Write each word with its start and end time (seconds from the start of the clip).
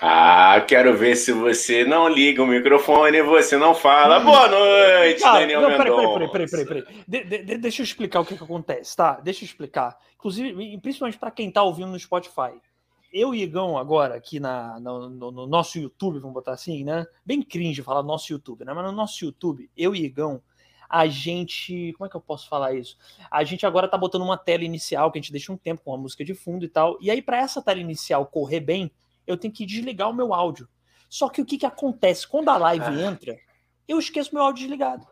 Ah, 0.00 0.64
quero 0.66 0.96
ver 0.96 1.16
se 1.16 1.32
você 1.32 1.84
não 1.84 2.08
liga 2.08 2.42
o 2.42 2.46
microfone 2.46 3.16
e 3.18 3.22
você 3.22 3.56
não 3.56 3.74
fala. 3.74 4.20
Boa 4.20 4.48
noite, 4.48 5.24
Ah, 5.24 5.40
Daniel 5.40 5.60
não, 5.62 5.70
peraí, 5.76 5.90
Mendonça. 5.90 6.12
peraí, 6.30 6.30
peraí, 6.30 6.66
peraí, 6.66 6.84
peraí. 6.84 7.04
De- 7.08 7.24
de- 7.24 7.42
de- 7.44 7.58
deixa 7.58 7.82
eu 7.82 7.84
explicar 7.84 8.20
o 8.20 8.24
que, 8.24 8.36
que 8.36 8.44
acontece, 8.44 8.96
tá? 8.96 9.18
Deixa 9.20 9.42
eu 9.42 9.46
explicar. 9.46 9.96
Inclusive, 10.14 10.78
principalmente 10.78 11.18
para 11.18 11.32
quem 11.32 11.50
tá 11.50 11.62
ouvindo 11.64 11.90
no 11.90 11.98
Spotify. 11.98 12.52
Eu 13.12 13.34
e 13.34 13.42
Igão 13.42 13.76
agora, 13.76 14.14
aqui 14.14 14.38
na, 14.38 14.78
no, 14.78 15.08
no- 15.08 15.30
no 15.32 15.46
nosso 15.46 15.78
YouTube, 15.78 16.18
vamos 16.20 16.34
botar 16.34 16.52
assim, 16.52 16.84
né? 16.84 17.04
Bem 17.24 17.42
cringe 17.42 17.82
falar 17.82 18.02
nosso 18.04 18.30
YouTube, 18.32 18.64
né? 18.64 18.72
Mas 18.72 18.84
no 18.84 18.92
nosso 18.92 19.24
YouTube, 19.24 19.68
eu 19.76 19.96
e 19.96 20.04
Igão, 20.04 20.40
a 20.88 21.08
gente. 21.08 21.92
Como 21.98 22.06
é 22.06 22.10
que 22.10 22.16
eu 22.16 22.20
posso 22.20 22.48
falar 22.48 22.72
isso? 22.74 22.96
A 23.30 23.42
gente 23.42 23.66
agora 23.66 23.88
tá 23.88 23.98
botando 23.98 24.22
uma 24.22 24.36
tela 24.36 24.62
inicial, 24.62 25.10
que 25.10 25.18
a 25.18 25.20
gente 25.22 25.32
deixa 25.32 25.50
um 25.52 25.56
tempo 25.56 25.82
com 25.84 25.92
a 25.92 25.98
música 25.98 26.24
de 26.24 26.34
fundo 26.34 26.64
e 26.64 26.68
tal. 26.68 26.96
E 27.00 27.10
aí, 27.10 27.20
para 27.20 27.38
essa 27.38 27.60
tela 27.62 27.80
inicial 27.80 28.26
correr 28.26 28.60
bem, 28.60 28.90
eu 29.28 29.36
tenho 29.36 29.52
que 29.52 29.64
desligar 29.66 30.10
o 30.10 30.14
meu 30.14 30.34
áudio. 30.34 30.68
Só 31.08 31.28
que 31.28 31.40
o 31.40 31.44
que, 31.44 31.58
que 31.58 31.66
acontece? 31.66 32.26
Quando 32.26 32.48
a 32.48 32.56
live 32.56 32.84
Ah. 32.84 33.00
entra, 33.10 33.38
eu 33.86 33.98
esqueço 33.98 34.34
meu 34.34 34.42
áudio 34.42 34.62
desligado. 34.62 35.06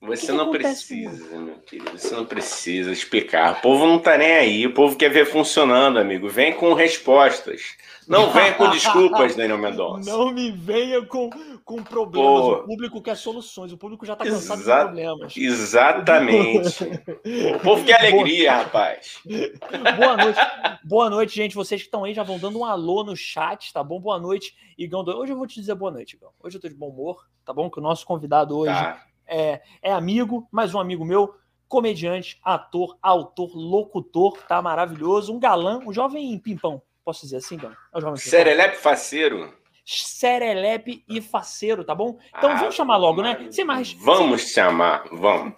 Você 0.00 0.26
que 0.26 0.32
não 0.32 0.44
acontece 0.44 0.86
precisa, 0.86 1.38
meu 1.38 1.56
querido. 1.56 1.98
Você 1.98 2.14
não 2.14 2.24
precisa 2.24 2.92
explicar. 2.92 3.58
O 3.58 3.60
povo 3.60 3.84
não 3.84 3.98
tá 3.98 4.16
nem 4.16 4.32
aí. 4.32 4.66
O 4.66 4.72
povo 4.72 4.96
quer 4.96 5.08
ver 5.08 5.26
funcionando, 5.26 5.98
amigo. 5.98 6.28
Vem 6.28 6.52
com 6.52 6.72
respostas. 6.72 7.76
Não 8.06 8.30
vem 8.30 8.54
com 8.54 8.70
desculpas, 8.70 9.34
Daniel 9.34 9.58
Mendonça. 9.58 10.08
Não 10.08 10.32
me 10.32 10.52
venha 10.52 11.04
com, 11.04 11.28
com 11.64 11.82
problemas. 11.82 12.40
Pô. 12.40 12.52
O 12.52 12.64
público 12.64 13.02
quer 13.02 13.16
soluções. 13.16 13.72
O 13.72 13.76
público 13.76 14.06
já 14.06 14.14
tá 14.14 14.24
cansado 14.24 14.60
de 14.60 14.64
problemas. 14.64 15.36
Exatamente. 15.36 16.84
O 17.54 17.60
povo 17.60 17.84
quer 17.84 18.00
alegria, 18.00 18.52
rapaz. 18.52 19.18
Boa 19.24 20.16
noite. 20.16 20.40
Boa 20.84 21.10
noite, 21.10 21.34
gente. 21.34 21.54
Vocês 21.54 21.82
que 21.82 21.88
estão 21.88 22.04
aí 22.04 22.14
já 22.14 22.22
vão 22.22 22.38
dando 22.38 22.58
um 22.58 22.64
alô 22.64 23.02
no 23.02 23.16
chat, 23.16 23.72
tá 23.72 23.82
bom? 23.82 24.00
Boa 24.00 24.18
noite, 24.18 24.54
Igão. 24.78 25.04
Hoje 25.04 25.32
eu 25.32 25.36
vou 25.36 25.46
te 25.46 25.56
dizer 25.56 25.74
boa 25.74 25.90
noite, 25.90 26.16
Igão. 26.16 26.30
Hoje 26.40 26.56
eu 26.56 26.60
tô 26.60 26.68
de 26.68 26.74
bom 26.74 26.88
humor, 26.88 27.26
tá 27.44 27.52
bom? 27.52 27.68
Que 27.68 27.78
o 27.78 27.82
nosso 27.82 28.06
convidado 28.06 28.56
hoje 28.56 28.72
Tá. 28.72 29.02
É, 29.28 29.60
é 29.82 29.92
amigo, 29.92 30.48
mais 30.50 30.74
um 30.74 30.80
amigo 30.80 31.04
meu, 31.04 31.34
comediante, 31.68 32.38
ator, 32.42 32.96
autor, 33.02 33.54
locutor, 33.54 34.38
tá 34.48 34.60
maravilhoso, 34.62 35.32
um 35.34 35.38
galã, 35.38 35.78
um 35.86 35.92
jovem 35.92 36.38
pimpão. 36.38 36.80
Posso 37.04 37.22
dizer 37.22 37.36
assim, 37.36 37.54
Igão? 37.56 37.70
É 37.70 37.98
o 37.98 38.00
jovem 38.00 38.16
pimpão. 38.16 38.30
Serelepe 38.30 38.76
faceiro. 38.76 39.52
Serelepe 39.84 41.04
e 41.08 41.20
faceiro, 41.20 41.84
tá 41.84 41.94
bom? 41.94 42.18
Então 42.36 42.50
Ah, 42.50 42.56
vamos 42.56 42.74
chamar 42.74 42.96
logo, 42.96 43.22
né? 43.22 43.48
Sem 43.50 43.64
mais. 43.64 43.92
Vamos 43.92 44.42
chamar, 44.42 45.04
vamos. 45.12 45.54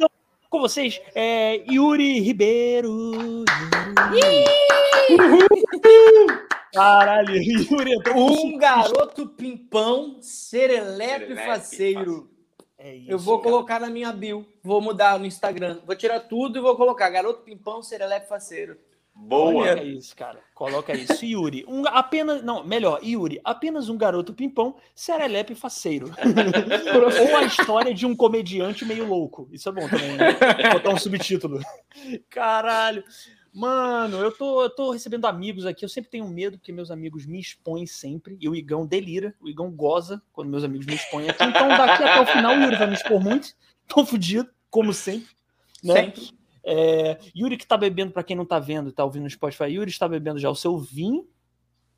Com 0.49 0.61
vocês, 0.61 1.01
é 1.15 1.65
Yuri 1.71 2.21
Ribeiro. 2.21 3.45
Caralho, 6.73 7.35
Yuri 7.35 7.93
entrou 7.95 8.15
com 8.15 8.47
Um 8.47 8.59
garoto 8.59 9.29
pimpão, 9.29 10.19
serelepe 10.21 11.27
Serelepe 11.27 11.47
faceiro. 11.47 12.31
É 12.83 12.95
isso, 12.95 13.11
Eu 13.11 13.19
vou 13.19 13.39
cara. 13.39 13.51
colocar 13.51 13.81
na 13.81 13.91
minha 13.91 14.11
bio. 14.11 14.47
Vou 14.63 14.81
mudar 14.81 15.19
no 15.19 15.27
Instagram. 15.27 15.81
Vou 15.87 15.95
tirar 15.95 16.21
tudo 16.21 16.59
e 16.59 16.63
vou 16.63 16.75
colocar 16.77 17.11
garoto 17.11 17.43
pimpão, 17.43 17.83
serelepe 17.83 18.27
faceiro. 18.27 18.79
Boa. 19.15 19.53
Coloca 19.53 19.83
isso, 19.83 20.17
cara. 20.17 20.39
Coloca 20.55 20.93
isso. 20.95 21.27
Yuri, 21.27 21.63
um, 21.69 21.87
apenas. 21.87 22.43
Não, 22.43 22.65
melhor, 22.65 23.01
Yuri, 23.05 23.39
apenas 23.45 23.91
um 23.91 23.99
garoto 23.99 24.33
pimpão, 24.33 24.77
serelepe 24.95 25.55
faceiro. 25.55 26.11
Ou 27.29 27.37
a 27.37 27.43
história 27.43 27.93
de 27.93 28.07
um 28.07 28.17
comediante 28.17 28.83
meio 28.87 29.07
louco. 29.07 29.47
Isso 29.53 29.69
é 29.69 29.73
bom 29.73 29.87
também, 29.87 30.17
né? 30.17 30.33
Vou 30.63 30.73
botar 30.73 30.91
um 30.91 30.99
subtítulo. 30.99 31.61
Caralho. 32.31 33.05
Mano, 33.53 34.19
eu 34.19 34.31
tô, 34.31 34.63
eu 34.63 34.71
tô 34.71 34.91
recebendo 34.93 35.27
amigos 35.27 35.67
aqui. 35.67 35.85
Eu 35.85 35.89
sempre 35.89 36.11
tenho 36.11 36.29
medo, 36.29 36.57
porque 36.59 36.73
meus 36.73 36.91
amigos 36.91 37.27
me 37.27 37.41
expõem 37.41 37.87
sempre. 37.87 38.37
E 38.41 38.49
o 38.49 38.55
Igão 38.55 38.87
delira. 38.87 39.35
O 39.41 39.49
Igão 39.49 39.71
goza 39.71 40.23
quando 40.33 40.49
meus 40.49 40.63
amigos 40.65 40.87
me 40.87 40.95
expõem 40.95 41.29
aqui. 41.29 41.43
Então, 41.45 41.69
daqui 41.69 42.03
até 42.05 42.21
o 42.21 42.27
final, 42.27 42.57
o 42.57 42.63
Yuri 42.63 42.77
vai 42.77 42.87
me 42.87 42.95
expor 42.95 43.21
muito. 43.21 43.49
Tô 43.89 44.05
fudido, 44.07 44.49
como 44.71 44.93
sempre. 44.93 45.29
Né? 45.83 45.95
Sempre. 45.95 46.31
É, 46.63 47.19
Yuri 47.37 47.57
que 47.57 47.67
tá 47.67 47.77
bebendo, 47.77 48.13
pra 48.13 48.23
quem 48.23 48.37
não 48.37 48.45
tá 48.45 48.59
vendo, 48.59 48.93
tá 48.93 49.03
ouvindo 49.05 49.23
no 49.25 49.31
Spotify, 49.31 49.65
Yuri 49.65 49.91
está 49.91 50.07
bebendo 50.07 50.39
já 50.39 50.51
o 50.51 50.55
seu 50.55 50.77
vinho, 50.77 51.27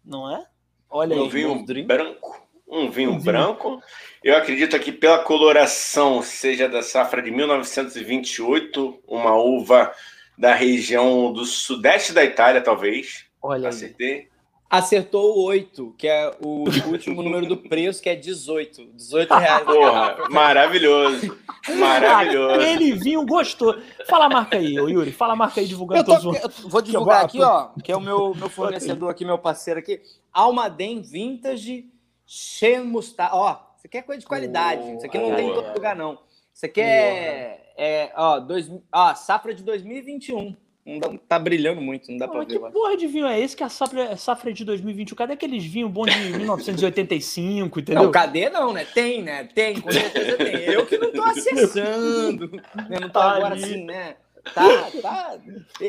não 0.05 0.31
é? 0.33 0.47
Olha 0.89 1.17
Um 1.17 1.25
aí. 1.25 1.29
vinho 1.29 1.67
branco. 1.85 2.47
Um 2.69 2.89
vinho 2.89 3.11
Um 3.11 3.13
vinho. 3.15 3.25
branco. 3.25 3.83
Eu 4.23 4.37
acredito 4.37 4.79
que 4.79 4.93
pela 4.93 5.19
coloração 5.25 6.23
seja 6.23 6.69
da 6.69 6.81
safra 6.81 7.21
de 7.21 7.31
1928, 7.33 9.03
uma 9.07 9.35
uva 9.37 9.93
da 10.37 10.55
região 10.55 11.33
do 11.33 11.45
sudeste 11.45 12.13
da 12.13 12.25
Itália, 12.25 12.61
talvez. 12.61 13.27
Olha 13.41 13.63
aí. 13.63 13.67
Acertei. 13.67 14.29
Acertou 14.71 15.37
o 15.37 15.45
8, 15.45 15.95
que 15.99 16.09
é 16.09 16.31
o 16.41 16.65
último 16.89 17.21
número 17.23 17.45
do 17.47 17.59
preço, 17.59 18.03
que 18.03 18.09
é 18.09 18.17
18. 18.17 18.87
18 18.95 19.35
reais. 19.35 19.65
Porra, 19.65 20.17
maravilhoso. 20.31 21.39
Maravilhoso. 21.79 22.55
Aquele 22.61 22.91
vinho 22.93 23.25
gostou. 23.25 23.79
Fala 24.09 24.25
a 24.25 24.29
marca 24.29 24.57
aí, 24.57 24.75
Yuri. 24.75 25.13
Fala 25.13 25.35
a 25.35 25.37
marca 25.37 25.61
aí 25.61 25.67
divulgando 25.69 26.01
Eu, 26.01 26.05
tô- 26.05 26.21
todos 26.21 26.45
os. 26.45 26.65
eu 26.65 26.69
vou 26.69 26.83
divulgar 26.83 27.25
aqui, 27.25 27.41
ó, 27.41 27.69
que 27.85 27.93
é 27.93 27.97
o 27.97 28.01
meu, 28.01 28.35
meu 28.35 28.49
fornecedor 28.51 29.09
aqui, 29.11 29.25
meu 29.25 29.39
parceiro 29.39 29.79
aqui. 29.79 30.01
Almaden 30.33 31.03
Vintage 31.03 31.87
Cheio 32.27 32.85
Mostarda. 32.85 33.37
Ó, 33.37 33.53
isso 33.77 33.87
aqui 33.87 33.99
é 33.99 34.03
coisa 34.03 34.21
de 34.21 34.27
qualidade. 34.27 34.83
gente. 34.83 34.97
Isso 34.97 35.07
aqui 35.07 35.19
não 35.19 35.37
tem 35.37 35.51
em 35.51 35.55
todo 35.55 35.73
lugar, 35.73 35.95
não. 35.95 36.19
Isso 36.53 36.67
aqui 36.67 36.81
é, 36.81 37.62
é 37.77 38.13
ó, 38.17 38.39
dois, 38.39 38.71
ó, 38.93 39.15
safra 39.15 39.55
de 39.55 39.63
2021. 39.63 40.55
Não 40.85 40.99
dá- 40.99 41.11
tá 41.29 41.39
brilhando 41.39 41.81
muito, 41.81 42.11
não 42.11 42.19
dá 42.19 42.27
Pô, 42.27 42.33
pra 42.35 42.41
ver. 42.45 42.59
que 42.59 42.71
porra 42.73 42.97
de 42.97 43.07
vinho 43.07 43.25
é 43.27 43.39
esse 43.39 43.57
que 43.57 43.63
a 43.63 43.69
safra, 43.69 44.17
safra 44.17 44.53
de 44.53 44.65
2021? 44.65 45.15
Cadê 45.17 45.35
aqueles 45.35 45.65
vinhos 45.65 45.89
bons 45.91 46.13
de 46.13 46.19
1985, 46.37 47.79
entendeu? 47.81 48.03
Não, 48.03 48.11
cadê 48.11 48.51
não, 48.51 48.73
né? 48.73 48.85
Tem, 48.85 49.23
né? 49.23 49.45
Tem, 49.55 49.81
com 49.81 49.91
certeza 49.93 50.37
tem. 50.37 50.55
Eu 50.65 50.85
que 50.85 50.99
não 50.99 51.13
tô 51.13 51.23
acessando. 51.23 52.51
né? 52.89 52.99
Não 53.01 53.09
tô 53.09 53.21
Tá 53.21 53.31
agora 53.31 53.55
ali. 53.55 53.63
assim, 53.65 53.85
né? 53.85 54.17
Tá, 54.53 54.91
tá. 55.01 55.39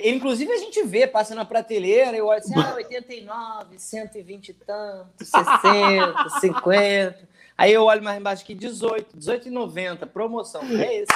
Inclusive 0.04 0.52
a 0.52 0.58
gente 0.58 0.84
vê, 0.84 1.08
passa 1.08 1.34
na 1.34 1.44
prateleira, 1.44 2.16
eu 2.16 2.28
olho 2.28 2.38
assim, 2.38 2.54
ah, 2.56 2.76
89, 2.76 3.80
120 3.80 4.50
e 4.50 4.54
tanto, 4.54 5.10
60, 5.26 6.30
50. 6.40 7.28
Aí 7.58 7.74
eu 7.74 7.84
olho 7.84 8.04
mais 8.04 8.20
embaixo 8.20 8.44
aqui, 8.44 8.54
18, 8.54 9.18
18,90, 9.18 10.06
promoção. 10.06 10.62
É 10.80 10.98
esse. 10.98 11.12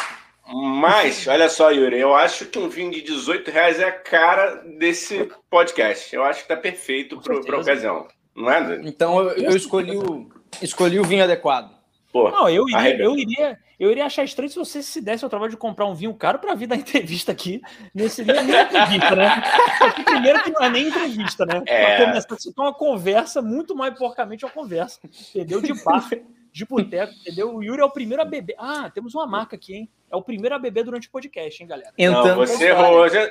Mas, 0.47 1.27
olha 1.27 1.49
só, 1.49 1.71
Yuri, 1.71 1.99
eu 1.99 2.15
acho 2.15 2.45
que 2.45 2.57
um 2.57 2.69
vinho 2.69 2.91
de 2.91 3.01
18 3.01 3.51
reais 3.51 3.79
é 3.79 3.85
a 3.85 3.91
cara 3.91 4.63
desse 4.77 5.29
podcast. 5.49 6.15
Eu 6.15 6.23
acho 6.23 6.43
que 6.43 6.47
tá 6.47 6.55
perfeito 6.55 7.19
pra 7.19 7.35
certeza. 7.35 7.57
ocasião. 7.57 8.07
Não 8.35 8.49
é, 8.49 8.63
Dani? 8.63 8.89
Então 8.89 9.19
eu, 9.19 9.31
eu 9.31 9.55
escolhi, 9.55 9.97
o, 9.97 10.29
escolhi 10.61 10.99
o 10.99 11.03
vinho 11.03 11.23
adequado. 11.23 11.75
Pô, 12.11 12.31
Não, 12.31 12.47
eu 12.47 12.67
iria, 12.69 12.97
eu 12.97 13.17
iria, 13.17 13.59
eu 13.77 13.91
iria 13.91 14.05
achar 14.05 14.23
estranho 14.23 14.49
se 14.49 14.55
você 14.55 14.81
se 14.81 15.01
desse 15.01 15.23
ao 15.23 15.29
trabalho 15.29 15.51
de 15.51 15.57
comprar 15.57 15.85
um 15.85 15.93
vinho 15.93 16.13
caro 16.13 16.39
para 16.39 16.55
vir 16.55 16.67
dar 16.67 16.75
entrevista 16.77 17.31
aqui. 17.31 17.61
Nesse 17.93 18.23
nem, 18.23 18.43
nem 18.43 18.61
entrevista, 18.61 19.15
né? 19.15 19.43
Porque 19.79 20.03
primeiro 20.03 20.43
que 20.43 20.51
não 20.51 20.63
é 20.63 20.69
nem 20.69 20.87
entrevista, 20.87 21.45
né? 21.45 21.61
É. 21.65 21.97
Pra 21.97 22.05
começar, 22.05 22.33
aqui 22.33 22.53
é 22.55 22.61
uma 22.61 22.73
conversa, 22.73 23.41
muito 23.41 23.75
mais 23.75 23.97
porcamente 23.97 24.45
uma 24.45 24.51
conversa. 24.51 24.99
Entendeu? 25.35 25.61
De 25.61 25.73
bar, 25.83 26.09
de 26.57 26.65
boteco, 26.65 27.13
entendeu? 27.21 27.55
O 27.55 27.63
Yuri 27.63 27.81
é 27.81 27.85
o 27.85 27.89
primeiro 27.91 28.21
a 28.21 28.25
beber. 28.25 28.55
Ah, 28.57 28.89
temos 28.93 29.13
uma 29.13 29.27
marca 29.27 29.55
aqui, 29.55 29.75
hein? 29.75 29.89
É 30.11 30.15
o 30.15 30.21
primeiro 30.21 30.55
a 30.55 30.59
beber 30.59 30.83
durante 30.83 31.07
o 31.07 31.11
podcast, 31.11 31.61
hein, 31.61 31.67
galera? 31.69 31.91
não, 31.97 32.05
Entrando 32.05 32.35
você 32.37 32.53
história. 32.53 32.71
errou. 32.71 33.09
Já, 33.09 33.29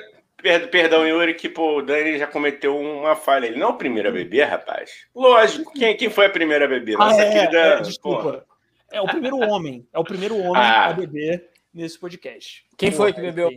perdão, 0.71 1.05
Yuri, 1.07 1.33
que 1.33 1.49
pô, 1.49 1.79
o 1.79 1.81
Dani 1.81 2.17
já 2.17 2.27
cometeu 2.27 2.77
uma 2.77 3.15
falha. 3.15 3.47
Ele 3.47 3.57
não 3.59 3.67
é 3.67 3.71
o 3.71 3.77
primeiro 3.77 4.09
a 4.09 4.11
beber, 4.11 4.43
rapaz. 4.45 4.91
Lógico, 5.15 5.73
quem, 5.73 5.97
quem 5.97 6.09
foi 6.09 6.27
a 6.27 6.29
primeira 6.29 6.65
a 6.65 6.67
beber? 6.67 6.95
Ah, 6.95 7.05
Nossa 7.09 7.21
é, 7.23 7.31
querida. 7.31 7.57
é, 7.57 7.77
pô, 7.77 7.83
desculpa. 7.83 8.45
É 8.91 9.01
o 9.01 9.05
primeiro 9.07 9.37
homem. 9.39 9.85
É 9.93 9.99
o 9.99 10.03
primeiro 10.03 10.37
homem 10.37 10.61
Ah. 10.61 10.85
a 10.87 10.93
beber 10.93 11.49
nesse 11.73 11.99
podcast. 11.99 12.63
Quem 12.77 12.91
foi 12.91 13.11
que 13.11 13.19
bebeu? 13.19 13.49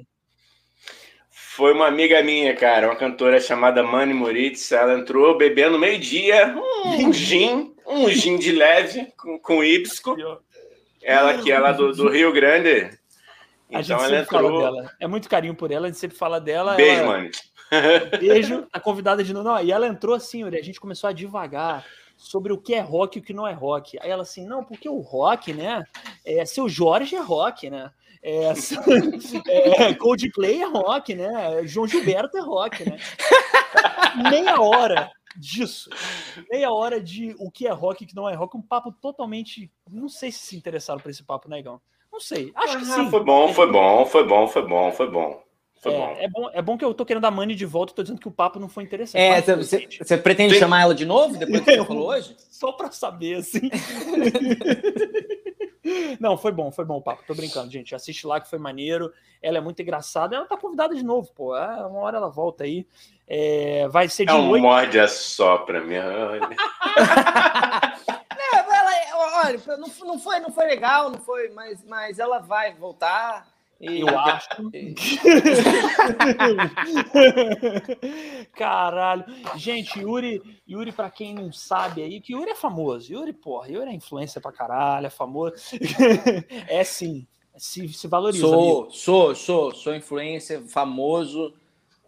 Foi 1.30 1.72
uma 1.72 1.86
amiga 1.86 2.22
minha, 2.22 2.54
cara, 2.56 2.86
uma 2.88 2.96
cantora 2.96 3.38
chamada 3.40 3.82
Mani 3.82 4.14
Moritz. 4.14 4.72
Ela 4.72 4.98
entrou 4.98 5.36
bebendo 5.36 5.78
meio-dia 5.78 6.54
um 6.98 7.12
gin, 7.12 7.74
um 7.90 8.08
gin 8.08 8.38
de 8.38 8.52
leve 8.52 9.12
com, 9.16 9.38
com 9.38 9.64
hibisco. 9.64 10.16
Ela 11.02 11.38
que 11.38 11.50
é 11.50 11.58
lá 11.58 11.72
do, 11.72 11.92
do 11.92 12.08
Rio 12.08 12.32
Grande. 12.32 12.98
A 13.72 13.82
gente 13.82 13.92
Então 13.92 14.04
ela 14.04 14.08
sempre 14.08 14.24
fala 14.26 14.48
entrou. 14.48 14.60
dela. 14.60 14.92
É 15.00 15.06
muito 15.06 15.28
carinho 15.28 15.54
por 15.54 15.70
ela, 15.70 15.86
a 15.86 15.90
gente 15.90 15.98
sempre 15.98 16.16
fala 16.16 16.40
dela. 16.40 16.74
Beijo, 16.74 17.02
ela... 17.02 17.06
Mani. 17.06 17.30
Beijo, 18.18 18.66
a 18.72 18.80
convidada 18.80 19.22
de 19.22 19.32
novo. 19.32 19.48
Não, 19.48 19.62
e 19.62 19.70
ela 19.70 19.86
entrou 19.86 20.14
assim, 20.14 20.42
a 20.44 20.62
gente 20.62 20.80
começou 20.80 21.08
a 21.08 21.12
devagar 21.12 21.84
sobre 22.16 22.52
o 22.52 22.58
que 22.58 22.74
é 22.74 22.80
rock 22.80 23.18
e 23.18 23.20
o 23.20 23.24
que 23.24 23.32
não 23.32 23.46
é 23.46 23.52
rock. 23.52 23.98
Aí 24.00 24.10
ela 24.10 24.22
assim, 24.22 24.44
não, 24.46 24.64
porque 24.64 24.88
o 24.88 24.98
rock, 24.98 25.52
né? 25.52 25.84
É, 26.24 26.44
seu 26.44 26.68
Jorge 26.68 27.16
é 27.16 27.20
rock, 27.20 27.70
né? 27.70 27.90
É, 28.22 28.52
é, 29.48 29.94
Coldplay 29.94 30.62
é 30.62 30.66
rock, 30.66 31.14
né? 31.14 31.62
João 31.64 31.86
Gilberto 31.86 32.36
é 32.36 32.40
rock, 32.40 32.88
né? 32.88 32.98
Meia 34.30 34.60
hora 34.60 35.10
disso. 35.40 35.90
Meia 36.50 36.70
hora 36.70 37.00
de 37.00 37.34
o 37.38 37.50
que 37.50 37.66
é 37.66 37.70
rock 37.70 38.02
e 38.02 38.04
o 38.04 38.08
que 38.08 38.14
não 38.14 38.28
é 38.28 38.34
rock. 38.34 38.56
Um 38.56 38.62
papo 38.62 38.92
totalmente. 38.92 39.72
Não 39.90 40.08
sei 40.08 40.30
se 40.30 40.40
se 40.40 40.56
interessaram 40.56 41.00
por 41.00 41.10
esse 41.10 41.24
papo, 41.24 41.48
né, 41.48 41.60
Igão? 41.60 41.80
Não 42.12 42.20
sei. 42.20 42.52
Acho 42.54 42.78
que 42.78 42.84
Ah, 42.84 42.96
sim. 42.96 43.10
Foi 43.10 43.24
bom, 43.24 43.48
foi 43.52 43.70
bom, 43.70 44.06
foi 44.06 44.26
bom, 44.26 44.46
foi 44.46 44.66
bom, 44.66 44.92
foi 44.92 45.10
bom. 45.10 45.49
É, 45.88 46.24
é, 46.24 46.28
bom, 46.28 46.50
é 46.52 46.60
bom 46.60 46.76
que 46.76 46.84
eu 46.84 46.92
tô 46.92 47.06
querendo 47.06 47.24
a 47.24 47.30
Mani 47.30 47.54
de 47.54 47.64
volta, 47.64 47.94
tô 47.94 48.02
dizendo 48.02 48.20
que 48.20 48.28
o 48.28 48.32
papo 48.32 48.60
não 48.60 48.68
foi 48.68 48.82
interessante. 48.82 49.22
É, 49.22 49.40
você, 49.56 49.88
você 49.98 50.18
pretende 50.18 50.52
Tem... 50.52 50.60
chamar 50.60 50.82
ela 50.82 50.94
de 50.94 51.06
novo 51.06 51.38
depois 51.38 51.60
que 51.60 51.72
você 51.72 51.84
falou 51.86 52.08
hoje? 52.08 52.36
Só 52.50 52.72
pra 52.72 52.90
saber, 52.90 53.36
assim. 53.36 53.70
não, 56.20 56.36
foi 56.36 56.52
bom, 56.52 56.70
foi 56.70 56.84
bom 56.84 56.98
o 56.98 57.02
papo. 57.02 57.24
Tô 57.26 57.34
brincando, 57.34 57.70
gente. 57.70 57.94
Assiste 57.94 58.26
lá 58.26 58.40
que 58.40 58.50
foi 58.50 58.58
maneiro. 58.58 59.10
Ela 59.40 59.56
é 59.56 59.60
muito 59.60 59.80
engraçada. 59.80 60.36
Ela 60.36 60.44
tá 60.44 60.56
convidada 60.56 60.94
de 60.94 61.02
novo, 61.02 61.32
pô. 61.32 61.56
É, 61.56 61.86
uma 61.86 62.00
hora 62.00 62.18
ela 62.18 62.28
volta 62.28 62.64
aí. 62.64 62.86
É, 63.26 63.88
vai 63.88 64.08
ser 64.08 64.26
de 64.26 64.32
é 64.32 64.34
um 64.34 64.60
morde 64.60 64.98
a 64.98 65.08
sopra, 65.08 65.82
minha. 65.82 66.04
olha, 66.04 66.50
olha 69.44 69.60
não, 69.78 69.88
não, 70.04 70.18
foi, 70.18 70.40
não 70.40 70.50
foi 70.50 70.66
legal, 70.66 71.10
não 71.10 71.20
foi, 71.20 71.48
mas, 71.50 71.84
mas 71.84 72.18
ela 72.18 72.38
vai 72.38 72.74
voltar. 72.74 73.46
Eu 73.80 74.08
acho. 74.18 74.48
Caralho. 78.52 79.24
Gente, 79.56 80.00
Yuri, 80.00 80.42
Yuri, 80.68 80.92
pra 80.92 81.10
quem 81.10 81.34
não 81.34 81.50
sabe 81.50 82.02
aí, 82.02 82.20
que 82.20 82.34
Yuri 82.34 82.50
é 82.50 82.54
famoso. 82.54 83.10
Yuri, 83.10 83.32
porra, 83.32 83.68
Yuri 83.68 83.90
é 83.90 83.94
influência 83.94 84.40
pra 84.40 84.52
caralho, 84.52 85.06
é 85.06 85.10
famoso. 85.10 85.54
é 86.68 86.84
sim. 86.84 87.26
Se, 87.56 87.88
se 87.88 88.06
valoriza. 88.06 88.46
Sou, 88.46 88.54
amigo. 88.54 88.90
sou, 88.90 89.34
sou, 89.34 89.74
sou 89.74 89.94
influência, 89.94 90.62
famoso. 90.68 91.54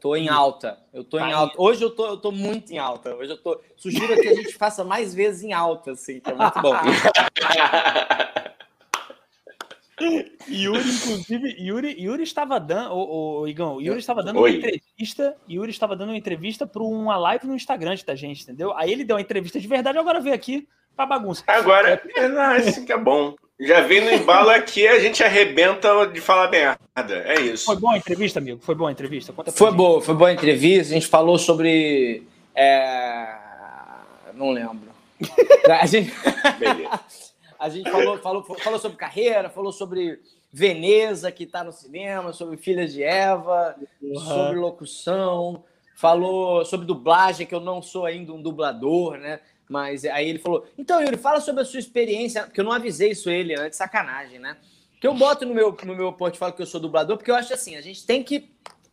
Tô 0.01 0.17
em 0.17 0.29
alta. 0.29 0.79
Eu 0.93 1.05
tô 1.05 1.17
tá 1.17 1.29
em 1.29 1.33
alta. 1.33 1.55
Hoje 1.57 1.83
eu 1.83 1.91
tô, 1.91 2.07
eu 2.07 2.17
tô 2.17 2.33
muito 2.33 2.73
em 2.73 2.79
alta. 2.79 3.15
Hoje 3.15 3.33
eu 3.33 3.39
tô. 3.39 3.61
Sugiro 3.77 4.21
que 4.21 4.29
a 4.29 4.35
gente 4.35 4.53
faça 4.55 4.83
mais 4.83 5.15
vezes 5.15 5.45
em 5.45 5.53
alta, 5.53 5.93
assim, 5.93 6.21
que 6.21 6.29
é 6.29 6.35
muito 6.35 6.61
bom. 6.61 6.75
Yuri, 10.49 10.89
inclusive, 10.89 11.57
Yuri, 11.59 11.97
Yuri 11.99 12.23
estava 12.23 12.59
dando, 12.59 12.95
o, 12.95 13.47
Igão, 13.47 13.81
Yuri 13.81 13.99
estava 13.99 14.23
dando 14.23 14.41
Oi. 14.41 14.51
uma 14.51 14.59
entrevista, 14.59 15.37
Yuri 15.49 15.71
estava 15.71 15.97
dando 15.97 16.11
uma 16.11 16.17
entrevista 16.17 16.67
para 16.67 16.83
uma 16.83 17.17
live 17.17 17.47
no 17.47 17.55
Instagram 17.55 17.97
da 18.07 18.15
gente, 18.15 18.43
entendeu? 18.43 18.73
Aí 18.77 18.91
ele 18.91 19.05
deu 19.05 19.17
uma 19.17 19.23
entrevista 19.23 19.61
de 19.61 19.69
verdade, 19.69 19.99
agora 19.99 20.21
veio 20.21 20.35
aqui 20.35 20.67
para 20.97 21.07
bagunça. 21.07 21.43
Agora, 21.47 22.03
é, 22.17 22.29
não, 22.29 22.57
isso 22.57 22.85
que 22.85 22.93
é 22.93 22.99
bom. 22.99 23.35
Já 23.61 23.81
vem 23.83 24.01
no 24.01 24.11
embalo 24.11 24.51
aqui, 24.51 24.87
a 24.89 24.99
gente 24.99 25.23
arrebenta 25.23 26.07
de 26.07 26.21
falar 26.21 26.51
merda. 26.51 26.79
É 27.25 27.41
isso. 27.41 27.67
Foi 27.67 27.77
boa 27.77 27.95
a 27.95 27.97
entrevista, 27.99 28.39
amigo? 28.41 28.61
Foi 28.61 28.75
boa 28.75 28.91
a 28.91 28.93
entrevista? 28.93 29.33
Conta 29.33 29.53
foi 29.53 29.73
boa, 29.73 30.01
foi 30.01 30.15
boa 30.15 30.31
a 30.31 30.33
entrevista. 30.33 30.93
A 30.93 30.95
gente 30.95 31.07
falou 31.07 31.39
sobre. 31.39 32.27
É... 32.55 33.29
Não 34.35 34.51
lembro. 34.51 34.91
A 35.69 35.87
gente... 35.87 36.13
Beleza. 36.59 37.01
A 37.63 37.69
gente 37.69 37.89
falou, 37.89 38.19
falou, 38.19 38.43
falou 38.43 38.79
sobre 38.81 38.99
carreira, 38.99 39.49
falou 39.49 39.71
sobre 39.71 40.21
Veneza, 40.53 41.31
que 41.31 41.45
está 41.45 41.63
no 41.63 41.71
cinema, 41.71 42.33
sobre 42.33 42.57
Filhas 42.57 42.93
de 42.93 43.05
Eva, 43.05 43.77
uhum. 44.03 44.17
sobre 44.17 44.59
locução, 44.59 45.63
falou 45.95 46.65
sobre 46.65 46.89
dublagem, 46.89 47.47
que 47.47 47.55
eu 47.55 47.61
não 47.61 47.81
sou 47.81 48.05
ainda 48.05 48.33
um 48.33 48.43
dublador, 48.43 49.17
né? 49.17 49.39
Mas 49.69 50.05
aí 50.05 50.29
ele 50.29 50.41
falou: 50.41 50.67
então, 50.77 51.01
Yuri, 51.01 51.17
fala 51.17 51.41
sobre 51.41 51.63
a 51.63 51.65
sua 51.65 51.79
experiência, 51.79 52.43
porque 52.43 52.59
eu 52.59 52.65
não 52.65 52.73
avisei 52.73 53.13
isso 53.13 53.31
ele 53.31 53.55
antes, 53.55 53.79
sacanagem, 53.79 54.41
né? 54.41 54.57
Que 55.01 55.07
eu 55.07 55.15
boto 55.15 55.47
no 55.47 55.55
meu, 55.55 55.77
no 55.85 55.95
meu 55.95 56.13
portfólio 56.13 56.57
que 56.57 56.63
eu 56.63 56.67
sou 56.67 56.81
dublador, 56.81 57.17
porque 57.17 57.31
eu 57.31 57.37
acho 57.37 57.55
assim: 57.55 57.77
a 57.77 57.81
gente 57.81 58.05
tem 58.05 58.25
que 58.25 58.51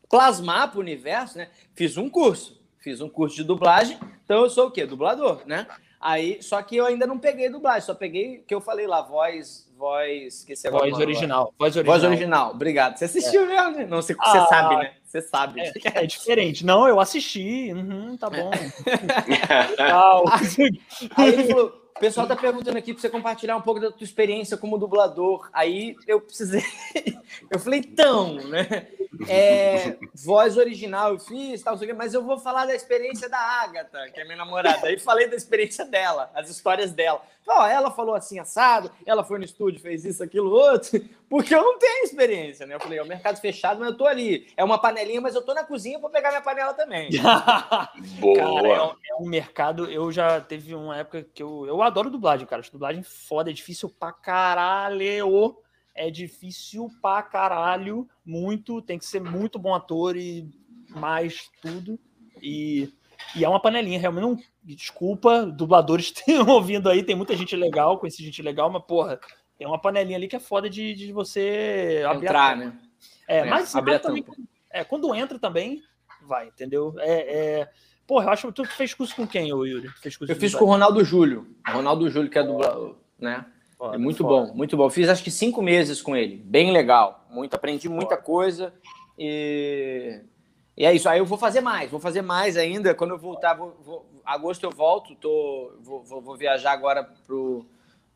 plasmar 0.08 0.70
para 0.70 0.78
o 0.78 0.82
universo, 0.82 1.40
né? 1.40 1.50
Fiz 1.74 1.98
um 1.98 2.08
curso, 2.08 2.62
fiz 2.78 3.02
um 3.02 3.10
curso 3.10 3.36
de 3.36 3.44
dublagem, 3.44 3.98
então 4.24 4.44
eu 4.44 4.50
sou 4.52 4.68
o 4.68 4.72
quê? 4.72 4.86
Dublador, 4.86 5.42
né? 5.48 5.66
Aí, 6.00 6.42
só 6.42 6.62
que 6.62 6.78
eu 6.78 6.86
ainda 6.86 7.06
não 7.06 7.20
peguei 7.20 7.50
dublagem, 7.50 7.82
só 7.82 7.94
peguei 7.94 8.42
que 8.48 8.56
eu 8.56 8.62
falei 8.62 8.88
lá, 8.88 9.02
voz, 9.02 9.70
voz, 9.78 10.46
que 10.46 10.56
você 10.56 10.70
voz 10.70 10.94
original, 10.94 11.54
voz 11.60 11.76
original. 11.76 12.00
Voz 12.00 12.10
original. 12.10 12.52
Obrigado. 12.52 12.98
Você 12.98 13.06
assistiu 13.06 13.44
é. 13.44 13.48
mesmo, 13.48 13.72
né? 13.72 13.86
Não, 13.86 14.02
você, 14.02 14.16
ah, 14.18 14.32
você 14.32 14.48
sabe, 14.48 14.76
né? 14.78 14.94
Você 15.04 15.22
sabe. 15.22 15.60
É, 15.60 15.74
é, 15.96 16.06
diferente. 16.06 16.66
Não, 16.66 16.88
eu 16.88 17.02
assisti. 17.02 17.74
Uhum, 17.74 18.16
tá 18.16 18.30
bom. 18.30 18.50
aí 21.18 21.34
ele 21.34 21.44
falou, 21.46 21.89
o 22.00 22.02
pessoal 22.02 22.26
tá 22.26 22.34
perguntando 22.34 22.78
aqui 22.78 22.94
para 22.94 23.02
você 23.02 23.10
compartilhar 23.10 23.58
um 23.58 23.62
pouco 23.62 23.82
da 23.82 23.92
tua 23.92 24.06
experiência 24.06 24.56
como 24.56 24.78
dublador. 24.78 25.50
Aí 25.52 25.98
eu 26.08 26.22
precisei. 26.22 26.64
eu 27.52 27.60
falei, 27.60 27.82
então, 27.82 28.36
né? 28.36 28.88
É, 29.28 29.98
voz 30.16 30.56
original 30.56 31.12
eu 31.12 31.20
fiz, 31.20 31.62
tal, 31.62 31.78
mas 31.98 32.14
eu 32.14 32.24
vou 32.24 32.40
falar 32.40 32.66
da 32.66 32.74
experiência 32.74 33.28
da 33.28 33.38
Agatha, 33.38 34.10
que 34.14 34.22
é 34.22 34.24
minha 34.24 34.38
namorada. 34.38 34.88
Aí 34.88 34.98
falei 34.98 35.28
da 35.28 35.36
experiência 35.36 35.84
dela, 35.84 36.32
as 36.34 36.50
histórias 36.50 36.94
dela. 36.94 37.22
Ó, 37.48 37.66
ela 37.66 37.90
falou 37.90 38.14
assim, 38.14 38.38
assado, 38.38 38.92
ela 39.06 39.24
foi 39.24 39.40
no 39.40 39.46
estúdio, 39.46 39.82
fez 39.82 40.06
isso, 40.06 40.24
aquilo, 40.24 40.52
outro, 40.52 41.02
porque 41.28 41.54
eu 41.54 41.64
não 41.64 41.80
tenho 41.80 42.04
experiência, 42.04 42.66
né? 42.66 42.76
Eu 42.76 42.80
falei, 42.80 43.00
é 43.00 43.02
o 43.02 43.08
mercado 43.08 43.42
fechado, 43.42 43.80
mas 43.80 43.90
eu 43.90 43.98
tô 43.98 44.06
ali. 44.06 44.48
É 44.56 44.64
uma 44.64 44.78
panelinha, 44.78 45.20
mas 45.20 45.34
eu 45.34 45.42
tô 45.42 45.54
na 45.54 45.64
cozinha 45.64 46.00
para 46.00 46.10
pegar 46.10 46.30
minha 46.30 46.42
panela 46.42 46.74
também. 46.74 47.10
Boa! 48.20 48.38
Cara, 48.38 48.68
é, 48.68 48.82
um, 48.84 48.90
é, 48.90 49.16
um 49.22 49.28
mercado, 49.28 49.90
eu 49.90 50.12
já 50.12 50.40
teve 50.40 50.76
uma 50.76 50.98
época 50.98 51.26
que 51.34 51.42
eu, 51.42 51.66
eu 51.66 51.76
adoro 51.90 52.10
dublagem, 52.10 52.48
cara. 52.48 52.62
Dublagem 52.72 53.04
foda, 53.04 53.50
é 53.50 53.54
difícil 53.54 53.90
pra 53.90 54.12
caralho. 54.12 55.58
É 55.96 56.10
difícil 56.10 56.90
pra 57.02 57.22
caralho, 57.22 58.08
muito. 58.26 58.82
Tem 58.82 58.98
que 58.98 59.06
ser 59.06 59.20
muito 59.20 59.60
bom 59.60 59.76
ator 59.76 60.16
e 60.16 60.50
mais 60.90 61.50
tudo. 61.62 62.00
E, 62.42 62.92
e 63.36 63.44
é 63.44 63.50
uma 63.50 63.62
panelinha, 63.62 64.00
realmente. 64.00 64.24
Não, 64.24 64.38
desculpa, 64.64 65.46
dubladores 65.46 66.14
estão 66.16 66.48
ouvindo 66.48 66.90
aí, 66.90 67.04
tem 67.04 67.16
muita 67.16 67.36
gente 67.36 67.56
legal, 67.56 68.00
conheci 68.00 68.24
gente 68.24 68.42
legal, 68.42 68.70
mas 68.70 68.84
porra, 68.86 69.20
tem 69.58 69.68
uma 69.68 69.80
panelinha 69.80 70.18
ali 70.18 70.28
que 70.28 70.36
é 70.36 70.40
foda 70.40 70.70
de, 70.70 70.94
de 70.94 71.12
você 71.12 72.04
entrar, 72.16 72.56
né? 72.56 72.78
É, 73.28 73.40
é 73.40 73.46
mas 73.46 73.76
abrir 73.76 74.00
também, 74.00 74.26
é, 74.70 74.84
quando 74.84 75.14
entra 75.14 75.38
também, 75.38 75.84
vai, 76.22 76.48
entendeu? 76.48 76.96
É, 77.00 77.60
é, 77.60 77.72
Porra, 78.10 78.26
eu 78.26 78.30
acho 78.32 78.48
que 78.48 78.54
tu 78.54 78.66
fez 78.66 78.92
curso 78.92 79.16
com 79.16 79.28
quem, 79.28 79.50
Yuri? 79.50 79.88
eu 80.28 80.36
fiz 80.36 80.56
com 80.56 80.66
o 80.66 80.68
Ronaldo 80.68 81.06
Júlio. 81.06 81.46
Ronaldo 81.64 82.10
Júlio, 82.10 82.28
que 82.28 82.40
é 82.40 82.44
dublador, 82.44 82.96
né? 83.20 83.46
Foda, 83.78 83.94
é 83.94 84.00
muito 84.00 84.24
foda. 84.24 84.48
bom, 84.48 84.56
muito 84.56 84.76
bom. 84.76 84.90
Fiz 84.90 85.08
acho 85.08 85.24
que 85.24 85.30
cinco 85.30 85.62
meses 85.62 86.02
com 86.02 86.16
ele. 86.16 86.38
Bem 86.38 86.72
legal. 86.72 87.28
Muito, 87.30 87.54
aprendi 87.54 87.88
muita 87.88 88.16
foda. 88.16 88.24
coisa. 88.24 88.74
E... 89.16 90.22
e 90.76 90.86
é 90.88 90.96
isso. 90.96 91.08
Aí 91.08 91.20
eu 91.20 91.26
vou 91.28 91.38
fazer 91.38 91.62
mais, 91.62 91.92
vou 91.92 92.00
fazer 92.00 92.24
mais 92.24 92.58
ainda. 92.58 92.96
Quando 92.96 93.12
eu 93.12 93.20
voltar, 93.20 93.54
vou, 93.54 93.78
vou... 93.86 94.10
agosto 94.26 94.64
eu 94.64 94.72
volto, 94.72 95.14
tô... 95.14 95.74
vou, 95.80 96.04
vou, 96.04 96.20
vou 96.20 96.36
viajar 96.36 96.72
agora 96.72 97.04
pro. 97.28 97.64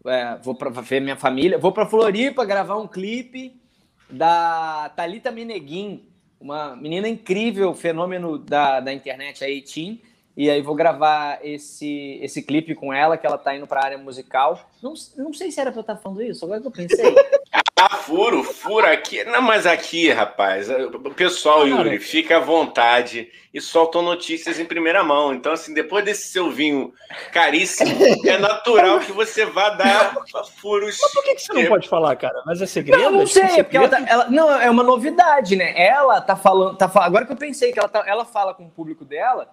É, 0.08 0.38
vou 0.38 0.56
para 0.56 0.72
ver 0.72 1.02
minha 1.02 1.16
família. 1.16 1.60
Vou 1.60 1.72
para 1.72 1.86
Floripa 1.86 2.44
gravar 2.46 2.78
um 2.78 2.88
clipe 2.88 3.62
da 4.10 4.92
Talita 4.96 5.30
Meneguin, 5.30 6.04
uma 6.44 6.76
menina 6.76 7.08
incrível, 7.08 7.74
fenômeno 7.74 8.38
da, 8.38 8.82
da 8.82 8.94
internet 8.94 9.46
aí, 9.46 9.62
Tim. 9.62 10.02
E 10.36 10.50
aí 10.50 10.62
vou 10.62 10.74
gravar 10.74 11.40
esse, 11.44 12.20
esse 12.22 12.42
clipe 12.42 12.74
com 12.74 12.92
ela, 12.92 13.18
que 13.18 13.26
ela 13.26 13.38
tá 13.38 13.56
indo 13.56 13.68
para 13.68 13.82
a 13.82 13.86
área 13.86 13.98
musical. 13.98 14.60
Não, 14.82 14.94
não 15.16 15.34
sei 15.34 15.52
se 15.52 15.60
era 15.60 15.72
para 15.72 15.80
eu 15.80 15.82
estar 15.82 15.96
tá 15.96 16.02
falando 16.02 16.24
isso, 16.24 16.44
agora 16.44 16.60
que 16.60 16.68
eu 16.68 16.72
pensei. 16.72 17.16
Ah, 17.86 17.98
furo, 17.98 18.44
furo 18.44 18.88
aqui. 18.88 19.26
Não, 19.26 19.42
mas 19.42 19.66
aqui, 19.66 20.10
rapaz, 20.10 20.70
o 20.70 21.12
pessoal, 21.14 21.68
Yuri, 21.68 22.00
fica 22.00 22.38
à 22.38 22.40
vontade 22.40 23.30
e 23.54 23.60
soltam 23.60 24.02
notícias 24.02 24.58
em 24.58 24.64
primeira 24.64 25.04
mão. 25.04 25.34
Então, 25.34 25.52
assim, 25.52 25.74
depois 25.74 26.06
desse 26.06 26.30
seu 26.30 26.50
vinho 26.50 26.94
caríssimo, 27.34 27.92
é 28.26 28.38
natural 28.38 29.02
que 29.02 29.12
você 29.12 29.46
vá 29.46 29.72
dar 29.72 30.16
furos. 30.56 30.98
Mas 31.02 31.12
por 31.12 31.24
que, 31.26 31.36
que 31.36 31.42
você 31.42 31.54
não 31.54 31.66
pode 31.66 31.90
falar, 31.90 32.16
cara? 32.16 32.42
Mas 32.46 32.62
é 32.62 32.66
segredo? 32.66 33.04
Não, 33.04 33.12
não 33.12 33.28
sei, 33.28 33.44
é 33.44 33.64
porque 33.64 33.76
ela, 33.76 33.90
tá, 33.90 34.02
ela, 34.08 34.30
Não, 34.30 34.50
é 34.50 34.70
uma 34.70 34.84
novidade, 34.84 35.58
né? 35.58 35.74
Ela 35.76 36.22
tá 36.22 36.38
falando. 36.38 36.78
Tá, 36.78 36.90
agora 36.96 37.26
que 37.26 37.34
eu 37.34 37.38
pensei 37.38 37.74
que 37.74 37.80
ela, 37.80 37.90
tá, 37.90 38.02
ela 38.08 38.24
fala 38.24 38.54
com 38.54 38.64
o 38.64 38.70
público 38.70 39.04
dela. 39.04 39.50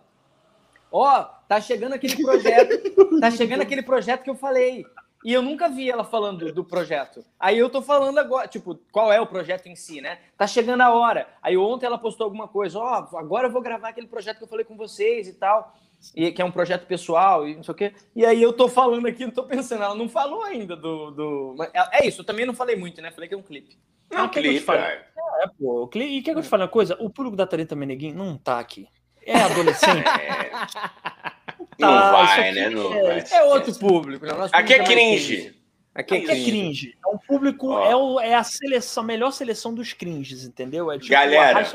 Ó, 0.92 1.20
oh, 1.20 1.24
tá 1.46 1.60
chegando 1.60 1.94
aquele 1.94 2.22
projeto. 2.22 3.20
tá 3.20 3.30
chegando 3.30 3.62
aquele 3.62 3.82
projeto 3.82 4.22
que 4.22 4.30
eu 4.30 4.34
falei. 4.34 4.84
E 5.24 5.32
eu 5.32 5.42
nunca 5.42 5.68
vi 5.68 5.90
ela 5.90 6.02
falando 6.02 6.50
do 6.52 6.64
projeto. 6.64 7.22
Aí 7.38 7.58
eu 7.58 7.68
tô 7.68 7.82
falando 7.82 8.18
agora, 8.18 8.48
tipo, 8.48 8.76
qual 8.90 9.12
é 9.12 9.20
o 9.20 9.26
projeto 9.26 9.66
em 9.66 9.76
si, 9.76 10.00
né? 10.00 10.18
Tá 10.36 10.46
chegando 10.46 10.80
a 10.80 10.94
hora. 10.94 11.28
Aí 11.42 11.56
ontem 11.58 11.84
ela 11.84 11.98
postou 11.98 12.24
alguma 12.24 12.48
coisa, 12.48 12.78
ó, 12.78 13.06
oh, 13.12 13.18
agora 13.18 13.46
eu 13.46 13.52
vou 13.52 13.60
gravar 13.60 13.90
aquele 13.90 14.06
projeto 14.06 14.38
que 14.38 14.44
eu 14.44 14.48
falei 14.48 14.64
com 14.64 14.76
vocês 14.76 15.28
e 15.28 15.34
tal. 15.34 15.76
E 16.16 16.32
que 16.32 16.40
é 16.40 16.44
um 16.44 16.50
projeto 16.50 16.86
pessoal 16.86 17.46
e 17.46 17.54
não 17.54 17.62
sei 17.62 17.72
o 17.72 17.76
quê. 17.76 17.92
E 18.16 18.24
aí 18.24 18.42
eu 18.42 18.54
tô 18.54 18.66
falando 18.68 19.06
aqui, 19.06 19.26
não 19.26 19.32
tô 19.32 19.44
pensando, 19.44 19.82
ela 19.82 19.94
não 19.94 20.08
falou 20.08 20.42
ainda 20.42 20.74
do. 20.74 21.10
do... 21.10 21.56
É, 21.74 22.02
é 22.02 22.06
isso, 22.06 22.22
eu 22.22 22.24
também 22.24 22.46
não 22.46 22.54
falei 22.54 22.74
muito, 22.74 23.02
né? 23.02 23.10
Falei 23.10 23.28
que 23.28 23.34
é 23.34 23.38
um 23.38 23.42
clipe. 23.42 23.78
Não, 24.10 24.20
é 24.20 24.22
um 24.22 24.28
clipe, 24.30 24.70
é. 24.72 25.06
é, 25.42 25.46
pô. 25.58 25.90
E 25.94 26.22
quer 26.22 26.32
que 26.32 26.38
eu 26.38 26.42
te 26.42 26.48
fale 26.48 26.62
uma 26.62 26.68
coisa? 26.70 26.96
O 26.98 27.10
público 27.10 27.36
da 27.36 27.46
Tarita 27.46 27.76
Meneguin 27.76 28.14
não 28.14 28.38
tá 28.38 28.58
aqui. 28.58 28.88
É 29.26 29.36
adolescente. 29.36 30.06
é. 30.06 30.50
Não 31.80 31.88
tá, 31.88 32.10
vai, 32.12 32.52
né? 32.52 32.68
Não 32.68 32.92
é, 32.92 33.20
vai. 33.20 33.24
é 33.32 33.42
outro 33.44 33.74
público. 33.78 34.26
Né? 34.26 34.32
Aqui 34.52 34.74
é 34.74 34.84
cringe. 34.84 35.54
Aqui 35.94 36.14
é, 36.14 36.18
aqui 36.18 36.26
cringe. 36.26 36.40
é 36.40 36.44
cringe. 36.44 36.98
É 37.04 37.08
um 37.08 37.18
público, 37.18 37.72
é, 37.78 37.96
o, 37.96 38.20
é, 38.20 38.34
a 38.34 38.44
seleção, 38.44 39.02
a 39.02 39.06
melhor 39.06 39.30
seleção 39.32 39.74
dos 39.74 39.92
cringes, 39.92 40.44
entendeu? 40.44 40.90
É 40.92 40.98
tipo 40.98 41.10
Galera, 41.10 41.66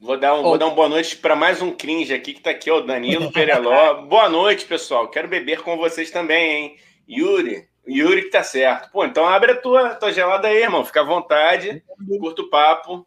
vou 0.00 0.18
dar, 0.18 0.34
um, 0.34 0.40
oh. 0.40 0.42
vou 0.42 0.58
dar 0.58 0.66
uma 0.66 0.74
boa 0.74 0.88
noite 0.88 1.16
para 1.16 1.36
mais 1.36 1.60
um 1.60 1.70
cringe 1.72 2.12
aqui 2.12 2.32
que 2.32 2.40
tá 2.40 2.50
aqui, 2.50 2.70
o 2.70 2.80
Danilo 2.80 3.30
Pereló. 3.30 4.02
boa 4.08 4.28
noite, 4.28 4.64
pessoal. 4.64 5.08
Quero 5.08 5.28
beber 5.28 5.62
com 5.62 5.76
vocês 5.76 6.10
também, 6.10 6.52
hein? 6.52 6.76
Yuri, 7.08 7.68
Yuri 7.86 8.22
que 8.22 8.30
tá 8.30 8.42
certo. 8.42 8.90
Pô, 8.90 9.04
então 9.04 9.26
abre 9.26 9.52
a 9.52 9.60
tua, 9.60 9.94
tua 9.94 10.12
gelada 10.12 10.48
aí, 10.48 10.62
irmão. 10.62 10.84
Fica 10.84 11.02
à 11.02 11.04
vontade, 11.04 11.84
curta 12.18 12.42
o 12.42 12.50
papo. 12.50 13.06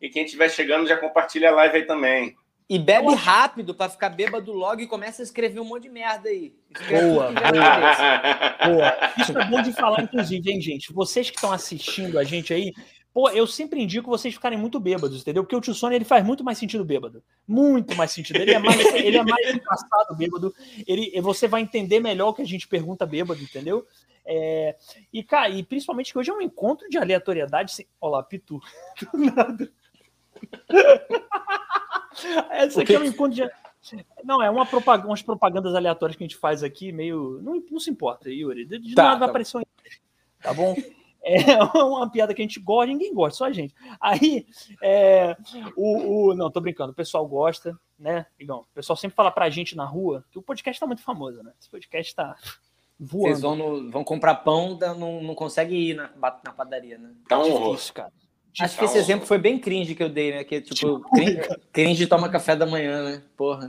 E 0.00 0.08
quem 0.08 0.24
estiver 0.24 0.50
chegando 0.50 0.86
já 0.86 0.96
compartilha 0.96 1.50
a 1.50 1.54
live 1.54 1.76
aí 1.76 1.86
também. 1.86 2.36
E 2.72 2.78
bebe 2.78 3.14
rápido 3.14 3.74
para 3.74 3.90
ficar 3.90 4.08
bêbado 4.08 4.50
logo 4.50 4.80
e 4.80 4.86
começa 4.86 5.20
a 5.20 5.24
escrever 5.24 5.60
um 5.60 5.64
monte 5.64 5.82
de 5.82 5.90
merda 5.90 6.30
aí. 6.30 6.54
Boa, 6.88 7.30
boa. 7.30 8.74
boa. 8.74 9.12
Isso 9.18 9.38
é 9.38 9.44
bom 9.44 9.60
de 9.60 9.74
falar, 9.74 10.02
inclusive, 10.04 10.50
hein, 10.50 10.58
gente? 10.58 10.90
Vocês 10.90 11.28
que 11.28 11.36
estão 11.36 11.52
assistindo 11.52 12.18
a 12.18 12.24
gente 12.24 12.54
aí, 12.54 12.72
Pô, 13.12 13.28
eu 13.28 13.46
sempre 13.46 13.82
indico 13.82 14.08
vocês 14.08 14.32
ficarem 14.32 14.58
muito 14.58 14.80
bêbados, 14.80 15.20
entendeu? 15.20 15.44
Porque 15.44 15.54
o 15.54 15.60
Tio 15.60 15.74
Sônia, 15.74 15.96
ele 15.96 16.04
faz 16.06 16.24
muito 16.24 16.42
mais 16.42 16.56
sentido 16.56 16.82
bêbado. 16.82 17.22
Muito 17.46 17.94
mais 17.94 18.10
sentido. 18.10 18.40
Ele 18.40 18.52
é 18.52 18.58
mais, 18.58 18.80
ele 18.94 19.18
é 19.18 19.22
mais 19.22 19.54
engraçado 19.54 20.16
bêbado. 20.16 20.54
Ele, 20.86 21.20
você 21.20 21.46
vai 21.46 21.60
entender 21.60 22.00
melhor 22.00 22.30
o 22.30 22.32
que 22.32 22.40
a 22.40 22.46
gente 22.46 22.66
pergunta 22.66 23.04
bêbado, 23.04 23.42
entendeu? 23.42 23.86
É, 24.24 24.76
e, 25.12 25.22
cara, 25.22 25.50
e 25.50 25.62
principalmente 25.62 26.10
que 26.10 26.18
hoje 26.18 26.30
é 26.30 26.34
um 26.34 26.40
encontro 26.40 26.88
de 26.88 26.96
aleatoriedade. 26.96 27.72
Sem... 27.72 27.86
Olha 28.00 28.12
lá, 28.12 28.22
Pitu. 28.22 28.58
Do 29.12 29.18
nada. 29.18 29.70
Essa 32.50 32.82
aqui 32.82 32.94
é 32.94 32.98
um 32.98 33.04
encontro 33.04 33.34
de. 33.34 33.50
Não, 34.24 34.40
é 34.42 34.48
uma 34.48 34.64
propaganda, 34.64 35.08
umas 35.08 35.22
propagandas 35.22 35.74
aleatórias 35.74 36.16
que 36.16 36.22
a 36.22 36.26
gente 36.26 36.36
faz 36.36 36.62
aqui, 36.62 36.92
meio. 36.92 37.40
Não, 37.42 37.62
não 37.70 37.80
se 37.80 37.90
importa, 37.90 38.30
Yuri. 38.30 38.64
De 38.64 38.94
tá, 38.94 39.02
nada 39.04 39.14
tá 39.14 39.18
vai 39.20 39.28
aparecer 39.30 39.58
um. 39.58 39.62
Tá 40.40 40.54
bom? 40.54 40.74
É 41.24 41.56
uma 41.78 42.10
piada 42.10 42.34
que 42.34 42.42
a 42.42 42.44
gente 42.44 42.58
gosta, 42.58 42.88
ninguém 42.88 43.14
gosta, 43.14 43.38
só 43.38 43.44
a 43.44 43.52
gente. 43.52 43.72
Aí, 44.00 44.44
é, 44.82 45.36
o, 45.76 46.30
o, 46.30 46.34
Não, 46.34 46.50
tô 46.50 46.60
brincando, 46.60 46.90
o 46.90 46.96
pessoal 46.96 47.24
gosta, 47.28 47.78
né, 47.96 48.26
Igão? 48.40 48.58
O 48.62 48.74
pessoal 48.74 48.96
sempre 48.96 49.14
fala 49.14 49.30
pra 49.30 49.48
gente 49.48 49.76
na 49.76 49.84
rua 49.84 50.24
que 50.32 50.38
o 50.40 50.42
podcast 50.42 50.80
tá 50.80 50.86
muito 50.86 51.00
famoso, 51.00 51.40
né? 51.44 51.52
Esse 51.60 51.70
podcast 51.70 52.12
tá 52.12 52.34
voando. 52.98 53.28
Vocês 53.28 53.40
vão, 53.40 53.54
no, 53.54 53.88
vão 53.88 54.02
comprar 54.02 54.34
pão, 54.34 54.76
não, 54.98 55.22
não 55.22 55.34
conseguem 55.36 55.90
ir 55.90 55.94
na, 55.94 56.10
na 56.44 56.52
padaria, 56.52 56.98
né? 56.98 57.12
Tá 57.28 57.38
um 57.38 57.70
difícil, 57.70 57.94
cara. 57.94 58.12
Acho 58.60 58.78
que 58.78 58.84
esse 58.84 58.98
exemplo 58.98 59.26
foi 59.26 59.38
bem 59.38 59.58
cringe 59.58 59.94
que 59.94 60.02
eu 60.02 60.08
dei, 60.08 60.32
né? 60.32 60.44
Que 60.44 60.60
tipo, 60.60 61.00
cringe, 61.14 61.40
cringe 61.72 62.06
toma 62.06 62.28
café 62.28 62.54
da 62.54 62.66
manhã, 62.66 63.02
né? 63.02 63.22
Porra. 63.36 63.66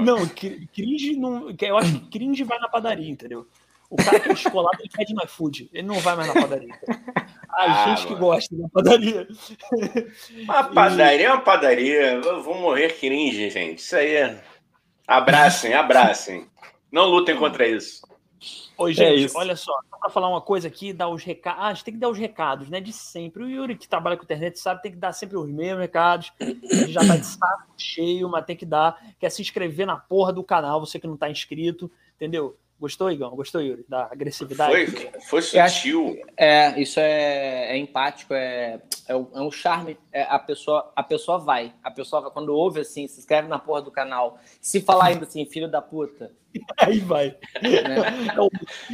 Não, 0.00 0.26
cringe 0.28 1.16
não. 1.16 1.54
Eu 1.60 1.78
acho 1.78 1.92
que 1.92 2.10
cringe 2.10 2.42
vai 2.42 2.58
na 2.58 2.68
padaria, 2.68 3.08
entendeu? 3.08 3.46
O 3.88 3.96
cara 3.96 4.18
que 4.18 4.30
é 4.30 4.34
descolado, 4.34 4.78
ele 4.80 4.90
pede 4.90 5.14
no 5.14 5.22
iFood. 5.22 5.70
Ele 5.72 5.86
não 5.86 6.00
vai 6.00 6.16
mais 6.16 6.34
na 6.34 6.40
padaria. 6.40 6.74
A 7.50 7.62
ah, 7.62 7.88
gente 7.88 8.04
mano. 8.04 8.16
que 8.16 8.20
gosta 8.20 8.56
da 8.56 8.68
padaria. 8.68 9.28
Uma 10.42 10.64
padaria 10.64 11.26
é 11.26 11.30
uma 11.30 11.40
padaria. 11.40 12.14
Eu 12.14 12.42
vou 12.42 12.56
morrer 12.56 12.98
cringe, 12.98 13.48
gente. 13.50 13.78
Isso 13.78 13.94
aí 13.94 14.16
é. 14.16 14.42
Abracem, 15.06 15.74
abracem. 15.74 16.48
Não 16.90 17.04
lutem 17.04 17.36
contra 17.36 17.68
isso. 17.68 18.02
Oi, 18.76 18.90
é 18.90 18.94
gente, 18.94 19.34
é 19.34 19.38
olha 19.38 19.56
só, 19.56 19.72
só 19.88 19.98
para 19.98 20.10
falar 20.10 20.28
uma 20.28 20.40
coisa 20.40 20.68
aqui, 20.68 20.92
dar 20.92 21.08
os 21.08 21.22
recados. 21.22 21.60
Ah, 21.62 21.68
a 21.68 21.74
gente 21.74 21.84
tem 21.84 21.94
que 21.94 22.00
dar 22.00 22.08
os 22.08 22.18
recados, 22.18 22.68
né? 22.68 22.80
De 22.80 22.92
sempre. 22.92 23.42
O 23.42 23.48
Yuri, 23.48 23.76
que 23.76 23.88
trabalha 23.88 24.16
com 24.16 24.24
internet, 24.24 24.58
sabe, 24.58 24.82
tem 24.82 24.92
que 24.92 24.98
dar 24.98 25.12
sempre 25.12 25.36
os 25.36 25.48
mesmos 25.48 25.80
recados. 25.80 26.32
A 26.40 26.44
gente 26.44 26.92
já 26.92 27.06
tá 27.06 27.16
de 27.16 27.26
saco 27.26 27.72
cheio, 27.78 28.28
mas 28.28 28.44
tem 28.44 28.56
que 28.56 28.66
dar. 28.66 29.00
Quer 29.18 29.30
se 29.30 29.40
inscrever 29.40 29.86
na 29.86 29.96
porra 29.96 30.32
do 30.32 30.44
canal, 30.44 30.80
você 30.80 30.98
que 30.98 31.06
não 31.06 31.16
tá 31.16 31.30
inscrito, 31.30 31.90
entendeu? 32.16 32.56
Gostou, 32.78 33.10
Igão? 33.10 33.30
Gostou, 33.30 33.62
Yuri? 33.62 33.84
Da 33.88 34.08
agressividade? 34.10 34.86
Foi, 34.86 35.20
foi 35.20 35.42
sutil. 35.42 36.20
É, 36.36 36.78
isso 36.80 36.98
é, 36.98 37.72
é 37.72 37.76
empático, 37.76 38.34
é, 38.34 38.80
é, 39.08 39.16
um, 39.16 39.28
é 39.34 39.40
um 39.40 39.50
charme. 39.50 39.96
É, 40.12 40.22
a, 40.22 40.38
pessoa, 40.38 40.92
a 40.94 41.02
pessoa 41.02 41.38
vai. 41.38 41.72
A 41.82 41.90
pessoa 41.90 42.22
vai, 42.22 42.30
quando 42.30 42.54
ouve 42.54 42.80
assim, 42.80 43.06
se 43.06 43.20
inscreve 43.20 43.48
na 43.48 43.58
porra 43.58 43.80
do 43.80 43.90
canal. 43.90 44.38
Se 44.60 44.80
falar 44.80 45.06
ainda 45.06 45.24
assim, 45.24 45.46
filho 45.46 45.68
da 45.68 45.80
puta. 45.80 46.32
Aí 46.78 46.98
vai. 46.98 47.36
Né? 47.62 48.34
É 48.34 48.40
o, 48.40 48.50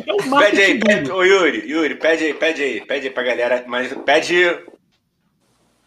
é 0.06 0.12
o 0.12 0.38
pede 0.38 0.62
aí, 0.62 0.80
pede, 0.80 1.10
ô 1.10 1.22
Yuri, 1.22 1.70
Yuri, 1.70 1.94
pede 1.96 2.24
aí, 2.24 2.34
pede 2.34 2.62
aí, 2.62 2.80
pede 2.86 3.08
aí 3.08 3.12
pra 3.12 3.22
galera, 3.22 3.64
mas 3.66 3.92
pede 4.04 4.34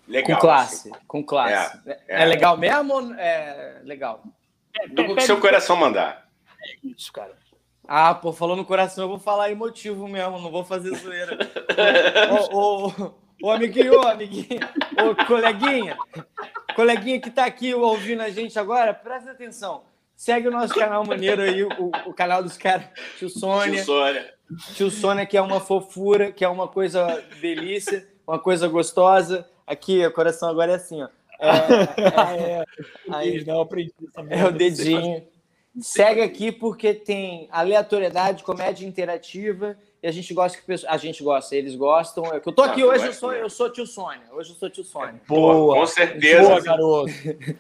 legal. 0.08 0.36
Com 0.36 0.42
classe, 0.42 0.90
assim. 0.92 1.04
com 1.08 1.24
classe. 1.24 1.80
É, 1.88 1.92
é, 2.08 2.22
é, 2.22 2.26
legal 2.26 2.58
mesmo? 2.58 3.14
É 3.16 3.82
legal. 3.84 4.24
Do 4.90 5.16
que 5.16 5.22
seu 5.22 5.40
coração 5.40 5.76
mandar. 5.76 6.30
É 6.62 6.88
isso, 6.88 7.12
cara. 7.12 7.43
Ah, 7.88 8.16
pô, 8.16 8.32
falou 8.32 8.56
no 8.56 8.66
coração, 8.66 9.04
eu 9.04 9.10
vou 9.10 9.20
falar 9.20 9.52
emotivo 9.52 10.08
mesmo, 10.08 10.40
não 10.40 10.52
vou 10.52 10.64
fazer 10.64 10.96
zoeira. 10.96 11.38
ô, 12.52 12.58
ô, 12.58 12.88
ô, 12.88 13.14
ô, 13.44 13.52
amiguinho, 13.52 14.00
ô, 14.00 14.08
amiguinho, 14.08 14.62
ô, 14.98 15.26
coleguinha, 15.26 15.98
coleguinha 16.76 17.20
que 17.20 17.30
tá 17.30 17.46
aqui 17.46 17.74
ouvindo 17.74 18.22
a 18.22 18.30
gente 18.30 18.58
agora, 18.58 18.94
presta 18.94 19.32
atenção. 19.32 19.84
Segue 20.16 20.48
o 20.48 20.52
nosso 20.52 20.74
canal 20.74 21.06
maneiro 21.06 21.42
aí, 21.42 21.64
o, 21.64 21.92
o 22.06 22.14
canal 22.14 22.42
dos 22.42 22.58
caras, 22.58 22.86
tio 23.18 23.30
Sônia. 23.30 23.76
Tio 23.76 23.84
Sônia. 23.84 24.34
Tio 24.76 24.92
Sônia, 24.92 25.26
que 25.26 25.36
é 25.36 25.42
uma 25.42 25.60
fofura, 25.60 26.32
que 26.32 26.46
é 26.46 26.48
uma 26.48 26.68
coisa 26.68 27.24
delícia, 27.42 28.08
uma 28.26 28.40
coisa 28.40 28.68
gostosa. 28.68 29.46
Aqui, 29.66 30.06
o 30.06 30.12
coração 30.12 30.50
agora 30.50 30.74
é 30.74 30.76
assim, 30.76 31.02
ó. 31.02 31.10
É, 31.40 31.50
é, 31.50 32.60
é, 32.60 32.66
aí, 33.12 33.44
não, 33.46 33.62
aprendi 33.62 33.92
é 34.30 34.46
o 34.46 34.52
dedinho. 34.52 35.26
Segue 35.80 36.22
aqui 36.22 36.52
porque 36.52 36.94
tem 36.94 37.48
aleatoriedade, 37.52 38.44
comédia 38.44 38.86
interativa 38.86 39.76
e 40.04 40.08
a 40.08 40.12
gente 40.12 40.32
gosta 40.32 40.60
que 40.62 40.86
a 40.88 40.98
gente 40.98 41.24
gosta, 41.24 41.56
eles 41.56 41.76
gostam. 41.76 42.26
É 42.26 42.40
que 42.40 42.48
eu 42.48 42.54
tô 42.54 42.62
aqui 42.62 42.84
hoje, 42.84 43.08
eu 43.08 43.14
sou, 43.14 43.34
eu 43.34 43.50
sou 43.50 43.72
tio 43.72 43.88
Sônia. 43.88 44.22
Hoje 44.32 44.52
eu 44.52 44.56
sou 44.56 44.70
tio 44.70 44.84
Sônia. 44.84 45.20
Boa, 45.28 45.80
com 45.80 45.88
certeza. 45.88 46.48
Boa, 46.48 46.62
garoto. 46.62 47.12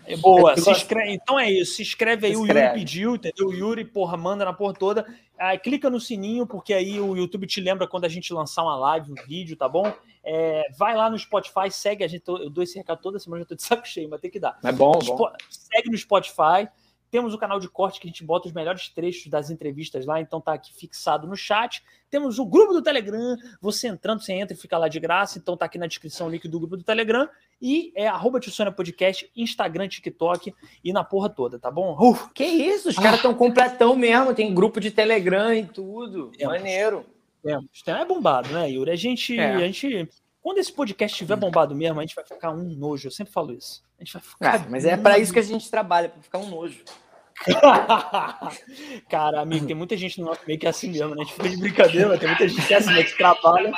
É 0.05 0.15
boa. 0.17 0.55
Se 0.55 0.69
inscreve, 0.69 1.13
então 1.13 1.39
é 1.39 1.49
isso. 1.49 1.75
Se 1.75 1.81
inscreve 1.81 2.27
aí, 2.27 2.35
se 2.35 2.39
o 2.39 2.45
Yuri 2.45 2.73
pediu, 2.73 3.15
entendeu? 3.15 3.47
O 3.47 3.53
Yuri, 3.53 3.83
porra, 3.83 4.15
manda 4.15 4.45
na 4.45 4.53
porra 4.53 4.73
toda. 4.73 5.07
Aí, 5.35 5.57
clica 5.57 5.89
no 5.89 5.99
sininho, 5.99 6.45
porque 6.45 6.73
aí 6.73 6.99
o 6.99 7.17
YouTube 7.17 7.47
te 7.47 7.59
lembra 7.59 7.87
quando 7.87 8.05
a 8.05 8.09
gente 8.09 8.31
lançar 8.31 8.61
uma 8.61 8.75
live, 8.75 9.11
um 9.11 9.15
vídeo, 9.25 9.57
tá 9.57 9.67
bom? 9.67 9.91
É, 10.23 10.67
vai 10.77 10.95
lá 10.95 11.09
no 11.09 11.17
Spotify, 11.17 11.71
segue 11.71 12.03
a 12.03 12.07
gente. 12.07 12.23
Eu 12.27 12.49
dou 12.49 12.63
esse 12.63 12.77
recado 12.77 13.01
toda 13.01 13.17
semana, 13.17 13.41
já 13.41 13.47
tô 13.47 13.55
de 13.55 13.63
saco 13.63 13.87
cheio, 13.87 14.07
mas 14.07 14.21
tem 14.21 14.29
que 14.29 14.39
dar. 14.39 14.59
É 14.63 14.71
bom, 14.71 14.91
bom. 14.99 15.31
Segue 15.49 15.89
no 15.89 15.97
Spotify. 15.97 16.69
Temos 17.13 17.31
o 17.31 17.37
canal 17.37 17.59
de 17.59 17.69
corte 17.69 17.99
que 17.99 18.07
a 18.07 18.09
gente 18.09 18.23
bota 18.23 18.47
os 18.47 18.53
melhores 18.55 18.89
trechos 18.89 19.27
das 19.27 19.51
entrevistas 19.51 20.03
lá, 20.03 20.19
então 20.19 20.41
tá 20.41 20.51
aqui 20.51 20.73
fixado 20.73 21.27
no 21.27 21.35
chat. 21.35 21.83
Temos 22.09 22.39
o 22.39 22.45
grupo 22.45 22.73
do 22.73 22.81
Telegram, 22.81 23.37
você 23.61 23.87
entrando, 23.87 24.23
você 24.23 24.33
entra 24.33 24.57
e 24.57 24.59
fica 24.59 24.79
lá 24.79 24.87
de 24.87 24.99
graça, 24.99 25.37
então 25.37 25.55
tá 25.55 25.65
aqui 25.65 25.77
na 25.77 25.85
descrição 25.85 26.25
o 26.25 26.29
link 26.31 26.47
do 26.47 26.59
grupo 26.59 26.75
do 26.75 26.83
Telegram. 26.83 27.29
E 27.61 27.93
é 27.95 28.07
arroba 28.07 28.39
Podcast, 28.75 29.29
Instagram, 29.35 29.89
TikTok 29.89 30.55
e 30.83 30.91
na 30.91 31.03
porra 31.03 31.29
toda, 31.29 31.59
tá 31.59 31.69
bom? 31.69 31.95
Uh, 32.01 32.33
que 32.33 32.45
isso, 32.45 32.89
os 32.89 32.97
ah. 32.97 33.03
caras 33.03 33.17
estão 33.17 33.35
completão 33.35 33.95
mesmo, 33.95 34.33
tem 34.33 34.51
grupo 34.51 34.79
de 34.79 34.89
Telegram 34.89 35.53
e 35.53 35.67
tudo. 35.67 36.31
Temos, 36.31 36.57
Maneiro. 36.57 37.05
Temos. 37.43 37.67
É 37.85 38.05
bombado, 38.05 38.49
né, 38.49 38.71
Yuri? 38.71 38.89
A 38.89 38.95
gente, 38.95 39.37
é. 39.37 39.53
a 39.53 39.59
gente 39.59 40.09
quando 40.43 40.57
esse 40.57 40.73
podcast 40.73 41.15
estiver 41.15 41.37
bombado 41.37 41.73
mesmo, 41.73 41.99
a 41.99 42.03
gente 42.03 42.15
vai 42.15 42.25
ficar 42.25 42.51
um 42.51 42.63
nojo. 42.75 43.07
Eu 43.07 43.11
sempre 43.11 43.31
falo 43.31 43.53
isso. 43.53 43.81
A 43.97 44.03
gente 44.03 44.13
vai 44.13 44.21
ficar. 44.21 44.55
Ah, 44.55 44.65
mas 44.69 44.83
é 44.83 44.97
para 44.97 45.17
isso 45.17 45.31
que 45.31 45.39
a 45.39 45.43
gente 45.43 45.71
trabalha, 45.71 46.09
para 46.09 46.21
ficar 46.21 46.39
um 46.39 46.49
nojo. 46.49 46.83
Cara, 49.09 49.39
amigo, 49.39 49.65
tem 49.65 49.75
muita 49.75 49.95
gente 49.95 50.19
no 50.19 50.27
nosso 50.27 50.41
meio 50.45 50.59
que 50.59 50.67
é 50.67 50.69
assim 50.69 50.91
mesmo, 50.91 51.15
né? 51.15 51.21
A 51.21 51.23
gente 51.23 51.33
fica 51.33 51.49
de 51.49 51.57
brincadeira, 51.57 52.09
mas 52.09 52.19
tem 52.19 52.27
muita 52.27 52.47
gente 52.47 52.67
que 52.67 52.73
é 52.73 52.77
assim, 52.77 52.93
né? 52.93 53.03
Que 53.03 53.17
trabalha. 53.17 53.71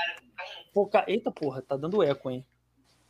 Pô, 0.73 0.87
cara... 0.87 1.05
Eita 1.07 1.31
porra, 1.31 1.61
tá 1.61 1.77
dando 1.77 2.01
eco, 2.01 2.31
hein? 2.31 2.43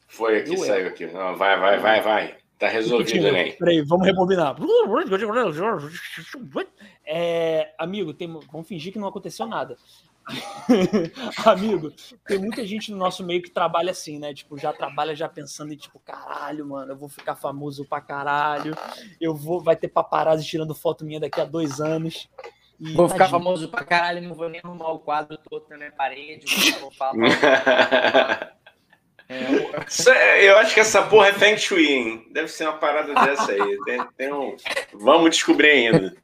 Foi 0.06 0.40
aqui, 0.40 0.58
saiu 0.58 0.88
aqui. 0.90 1.08
Não, 1.08 1.36
vai, 1.38 1.58
vai, 1.58 1.80
vai, 1.80 2.02
vai. 2.02 2.38
Tá 2.60 2.68
resolvido, 2.68 3.32
né? 3.32 3.52
Peraí, 3.54 3.82
vamos 3.82 4.06
rebobinar. 4.06 4.56
É, 7.06 7.74
amigo, 7.78 8.14
tem... 8.14 8.28
vamos 8.52 8.68
fingir 8.68 8.92
que 8.92 9.00
não 9.00 9.08
aconteceu 9.08 9.48
nada. 9.48 9.78
Amigo, 11.46 11.92
tem 12.26 12.40
muita 12.40 12.66
gente 12.66 12.92
no 12.92 12.98
nosso 12.98 13.24
meio 13.24 13.42
que 13.42 13.50
trabalha 13.50 13.92
assim, 13.92 14.20
né? 14.20 14.34
Tipo, 14.34 14.58
já 14.58 14.74
trabalha 14.74 15.16
já 15.16 15.30
pensando 15.30 15.74
em 15.74 15.78
tipo, 15.78 16.00
caralho, 16.00 16.66
mano, 16.66 16.94
eu 16.94 16.98
vou 16.98 17.10
ficar 17.10 17.36
famoso 17.36 17.86
pra 17.86 18.02
caralho. 18.02 18.76
Eu 19.22 19.36
vou, 19.36 19.62
vai 19.62 19.76
ter 19.76 19.88
paparazzi 19.88 20.46
tirando 20.46 20.74
foto 20.74 21.06
minha 21.06 21.20
daqui 21.20 21.40
a 21.40 21.46
dois 21.46 21.80
anos. 21.80 22.30
E, 22.80 22.94
vou 22.94 23.08
ficar 23.08 23.30
famoso 23.30 23.70
pra 23.70 23.86
caralho, 23.86 24.28
não 24.28 24.36
vou 24.36 24.50
nem 24.50 24.60
arrumar 24.64 24.92
o 24.92 25.00
quadro 25.00 25.38
todo 25.38 25.66
na 25.70 25.78
minha 25.78 25.92
parede, 25.92 26.46
vou 26.80 26.92
falar. 26.92 27.14
É, 29.30 30.50
eu 30.50 30.58
acho 30.58 30.74
que 30.74 30.80
essa 30.80 31.04
porra 31.04 31.30
é 31.30 31.34
Feng 31.34 31.58
Shui, 31.58 31.88
hein? 31.88 32.28
Deve 32.32 32.48
ser 32.50 32.66
uma 32.66 32.78
parada 32.78 33.14
dessa 33.14 33.52
aí. 33.52 33.78
Tem, 33.86 34.06
tem 34.18 34.34
um... 34.34 34.58
Vamos 34.94 35.30
descobrir 35.32 35.70
ainda. 35.70 36.16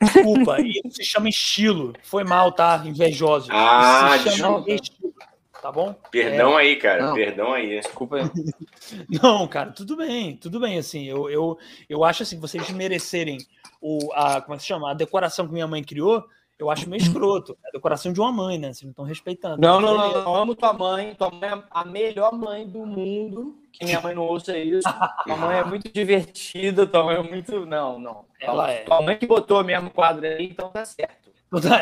Desculpa, 0.00 0.60
isso 0.60 0.90
se 0.90 1.04
chama 1.04 1.28
estilo. 1.28 1.92
Foi 2.02 2.24
mal, 2.24 2.52
tá? 2.52 2.82
Invejoso. 2.84 3.48
Ah, 3.50 4.16
desculpa. 4.16 4.70
Estilo, 4.70 5.14
tá 5.60 5.72
bom? 5.72 5.94
Perdão 6.10 6.58
é... 6.58 6.62
aí, 6.62 6.76
cara. 6.76 7.06
Não. 7.06 7.14
Perdão 7.14 7.52
aí. 7.52 7.80
Desculpa 7.80 8.16
aí. 8.16 8.30
Não, 9.22 9.46
cara, 9.48 9.70
tudo 9.70 9.96
bem, 9.96 10.36
tudo 10.36 10.60
bem. 10.60 10.78
Assim, 10.78 11.04
eu, 11.04 11.30
eu, 11.30 11.58
eu 11.88 12.04
acho 12.04 12.22
assim, 12.22 12.38
vocês 12.38 12.68
merecerem 12.70 13.38
o, 13.80 14.12
a, 14.12 14.40
como 14.40 14.54
é 14.54 14.56
que 14.56 14.62
se 14.62 14.68
chama? 14.68 14.90
A 14.90 14.94
decoração 14.94 15.46
que 15.46 15.52
minha 15.52 15.66
mãe 15.66 15.82
criou 15.82 16.24
eu 16.58 16.70
acho 16.70 16.88
meio 16.88 17.02
escroto. 17.02 17.56
É 17.64 17.68
a 17.68 17.72
decoração 17.72 18.12
de 18.12 18.20
uma 18.20 18.32
mãe, 18.32 18.58
né? 18.58 18.68
Vocês 18.68 18.82
não 18.82 18.90
estão 18.90 19.04
respeitando. 19.04 19.60
Não, 19.60 19.80
não, 19.80 19.96
não, 19.96 20.24
não. 20.24 20.34
Amo 20.34 20.54
tua 20.54 20.72
mãe. 20.72 21.14
Tua 21.14 21.30
mãe 21.30 21.50
é 21.50 21.62
a 21.70 21.84
melhor 21.84 22.32
mãe 22.32 22.66
do 22.66 22.86
mundo. 22.86 23.56
Que 23.78 23.84
minha 23.84 24.00
mãe 24.00 24.14
não 24.14 24.22
ouça 24.22 24.56
isso. 24.56 24.88
tua 25.26 25.36
mãe 25.36 25.58
é 25.58 25.64
muito 25.64 25.90
divertida. 25.92 26.86
Tua 26.86 27.04
mãe 27.04 27.16
é 27.16 27.22
muito. 27.22 27.66
Não, 27.66 27.98
não. 27.98 28.24
Ela 28.40 28.70
é. 28.70 28.84
Tua 28.84 29.02
mãe 29.02 29.16
que 29.18 29.26
botou 29.26 29.62
mesmo 29.64 29.90
quadro 29.90 30.24
aí, 30.24 30.46
então 30.46 30.70
tá 30.70 30.84
certo. 30.84 31.24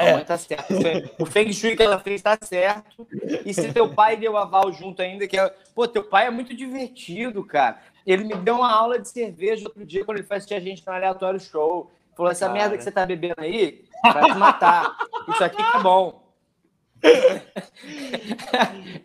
É. 0.01 0.19
Tá 0.25 0.37
certo. 0.37 0.75
O 1.19 1.25
Feng 1.25 1.51
Shui 1.53 1.77
que 1.77 1.83
ela 1.83 1.99
fez 1.99 2.21
tá 2.21 2.37
certo. 2.41 3.07
E 3.45 3.55
se 3.55 3.73
teu 3.73 3.89
pai 3.89 4.17
deu 4.17 4.37
aval 4.37 4.71
junto 4.73 5.01
ainda, 5.01 5.27
que 5.27 5.39
é. 5.39 5.55
Pô, 5.75 5.87
teu 5.89 6.05
pai 6.05 6.27
é 6.27 6.31
muito 6.31 6.55
divertido, 6.55 7.45
cara. 7.45 7.79
Ele 8.07 8.25
me 8.25 8.35
deu 8.35 8.57
uma 8.57 8.71
aula 8.71 8.99
de 8.99 9.09
cerveja 9.09 9.65
outro 9.67 9.85
dia 9.85 10.05
quando 10.05 10.19
ele 10.19 10.27
assistir 10.29 10.55
a 10.55 10.61
gente 10.61 10.87
no 10.87 10.93
aleatório 10.93 11.41
show. 11.41 11.91
Falou: 12.17 12.31
essa 12.31 12.47
cara. 12.47 12.59
merda 12.59 12.77
que 12.77 12.85
você 12.85 12.93
tá 12.93 13.07
bebendo 13.07 13.37
aí 13.39 13.85
vai 14.03 14.33
te 14.33 14.39
matar. 14.39 14.97
Isso 15.29 15.45
aqui 15.45 15.57
que 15.57 15.77
é 15.77 15.81
bom. 15.81 16.22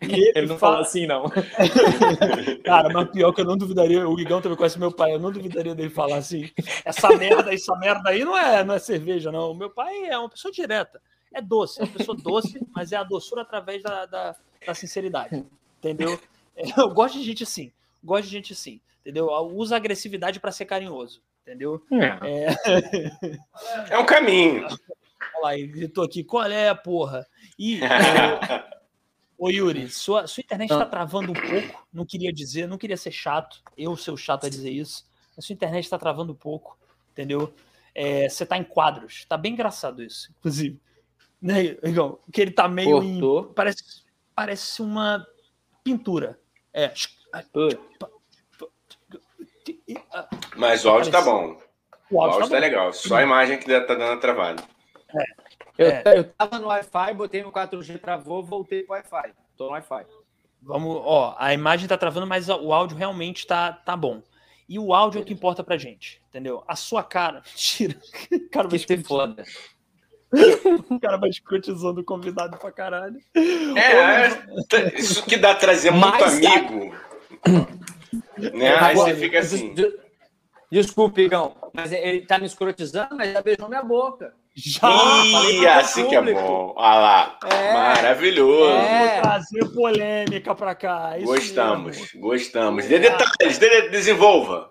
Ele, 0.00 0.32
ele 0.34 0.46
não 0.46 0.58
fala... 0.58 0.74
falou 0.74 0.86
assim, 0.86 1.06
não. 1.06 1.24
Cara, 2.64 2.88
mas 2.90 3.10
pior 3.10 3.32
que 3.32 3.40
eu 3.40 3.44
não 3.44 3.56
duvidaria, 3.56 4.08
o 4.08 4.18
Igão 4.20 4.40
também 4.40 4.56
conhece 4.56 4.78
meu 4.78 4.92
pai, 4.92 5.14
eu 5.14 5.18
não 5.18 5.32
duvidaria 5.32 5.74
dele 5.74 5.90
falar 5.90 6.16
assim. 6.16 6.50
Essa 6.84 7.08
merda, 7.16 7.52
essa 7.52 7.74
merda 7.76 8.10
aí 8.10 8.24
não 8.24 8.36
é, 8.36 8.62
não 8.62 8.74
é 8.74 8.78
cerveja, 8.78 9.32
não. 9.32 9.50
O 9.50 9.54
meu 9.54 9.70
pai 9.70 10.04
é 10.04 10.16
uma 10.18 10.28
pessoa 10.28 10.52
direta. 10.52 11.00
É 11.34 11.42
doce, 11.42 11.80
é 11.80 11.84
uma 11.84 11.92
pessoa 11.92 12.16
doce, 12.16 12.60
mas 12.74 12.92
é 12.92 12.96
a 12.96 13.02
doçura 13.02 13.42
através 13.42 13.82
da, 13.82 14.06
da, 14.06 14.36
da 14.64 14.74
sinceridade. 14.74 15.44
Entendeu? 15.78 16.18
Eu 16.76 16.90
gosto 16.90 17.18
de 17.18 17.24
gente 17.24 17.42
assim. 17.42 17.72
Gosto 18.02 18.24
de 18.24 18.30
gente 18.30 18.52
assim. 18.52 18.80
Entendeu? 19.00 19.28
Usa 19.54 19.76
agressividade 19.76 20.40
para 20.40 20.52
ser 20.52 20.64
carinhoso. 20.64 21.22
Entendeu? 21.42 21.82
É. 21.90 22.54
É... 23.90 23.94
é 23.94 23.98
um 23.98 24.04
caminho. 24.04 24.66
Olha 25.34 25.42
lá, 25.42 25.58
ele 25.58 25.68
gritou 25.68 26.04
aqui, 26.04 26.22
qual 26.24 26.44
é, 26.44 26.72
porra? 26.74 27.26
E, 27.58 27.80
ô, 29.36 29.50
Yuri, 29.50 29.88
sua, 29.88 30.26
sua 30.26 30.40
internet 30.40 30.70
está 30.70 30.86
travando 30.86 31.32
um 31.32 31.34
pouco, 31.34 31.86
não 31.92 32.04
queria 32.04 32.32
dizer, 32.32 32.66
não 32.66 32.78
queria 32.78 32.96
ser 32.96 33.10
chato, 33.10 33.62
eu 33.76 33.96
ser 33.96 34.10
o 34.10 34.16
chato 34.16 34.46
a 34.46 34.48
dizer 34.48 34.70
isso, 34.70 35.06
a 35.36 35.42
sua 35.42 35.52
internet 35.52 35.84
está 35.84 35.98
travando 35.98 36.32
um 36.32 36.36
pouco, 36.36 36.78
entendeu? 37.12 37.52
É, 37.94 38.28
você 38.28 38.44
está 38.44 38.56
em 38.56 38.64
quadros, 38.64 39.24
tá 39.24 39.36
bem 39.36 39.52
engraçado 39.52 40.02
isso, 40.02 40.32
inclusive. 40.38 40.80
Né, 41.40 41.76
Igão? 41.84 42.18
Que 42.32 42.40
ele 42.40 42.50
tá 42.50 42.68
meio 42.68 43.02
em, 43.02 43.20
parece, 43.54 44.04
parece 44.34 44.82
uma 44.82 45.24
pintura. 45.84 46.38
É. 46.72 46.92
Mas 50.56 50.84
o 50.84 50.90
áudio 50.90 51.12
tá 51.12 51.22
bom. 51.22 51.56
O 52.10 52.20
áudio, 52.20 52.38
o 52.38 52.42
áudio 52.42 52.48
tá, 52.48 52.48
tá 52.48 52.58
legal. 52.58 52.92
Só 52.92 53.16
a 53.16 53.22
imagem 53.22 53.58
que 53.58 53.66
tá 53.80 53.94
dando 53.94 54.20
travado. 54.20 54.62
É. 55.14 55.24
Eu, 55.78 55.86
é. 55.86 56.18
eu 56.18 56.24
tava 56.24 56.58
no 56.58 56.68
Wi-Fi, 56.68 57.14
botei 57.14 57.42
no 57.42 57.52
4G, 57.52 58.00
travou, 58.00 58.42
voltei 58.42 58.82
pro 58.82 58.94
Wi-Fi. 58.94 59.32
Tô 59.56 59.66
no 59.66 59.70
Wi-Fi. 59.72 60.04
Vamos, 60.60 61.00
ó, 61.04 61.36
a 61.38 61.54
imagem 61.54 61.88
tá 61.88 61.96
travando, 61.96 62.26
mas 62.26 62.48
o 62.48 62.72
áudio 62.72 62.96
realmente 62.96 63.46
tá, 63.46 63.72
tá 63.72 63.96
bom. 63.96 64.22
E 64.68 64.78
o 64.78 64.92
áudio 64.92 65.20
é 65.20 65.22
o 65.22 65.24
que 65.24 65.32
importa 65.32 65.64
pra 65.64 65.78
gente, 65.78 66.20
entendeu? 66.28 66.62
A 66.66 66.76
sua 66.76 67.02
cara. 67.02 67.42
Mentira. 67.48 67.96
Cara, 68.52 68.68
vai 68.68 68.78
ser 68.78 69.02
foda. 69.02 69.44
o 70.90 71.00
cara 71.00 71.16
vai 71.16 71.30
escrotizando 71.30 72.02
o 72.02 72.04
convidado 72.04 72.58
pra 72.58 72.70
caralho. 72.70 73.18
É, 73.34 74.26
é 74.76 75.00
isso 75.00 75.24
que 75.24 75.38
dá 75.38 75.54
trazer 75.54 75.90
muito 75.90 76.20
Mas, 76.20 76.34
amigo. 76.34 76.94
Né? 78.36 78.76
Aí 78.76 78.94
você 78.94 79.14
fica 79.14 79.38
assim. 79.38 79.74
Desculpe, 80.70 81.22
Igão, 81.22 81.56
mas 81.72 81.92
ele 81.92 82.26
tá 82.26 82.38
me 82.38 82.44
escrotizando, 82.44 83.16
mas 83.16 83.32
já 83.32 83.40
beijou 83.40 83.68
minha 83.68 83.82
boca. 83.82 84.34
Já! 84.58 85.24
Ih, 85.24 85.66
assim 85.68 86.08
que 86.08 86.16
é 86.16 86.20
bom. 86.20 86.74
Olha 86.76 86.98
lá. 86.98 87.38
É, 87.44 87.72
Maravilhoso. 87.72 88.70
É. 88.72 89.20
trazer 89.20 89.72
polêmica 89.72 90.52
pra 90.54 90.74
cá. 90.74 91.16
Isso 91.16 91.26
gostamos, 91.26 91.96
mesmo. 91.96 92.20
gostamos. 92.20 92.86
Dê 92.86 92.98
detalhes, 92.98 93.58
dê, 93.58 93.88
desenvolva. 93.88 94.70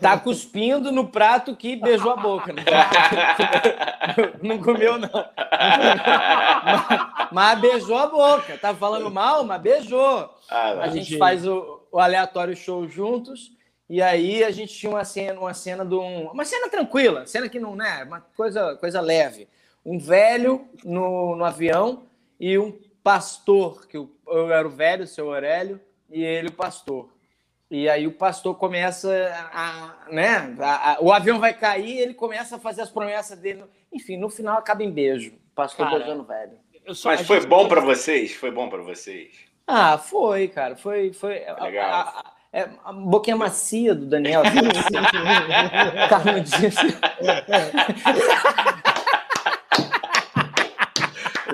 Tá 0.00 0.18
cuspindo 0.18 0.90
no 0.90 1.08
prato 1.08 1.54
que 1.54 1.76
beijou 1.76 2.10
a 2.10 2.16
boca. 2.16 2.52
Não, 2.52 2.64
não 4.56 4.58
comeu, 4.58 4.98
não. 4.98 5.10
Mas, 6.64 6.86
mas, 7.30 7.60
beijou 7.60 7.98
a 7.98 8.06
boca. 8.06 8.58
Tá 8.58 8.74
falando 8.74 9.10
mal, 9.10 9.44
mas 9.44 9.60
beijou. 9.60 10.30
Ah, 10.50 10.70
a 10.80 10.88
gente 10.88 11.18
faz 11.18 11.46
o, 11.46 11.86
o 11.92 12.00
aleatório 12.00 12.56
show 12.56 12.88
juntos. 12.88 13.50
E 13.88 14.02
aí 14.02 14.42
a 14.42 14.50
gente 14.50 14.74
tinha 14.74 14.90
uma 14.90 15.04
cena, 15.04 15.38
uma 15.38 15.54
cena 15.54 15.84
de 15.84 15.94
um, 15.94 16.28
uma 16.30 16.44
cena 16.44 16.68
tranquila, 16.68 17.24
cena 17.26 17.48
que 17.48 17.60
não, 17.60 17.76
né, 17.76 18.02
uma 18.04 18.20
coisa, 18.36 18.74
coisa 18.76 19.00
leve. 19.00 19.48
Um 19.84 19.98
velho 19.98 20.68
no, 20.84 21.36
no 21.36 21.44
avião 21.44 22.02
e 22.40 22.58
um 22.58 22.76
pastor, 23.02 23.86
que 23.86 23.96
eu, 23.96 24.10
eu 24.26 24.52
era 24.52 24.66
o 24.66 24.70
velho, 24.70 25.04
o 25.04 25.06
seu 25.06 25.32
Aurélio, 25.32 25.80
e 26.10 26.24
ele 26.24 26.48
o 26.48 26.52
pastor. 26.52 27.08
E 27.70 27.88
aí 27.88 28.06
o 28.06 28.12
pastor 28.12 28.56
começa 28.56 29.10
a, 29.52 30.08
né, 30.10 30.54
a, 30.58 30.92
a, 30.92 31.00
o 31.00 31.12
avião 31.12 31.38
vai 31.38 31.54
cair, 31.54 31.98
ele 31.98 32.14
começa 32.14 32.56
a 32.56 32.58
fazer 32.58 32.82
as 32.82 32.90
promessas 32.90 33.38
dele. 33.38 33.64
Enfim, 33.92 34.16
no 34.16 34.28
final 34.28 34.58
acaba 34.58 34.82
em 34.82 34.90
beijo. 34.90 35.30
O 35.30 35.54
pastor 35.54 35.86
cara, 35.86 35.98
beijando 35.98 36.24
velho. 36.24 36.58
Mas 37.04 37.20
foi 37.22 37.44
bom 37.46 37.68
para 37.68 37.80
vocês? 37.80 38.34
Foi 38.34 38.50
bom 38.50 38.68
para 38.68 38.82
vocês? 38.82 39.34
Ah, 39.66 39.98
foi, 39.98 40.46
cara. 40.46 40.76
Foi, 40.76 41.12
foi. 41.12 41.44
Legal. 41.60 41.90
A, 41.90 42.35
é, 42.52 42.68
a 42.84 42.92
boquinha 42.92 43.36
macia 43.36 43.94
do 43.94 44.06
Daniel. 44.06 44.42
Assim, 44.42 44.58
Carnudinho. 46.08 46.70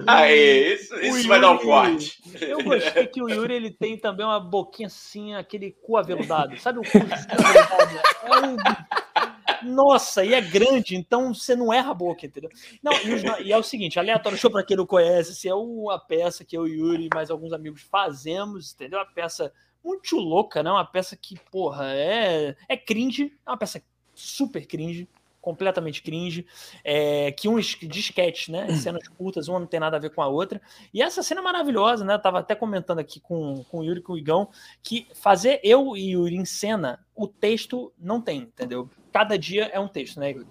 Aí, 0.06 0.74
isso, 0.74 0.94
isso 0.96 1.16
Yuri, 1.16 1.28
vai 1.28 1.40
dar 1.40 1.50
um 1.52 1.58
corte. 1.58 2.18
Eu 2.40 2.62
gostei 2.62 3.06
que 3.06 3.22
o 3.22 3.28
Yuri 3.28 3.54
ele 3.54 3.70
tem 3.70 3.98
também 3.98 4.26
uma 4.26 4.40
boquinha 4.40 4.86
assim, 4.86 5.34
aquele 5.34 5.72
cu 5.82 5.96
aveludado. 5.96 6.58
Sabe 6.58 6.78
o 6.78 6.82
cu 6.82 6.98
aveludado? 6.98 8.00
É 8.24 8.46
um... 8.46 9.72
Nossa, 9.74 10.24
e 10.24 10.34
é 10.34 10.40
grande, 10.40 10.96
então 10.96 11.32
você 11.32 11.54
não 11.54 11.72
erra 11.72 11.92
a 11.92 11.94
boca, 11.94 12.26
entendeu? 12.26 12.50
Não, 12.82 12.92
e, 12.92 13.46
e 13.46 13.52
é 13.52 13.56
o 13.56 13.62
seguinte, 13.62 13.96
aleatório 13.96 14.36
show 14.36 14.50
para 14.50 14.64
quem 14.64 14.76
não 14.76 14.86
conhece, 14.86 15.36
se 15.36 15.48
é 15.48 15.54
uma 15.54 16.00
peça 16.00 16.44
que 16.44 16.56
eu 16.56 16.66
e 16.66 16.82
o 16.82 16.86
Yuri 16.86 17.06
e 17.06 17.14
mais 17.14 17.30
alguns 17.30 17.52
amigos 17.52 17.82
fazemos, 17.82 18.72
entendeu? 18.72 18.98
Uma 18.98 19.06
peça 19.06 19.52
muito 19.84 20.16
louca, 20.16 20.62
né? 20.62 20.70
Uma 20.70 20.84
peça 20.84 21.16
que, 21.16 21.38
porra, 21.50 21.92
é, 21.94 22.56
é 22.68 22.76
cringe, 22.76 23.32
é 23.46 23.50
uma 23.50 23.56
peça 23.56 23.82
super 24.14 24.66
cringe, 24.66 25.08
completamente 25.40 26.02
cringe, 26.02 26.46
é, 26.84 27.32
que 27.32 27.48
um 27.48 27.58
sketch, 27.58 28.48
né? 28.48 28.72
Cenas 28.76 29.08
curtas, 29.08 29.48
uma 29.48 29.58
não 29.58 29.66
tem 29.66 29.80
nada 29.80 29.96
a 29.96 30.00
ver 30.00 30.10
com 30.10 30.22
a 30.22 30.28
outra. 30.28 30.62
E 30.94 31.02
essa 31.02 31.22
cena 31.22 31.40
é 31.40 31.44
maravilhosa, 31.44 32.04
né? 32.04 32.14
Eu 32.14 32.18
tava 32.18 32.38
até 32.38 32.54
comentando 32.54 33.00
aqui 33.00 33.18
com, 33.18 33.64
com 33.64 33.78
o 33.78 33.84
Yuri 33.84 34.00
e 34.00 34.02
com 34.02 34.12
o 34.12 34.18
Igão 34.18 34.48
que 34.82 35.08
fazer 35.14 35.60
eu 35.64 35.96
e 35.96 36.12
Yuri 36.12 36.36
em 36.36 36.44
cena, 36.44 37.04
o 37.14 37.26
texto 37.26 37.92
não 37.98 38.20
tem, 38.20 38.42
entendeu? 38.42 38.88
Cada 39.12 39.36
dia 39.36 39.64
é 39.64 39.80
um 39.80 39.88
texto, 39.88 40.20
né, 40.20 40.30
Yuri? 40.30 40.46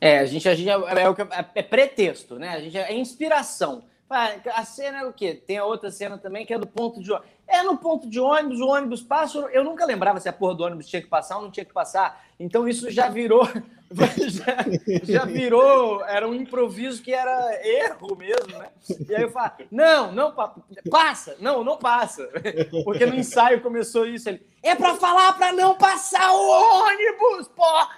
É, 0.00 0.18
a 0.18 0.24
gente, 0.24 0.48
a 0.48 0.54
gente 0.54 0.70
é, 0.70 0.72
é, 0.72 1.50
é 1.56 1.62
pretexto, 1.62 2.38
né? 2.38 2.48
A 2.48 2.60
gente 2.60 2.78
é 2.78 2.94
inspiração. 2.94 3.84
A 4.08 4.64
cena 4.64 5.02
é 5.02 5.04
o 5.04 5.12
quê? 5.12 5.34
Tem 5.34 5.58
a 5.58 5.64
outra 5.64 5.88
cena 5.88 6.18
também 6.18 6.44
que 6.44 6.52
é 6.52 6.58
do 6.58 6.66
ponto 6.66 7.00
de. 7.00 7.12
É 7.50 7.64
no 7.64 7.76
ponto 7.76 8.08
de 8.08 8.20
ônibus, 8.20 8.60
o 8.60 8.68
ônibus 8.68 9.02
passa. 9.02 9.38
Eu 9.52 9.64
nunca 9.64 9.84
lembrava 9.84 10.20
se 10.20 10.28
a 10.28 10.32
porra 10.32 10.54
do 10.54 10.62
ônibus 10.62 10.86
tinha 10.86 11.02
que 11.02 11.08
passar 11.08 11.36
ou 11.36 11.42
não 11.42 11.50
tinha 11.50 11.64
que 11.64 11.72
passar. 11.72 12.24
Então 12.38 12.68
isso 12.68 12.88
já 12.90 13.08
virou. 13.08 13.46
Já, 13.92 14.56
já 15.02 15.24
virou. 15.24 16.04
Era 16.04 16.28
um 16.28 16.32
improviso 16.32 17.02
que 17.02 17.12
era 17.12 17.58
erro 17.66 18.14
mesmo, 18.14 18.56
né? 18.56 18.68
E 19.08 19.16
aí 19.16 19.22
eu 19.22 19.32
falo: 19.32 19.50
não, 19.68 20.12
não 20.12 20.32
passa. 20.88 21.36
Não, 21.40 21.64
não 21.64 21.76
passa. 21.76 22.30
Porque 22.84 23.04
no 23.04 23.16
ensaio 23.16 23.60
começou 23.60 24.06
isso. 24.06 24.28
Ele, 24.28 24.46
é 24.62 24.76
para 24.76 24.94
falar 24.94 25.32
para 25.32 25.52
não 25.52 25.74
passar 25.74 26.30
o 26.30 26.84
ônibus, 26.84 27.48
porra! 27.48 27.88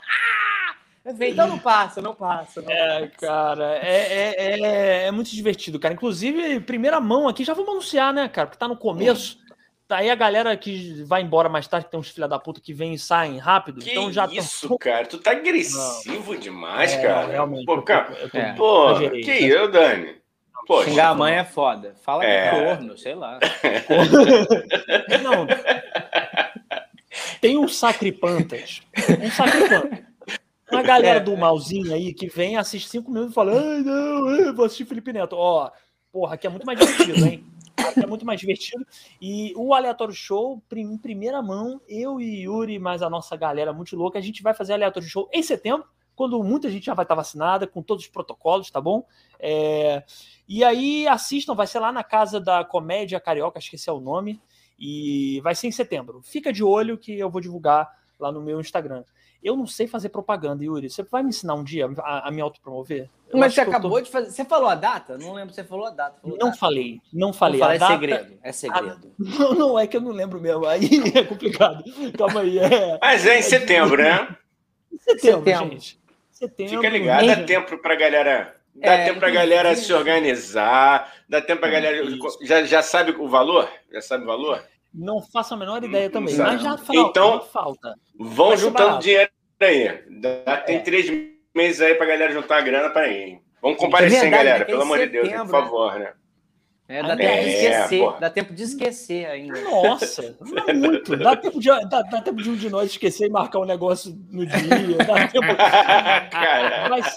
Então 1.04 1.48
não 1.48 1.58
passa, 1.58 2.00
não 2.00 2.14
passa. 2.14 2.62
Não 2.62 2.70
é, 2.70 3.00
passa. 3.00 3.16
cara, 3.18 3.78
é, 3.82 3.98
é, 3.98 4.60
é, 4.60 5.06
é, 5.06 5.10
muito 5.10 5.30
divertido, 5.30 5.80
cara. 5.80 5.92
Inclusive, 5.92 6.60
primeira 6.60 7.00
mão 7.00 7.26
aqui, 7.26 7.42
já 7.42 7.54
vamos 7.54 7.70
anunciar, 7.70 8.14
né, 8.14 8.28
cara? 8.28 8.46
Porque 8.46 8.58
tá 8.58 8.68
no 8.68 8.76
começo. 8.76 9.41
Aí 9.92 10.10
a 10.10 10.14
galera 10.14 10.56
que 10.56 11.02
vai 11.04 11.22
embora 11.22 11.48
mais 11.48 11.66
tarde, 11.68 11.86
que 11.86 11.90
tem 11.90 12.00
uns 12.00 12.10
filha 12.10 12.28
da 12.28 12.38
puta 12.38 12.60
que 12.60 12.72
vem 12.72 12.94
e 12.94 12.98
saem 12.98 13.38
rápido. 13.38 13.80
Que 13.80 13.90
então 13.90 14.12
já 14.12 14.26
isso, 14.26 14.68
tão... 14.68 14.78
cara? 14.78 15.06
Tu 15.06 15.18
tá 15.18 15.32
agressivo 15.32 16.34
não. 16.34 16.40
demais, 16.40 16.92
é, 16.92 17.02
cara. 17.02 17.26
Realmente. 17.26 17.64
Pô, 17.64 17.82
cara, 17.82 18.12
eu 18.14 18.30
tô, 18.30 18.38
tô, 18.38 19.00
pô 19.00 19.10
que 19.10 19.44
eu, 19.44 19.70
Dani? 19.70 20.16
Pô, 20.66 20.84
Xingar 20.84 21.10
a 21.10 21.14
mãe 21.14 21.34
é 21.34 21.44
foda. 21.44 21.94
Fala 22.02 22.24
é. 22.24 22.50
corno, 22.50 22.96
sei 22.96 23.14
lá. 23.14 23.38
não. 25.22 25.46
Tem 27.40 27.58
um 27.58 27.66
sacripantas. 27.66 28.82
Um 29.20 29.30
sacripantas 29.30 30.12
uma 30.72 30.82
galera 30.82 31.18
é, 31.18 31.20
do 31.20 31.36
malzinho 31.36 31.92
aí 31.92 32.12
que 32.14 32.26
vem, 32.26 32.56
assiste 32.56 32.88
cinco 32.88 33.10
minutos 33.10 33.32
e 33.32 33.34
fala: 33.34 33.52
Ai, 33.52 33.82
não, 33.82 34.30
eu 34.30 34.54
vou 34.54 34.64
assistir 34.64 34.86
Felipe 34.86 35.12
Neto. 35.12 35.36
Ó, 35.36 35.70
porra, 36.10 36.34
aqui 36.34 36.46
é 36.46 36.50
muito 36.50 36.64
mais 36.64 36.78
divertido, 36.78 37.26
hein? 37.26 37.44
É 37.96 38.06
muito 38.06 38.24
mais 38.24 38.40
divertido. 38.40 38.86
E 39.20 39.52
o 39.56 39.74
Aleatório 39.74 40.14
Show, 40.14 40.62
em 40.74 40.96
primeira 40.96 41.42
mão, 41.42 41.80
eu 41.88 42.20
e 42.20 42.42
Yuri, 42.42 42.78
mais 42.78 43.02
a 43.02 43.10
nossa 43.10 43.36
galera 43.36 43.72
muito 43.72 43.96
louca, 43.96 44.18
a 44.18 44.22
gente 44.22 44.42
vai 44.42 44.54
fazer 44.54 44.72
Aleatório 44.72 45.08
Show 45.08 45.28
em 45.32 45.42
setembro, 45.42 45.86
quando 46.14 46.42
muita 46.42 46.70
gente 46.70 46.86
já 46.86 46.94
vai 46.94 47.04
estar 47.04 47.14
vacinada, 47.14 47.66
com 47.66 47.82
todos 47.82 48.04
os 48.04 48.10
protocolos, 48.10 48.70
tá 48.70 48.80
bom? 48.80 49.04
É... 49.38 50.04
E 50.48 50.62
aí 50.62 51.06
assistam, 51.08 51.54
vai 51.54 51.66
ser 51.66 51.78
lá 51.78 51.90
na 51.90 52.04
Casa 52.04 52.38
da 52.40 52.64
Comédia 52.64 53.20
Carioca, 53.20 53.58
esse 53.58 53.88
é 53.88 53.92
o 53.92 54.00
nome, 54.00 54.40
e 54.78 55.40
vai 55.42 55.54
ser 55.54 55.68
em 55.68 55.72
setembro. 55.72 56.20
Fica 56.22 56.52
de 56.52 56.62
olho 56.62 56.98
que 56.98 57.18
eu 57.18 57.30
vou 57.30 57.40
divulgar 57.40 57.88
lá 58.18 58.30
no 58.30 58.40
meu 58.40 58.60
Instagram. 58.60 59.04
Eu 59.42 59.56
não 59.56 59.66
sei 59.66 59.86
fazer 59.88 60.08
propaganda, 60.10 60.62
Yuri. 60.64 60.88
Você 60.88 61.02
vai 61.02 61.22
me 61.22 61.30
ensinar 61.30 61.54
um 61.54 61.64
dia 61.64 61.90
a, 61.98 62.28
a 62.28 62.30
me 62.30 62.40
autopromover? 62.40 63.08
Eu 63.28 63.38
Mas 63.38 63.54
você 63.54 63.62
acabou 63.62 63.90
tô- 63.92 64.00
de 64.00 64.10
fazer. 64.10 64.30
Você 64.30 64.44
falou 64.44 64.68
a 64.68 64.74
data? 64.76 65.18
Não 65.18 65.32
lembro 65.32 65.50
se 65.52 65.56
você 65.56 65.64
falou 65.64 65.86
a 65.86 65.90
data. 65.90 66.18
Falou 66.22 66.38
Não 66.38 66.46
data. 66.48 66.58
falei, 66.58 67.00
não 67.12 67.26
Não 67.28 67.32
falei. 67.32 67.58
fala, 67.58 67.72
A 67.72 67.74
é 67.74 67.78
data- 67.78 67.92
segredo. 67.92 68.38
É 68.42 68.52
segredo. 68.52 69.12
Não, 69.18 69.54
não, 69.54 69.78
é 69.78 69.86
que 69.86 69.96
eu 69.96 70.00
não 70.00 70.12
lembro 70.12 70.40
mesmo. 70.40 70.64
Aí 70.66 70.88
é 71.14 71.24
complicado. 71.24 71.82
Calma 72.16 72.40
aí. 72.42 72.58
É 72.58 72.98
Mas 73.00 73.26
é 73.26 73.38
em 73.38 73.42
setembro, 73.42 74.00
né? 74.02 74.36
setembro, 74.98 75.44
Setembro. 75.44 75.70
gente. 75.70 76.00
Setembro. 76.30 76.76
Fica 76.76 76.88
ligado, 76.88 77.26
dá 77.26 77.36
né? 77.36 77.42
tempo 77.44 77.78
pra 77.78 77.94
galera. 77.96 78.56
Dá 78.74 78.92
É, 78.92 79.04
tempo 79.06 79.18
pra 79.20 79.30
galera 79.30 79.74
se 79.76 79.92
organizar, 79.92 81.12
dá 81.28 81.40
tempo 81.42 81.60
pra 81.60 81.68
galera. 81.70 82.02
Isso. 82.04 82.38
Já, 82.42 82.62
já 82.64 82.82
sabe 82.82 83.12
o 83.12 83.28
valor? 83.28 83.68
Já 83.92 84.00
sabe 84.00 84.24
o 84.24 84.26
valor? 84.26 84.64
Não 84.94 85.22
faço 85.22 85.54
a 85.54 85.56
menor 85.56 85.82
ideia 85.82 86.10
também. 86.10 86.34
Exato. 86.34 86.52
Mas 86.52 86.62
já 86.62 86.76
falta. 86.76 86.94
Então- 87.10 87.32
já 87.34 87.40
falta. 87.40 87.94
Vão 88.18 88.48
Vai 88.48 88.56
juntando 88.58 88.98
dinheiro 88.98 89.30
aí. 89.60 90.02
Dá- 90.20 90.56
tem 90.58 90.76
É. 90.76 90.80
três 90.80 91.10
meses 91.54 91.80
aí 91.80 91.94
pra 91.94 92.06
galera 92.06 92.32
juntar 92.32 92.58
a 92.58 92.60
grana 92.60 92.90
pra 92.90 93.08
ir. 93.08 93.40
Vamos 93.62 93.78
comparecer, 93.78 94.16
hein, 94.24 94.30
verdade, 94.30 94.44
galera? 94.44 94.62
é 94.64 94.66
Pelo 94.66 94.82
amor 94.82 94.98
de 94.98 95.06
Deus, 95.06 95.28
por 95.28 95.38
né? 95.38 95.46
favor, 95.46 95.98
né? 95.98 96.12
É, 96.92 97.02
dá 97.02 97.14
É, 97.14 97.16
tempo 97.16 97.42
de 97.42 97.48
esquecer. 97.50 97.98
porra. 98.00 98.20
Dá 98.20 98.30
tempo 98.30 98.52
de 98.54 98.62
esquecer 98.62 99.26
ainda. 99.26 99.60
Nossa, 99.62 100.36
não 100.40 100.68
é 100.68 100.72
muito. 100.74 101.16
Dá 101.16 101.34
tempo, 101.36 101.58
de, 101.60 101.68
dá, 101.68 102.02
dá 102.02 102.20
tempo 102.20 102.42
de 102.42 102.50
um 102.50 102.56
de 102.56 102.68
nós 102.68 102.90
esquecer 102.90 103.26
e 103.26 103.30
marcar 103.30 103.60
um 103.60 103.64
negócio 103.64 104.14
no 104.30 104.44
dia. 104.44 104.58
Dá 105.06 105.26
tempo. 105.28 105.56
Cara. 105.56 106.88
Mas, 106.90 107.16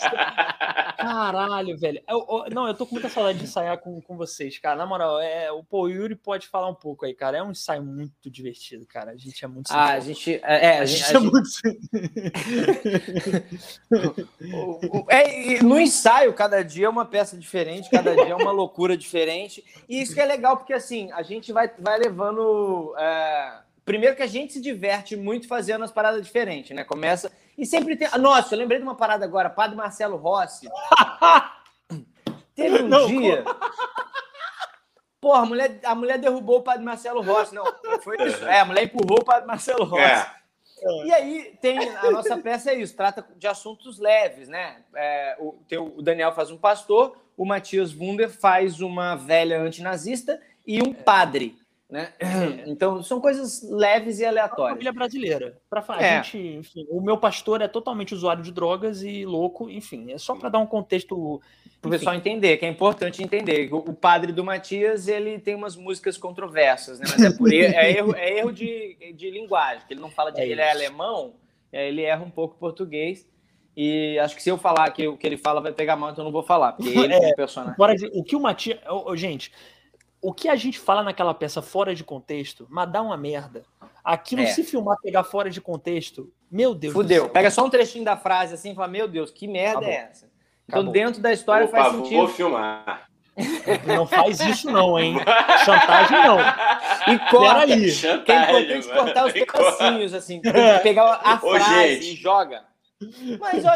caralho, 0.98 1.78
velho. 1.78 2.02
Eu- 2.08 2.26
eu- 2.30 2.46
não, 2.54 2.68
eu 2.68 2.74
tô 2.74 2.86
com 2.86 2.96
muita 2.96 3.10
saudade 3.10 3.38
de 3.40 3.44
ensaiar 3.44 3.78
com, 3.80 4.00
com 4.02 4.16
vocês, 4.16 4.58
cara. 4.60 4.78
Na 4.78 4.86
moral, 4.86 5.20
é, 5.20 5.52
o, 5.52 5.64
pô, 5.64 5.82
o 5.84 5.90
Yuri 5.90 6.16
pode 6.16 6.48
falar 6.48 6.70
um 6.70 6.76
pouco 6.76 7.06
aí, 7.06 7.14
cara. 7.14 7.38
É 7.38 7.44
um 7.44 7.52
ensaio 7.52 7.84
muito 7.84 8.30
divertido, 8.32 8.86
cara. 8.86 9.12
A 9.12 9.18
gente 9.18 9.44
é 9.44 9.48
muito 9.48 9.70
Ah, 9.72 9.94
a 9.94 10.00
gente. 10.00 10.40
É, 10.44 10.66
é, 10.66 10.78
a 10.80 10.82
a 10.82 10.86
gente 10.86 11.00
gente, 11.04 11.16
é 11.16 11.20
muito. 11.20 11.50
é, 15.10 15.64
no 15.64 15.80
ensaio, 15.80 16.32
cada 16.34 16.64
dia 16.64 16.86
é 16.86 16.90
uma 16.90 17.06
peça 17.06 17.36
diferente, 17.38 17.90
cada 17.90 18.14
dia 18.16 18.30
é 18.30 18.36
uma 18.36 18.52
loucura 18.52 18.96
diferente. 18.96 19.64
E 19.88 20.02
isso 20.02 20.14
que 20.14 20.22
é 20.22 20.26
legal, 20.26 20.58
porque 20.58 20.74
assim, 20.74 21.12
a 21.12 21.22
gente 21.22 21.52
vai, 21.52 21.70
vai 21.80 21.98
levando. 21.98 22.96
é, 22.98 23.60
Primeiro 23.86 24.16
que 24.16 24.24
a 24.24 24.28
gente 24.28 24.54
se 24.54 24.62
diverte 24.62 25.16
muito 25.16 25.48
fazendo 25.48 25.84
as 25.84 25.92
paradas 25.92 26.26
diferentes, 26.26 26.76
né? 26.76 26.84
Começa. 26.84 27.32
E 27.56 27.66
sempre 27.66 27.96
tem. 27.96 28.10
Nossa, 28.18 28.56
eu 28.56 28.60
lembrei 28.60 28.80
de 28.80 28.84
uma 28.84 28.96
parada 28.96 29.24
agora, 29.24 29.50
Padre 29.50 29.76
Marcelo 29.76 30.18
Rossi. 30.18 30.68
Teve 32.56 32.84
um 32.84 32.88
Não, 32.88 33.06
dia. 33.06 33.44
Porra, 35.22 35.44
a 35.44 35.46
mulher, 35.46 35.80
a 35.84 35.96
mulher 35.96 36.18
derrubou 36.18 36.60
o 36.60 36.64
Padre 36.64 36.84
Marcelo 36.84 37.22
Rossi. 37.22 37.54
Não, 37.54 37.66
foi 38.02 38.16
isso. 38.28 38.44
É, 38.46 38.60
a 38.60 38.66
mulher 38.66 38.86
empurrou 38.86 39.20
o 39.22 39.26
Padre 39.26 39.46
Marcelo 39.46 39.84
Rossi. 39.84 40.04
É. 40.04 40.36
E 41.06 41.14
aí 41.14 41.58
tem 41.62 41.78
a 41.80 42.12
nossa 42.12 42.38
peça 42.38 42.72
é 42.72 42.76
isso, 42.76 42.96
trata 42.96 43.26
de 43.38 43.48
assuntos 43.48 43.98
leves, 43.98 44.48
né? 44.48 44.84
É, 44.94 45.36
o, 45.40 45.54
tem 45.68 45.78
o 45.78 45.98
o 45.98 46.02
Daniel 46.02 46.34
faz 46.34 46.52
um 46.52 46.58
pastor, 46.58 47.18
o 47.38 47.46
Matias 47.46 47.94
Wunder 47.96 48.30
faz 48.30 48.80
uma 48.82 49.16
velha 49.16 49.60
antinazista 49.62 50.40
e 50.66 50.82
um 50.82 50.94
padre, 50.94 51.56
né? 51.90 52.14
Então 52.66 53.04
são 53.04 53.22
coisas 53.22 53.62
leves 53.70 54.20
e 54.20 54.26
aleatórias. 54.26 54.72
família 54.72 54.92
brasileira. 54.94 55.58
Pra, 55.70 55.82
fa- 55.82 55.98
a 55.98 56.02
É. 56.02 56.24
gente, 56.24 56.38
enfim, 56.38 56.86
o 56.90 57.00
meu 57.02 57.18
pastor 57.18 57.62
é 57.62 57.68
totalmente 57.68 58.14
usuário 58.14 58.42
de 58.44 58.52
drogas 58.52 59.04
e 59.04 59.26
louco, 59.26 59.70
enfim, 59.70 60.12
é 60.12 60.18
só 60.18 60.36
para 60.36 60.50
dar 60.50 60.60
um 60.60 60.66
contexto. 60.66 61.42
Para 61.82 61.90
o 61.90 61.92
pessoal 61.92 62.16
entender, 62.16 62.58
que 62.58 62.66
é 62.66 62.70
importante 62.70 63.22
entender. 63.22 63.72
O, 63.72 63.94
padre 63.94 64.32
do 64.32 64.44
Matias 64.44 65.08
ele 65.08 65.38
tem 65.38 65.54
umas 65.54 65.76
músicas 65.76 66.18
controversas, 66.18 67.00
né? 67.00 67.06
Mas 67.08 67.24
é, 67.24 67.38
por 67.38 67.54
erro, 67.54 67.74
é 67.76 67.92
erro, 67.92 68.16
é 68.16 68.38
erro 68.40 68.52
de, 68.52 69.14
de 69.14 69.30
linguagem, 69.30 69.84
ele 69.90 70.00
não 70.00 70.10
fala 70.10 70.32
de 70.32 70.42
É 70.42 70.48
ele 70.48 70.62
é 70.62 70.72
alemão, 70.72 71.36
é, 71.72 71.88
ele 71.88 72.02
erra 72.02 72.24
um 72.24 72.32
pouco 72.32 72.58
português. 72.58 73.28
E 73.78 74.18
acho 74.20 74.36
que 74.36 74.42
se 74.44 74.50
eu 74.50 74.58
falar 74.58 74.90
que 74.92 75.06
o 75.08 75.18
que 75.18 75.28
ele 75.28 75.38
fala 75.38 75.60
vai 75.60 75.72
pegar 75.74 75.96
mal, 75.96 76.12
então 76.12 76.22
eu 76.24 76.26
não 76.26 76.32
vou 76.32 76.44
falar, 76.44 76.74
porque 76.74 76.90
ele 76.98 77.14
É. 77.14 77.20
como 77.20 77.36
personagem. 77.36 77.74
Agora, 77.74 77.94
o 78.14 78.24
que 78.24 78.36
o 78.36 78.40
Matias. 78.40 78.80
ô, 78.90 79.12
ô, 79.12 79.16
gente, 79.18 79.52
o 80.22 80.34
que 80.34 80.48
a 80.48 80.56
gente 80.56 80.80
fala 80.80 81.04
naquela 81.04 81.34
peça 81.34 81.62
fora 81.62 81.94
de 81.94 82.04
contexto, 82.04 82.66
mas 82.70 82.90
dá 82.90 83.02
uma 83.02 83.18
merda. 83.18 83.64
Aquilo, 84.04 84.42
É. 84.44 84.46
se 84.48 84.64
filmar, 84.64 84.96
pegar 85.04 85.24
fora 85.24 85.50
de 85.50 85.60
contexto, 85.60 86.32
meu 86.50 86.74
Deus 86.74 86.94
do 86.94 87.02
Fudeu. 87.02 87.24
céu. 87.24 87.30
Pega 87.32 87.52
só 87.52 87.66
um 87.66 87.70
trechinho 87.70 88.06
da 88.06 88.16
frase 88.16 88.54
assim 88.54 88.72
e 88.72 88.76
fala: 88.76 88.88
Meu 88.88 89.08
Deus, 89.08 89.30
que 89.32 89.48
merda 89.48 89.80
Acabou. 89.80 89.90
é 89.90 89.96
essa? 90.10 90.26
Então, 90.68 90.80
Acabou. 90.82 90.94
dentro 90.94 91.22
da 91.22 91.34
história 91.34 91.66
Opa, 91.68 91.78
faz 91.78 91.94
vou 91.94 92.06
sentido. 92.06 92.28
filmar. 92.30 93.08
Não 93.86 94.08
faz 94.08 94.40
isso, 94.40 94.72
não, 94.72 94.98
hein? 94.98 95.18
Chantagem 95.66 96.18
não. 96.24 96.38
E 97.14 97.20
corta. 97.30 97.66
Que 97.68 97.74
é 97.74 97.90
Chantagem, 97.90 98.78
importante 98.78 98.88
cortar 98.94 99.26
os 99.26 99.34
pedacinhos, 99.34 100.14
assim. 100.14 100.42
É. 100.46 100.80
Pegar 100.80 101.20
a 101.22 101.34
Ô, 101.36 101.40
frase 101.52 101.96
gente. 101.96 102.14
e 102.14 102.16
joga. 102.16 102.64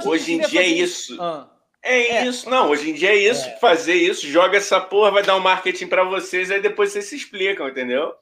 Hoje 0.05 0.33
em 0.33 0.39
dia 0.39 0.61
é 0.61 0.67
isso. 0.67 1.17
Ah. 1.21 1.49
É, 1.81 2.17
É. 2.17 2.25
isso, 2.25 2.49
não. 2.49 2.69
Hoje 2.69 2.89
em 2.89 2.93
dia 2.93 3.11
é 3.11 3.15
isso. 3.15 3.49
Fazer 3.59 3.93
isso, 3.95 4.27
joga 4.27 4.57
essa 4.57 4.79
porra, 4.81 5.11
vai 5.11 5.23
dar 5.23 5.35
um 5.35 5.39
marketing 5.39 5.87
pra 5.87 6.03
vocês, 6.03 6.51
aí 6.51 6.61
depois 6.61 6.91
vocês 6.91 7.05
se 7.05 7.15
explicam, 7.15 7.67
entendeu? 7.67 8.13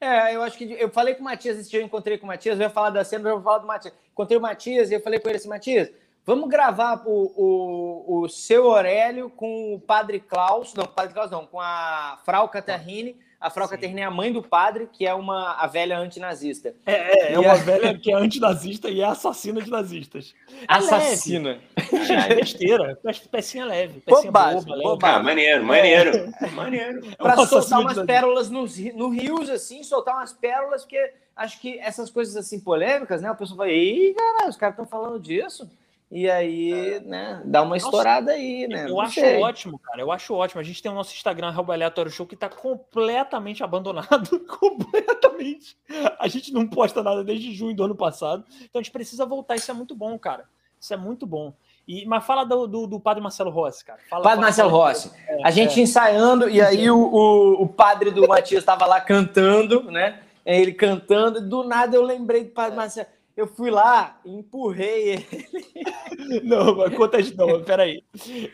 É, 0.00 0.34
eu 0.34 0.42
acho 0.42 0.58
que. 0.58 0.64
Eu 0.78 0.90
falei 0.90 1.14
com 1.14 1.20
o 1.20 1.24
Matias 1.24 1.58
esse 1.58 1.70
dia, 1.70 1.80
eu 1.80 1.84
encontrei 1.84 2.18
com 2.18 2.24
o 2.24 2.26
Matias, 2.28 2.58
eu 2.58 2.64
ia 2.64 2.70
falar 2.70 2.90
da 2.90 3.04
cena, 3.04 3.28
eu 3.28 3.36
vou 3.36 3.44
falar 3.44 3.58
do 3.58 3.66
Matias. 3.66 3.94
Encontrei 4.10 4.36
o 4.36 4.42
Matias 4.42 4.90
e 4.90 4.94
eu 4.94 5.00
falei 5.00 5.20
com 5.20 5.28
ele 5.28 5.38
assim: 5.38 5.48
Matias, 5.48 5.90
vamos 6.26 6.48
gravar 6.50 7.02
o, 7.06 7.32
o, 7.36 8.22
o 8.22 8.28
seu 8.28 8.70
Aurélio 8.70 9.30
com 9.30 9.74
o 9.74 9.80
padre 9.80 10.18
Klaus, 10.20 10.74
não, 10.74 10.86
padre 10.86 11.14
Klaus 11.14 11.30
não, 11.30 11.46
com 11.46 11.60
a 11.60 12.20
Frau 12.24 12.48
Catarrine. 12.48 13.16
A 13.42 13.50
Frau 13.50 13.66
Sim. 13.66 13.74
Catarine 13.74 14.00
é 14.00 14.04
a 14.04 14.10
mãe 14.10 14.32
do 14.32 14.42
padre, 14.42 14.88
que 14.92 15.06
é 15.06 15.12
uma 15.12 15.54
a 15.54 15.66
velha 15.66 15.98
antinazista. 15.98 16.74
É, 16.86 16.92
é, 16.92 17.32
é 17.34 17.38
uma 17.38 17.52
a- 17.52 17.56
velha 17.56 17.98
que 17.98 18.12
é 18.12 18.14
antinazista 18.14 18.88
e 18.88 19.00
é 19.00 19.04
assassina 19.04 19.60
de 19.60 19.70
nazistas. 19.70 20.34
É 20.48 20.64
Assassina. 20.68 21.58
Gente, 21.92 22.12
é 22.32 22.34
besteira. 22.34 22.96
Pe- 23.02 23.28
Pecinha 23.30 23.64
leve. 23.64 24.00
Pecinha 24.00 24.30
Bobagem, 24.30 24.62
boba, 24.64 24.76
leve. 24.76 24.98
Ah, 25.02 25.22
maneiro, 25.22 25.64
maneiro. 25.64 26.32
Maneiro. 26.52 27.06
É 27.06 27.14
Para 27.16 27.40
um 27.42 27.46
soltar 27.46 27.80
umas 27.80 28.02
pérolas 28.02 28.48
nos, 28.50 28.78
no 28.94 29.08
rios, 29.10 29.50
assim, 29.50 29.82
soltar 29.82 30.14
umas 30.16 30.32
pérolas, 30.32 30.82
porque 30.82 31.12
acho 31.34 31.60
que 31.60 31.78
essas 31.78 32.10
coisas 32.10 32.36
assim 32.36 32.60
polêmicas, 32.60 33.20
né? 33.22 33.30
O 33.30 33.34
pessoal 33.34 33.58
fala, 33.58 33.70
ih, 33.70 34.14
caralho, 34.14 34.48
os 34.50 34.56
caras 34.56 34.74
estão 34.74 34.86
falando 34.86 35.18
disso. 35.20 35.68
E 36.14 36.30
aí, 36.30 37.00
né, 37.06 37.40
dá 37.42 37.62
uma 37.62 37.74
estourada 37.74 38.32
aí, 38.32 38.68
né? 38.68 38.84
Eu 38.84 38.90
Não 38.90 39.00
acho 39.00 39.14
sei. 39.18 39.40
ótimo, 39.40 39.78
cara. 39.78 39.98
Eu 40.02 40.12
acho 40.12 40.34
ótimo. 40.34 40.60
A 40.60 40.62
gente 40.62 40.82
tem 40.82 40.92
o 40.92 40.94
nosso 40.94 41.14
Instagram, 41.14 41.48
arroba 41.48 41.72
aleatório 41.72 42.10
show, 42.12 42.26
que 42.26 42.36
tá 42.36 42.50
completamente 42.50 43.64
abandonado. 43.64 44.38
completamente. 44.60 45.74
A 46.18 46.28
gente 46.28 46.52
não 46.52 46.66
posta 46.66 47.02
nada 47.02 47.24
desde 47.24 47.54
junho 47.54 47.74
do 47.74 47.82
ano 47.84 47.94
passado. 47.94 48.44
Então 48.60 48.78
a 48.78 48.82
gente 48.82 48.92
precisa 48.92 49.24
voltar. 49.24 49.56
Isso 49.56 49.70
é 49.70 49.74
muito 49.74 49.94
bom, 49.94 50.18
cara. 50.18 50.44
Isso 50.78 50.92
é 50.92 50.98
muito 50.98 51.26
bom. 51.26 51.54
E, 51.88 52.04
mas 52.04 52.24
fala 52.26 52.44
do, 52.44 52.66
do, 52.66 52.86
do 52.86 53.00
padre 53.00 53.22
Marcelo 53.22 53.50
Rossi, 53.50 53.82
cara. 53.84 53.98
Fala, 54.10 54.22
Padre 54.22 54.36
fala- 54.36 54.46
Marcelo 54.48 54.70
fala- 54.70 54.88
Rossi. 54.88 55.10
A 55.42 55.50
gente 55.50 55.80
ensaiando, 55.80 56.48
e 56.48 56.60
aí 56.60 56.90
o, 56.90 56.96
o, 56.98 57.62
o 57.62 57.68
padre 57.68 58.10
do 58.10 58.28
Matias 58.28 58.60
estava 58.62 58.84
lá 58.86 59.00
cantando, 59.00 59.82
né? 59.90 60.20
Ele 60.44 60.72
cantando, 60.72 61.38
e 61.38 61.42
do 61.42 61.64
nada 61.64 61.96
eu 61.96 62.02
lembrei 62.02 62.44
do 62.44 62.50
padre 62.50 62.76
Marcelo. 62.76 63.06
Eu 63.36 63.46
fui 63.46 63.70
lá, 63.70 64.20
empurrei 64.26 65.08
ele. 65.10 65.48
Não, 66.44 66.76
mas 66.76 66.94
conta 66.94 67.18
isso, 67.18 67.36
não. 67.36 67.62
Peraí. 67.64 68.04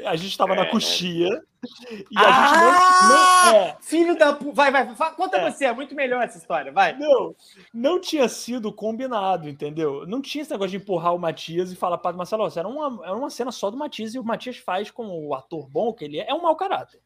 A 0.06 0.16
gente 0.16 0.36
tava 0.38 0.54
na 0.54 0.62
É. 0.62 0.70
coxia. 0.70 1.28
E 2.10 2.16
a 2.16 2.20
Ah! 2.20 2.48
gente 2.48 2.60
não. 2.62 3.52
não 3.52 3.58
é, 3.60 3.76
Filho 3.80 4.16
da. 4.18 4.32
Vai, 4.52 4.70
vai, 4.70 4.94
conta 5.14 5.38
É. 5.38 5.50
você, 5.50 5.64
é 5.64 5.72
muito 5.72 5.94
melhor 5.94 6.22
essa 6.22 6.38
história, 6.38 6.70
vai. 6.72 6.96
Não, 6.96 7.34
não 7.74 8.00
tinha 8.00 8.28
sido 8.28 8.72
combinado, 8.72 9.48
entendeu? 9.48 10.06
Não 10.06 10.22
tinha 10.22 10.42
esse 10.42 10.50
negócio 10.50 10.70
de 10.70 10.76
empurrar 10.76 11.14
o 11.14 11.18
Matias 11.18 11.70
e 11.72 11.76
falar 11.76 11.98
para 11.98 12.16
Marcelo, 12.16 12.44
ó, 12.44 12.50
era 12.54 12.66
uma, 12.68 13.04
era 13.04 13.14
uma 13.16 13.30
cena 13.30 13.50
só 13.50 13.70
do 13.70 13.76
Matias 13.76 14.14
e 14.14 14.18
o 14.18 14.24
Matias 14.24 14.56
faz 14.56 14.90
como 14.90 15.12
o 15.26 15.34
ator 15.34 15.68
bom 15.68 15.92
que 15.92 16.04
ele 16.04 16.18
é, 16.20 16.30
é 16.30 16.34
um 16.34 16.42
mau 16.42 16.54
caráter. 16.56 17.00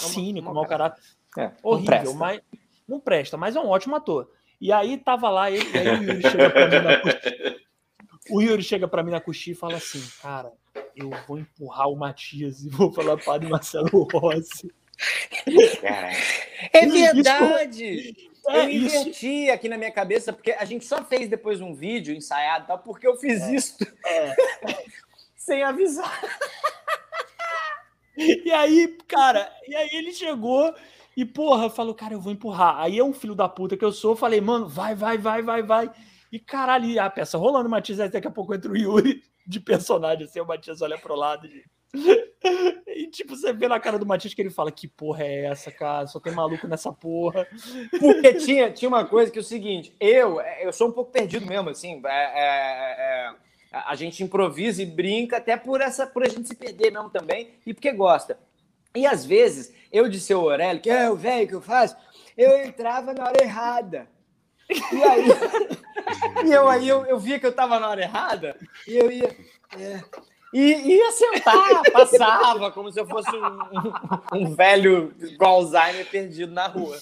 É 0.00 0.04
um 0.04 0.08
Cínico, 0.08 0.44
mau 0.46 0.54
mau 0.54 0.66
caráter. 0.66 1.02
É, 1.38 1.46
não 1.48 1.52
Horrível, 1.62 1.86
presta. 1.86 2.14
mas 2.18 2.40
não 2.86 3.00
presta, 3.00 3.36
mas 3.36 3.56
é 3.56 3.60
um 3.60 3.68
ótimo 3.68 3.96
ator. 3.96 4.30
E 4.64 4.72
aí 4.72 4.96
tava 4.96 5.28
lá, 5.28 5.50
ele, 5.50 5.68
e 5.74 5.78
aí 5.78 5.90
o 5.90 6.00
Yuri 6.00 6.22
chega 6.22 6.48
pra 6.48 6.70
mim 6.70 6.80
na 6.80 6.96
coxia. 6.98 7.56
O 8.30 8.40
Yuri 8.40 8.62
chega 8.62 8.88
pra 8.88 9.02
mim 9.02 9.10
na 9.10 9.20
coxia 9.20 9.52
e 9.52 9.56
fala 9.56 9.76
assim, 9.76 10.02
cara, 10.22 10.50
eu 10.96 11.10
vou 11.28 11.38
empurrar 11.38 11.90
o 11.90 11.94
Matias 11.94 12.64
e 12.64 12.70
vou 12.70 12.90
falar 12.90 13.18
para 13.18 13.46
Marcelo 13.46 14.08
Rossi. 14.10 14.72
É 16.72 16.86
verdade! 16.86 18.16
É 18.48 18.64
eu 18.64 18.70
isso. 18.70 18.96
inventi 18.96 19.50
aqui 19.50 19.68
na 19.68 19.76
minha 19.76 19.92
cabeça, 19.92 20.32
porque 20.32 20.52
a 20.52 20.64
gente 20.64 20.86
só 20.86 21.04
fez 21.04 21.28
depois 21.28 21.60
um 21.60 21.74
vídeo 21.74 22.16
ensaiado, 22.16 22.66
tal, 22.66 22.78
porque 22.78 23.06
eu 23.06 23.16
fiz 23.16 23.46
isso 23.48 23.76
É. 24.06 24.34
sem 25.36 25.62
avisar. 25.62 26.22
E 28.16 28.50
aí, 28.50 28.96
cara, 29.06 29.52
e 29.68 29.76
aí 29.76 29.90
ele 29.92 30.14
chegou 30.14 30.74
e, 31.16 31.24
porra, 31.24 31.70
falou, 31.70 31.94
cara, 31.94 32.14
eu 32.14 32.20
vou 32.20 32.32
empurrar. 32.32 32.78
Aí 32.78 32.98
é 32.98 33.04
um 33.04 33.12
filho 33.12 33.34
da 33.34 33.48
puta 33.48 33.76
que 33.76 33.84
eu 33.84 33.92
sou, 33.92 34.16
falei, 34.16 34.40
mano, 34.40 34.68
vai, 34.68 34.94
vai, 34.94 35.16
vai, 35.16 35.42
vai, 35.42 35.62
vai. 35.62 35.90
E 36.32 36.38
caralho, 36.38 37.00
a 37.00 37.08
peça 37.08 37.38
rolando, 37.38 37.68
o 37.68 37.74
aí 37.74 38.08
daqui 38.08 38.26
a 38.26 38.30
pouco 38.30 38.54
entra 38.54 38.70
o 38.70 38.76
Yuri 38.76 39.22
de 39.46 39.60
personagem, 39.60 40.24
assim, 40.24 40.40
o 40.40 40.46
Matias 40.46 40.82
olha 40.82 40.98
pro 40.98 41.14
lado. 41.14 41.46
E, 41.46 41.64
e, 42.88 43.06
tipo, 43.08 43.36
você 43.36 43.52
vê 43.52 43.68
na 43.68 43.78
cara 43.78 43.98
do 43.98 44.06
Matias 44.06 44.34
que 44.34 44.42
ele 44.42 44.50
fala, 44.50 44.72
que 44.72 44.88
porra 44.88 45.22
é 45.22 45.44
essa, 45.44 45.70
cara? 45.70 46.08
Só 46.08 46.18
tem 46.18 46.32
maluco 46.32 46.66
nessa 46.66 46.92
porra. 46.92 47.46
Porque 48.00 48.34
tinha, 48.34 48.72
tinha 48.72 48.88
uma 48.88 49.04
coisa 49.04 49.30
que 49.30 49.38
é 49.38 49.40
o 49.40 49.44
seguinte, 49.44 49.94
eu, 50.00 50.40
eu 50.40 50.72
sou 50.72 50.88
um 50.88 50.92
pouco 50.92 51.12
perdido 51.12 51.46
mesmo, 51.46 51.70
assim, 51.70 52.02
é, 52.04 52.08
é, 52.08 53.28
é, 53.28 53.34
A, 53.70 53.92
a 53.92 53.94
gente 53.94 54.24
improvisa 54.24 54.82
e 54.82 54.86
brinca 54.86 55.36
até 55.36 55.56
por 55.56 55.80
essa, 55.80 56.04
por 56.04 56.24
a 56.24 56.28
gente 56.28 56.48
se 56.48 56.56
perder 56.56 56.90
mesmo 56.90 57.10
também 57.10 57.50
e 57.64 57.72
porque 57.72 57.92
gosta. 57.92 58.36
E 58.94 59.06
às 59.06 59.24
vezes, 59.24 59.72
eu 59.92 60.08
de 60.08 60.20
seu 60.20 60.40
Aurélio, 60.40 60.80
que 60.80 60.90
é 60.90 61.10
o 61.10 61.16
velho 61.16 61.48
que 61.48 61.54
eu 61.54 61.60
faço, 61.60 61.96
eu 62.36 62.64
entrava 62.64 63.12
na 63.12 63.24
hora 63.24 63.42
errada. 63.42 64.08
E 64.70 65.02
aí, 65.02 65.26
e 66.46 66.52
eu 66.52 66.68
aí 66.68 66.88
eu, 66.88 67.04
eu 67.06 67.18
via 67.18 67.38
que 67.38 67.46
eu 67.46 67.50
estava 67.50 67.78
na 67.80 67.88
hora 67.88 68.02
errada, 68.02 68.56
e 68.86 68.96
eu 68.96 69.10
ia. 69.10 69.36
É, 69.78 70.00
e 70.54 70.60
ia 70.60 71.10
sentar, 71.10 71.82
passava, 71.92 72.70
como 72.70 72.90
se 72.92 73.00
eu 73.00 73.06
fosse 73.06 73.28
um, 73.34 73.44
um, 73.44 74.38
um, 74.38 74.54
velho 74.54 75.12
com 75.36 75.44
Alzheimer 75.44 76.08
perdido 76.08 76.52
na 76.52 76.68
rua. 76.68 76.96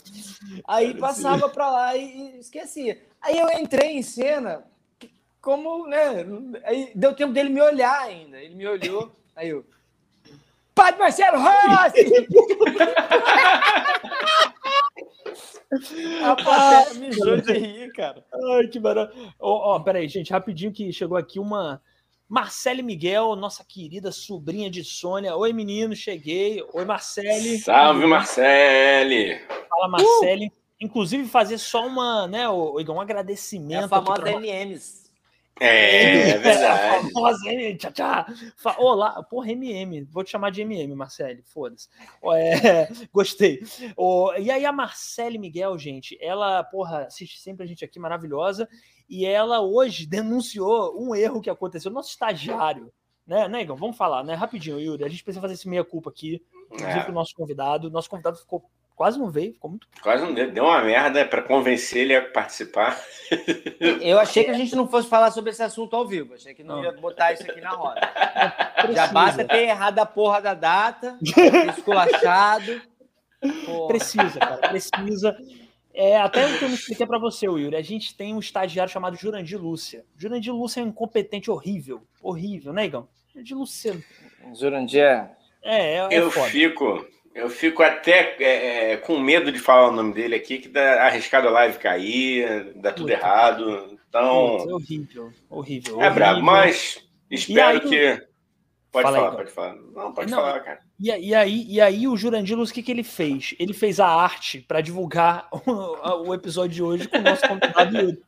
Aí 0.66 0.94
passava 0.94 1.46
para 1.50 1.70
lá 1.70 1.94
e, 1.94 2.36
e 2.36 2.38
esquecia. 2.38 2.98
Aí 3.20 3.38
eu 3.38 3.50
entrei 3.50 3.90
em 3.90 4.02
cena, 4.02 4.64
como, 5.38 5.86
né? 5.86 6.24
Aí 6.64 6.92
deu 6.94 7.14
tempo 7.14 7.34
dele 7.34 7.50
me 7.50 7.60
olhar 7.60 8.00
ainda. 8.00 8.40
Ele 8.40 8.54
me 8.54 8.66
olhou, 8.66 9.14
aí 9.36 9.50
eu. 9.50 9.66
Padre 10.74 11.00
Marcelo 11.00 11.38
Rossi! 11.38 12.26
A 16.22 16.36
plateia 16.36 16.94
mijou 17.00 17.40
de 17.40 17.52
rir, 17.52 17.92
cara. 17.92 18.22
Ai, 18.54 18.68
que 18.68 18.78
maravilha. 18.78 19.34
Ó, 19.40 19.72
oh, 19.72 19.76
oh, 19.76 19.80
peraí, 19.80 20.06
gente, 20.06 20.30
rapidinho 20.30 20.70
que 20.70 20.92
chegou 20.92 21.16
aqui 21.16 21.38
uma 21.38 21.80
Marcele 22.28 22.82
Miguel, 22.82 23.36
nossa 23.36 23.64
querida 23.64 24.12
sobrinha 24.12 24.70
de 24.70 24.84
Sônia. 24.84 25.36
Oi, 25.36 25.52
menino, 25.52 25.94
cheguei. 25.94 26.62
Oi, 26.72 26.84
Marcele. 26.84 27.58
Salve, 27.58 28.06
Marcele. 28.06 29.38
Fala, 29.68 29.88
Marcele. 29.88 30.46
Uh! 30.46 30.62
Inclusive, 30.80 31.28
fazer 31.28 31.58
só 31.58 31.86
uma, 31.86 32.26
né, 32.26 32.48
um 32.48 33.00
agradecimento. 33.00 33.82
É 33.82 33.84
a 33.84 33.88
famosa 33.88 34.20
pra... 34.20 34.32
MMs. 34.32 35.01
É, 35.60 36.30
é 36.30 36.38
verdade. 36.38 37.12
famosa 37.12 37.38
tchau. 37.92 38.26
Olá, 38.78 39.22
porra, 39.22 39.52
MM. 39.52 40.02
Vou 40.10 40.24
te 40.24 40.30
chamar 40.30 40.50
de 40.50 40.62
MM, 40.62 40.94
Marcele. 40.94 41.42
Foda-se. 41.44 41.88
É, 42.34 42.88
gostei. 43.12 43.62
Oh, 43.96 44.32
e 44.38 44.50
aí, 44.50 44.64
a 44.64 44.72
Marcele 44.72 45.38
Miguel, 45.38 45.78
gente, 45.78 46.18
ela, 46.20 46.64
porra, 46.64 47.04
assiste 47.06 47.38
sempre 47.40 47.64
a 47.64 47.66
gente 47.66 47.84
aqui, 47.84 47.98
maravilhosa 47.98 48.68
e 49.12 49.26
ela 49.26 49.60
hoje 49.60 50.06
denunciou 50.06 50.98
um 50.98 51.14
erro 51.14 51.42
que 51.42 51.50
aconteceu. 51.50 51.90
Nosso 51.90 52.08
estagiário, 52.08 52.90
né, 53.26 53.46
né, 53.46 53.60
Igor? 53.60 53.76
Vamos 53.76 53.96
falar, 53.96 54.24
né? 54.24 54.32
Rapidinho, 54.34 54.80
Yuri. 54.80 55.04
A 55.04 55.08
gente 55.08 55.22
precisa 55.22 55.40
fazer 55.40 55.52
esse 55.52 55.68
meia-culpa 55.68 56.08
aqui, 56.08 56.42
inclusive 56.72 57.06
é. 57.06 57.10
o 57.10 57.12
nosso 57.12 57.34
convidado. 57.34 57.90
Nosso 57.90 58.08
convidado 58.08 58.38
ficou 58.38 58.64
quase 58.94 59.18
não 59.18 59.30
veio, 59.30 59.52
ficou 59.52 59.70
muito. 59.70 59.86
Quase 60.02 60.24
não 60.24 60.32
deu, 60.32 60.50
deu 60.50 60.64
uma 60.64 60.82
merda 60.82 61.24
para 61.24 61.42
convencer 61.42 62.02
ele 62.02 62.16
a 62.16 62.22
participar. 62.22 63.00
Eu 64.00 64.18
achei 64.18 64.44
que 64.44 64.50
a 64.50 64.54
gente 64.54 64.74
não 64.74 64.88
fosse 64.88 65.08
falar 65.08 65.30
sobre 65.30 65.50
esse 65.50 65.62
assunto 65.62 65.94
ao 65.96 66.06
vivo, 66.06 66.34
achei 66.34 66.54
que 66.54 66.62
não, 66.62 66.76
não. 66.76 66.84
ia 66.84 66.92
botar 66.92 67.32
isso 67.32 67.42
aqui 67.42 67.60
na 67.60 67.70
roda. 67.70 68.00
Já 68.94 69.06
basta 69.08 69.44
ter 69.44 69.68
errado 69.68 69.98
a 69.98 70.06
porra 70.06 70.40
da 70.40 70.54
data, 70.54 71.18
esculachado. 71.76 72.80
Porra. 73.66 73.88
Precisa, 73.88 74.38
cara, 74.38 74.68
precisa. 74.68 75.36
É, 75.94 76.16
até 76.16 76.46
o 76.46 76.58
que 76.58 76.64
eu 76.64 76.68
me 76.68 76.74
expliquei 76.74 77.06
para 77.06 77.18
você, 77.18 77.46
Yuri. 77.46 77.76
A 77.76 77.82
gente 77.82 78.16
tem 78.16 78.34
um 78.34 78.38
estagiário 78.38 78.90
chamado 78.90 79.16
Jurandir 79.16 79.60
Lúcia. 79.60 80.04
Jurandir 80.16 80.54
Lúcia 80.54 80.80
é 80.80 80.84
um 80.84 80.88
incompetente 80.88 81.50
horrível. 81.50 82.02
Horrível, 82.22 82.72
né, 82.72 82.86
Igão? 82.86 83.08
Jurandir 83.32 83.56
Lúcia. 83.56 84.02
Jurandir 84.54 85.02
é. 85.02 85.30
É, 85.62 85.96
é 85.96 86.08
eu 86.10 86.30
foda. 86.30 86.48
fico. 86.48 87.06
Eu 87.34 87.48
fico 87.48 87.82
até 87.82 88.36
é, 88.40 88.92
é, 88.92 88.96
com 88.98 89.18
medo 89.18 89.50
de 89.50 89.58
falar 89.58 89.88
o 89.88 89.92
nome 89.92 90.12
dele 90.12 90.34
aqui, 90.34 90.58
que 90.58 90.68
dá 90.68 91.04
arriscado 91.04 91.48
a 91.48 91.50
live 91.50 91.78
cair, 91.78 92.72
dá 92.76 92.92
tudo 92.92 93.08
Puta. 93.08 93.18
errado. 93.18 93.98
Então. 94.08 94.58
É 94.68 94.74
horrível, 94.74 95.32
horrível. 95.48 95.94
É 95.94 95.96
horrível. 95.96 96.14
brabo, 96.14 96.42
mas 96.42 97.02
espero 97.30 97.80
aí, 97.82 97.88
que. 97.88 98.32
Pode 98.90 99.04
falar, 99.04 99.30
aí, 99.30 99.36
pode 99.36 99.50
falar. 99.50 99.74
Não, 99.74 100.12
pode 100.12 100.30
Não, 100.30 100.38
falar, 100.38 100.60
cara. 100.60 100.80
E, 101.00 101.08
e, 101.08 101.34
aí, 101.34 101.64
e 101.66 101.80
aí 101.80 102.06
o 102.06 102.14
Jurandilos, 102.14 102.68
o 102.68 102.74
que, 102.74 102.82
que 102.82 102.92
ele 102.92 103.02
fez? 103.02 103.54
Ele 103.58 103.72
fez 103.72 103.98
a 103.98 104.06
arte 104.06 104.60
para 104.60 104.82
divulgar 104.82 105.48
o, 105.66 106.28
o, 106.28 106.34
episódio 106.34 106.74
de 106.74 106.82
hoje 106.82 107.08
com 107.08 107.16
o 107.16 107.22
nosso 107.22 107.48
convidado 107.48 107.96
Yuri. 107.96 108.22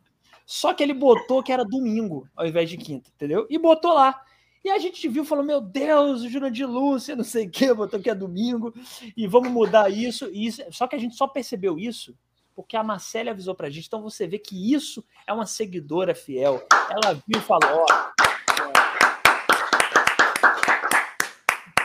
Só 0.47 0.73
que 0.73 0.83
ele 0.83 0.95
botou 0.95 1.43
que 1.43 1.53
era 1.53 1.65
domingo 1.65 2.27
ao 2.35 2.47
invés 2.47 2.71
de 2.71 2.79
quinta, 2.79 3.11
entendeu? 3.15 3.47
E 3.51 3.59
botou 3.59 3.93
lá. 3.93 4.19
E 4.65 4.71
a 4.71 4.79
gente 4.79 5.07
viu, 5.09 5.25
falou: 5.25 5.45
Meu 5.45 5.61
Deus, 5.61 6.23
o 6.23 6.29
Jurandir 6.29 6.67
Lúcia, 6.67 7.15
não 7.15 7.23
sei 7.23 7.47
o 7.47 7.51
que, 7.51 7.75
botou 7.75 8.01
que 8.01 8.09
é 8.09 8.15
domingo, 8.15 8.73
e 9.15 9.27
vamos 9.27 9.51
mudar 9.51 9.91
isso. 9.91 10.31
E 10.33 10.47
isso. 10.47 10.63
Só 10.71 10.87
que 10.87 10.97
a 10.97 10.99
gente 10.99 11.15
só 11.15 11.29
percebeu 11.29 11.79
isso 11.79 12.17
porque 12.55 12.77
a 12.77 12.85
Marcela 12.85 13.33
avisou 13.33 13.55
pra 13.55 13.69
gente. 13.69 13.87
Então 13.87 14.01
você 14.01 14.27
vê 14.27 14.39
que 14.39 14.73
isso 14.73 15.05
é 15.27 15.33
uma 15.33 15.45
seguidora 15.45 16.15
fiel. 16.15 16.67
Ela 16.91 17.15
viu 17.15 17.39
e 17.39 17.41
falou: 17.41 17.85
Ó, 17.91 18.15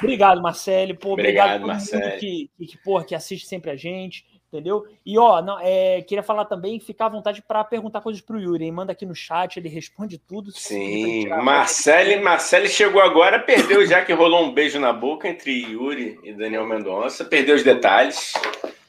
Obrigado, 0.02 0.42
Marcelo. 0.42 0.96
Pô, 0.96 1.12
obrigado, 1.12 1.48
obrigado 1.50 1.68
Marcelo. 1.68 2.20
Que, 2.20 2.50
que, 2.58 2.66
que, 2.66 2.78
porra, 2.78 3.04
que 3.04 3.14
assiste 3.14 3.46
sempre 3.46 3.70
a 3.70 3.76
gente, 3.76 4.26
entendeu? 4.52 4.86
E 5.06 5.18
ó, 5.18 5.42
não, 5.42 5.60
é, 5.62 6.02
queria 6.02 6.24
falar 6.24 6.46
também, 6.46 6.80
ficar 6.80 7.06
à 7.06 7.10
vontade 7.10 7.42
para 7.42 7.64
perguntar 7.64 8.02
coisas 8.02 8.22
pro 8.22 8.40
Yuri, 8.40 8.66
hein? 8.66 8.72
Manda 8.72 8.92
aqui 8.92 9.06
no 9.06 9.16
chat, 9.16 9.58
ele 9.58 9.70
responde 9.70 10.18
tudo. 10.18 10.52
Sim, 10.52 11.28
Marcelo, 11.30 12.24
Marcelo 12.24 12.68
chegou 12.68 13.02
agora, 13.02 13.40
perdeu 13.40 13.86
já 13.86 14.04
que 14.04 14.14
rolou 14.14 14.44
um 14.44 14.54
beijo 14.54 14.80
na 14.80 14.92
boca 14.92 15.28
entre 15.28 15.52
Yuri 15.52 16.20
e 16.24 16.34
Daniel 16.34 16.68
Mendonça, 16.68 17.24
perdeu 17.24 17.56
os 17.56 17.64
detalhes. 17.64 18.34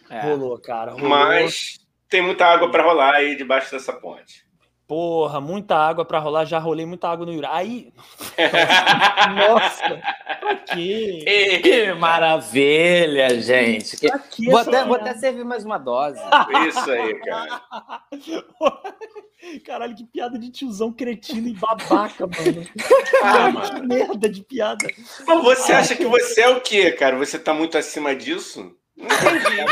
É. 0.08 0.22
Rolou, 0.22 0.58
cara. 0.58 0.92
Rolou. 0.92 1.08
Mas 1.08 1.78
tem 2.08 2.20
muita 2.20 2.44
água 2.46 2.70
para 2.70 2.82
rolar 2.82 3.14
aí 3.14 3.36
debaixo 3.36 3.70
dessa 3.70 3.92
ponte. 3.92 4.49
Porra, 4.90 5.40
muita 5.40 5.76
água 5.76 6.04
para 6.04 6.18
rolar, 6.18 6.44
já 6.44 6.58
rolei 6.58 6.84
muita 6.84 7.08
água 7.08 7.24
no 7.24 7.32
Yuri. 7.32 7.46
Aí. 7.48 7.92
Nossa, 9.38 10.02
pra 10.40 10.56
quê? 10.56 11.60
Que 11.62 11.92
maravilha, 11.92 13.40
gente. 13.40 13.96
Que... 13.96 14.08
Vou, 14.50 14.58
até, 14.58 14.84
vou 14.84 14.96
até 14.96 15.14
servir 15.14 15.44
mais 15.44 15.64
uma 15.64 15.78
dose. 15.78 16.18
Isso 16.66 16.90
aí, 16.90 17.14
cara. 17.20 17.62
Caralho, 19.64 19.94
que 19.94 20.02
piada 20.02 20.36
de 20.36 20.50
tiozão 20.50 20.92
cretino 20.92 21.46
e 21.46 21.54
babaca, 21.54 22.26
mano. 22.26 22.66
Ah, 23.22 23.48
mano. 23.48 23.70
Que 23.70 23.86
merda 23.86 24.28
de 24.28 24.42
piada. 24.42 24.88
Mas 25.24 25.40
você 25.44 25.72
acha 25.72 25.94
que 25.94 26.04
você 26.04 26.40
é 26.40 26.48
o 26.48 26.60
quê, 26.60 26.90
cara? 26.90 27.16
Você 27.16 27.38
tá 27.38 27.54
muito 27.54 27.78
acima 27.78 28.12
disso? 28.12 28.74
Não 28.96 29.06
entendi. 29.06 29.66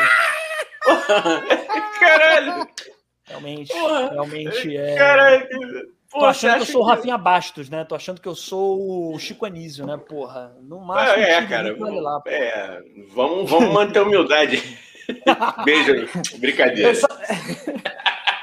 Caralho. 1.99 2.69
Realmente, 3.29 3.73
porra, 3.73 4.11
realmente 4.11 4.77
é. 4.77 5.47
Tô 6.11 6.25
achando 6.25 6.57
que 6.57 6.63
eu 6.63 6.67
sou 6.67 6.83
o 6.83 6.85
Rafinha 6.85 7.19
Bastos, 7.19 7.69
né? 7.69 7.85
Tô 7.85 7.95
achando 7.95 8.21
que 8.21 8.29
eu 8.29 8.35
sou 8.35 9.15
o 9.15 9.19
Chico 9.19 9.45
Anísio, 9.45 9.87
né? 9.87 9.99
Porra, 9.99 10.57
no 10.63 10.81
máximo. 10.81 11.23
É, 11.23 11.33
é 11.33 11.47
cara. 11.47 11.77
Lá, 11.79 12.23
é, 12.27 12.83
vamos, 13.13 13.51
vamos 13.51 13.73
manter 13.73 13.99
a 13.99 14.03
humildade. 14.05 14.63
Beijo, 15.65 16.09
brincadeira. 16.39 16.95
Só... 16.95 17.07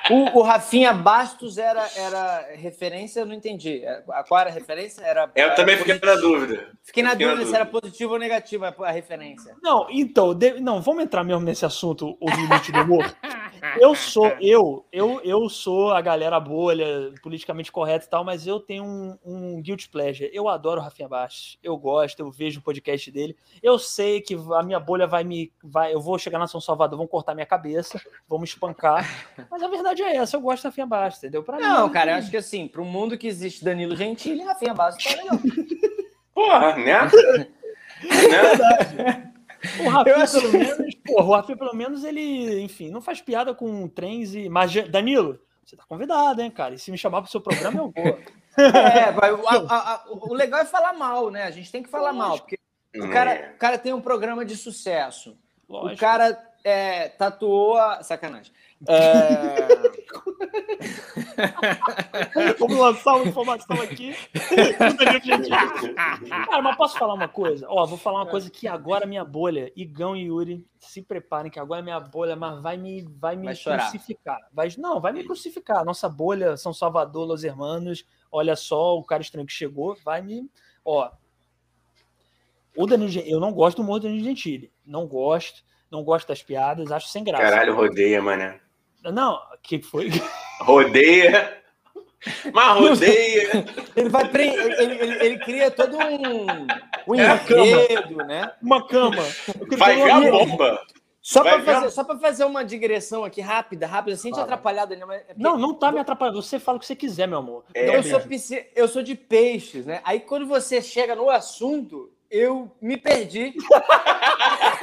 O, 0.09 0.39
o, 0.39 0.41
Rafinha 0.43 0.93
Bastos 0.93 1.57
era, 1.57 1.83
era 1.95 2.49
referência, 2.53 3.21
eu 3.21 3.25
não 3.25 3.33
entendi. 3.33 3.83
É, 3.83 4.03
qual 4.27 4.39
era 4.39 4.51
a 4.51 4.53
referência? 4.53 5.01
Era, 5.01 5.31
eu 5.35 5.45
era 5.45 5.55
também 5.55 5.77
fiquei 5.77 5.99
na 5.99 6.15
dúvida. 6.15 6.67
Fiquei 6.83 7.01
na 7.01 7.11
fiquei 7.11 7.25
dúvida, 7.25 7.25
na 7.25 7.31
dúvida 7.31 7.45
se 7.45 7.55
era 7.55 7.65
positivo 7.65 8.13
ou 8.13 8.19
negativo 8.19 8.65
a 8.65 8.91
referência. 8.91 9.55
Não, 9.63 9.87
então, 9.89 10.35
de, 10.35 10.59
não, 10.59 10.79
vamos 10.79 11.03
entrar 11.03 11.23
mesmo 11.23 11.41
nesse 11.41 11.65
assunto, 11.65 12.15
o 12.21 12.29
limite 12.29 12.71
do 12.71 12.81
humor. 12.81 13.15
Eu 13.79 13.95
sou, 13.95 14.27
eu, 14.39 14.85
eu, 14.91 15.21
eu 15.23 15.49
sou 15.49 15.91
a 15.91 16.01
galera 16.01 16.39
bolha, 16.39 17.13
politicamente 17.21 17.71
correta 17.71 18.05
e 18.05 18.09
tal, 18.09 18.23
mas 18.23 18.45
eu 18.45 18.59
tenho 18.59 18.83
um, 18.83 19.17
um 19.23 19.61
guilt 19.61 19.87
pleasure. 19.89 20.29
Eu 20.33 20.47
adoro 20.47 20.79
o 20.79 20.83
Rafinha 20.83 21.07
Bastos, 21.07 21.57
eu 21.63 21.75
gosto, 21.77 22.19
eu 22.19 22.31
vejo 22.31 22.59
o 22.59 22.63
podcast 22.63 23.09
dele. 23.11 23.35
Eu 23.61 23.77
sei 23.79 24.21
que 24.21 24.35
a 24.35 24.63
minha 24.63 24.79
bolha 24.79 25.07
vai 25.07 25.23
me. 25.23 25.51
Vai, 25.63 25.93
eu 25.93 26.01
vou 26.01 26.17
chegar 26.17 26.39
na 26.39 26.47
São 26.47 26.61
Salvador, 26.61 26.97
vão 26.97 27.07
cortar 27.07 27.33
minha 27.33 27.45
cabeça, 27.45 28.01
vão 28.27 28.39
me 28.39 28.45
espancar. 28.45 29.05
Mas 29.49 29.63
a 29.63 29.67
verdade 29.67 30.03
é 30.03 30.15
essa, 30.15 30.37
eu 30.37 30.41
gosto 30.41 30.63
da 30.63 30.69
Rafinha 30.69 30.87
Bastos, 30.87 31.23
entendeu? 31.23 31.43
Pra 31.43 31.59
não, 31.59 31.87
mim, 31.87 31.93
cara, 31.93 32.11
eu 32.11 32.15
acho 32.15 32.29
que 32.29 32.37
assim, 32.37 32.67
para 32.67 32.81
o 32.81 32.85
mundo 32.85 33.17
que 33.17 33.27
existe 33.27 33.63
Danilo 33.63 33.95
Gentili, 33.95 34.43
Rafinha 34.43 34.73
Bastos 34.73 35.03
tá 35.03 35.21
legal. 35.21 35.39
Porra, 36.33 36.75
né? 36.77 37.09
É 38.03 38.41
verdade. 38.41 39.34
O 39.79 39.89
Rafinha, 39.89 40.15
acho... 40.17 40.41
pelo 40.41 40.53
menos, 40.53 40.95
porra, 40.95 41.25
o 41.25 41.31
Rafinha, 41.31 41.57
pelo 41.57 41.75
menos, 41.75 42.03
ele, 42.03 42.61
enfim, 42.61 42.89
não 42.89 43.01
faz 43.01 43.21
piada 43.21 43.53
com 43.53 43.87
trens 43.87 44.33
e. 44.35 44.49
Mas, 44.49 44.73
Danilo, 44.89 45.39
você 45.63 45.75
tá 45.75 45.83
convidado, 45.87 46.41
hein, 46.41 46.51
cara? 46.51 46.75
E 46.75 46.79
se 46.79 46.91
me 46.91 46.97
chamar 46.97 47.21
pro 47.21 47.31
seu 47.31 47.41
programa, 47.41 47.79
eu 47.79 47.91
vou. 47.91 48.19
É, 48.57 49.11
vai, 49.11 49.31
a, 49.31 49.93
a, 49.93 50.05
o 50.07 50.33
legal 50.33 50.61
é 50.61 50.65
falar 50.65 50.93
mal, 50.93 51.29
né? 51.29 51.43
A 51.43 51.51
gente 51.51 51.69
tem 51.69 51.83
que 51.83 51.89
falar 51.89 52.11
Lógico. 52.11 52.27
mal, 52.27 52.39
porque 52.39 52.59
o 52.95 53.11
cara, 53.11 53.51
o 53.53 53.57
cara 53.57 53.77
tem 53.77 53.93
um 53.93 53.99
programa 53.99 54.45
de 54.45 54.55
sucesso. 54.55 55.37
Lógico. 55.67 55.95
O 55.95 55.97
cara 55.97 56.41
é, 56.63 57.09
tatuou 57.09 57.77
a. 57.77 58.01
Sacanagem. 58.01 58.53
É... 58.87 59.94
Vamos 62.59 62.77
lançar 62.77 63.15
uma 63.15 63.27
informação 63.27 63.79
aqui. 63.81 64.15
Cara, 66.47 66.61
mas 66.61 66.75
posso 66.75 66.97
falar 66.97 67.13
uma 67.13 67.27
coisa? 67.27 67.65
Ó, 67.69 67.85
vou 67.85 67.97
falar 67.97 68.19
uma 68.19 68.29
coisa 68.29 68.49
que 68.49 68.67
agora 68.67 69.05
minha 69.05 69.23
bolha, 69.23 69.71
Igão 69.75 70.15
e 70.15 70.25
Yuri, 70.25 70.65
se 70.79 71.01
preparem 71.01 71.51
que 71.51 71.59
agora 71.59 71.81
minha 71.81 71.99
bolha, 71.99 72.35
mas 72.35 72.61
vai 72.61 72.77
me, 72.77 73.03
vai 73.17 73.35
me 73.35 73.45
vai 73.45 73.55
crucificar. 73.55 74.39
Vai, 74.51 74.69
não, 74.77 74.99
vai 74.99 75.13
me 75.13 75.23
crucificar. 75.23 75.85
Nossa 75.85 76.07
bolha, 76.07 76.57
São 76.57 76.73
Salvador, 76.73 77.27
Los 77.27 77.43
Hermanos, 77.43 78.05
olha 78.31 78.55
só, 78.55 78.97
o 78.97 79.03
cara 79.03 79.21
estranho 79.21 79.47
que 79.47 79.53
chegou 79.53 79.97
vai 80.03 80.21
me. 80.21 80.49
Ó. 80.83 81.09
O 82.77 82.85
Danilo 82.85 83.09
Gentili, 83.09 83.31
eu 83.31 83.39
não 83.39 83.53
gosto 83.53 83.77
do 83.77 83.83
humor 83.83 83.99
do 83.99 84.07
Danilo 84.07 84.25
Gentili. 84.25 84.71
Não 84.85 85.07
gosto, 85.07 85.63
não 85.89 86.03
gosto 86.03 86.27
das 86.27 86.43
piadas, 86.43 86.91
acho 86.91 87.07
sem 87.07 87.23
graça. 87.23 87.43
Caralho, 87.43 87.75
rodeia, 87.75 88.21
mané. 88.21 88.59
Não, 89.11 89.35
o 89.35 89.57
que 89.61 89.81
foi? 89.81 90.09
Rodeia. 90.61 91.61
Mas 92.53 92.77
rodeia. 92.79 93.65
ele 93.95 94.09
vai 94.09 94.27
pre... 94.29 94.47
ele, 94.47 94.73
ele, 94.81 95.25
ele, 95.25 95.39
cria 95.39 95.69
todo 95.69 95.95
um, 95.97 96.67
um 97.07 97.15
é 97.15 97.39
enredo, 97.49 98.17
né? 98.17 98.51
Uma 98.61 98.87
cama. 98.87 99.23
Vai 99.77 99.95
ver 99.95 100.11
a 100.11 100.19
bomba. 100.19 100.81
Só 101.21 101.41
para 101.41 101.59
fazer, 101.63 101.89
só 101.89 102.19
fazer 102.19 102.45
uma 102.45 102.63
digressão 102.63 103.23
aqui 103.23 103.41
rápida, 103.41 103.87
rápida, 103.87 104.15
sem 104.15 104.31
te 104.31 104.39
atrapalhar, 104.39 104.85
Daniel. 104.85 105.07
Mas... 105.07 105.21
É 105.21 105.33
não, 105.35 105.57
não 105.57 105.73
tá 105.73 105.91
me 105.91 105.97
atrapalhando. 105.97 106.39
Você 106.39 106.59
fala 106.59 106.77
o 106.77 106.79
que 106.79 106.85
você 106.85 106.95
quiser, 106.95 107.27
meu 107.27 107.39
amor. 107.39 107.65
É, 107.73 107.97
eu, 107.97 108.03
sou 108.03 108.21
eu 108.75 108.87
sou 108.87 109.01
de 109.01 109.15
peixes, 109.15 109.87
né? 109.87 110.01
Aí 110.03 110.19
quando 110.19 110.45
você 110.45 110.83
chega 110.83 111.15
no 111.15 111.29
assunto, 111.31 112.11
eu 112.29 112.71
me 112.79 112.95
perdi. 112.95 113.55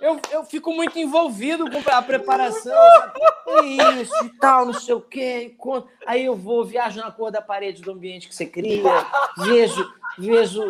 eu, 0.00 0.20
eu 0.30 0.44
fico 0.44 0.72
muito 0.72 0.98
envolvido 0.98 1.70
com 1.70 1.90
a 1.90 2.02
preparação. 2.02 2.72
Sabe? 2.72 3.20
Isso 4.00 4.24
e 4.24 4.28
tal, 4.38 4.66
não 4.66 4.74
sei 4.74 4.94
o 4.94 5.00
quê. 5.00 5.56
Aí 6.06 6.24
eu 6.24 6.36
vou, 6.36 6.64
viajo 6.64 7.00
na 7.00 7.10
cor 7.10 7.30
da 7.30 7.40
parede 7.40 7.82
do 7.82 7.92
ambiente 7.92 8.28
que 8.28 8.34
você 8.34 8.46
cria, 8.46 8.82
vejo, 9.38 9.92
vejo 10.18 10.68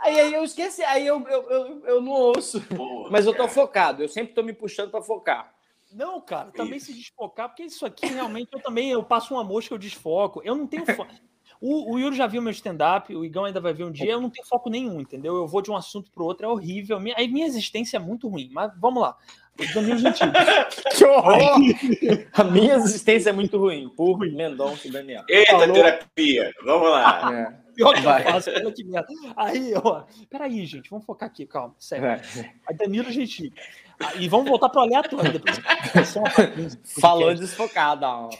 Aí, 0.00 0.18
aí 0.18 0.32
eu 0.32 0.42
esqueci, 0.42 0.82
aí 0.82 1.06
eu, 1.06 1.22
eu, 1.28 1.50
eu, 1.50 1.86
eu 1.86 2.00
não 2.00 2.12
ouço. 2.12 2.60
Porra, 2.62 3.10
mas 3.10 3.26
eu 3.26 3.32
tô 3.32 3.40
cara. 3.40 3.50
focado, 3.50 4.02
eu 4.02 4.08
sempre 4.08 4.32
tô 4.32 4.42
me 4.42 4.52
puxando 4.52 4.90
para 4.90 5.02
focar. 5.02 5.52
Não, 5.92 6.20
cara, 6.20 6.50
também 6.52 6.76
isso. 6.76 6.86
se 6.86 6.94
desfocar, 6.94 7.48
porque 7.48 7.64
isso 7.64 7.84
aqui 7.84 8.06
realmente 8.06 8.48
eu 8.52 8.60
também 8.60 8.90
eu 8.90 9.02
passo 9.02 9.34
uma 9.34 9.44
mosca, 9.44 9.74
eu 9.74 9.78
desfoco. 9.78 10.40
Eu 10.42 10.54
não 10.54 10.66
tenho 10.66 10.86
foco. 10.86 11.12
O, 11.60 11.94
o 11.94 11.98
Yuri 11.98 12.16
já 12.16 12.26
viu 12.26 12.40
meu 12.40 12.52
stand-up, 12.52 13.14
o 13.14 13.24
Igão 13.24 13.44
ainda 13.44 13.60
vai 13.60 13.74
ver 13.74 13.84
um 13.84 13.92
dia, 13.92 14.12
eu 14.12 14.20
não 14.20 14.30
tenho 14.30 14.46
foco 14.46 14.70
nenhum, 14.70 15.00
entendeu? 15.00 15.36
Eu 15.36 15.46
vou 15.46 15.60
de 15.60 15.70
um 15.70 15.76
assunto 15.76 16.10
para 16.10 16.24
outro, 16.24 16.46
é 16.46 16.48
horrível. 16.48 16.98
Minha, 16.98 17.14
aí 17.18 17.28
minha 17.28 17.46
existência 17.46 17.98
é 17.98 18.00
muito 18.00 18.28
ruim, 18.28 18.48
mas 18.52 18.72
vamos 18.78 19.02
lá. 19.02 19.16
Danilo 19.74 19.98
Gentili. 19.98 20.32
que 20.96 21.04
horror! 21.04 21.38
A 22.32 22.44
minha 22.44 22.74
existência 22.76 23.28
é 23.28 23.32
muito 23.32 23.58
ruim, 23.58 23.90
por 23.90 24.18
Mendonça 24.18 24.88
e 24.88 24.90
Daniel. 24.90 25.22
Eita, 25.28 25.52
Falou. 25.52 25.74
terapia! 25.74 26.50
Vamos 26.64 26.90
lá. 26.90 27.30
É. 27.34 27.70
Pior 27.74 27.92
que 27.92 28.00
eu 28.00 28.32
faço, 28.32 28.50
olha 28.50 28.72
que 28.72 28.84
merda. 28.84 29.08
Aí, 29.36 29.72
ó, 29.74 30.04
peraí, 30.28 30.64
gente, 30.66 30.90
vamos 30.90 31.04
focar 31.04 31.28
aqui, 31.28 31.46
calma, 31.46 31.74
sério. 31.78 32.06
É. 32.06 32.20
Aí 32.68 32.76
Danilo 32.76 33.10
Gentili. 33.10 33.52
Ah, 34.02 34.14
e 34.16 34.28
vamos 34.28 34.48
voltar 34.48 34.70
para 34.70 34.80
o 34.80 34.84
aleatório 34.84 35.32
depois. 35.32 35.60
Falou 37.00 37.34
desfocada. 37.34 38.06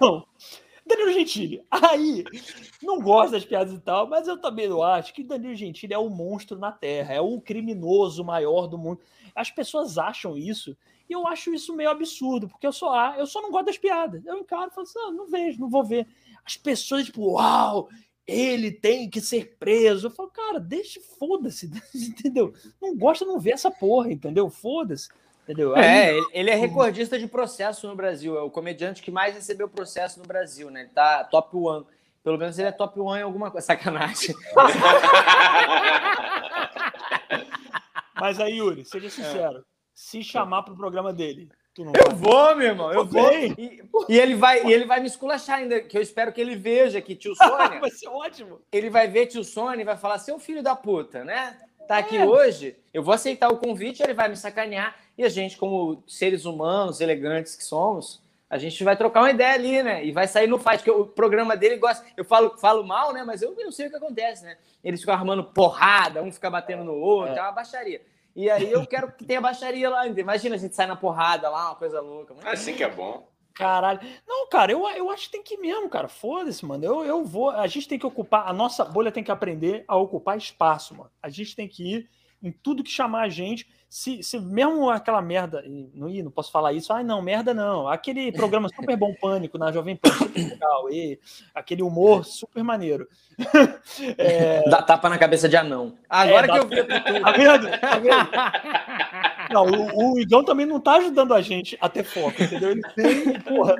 Não. 0.00 0.26
Danilo 0.86 1.12
Gentili. 1.12 1.64
Aí, 1.70 2.24
não 2.82 3.00
gosto 3.00 3.32
das 3.32 3.44
piadas 3.44 3.72
e 3.72 3.78
tal, 3.80 4.06
mas 4.06 4.28
eu 4.28 4.36
também 4.36 4.68
não 4.68 4.82
acho 4.82 5.14
que 5.14 5.24
Danilo 5.24 5.54
Gentili 5.54 5.94
é 5.94 5.98
o 5.98 6.10
monstro 6.10 6.58
na 6.58 6.70
Terra, 6.70 7.14
é 7.14 7.20
o 7.20 7.40
criminoso 7.40 8.22
maior 8.22 8.66
do 8.66 8.76
mundo. 8.76 9.00
As 9.34 9.50
pessoas 9.50 9.96
acham 9.96 10.36
isso 10.36 10.76
e 11.08 11.12
eu 11.12 11.26
acho 11.26 11.52
isso 11.54 11.74
meio 11.74 11.90
absurdo, 11.90 12.48
porque 12.48 12.66
eu 12.66 12.72
só, 12.72 13.14
eu 13.14 13.26
só 13.26 13.40
não 13.40 13.50
gosto 13.50 13.66
das 13.66 13.78
piadas. 13.78 14.24
Eu 14.26 14.38
encaro 14.38 14.70
e 14.70 14.74
falo 14.74 14.86
assim: 14.86 14.98
ah, 14.98 15.10
não 15.10 15.26
vejo, 15.26 15.60
não 15.60 15.70
vou 15.70 15.84
ver. 15.84 16.06
As 16.44 16.56
pessoas, 16.56 17.06
tipo, 17.06 17.32
uau, 17.32 17.88
ele 18.26 18.70
tem 18.70 19.08
que 19.08 19.20
ser 19.20 19.56
preso. 19.58 20.06
Eu 20.06 20.10
falo, 20.10 20.30
cara, 20.30 20.58
deixa, 20.58 21.00
foda-se, 21.18 21.70
entendeu? 21.94 22.52
Não 22.80 22.96
gosta, 22.96 23.24
não 23.24 23.38
vê 23.38 23.52
essa 23.52 23.70
porra, 23.70 24.12
entendeu? 24.12 24.48
Foda-se. 24.50 25.08
Entendeu? 25.44 25.76
Aí, 25.76 25.84
é, 25.84 26.20
ele 26.32 26.50
é 26.50 26.54
recordista 26.54 27.18
de 27.18 27.26
processo 27.26 27.86
no 27.86 27.94
Brasil, 27.94 28.38
é 28.38 28.42
o 28.42 28.50
comediante 28.50 29.02
que 29.02 29.10
mais 29.10 29.34
recebeu 29.34 29.68
processo 29.68 30.18
no 30.18 30.24
Brasil, 30.24 30.70
né? 30.70 30.80
Ele 30.80 30.90
tá 30.90 31.22
top 31.24 31.54
one. 31.54 31.84
Pelo 32.22 32.38
menos 32.38 32.58
ele 32.58 32.68
é 32.68 32.72
top 32.72 32.98
one 32.98 33.20
em 33.20 33.24
alguma 33.24 33.50
coisa. 33.50 33.66
Sacanagem. 33.66 34.34
Mas 38.18 38.40
aí, 38.40 38.56
Yuri, 38.56 38.86
seja 38.86 39.10
sincero. 39.10 39.58
É 39.58 39.74
se 39.94 40.22
chamar 40.22 40.62
para 40.62 40.74
o 40.74 40.76
programa 40.76 41.12
dele. 41.12 41.48
Eu 41.82 42.10
vai. 42.10 42.14
vou, 42.14 42.56
meu 42.56 42.68
irmão, 42.68 42.92
eu 42.92 43.04
vou. 43.04 43.32
E, 43.32 43.82
e, 44.08 44.18
ele 44.18 44.34
vai, 44.34 44.64
e 44.64 44.72
ele 44.72 44.84
vai 44.84 45.00
me 45.00 45.06
esculachar 45.06 45.58
ainda, 45.58 45.80
que 45.80 45.98
eu 45.98 46.02
espero 46.02 46.32
que 46.32 46.40
ele 46.40 46.54
veja 46.54 47.00
que 47.00 47.16
tio 47.16 47.34
Sônia. 47.36 47.80
vai 47.80 47.90
ser 47.90 48.08
ótimo. 48.08 48.60
Ele 48.70 48.88
vai 48.88 49.08
ver 49.08 49.26
tio 49.26 49.42
Sônia 49.42 49.82
e 49.82 49.84
vai 49.84 49.96
falar: 49.96 50.18
seu 50.18 50.38
filho 50.38 50.62
da 50.62 50.76
puta, 50.76 51.24
né? 51.24 51.58
Tá 51.88 51.98
aqui 51.98 52.16
é. 52.16 52.24
hoje, 52.24 52.76
eu 52.92 53.02
vou 53.02 53.12
aceitar 53.12 53.48
o 53.48 53.58
convite, 53.58 54.02
ele 54.02 54.14
vai 54.14 54.28
me 54.28 54.36
sacanear. 54.36 54.96
E 55.18 55.24
a 55.24 55.28
gente, 55.28 55.56
como 55.56 56.02
seres 56.06 56.44
humanos, 56.44 57.00
elegantes 57.00 57.54
que 57.54 57.64
somos, 57.64 58.22
a 58.48 58.58
gente 58.58 58.82
vai 58.84 58.96
trocar 58.96 59.20
uma 59.20 59.30
ideia 59.30 59.52
ali, 59.52 59.82
né? 59.82 60.04
E 60.04 60.12
vai 60.12 60.28
sair 60.28 60.46
no 60.46 60.58
fight, 60.58 60.78
porque 60.78 60.90
o 60.90 61.06
programa 61.06 61.56
dele 61.56 61.76
gosta. 61.76 62.06
Eu 62.16 62.24
falo, 62.24 62.56
falo 62.58 62.84
mal, 62.84 63.12
né? 63.12 63.24
Mas 63.24 63.42
eu 63.42 63.54
não 63.56 63.72
sei 63.72 63.88
o 63.88 63.90
que 63.90 63.96
acontece, 63.96 64.44
né? 64.44 64.56
Eles 64.82 65.00
ficam 65.00 65.14
armando 65.14 65.42
porrada, 65.42 66.22
um 66.22 66.30
fica 66.30 66.48
batendo 66.48 66.84
no 66.84 66.94
outro, 66.94 67.34
é, 67.34 67.38
é 67.38 67.42
uma 67.42 67.52
baixaria. 67.52 68.00
E 68.34 68.50
aí 68.50 68.70
eu 68.70 68.86
quero 68.86 69.12
que 69.12 69.24
tenha 69.24 69.40
baixaria 69.40 69.88
lá. 69.88 70.06
Imagina 70.06 70.56
a 70.56 70.58
gente 70.58 70.74
sair 70.74 70.86
na 70.86 70.96
porrada 70.96 71.48
lá, 71.48 71.66
uma 71.66 71.76
coisa 71.76 72.00
louca. 72.00 72.34
Muito 72.34 72.48
assim 72.48 72.74
que 72.74 72.82
é 72.82 72.90
bom. 72.90 73.28
Caralho. 73.54 74.00
Não, 74.26 74.48
cara, 74.48 74.72
eu, 74.72 74.86
eu 74.88 75.10
acho 75.10 75.26
que 75.26 75.32
tem 75.32 75.42
que 75.42 75.54
ir 75.54 75.58
mesmo, 75.58 75.88
cara. 75.88 76.08
Foda-se, 76.08 76.66
mano. 76.66 76.84
Eu, 76.84 77.04
eu 77.04 77.24
vou. 77.24 77.50
A 77.50 77.66
gente 77.68 77.86
tem 77.86 77.98
que 77.98 78.06
ocupar. 78.06 78.48
A 78.48 78.52
nossa 78.52 78.84
bolha 78.84 79.12
tem 79.12 79.22
que 79.22 79.30
aprender 79.30 79.84
a 79.86 79.96
ocupar 79.96 80.36
espaço, 80.36 80.94
mano. 80.96 81.10
A 81.22 81.28
gente 81.28 81.54
tem 81.54 81.68
que 81.68 81.94
ir 81.94 82.10
em 82.42 82.50
tudo 82.50 82.82
que 82.82 82.90
chamar 82.90 83.22
a 83.22 83.28
gente 83.28 83.68
se, 83.94 84.24
se 84.24 84.40
mesmo 84.40 84.90
aquela 84.90 85.22
merda, 85.22 85.62
não, 85.94 86.08
não 86.08 86.30
posso 86.32 86.50
falar 86.50 86.72
isso, 86.72 86.92
ai 86.92 87.04
não, 87.04 87.22
merda 87.22 87.54
não, 87.54 87.86
aquele 87.86 88.32
programa 88.32 88.68
super 88.68 88.96
bom 88.96 89.14
Pânico 89.14 89.56
na 89.56 89.70
Jovem 89.70 89.94
Pan, 89.94 90.10
super 90.10 90.48
legal, 90.48 90.90
e 90.90 91.16
aquele 91.54 91.80
humor 91.80 92.24
super 92.24 92.64
maneiro. 92.64 93.08
É... 94.18 94.68
Dá 94.68 94.82
tapa 94.82 95.08
na 95.08 95.18
cabeça 95.18 95.48
de 95.48 95.56
anão. 95.56 95.96
Agora 96.08 96.46
é, 96.46 96.50
que 96.50 96.58
eu 96.58 96.66
vi. 96.66 96.76
Tá 97.22 97.32
vendo? 97.32 97.80
Tá 97.80 97.98
vendo? 97.98 99.52
Não, 99.52 99.66
o, 99.66 100.14
o 100.14 100.18
Igão 100.18 100.44
também 100.44 100.66
não 100.66 100.80
tá 100.80 100.96
ajudando 100.96 101.32
a 101.32 101.40
gente 101.40 101.76
a 101.80 101.88
ter 101.88 102.02
foco, 102.02 102.42
entendeu? 102.42 102.70
Ele 102.70 102.82
tem, 102.94 103.40
porra. 103.40 103.76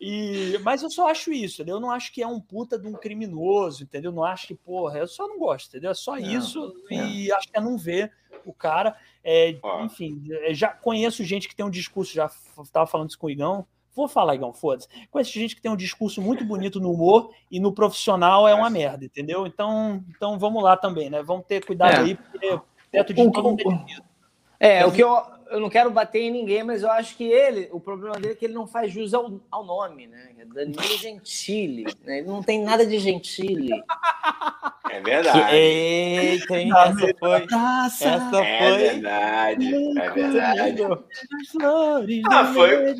E, 0.00 0.58
mas 0.62 0.82
eu 0.82 0.90
só 0.90 1.08
acho 1.08 1.32
isso, 1.32 1.62
entendeu? 1.62 1.76
Eu 1.76 1.80
não 1.80 1.90
acho 1.90 2.12
que 2.12 2.22
é 2.22 2.26
um 2.26 2.40
puta 2.40 2.78
de 2.78 2.86
um 2.86 2.92
criminoso, 2.92 3.84
entendeu? 3.84 4.12
Não 4.12 4.24
acho 4.24 4.48
que, 4.48 4.54
porra, 4.54 4.98
eu 4.98 5.06
só 5.06 5.26
não 5.26 5.38
gosto, 5.38 5.68
entendeu? 5.68 5.90
É 5.90 5.94
só 5.94 6.12
não, 6.12 6.20
isso 6.20 6.74
e 6.90 7.32
acho 7.32 7.48
que 7.48 7.56
é 7.56 7.60
não 7.60 7.78
ver 7.78 8.12
o 8.44 8.52
cara. 8.52 8.96
É, 9.28 9.58
enfim, 9.82 10.22
é, 10.30 10.54
já 10.54 10.68
conheço 10.68 11.24
gente 11.24 11.48
que 11.48 11.56
tem 11.56 11.66
um 11.66 11.70
discurso, 11.70 12.14
já 12.14 12.30
estava 12.62 12.86
falando 12.86 13.08
isso 13.08 13.18
com 13.18 13.26
o 13.26 13.30
Igão. 13.30 13.66
Vou 13.92 14.06
falar, 14.06 14.36
Igão, 14.36 14.52
foda-se. 14.52 14.86
Conheço 15.10 15.32
gente 15.32 15.56
que 15.56 15.60
tem 15.60 15.72
um 15.72 15.76
discurso 15.76 16.22
muito 16.22 16.44
bonito 16.44 16.78
no 16.78 16.92
humor 16.92 17.32
e 17.50 17.58
no 17.58 17.72
profissional 17.72 18.46
é 18.46 18.54
uma 18.54 18.70
merda, 18.70 19.04
entendeu? 19.04 19.44
Então, 19.44 20.04
então 20.10 20.38
vamos 20.38 20.62
lá 20.62 20.76
também, 20.76 21.10
né? 21.10 21.24
Vamos 21.24 21.44
ter 21.44 21.64
cuidado 21.66 21.94
é. 21.94 21.98
aí, 21.98 22.14
porque 22.14 22.60
teto 22.92 23.12
de 23.12 23.20
é, 24.60 24.78
é, 24.78 24.86
o 24.86 24.92
que 24.92 25.02
eu, 25.02 25.20
eu 25.50 25.60
não 25.60 25.68
quero 25.68 25.90
bater 25.90 26.20
em 26.20 26.30
ninguém, 26.30 26.62
mas 26.62 26.82
eu 26.82 26.90
acho 26.90 27.16
que 27.16 27.24
ele, 27.24 27.68
o 27.70 27.80
problema 27.80 28.16
dele 28.16 28.32
é 28.32 28.36
que 28.36 28.44
ele 28.44 28.54
não 28.54 28.66
faz 28.66 28.92
jus 28.92 29.14
ao, 29.14 29.40
ao 29.50 29.64
nome, 29.64 30.06
né? 30.06 30.30
É 30.38 30.44
Danilo 30.44 30.98
Gentili. 30.98 31.84
Né? 32.04 32.18
Ele 32.18 32.26
não 32.26 32.42
tem 32.42 32.62
nada 32.62 32.86
de 32.86 32.98
Gentili. 32.98 33.70
É 34.90 35.00
verdade. 35.00 35.54
Eita, 35.54 36.58
hein? 36.58 36.70
Essa 36.70 37.14
foi. 37.18 37.46
Essa 37.46 38.14
é 38.42 38.68
foi. 38.68 38.78
verdade. 38.78 39.74
É 39.98 40.10
verdade. 40.10 40.82
Ah, 42.30 42.52
foi, 42.54 42.96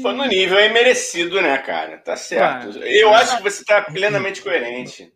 foi 0.00 0.12
no 0.12 0.24
nível 0.26 0.58
aí 0.58 0.72
merecido, 0.72 1.40
né, 1.40 1.58
cara? 1.58 1.98
Tá 1.98 2.16
certo. 2.16 2.78
Eu 2.78 3.12
acho 3.12 3.38
que 3.38 3.42
você 3.42 3.64
tá 3.64 3.82
plenamente 3.82 4.42
coerente. 4.42 5.12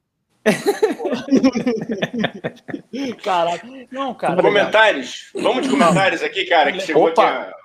Caraca. 3.22 3.66
Não, 3.90 4.14
cara. 4.14 4.42
Comentários? 4.42 5.30
Vamos 5.34 5.64
de 5.64 5.70
comentários 5.70 6.22
aqui, 6.22 6.44
cara, 6.44 6.72
que 6.72 6.80
chegou 6.80 7.08
Opa. 7.08 7.28
aqui 7.28 7.56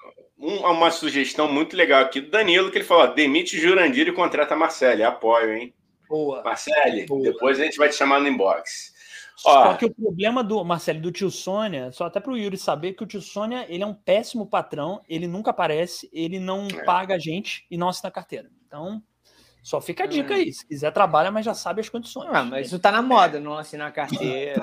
um, 0.42 0.66
uma 0.66 0.90
sugestão 0.90 1.52
muito 1.52 1.78
legal 1.78 2.02
aqui 2.02 2.20
do 2.20 2.32
Danilo, 2.32 2.72
que 2.72 2.80
ele 2.80 2.86
falou: 2.86 3.14
demite 3.14 3.60
Jurandir 3.60 4.08
e 4.08 4.12
contrata 4.12 4.56
Marcele. 4.56 5.04
Apoio, 5.04 5.54
hein? 5.54 5.74
Boa. 6.10 6.44
Marcele, 6.44 7.06
Boa. 7.06 7.22
depois 7.22 7.60
a 7.60 7.64
gente 7.64 7.78
vai 7.78 7.88
te 7.88 7.96
chamar 7.96 8.20
no 8.20 8.28
inbox. 8.28 8.92
Só 9.38 9.74
que 9.74 9.86
o 9.86 9.94
problema 9.94 10.44
do 10.44 10.64
Marcelo 10.64 11.02
do 11.02 11.12
tio 11.12 11.32
Sônia, 11.32 11.92
só 11.92 12.06
até 12.06 12.20
para 12.20 12.32
o 12.32 12.38
Yuri 12.38 12.58
saber 12.58 12.94
que 12.94 13.04
o 13.04 13.08
tio 13.08 13.22
Sônia 13.22 13.66
ele 13.70 13.82
é 13.82 13.88
um 13.88 13.94
péssimo 13.94 14.46
patrão, 14.46 15.02
ele 15.10 15.26
nunca 15.26 15.50
aparece, 15.50 16.08
ele 16.14 16.40
não 16.40 16.68
é. 16.68 16.84
paga 16.84 17.16
a 17.16 17.20
gente 17.20 17.66
e 17.72 17.76
não 17.76 17.90
assina 17.90 18.12
carteira. 18.12 18.52
Então, 18.68 19.02
só 19.62 19.80
fica 19.80 20.06
a 20.06 20.08
dica 20.08 20.34
aí. 20.34 20.52
Se 20.52 20.66
quiser, 20.66 20.92
trabalha, 20.92 21.32
mas 21.32 21.46
já 21.46 21.54
sabe 21.54 21.82
as 21.82 21.90
condições. 21.90 22.30
Ah, 22.32 22.44
mas 22.44 22.68
isso 22.68 22.80
tá 22.80 22.92
na 22.92 23.02
moda, 23.02 23.40
não 23.40 23.58
assinar 23.58 23.94
carteira, 23.94 24.62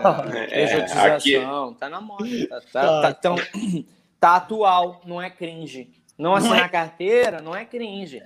pejotização, 0.49 1.71
é, 1.73 1.75
tá 1.79 1.89
na 1.89 2.01
moda. 2.01 2.27
Tá, 2.49 2.61
tá, 2.61 2.71
tá, 2.73 3.03
tá, 3.03 3.13
tão, 3.15 3.37
tá 4.19 4.37
atual, 4.37 5.01
não 5.05 5.23
é 5.23 5.31
cringe. 5.31 5.91
Não 6.19 6.35
assinar 6.35 6.59
não 6.59 6.65
é... 6.65 6.69
carteira 6.69 7.41
não 7.41 7.55
é 7.55 7.65
cringe. 7.65 8.21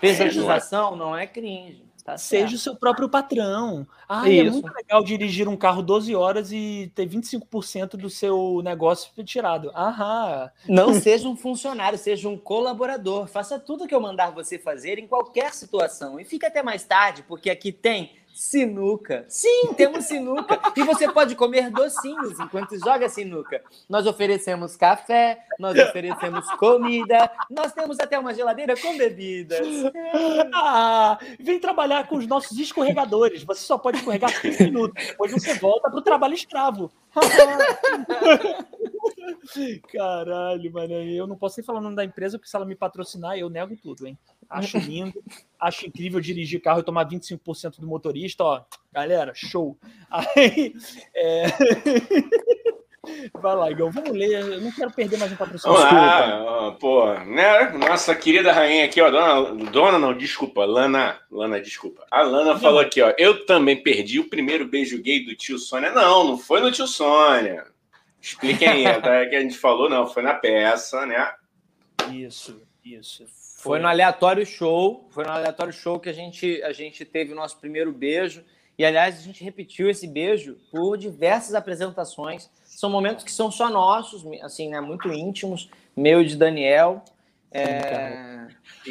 Pejotização 0.00 0.96
não 0.96 1.16
é 1.16 1.24
cringe. 1.26 1.84
Tá 2.04 2.18
Seja 2.18 2.56
o 2.56 2.58
seu 2.58 2.74
próprio 2.74 3.08
patrão. 3.08 3.86
Ah, 4.08 4.28
é 4.28 4.42
muito 4.42 4.72
legal 4.74 5.04
dirigir 5.04 5.48
um 5.48 5.56
carro 5.56 5.82
12 5.82 6.14
horas 6.16 6.50
e 6.50 6.90
ter 6.96 7.06
25% 7.06 7.96
do 7.96 8.10
seu 8.10 8.60
negócio 8.64 9.10
tirado. 9.22 9.70
Aham. 9.70 10.50
Não 10.68 10.94
seja 10.94 11.28
um 11.28 11.36
funcionário, 11.36 11.96
seja 11.96 12.28
um 12.28 12.36
colaborador. 12.36 13.28
Faça 13.28 13.58
tudo 13.58 13.86
que 13.86 13.94
eu 13.94 14.00
mandar 14.00 14.32
você 14.32 14.58
fazer 14.58 14.98
em 14.98 15.06
qualquer 15.06 15.54
situação. 15.54 16.18
E 16.18 16.24
fique 16.24 16.44
até 16.44 16.60
mais 16.60 16.82
tarde, 16.82 17.22
porque 17.22 17.48
aqui 17.48 17.70
tem 17.70 18.10
Sinuca. 18.34 19.24
Sim, 19.28 19.74
temos 19.76 20.06
sinuca. 20.06 20.60
E 20.76 20.82
você 20.82 21.10
pode 21.10 21.36
comer 21.36 21.70
docinhos 21.70 22.38
enquanto 22.40 22.78
joga 22.78 23.08
sinuca. 23.08 23.62
Nós 23.88 24.06
oferecemos 24.06 24.74
café, 24.74 25.44
nós 25.58 25.78
oferecemos 25.78 26.50
comida, 26.52 27.30
nós 27.50 27.72
temos 27.72 28.00
até 28.00 28.18
uma 28.18 28.34
geladeira 28.34 28.74
com 28.76 28.96
bebidas. 28.96 29.66
Ah, 30.54 31.18
vem 31.38 31.58
trabalhar 31.58 32.08
com 32.08 32.16
os 32.16 32.26
nossos 32.26 32.58
escorregadores. 32.58 33.44
Você 33.44 33.60
só 33.60 33.76
pode 33.76 33.98
escorregar 33.98 34.30
5 34.30 34.62
minutos. 34.62 35.06
Depois 35.06 35.32
você 35.32 35.54
volta 35.54 35.90
para 35.90 35.98
o 35.98 36.02
trabalho 36.02 36.34
escravo. 36.34 36.90
Caralho, 39.92 40.72
mano. 40.72 40.94
Eu 40.94 41.26
não 41.26 41.36
posso 41.36 41.58
nem 41.58 41.64
falar 41.64 41.80
o 41.80 41.82
nome 41.82 41.96
da 41.96 42.04
empresa, 42.04 42.38
porque 42.38 42.50
se 42.50 42.56
ela 42.56 42.64
me 42.64 42.74
patrocinar, 42.74 43.36
eu 43.36 43.50
nego 43.50 43.76
tudo, 43.76 44.06
hein? 44.06 44.18
Acho 44.48 44.78
lindo, 44.78 45.22
acho 45.62 45.86
incrível 45.86 46.20
dirigir 46.20 46.60
carro 46.60 46.80
e 46.80 46.84
tomar 46.84 47.08
25% 47.08 47.78
do 47.78 47.86
motorista, 47.86 48.42
ó. 48.42 48.64
Galera, 48.92 49.32
show. 49.34 49.78
Aí, 50.10 50.74
é... 51.14 51.46
Vai 53.34 53.56
lá, 53.56 53.68
Igor, 53.70 53.90
vamos 53.90 54.10
ler. 54.10 54.40
Eu 54.40 54.60
não 54.60 54.70
quero 54.70 54.92
perder 54.92 55.18
mais 55.18 55.32
um 55.32 55.36
patrocínio. 55.36 55.76
Ah, 55.76 56.76
pô, 56.78 57.12
né? 57.24 57.70
Nossa 57.70 58.14
querida 58.14 58.52
rainha 58.52 58.84
aqui, 58.84 59.00
ó, 59.00 59.10
dona, 59.10 59.70
dona 59.70 59.98
não, 59.98 60.16
desculpa, 60.16 60.64
Lana, 60.64 61.18
Lana, 61.28 61.60
desculpa. 61.60 62.06
A 62.08 62.22
Lana 62.22 62.56
falou 62.56 62.78
aqui, 62.78 63.02
ó, 63.02 63.12
eu 63.18 63.44
também 63.44 63.82
perdi 63.82 64.20
o 64.20 64.28
primeiro 64.28 64.68
beijo 64.68 65.02
gay 65.02 65.24
do 65.24 65.34
tio 65.34 65.58
Sônia. 65.58 65.90
Não, 65.90 66.24
não 66.24 66.38
foi 66.38 66.60
no 66.60 66.70
tio 66.70 66.86
Sônia. 66.86 67.64
Expliquem 68.20 68.68
aí, 68.68 68.84
tá? 69.02 69.26
que 69.26 69.34
a 69.34 69.40
gente 69.40 69.58
falou, 69.58 69.90
não, 69.90 70.06
foi 70.06 70.22
na 70.22 70.34
peça, 70.34 71.04
né? 71.04 71.32
Isso, 72.12 72.62
isso. 72.84 73.26
Foi 73.62 73.78
no 73.78 73.86
aleatório 73.86 74.44
show, 74.44 75.06
foi 75.10 75.22
no 75.24 75.30
aleatório 75.30 75.72
show 75.72 76.00
que 76.00 76.08
a 76.08 76.12
gente, 76.12 76.60
a 76.64 76.72
gente 76.72 77.04
teve 77.04 77.32
o 77.32 77.36
nosso 77.36 77.58
primeiro 77.58 77.92
beijo. 77.92 78.44
E, 78.76 78.84
aliás, 78.84 79.16
a 79.16 79.20
gente 79.20 79.44
repetiu 79.44 79.88
esse 79.88 80.04
beijo 80.08 80.56
por 80.68 80.98
diversas 80.98 81.54
apresentações. 81.54 82.50
São 82.64 82.90
momentos 82.90 83.24
que 83.24 83.30
são 83.30 83.52
só 83.52 83.70
nossos, 83.70 84.24
assim, 84.42 84.68
né? 84.68 84.80
Muito 84.80 85.12
íntimos, 85.12 85.70
meu 85.96 86.22
e 86.22 86.26
de 86.26 86.36
Daniel. 86.36 87.04
É... 87.52 88.48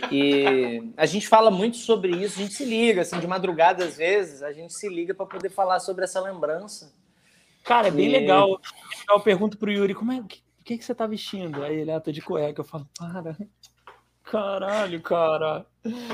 E 0.09 0.93
a 0.95 1.05
gente 1.05 1.27
fala 1.27 1.51
muito 1.51 1.75
sobre 1.75 2.15
isso, 2.15 2.39
a 2.39 2.43
gente 2.43 2.53
se 2.53 2.63
liga, 2.63 3.01
assim, 3.01 3.19
de 3.19 3.27
madrugada 3.27 3.83
às 3.83 3.97
vezes, 3.97 4.41
a 4.41 4.53
gente 4.53 4.71
se 4.71 4.87
liga 4.87 5.13
para 5.13 5.25
poder 5.25 5.49
falar 5.49 5.81
sobre 5.81 6.05
essa 6.05 6.21
lembrança. 6.21 6.93
Cara, 7.65 7.89
é 7.89 7.91
bem 7.91 8.07
e... 8.07 8.11
legal. 8.11 8.57
Eu 9.09 9.19
pergunto 9.19 9.57
pro 9.57 9.69
Yuri, 9.69 9.93
como 9.93 10.13
é, 10.13 10.21
o 10.21 10.23
que, 10.23 10.41
que, 10.63 10.77
que 10.77 10.85
você 10.85 10.95
tá 10.95 11.05
vestindo? 11.05 11.61
Aí 11.61 11.75
ele, 11.75 11.91
ah, 11.91 11.99
tô 11.99 12.09
de 12.09 12.21
cueca. 12.21 12.61
Eu 12.61 12.65
falo, 12.65 12.87
para, 12.97 13.35
Caralho, 14.31 15.01
cara. 15.01 15.65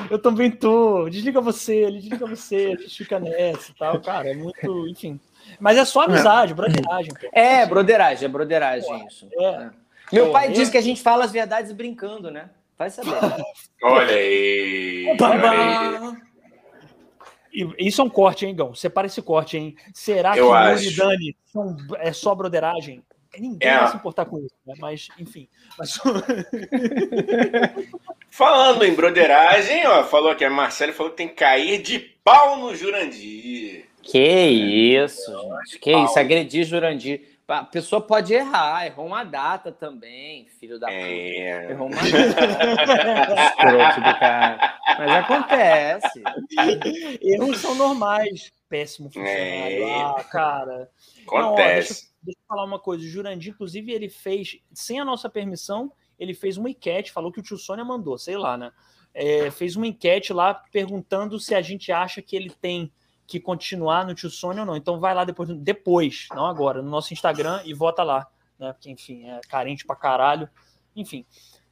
Eu 0.09 0.17
também 0.17 0.49
tô. 0.49 1.07
Desliga 1.07 1.39
você, 1.39 1.75
ele 1.75 1.99
desliga 1.99 2.25
você, 2.25 2.75
a 2.75 2.81
gente 2.81 2.97
fica 2.97 3.19
nessa 3.19 3.69
e 3.69 3.75
tal. 3.75 4.01
Cara, 4.01 4.31
é 4.31 4.33
muito. 4.33 4.87
Enfim. 4.87 5.19
Mas 5.59 5.77
é 5.77 5.85
só 5.85 6.01
amizade, 6.01 6.55
broderagem. 6.55 7.11
É, 7.31 7.63
broderagem, 7.67 8.25
é 8.25 8.27
broderagem 8.27 9.05
isso. 9.05 9.27
É. 9.31 9.45
é. 9.45 9.69
Meu 10.11 10.27
Pô, 10.27 10.31
pai 10.31 10.47
eu... 10.47 10.53
diz 10.53 10.67
que 10.67 10.79
a 10.79 10.81
gente 10.81 10.99
fala 10.99 11.25
as 11.25 11.31
verdades 11.31 11.71
brincando, 11.71 12.31
né? 12.31 12.49
Vai 12.75 12.89
saber. 12.89 13.11
Olha 13.83 14.15
aí. 14.15 15.15
Olha 15.21 15.51
aí. 15.51 16.17
Isso 17.77 18.01
é 18.01 18.03
um 18.03 18.09
corte, 18.09 18.47
hein, 18.47 18.55
Gão? 18.55 18.73
Separa 18.73 19.05
esse 19.05 19.21
corte, 19.21 19.57
hein? 19.57 19.75
Será 19.93 20.33
que 20.33 20.41
o 20.41 20.55
e 20.55 20.95
Dani 20.95 21.37
são, 21.45 21.77
é 21.99 22.11
só 22.11 22.33
broderagem? 22.33 23.03
Ninguém 23.39 23.69
é. 23.69 23.77
vai 23.79 23.87
se 23.89 23.95
importar 23.97 24.25
com 24.25 24.39
isso, 24.39 24.55
né? 24.65 24.73
Mas, 24.79 25.07
enfim. 25.19 25.47
Mas... 25.77 25.99
Falando 28.29 28.83
em 28.83 28.93
broderagem, 28.93 29.85
ó, 29.87 30.03
falou 30.03 30.35
que 30.35 30.45
a 30.45 30.49
Marcelo 30.49 30.93
falou 30.93 31.11
que 31.11 31.17
tem 31.17 31.27
que 31.27 31.35
cair 31.35 31.81
de 31.81 31.99
pau 31.99 32.57
no 32.57 32.75
Jurandir. 32.75 33.85
Que 34.01 34.19
isso, 34.19 35.31
gente. 35.31 35.79
Que 35.79 35.91
pau. 35.91 36.05
isso, 36.05 36.19
agredir 36.19 36.65
Jurandir. 36.65 37.37
A 37.47 37.63
pessoa 37.63 38.01
pode 38.01 38.33
errar, 38.33 38.85
errou 38.85 39.05
uma 39.05 39.23
data 39.23 39.71
também, 39.71 40.47
filho 40.59 40.77
da 40.77 40.91
é. 40.91 41.61
puta. 41.61 41.71
Errou 41.71 41.87
uma 41.87 42.01
data. 43.55 44.01
do 44.01 44.19
cara. 44.19 44.79
Mas 44.99 45.11
acontece. 45.11 46.23
Erros 47.21 47.57
são 47.59 47.73
normais. 47.75 48.51
Péssimo 48.67 49.09
funcionário. 49.09 49.83
É. 49.83 50.01
Ah, 50.01 50.23
cara. 50.29 50.89
Acontece. 51.25 51.31
Não, 51.31 51.53
ó, 51.53 51.55
deixa, 51.55 51.93
deixa, 52.27 52.39
eu 52.39 52.47
falar 52.47 52.63
uma 52.63 52.79
coisa. 52.79 53.03
O 53.03 53.07
Jurandir, 53.07 53.53
inclusive, 53.53 53.91
ele 53.91 54.09
fez, 54.09 54.59
sem 54.73 54.99
a 54.99 55.05
nossa 55.05 55.29
permissão, 55.29 55.91
ele 56.19 56.33
fez 56.33 56.57
uma 56.57 56.69
enquete, 56.69 57.11
falou 57.11 57.31
que 57.31 57.39
o 57.39 57.43
tio 57.43 57.57
Sônia 57.57 57.83
mandou, 57.83 58.17
sei 58.17 58.37
lá, 58.37 58.57
né? 58.57 58.71
É, 59.13 59.49
fez 59.49 59.75
uma 59.75 59.87
enquete 59.87 60.31
lá 60.31 60.53
perguntando 60.53 61.39
se 61.39 61.55
a 61.55 61.61
gente 61.61 61.91
acha 61.91 62.21
que 62.21 62.35
ele 62.35 62.49
tem 62.49 62.91
que 63.25 63.39
continuar 63.39 64.05
no 64.05 64.15
Tio 64.15 64.29
Sônia 64.29 64.61
ou 64.61 64.65
não. 64.65 64.75
Então 64.75 64.99
vai 64.99 65.13
lá 65.13 65.25
depois, 65.25 65.49
depois, 65.49 66.27
não 66.33 66.45
agora, 66.45 66.81
no 66.81 66.89
nosso 66.89 67.13
Instagram 67.13 67.61
e 67.65 67.73
vota 67.73 68.03
lá, 68.03 68.27
né? 68.57 68.71
Porque, 68.73 68.89
enfim, 68.89 69.27
é 69.27 69.41
carente 69.49 69.85
pra 69.85 69.95
caralho. 69.95 70.47
Enfim, 70.95 71.25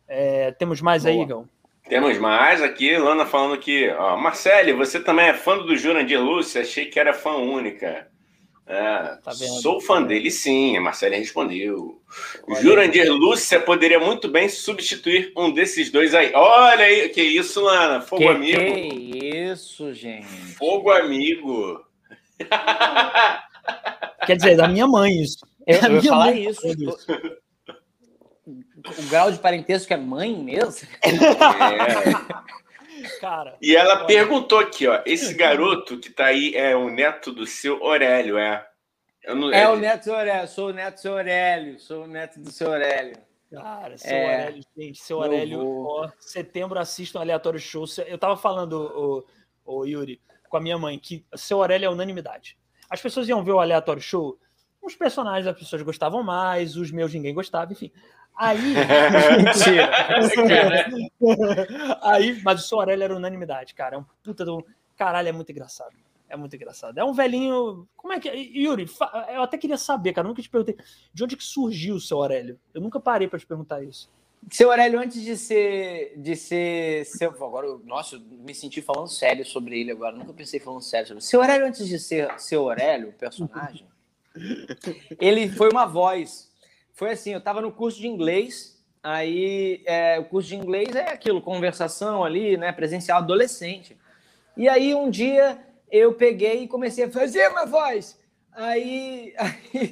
é, 0.08 0.52
temos 0.52 0.82
mais 0.82 1.04
Boa. 1.04 1.16
aí, 1.16 1.22
Igão? 1.22 1.48
Temos 1.88 2.18
mais 2.18 2.64
aqui, 2.64 2.98
Lana 2.98 3.28
falando 3.28 3.60
que, 3.60 3.90
ó, 3.92 4.18
Marcele, 4.18 4.74
você 4.74 5.00
também 5.00 5.28
é 5.28 5.34
fã 5.36 5.58
do 5.58 5.78
Jurandir 5.78 6.20
Lúcia? 6.20 6.62
Achei 6.62 6.88
que 6.88 7.00
era 7.00 7.14
fã 7.14 7.34
única. 7.34 8.10
É, 8.68 9.18
tá 9.24 9.32
sou 9.32 9.80
fã 9.80 10.02
dele, 10.02 10.32
sim. 10.32 10.76
A 10.76 10.82
Marcele 10.82 11.18
respondeu. 11.18 12.02
Olha 12.48 12.62
Jurandir 12.62 13.04
aí. 13.04 13.10
Lúcia 13.10 13.60
poderia 13.60 14.00
muito 14.00 14.28
bem 14.28 14.50
substituir 14.50 15.32
um 15.38 15.54
desses 15.54 15.92
dois 15.92 16.16
aí. 16.16 16.32
Olha 16.34 16.86
aí, 16.86 17.10
que 17.10 17.22
isso, 17.22 17.62
Lana? 17.62 18.02
Fogo 18.02 18.24
que 18.24 18.28
amigo. 18.28 18.60
Que 18.60 19.28
isso, 19.52 19.94
gente. 19.94 20.26
Fogo 20.58 20.90
amigo. 20.90 21.86
Quer 24.26 24.36
dizer, 24.36 24.58
da 24.58 24.68
minha 24.68 24.88
mãe 24.88 25.22
isso. 25.22 25.46
Eu, 25.68 25.80
eu 25.80 25.96
ia 25.96 26.04
falar 26.04 26.32
isso. 26.32 26.68
isso. 26.68 27.08
O 28.98 29.10
grau 29.10 29.32
de 29.32 29.38
parentesco 29.38 29.94
é 29.94 29.98
mãe 29.98 30.36
mesmo? 30.36 30.88
É. 31.04 31.10
Cara. 33.20 33.58
E 33.62 33.76
ela 33.76 33.98
olha. 33.98 34.06
perguntou 34.06 34.60
aqui, 34.60 34.88
ó. 34.88 35.02
Esse 35.06 35.34
garoto 35.34 35.98
que 36.00 36.10
tá 36.10 36.26
aí 36.26 36.54
é 36.56 36.76
o 36.76 36.90
neto 36.90 37.32
do 37.32 37.46
seu 37.46 37.84
Aurélio, 37.84 38.38
é? 38.38 38.66
Não, 39.28 39.52
é, 39.52 39.68
o 39.68 39.76
neto 39.76 40.02
do 40.02 40.04
seu 40.04 40.16
Aurélio, 40.16 40.48
sou 40.48 40.70
o 40.70 40.74
neto 40.74 40.94
do 40.96 41.00
seu 41.00 41.14
Aurélio, 41.14 41.80
sou 41.80 42.04
o 42.04 42.08
neto 42.08 42.40
do 42.40 42.52
seu 42.52 42.72
Aurélio. 42.72 43.18
Cara, 43.52 43.98
seu 43.98 44.12
é, 44.12 44.24
Aurélio, 44.24 44.64
gente, 44.78 45.00
seu 45.00 45.24
Aurélio, 45.24 45.86
ó, 45.86 46.12
setembro 46.20 46.78
assista 46.78 47.18
um 47.18 47.22
aleatório 47.22 47.60
show. 47.60 47.86
Eu 48.06 48.18
tava 48.18 48.38
falando, 48.38 49.26
o, 49.66 49.80
o 49.80 49.86
Yuri, 49.86 50.22
com 50.50 50.58
a 50.58 50.62
minha 50.62 50.78
mãe, 50.78 51.00
que 51.00 51.26
seu 51.36 51.62
Aurélio 51.62 51.88
é 51.88 51.90
unanimidade. 51.90 52.58
As 52.90 53.02
pessoas 53.02 53.28
iam 53.28 53.44
ver 53.44 53.54
o 53.54 53.60
aleatório 53.60 54.02
show, 54.02 54.38
os 54.82 54.96
personagens 54.96 55.48
as 55.48 55.58
pessoas 55.58 55.82
gostavam 55.82 56.22
mais, 56.22 56.78
os 56.78 56.92
meus 56.92 57.14
ninguém 57.14 57.34
gostava, 57.34 57.72
enfim. 57.72 57.92
Aí. 58.36 58.60
Mentira. 59.44 59.90
aí, 62.02 62.42
mas 62.44 62.64
o 62.64 62.68
seu 62.68 62.80
Aurélio 62.80 63.04
era 63.04 63.16
unanimidade, 63.16 63.74
cara. 63.74 63.96
É 63.96 64.00
um 64.00 64.06
puta 64.24 64.44
do. 64.44 64.66
Caralho, 64.98 65.30
é 65.30 65.32
muito 65.32 65.52
engraçado. 65.52 65.96
É 66.28 66.36
muito 66.36 66.56
engraçado. 66.56 66.98
É 66.98 67.04
um 67.04 67.14
velhinho. 67.14 67.88
Como 67.96 68.14
é 68.14 68.20
que. 68.20 68.28
É? 68.28 68.36
Yuri, 68.36 68.90
eu 69.34 69.42
até 69.42 69.58
queria 69.58 69.78
saber, 69.78 70.14
cara. 70.14 70.26
Eu 70.26 70.30
nunca 70.30 70.42
te 70.42 70.50
perguntei. 70.50 70.76
De 71.14 71.24
onde 71.24 71.38
que 71.38 71.44
surgiu 71.44 71.96
o 71.96 72.02
seu 72.02 72.22
Aurélio? 72.22 72.60
Eu 72.74 72.82
nunca 72.82 73.00
parei 73.00 73.28
para 73.28 73.40
te 73.40 73.46
perguntar 73.46 73.84
isso. 73.84 74.10
Seu 74.52 74.70
Aurélio, 74.70 75.00
antes 75.00 75.22
de 75.22 75.38
ser. 75.38 76.14
de 76.18 76.36
ser. 76.36 77.06
Seu, 77.06 77.30
agora, 77.30 77.68
nossa, 77.84 78.16
eu 78.18 78.20
me 78.20 78.54
senti 78.54 78.82
falando 78.82 79.08
sério 79.08 79.46
sobre 79.46 79.80
ele 79.80 79.92
agora. 79.92 80.16
Nunca 80.16 80.34
pensei 80.34 80.60
falando 80.60 80.82
sério 80.82 81.08
sobre 81.08 81.20
ele. 81.20 81.28
Seu 81.28 81.42
Aurélio, 81.42 81.68
antes 81.68 81.88
de 81.88 82.00
ser 82.00 82.40
seu 82.40 82.70
Aurélio, 82.70 83.10
o 83.10 83.14
personagem, 83.14 83.88
ele 85.20 85.50
foi 85.50 85.70
uma 85.70 85.86
voz 85.86 86.52
foi 86.96 87.12
assim, 87.12 87.32
eu 87.32 87.40
estava 87.40 87.62
no 87.62 87.72
curso 87.72 88.00
de 88.00 88.08
inglês, 88.08 88.82
aí 89.04 89.84
é, 89.86 90.18
o 90.18 90.26
curso 90.26 90.50
de 90.50 90.56
inglês 90.56 90.96
é 90.96 91.12
aquilo, 91.12 91.42
conversação 91.42 92.24
ali, 92.24 92.58
né, 92.58 92.72
presencial 92.72 93.20
adolescente. 93.20 93.98
E 94.58 94.68
aí 94.68 94.96
um 94.96 95.10
dia 95.10 95.60
eu 95.92 96.14
peguei 96.14 96.64
e 96.64 96.68
comecei 96.68 97.04
a 97.04 97.12
fazer 97.12 97.50
uma 97.50 97.66
voz. 97.66 98.18
Aí, 98.54 99.36
aí 99.38 99.92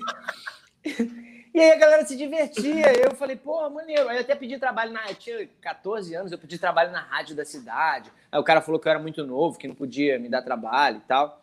e 1.53 1.59
aí 1.59 1.71
a 1.71 1.77
galera 1.77 2.05
se 2.05 2.15
divertia. 2.15 2.93
Eu 2.93 3.13
falei, 3.15 3.35
pô, 3.35 3.69
maneiro. 3.69 4.09
Aí 4.09 4.17
eu 4.17 4.21
até 4.21 4.33
pedi 4.33 4.57
trabalho 4.57 4.91
na. 4.91 5.07
Eu 5.09 5.15
tinha 5.15 5.47
14 5.61 6.15
anos, 6.15 6.31
eu 6.31 6.37
pedi 6.37 6.57
trabalho 6.57 6.91
na 6.91 7.01
rádio 7.01 7.35
da 7.35 7.45
cidade. 7.45 8.11
Aí 8.31 8.39
o 8.39 8.43
cara 8.43 8.61
falou 8.61 8.79
que 8.79 8.87
eu 8.87 8.91
era 8.91 8.99
muito 8.99 9.25
novo, 9.25 9.59
que 9.59 9.67
não 9.67 9.75
podia 9.75 10.17
me 10.17 10.29
dar 10.29 10.41
trabalho 10.41 10.97
e 10.97 11.07
tal. 11.07 11.41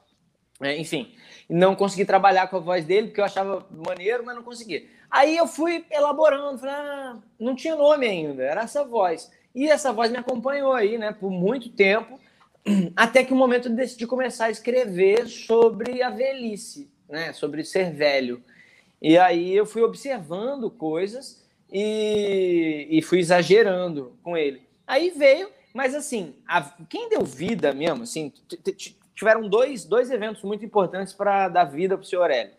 É, 0.61 0.77
enfim, 0.77 1.15
não 1.49 1.77
consegui 1.77 2.05
trabalhar 2.05 2.49
com 2.49 2.57
a 2.57 2.61
voz 2.61 2.85
dele, 2.85 3.07
porque 3.07 3.21
eu 3.21 3.25
achava 3.25 3.67
maneiro, 3.71 4.25
mas 4.25 4.35
não 4.35 4.43
consegui. 4.43 4.91
Aí 5.11 5.37
eu 5.37 5.47
fui 5.47 5.85
elaborando, 5.91 6.59
falei, 6.59 6.75
ah, 6.75 7.19
não 7.39 7.55
tinha 7.55 7.75
nome 7.75 8.07
ainda, 8.07 8.43
era 8.43 8.63
essa 8.63 8.85
voz. 8.85 9.31
E 9.55 9.69
essa 9.69 9.93
voz 9.93 10.11
me 10.11 10.19
acompanhou 10.19 10.73
aí, 10.73 10.97
né, 10.97 11.13
por 11.13 11.31
muito 11.31 11.69
tempo, 11.71 12.21
Até 12.97 13.25
que 13.25 13.33
o 13.33 13.37
momento 13.37 13.69
eu 13.69 13.75
decidi 13.75 14.07
começar 14.07 14.47
a 14.47 14.51
escrever 14.51 15.27
sobre 15.27 16.03
a 16.03 16.11
velhice, 16.11 16.91
né? 17.09 17.33
Sobre 17.33 17.65
ser 17.65 17.93
velho. 17.93 18.43
E 19.01 19.17
aí 19.17 19.55
eu 19.55 19.65
fui 19.65 19.83
observando 19.83 20.71
coisas 20.71 21.43
e, 21.73 22.87
e 22.91 23.03
fui 23.03 23.19
exagerando 23.19 24.19
com 24.23 24.37
ele. 24.37 24.63
Aí 24.87 25.11
veio, 25.11 25.49
mas 25.73 25.95
assim, 25.95 26.35
a, 26.47 26.63
quem 26.89 27.09
deu 27.09 27.25
vida 27.25 27.73
mesmo, 27.73 28.03
assim, 28.03 28.33
tiveram 29.15 29.49
dois, 29.49 29.85
dois 29.85 30.11
eventos 30.11 30.43
muito 30.43 30.65
importantes 30.65 31.15
para 31.15 31.49
dar 31.49 31.65
vida 31.65 31.97
para 31.97 32.05
o 32.05 32.07
senhor 32.07 32.23
Aurélio. 32.23 32.53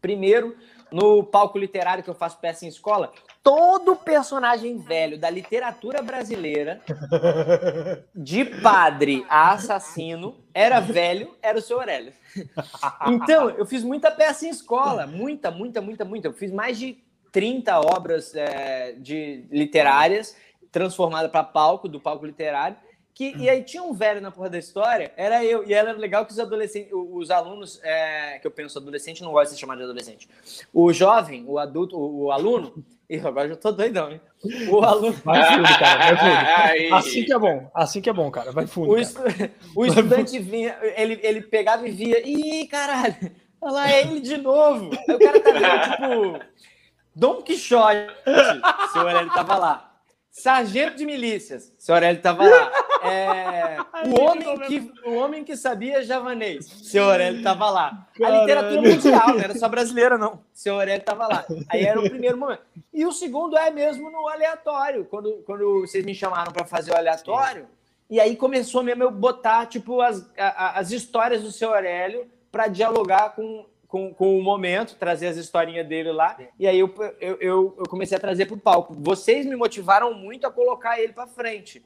Primeiro, 0.00 0.56
no 0.90 1.22
palco 1.22 1.58
literário 1.58 2.02
que 2.02 2.10
eu 2.10 2.14
faço 2.14 2.38
peça 2.38 2.64
em 2.64 2.68
escola, 2.68 3.12
todo 3.42 3.96
personagem 3.96 4.78
velho 4.78 5.18
da 5.18 5.30
literatura 5.30 6.02
brasileira, 6.02 6.80
de 8.14 8.44
padre 8.44 9.24
a 9.28 9.52
assassino, 9.52 10.36
era 10.52 10.80
velho, 10.80 11.34
era 11.40 11.58
o 11.58 11.62
seu 11.62 11.78
Aurélio. 11.78 12.12
Então, 13.08 13.50
eu 13.50 13.64
fiz 13.66 13.82
muita 13.82 14.10
peça 14.10 14.46
em 14.46 14.50
escola, 14.50 15.06
muita, 15.06 15.50
muita, 15.50 15.80
muita, 15.80 16.04
muita. 16.04 16.28
Eu 16.28 16.32
fiz 16.32 16.52
mais 16.52 16.78
de 16.78 16.98
30 17.32 17.80
obras 17.80 18.34
é, 18.34 18.92
de 18.92 19.44
literárias 19.50 20.36
transformadas 20.70 21.30
para 21.30 21.42
palco, 21.44 21.88
do 21.88 22.00
palco 22.00 22.26
literário. 22.26 22.76
Que, 23.18 23.36
e 23.36 23.50
aí 23.50 23.64
tinha 23.64 23.82
um 23.82 23.92
velho 23.92 24.20
na 24.20 24.30
porra 24.30 24.48
da 24.48 24.58
história, 24.60 25.12
era 25.16 25.44
eu. 25.44 25.68
E 25.68 25.74
era 25.74 25.90
legal 25.90 26.24
que 26.24 26.30
os 26.30 26.38
adolescentes, 26.38 26.92
os 26.92 27.32
alunos, 27.32 27.80
é, 27.82 28.38
que 28.38 28.46
eu 28.46 28.50
penso 28.52 28.78
adolescente, 28.78 29.24
não 29.24 29.32
gosto 29.32 29.46
de 29.46 29.56
ser 29.56 29.60
chamado 29.60 29.78
de 29.78 29.82
adolescente. 29.82 30.28
O 30.72 30.92
jovem, 30.92 31.44
o 31.44 31.58
adulto, 31.58 31.98
o, 31.98 32.26
o 32.26 32.30
aluno, 32.30 32.72
e 33.10 33.18
agora 33.18 33.48
já 33.48 33.56
tô 33.56 33.72
doidão, 33.72 34.12
hein? 34.12 34.20
O 34.70 34.84
aluno. 34.84 35.20
Vai 35.24 35.44
fundo, 35.52 35.78
cara, 35.80 36.14
vai 36.14 36.16
fundo. 36.16 36.94
Assim 36.94 37.24
que 37.24 37.32
é 37.32 37.38
bom, 37.40 37.70
assim 37.74 38.00
que 38.00 38.08
é 38.08 38.12
bom, 38.12 38.30
cara, 38.30 38.52
vai 38.52 38.68
fundo. 38.68 38.92
O, 38.92 38.96
estu... 38.96 39.20
o 39.74 39.84
estudante 39.84 40.38
vinha, 40.38 40.78
ele, 40.96 41.18
ele 41.20 41.42
pegava 41.42 41.88
e 41.88 41.90
via, 41.90 42.22
ih, 42.24 42.68
caralho, 42.68 43.16
olha 43.60 43.72
lá, 43.72 43.90
é 43.90 44.02
ele 44.02 44.20
de 44.20 44.36
novo. 44.36 44.90
Aí 45.08 45.16
o 45.16 45.18
cara 45.18 45.40
tá 45.40 45.50
vendo, 45.50 46.38
tipo, 46.38 46.44
Dom 47.16 47.42
Quixote, 47.42 48.14
seu 48.92 49.02
Aurélio 49.02 49.34
tava 49.34 49.56
lá. 49.56 49.87
Sargento 50.30 50.96
de 50.96 51.04
milícias, 51.04 51.72
Aurélio 51.88 52.18
estava 52.18 52.44
lá. 52.44 52.72
É, 53.02 53.76
o, 54.06 54.20
homem 54.20 54.58
que, 54.60 54.92
o 55.04 55.14
homem 55.14 55.44
que 55.44 55.56
sabia 55.56 56.02
javanês, 56.02 56.94
Aurélio 56.96 57.38
estava 57.38 57.70
lá. 57.70 58.08
A 58.22 58.30
literatura 58.30 58.82
mundial, 58.82 59.28
não 59.28 59.40
era 59.40 59.54
só 59.54 59.68
brasileira, 59.68 60.16
não. 60.16 60.40
Aurélio 60.70 61.00
estava 61.00 61.26
lá. 61.26 61.44
Aí 61.68 61.84
era 61.84 61.98
o 61.98 62.08
primeiro 62.08 62.36
momento. 62.36 62.62
E 62.92 63.04
o 63.04 63.12
segundo 63.12 63.56
é 63.56 63.70
mesmo 63.70 64.10
no 64.10 64.28
aleatório, 64.28 65.04
quando, 65.06 65.42
quando 65.44 65.80
vocês 65.80 66.04
me 66.04 66.14
chamaram 66.14 66.52
para 66.52 66.64
fazer 66.64 66.92
o 66.92 66.96
aleatório. 66.96 67.66
E 68.10 68.18
aí 68.20 68.36
começou 68.36 68.82
mesmo 68.82 69.02
eu 69.02 69.10
botar 69.10 69.66
tipo, 69.66 70.00
as, 70.00 70.24
as 70.36 70.90
histórias 70.92 71.42
do 71.42 71.52
seu 71.52 71.74
Aurélio 71.74 72.26
para 72.50 72.68
dialogar 72.68 73.34
com 73.34 73.66
com, 73.88 74.12
com 74.12 74.38
o 74.38 74.42
momento, 74.42 74.94
trazer 74.96 75.28
as 75.28 75.36
historinhas 75.36 75.86
dele 75.88 76.12
lá. 76.12 76.36
E 76.58 76.66
aí 76.68 76.78
eu, 76.78 76.94
eu, 77.20 77.36
eu, 77.40 77.74
eu 77.78 77.84
comecei 77.88 78.16
a 78.16 78.20
trazer 78.20 78.44
para 78.46 78.54
o 78.54 78.60
palco. 78.60 78.94
Vocês 78.94 79.46
me 79.46 79.56
motivaram 79.56 80.12
muito 80.12 80.46
a 80.46 80.50
colocar 80.50 81.00
ele 81.00 81.14
para 81.14 81.26
frente. 81.26 81.82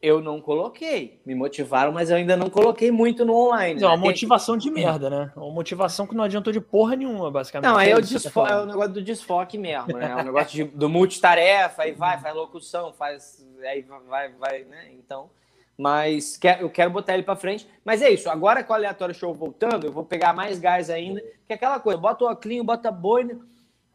Eu 0.00 0.20
não 0.20 0.40
coloquei. 0.40 1.20
Me 1.26 1.34
motivaram, 1.34 1.90
mas 1.90 2.08
eu 2.10 2.16
ainda 2.16 2.36
não 2.36 2.48
coloquei 2.48 2.90
muito 2.90 3.24
no 3.24 3.34
online. 3.34 3.82
É 3.82 3.86
uma 3.86 3.96
né? 3.96 4.02
motivação 4.02 4.56
de 4.56 4.70
merda, 4.70 5.10
né? 5.10 5.32
Uma 5.34 5.50
motivação 5.50 6.06
que 6.06 6.14
não 6.14 6.22
adiantou 6.22 6.52
de 6.52 6.60
porra 6.60 6.94
nenhuma, 6.94 7.30
basicamente. 7.30 7.68
Não, 7.68 7.76
aí 7.76 7.90
é 7.90 7.96
o, 7.96 8.00
desfo- 8.00 8.46
é 8.46 8.62
o 8.62 8.66
negócio 8.66 8.92
do 8.92 9.02
desfoque 9.02 9.58
mesmo, 9.58 9.98
né? 9.98 10.10
É 10.10 10.14
o 10.14 10.24
negócio 10.24 10.50
de, 10.52 10.64
do 10.64 10.88
multitarefa, 10.88 11.82
aí 11.82 11.92
vai, 11.92 12.18
faz 12.20 12.34
locução, 12.34 12.92
faz. 12.92 13.44
Aí 13.62 13.84
vai, 14.08 14.28
vai, 14.30 14.64
né? 14.64 14.88
Então. 14.92 15.30
Mas 15.78 16.36
quer, 16.36 16.60
eu 16.60 16.68
quero 16.68 16.90
botar 16.90 17.14
ele 17.14 17.22
para 17.22 17.36
frente. 17.36 17.68
Mas 17.84 18.02
é 18.02 18.10
isso. 18.10 18.28
Agora 18.28 18.64
com 18.64 18.72
o 18.72 18.76
aleatório 18.76 19.14
show 19.14 19.32
voltando, 19.32 19.86
eu 19.86 19.92
vou 19.92 20.04
pegar 20.04 20.32
mais 20.32 20.58
gás 20.58 20.90
ainda. 20.90 21.20
Que 21.46 21.52
é 21.52 21.54
aquela 21.54 21.78
coisa, 21.78 21.96
bota 21.98 22.24
o 22.24 22.30
oclinho, 22.30 22.64
bota 22.64 22.88
a 22.88 22.92
boina. 22.92 23.38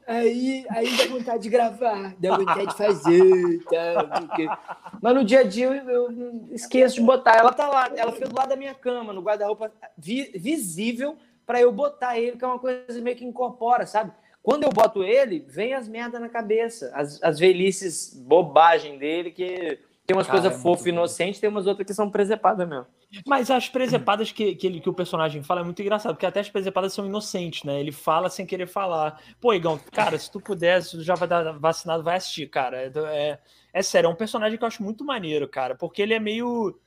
Aí, 0.08 0.66
aí 0.70 0.98
dá 0.98 1.06
vontade 1.08 1.44
de 1.44 1.50
gravar, 1.50 2.14
dá 2.18 2.38
vontade 2.38 2.68
de 2.68 2.78
fazer. 2.78 3.64
Tá, 3.64 4.60
Mas 5.02 5.16
no 5.16 5.24
dia 5.24 5.42
a 5.42 5.44
dia 5.44 5.68
eu, 5.68 5.90
eu, 5.90 6.48
esqueço 6.52 6.96
de 6.96 7.02
botar. 7.02 7.38
Ela 7.38 7.52
tá 7.52 7.68
lá, 7.68 7.92
ela 7.96 8.12
fica 8.14 8.28
do 8.28 8.36
lado 8.36 8.50
da 8.50 8.56
minha 8.56 8.74
cama, 8.74 9.14
no 9.14 9.22
guarda-roupa 9.22 9.72
vi, 9.98 10.32
visível, 10.36 11.18
para 11.46 11.62
eu 11.62 11.72
botar 11.72 12.18
ele, 12.18 12.38
que 12.38 12.44
é 12.44 12.48
uma 12.48 12.60
coisa 12.60 13.02
meio 13.02 13.16
que 13.16 13.26
incorpora, 13.26 13.86
sabe? 13.86 14.12
Quando 14.42 14.64
eu 14.64 14.70
boto 14.70 15.04
ele, 15.04 15.46
vem 15.48 15.74
as 15.74 15.88
merdas 15.88 16.20
na 16.20 16.28
cabeça, 16.28 16.92
as, 16.94 17.22
as 17.24 17.40
velhices, 17.40 18.14
bobagem 18.14 18.98
dele, 18.98 19.32
que 19.32 19.80
tem 20.06 20.18
umas 20.18 20.28
coisas 20.28 20.62
fofas 20.62 20.86
e 20.86 20.90
inocentes, 20.90 21.40
tem 21.40 21.50
umas 21.50 21.66
outras 21.66 21.88
que 21.88 21.94
são 21.94 22.10
presepadas 22.10 22.68
mesmo. 22.68 22.86
Mas 23.26 23.50
as 23.50 23.70
presepadas 23.70 24.32
que, 24.34 24.54
que, 24.56 24.68
ele, 24.68 24.82
que 24.82 24.90
o 24.90 24.94
personagem 24.94 25.42
fala 25.42 25.62
é 25.62 25.64
muito 25.64 25.82
engraçado, 25.82 26.14
porque 26.14 26.26
até 26.26 26.42
as 26.42 26.50
presepadas 26.50 26.94
são 26.94 27.06
inocentes, 27.06 27.64
né? 27.64 27.80
Ele 27.80 27.92
fala 27.92 28.30
sem 28.30 28.46
querer 28.46 28.68
falar. 28.68 29.22
Pô, 29.40 29.54
Igão, 29.54 29.80
cara, 29.94 30.20
se 30.20 30.30
tu 30.30 30.42
puder, 30.42 30.82
se 30.82 30.98
tu 30.98 31.04
já 31.04 31.16
vai 31.16 31.28
dar 31.28 31.54
vacinado, 31.54 32.04
vai 32.04 32.18
assistir, 32.18 32.48
cara. 32.48 32.82
É, 32.82 32.92
é, 32.96 33.40
é 33.72 33.82
sério, 33.82 34.08
é 34.08 34.10
um 34.10 34.16
personagem 34.16 34.58
que 34.58 34.64
eu 34.64 34.68
acho 34.68 34.84
muito 34.84 35.06
maneiro, 35.06 35.48
cara, 35.48 35.74
porque 35.74 36.02
ele 36.02 36.14
é 36.14 36.20
meio. 36.20 36.78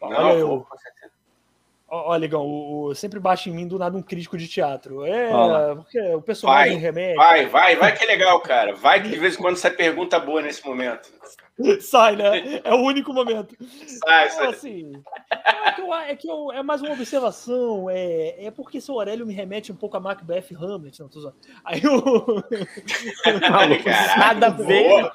Não, 0.00 0.08
Olha, 0.08 0.38
eu, 0.38 0.66
Olha, 1.92 2.20
Ligão, 2.20 2.42
o, 2.46 2.84
o, 2.84 2.94
sempre 2.94 3.18
baixa 3.18 3.50
em 3.50 3.52
mim 3.52 3.66
do 3.66 3.76
nada 3.76 3.96
um 3.96 4.02
crítico 4.02 4.38
de 4.38 4.46
teatro. 4.46 5.04
É, 5.04 5.74
porque 5.74 6.00
o 6.14 6.22
personagem 6.22 6.74
vai, 6.74 6.80
remédio. 6.80 7.16
Vai, 7.16 7.46
vai, 7.46 7.76
vai 7.76 7.96
que 7.96 8.04
é 8.04 8.06
legal, 8.06 8.40
cara. 8.40 8.76
Vai 8.76 9.02
que 9.02 9.08
de 9.08 9.18
vez 9.18 9.34
em 9.34 9.38
quando 9.38 9.56
sai 9.56 9.72
pergunta 9.72 10.20
boa 10.20 10.40
nesse 10.40 10.64
momento. 10.64 11.10
Sai, 11.80 12.16
né? 12.16 12.60
É 12.64 12.72
o 12.72 12.78
único 12.78 13.12
momento. 13.12 13.54
Sai, 13.86 14.28
então, 14.28 14.38
sai. 14.38 14.48
Assim, 14.48 14.92
é 15.30 15.72
que, 15.72 15.80
eu, 15.82 15.94
é, 15.94 16.16
que 16.16 16.30
eu, 16.30 16.52
é 16.52 16.62
mais 16.62 16.80
uma 16.80 16.92
observação. 16.92 17.90
É, 17.90 18.46
é 18.46 18.50
porque 18.50 18.80
seu 18.80 18.94
Aurélio 18.94 19.26
me 19.26 19.34
remete 19.34 19.70
um 19.70 19.76
pouco 19.76 19.96
a 19.96 20.00
Macbeth 20.00 20.54
Hamlet. 20.58 21.00
Não, 21.00 21.08
tô 21.08 21.20
zoando. 21.20 21.36
Aí 21.62 21.82
eu. 21.82 22.42
Nada 24.16 24.46
a 24.46 24.50
ver. 24.50 25.10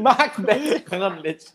Macbeth 0.00 0.84
Hamlet. 0.92 1.54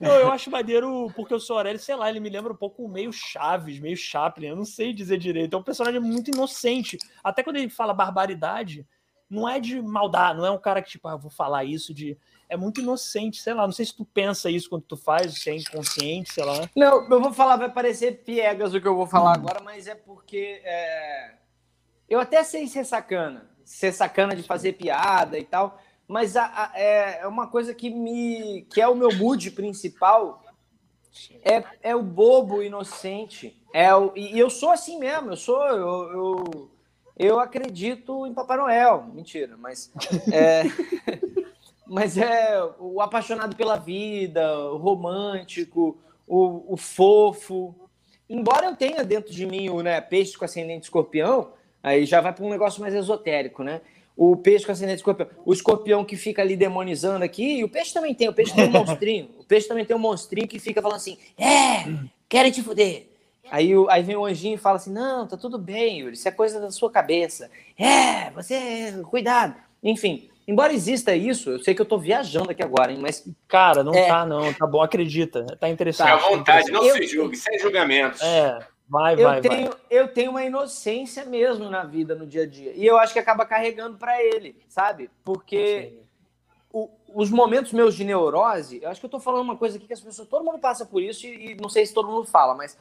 Não, 0.00 0.12
eu 0.12 0.30
acho 0.30 0.50
maneiro 0.50 1.10
porque 1.14 1.34
o 1.34 1.40
Sorelli, 1.40 1.78
sei 1.78 1.94
lá, 1.94 2.08
ele 2.08 2.20
me 2.20 2.28
lembra 2.28 2.52
um 2.52 2.56
pouco 2.56 2.88
meio 2.88 3.12
Chaves, 3.12 3.78
meio 3.78 3.96
Chaplin, 3.96 4.48
eu 4.48 4.56
não 4.56 4.64
sei 4.64 4.92
dizer 4.92 5.18
direito. 5.18 5.54
É 5.54 5.58
um 5.58 5.62
personagem 5.62 6.00
muito 6.00 6.30
inocente. 6.30 6.98
Até 7.22 7.42
quando 7.42 7.56
ele 7.56 7.68
fala 7.68 7.92
barbaridade, 7.92 8.86
não 9.28 9.48
é 9.48 9.60
de 9.60 9.80
maldade, 9.80 10.38
não 10.38 10.46
é 10.46 10.50
um 10.50 10.58
cara 10.58 10.82
que, 10.82 10.90
tipo, 10.90 11.06
ah, 11.06 11.16
vou 11.16 11.30
falar 11.30 11.64
isso 11.64 11.92
de. 11.94 12.18
É 12.48 12.56
muito 12.56 12.80
inocente, 12.80 13.40
sei 13.40 13.54
lá. 13.54 13.64
Não 13.64 13.72
sei 13.72 13.86
se 13.86 13.96
tu 13.96 14.04
pensa 14.04 14.50
isso 14.50 14.68
quando 14.68 14.82
tu 14.82 14.96
faz, 14.96 15.34
se 15.34 15.50
é 15.50 15.56
inconsciente, 15.56 16.32
sei 16.32 16.44
lá. 16.44 16.68
Não, 16.74 17.08
eu 17.08 17.20
vou 17.20 17.32
falar, 17.32 17.56
vai 17.56 17.70
parecer 17.70 18.24
piegas 18.24 18.74
o 18.74 18.80
que 18.80 18.88
eu 18.88 18.96
vou 18.96 19.06
falar 19.06 19.30
hum. 19.30 19.34
agora, 19.34 19.60
mas 19.62 19.86
é 19.86 19.94
porque. 19.94 20.60
É... 20.64 21.34
Eu 22.08 22.18
até 22.18 22.42
sei 22.42 22.66
ser 22.66 22.84
sacana, 22.84 23.48
ser 23.64 23.92
sacana 23.92 24.34
de 24.34 24.42
fazer 24.42 24.72
piada 24.72 25.38
e 25.38 25.44
tal 25.44 25.78
mas 26.10 26.36
a, 26.36 26.44
a, 26.44 26.72
é, 26.74 27.20
é 27.20 27.26
uma 27.28 27.46
coisa 27.46 27.72
que 27.72 27.88
me 27.88 28.66
que 28.68 28.80
é 28.80 28.88
o 28.88 28.96
meu 28.96 29.14
mood 29.14 29.48
principal. 29.52 30.42
É, 31.44 31.62
é 31.82 31.96
o 31.96 32.02
bobo 32.02 32.64
inocente. 32.64 33.56
É 33.72 33.94
o, 33.94 34.12
e 34.16 34.36
eu 34.36 34.50
sou 34.50 34.70
assim 34.70 34.98
mesmo 34.98 35.30
eu 35.30 35.36
sou 35.36 35.64
eu, 35.68 36.12
eu, 36.12 36.70
eu 37.16 37.38
acredito 37.38 38.26
em 38.26 38.34
Papai 38.34 38.56
Noel. 38.56 39.04
Mentira 39.14 39.56
mas 39.56 39.92
é, 40.32 40.64
mas 41.86 42.18
é 42.18 42.60
o 42.80 43.00
apaixonado 43.00 43.54
pela 43.54 43.76
vida 43.76 44.52
o 44.70 44.78
romântico 44.78 45.96
o, 46.26 46.74
o 46.74 46.76
fofo. 46.76 47.72
Embora 48.28 48.66
eu 48.66 48.74
tenha 48.74 49.04
dentro 49.04 49.32
de 49.32 49.46
mim 49.46 49.68
o 49.68 49.80
né, 49.80 50.00
peixe 50.00 50.36
com 50.36 50.44
ascendente 50.44 50.86
escorpião 50.86 51.52
aí 51.80 52.04
já 52.04 52.20
vai 52.20 52.32
para 52.32 52.44
um 52.44 52.50
negócio 52.50 52.80
mais 52.80 52.94
esotérico 52.94 53.62
né 53.62 53.80
o 54.22 54.36
peixe 54.36 54.66
com 54.66 54.72
ascendente 54.72 54.98
escorpião, 54.98 55.28
o 55.46 55.50
escorpião 55.50 56.04
que 56.04 56.14
fica 56.14 56.42
ali 56.42 56.54
demonizando 56.54 57.24
aqui, 57.24 57.60
e 57.60 57.64
o 57.64 57.68
peixe 57.70 57.94
também 57.94 58.14
tem, 58.14 58.28
o 58.28 58.34
peixe 58.34 58.54
tem 58.54 58.68
um 58.68 58.70
monstrinho, 58.70 59.30
o 59.38 59.44
peixe 59.44 59.66
também 59.66 59.82
tem 59.82 59.96
um 59.96 59.98
monstrinho 59.98 60.46
que 60.46 60.58
fica 60.58 60.82
falando 60.82 60.98
assim, 60.98 61.16
é, 61.38 61.86
querem 62.28 62.52
te 62.52 62.62
fuder. 62.62 63.06
Aí, 63.50 63.70
aí 63.88 64.02
vem 64.02 64.16
o 64.16 64.26
anjinho 64.26 64.56
e 64.56 64.58
fala 64.58 64.76
assim, 64.76 64.92
não, 64.92 65.26
tá 65.26 65.38
tudo 65.38 65.58
bem, 65.58 66.00
Yuri, 66.00 66.12
isso 66.12 66.28
é 66.28 66.30
coisa 66.30 66.60
da 66.60 66.70
sua 66.70 66.90
cabeça. 66.90 67.50
É, 67.78 68.30
você, 68.32 69.02
cuidado. 69.08 69.54
Enfim, 69.82 70.28
embora 70.46 70.74
exista 70.74 71.16
isso, 71.16 71.52
eu 71.52 71.58
sei 71.58 71.74
que 71.74 71.80
eu 71.80 71.86
tô 71.86 71.96
viajando 71.96 72.50
aqui 72.50 72.62
agora, 72.62 72.92
hein, 72.92 72.98
mas... 73.00 73.26
Cara, 73.48 73.82
não 73.82 73.94
é... 73.94 74.06
tá 74.06 74.26
não, 74.26 74.52
tá 74.52 74.66
bom, 74.66 74.82
acredita, 74.82 75.46
tá 75.58 75.66
interessante. 75.70 76.12
Fica 76.12 76.26
à 76.26 76.28
vontade, 76.28 76.70
não 76.70 76.84
eu... 76.84 76.94
se 76.94 77.06
julgue, 77.06 77.36
sem 77.38 77.58
julgamentos. 77.58 78.20
É, 78.20 78.58
Vai, 78.90 79.14
eu 79.14 79.28
vai, 79.28 79.40
tenho, 79.40 79.68
vai. 79.68 79.78
Eu 79.88 80.08
tenho 80.12 80.32
uma 80.32 80.44
inocência 80.44 81.24
mesmo 81.24 81.70
na 81.70 81.84
vida, 81.84 82.16
no 82.16 82.26
dia 82.26 82.42
a 82.42 82.46
dia. 82.46 82.72
E 82.74 82.84
eu 82.84 82.98
acho 82.98 83.12
que 83.12 83.20
acaba 83.20 83.46
carregando 83.46 83.96
para 83.96 84.20
ele, 84.20 84.56
sabe? 84.68 85.08
Porque 85.24 85.94
o, 86.72 86.90
os 87.14 87.30
momentos 87.30 87.72
meus 87.72 87.94
de 87.94 88.02
neurose, 88.02 88.80
eu 88.82 88.90
acho 88.90 88.98
que 88.98 89.06
eu 89.06 89.10
tô 89.10 89.20
falando 89.20 89.42
uma 89.42 89.56
coisa 89.56 89.76
aqui 89.76 89.86
que 89.86 89.92
as 89.92 90.00
pessoas, 90.00 90.26
todo 90.26 90.44
mundo 90.44 90.58
passa 90.58 90.84
por 90.84 91.00
isso 91.00 91.24
e, 91.24 91.52
e 91.52 91.54
não 91.54 91.68
sei 91.68 91.86
se 91.86 91.94
todo 91.94 92.10
mundo 92.10 92.26
fala, 92.26 92.52
mas 92.52 92.76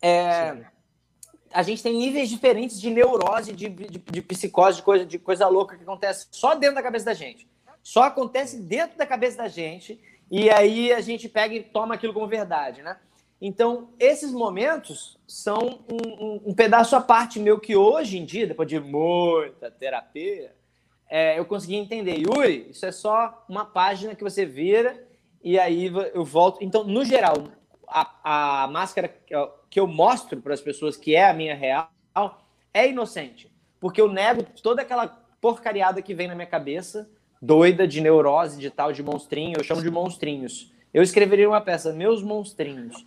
é, 0.00 0.64
a 1.52 1.62
gente 1.64 1.82
tem 1.82 1.96
níveis 1.96 2.28
diferentes 2.28 2.80
de 2.80 2.90
neurose, 2.90 3.52
de, 3.52 3.68
de, 3.68 3.98
de 3.98 4.22
psicose, 4.22 4.76
de 4.76 4.82
coisa, 4.84 5.04
de 5.04 5.18
coisa 5.18 5.48
louca 5.48 5.76
que 5.76 5.82
acontece 5.82 6.28
só 6.30 6.54
dentro 6.54 6.76
da 6.76 6.82
cabeça 6.84 7.06
da 7.06 7.14
gente. 7.14 7.48
Só 7.82 8.04
acontece 8.04 8.60
dentro 8.60 8.96
da 8.96 9.06
cabeça 9.06 9.38
da 9.38 9.48
gente 9.48 9.98
E 10.30 10.50
aí 10.50 10.92
a 10.92 11.00
gente 11.00 11.28
pega 11.28 11.54
e 11.54 11.62
toma 11.62 11.94
aquilo 11.94 12.12
como 12.12 12.26
verdade, 12.26 12.82
né? 12.82 12.96
Então, 13.40 13.90
esses 14.00 14.32
momentos 14.32 15.18
são 15.26 15.84
um, 15.90 16.24
um, 16.24 16.42
um 16.46 16.54
pedaço 16.54 16.96
à 16.96 17.00
parte 17.00 17.38
meu 17.38 17.60
que 17.60 17.76
hoje 17.76 18.18
em 18.18 18.24
dia, 18.24 18.46
depois 18.46 18.68
de 18.68 18.80
muita 18.80 19.70
terapia, 19.70 20.52
é, 21.08 21.38
eu 21.38 21.44
consegui 21.44 21.76
entender. 21.76 22.18
Yuri, 22.18 22.70
isso 22.70 22.84
é 22.84 22.92
só 22.92 23.44
uma 23.48 23.64
página 23.64 24.14
que 24.14 24.24
você 24.24 24.44
vira 24.44 25.06
e 25.42 25.58
aí 25.58 25.86
eu 26.12 26.24
volto. 26.24 26.62
Então, 26.62 26.82
no 26.84 27.04
geral, 27.04 27.44
a, 27.86 28.64
a 28.64 28.66
máscara 28.68 29.08
que 29.70 29.80
eu 29.80 29.86
mostro 29.86 30.40
para 30.40 30.54
as 30.54 30.60
pessoas 30.60 30.96
que 30.96 31.14
é 31.14 31.28
a 31.28 31.32
minha 31.32 31.54
real 31.54 31.90
é 32.74 32.88
inocente. 32.88 33.50
Porque 33.80 34.00
eu 34.00 34.10
nego 34.10 34.44
toda 34.62 34.82
aquela 34.82 35.06
porcariada 35.40 36.02
que 36.02 36.14
vem 36.14 36.26
na 36.26 36.34
minha 36.34 36.46
cabeça, 36.46 37.08
doida, 37.40 37.86
de 37.86 38.00
neurose, 38.00 38.60
de 38.60 38.70
tal, 38.70 38.92
de 38.92 39.02
monstrinho. 39.02 39.56
Eu 39.56 39.64
chamo 39.64 39.80
de 39.80 39.90
monstrinhos. 39.90 40.72
Eu 40.92 41.02
escreveria 41.02 41.48
uma 41.48 41.60
peça, 41.60 41.92
Meus 41.92 42.22
Monstrinhos. 42.22 43.06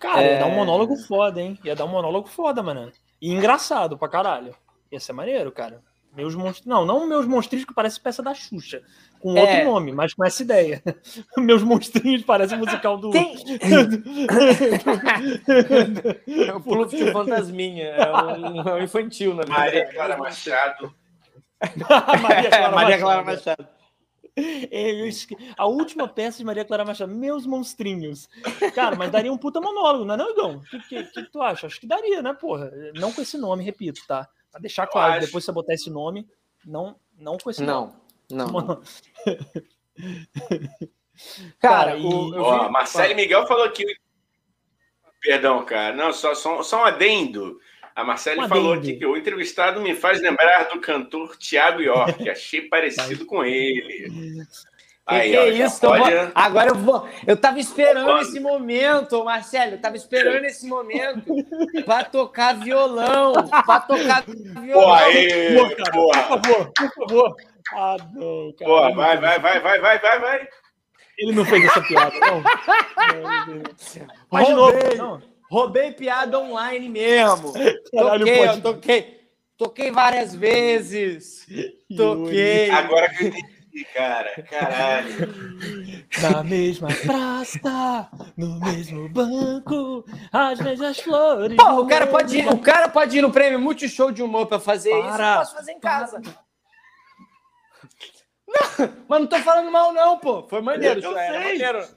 Cara, 0.00 0.22
é... 0.22 0.32
ia 0.32 0.38
dar 0.40 0.46
um 0.46 0.54
monólogo 0.54 0.96
foda, 0.96 1.40
hein? 1.40 1.58
Ia 1.62 1.76
dar 1.76 1.84
um 1.84 1.88
monólogo 1.88 2.26
foda, 2.26 2.62
mano. 2.62 2.90
E 3.20 3.30
engraçado 3.30 3.98
pra 3.98 4.08
caralho. 4.08 4.56
Ia 4.90 4.98
ser 4.98 5.12
maneiro, 5.12 5.52
cara. 5.52 5.82
Meus 6.16 6.34
monstros. 6.34 6.66
Não, 6.66 6.84
não 6.84 7.06
meus 7.06 7.26
monstrinhos 7.26 7.66
que 7.66 7.74
parece 7.74 8.00
peça 8.00 8.22
da 8.22 8.34
Xuxa. 8.34 8.82
Com 9.20 9.36
é. 9.36 9.42
outro 9.42 9.64
nome, 9.64 9.92
mas 9.92 10.14
com 10.14 10.24
essa 10.24 10.42
ideia. 10.42 10.82
meus 11.38 11.62
monstrinhos 11.62 12.24
parece 12.24 12.56
musical 12.56 12.96
do. 12.96 13.10
Tem... 13.10 13.36
é 16.48 16.52
o 16.52 16.60
Pulo 16.60 16.86
de 16.86 17.12
Fantasminha. 17.12 17.90
É 17.90 18.10
um, 18.10 18.68
é 18.68 18.74
um 18.74 18.82
infantil, 18.82 19.34
na 19.34 19.42
verdade. 19.42 19.60
Maria 19.60 19.92
Clara 19.92 20.16
Machado. 20.16 20.94
Maria 22.22 22.50
Clara 22.50 22.74
Maria 22.74 22.98
Clara 22.98 23.22
Machado. 23.22 23.68
A 25.56 25.66
última 25.66 26.08
peça 26.08 26.38
de 26.38 26.44
Maria 26.44 26.64
Clara 26.64 26.84
Machado, 26.84 27.14
Meus 27.14 27.46
Monstrinhos. 27.46 28.28
Cara, 28.74 28.96
mas 28.96 29.10
daria 29.10 29.32
um 29.32 29.38
puta 29.38 29.60
monólogo, 29.60 30.04
não 30.04 30.14
é 30.14 30.16
não, 30.16 30.30
Igão? 30.30 30.56
O 30.56 30.62
que, 30.62 30.78
que, 30.80 31.04
que, 31.04 31.22
tu 31.30 31.42
acha? 31.42 31.66
Acho 31.66 31.80
que 31.80 31.86
daria, 31.86 32.22
né, 32.22 32.32
porra? 32.32 32.72
Não 32.94 33.12
com 33.12 33.22
esse 33.22 33.38
nome, 33.38 33.64
repito, 33.64 34.00
tá? 34.06 34.28
Pra 34.50 34.60
deixar 34.60 34.86
claro, 34.86 35.14
acho... 35.14 35.26
depois 35.26 35.44
você 35.44 35.52
botar 35.52 35.74
esse 35.74 35.90
nome, 35.90 36.28
não, 36.64 36.96
não 37.16 37.38
com 37.38 37.50
esse 37.50 37.62
não, 37.62 37.86
nome. 37.86 37.92
Não, 38.30 38.46
não. 38.46 38.76
cara, 41.58 41.92
cara 41.92 41.96
e... 41.96 42.04
Ó, 42.04 42.64
vi... 42.64 42.70
Marcelo 42.70 43.14
Miguel 43.14 43.46
falou 43.46 43.64
aqui. 43.64 43.84
Perdão, 45.20 45.64
cara. 45.64 45.94
Não, 45.94 46.12
só, 46.12 46.34
só, 46.34 46.62
só 46.62 46.82
um 46.82 46.84
adendo. 46.84 47.58
A 47.94 48.04
Marcele 48.04 48.48
falou 48.48 48.74
aqui 48.74 48.94
que 48.94 49.06
o 49.06 49.16
entrevistado 49.16 49.80
me 49.80 49.94
faz 49.94 50.20
lembrar 50.20 50.64
do 50.64 50.80
cantor 50.80 51.36
Tiago 51.36 51.80
York. 51.80 52.28
Achei 52.30 52.62
parecido 52.62 53.26
com 53.26 53.44
ele. 53.44 54.44
Aí, 55.06 55.32
que 55.32 55.38
ó, 55.38 55.42
é 55.42 55.48
isso? 55.48 55.80
Pode... 55.80 56.10
Eu 56.10 56.22
vou... 56.22 56.32
Agora 56.34 56.68
eu 56.70 56.74
vou. 56.76 57.08
Eu 57.26 57.36
tava 57.36 57.58
esperando 57.58 58.18
esse 58.20 58.38
momento, 58.38 59.24
Marcelo. 59.24 59.72
Eu 59.72 59.80
tava 59.80 59.96
esperando 59.96 60.44
esse 60.44 60.66
momento 60.68 61.34
para 61.84 62.04
tocar 62.04 62.54
violão. 62.54 63.32
Para 63.48 63.80
tocar 63.80 64.24
violão. 64.24 64.72
Pô, 64.72 64.92
aí, 64.92 65.56
porra, 65.92 66.22
Por 66.22 66.42
favor, 66.42 66.72
por 66.76 66.94
favor. 66.94 67.36
Ah, 67.72 67.96
não, 68.14 68.52
cara. 68.58 68.70
Pô, 68.70 68.94
vai, 68.94 69.16
vai, 69.18 69.38
vai, 69.40 69.60
vai, 69.60 69.80
vai, 69.80 69.98
vai, 69.98 70.20
vai. 70.20 70.48
Ele 71.18 71.32
não 71.32 71.44
fez 71.44 71.64
essa 71.64 71.82
piada, 71.82 72.14
não. 72.18 72.42
Mas 74.30 74.46
de 74.46 74.54
novo, 74.54 74.78
não. 74.96 75.29
Roubei 75.50 75.90
piada 75.90 76.38
online 76.38 76.88
mesmo. 76.88 77.52
Caralho, 77.92 78.24
toquei, 78.24 78.46
pode... 78.46 78.60
toquei. 78.60 79.20
Toquei 79.58 79.90
várias 79.90 80.34
vezes. 80.34 81.44
Toquei. 81.96 82.70
Agora 82.70 83.10
que 83.10 83.24
eu 83.24 83.28
entendi, 83.28 83.84
cara. 83.92 84.42
Caralho. 84.48 85.34
Na 86.22 86.44
mesma 86.44 86.88
praça, 87.04 88.08
no 88.36 88.60
mesmo 88.60 89.08
banco, 89.08 90.04
as 90.32 90.60
mesmas 90.60 91.00
flores. 91.00 91.56
Pô, 91.56 91.80
o 91.80 91.86
cara, 91.86 92.06
pode 92.06 92.38
ir, 92.38 92.48
o 92.48 92.58
cara 92.58 92.88
pode 92.88 93.18
ir 93.18 93.22
no 93.22 93.32
prêmio 93.32 93.60
Multishow 93.60 94.12
de 94.12 94.22
humor 94.22 94.46
pra 94.46 94.60
fazer 94.60 94.90
para, 94.90 95.00
isso. 95.00 95.20
Eu 95.20 95.38
posso 95.38 95.54
fazer 95.56 95.72
em 95.72 95.80
casa. 95.80 96.22
Não, 98.46 98.92
mas 99.08 99.20
não 99.20 99.26
tô 99.26 99.38
falando 99.38 99.70
mal, 99.70 99.92
não, 99.92 100.16
pô. 100.18 100.46
Foi 100.48 100.60
maneiro, 100.62 101.00
eu, 101.00 101.10
eu 101.10 101.16
sei. 101.16 101.30
maneiro. 101.30 101.88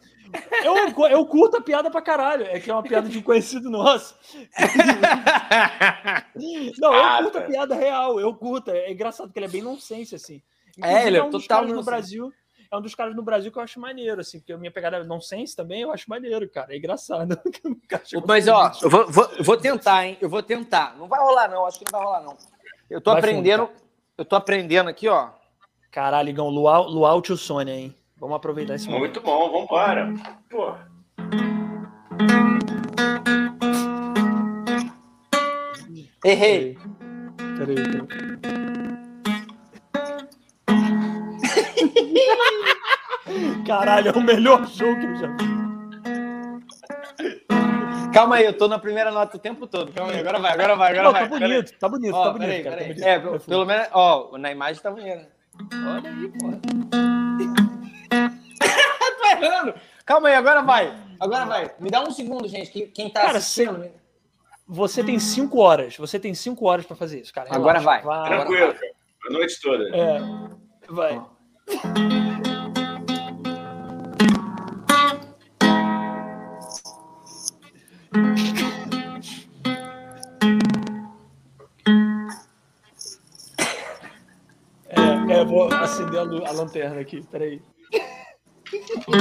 Eu, 0.64 1.08
eu 1.08 1.26
curto 1.26 1.58
a 1.58 1.62
piada 1.62 1.92
pra 1.92 2.02
caralho. 2.02 2.46
É 2.46 2.60
que 2.60 2.70
é 2.70 2.74
uma 2.74 2.84
piada 2.84 3.10
de 3.10 3.20
um 3.20 3.22
conhecido 3.22 3.70
nosso. 3.70 4.16
Não, 6.80 6.94
eu 6.94 7.24
curto 7.24 7.38
a 7.38 7.42
piada 7.42 7.76
real. 7.76 8.20
Eu 8.20 8.34
curto. 8.34 8.72
É 8.72 8.92
engraçado 8.92 9.32
que 9.32 9.40
ele 9.40 9.46
é 9.46 9.50
bem 9.50 9.62
nonsense, 9.62 10.16
assim. 10.16 10.42
Inclusive, 10.78 11.00
é, 11.00 11.08
ele 11.08 11.18
é, 11.18 11.20
é 11.20 11.24
um 11.24 11.30
dos 11.30 11.46
caras 11.46 11.72
no 11.72 11.84
Brasil. 11.84 12.34
É 12.72 12.76
um 12.76 12.82
dos 12.82 12.96
caras 12.96 13.16
no 13.16 13.22
Brasil 13.22 13.52
que 13.52 13.60
eu 13.60 13.62
acho 13.62 13.80
maneiro, 13.80 14.20
assim, 14.20 14.40
porque 14.40 14.52
a 14.52 14.58
minha 14.58 14.72
pegada 14.72 14.98
é 14.98 15.04
nonsense 15.04 15.56
também, 15.56 15.84
eu 15.84 15.92
acho 15.92 16.10
maneiro, 16.10 16.50
cara. 16.50 16.74
É 16.74 16.78
engraçado. 16.78 17.38
Mas, 18.26 18.48
ó, 18.48 18.72
eu 18.82 18.90
vou, 18.90 19.12
vou, 19.12 19.30
vou, 19.42 19.58
tentar, 19.58 20.08
hein? 20.08 20.18
Eu 20.20 20.28
vou 20.28 20.42
tentar. 20.42 20.98
Não 20.98 21.08
vai 21.08 21.20
rolar, 21.20 21.48
não. 21.48 21.68
Acho 21.68 21.78
que 21.78 21.86
não 21.86 22.00
vai 22.00 22.08
rolar, 22.08 22.24
não. 22.24 22.36
Eu 22.90 23.00
tô 23.00 23.12
vai 23.12 23.20
aprendendo. 23.20 23.68
Fundo, 23.68 23.80
eu 24.18 24.26
tô 24.26 24.36
aprendendo 24.36 24.90
aqui, 24.90 25.08
ó. 25.08 25.30
Caralho, 25.92 26.30
Igão, 26.30 26.50
Luau, 26.50 26.90
Luau 26.90 27.22
Tio 27.22 27.38
Sônia, 27.38 27.76
hein? 27.76 27.96
Vamos 28.24 28.38
aproveitar 28.38 28.76
esse 28.76 28.88
momento. 28.88 29.02
Muito 29.02 29.20
bom, 29.22 29.52
vamos 29.52 29.64
embora. 29.66 30.14
Pô. 30.50 30.76
Errei. 36.24 36.78
Peraí, 37.58 37.76
peraí. 37.76 38.08
Caralho, 43.68 44.08
é 44.08 44.12
o 44.14 44.22
melhor 44.22 44.66
jogo 44.68 45.02
que 45.02 45.06
eu 45.06 45.16
já 45.18 45.28
vi. 45.28 45.44
Calma 48.14 48.38
aí, 48.38 48.46
eu 48.46 48.58
tô 48.58 48.70
na 48.70 48.80
primeira 48.80 49.12
nota 49.12 49.36
o 49.36 49.40
tempo 49.40 49.68
todo. 49.68 49.92
Calma 49.92 50.14
aí, 50.14 50.22
agora 50.22 50.40
vai, 50.40 50.54
agora 50.54 50.76
vai, 50.78 50.92
agora 50.98 51.04
Não, 51.04 51.12
vai. 51.12 51.28
Tá 51.28 51.40
bonito, 51.40 51.78
tá 51.78 51.90
bonito, 51.90 52.16
ó, 52.16 52.24
tá 52.24 52.32
bonito. 52.32 52.48
Peraí, 52.48 52.64
cara, 52.64 52.78
peraí. 52.78 52.96
Tá 52.96 53.20
bonito. 53.20 53.44
É, 53.44 53.50
pelo 53.50 53.66
menos, 53.66 53.88
ó, 53.92 54.38
na 54.38 54.50
imagem 54.50 54.82
tá 54.82 54.92
bonito. 54.92 55.28
Olha 55.74 56.10
aí, 56.10 56.32
porra. 56.40 57.13
Errando. 59.44 59.74
Calma 60.06 60.30
aí, 60.30 60.36
agora 60.36 60.62
vai. 60.62 60.94
Agora 61.20 61.46
vai. 61.46 61.72
Me 61.80 61.90
dá 61.90 62.02
um 62.02 62.12
segundo, 62.12 62.48
gente. 62.48 62.88
Quem 62.88 63.10
tá 63.10 63.22
cara, 63.22 63.38
assistindo... 63.38 63.80
Você, 63.80 65.02
você 65.02 65.04
tem 65.04 65.20
cinco 65.20 65.60
horas. 65.60 65.98
Você 65.98 66.20
tem 66.20 66.34
cinco 66.34 66.66
horas 66.66 66.86
para 66.86 66.96
fazer 66.96 67.20
isso, 67.20 67.34
cara. 67.34 67.50
Relaxa. 67.50 67.62
Agora 67.62 67.80
vai. 67.80 68.02
vai. 68.02 68.30
Tranquilo, 68.30 68.74
cara. 68.74 68.94
A 69.26 69.30
noite 69.32 69.62
toda. 69.62 69.96
É. 69.96 70.20
Vai. 70.90 71.22
É, 84.90 85.34
é, 85.34 85.46
vou 85.46 85.74
acender 85.74 86.20
a, 86.20 86.50
a 86.50 86.52
lanterna 86.52 87.00
aqui, 87.00 87.22
peraí. 87.32 87.62
Eu 89.14 89.20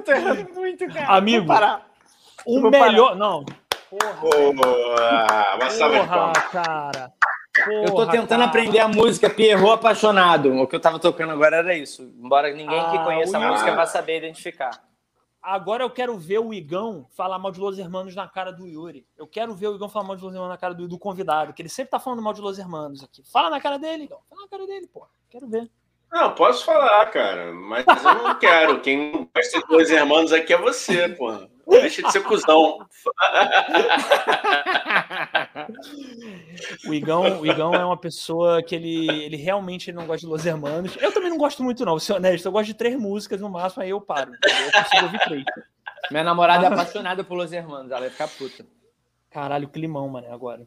tô 0.00 0.12
errando 0.12 0.48
muito, 0.54 0.88
cara. 0.88 1.08
Amigo, 1.08 1.46
o 2.46 2.70
melhor. 2.70 3.08
Parar. 3.08 3.16
Não. 3.16 3.44
Porra, 3.90 4.14
Porra, 4.14 5.56
uma 5.56 5.70
salva 5.70 6.32
cara. 6.50 7.12
Porra, 7.52 7.82
eu 7.82 7.94
tô 7.94 8.06
tentando 8.06 8.28
cara. 8.28 8.44
aprender 8.44 8.78
a 8.78 8.88
música 8.88 9.28
Pierrot 9.28 9.74
Apaixonado. 9.74 10.54
O 10.54 10.66
que 10.66 10.74
eu 10.74 10.80
tava 10.80 10.98
tocando 10.98 11.32
agora 11.32 11.56
era 11.56 11.76
isso. 11.76 12.10
Embora 12.18 12.50
ninguém 12.54 12.78
ah, 12.78 12.92
que 12.92 12.98
conheça 13.04 13.36
a 13.36 13.40
música 13.40 13.74
vá 13.74 13.84
saber 13.84 14.16
identificar. 14.18 14.70
Agora 15.42 15.82
eu 15.82 15.90
quero 15.90 16.16
ver 16.18 16.38
o 16.38 16.52
Igão 16.52 17.06
falar 17.10 17.38
mal 17.38 17.50
de 17.50 17.58
Los 17.58 17.78
Hermanos 17.78 18.14
na 18.14 18.28
cara 18.28 18.52
do 18.52 18.66
Yuri. 18.66 19.06
Eu 19.16 19.26
quero 19.26 19.54
ver 19.54 19.68
o 19.68 19.74
Igão 19.74 19.88
falar 19.88 20.06
mal 20.06 20.16
de 20.16 20.22
Los 20.22 20.34
Hermanos 20.34 20.52
na 20.52 20.58
cara 20.58 20.74
do, 20.74 20.86
do 20.86 20.98
convidado, 20.98 21.54
que 21.54 21.62
ele 21.62 21.68
sempre 21.68 21.90
tá 21.90 21.98
falando 21.98 22.20
mal 22.20 22.34
de 22.34 22.42
Los 22.42 22.58
Hermanos 22.58 23.02
aqui. 23.02 23.22
Fala 23.24 23.48
na 23.48 23.60
cara 23.60 23.78
dele, 23.78 24.04
Igão. 24.04 24.20
Fala 24.28 24.42
na 24.42 24.48
cara 24.48 24.66
dele, 24.66 24.86
pô. 24.86 25.06
Quero 25.30 25.48
ver. 25.48 25.70
Não, 26.12 26.34
posso 26.34 26.64
falar, 26.64 27.06
cara, 27.06 27.52
mas 27.54 27.86
eu 27.86 28.14
não 28.22 28.38
quero. 28.38 28.80
Quem 28.80 29.30
vai 29.32 29.42
ser 29.42 29.62
Los 29.68 29.90
Hermanos 29.90 30.32
aqui 30.32 30.52
é 30.52 30.58
você, 30.58 31.08
pô. 31.08 31.32
Deixa 31.70 32.02
de 32.02 32.12
ser 32.12 32.22
cuzão. 32.22 32.78
o, 36.86 36.94
Igão, 36.94 37.40
o 37.40 37.46
Igão 37.46 37.74
é 37.74 37.84
uma 37.84 37.96
pessoa 37.96 38.62
que 38.62 38.74
ele, 38.74 39.08
ele 39.24 39.36
realmente 39.36 39.92
não 39.92 40.06
gosta 40.06 40.26
de 40.26 40.26
Los 40.26 40.44
Hermanos. 40.44 40.96
Eu 41.00 41.12
também 41.12 41.30
não 41.30 41.38
gosto 41.38 41.62
muito, 41.62 41.84
não, 41.84 41.92
vou 41.92 42.00
ser 42.00 42.14
honesto. 42.14 42.46
Eu 42.46 42.52
gosto 42.52 42.66
de 42.66 42.74
três 42.74 42.98
músicas 42.98 43.40
no 43.40 43.48
máximo, 43.48 43.82
aí 43.82 43.90
eu 43.90 44.00
paro. 44.00 44.32
Eu 44.32 44.82
consigo 44.82 45.04
ouvir 45.04 45.20
três. 45.20 45.44
Minha 46.10 46.24
namorada 46.24 46.66
é 46.66 46.68
apaixonada 46.68 47.22
por 47.22 47.36
Los 47.36 47.52
Hermanos, 47.52 47.90
ela 47.90 48.00
vai 48.00 48.10
ficar 48.10 48.28
puta. 48.28 48.66
Caralho, 49.30 49.68
climão, 49.68 50.08
mano, 50.08 50.32
agora. 50.32 50.66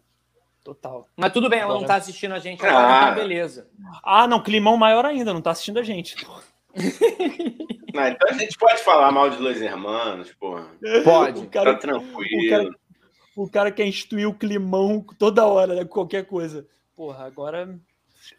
Total. 0.64 1.06
Mas 1.18 1.34
tudo 1.34 1.50
bem, 1.50 1.60
ela 1.60 1.74
não 1.74 1.84
tá 1.84 1.96
assistindo 1.96 2.34
a 2.34 2.40
gente 2.40 2.66
agora, 2.66 2.88
ah. 2.88 3.02
então 3.02 3.16
beleza. 3.16 3.68
Ah, 4.02 4.26
não, 4.26 4.42
climão 4.42 4.78
maior 4.78 5.06
ainda, 5.06 5.34
não 5.34 5.42
tá 5.42 5.52
assistindo 5.52 5.78
a 5.78 5.84
gente. 5.84 6.16
Não, 7.94 8.08
então 8.08 8.30
a 8.30 8.34
gente 8.34 8.58
pode 8.58 8.82
falar 8.84 9.12
mal 9.12 9.30
de 9.30 9.38
Los 9.38 9.62
Hermanos, 9.62 10.34
porra. 10.34 10.68
Pode. 11.04 11.48
Cara, 11.48 11.74
tá 11.74 11.80
tranquilo. 11.80 12.46
O 12.46 12.50
cara, 12.50 12.70
o 13.36 13.50
cara 13.50 13.72
quer 13.72 13.86
instituir 13.86 14.28
o 14.28 14.34
climão 14.34 15.06
toda 15.20 15.46
hora, 15.46 15.76
né? 15.76 15.86
Qualquer 15.86 16.26
coisa. 16.26 16.66
Porra, 16.96 17.26
agora 17.26 17.78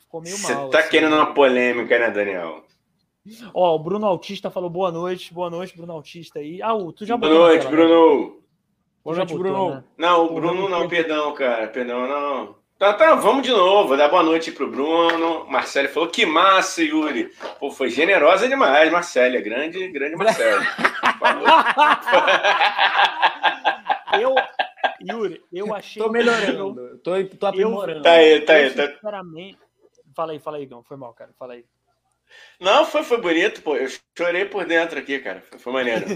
ficou 0.01 0.21
meio 0.21 0.37
Você 0.37 0.53
mal. 0.55 0.71
tá 0.71 0.81
assim. 0.81 0.91
querendo 0.91 1.15
uma 1.15 1.33
polêmica, 1.35 1.99
né, 1.99 2.11
Daniel? 2.11 2.65
Ó, 3.55 3.75
o 3.75 3.79
Bruno 3.79 4.07
Autista 4.07 4.51
falou 4.51 4.69
boa 4.69 4.91
noite. 4.93 5.33
Boa 5.33 5.49
noite, 5.49 5.77
Bruno 5.77 5.93
Autista 5.95 6.41
aí. 6.41 6.61
Ah, 6.61 6.75
o- 6.75 6.93
tu 6.93 7.07
já 7.07 7.17
Boa 7.17 7.31
botou 7.31 7.47
noite, 7.49 7.65
né? 7.65 7.71
Bruno. 7.71 8.43
Boa 9.03 9.17
noite, 9.17 9.33
botou, 9.35 9.39
Bruno. 9.39 9.71
né? 9.77 9.85
Não, 9.97 10.27
o 10.27 10.35
Bruno 10.35 10.69
não 10.69 10.89
perdão, 10.89 11.33
cara. 11.35 11.69
Perdão, 11.69 12.07
não. 12.09 12.57
Tá, 12.79 12.93
tá, 12.93 13.15
vamos 13.15 13.43
de 13.45 13.51
novo. 13.51 13.89
Vou 13.89 13.97
dar 13.97 14.09
boa 14.09 14.23
noite 14.23 14.51
pro 14.51 14.71
Bruno. 14.71 15.47
Marcelo 15.47 15.89
falou 15.89 16.09
que 16.09 16.27
massa, 16.27 16.83
Yuri. 16.83 17.31
Pô, 17.61 17.71
foi 17.71 17.89
generosa 17.89 18.49
demais, 18.49 18.91
Marcelo. 18.91 19.43
Grande, 19.43 19.89
grande 19.89 20.17
Marcelo. 20.17 20.63
Falou. 21.19 21.47
Eu, 24.21 24.35
Yuri, 25.01 25.43
eu 25.53 25.75
achei. 25.75 26.01
Tô 26.01 26.09
melhorando. 26.09 26.99
Tô, 27.03 27.13
tô 27.25 27.47
aprimorando. 27.47 28.03
Tá 28.03 28.13
aí, 28.13 28.41
tá 28.43 28.55
aí. 28.55 28.71
Tá... 28.71 28.87
Sinceramente. 28.89 29.59
Fala 30.15 30.33
aí, 30.33 30.39
fala 30.39 30.57
aí, 30.59 30.67
Gão. 30.67 30.83
Foi 30.85 30.97
mal, 30.97 31.13
cara. 31.13 31.31
Fala 31.37 31.55
aí. 31.55 31.65
Não, 32.61 32.85
foi, 32.85 33.03
foi 33.03 33.21
bonito, 33.21 33.61
pô. 33.63 33.77
Eu 33.77 33.89
chorei 34.17 34.45
por 34.45 34.65
dentro 34.65 34.99
aqui, 34.99 35.19
cara. 35.19 35.43
Foi, 35.51 35.59
foi 35.59 35.73
maneiro. 35.73 36.07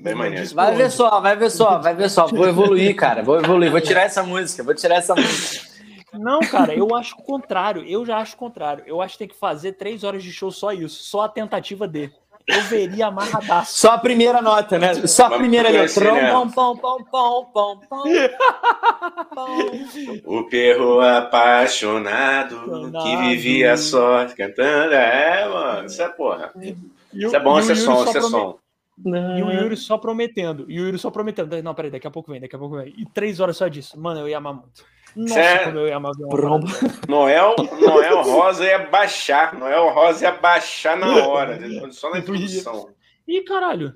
Bem 0.00 0.14
maneiro. 0.14 0.54
Vai 0.54 0.74
ver 0.74 0.90
só, 0.90 1.20
vai 1.20 1.36
ver 1.36 1.50
só, 1.50 1.78
vai 1.78 1.94
ver 1.94 2.08
só. 2.08 2.26
Vou 2.26 2.46
evoluir, 2.46 2.94
cara. 2.94 3.22
Vou 3.22 3.38
evoluir. 3.38 3.70
Vou 3.70 3.80
tirar 3.80 4.02
essa 4.02 4.22
música. 4.22 4.62
Vou 4.62 4.74
tirar 4.74 4.96
essa 4.96 5.14
música. 5.14 5.69
Não, 6.12 6.40
cara, 6.40 6.74
eu 6.74 6.94
acho 6.96 7.14
o 7.16 7.22
contrário. 7.22 7.84
Eu 7.84 8.04
já 8.04 8.18
acho 8.18 8.34
o 8.34 8.38
contrário. 8.38 8.82
Eu 8.86 9.00
acho 9.00 9.12
que 9.14 9.18
tem 9.20 9.28
que 9.28 9.36
fazer 9.36 9.72
três 9.72 10.02
horas 10.04 10.22
de 10.22 10.32
show 10.32 10.50
só 10.50 10.72
isso. 10.72 11.02
Só 11.04 11.22
a 11.22 11.28
tentativa 11.28 11.86
de. 11.86 12.10
Eu 12.48 12.62
veria 12.62 13.06
amarradaço. 13.06 13.78
Só 13.78 13.92
a 13.92 13.98
primeira 13.98 14.42
nota, 14.42 14.76
né? 14.78 14.94
Só 15.06 15.26
a 15.26 15.30
primeira 15.38 15.68
ali. 15.68 15.78
né? 15.78 16.32
Pom, 16.32 16.48
pom, 16.50 16.76
pom, 16.76 17.04
pom, 17.04 17.44
pom, 17.52 17.80
pom. 17.88 18.02
Pom. 19.34 19.56
O 20.24 20.44
perro 20.48 21.00
apaixonado 21.00 22.90
que 23.02 23.16
vivia 23.18 23.76
só 23.76 24.26
cantando. 24.36 24.94
É, 24.94 25.48
mano. 25.48 25.86
Isso 25.86 26.02
é 26.02 26.08
porra. 26.08 26.52
Isso 27.12 27.32
o- 27.32 27.36
é 27.36 27.40
bom, 27.40 27.54
o 27.54 27.60
isso 27.60 27.72
é 27.72 27.74
som, 27.76 28.04
isso 28.04 28.18
é 28.18 28.20
som. 28.22 28.58
E 29.04 29.42
o 29.42 29.50
Yuri 29.50 29.76
só 29.76 29.96
prometendo. 29.96 30.66
E 30.68 30.80
o 30.80 30.84
Yuri 30.86 30.98
só 30.98 31.10
prometendo. 31.10 31.62
Não, 31.62 31.74
peraí, 31.74 31.90
daqui 31.90 32.06
a 32.06 32.10
pouco 32.10 32.30
vem, 32.32 32.40
daqui 32.40 32.54
a 32.56 32.58
pouco 32.58 32.76
vem. 32.76 32.92
E 32.98 33.06
três 33.06 33.40
horas 33.40 33.56
só 33.56 33.66
disso. 33.68 33.98
Mano, 33.98 34.20
eu 34.20 34.28
ia 34.28 34.38
amar 34.38 34.52
muito. 34.54 34.84
Nossa, 35.16 35.34
Cê- 35.34 35.64
como 35.64 35.78
eu 35.78 35.88
ia 35.88 35.96
amar. 35.96 36.12
Prom. 36.30 36.60
Noel, 37.08 37.56
Noel 37.80 38.22
Rosa 38.22 38.64
ia 38.64 38.78
baixar. 38.78 39.54
Noel 39.54 39.88
Rosa 39.90 40.24
ia 40.26 40.32
baixar 40.32 40.96
na 40.96 41.26
hora, 41.26 41.58
só 41.92 42.10
na 42.10 42.18
introdução. 42.18 42.94
Ih, 43.26 43.42
caralho. 43.42 43.94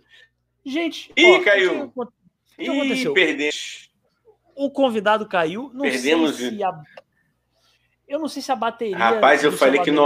Gente. 0.65 1.12
Ih, 1.17 1.37
ó, 1.41 1.45
caiu. 1.45 1.93
o 1.95 2.07
que- 2.07 2.12
que 2.57 2.62
Ih, 2.62 2.71
aconteceu? 2.81 3.12
perdemos. 3.15 3.91
O 4.57 4.71
convidado 4.71 5.27
caiu. 5.29 5.71
Não 5.75 5.83
Perdemos 5.83 6.37
sei 6.37 6.51
se 6.51 6.62
a... 6.62 6.73
Eu 8.07 8.19
não 8.19 8.29
sei 8.29 8.43
se 8.43 8.53
a 8.53 8.57
bateria. 8.57 8.97
Rapaz, 8.97 9.43
eu 9.43 9.51
do 9.51 9.57
falei 9.57 9.81
que 9.81 9.87
dele- 9.91 9.97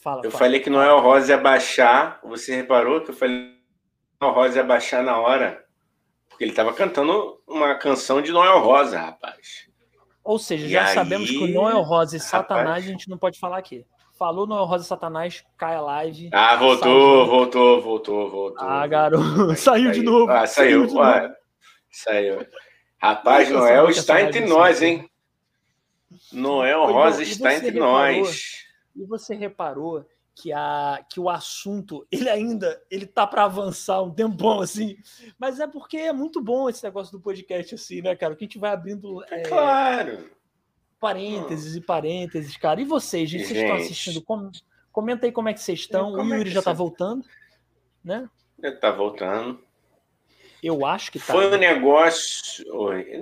Fala, 0.00 0.22
eu 0.24 0.30
fala. 0.30 0.44
falei 0.44 0.60
que 0.60 0.70
Noel 0.70 1.00
Rosa 1.00 1.32
ia 1.32 1.38
baixar. 1.38 2.18
Você 2.24 2.54
reparou 2.56 3.00
que 3.02 3.10
eu 3.10 3.14
falei 3.14 3.50
que 3.50 3.58
Noel 4.20 4.32
Rosa 4.34 4.58
ia 4.58 4.64
baixar 4.64 5.02
na 5.02 5.18
hora? 5.18 5.64
Porque 6.38 6.44
ele 6.44 6.52
tava 6.52 6.72
cantando 6.72 7.40
uma 7.48 7.74
canção 7.74 8.22
de 8.22 8.30
Noel 8.30 8.60
Rosa, 8.60 8.96
rapaz. 8.96 9.66
Ou 10.22 10.38
seja, 10.38 10.66
E 10.66 10.70
já 10.70 10.86
aí, 10.86 10.94
sabemos 10.94 11.28
que 11.28 11.36
o 11.36 11.48
Noel 11.48 11.82
Rosa 11.82 12.14
e 12.14 12.20
rapaz? 12.20 12.30
Satanás 12.30 12.84
a 12.84 12.88
gente 12.88 13.08
não 13.10 13.18
pode 13.18 13.40
falar 13.40 13.58
aqui. 13.58 13.84
Falou 14.16 14.46
Noel 14.46 14.64
Rosa 14.64 14.84
e 14.84 14.86
Satanás, 14.86 15.44
cai 15.56 15.74
a 15.74 15.80
live. 15.80 16.30
Ah, 16.32 16.54
voltou, 16.54 16.78
Saiu. 17.24 17.26
voltou, 17.26 17.82
voltou, 17.82 18.30
voltou. 18.30 18.64
Ah, 18.68 18.86
garoto. 18.86 19.52
Saiu 19.58 19.90
de 19.90 20.00
novo. 20.00 20.30
Ah, 20.30 20.46
saiu. 20.46 20.86
de 20.86 20.94
ué. 20.94 21.34
Saiu. 21.90 22.46
Rapaz, 23.02 23.50
Noel 23.50 23.88
está 23.90 24.22
entre 24.22 24.46
nós, 24.46 24.80
hein? 24.80 25.10
Noel 26.32 26.86
Rosa 26.86 27.20
está 27.24 27.52
entre 27.52 27.72
nós. 27.72 28.64
E 28.94 29.04
você 29.04 29.34
reparou 29.34 30.06
que, 30.40 30.52
a, 30.52 31.04
que 31.10 31.18
o 31.18 31.28
assunto, 31.28 32.06
ele 32.12 32.28
ainda 32.30 32.80
ele 32.88 33.06
tá 33.06 33.26
para 33.26 33.42
avançar 33.44 34.00
um 34.02 34.12
tempão 34.14 34.60
assim, 34.60 34.96
mas 35.36 35.58
é 35.58 35.66
porque 35.66 35.96
é 35.96 36.12
muito 36.12 36.40
bom 36.40 36.68
esse 36.68 36.84
negócio 36.84 37.10
do 37.12 37.20
podcast 37.20 37.74
assim, 37.74 38.00
né, 38.00 38.14
cara? 38.14 38.36
Que 38.36 38.44
a 38.44 38.46
gente 38.46 38.58
vai 38.58 38.70
abrindo 38.72 39.20
é, 39.24 39.40
Claro. 39.42 40.30
parênteses 41.00 41.74
e 41.74 41.80
parênteses, 41.80 42.56
cara. 42.56 42.80
E 42.80 42.84
vocês, 42.84 43.28
gente, 43.28 43.46
vocês 43.46 43.58
estão 43.60 43.76
assistindo? 43.76 44.22
Com- 44.22 44.50
Comenta 44.92 45.26
aí 45.26 45.32
como 45.32 45.48
é 45.48 45.54
que 45.54 45.60
vocês 45.60 45.80
estão. 45.80 46.12
Como 46.12 46.30
o 46.30 46.34
é 46.34 46.38
Yuri 46.38 46.50
que 46.50 46.54
já 46.54 46.62
tá 46.62 46.72
voltando, 46.72 47.24
né? 48.02 48.28
Ele 48.62 48.76
tá 48.76 48.90
voltando. 48.90 49.60
Eu 50.62 50.84
acho 50.84 51.12
que 51.12 51.18
tá. 51.20 51.32
Foi 51.32 51.46
um 51.52 51.56
negócio. 51.58 52.64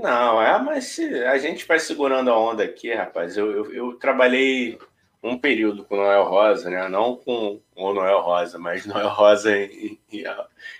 Não, 0.02 0.40
é, 0.40 0.58
mas 0.62 0.98
a 1.30 1.36
gente 1.38 1.66
vai 1.66 1.78
segurando 1.78 2.30
a 2.30 2.38
onda 2.38 2.62
aqui, 2.62 2.94
rapaz. 2.94 3.36
Eu, 3.36 3.50
eu, 3.50 3.74
eu 3.74 3.92
trabalhei 3.98 4.78
um 5.26 5.38
período 5.38 5.84
com 5.84 5.94
o 5.94 5.98
Noel 5.98 6.24
Rosa, 6.24 6.70
né? 6.70 6.88
Não 6.88 7.16
com 7.16 7.60
o 7.74 7.92
Noel 7.92 8.20
Rosa, 8.20 8.58
mas 8.58 8.86
Noel 8.86 9.08
Rosa 9.08 9.56
em, 9.56 9.98
em, 10.12 10.24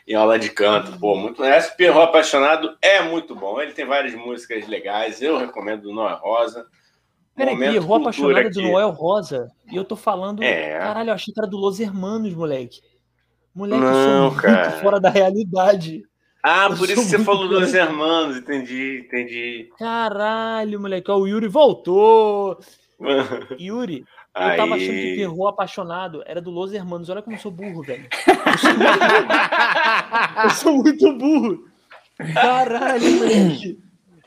em 0.08 0.14
aula 0.14 0.38
de 0.38 0.50
canto. 0.50 0.98
Pô, 0.98 1.16
muito. 1.16 1.44
Esse 1.44 1.76
Perro 1.76 2.00
Apaixonado 2.00 2.76
é 2.80 3.02
muito 3.02 3.34
bom. 3.34 3.60
Ele 3.60 3.72
tem 3.72 3.84
várias 3.84 4.14
músicas 4.14 4.66
legais. 4.68 5.20
Eu 5.20 5.36
recomendo 5.38 5.86
o 5.90 5.94
Noel 5.94 6.16
Rosa. 6.16 6.66
Peraí, 7.34 7.54
cultura 7.56 7.96
apaixonado 8.00 8.42
do 8.50 8.60
aqui. 8.60 8.70
Noel 8.72 8.90
Rosa. 8.90 9.50
E 9.70 9.76
eu 9.76 9.84
tô 9.84 9.94
falando. 9.96 10.42
É. 10.42 10.78
Caralho, 10.78 11.10
eu 11.10 11.14
achei 11.14 11.34
que 11.34 11.38
era 11.40 11.48
do 11.48 11.58
Los 11.58 11.78
Hermanos, 11.80 12.34
moleque. 12.34 12.80
Moleque, 13.54 13.82
eu 13.82 13.90
Não, 13.90 14.04
sou 14.04 14.30
muito 14.30 14.42
cara. 14.42 14.70
fora 14.72 15.00
da 15.00 15.10
realidade. 15.10 16.02
Ah, 16.42 16.64
Eu 16.66 16.68
por 16.70 16.76
sou 16.78 16.86
isso 16.86 17.02
você 17.02 17.16
muito 17.16 17.26
falou 17.26 17.48
dos 17.48 17.74
irmãos. 17.74 18.36
Entendi, 18.36 19.02
entendi. 19.06 19.68
Caralho, 19.78 20.80
moleque. 20.80 21.10
Ó, 21.10 21.16
o 21.18 21.26
Yuri 21.26 21.48
voltou. 21.48 22.58
Yuri, 23.60 24.04
eu 24.36 24.56
tava 24.56 24.74
achando 24.74 24.90
que 24.90 25.08
Aí. 25.08 25.14
Pierrot 25.16 25.48
apaixonado 25.48 26.22
era 26.26 26.40
do 26.40 26.50
Los 26.50 26.72
Hermanos. 26.72 27.08
Olha 27.08 27.22
como 27.22 27.36
eu 27.36 27.40
sou 27.40 27.50
burro, 27.50 27.82
velho. 27.82 28.06
Eu 28.44 28.50
sou 28.60 28.72
muito 28.74 28.98
burro. 29.12 30.44
Eu 30.44 30.50
sou 30.50 30.72
muito 30.82 31.12
burro. 31.18 31.68
Caralho, 32.34 33.10
moleque. 33.12 33.78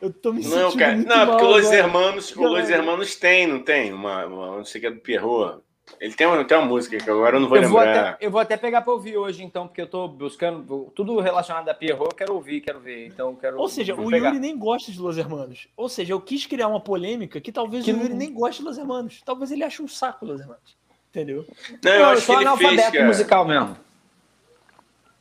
Eu 0.02 0.14
tô 0.14 0.32
me 0.32 0.44
sentindo 0.44 0.62
Não, 0.62 0.78
cara. 0.78 0.96
muito 0.96 1.08
Não, 1.10 1.28
porque 1.28 1.44
mal 1.44 1.52
o 1.52 1.56
Los. 1.56 1.72
Hermanos, 1.72 2.36
o 2.36 2.42
Los. 2.44 2.70
Hermanos 2.70 3.16
tem, 3.16 3.48
não 3.48 3.62
tem? 3.62 3.92
Uma, 3.92 4.26
uma 4.26 4.58
não 4.58 4.66
sei 4.66 4.80
o 4.80 4.82
que 4.82 4.88
é 4.88 4.92
do 4.92 5.00
Pierrot. 5.02 5.62
Ele 6.00 6.14
tem, 6.14 6.28
uma- 6.28 6.44
tem 6.46 6.58
uma 6.58 6.66
música 6.66 6.98
que 6.98 7.10
agora 7.10 7.36
eu 7.38 7.40
não 7.42 7.48
vou 7.50 7.58
Eu 7.58 7.70
vou, 7.70 7.80
lembrar. 7.80 8.10
até, 8.12 8.26
eu 8.26 8.32
vou 8.32 8.40
até 8.42 8.58
pegar 8.58 8.82
pra 8.82 8.94
ouvir 8.94 9.18
hoje, 9.18 9.44
então, 9.44 9.68
porque 9.68 9.82
eu 9.82 9.88
tô 9.88 10.08
buscando 10.08 10.92
tudo 10.96 11.20
relacionado 11.20 11.68
a 11.70 11.74
Pierrot, 11.74 12.10
eu 12.12 12.16
quero 12.16 12.34
ouvir, 12.34 12.62
quero 12.62 12.80
ver. 12.80 13.08
Então, 13.08 13.36
quero. 13.36 13.58
Ou 13.60 13.68
seja, 13.70 13.94
vou 13.96 14.08
o 14.08 14.10
pegar. 14.10 14.28
Yuri 14.30 14.40
nem 14.40 14.58
gosta 14.58 14.92
de 14.92 15.00
Los 15.00 15.18
Hermanos. 15.18 15.68
Ou 15.76 15.88
seja, 15.90 16.14
eu 16.14 16.22
quis 16.22 16.46
criar 16.46 16.68
uma 16.68 16.80
polêmica 16.82 17.40
que 17.42 17.52
talvez 17.52 17.84
Que 17.86 17.92
o 17.92 17.98
Yuri 17.98 18.10
não- 18.10 18.18
nem 18.18 18.34
goste 18.34 18.62
de 18.62 18.68
Los 18.68 18.78
Hermanos. 18.78 19.22
Talvez 19.26 19.52
ele 19.52 19.64
ache 19.64 19.82
um 19.82 19.88
saco 19.88 20.26
Los 20.26 20.40
Hermanos. 20.42 20.78
Entendeu? 21.10 21.42
O 21.42 21.46
Não, 21.84 21.92
eu 21.94 22.00
Não, 22.00 22.06
eu 22.06 22.06
acho 22.12 22.22
que 22.22 22.26
sou 22.28 22.36
fez, 22.38 22.48
analfabeto 22.48 22.92
cara. 22.92 23.06
musical 23.06 23.46
mesmo. 23.48 23.78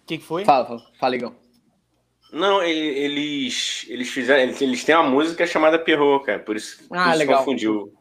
que, 0.06 0.18
que 0.18 0.24
foi? 0.24 0.44
Fala, 0.44 0.64
fala, 0.66 0.82
fala, 0.98 1.16
Igão. 1.16 1.34
Não, 2.32 2.62
eles, 2.62 3.86
eles 3.88 4.08
fizeram. 4.10 4.42
Eles, 4.42 4.60
eles 4.60 4.84
têm 4.84 4.94
uma 4.94 5.08
música 5.08 5.46
chamada 5.46 5.78
Pierrot, 5.78 6.24
cara. 6.26 6.38
Por 6.38 6.56
isso, 6.56 6.86
por 6.88 6.96
Ah, 6.96 7.10
isso 7.10 7.18
legal. 7.18 7.38
confundiu. 7.38 7.92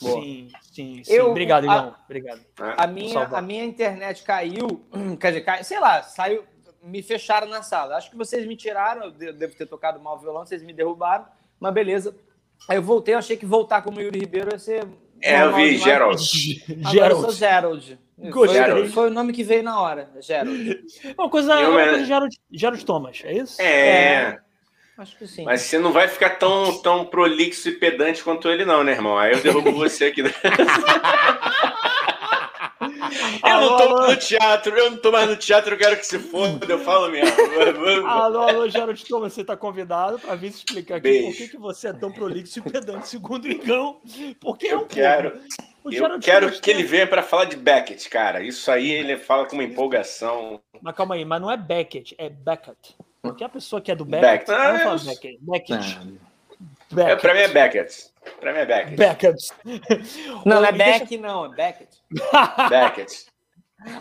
Boa. 0.00 0.20
Sim, 0.22 0.48
sim, 0.72 1.04
sim. 1.04 1.12
Eu- 1.12 1.30
Obrigado, 1.30 1.64
Igão. 1.64 1.94
Obrigado. 2.04 2.38
né? 2.58 2.74
A 2.76 2.86
minha, 2.86 3.22
a 3.24 3.42
minha 3.42 3.64
internet 3.64 4.22
caiu, 4.22 4.80
quer 5.20 5.28
dizer, 5.28 5.40
cai, 5.42 5.62
sei 5.64 5.78
lá, 5.78 6.02
saiu, 6.02 6.44
me 6.82 7.02
fecharam 7.02 7.46
na 7.48 7.62
sala. 7.62 7.96
Acho 7.96 8.10
que 8.10 8.16
vocês 8.16 8.46
me 8.46 8.56
tiraram, 8.56 9.04
eu 9.04 9.10
de- 9.10 9.32
devo 9.32 9.54
ter 9.54 9.66
tocado 9.66 10.00
mal 10.00 10.16
o 10.16 10.20
violão, 10.20 10.46
vocês 10.46 10.62
me 10.62 10.72
derrubaram, 10.72 11.26
mas 11.58 11.74
beleza. 11.74 12.14
Aí 12.68 12.76
eu 12.76 12.82
voltei, 12.82 13.14
eu 13.14 13.18
achei 13.18 13.36
que 13.36 13.44
voltar 13.46 13.82
como 13.82 14.00
Yuri 14.00 14.20
Ribeiro 14.20 14.50
ia 14.52 14.58
ser. 14.58 14.86
É, 15.22 15.42
eu 15.42 15.54
vi. 15.54 15.76
Gerald. 15.76 16.64
Agora 16.84 17.12
eu 17.12 17.20
sou 17.20 17.32
Gerald. 17.32 17.82
Gerald. 17.84 17.98
Gostei. 18.32 18.62
Foi, 18.64 18.88
foi 18.88 19.06
o 19.08 19.12
nome 19.12 19.32
que 19.32 19.42
veio 19.42 19.62
na 19.62 19.80
hora, 19.80 20.10
Gerald. 20.20 20.84
Uma 21.16 21.28
coisa, 21.30 21.54
Eu, 21.60 21.70
uma 21.70 21.80
é- 21.82 21.88
coisa 21.90 22.04
Gerald, 22.04 22.36
Gerald 22.50 22.84
Thomas, 22.84 23.22
é 23.24 23.32
isso? 23.32 23.60
É, 23.62 24.38
Acho 25.00 25.16
que 25.16 25.26
sim. 25.26 25.44
mas 25.44 25.62
você 25.62 25.78
não 25.78 25.92
vai 25.92 26.06
ficar 26.08 26.30
tão, 26.30 26.76
tão 26.82 27.06
prolixo 27.06 27.70
e 27.70 27.72
pedante 27.72 28.22
quanto 28.22 28.48
ele, 28.50 28.66
não, 28.66 28.84
né, 28.84 28.92
irmão? 28.92 29.16
Aí 29.18 29.32
eu 29.32 29.40
derrubo 29.42 29.72
você 29.72 30.04
aqui. 30.04 30.22
Eu 33.44 33.60
não 33.60 33.76
tô 33.76 33.82
Alô, 33.82 33.96
mais 33.98 34.10
no 34.10 34.16
teatro, 34.18 34.76
eu 34.78 34.90
não 34.90 34.98
tô 34.98 35.10
mais 35.12 35.28
no 35.28 35.36
teatro, 35.36 35.74
eu 35.74 35.78
quero 35.78 35.96
que 35.96 36.06
se 36.06 36.18
foda, 36.18 36.64
eu 36.72 36.78
falo 36.80 37.10
mesmo. 37.10 37.34
Alô, 38.06 38.40
alô, 38.42 38.68
Gerald 38.68 39.04
Thomas, 39.06 39.32
você 39.32 39.42
tá 39.44 39.56
convidado 39.56 40.18
para 40.18 40.34
vir 40.34 40.52
se 40.52 40.58
explicar 40.58 40.96
aqui 40.96 41.02
Beijo. 41.02 41.26
por 41.28 41.36
que, 41.36 41.48
que 41.48 41.56
você 41.58 41.88
é 41.88 41.92
tão 41.92 42.10
prolixo 42.12 42.58
e 42.58 42.62
pedante, 42.62 43.08
segundo 43.08 43.44
o 43.44 43.50
Igão. 43.50 44.00
Porque 44.40 44.68
é 44.68 44.74
Eu 44.74 44.80
um 44.80 44.86
quero. 44.86 45.40
O 45.82 45.92
Eu 45.92 46.20
quero 46.20 46.46
Thomas 46.46 46.60
que 46.60 46.62
tem- 46.62 46.74
ele 46.74 46.84
venha 46.84 47.06
para 47.06 47.22
falar 47.22 47.46
de 47.46 47.56
Beckett, 47.56 48.08
cara. 48.08 48.42
Isso 48.42 48.70
aí 48.70 48.90
ele 48.90 49.16
fala 49.16 49.46
com 49.46 49.54
uma 49.56 49.64
empolgação. 49.64 50.60
Mas 50.80 50.94
calma 50.94 51.14
aí, 51.16 51.24
mas 51.24 51.40
não 51.40 51.50
é 51.50 51.56
Beckett, 51.56 52.14
é 52.18 52.28
Beckett. 52.28 52.96
Porque 53.22 53.44
a 53.44 53.48
pessoa 53.48 53.80
que 53.80 53.90
é 53.92 53.94
do 53.94 54.04
Beckett, 54.04 54.50
Beckett. 54.50 55.04
Beckett. 55.04 55.38
Beckett. 55.42 55.98
É, 56.92 56.94
Beckett. 56.94 57.20
pra 57.22 57.34
mim 57.34 57.40
é 57.40 57.48
Beckett. 57.48 58.10
Pra 58.40 58.52
mim 58.52 58.58
é 58.60 58.66
Beckett. 58.66 58.96
Beckett. 58.96 59.48
Não, 60.44 60.44
não 60.46 60.62
Ô, 60.62 60.64
é 60.64 60.72
me 60.72 60.78
deixa- 60.78 60.98
Beck, 61.00 61.16
não, 61.18 61.44
é 61.46 61.48
Beckett. 61.56 61.96
Beckett. 62.70 63.26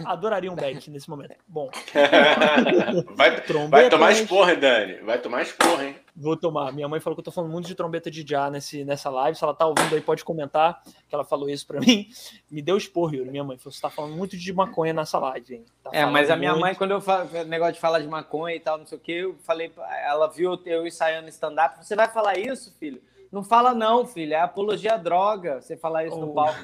Adoraria 0.05 0.51
um 0.51 0.55
Beck 0.55 0.89
nesse 0.89 1.09
momento. 1.09 1.35
Bom, 1.47 1.69
vai, 3.15 3.41
vai 3.69 3.89
tomar 3.89 4.11
esporra, 4.11 4.55
Dani. 4.55 4.95
Vai 5.01 5.19
tomar 5.19 5.41
esporra, 5.41 5.85
hein? 5.85 5.95
Vou 6.19 6.35
tomar. 6.35 6.73
Minha 6.73 6.87
mãe 6.89 6.99
falou 6.99 7.15
que 7.15 7.21
eu 7.21 7.23
tô 7.23 7.31
falando 7.31 7.49
muito 7.49 7.65
de 7.65 7.73
trombeta 7.73 8.11
de 8.11 8.25
já 8.27 8.49
nesse, 8.49 8.83
nessa 8.83 9.09
live. 9.09 9.37
Se 9.37 9.43
ela 9.43 9.53
tá 9.53 9.65
ouvindo 9.65 9.95
aí, 9.95 10.01
pode 10.01 10.25
comentar 10.25 10.83
que 10.83 11.15
ela 11.15 11.23
falou 11.23 11.49
isso 11.49 11.65
pra 11.65 11.79
mim. 11.81 12.09
Me 12.51 12.61
deu 12.61 12.75
esporro, 12.75 13.15
Yuri, 13.15 13.31
minha 13.31 13.43
mãe. 13.43 13.57
Falou, 13.57 13.71
você 13.71 13.81
tá 13.81 13.89
falando 13.89 14.17
muito 14.17 14.35
de 14.35 14.51
maconha 14.51 14.91
nessa 14.91 15.17
live, 15.17 15.55
hein? 15.55 15.65
Tá 15.81 15.91
é, 15.93 16.05
mas 16.05 16.29
a 16.29 16.35
minha 16.35 16.51
muito. 16.51 16.61
mãe, 16.61 16.75
quando 16.75 16.91
eu 16.91 16.99
falo 16.99 17.29
negócio 17.45 17.75
de 17.75 17.79
falar 17.79 17.99
de 17.99 18.07
maconha 18.07 18.53
e 18.53 18.59
tal, 18.59 18.77
não 18.77 18.85
sei 18.85 18.97
o 18.97 19.01
que, 19.01 19.11
eu 19.13 19.35
falei, 19.45 19.71
ela 20.05 20.27
viu 20.27 20.59
eu 20.65 20.85
ensaiando 20.85 21.29
stand-up. 21.29 21.77
Você 21.81 21.95
vai 21.95 22.09
falar 22.11 22.37
isso, 22.37 22.75
filho? 22.77 23.01
Não 23.31 23.43
fala 23.43 23.73
não, 23.73 24.05
filho. 24.05 24.33
É 24.33 24.39
apologia 24.39 24.93
à 24.93 24.97
droga. 24.97 25.61
Você 25.61 25.77
falar 25.77 26.05
isso 26.05 26.17
oh. 26.17 26.25
no 26.25 26.33
palco. 26.33 26.59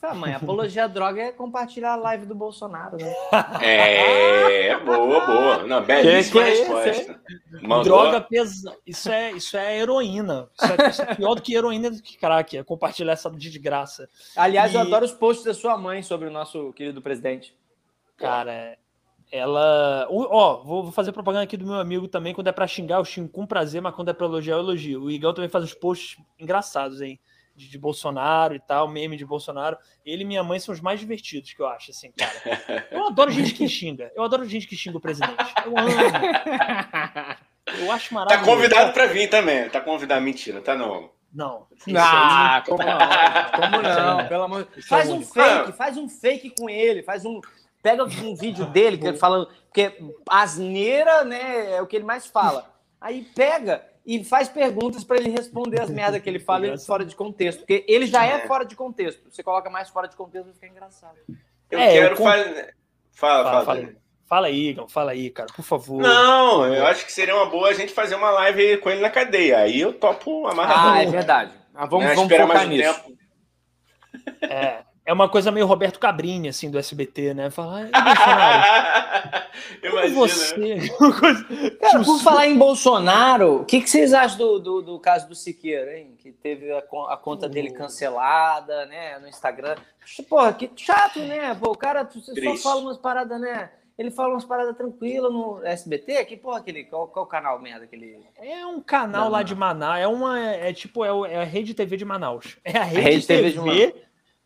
Fala, 0.00 0.14
mãe, 0.14 0.34
apologia 0.34 0.84
à 0.84 0.86
droga 0.86 1.22
é 1.22 1.32
compartilhar 1.32 1.94
a 1.94 1.96
live 1.96 2.26
do 2.26 2.34
Bolsonaro, 2.34 2.96
né? 2.98 3.12
É, 3.62 4.78
boa, 4.78 5.26
boa. 5.26 5.58
Não, 5.66 5.82
belíssima 5.82 6.44
que 6.44 6.52
que 6.52 6.60
é 6.60 6.64
resposta. 6.64 7.20
Mandou... 7.62 7.84
Droga 7.84 8.20
pesada. 8.20 8.76
Isso 8.86 9.10
é, 9.10 9.32
isso 9.32 9.56
é 9.56 9.78
heroína. 9.78 10.48
Isso 10.54 10.72
é, 10.72 10.88
isso 10.88 11.02
é, 11.02 11.14
pior 11.14 11.34
do 11.34 11.42
que 11.42 11.54
heroína 11.54 11.90
do 11.90 12.02
que 12.02 12.18
crack. 12.18 12.58
É 12.58 12.62
compartilhar 12.62 13.14
essa 13.14 13.30
de 13.30 13.58
graça. 13.58 14.08
Aliás, 14.36 14.72
e... 14.72 14.76
eu 14.76 14.82
adoro 14.82 15.04
os 15.04 15.12
posts 15.12 15.44
da 15.44 15.54
sua 15.54 15.76
mãe 15.76 16.02
sobre 16.02 16.28
o 16.28 16.30
nosso 16.30 16.72
querido 16.74 17.00
presidente. 17.02 17.56
Cara, 18.16 18.76
ela. 19.30 20.06
Ó, 20.10 20.62
vou 20.62 20.92
fazer 20.92 21.12
propaganda 21.12 21.44
aqui 21.44 21.56
do 21.56 21.66
meu 21.66 21.76
amigo 21.76 22.06
também. 22.08 22.34
Quando 22.34 22.48
é 22.48 22.52
pra 22.52 22.66
xingar, 22.66 22.98
eu 22.98 23.04
xingo 23.04 23.28
com 23.28 23.46
prazer, 23.46 23.80
mas 23.82 23.94
quando 23.94 24.10
é 24.10 24.12
pra 24.12 24.26
elogiar, 24.26 24.54
eu 24.54 24.60
elogio. 24.60 25.02
O 25.02 25.10
Igão 25.10 25.34
também 25.34 25.50
faz 25.50 25.64
uns 25.64 25.74
posts 25.74 26.18
engraçados, 26.38 27.00
hein? 27.00 27.18
De, 27.56 27.68
de, 27.68 27.78
Bolsonaro 27.78 28.54
e 28.54 28.60
tal, 28.60 28.88
meme 28.88 29.16
de 29.16 29.24
Bolsonaro. 29.24 29.76
Ele 30.04 30.22
e 30.22 30.26
minha 30.26 30.42
mãe 30.42 30.58
são 30.58 30.74
os 30.74 30.80
mais 30.80 30.98
divertidos 30.98 31.52
que 31.52 31.62
eu 31.62 31.66
acho, 31.66 31.92
assim, 31.92 32.12
cara. 32.12 32.86
Eu 32.90 33.06
adoro 33.08 33.30
gente 33.30 33.54
que 33.54 33.68
xinga. 33.68 34.10
Eu 34.14 34.24
adoro 34.24 34.44
gente 34.44 34.66
que 34.66 34.76
xinga 34.76 34.98
o 34.98 35.00
presidente. 35.00 35.54
Eu 35.64 35.78
amo. 35.78 35.90
Eu 37.80 37.92
acho 37.92 38.08
tá 38.10 38.14
maravilhoso. 38.14 38.46
Tá 38.46 38.52
convidado 38.54 38.92
para 38.92 39.06
vir 39.06 39.30
também. 39.30 39.68
Tá 39.68 39.80
convidado. 39.80 40.20
Mentira, 40.20 40.60
tá 40.60 40.74
não. 40.74 41.10
Não. 41.34 41.66
Ah, 41.96 42.62
como 42.64 42.78
não? 42.84 42.98
Como 43.56 43.82
não? 43.82 44.28
Pelo 44.28 44.42
amor 44.44 44.68
Faz 44.88 45.10
um 45.10 45.20
fake, 45.20 45.72
faz 45.72 45.96
um 45.96 46.08
fake 46.08 46.50
com 46.50 46.70
ele, 46.70 47.02
faz 47.02 47.24
um 47.24 47.40
Pega 47.84 48.02
um 48.02 48.34
vídeo 48.34 48.64
dele 48.64 48.96
que 48.96 49.06
ele 49.06 49.18
falando, 49.18 49.46
porque 49.66 49.92
asneira, 50.26 51.22
né, 51.22 51.74
é 51.74 51.82
o 51.82 51.86
que 51.86 51.94
ele 51.94 52.04
mais 52.06 52.24
fala. 52.24 52.74
Aí 52.98 53.28
pega 53.34 53.84
e 54.06 54.24
faz 54.24 54.48
perguntas 54.48 55.04
para 55.04 55.18
ele 55.18 55.28
responder 55.28 55.82
as 55.82 55.90
merdas 55.90 56.22
que 56.22 56.30
ele 56.30 56.38
fala 56.38 56.78
fora 56.78 57.04
de 57.04 57.14
contexto, 57.14 57.58
porque 57.58 57.84
ele 57.86 58.06
já 58.06 58.24
é 58.24 58.46
fora 58.46 58.64
de 58.64 58.74
contexto. 58.74 59.30
Você 59.30 59.42
coloca 59.42 59.68
mais 59.68 59.90
fora 59.90 60.08
de 60.08 60.16
contexto, 60.16 60.50
fica 60.54 60.66
engraçado. 60.66 61.14
Eu 61.70 61.78
é, 61.78 61.92
quero 61.92 62.14
eu 62.14 62.16
fazer. 62.16 62.74
Fala, 63.12 63.44
fala, 63.44 63.64
fala. 63.66 63.88
Fala 64.26 64.46
aí, 64.46 64.68
Igor, 64.70 64.88
fala 64.88 65.10
aí, 65.10 65.28
cara, 65.28 65.52
por 65.54 65.62
favor. 65.62 66.00
Não, 66.00 66.66
eu 66.74 66.86
acho 66.86 67.04
que 67.04 67.12
seria 67.12 67.36
uma 67.36 67.50
boa 67.50 67.68
a 67.68 67.74
gente 67.74 67.92
fazer 67.92 68.14
uma 68.14 68.30
live 68.30 68.78
com 68.78 68.88
ele 68.88 69.02
na 69.02 69.10
cadeia. 69.10 69.58
Aí 69.58 69.78
eu 69.78 69.92
topo 69.92 70.46
amarradão. 70.46 70.94
Ah, 70.94 71.02
é 71.02 71.06
verdade. 71.06 71.52
Ah, 71.74 71.84
vamos, 71.84 72.06
né? 72.06 72.14
vamos 72.14 72.32
focar 72.32 72.48
mais 72.48 72.66
nisso. 72.66 72.94
Tempo. 72.94 73.18
É, 74.40 74.82
é 75.06 75.12
uma 75.12 75.28
coisa 75.28 75.50
meio 75.50 75.66
Roberto 75.66 75.98
Cabrini, 75.98 76.48
assim, 76.48 76.70
do 76.70 76.78
SBT, 76.78 77.34
né? 77.34 77.50
Falar, 77.50 77.90
ah, 77.92 79.42
Imagina. 79.82 80.14
Você. 80.14 80.76
Cara, 81.78 82.02
por 82.02 82.20
falar 82.20 82.46
em 82.46 82.56
Bolsonaro, 82.56 83.60
o 83.60 83.64
que, 83.66 83.82
que 83.82 83.90
vocês 83.90 84.14
acham 84.14 84.38
do, 84.38 84.58
do, 84.58 84.82
do, 84.82 84.98
caso 84.98 85.28
do 85.28 85.34
Siqueira, 85.34 85.98
hein? 85.98 86.14
Que 86.18 86.32
teve 86.32 86.72
a, 86.72 86.78
a 87.10 87.16
conta 87.16 87.48
dele 87.48 87.70
cancelada, 87.70 88.86
né? 88.86 89.18
No 89.18 89.28
Instagram. 89.28 89.76
Porra, 90.28 90.54
que 90.54 90.70
chato, 90.74 91.20
né? 91.20 91.54
Pô, 91.54 91.72
o 91.72 91.76
cara 91.76 92.08
só 92.10 92.56
fala 92.56 92.80
umas 92.80 92.98
paradas, 92.98 93.38
né? 93.38 93.70
Ele 93.96 94.10
fala 94.10 94.34
umas 94.34 94.44
paradas 94.44 94.76
tranquilas 94.76 95.30
no 95.30 95.60
SBT. 95.64 96.24
Que 96.24 96.36
porra, 96.36 96.58
aquele, 96.58 96.84
qual, 96.84 97.06
qual 97.08 97.26
canal 97.26 97.60
merda 97.60 97.86
que 97.86 97.94
ele. 97.94 98.18
É 98.38 98.66
um 98.66 98.80
canal 98.80 99.24
Não, 99.26 99.30
lá 99.30 99.42
de 99.42 99.54
Manaus. 99.54 100.00
É 100.00 100.08
uma. 100.08 100.40
É, 100.40 100.70
é 100.70 100.72
tipo, 100.72 101.04
é, 101.04 101.34
é, 101.34 101.42
a 101.42 101.44
Rede 101.44 101.74
TV 101.74 101.96
de 101.96 102.04
Manaus. 102.04 102.56
É 102.64 102.78
a 102.78 102.84
Rede, 102.84 102.98
a 102.98 103.02
Rede 103.02 103.26
TV, 103.26 103.42
TV 103.42 103.50
de 103.52 103.58
Manaus 103.58 104.03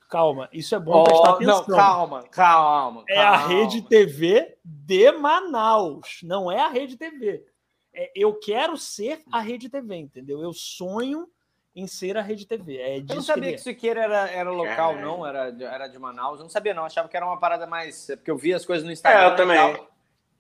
Calma, 0.09 0.49
isso 0.53 0.75
é 0.75 0.79
bom 0.79 1.03
oh, 1.03 1.05
prestar 1.05 1.31
atenção. 1.31 1.65
Não, 1.69 1.77
calma, 1.77 2.23
calma, 2.31 3.05
É 3.09 3.19
a 3.19 3.37
rede 3.37 3.83
TV 3.83 4.57
de 4.65 5.13
Manaus, 5.13 6.21
não 6.23 6.51
é 6.51 6.61
a 6.61 6.69
rede 6.69 6.97
TV. 6.97 7.45
É, 7.93 8.11
eu 8.15 8.35
quero 8.35 8.77
ser 8.77 9.21
a 9.31 9.41
rede 9.41 9.69
TV, 9.69 9.97
entendeu? 9.97 10.41
Eu 10.43 10.53
sonho 10.55 11.29
em 11.77 11.87
ser 11.87 12.17
a 12.17 12.23
rede 12.23 12.47
TV. 12.47 12.79
É 12.79 12.99
eu 12.99 13.05
não 13.17 13.23
sabia 13.23 13.51
que, 13.51 13.57
que 13.57 13.63
Siqueira 13.63 14.03
era, 14.03 14.31
era 14.31 14.51
local, 14.51 14.97
não, 14.97 15.27
era, 15.27 15.55
era 15.61 15.87
de 15.89 15.99
Manaus. 15.99 16.39
Eu 16.39 16.45
não 16.45 16.51
sabia, 16.51 16.73
não. 16.73 16.83
Eu 16.83 16.87
achava 16.87 17.09
que 17.09 17.17
era 17.17 17.27
uma 17.27 17.39
parada 17.39 17.67
mais. 17.67 18.09
É 18.09 18.17
porque 18.17 18.31
eu 18.31 18.37
via 18.39 18.57
as 18.57 18.65
coisas 18.65 18.87
no 18.87 18.93
Instagram. 18.93 19.21
É, 19.21 19.33
eu 19.33 19.37
também. 19.37 19.87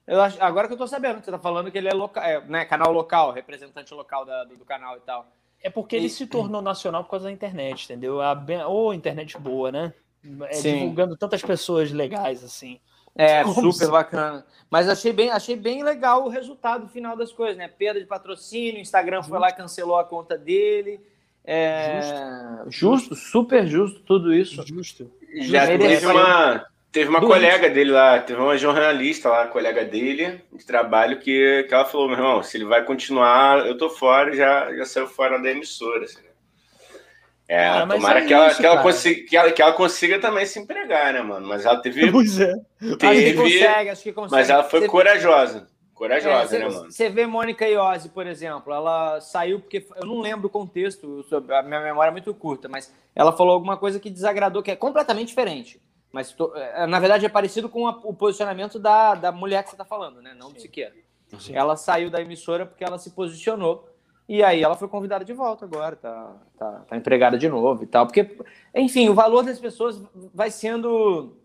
Eu 0.06 0.22
acho, 0.22 0.42
agora 0.42 0.66
que 0.66 0.72
eu 0.72 0.78
tô 0.78 0.86
sabendo, 0.86 1.22
você 1.22 1.30
tá 1.30 1.38
falando 1.38 1.70
que 1.70 1.76
ele 1.76 1.88
é, 1.88 1.92
local, 1.92 2.24
é 2.24 2.40
né, 2.46 2.64
canal 2.64 2.90
local, 2.90 3.30
representante 3.30 3.92
local 3.92 4.24
da, 4.24 4.44
do, 4.44 4.56
do 4.56 4.64
canal 4.64 4.96
e 4.96 5.00
tal. 5.00 5.26
É 5.62 5.68
porque 5.68 5.96
ele 5.96 6.08
se 6.08 6.26
tornou 6.26 6.62
nacional 6.62 7.04
por 7.04 7.10
causa 7.10 7.26
da 7.26 7.32
internet, 7.32 7.84
entendeu? 7.84 8.20
A 8.20 8.32
Ou 8.66 8.88
oh, 8.88 8.94
internet 8.94 9.38
boa, 9.38 9.72
né? 9.72 9.92
É, 10.42 10.60
divulgando 10.60 11.16
tantas 11.16 11.42
pessoas 11.42 11.90
legais 11.90 12.44
assim. 12.44 12.80
É, 13.14 13.42
Como 13.44 13.72
super 13.72 13.86
se... 13.86 13.90
bacana. 13.90 14.46
Mas 14.70 14.88
achei 14.88 15.12
bem, 15.12 15.30
achei 15.30 15.56
bem 15.56 15.82
legal 15.82 16.24
o 16.24 16.28
resultado 16.28 16.88
final 16.88 17.16
das 17.16 17.32
coisas, 17.32 17.56
né? 17.56 17.66
Perda 17.68 18.00
de 18.00 18.06
patrocínio, 18.06 18.80
Instagram 18.80 19.22
foi 19.22 19.38
lá 19.38 19.48
e 19.48 19.54
cancelou 19.54 19.96
a 19.96 20.04
conta 20.04 20.38
dele. 20.38 21.00
É... 21.44 22.00
Justo. 22.66 23.14
justo, 23.14 23.14
super 23.14 23.66
justo 23.66 24.00
tudo 24.00 24.34
isso. 24.34 24.64
Justo. 24.66 25.10
Já 25.34 25.66
teve 25.66 26.06
uma, 26.06 26.66
Teve 26.98 27.10
uma 27.10 27.20
colega 27.20 27.70
dele 27.70 27.92
lá, 27.92 28.18
teve 28.18 28.40
uma 28.40 28.58
jornalista 28.58 29.28
lá, 29.28 29.46
colega 29.46 29.84
dele, 29.84 30.40
de 30.52 30.66
trabalho, 30.66 31.20
que, 31.20 31.64
que 31.68 31.72
ela 31.72 31.84
falou: 31.84 32.08
meu 32.08 32.18
irmão, 32.18 32.42
se 32.42 32.56
ele 32.56 32.64
vai 32.64 32.84
continuar, 32.84 33.64
eu 33.64 33.78
tô 33.78 33.88
fora, 33.88 34.34
já, 34.34 34.74
já 34.74 34.84
saiu 34.84 35.06
fora 35.06 35.40
da 35.40 35.48
emissora. 35.48 36.04
Assim. 36.04 36.18
É, 37.46 37.68
ah, 37.68 37.86
tomara 37.86 38.24
é 38.24 38.26
que, 38.26 38.34
ela, 38.34 38.52
que, 38.52 38.66
ela 38.66 38.82
consiga, 38.82 39.28
que, 39.28 39.36
ela, 39.36 39.52
que 39.52 39.62
ela 39.62 39.72
consiga 39.74 40.18
também 40.18 40.44
se 40.44 40.58
empregar, 40.58 41.12
né, 41.12 41.22
mano? 41.22 41.46
Mas 41.46 41.64
ela 41.64 41.80
teve. 41.80 42.10
Pois 42.10 42.40
é. 42.40 42.52
Teve, 42.98 43.06
acho 43.06 43.22
que 43.22 43.34
consegue, 43.34 43.90
acho 43.90 44.02
que 44.02 44.12
consegue. 44.12 44.40
Mas 44.40 44.50
ela 44.50 44.64
foi 44.64 44.80
você, 44.80 44.88
corajosa. 44.88 45.68
Corajosa, 45.94 46.56
é, 46.56 46.58
né, 46.58 46.68
mano? 46.68 46.90
Você 46.90 47.08
vê 47.08 47.28
Mônica 47.28 47.64
Iose, 47.64 48.08
por 48.08 48.26
exemplo, 48.26 48.72
ela 48.72 49.20
saiu 49.20 49.60
porque. 49.60 49.86
Eu 49.94 50.04
não 50.04 50.18
lembro 50.20 50.48
o 50.48 50.50
contexto, 50.50 51.24
a 51.50 51.62
minha 51.62 51.80
memória 51.80 52.10
é 52.10 52.12
muito 52.12 52.34
curta, 52.34 52.68
mas 52.68 52.92
ela 53.14 53.30
falou 53.30 53.52
alguma 53.52 53.76
coisa 53.76 54.00
que 54.00 54.10
desagradou, 54.10 54.64
que 54.64 54.72
é 54.72 54.76
completamente 54.76 55.28
diferente. 55.28 55.80
Mas 56.12 56.32
tô, 56.32 56.54
é, 56.54 56.86
na 56.86 56.98
verdade 56.98 57.26
é 57.26 57.28
parecido 57.28 57.68
com 57.68 57.86
a, 57.86 57.90
o 58.04 58.14
posicionamento 58.14 58.78
da, 58.78 59.14
da 59.14 59.32
mulher 59.32 59.62
que 59.62 59.70
você 59.70 59.74
está 59.74 59.84
falando, 59.84 60.22
né? 60.22 60.34
Não 60.34 60.50
do 60.52 60.60
Siqueira. 60.60 60.94
Ela 61.52 61.76
saiu 61.76 62.10
da 62.10 62.20
emissora 62.20 62.64
porque 62.64 62.82
ela 62.82 62.98
se 62.98 63.10
posicionou 63.10 63.88
e 64.28 64.42
aí 64.42 64.62
ela 64.62 64.76
foi 64.76 64.88
convidada 64.88 65.24
de 65.24 65.32
volta 65.32 65.64
agora, 65.64 65.96
tá, 65.96 66.36
tá, 66.58 66.84
tá 66.88 66.96
empregada 66.96 67.38
de 67.38 67.48
novo 67.48 67.82
e 67.82 67.86
tal. 67.86 68.06
Porque, 68.06 68.38
enfim, 68.74 69.08
o 69.08 69.14
valor 69.14 69.42
das 69.42 69.58
pessoas 69.58 70.02
vai 70.34 70.50
sendo 70.50 71.36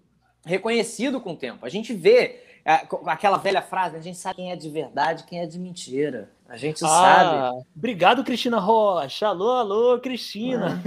reconhecido 0.45 1.21
com 1.21 1.31
o 1.31 1.37
tempo. 1.37 1.65
A 1.65 1.69
gente 1.69 1.93
vê 1.93 2.17
é, 2.17 2.52
aquela 2.65 3.37
velha 3.37 3.61
frase, 3.61 3.97
a 3.97 4.01
gente 4.01 4.17
sabe 4.17 4.37
quem 4.37 4.51
é 4.51 4.55
de 4.55 4.69
verdade 4.69 5.23
quem 5.25 5.39
é 5.39 5.45
de 5.45 5.59
mentira. 5.59 6.29
A 6.47 6.57
gente 6.57 6.85
ah, 6.85 6.87
sabe. 6.87 7.65
Obrigado, 7.75 8.23
Cristina 8.23 8.59
Rocha. 8.59 9.25
Alô, 9.27 9.53
alô, 9.53 9.99
Cristina. 9.99 10.79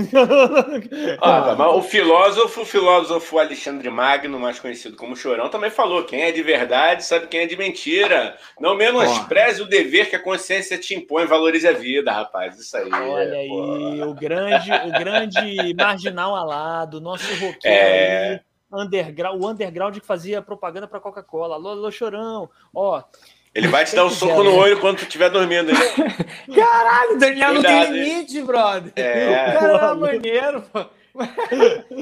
Ah. 1.21 1.57
ah, 1.59 1.71
o 1.75 1.83
filósofo, 1.83 2.61
o 2.61 2.65
filósofo 2.65 3.37
Alexandre 3.37 3.91
Magno, 3.91 4.39
mais 4.39 4.61
conhecido 4.61 4.97
como 4.97 5.17
Chorão, 5.17 5.49
também 5.49 5.69
falou: 5.69 6.05
quem 6.05 6.23
é 6.23 6.31
de 6.31 6.41
verdade 6.41 7.05
sabe 7.05 7.27
quem 7.27 7.41
é 7.41 7.47
de 7.47 7.57
mentira. 7.57 8.37
Não 8.61 8.77
menospreze 8.77 9.61
o 9.61 9.69
dever 9.69 10.09
que 10.09 10.15
a 10.15 10.23
consciência 10.23 10.79
te 10.79 10.95
impõe, 10.95 11.27
valorize 11.27 11.67
a 11.67 11.73
vida, 11.73 12.13
rapaz. 12.13 12.57
Isso 12.61 12.77
aí. 12.77 12.89
Olha 12.93 13.37
aí, 13.37 14.03
o 14.03 14.15
grande, 14.15 14.71
o 14.71 14.91
grande 14.93 15.75
marginal 15.75 16.37
alado, 16.37 17.01
nosso 17.01 17.27
roqueiro 17.45 17.61
é... 17.65 18.41
underground, 18.73 19.43
o 19.43 19.49
underground 19.49 19.99
que 19.99 20.07
fazia 20.07 20.43
propaganda 20.43 20.87
para 20.87 21.01
Coca-Cola. 21.01 21.55
Alô, 21.55 21.71
alô, 21.71 21.91
chorão. 21.91 22.51
Ó. 22.75 23.03
Ele 23.55 23.69
vai 23.69 23.87
te 23.87 23.97
dar 23.97 24.05
um 24.05 24.11
soco 24.11 24.43
no 24.43 24.55
olho 24.55 24.79
quando 24.81 24.99
tu 24.99 25.05
estiver 25.05 25.31
dormindo. 25.31 25.71
Hein? 25.71 25.77
Caralho, 26.55 27.19
Daniel 27.19 27.55
não 27.55 27.63
tem 27.63 27.91
limite, 27.91 28.43
brother. 28.43 28.93
É. 28.97 29.57
O 29.57 29.59
cara 29.59 29.93
é 29.93 29.95
maneiro, 29.97 30.63
pô. 30.63 30.85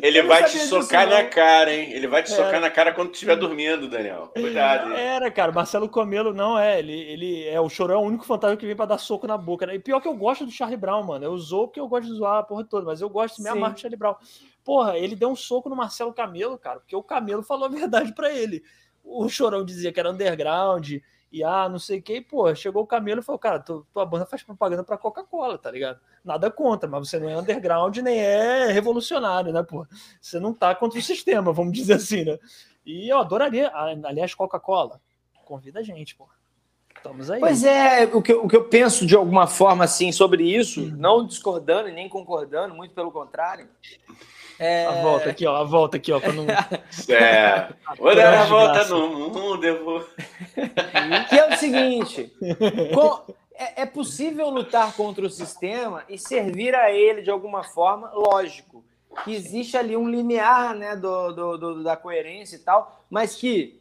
Ele 0.02 0.22
vai 0.22 0.44
te 0.44 0.58
socar 0.58 1.08
na 1.08 1.22
cara, 1.24 1.72
hein? 1.72 1.92
Ele 1.92 2.08
vai 2.08 2.22
te 2.22 2.32
é. 2.32 2.36
socar 2.36 2.60
na 2.60 2.70
cara 2.70 2.92
quando 2.92 3.10
tu 3.10 3.14
estiver 3.14 3.36
dormindo, 3.36 3.88
Daniel. 3.88 4.32
Cuidado. 4.34 4.90
Hein? 4.92 4.98
Era, 4.98 5.30
cara. 5.30 5.52
Marcelo 5.52 5.88
Comelo 5.88 6.34
não 6.34 6.58
é. 6.58 6.80
Ele, 6.80 6.92
ele 6.92 7.44
é 7.46 7.60
o 7.60 7.68
chorão, 7.68 7.94
é 7.94 7.98
o 7.98 8.08
único 8.08 8.24
fantasma 8.24 8.56
que 8.56 8.66
vem 8.66 8.74
pra 8.74 8.86
dar 8.86 8.98
soco 8.98 9.26
na 9.26 9.36
boca. 9.36 9.66
Né? 9.66 9.76
E 9.76 9.78
pior 9.78 10.00
que 10.00 10.08
eu 10.08 10.14
gosto 10.14 10.44
do 10.44 10.50
Charlie 10.50 10.76
Brown, 10.76 11.04
mano. 11.04 11.24
Eu 11.24 11.32
usou 11.32 11.68
porque 11.68 11.80
eu 11.80 11.88
gosto 11.88 12.08
de 12.08 12.16
zoar 12.16 12.38
a 12.38 12.42
porra 12.42 12.64
toda, 12.64 12.84
mas 12.86 13.00
eu 13.00 13.08
gosto, 13.08 13.40
me 13.40 13.48
amarro 13.48 13.74
do 13.74 13.80
Charlie 13.80 13.98
Brown. 13.98 14.16
Porra, 14.64 14.96
ele 14.98 15.14
deu 15.14 15.28
um 15.28 15.36
soco 15.36 15.68
no 15.68 15.76
Marcelo 15.76 16.12
Camelo, 16.12 16.58
cara, 16.58 16.80
porque 16.80 16.96
o 16.96 17.02
Camelo 17.02 17.42
falou 17.42 17.66
a 17.66 17.70
verdade 17.70 18.14
para 18.14 18.32
ele. 18.32 18.64
O 19.04 19.28
Chorão 19.28 19.64
dizia 19.64 19.92
que 19.92 20.00
era 20.00 20.10
underground 20.10 20.94
e 21.34 21.42
ah, 21.42 21.68
não 21.68 21.80
sei 21.80 21.98
o 21.98 22.02
que, 22.02 22.20
pô, 22.20 22.54
chegou 22.54 22.84
o 22.84 22.86
Camelo 22.86 23.20
e 23.20 23.22
falou, 23.22 23.38
cara, 23.38 23.58
tu, 23.58 23.84
tua 23.92 24.06
banda 24.06 24.24
faz 24.24 24.42
propaganda 24.42 24.84
pra 24.84 24.96
Coca-Cola, 24.96 25.58
tá 25.58 25.70
ligado? 25.70 26.00
Nada 26.24 26.50
contra, 26.50 26.88
mas 26.88 27.08
você 27.08 27.18
não 27.18 27.28
é 27.28 27.36
underground 27.36 27.96
nem 27.98 28.18
é 28.18 28.70
revolucionário, 28.70 29.52
né, 29.52 29.62
pô? 29.62 29.86
Você 30.20 30.38
não 30.38 30.54
tá 30.54 30.74
contra 30.74 30.98
o 30.98 31.02
sistema, 31.02 31.52
vamos 31.52 31.72
dizer 31.72 31.94
assim, 31.94 32.24
né? 32.24 32.38
E 32.86 33.12
eu 33.12 33.18
adoraria, 33.18 33.70
aliás, 33.74 34.32
Coca-Cola, 34.32 35.00
convida 35.44 35.80
a 35.80 35.82
gente, 35.82 36.14
pô. 36.14 36.28
Estamos 36.96 37.30
aí. 37.30 37.40
Pois 37.40 37.64
é, 37.64 38.04
o 38.04 38.22
que, 38.22 38.32
eu, 38.32 38.44
o 38.44 38.48
que 38.48 38.56
eu 38.56 38.64
penso 38.64 39.04
de 39.04 39.14
alguma 39.14 39.46
forma 39.46 39.84
assim 39.84 40.10
sobre 40.12 40.44
isso, 40.44 40.82
hum. 40.82 40.94
não 40.96 41.26
discordando 41.26 41.88
e 41.88 41.92
nem 41.92 42.08
concordando, 42.08 42.74
muito 42.74 42.94
pelo 42.94 43.10
contrário. 43.10 43.68
É... 44.58 44.86
A 44.86 45.02
volta 45.02 45.30
aqui, 45.30 45.46
ó, 45.46 45.56
a 45.56 45.64
volta 45.64 45.96
aqui, 45.96 46.12
ó, 46.12 46.20
não. 46.32 46.46
É. 47.14 47.68
Vou 47.98 48.14
dar 48.14 48.42
a 48.42 48.44
volta 48.44 48.84
no 48.86 49.08
mundo, 49.08 49.64
eu 49.64 49.84
vou. 49.84 50.00
que 51.28 51.34
é 51.38 51.48
o 51.48 51.56
seguinte: 51.56 52.32
com... 52.92 53.34
é, 53.54 53.82
é 53.82 53.86
possível 53.86 54.48
lutar 54.50 54.92
contra 54.94 55.24
o 55.24 55.30
sistema 55.30 56.04
e 56.08 56.18
servir 56.18 56.74
a 56.74 56.90
ele 56.92 57.22
de 57.22 57.30
alguma 57.30 57.62
forma, 57.62 58.10
lógico. 58.12 58.84
Que 59.24 59.32
existe 59.32 59.76
ali 59.76 59.96
um 59.96 60.08
limiar 60.08 60.74
né, 60.74 60.96
do, 60.96 61.32
do, 61.32 61.56
do 61.56 61.82
da 61.84 61.96
coerência 61.96 62.56
e 62.56 62.58
tal, 62.58 63.00
mas 63.08 63.36
que 63.36 63.80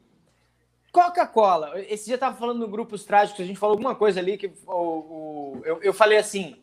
Coca-Cola. 0.91 1.81
Esse 1.89 2.05
dia 2.05 2.13
eu 2.13 2.19
tava 2.19 2.37
falando 2.37 2.59
no 2.59 2.67
Grupos 2.67 3.03
Trágicos, 3.03 3.41
a 3.41 3.45
gente 3.45 3.59
falou 3.59 3.73
alguma 3.73 3.95
coisa 3.95 4.19
ali 4.19 4.37
que 4.37 4.51
o, 4.67 4.71
o 4.71 5.61
eu, 5.65 5.81
eu 5.81 5.91
falei 5.91 6.19
assim, 6.19 6.55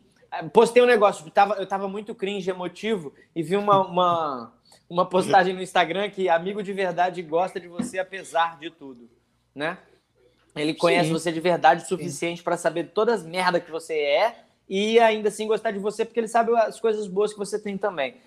postei 0.53 0.81
um 0.81 0.85
negócio, 0.85 1.25
eu 1.25 1.31
tava, 1.31 1.55
eu 1.55 1.65
tava 1.65 1.87
muito 1.87 2.15
cringe, 2.15 2.49
emotivo, 2.49 3.13
e 3.35 3.43
vi 3.43 3.55
uma, 3.57 3.85
uma, 3.85 4.53
uma 4.89 5.05
postagem 5.05 5.53
no 5.53 5.61
Instagram 5.61 6.09
que 6.09 6.29
amigo 6.29 6.63
de 6.63 6.73
verdade 6.73 7.21
gosta 7.21 7.59
de 7.59 7.67
você 7.67 7.99
apesar 7.99 8.57
de 8.59 8.69
tudo, 8.69 9.09
né? 9.53 9.77
Ele 10.55 10.73
conhece 10.73 11.07
Sim. 11.07 11.13
você 11.13 11.31
de 11.31 11.39
verdade 11.39 11.83
o 11.83 11.87
suficiente 11.87 12.43
para 12.43 12.57
saber 12.57 12.91
todas 12.93 13.21
as 13.21 13.27
merdas 13.27 13.63
que 13.63 13.71
você 13.71 13.93
é 13.93 14.43
e 14.67 14.99
ainda 14.99 15.29
assim 15.29 15.47
gostar 15.47 15.71
de 15.71 15.79
você 15.79 16.03
porque 16.03 16.19
ele 16.19 16.27
sabe 16.27 16.53
as 16.55 16.79
coisas 16.79 17.07
boas 17.07 17.31
que 17.31 17.39
você 17.39 17.57
tem 17.57 17.77
também. 17.77 18.17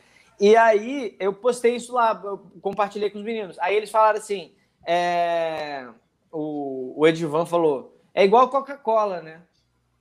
E 0.41 0.57
aí 0.57 1.15
eu 1.21 1.33
postei 1.33 1.77
isso 1.77 1.93
lá, 1.93 2.15
compartilhei 2.61 3.11
com 3.11 3.19
os 3.19 3.25
meninos. 3.25 3.59
Aí 3.59 3.77
eles 3.77 3.91
falaram 3.91 4.19
assim, 4.19 4.53
é... 4.87 5.87
o, 6.33 6.95
o 6.97 7.07
Edivan 7.07 7.47
falou, 7.47 8.01
é 8.13 8.25
igual 8.25 8.49
Coca-Cola, 8.49 9.21
né? 9.21 9.43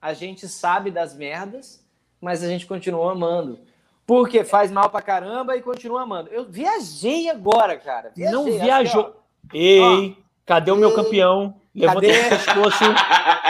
A 0.01 0.14
gente 0.14 0.47
sabe 0.47 0.91
das 0.91 1.16
merdas, 1.16 1.82
mas 2.24 2.41
a 2.41 2.47
gente 2.47 2.65
continua 2.65 3.11
amando. 3.11 3.59
Porque 4.07 4.45
faz 4.45 4.71
mal 4.71 4.89
pra 4.89 5.01
caramba 5.01 5.57
e 5.57 5.61
continua 5.61 6.03
amando. 6.03 6.30
Eu 6.32 6.45
viajei 6.45 7.30
agora, 7.30 7.78
cara. 7.78 8.11
Viajei, 8.15 8.34
não 8.34 8.45
viajou. 8.45 9.01
Assim, 9.01 9.13
Ei, 9.53 9.82
ó, 10.17 10.21
cadê 10.45 10.71
o 10.71 10.78
meu 10.78 10.93
campeão? 10.93 11.55
Levanta 11.76 12.07
o 12.07 12.30
pescoço. 12.30 12.84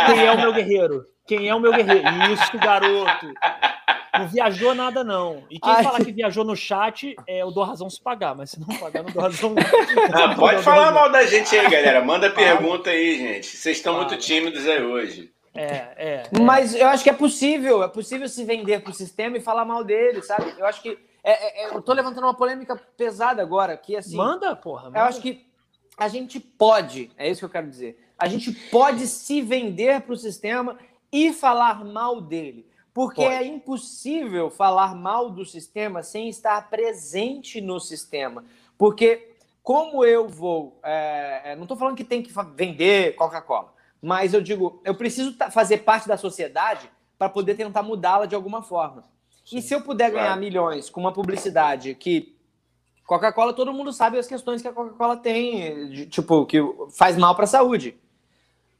Quem 0.08 0.26
é 0.26 0.32
o 0.32 0.38
meu 0.40 0.54
guerreiro? 0.54 1.06
Quem 1.26 1.48
é 1.48 1.56
o 1.56 1.60
meu 1.60 1.72
guerreiro? 1.72 2.08
Isso, 2.34 2.58
garoto. 2.58 3.28
Não 4.18 4.28
viajou 4.28 4.74
nada, 4.74 5.04
não. 5.04 5.44
E 5.50 5.60
quem 5.60 5.72
Ai. 5.72 5.84
falar 5.84 6.04
que 6.04 6.12
viajou 6.12 6.44
no 6.44 6.56
chat, 6.56 7.16
é, 7.28 7.42
eu 7.42 7.52
dou 7.52 7.64
razão 7.64 7.90
se 7.90 8.02
pagar, 8.02 8.36
mas 8.36 8.52
se 8.52 8.60
não 8.60 8.68
pagar, 8.78 9.04
não 9.04 9.12
dou 9.12 9.22
razão. 9.22 9.56
Ah, 10.14 10.36
pode 10.36 10.62
falar 10.64 10.92
mal 10.92 11.12
da 11.12 11.26
gente 11.26 11.56
aí, 11.56 11.70
galera. 11.70 12.04
Manda 12.04 12.30
pergunta 12.30 12.90
aí, 12.90 13.18
gente. 13.18 13.48
Vocês 13.48 13.78
estão 13.78 13.96
muito 13.98 14.18
tímidos 14.18 14.68
aí 14.68 14.84
hoje. 14.84 15.32
É, 15.56 15.66
é, 15.66 15.94
é, 15.98 16.24
Mas 16.42 16.74
eu 16.74 16.88
acho 16.88 17.04
que 17.04 17.10
é 17.10 17.14
possível, 17.14 17.84
é 17.84 17.88
possível 17.88 18.28
se 18.28 18.44
vender 18.44 18.82
pro 18.82 18.94
sistema 18.94 19.38
e 19.38 19.42
falar 19.42 19.66
mal 19.66 19.84
dele, 19.84 20.22
sabe? 20.22 20.54
Eu 20.58 20.66
acho 20.66 20.82
que. 20.82 20.98
É, 21.24 21.32
é, 21.32 21.66
é 21.66 21.76
eu 21.76 21.82
tô 21.82 21.94
levantando 21.94 22.26
uma 22.26 22.34
polêmica 22.34 22.76
pesada 22.98 23.42
agora, 23.42 23.78
que 23.78 23.96
assim. 23.96 24.16
Manda, 24.16 24.56
porra. 24.56 24.86
Manda. 24.86 25.00
Eu 25.00 25.04
acho 25.04 25.22
que 25.22 25.46
a 25.98 26.08
gente 26.08 26.40
pode, 26.40 27.12
é 27.18 27.30
isso 27.30 27.40
que 27.40 27.46
eu 27.46 27.50
quero 27.50 27.70
dizer. 27.70 28.00
A 28.18 28.28
gente 28.28 28.52
pode 28.70 29.06
se 29.08 29.42
vender 29.42 30.02
pro 30.02 30.16
sistema 30.16 30.78
e 31.12 31.32
falar 31.32 31.84
mal 31.86 32.20
dele. 32.20 32.66
Porque 32.94 33.24
Pode. 33.24 33.36
é 33.36 33.46
impossível 33.46 34.52
falar 34.52 34.94
mal 34.94 35.32
do 35.32 35.44
sistema 35.44 36.04
sem 36.04 36.30
estar 36.30 36.70
presente 36.70 37.60
no 37.60 37.80
sistema. 37.80 38.46
Porque 38.78 39.34
como 39.64 40.06
eu 40.06 40.28
vou. 40.28 40.80
Não 41.56 41.64
estou 41.64 41.76
falando 41.76 41.96
que 41.96 42.04
tem 42.04 42.22
que 42.22 42.32
vender 42.56 43.16
Coca-Cola, 43.16 43.73
mas 44.04 44.34
eu 44.34 44.42
digo, 44.42 44.82
eu 44.84 44.94
preciso 44.94 45.34
fazer 45.50 45.80
parte 45.80 46.08
da 46.08 46.18
sociedade 46.18 46.92
para 47.18 47.30
poder 47.30 47.56
tentar 47.56 47.82
mudá-la 47.82 48.26
de 48.26 48.36
alguma 48.36 48.62
forma. 48.62 49.06
Sim, 49.46 49.58
e 49.58 49.62
se 49.62 49.74
eu 49.74 49.82
puder 49.82 50.12
ganhar 50.12 50.26
claro. 50.26 50.42
milhões 50.42 50.90
com 50.90 51.00
uma 51.00 51.14
publicidade 51.14 51.96
que. 51.96 52.34
Coca-Cola, 53.06 53.54
todo 53.54 53.74
mundo 53.74 53.92
sabe 53.92 54.18
as 54.18 54.28
questões 54.28 54.62
que 54.62 54.68
a 54.68 54.72
Coca-Cola 54.72 55.18
tem, 55.18 55.90
de, 55.90 56.06
tipo, 56.06 56.46
que 56.46 56.58
faz 56.98 57.18
mal 57.18 57.36
para 57.36 57.44
a 57.44 57.48
saúde 57.48 57.98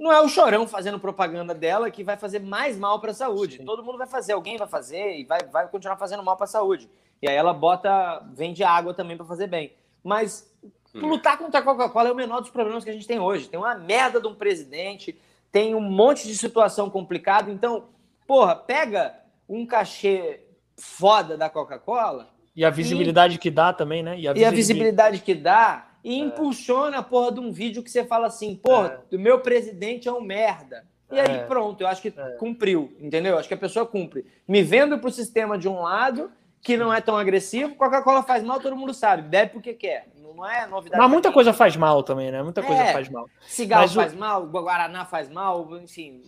não 0.04 0.12
é 0.12 0.22
o 0.22 0.28
chorão 0.28 0.68
fazendo 0.68 1.00
propaganda 1.00 1.54
dela 1.54 1.90
que 1.90 2.04
vai 2.04 2.18
fazer 2.18 2.40
mais 2.40 2.78
mal 2.78 3.00
para 3.00 3.12
a 3.12 3.14
saúde. 3.14 3.58
Sim. 3.58 3.66
Todo 3.66 3.84
mundo 3.84 3.98
vai 3.98 4.08
fazer, 4.08 4.34
alguém 4.34 4.58
vai 4.58 4.68
fazer 4.68 5.20
e 5.20 5.24
vai, 5.24 5.40
vai 5.46 5.68
continuar 5.70 5.96
fazendo 5.96 6.22
mal 6.22 6.36
para 6.36 6.44
a 6.44 6.48
saúde. 6.48 6.90
E 7.22 7.30
aí 7.30 7.36
ela 7.36 7.54
bota, 7.54 8.22
vende 8.34 8.64
água 8.66 8.94
também 8.94 9.16
para 9.16 9.26
fazer 9.26 9.48
bem. 9.48 9.74
Mas 10.04 10.52
hum. 10.94 11.08
lutar 11.08 11.38
contra 11.38 11.60
a 11.60 11.64
Coca-Cola 11.64 12.10
é 12.10 12.12
o 12.12 12.16
menor 12.16 12.42
dos 12.42 12.50
problemas 12.50 12.84
que 12.84 12.90
a 12.90 12.94
gente 12.94 13.08
tem 13.08 13.20
hoje. 13.20 13.50
Tem 13.50 13.60
uma 13.60 13.76
merda 13.76 14.20
de 14.20 14.28
um 14.28 14.36
presidente, 14.36 15.18
tem 15.52 15.76
um 15.76 15.82
monte 15.82 16.28
de 16.28 16.36
situação 16.36 16.90
complicada. 16.90 17.52
Então, 17.52 17.86
porra, 18.28 18.56
pega 18.56 19.16
um 19.48 19.66
cachê 19.66 20.42
foda 20.78 21.38
da 21.38 21.50
Coca-Cola. 21.50 22.30
E 22.56 22.64
a 22.64 22.70
visibilidade 22.70 23.36
e... 23.36 23.40
que 23.40 23.50
dá 23.50 23.74
também, 23.74 24.04
né? 24.04 24.20
E 24.20 24.28
a, 24.28 24.34
visibilidade... 24.34 24.42
e 24.42 24.46
a 24.46 24.52
visibilidade 24.52 25.20
que 25.20 25.34
dá 25.34 25.88
e 26.04 26.16
é. 26.16 26.18
impulsiona 26.18 26.98
a 26.98 27.04
porra 27.04 27.32
de 27.32 27.40
um 27.40 27.52
vídeo 27.52 27.82
que 27.82 27.90
você 27.90 28.04
fala 28.04 28.28
assim, 28.28 28.56
pô, 28.56 28.86
é. 28.86 29.00
o 29.12 29.18
meu 29.18 29.40
presidente 29.40 30.08
é 30.08 30.12
um 30.12 30.22
merda. 30.22 30.86
E 31.12 31.20
aí 31.20 31.38
é. 31.38 31.44
pronto, 31.46 31.82
eu 31.82 31.88
acho 31.88 32.02
que 32.02 32.14
é. 32.16 32.30
cumpriu, 32.38 32.92
entendeu? 33.00 33.38
Acho 33.38 33.48
que 33.48 33.54
a 33.54 33.58
pessoa 33.58 33.86
cumpre. 33.86 34.26
Me 34.48 34.62
vendo 34.64 34.98
pro 35.00 35.12
sistema 35.12 35.58
de 35.58 35.70
um 35.70 35.82
lado, 35.82 36.32
que 36.62 36.76
não 36.76 36.94
é 36.94 37.00
tão 37.00 37.16
agressivo, 37.16 37.76
Coca-Cola 37.76 38.24
faz 38.24 38.44
mal, 38.44 38.60
todo 38.60 38.76
mundo 38.76 38.94
sabe, 38.94 39.22
bebe 39.22 39.52
porque 39.54 39.74
quer. 39.74 40.08
Não 40.36 40.50
é 40.50 40.66
novidade. 40.68 41.02
Mas 41.02 41.12
muita 41.12 41.32
coisa 41.32 41.54
faz 41.54 41.76
mal 41.76 42.04
também, 42.04 42.32
né? 42.32 42.42
Muita 42.42 42.62
coisa 42.62 42.82
é. 42.82 42.94
faz 42.94 43.10
mal. 43.10 43.30
Cigarro 43.42 43.84
Mas 43.84 43.94
faz 43.94 44.14
o... 44.14 44.18
mal, 44.18 44.46
Guaraná 44.46 45.06
faz 45.06 45.30
mal, 45.30 45.68
enfim. 45.78 46.22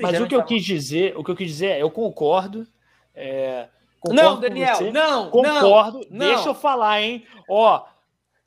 Mas 0.00 0.20
o 0.20 0.26
que 0.26 0.34
eu 0.34 0.44
quis 0.44 0.64
dizer, 0.64 1.16
o 1.16 1.24
que 1.24 1.30
eu 1.30 1.36
quis 1.36 1.48
dizer 1.48 1.66
é, 1.66 1.82
eu 1.82 1.90
concordo. 1.90 2.66
É, 3.14 3.68
concordo 3.98 4.22
não, 4.22 4.40
Daniel, 4.40 4.92
não, 4.92 5.30
concordo. 5.30 6.06
Não, 6.10 6.26
deixa 6.26 6.48
eu 6.48 6.54
falar, 6.54 7.02
hein? 7.02 7.26
Ó, 7.48 7.84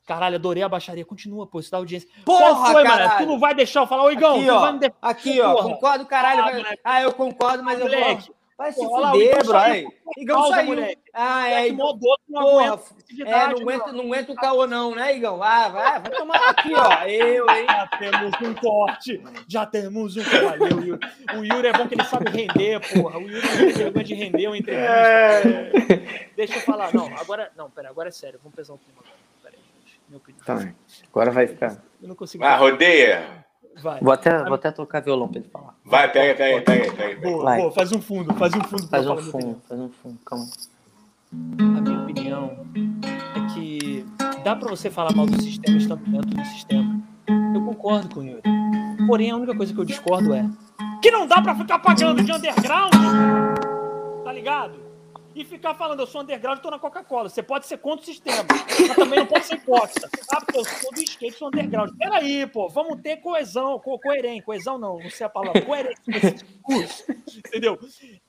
Caralho, 0.06 0.36
adorei 0.36 0.62
a 0.62 0.68
baixaria. 0.68 1.04
Continua, 1.04 1.46
pô, 1.46 1.60
isso 1.60 1.70
dá 1.70 1.78
audiência. 1.78 2.08
Porra, 2.24 2.40
Qual 2.40 2.66
foi, 2.66 2.82
caralho? 2.82 3.08
mano? 3.08 3.18
Tu 3.20 3.26
não 3.26 3.38
vai 3.38 3.54
deixar 3.54 3.80
eu 3.80 3.86
falar, 3.86 4.04
ô 4.04 4.10
Igão, 4.10 4.36
aqui, 4.36 4.50
ó, 4.50 4.72
de... 4.72 4.92
aqui, 5.00 5.40
ó, 5.40 5.54
porra. 5.54 5.68
concordo, 5.70 6.06
caralho. 6.06 6.40
Ah, 6.40 6.50
vai... 6.50 6.78
ah, 6.84 7.02
eu 7.02 7.12
concordo, 7.14 7.64
mas 7.64 7.80
eu 7.80 7.88
vou... 7.88 8.34
Vai 8.56 8.72
se 8.72 8.86
porra, 8.86 9.10
fuder, 9.12 9.44
bro. 9.44 9.58
Igão 10.18 10.48
saiu. 10.48 10.66
Moleque. 10.66 11.03
Ah, 11.14 11.48
é. 11.48 11.70
Modou, 11.70 12.18
não 12.28 12.42
porra, 12.42 12.80
é, 13.20 13.46
não 13.46 13.58
aguenta, 13.60 13.92
não 13.92 14.04
aguenta 14.04 14.32
o 14.32 14.34
caô 14.34 14.66
não, 14.66 14.94
né, 14.94 15.16
Igão? 15.16 15.40
Ah, 15.42 15.68
vai, 15.68 16.00
vai 16.00 16.10
tomar 16.10 16.50
aqui, 16.50 16.74
ó. 16.74 17.04
Eu, 17.04 17.48
hein? 17.48 17.66
Já 17.66 17.86
temos 17.86 18.32
um 18.42 18.54
corte. 18.54 19.22
Já 19.46 19.66
temos 19.66 20.16
um 20.16 20.22
Valeu, 20.22 20.80
Yuri. 20.80 21.06
O 21.38 21.44
Yuri 21.44 21.68
é 21.68 21.72
bom 21.72 21.86
que 21.86 21.94
ele 21.94 22.04
sabe 22.04 22.30
render, 22.30 22.80
porra. 22.92 23.18
O 23.18 23.22
Yuri 23.22 23.46
não 23.46 23.56
tem 23.56 23.72
vergonha 23.72 24.04
de 24.04 24.14
render 24.14 24.46
uma 24.48 24.58
entrevista. 24.58 24.92
É. 24.92 26.30
Deixa 26.36 26.56
eu 26.56 26.60
falar. 26.62 26.92
Não, 26.92 27.06
agora... 27.16 27.52
Não, 27.56 27.70
pera, 27.70 27.90
agora 27.90 28.08
é 28.08 28.12
sério. 28.12 28.40
Vamos 28.42 28.56
pesar 28.56 28.74
um 28.74 28.78
clima 28.78 28.98
agora 29.00 29.24
minha 30.08 30.18
opinião. 30.18 30.44
Tá, 30.44 30.74
agora 31.10 31.30
vai 31.30 31.46
ficar. 31.46 31.82
Eu 32.00 32.08
não 32.08 32.14
consigo. 32.14 32.44
Ah, 32.44 32.56
rodeia. 32.56 33.44
Vai. 33.76 34.00
Vou 34.00 34.12
até, 34.12 34.44
vou 34.44 34.54
até 34.54 34.70
tocar 34.70 35.00
violão 35.00 35.28
pra 35.28 35.40
ele 35.40 35.48
falar. 35.48 35.74
Vai, 35.84 36.10
pega, 36.12 36.34
pega, 36.36 36.62
pega. 36.62 36.92
pega, 36.92 37.20
Boa, 37.20 37.56
boa, 37.56 37.72
faz 37.72 37.90
um 37.90 38.00
fundo, 38.00 38.32
faz 38.34 38.54
um 38.54 38.62
fundo. 38.62 38.88
Faz 38.88 39.06
um 39.06 39.16
fundo, 39.16 39.62
faz 39.68 39.80
um 39.80 39.88
fundo, 39.90 40.18
calma. 40.24 40.46
A 41.58 41.80
minha 41.80 42.00
opinião 42.00 42.66
é 43.04 43.54
que 43.54 44.04
dá 44.42 44.56
pra 44.56 44.68
você 44.68 44.90
falar 44.90 45.14
mal 45.14 45.26
do 45.26 45.40
sistema 45.42 45.76
estando 45.78 46.04
dentro 46.04 46.30
do 46.30 46.44
sistema. 46.46 47.00
Eu 47.54 47.62
concordo 47.64 48.08
com 48.14 48.20
o 48.20 48.24
Yuri. 48.24 48.42
Porém, 49.06 49.30
a 49.30 49.36
única 49.36 49.56
coisa 49.56 49.72
que 49.72 49.80
eu 49.80 49.84
discordo 49.84 50.34
é 50.34 50.48
que 51.02 51.10
não 51.10 51.26
dá 51.26 51.40
pra 51.42 51.54
ficar 51.54 51.78
pagando 51.78 52.22
de 52.22 52.32
underground. 52.32 52.92
Tá 54.24 54.32
ligado? 54.32 54.83
E 55.34 55.44
ficar 55.44 55.74
falando, 55.74 56.00
eu 56.00 56.06
sou 56.06 56.22
underground, 56.22 56.58
estou 56.58 56.70
na 56.70 56.78
Coca-Cola. 56.78 57.28
Você 57.28 57.42
pode 57.42 57.66
ser 57.66 57.78
contra 57.78 58.02
o 58.02 58.04
sistema, 58.04 58.44
mas 58.48 58.94
também 58.94 59.18
não 59.18 59.26
pode 59.26 59.46
ser 59.46 59.56
hipócrita. 59.56 60.08
Ah, 60.32 60.40
porque 60.40 60.58
eu 60.58 60.64
sou 60.64 60.92
do 60.92 61.00
skate, 61.02 61.36
sou 61.36 61.48
underground. 61.48 61.90
Peraí, 61.98 62.46
pô, 62.46 62.68
vamos 62.68 63.00
ter 63.02 63.16
coesão, 63.16 63.78
co 63.80 63.98
coerente, 63.98 64.42
coesão 64.42 64.78
não, 64.78 64.98
não 64.98 65.10
sei 65.10 65.26
a 65.26 65.28
palavra, 65.28 65.60
coerente 65.62 66.00
entendeu? 67.36 67.78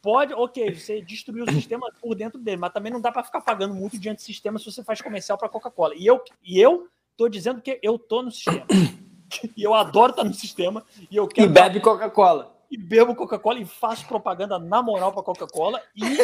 Pode, 0.01 0.33
ok, 0.33 0.73
você 0.73 1.01
destruiu 1.01 1.45
o 1.45 1.51
sistema 1.51 1.91
por 2.01 2.15
dentro 2.15 2.39
dele, 2.39 2.57
mas 2.57 2.73
também 2.73 2.91
não 2.91 3.01
dá 3.01 3.11
para 3.11 3.23
ficar 3.23 3.41
pagando 3.41 3.75
muito 3.75 3.99
diante 3.99 4.17
do 4.17 4.23
sistema 4.23 4.57
se 4.57 4.65
você 4.65 4.83
faz 4.83 5.01
comercial 5.01 5.37
para 5.37 5.49
Coca-Cola. 5.49 5.93
E 5.95 6.05
eu, 6.05 6.21
e 6.43 6.59
eu 6.59 6.87
tô 7.15 7.29
dizendo 7.29 7.61
que 7.61 7.79
eu 7.83 7.99
tô 7.99 8.23
no 8.23 8.31
sistema. 8.31 8.65
E 9.57 9.63
eu 9.63 9.73
adoro 9.73 10.11
estar 10.11 10.23
no 10.23 10.33
sistema 10.33 10.85
e 11.09 11.17
eu 11.17 11.27
quero. 11.27 11.49
E 11.49 11.51
bebe 11.51 11.79
Coca-Cola 11.79 12.55
e 12.69 12.77
bebo 12.77 13.15
Coca-Cola 13.15 13.59
e 13.59 13.65
faço 13.65 14.05
propaganda 14.05 14.59
na 14.59 14.81
moral 14.81 15.11
para 15.13 15.23
Coca-Cola 15.23 15.81
e, 15.95 16.03
e, 16.03 16.17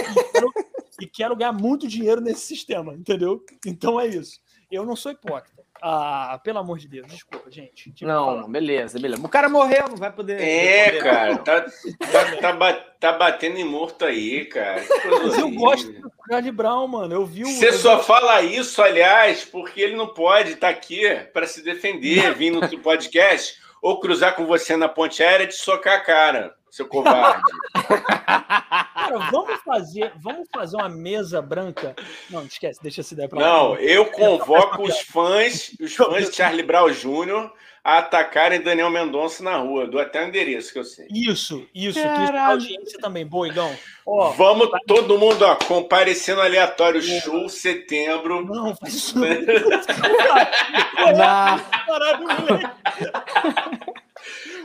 e 1.00 1.08
quero 1.08 1.36
ganhar 1.36 1.54
muito 1.54 1.88
dinheiro 1.88 2.22
nesse 2.22 2.42
sistema, 2.42 2.94
entendeu? 2.94 3.44
Então 3.66 4.00
é 4.00 4.08
isso. 4.08 4.40
Eu 4.72 4.86
não 4.86 4.96
sou 4.96 5.12
hipócrita. 5.12 5.62
Ah, 5.84 6.40
pelo 6.44 6.60
amor 6.60 6.78
de 6.78 6.88
Deus, 6.88 7.08
desculpa, 7.08 7.50
gente. 7.50 7.92
Não, 8.04 8.50
beleza, 8.50 9.00
beleza. 9.00 9.26
O 9.26 9.30
cara 9.30 9.50
morreu, 9.50 9.90
não 9.90 9.98
vai 9.98 10.12
poder. 10.12 10.40
É, 10.40 11.00
cara, 11.00 11.38
tá, 11.40 11.62
tá, 11.62 12.54
tá, 12.54 12.74
tá, 13.00 13.12
batendo 13.14 13.58
em 13.58 13.64
morto 13.64 14.06
aí, 14.06 14.46
cara. 14.46 14.82
Mas 15.24 15.40
eu 15.40 15.50
gosto 15.52 15.92
do 15.92 16.12
Charlie 16.30 16.52
Brown, 16.52 16.88
mano. 16.88 17.16
Eu 17.16 17.26
vi 17.26 17.44
o. 17.44 17.48
Você 17.48 17.74
só 17.74 18.02
fala 18.04 18.44
isso, 18.44 18.80
aliás, 18.82 19.44
porque 19.44 19.82
ele 19.82 19.96
não 19.96 20.08
pode 20.08 20.52
estar 20.52 20.68
tá 20.68 20.70
aqui 20.70 21.02
para 21.34 21.48
se 21.48 21.64
defender, 21.64 22.34
vindo 22.36 22.62
no 22.62 22.80
podcast 22.80 23.61
ou 23.82 24.00
cruzar 24.00 24.36
com 24.36 24.46
você 24.46 24.78
na 24.78 24.88
ponte 24.88 25.24
aérea 25.24 25.48
de 25.48 25.56
socar 25.56 25.96
a 25.96 26.00
cara, 26.02 26.56
seu 26.70 26.88
covarde. 26.88 27.42
Cara, 29.12 29.30
vamos 29.32 29.60
fazer, 29.62 30.14
vamos 30.18 30.48
fazer 30.54 30.78
uma 30.78 30.88
mesa 30.88 31.42
branca. 31.42 31.96
Não, 32.30 32.46
esquece, 32.46 32.82
deixa 32.82 33.02
essa 33.02 33.14
ideia 33.14 33.28
pra 33.28 33.40
Não, 33.40 33.76
eu 33.76 34.06
convoco 34.06 34.84
os 34.84 35.00
fãs, 35.02 35.76
os 35.82 35.96
fãs 35.96 36.30
de 36.30 36.36
Charlie 36.36 36.64
Brown 36.64 36.90
Jr. 36.92 37.52
a 37.84 37.98
atacarem 37.98 38.62
Daniel 38.62 38.90
Mendonça 38.90 39.44
na 39.44 39.58
rua. 39.58 39.88
Dou 39.88 40.00
até 40.00 40.24
o 40.24 40.28
endereço 40.28 40.72
que 40.72 40.80
eu 40.80 40.84
sei. 40.84 41.08
Isso, 41.10 41.68
isso. 41.74 42.00
Que 42.00 42.38
audiência 42.38 43.00
também, 43.00 43.26
boa, 43.26 43.48
Igão. 43.48 43.76
Ó, 44.06 44.30
Vamos 44.32 44.70
todo 44.88 45.18
mundo, 45.18 45.44
ó, 45.44 45.56
comparecendo 45.56 46.42
aleatório, 46.42 47.02
show 47.02 47.48
setembro. 47.50 48.46
Não, 48.46 48.76
faz 48.78 48.94
isso. 48.94 49.16
Caralho. 51.86 52.72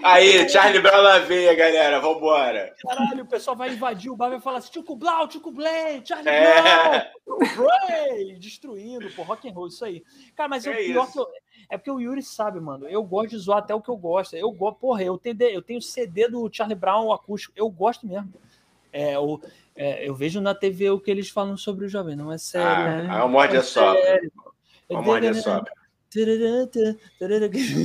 Aí, 0.03 0.49
Charlie 0.49 0.81
Brown 0.81 1.03
na 1.03 1.19
veia, 1.19 1.55
galera. 1.55 1.99
Vambora. 2.01 2.75
Caralho, 2.83 3.23
o 3.25 3.27
pessoal 3.27 3.57
vai 3.57 3.71
invadir 3.71 4.11
o 4.11 4.17
bar 4.17 4.29
e 4.29 4.31
vai 4.33 4.41
falar 4.41 4.59
assim: 4.59 4.71
Tico 4.71 4.95
Blau, 4.95 5.27
Tico 5.27 5.51
Blay, 5.51 6.03
Charlie 6.05 6.29
É. 6.29 7.11
Brown, 7.25 7.67
Ray, 7.89 8.37
destruindo, 8.39 9.11
pô, 9.13 9.23
rock 9.23 9.49
and 9.49 9.53
roll, 9.53 9.69
isso 9.69 9.85
aí. 9.85 10.05
Cara, 10.37 10.49
mas 10.49 10.67
É 10.67 10.71
o 10.71 10.75
pior 10.77 11.05
isso. 11.05 11.13
que 11.13 11.19
eu, 11.19 11.27
é 11.71 11.77
porque 11.77 11.91
o 11.91 12.01
Yuri 12.01 12.23
sabe, 12.23 12.61
mano. 12.61 12.87
Eu 12.89 13.03
gosto 13.03 13.31
de 13.31 13.39
zoar 13.39 13.59
até 13.59 13.75
o 13.75 13.81
que 13.81 13.89
eu 13.89 13.97
gosto. 13.97 14.37
Eu 14.37 14.51
gosto, 14.53 14.77
porra, 14.79 15.03
eu 15.03 15.19
tenho, 15.19 15.37
eu 15.43 15.63
tenho 15.63 15.81
CD 15.83 16.29
do 16.29 16.49
Charlie 16.53 16.75
Brown 16.79 17.13
acústico, 17.13 17.53
eu 17.57 17.69
gosto 17.69 18.07
mesmo. 18.07 18.33
É, 18.93 19.19
o, 19.19 19.41
é, 19.75 20.09
eu 20.09 20.15
vejo 20.15 20.41
na 20.41 20.55
TV 20.55 20.91
o 20.91 20.99
que 21.01 21.11
eles 21.11 21.29
falam 21.29 21.57
sobre 21.57 21.85
o 21.85 21.89
jovem, 21.89 22.17
não 22.17 22.33
é 22.33 22.39
sério. 22.39 22.69
Ah, 22.69 23.03
né? 23.03 23.09
a 23.11 23.29
morde 23.29 23.61
sopra. 23.63 24.01
sério. 24.03 24.33
A 24.91 25.03
morde 25.03 25.27
a 25.27 25.35
sopra. 25.35 25.73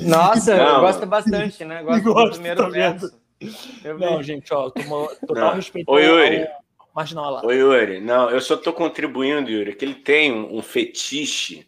Nossa, 0.05 0.55
Não. 0.55 0.75
eu 0.75 0.81
gosto 0.81 1.05
bastante, 1.05 1.65
né? 1.65 1.83
Gosto 1.83 2.03
do 2.03 2.13
Gosto 2.13 2.33
primeiro 2.33 2.63
também. 2.63 2.79
verso. 2.79 3.21
Eu 3.83 3.97
Não, 3.97 4.09
vejo. 4.17 4.23
gente, 4.23 4.53
ó, 4.53 4.69
total 5.27 5.55
respeito 5.55 5.89
ao- 5.89 5.99
Yuri. 5.99 6.43
ao 6.79 6.87
marginal 6.95 7.31
lá. 7.31 7.41
Ô, 7.45 7.51
Yuri, 7.51 7.99
não, 7.99 8.29
eu 8.29 8.39
só 8.39 8.55
tô 8.55 8.71
contribuindo, 8.71 9.49
Yuri, 9.49 9.75
que 9.75 9.83
ele 9.83 9.95
tem 9.95 10.31
um, 10.31 10.57
um 10.57 10.61
fetiche 10.61 11.67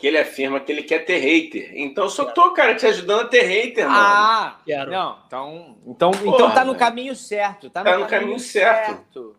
que 0.00 0.06
ele 0.06 0.18
afirma 0.18 0.58
que 0.58 0.72
ele 0.72 0.82
quer 0.82 1.00
ter 1.04 1.18
hater. 1.18 1.72
Então 1.74 2.04
eu 2.04 2.10
só 2.10 2.24
tô, 2.24 2.52
cara, 2.52 2.74
te 2.74 2.86
ajudando 2.86 3.20
a 3.20 3.28
ter 3.28 3.42
hater, 3.42 3.86
mano. 3.86 3.98
Ah, 4.00 4.58
Quero. 4.64 4.90
não, 4.90 5.18
então, 5.26 5.76
então, 5.86 6.10
Porra, 6.10 6.34
então 6.36 6.50
tá 6.52 6.64
no 6.64 6.74
caminho 6.74 7.14
certo. 7.14 7.68
Tá, 7.68 7.84
Tá 7.84 7.98
no 7.98 8.06
caminho 8.06 8.38
certo. 8.40 9.36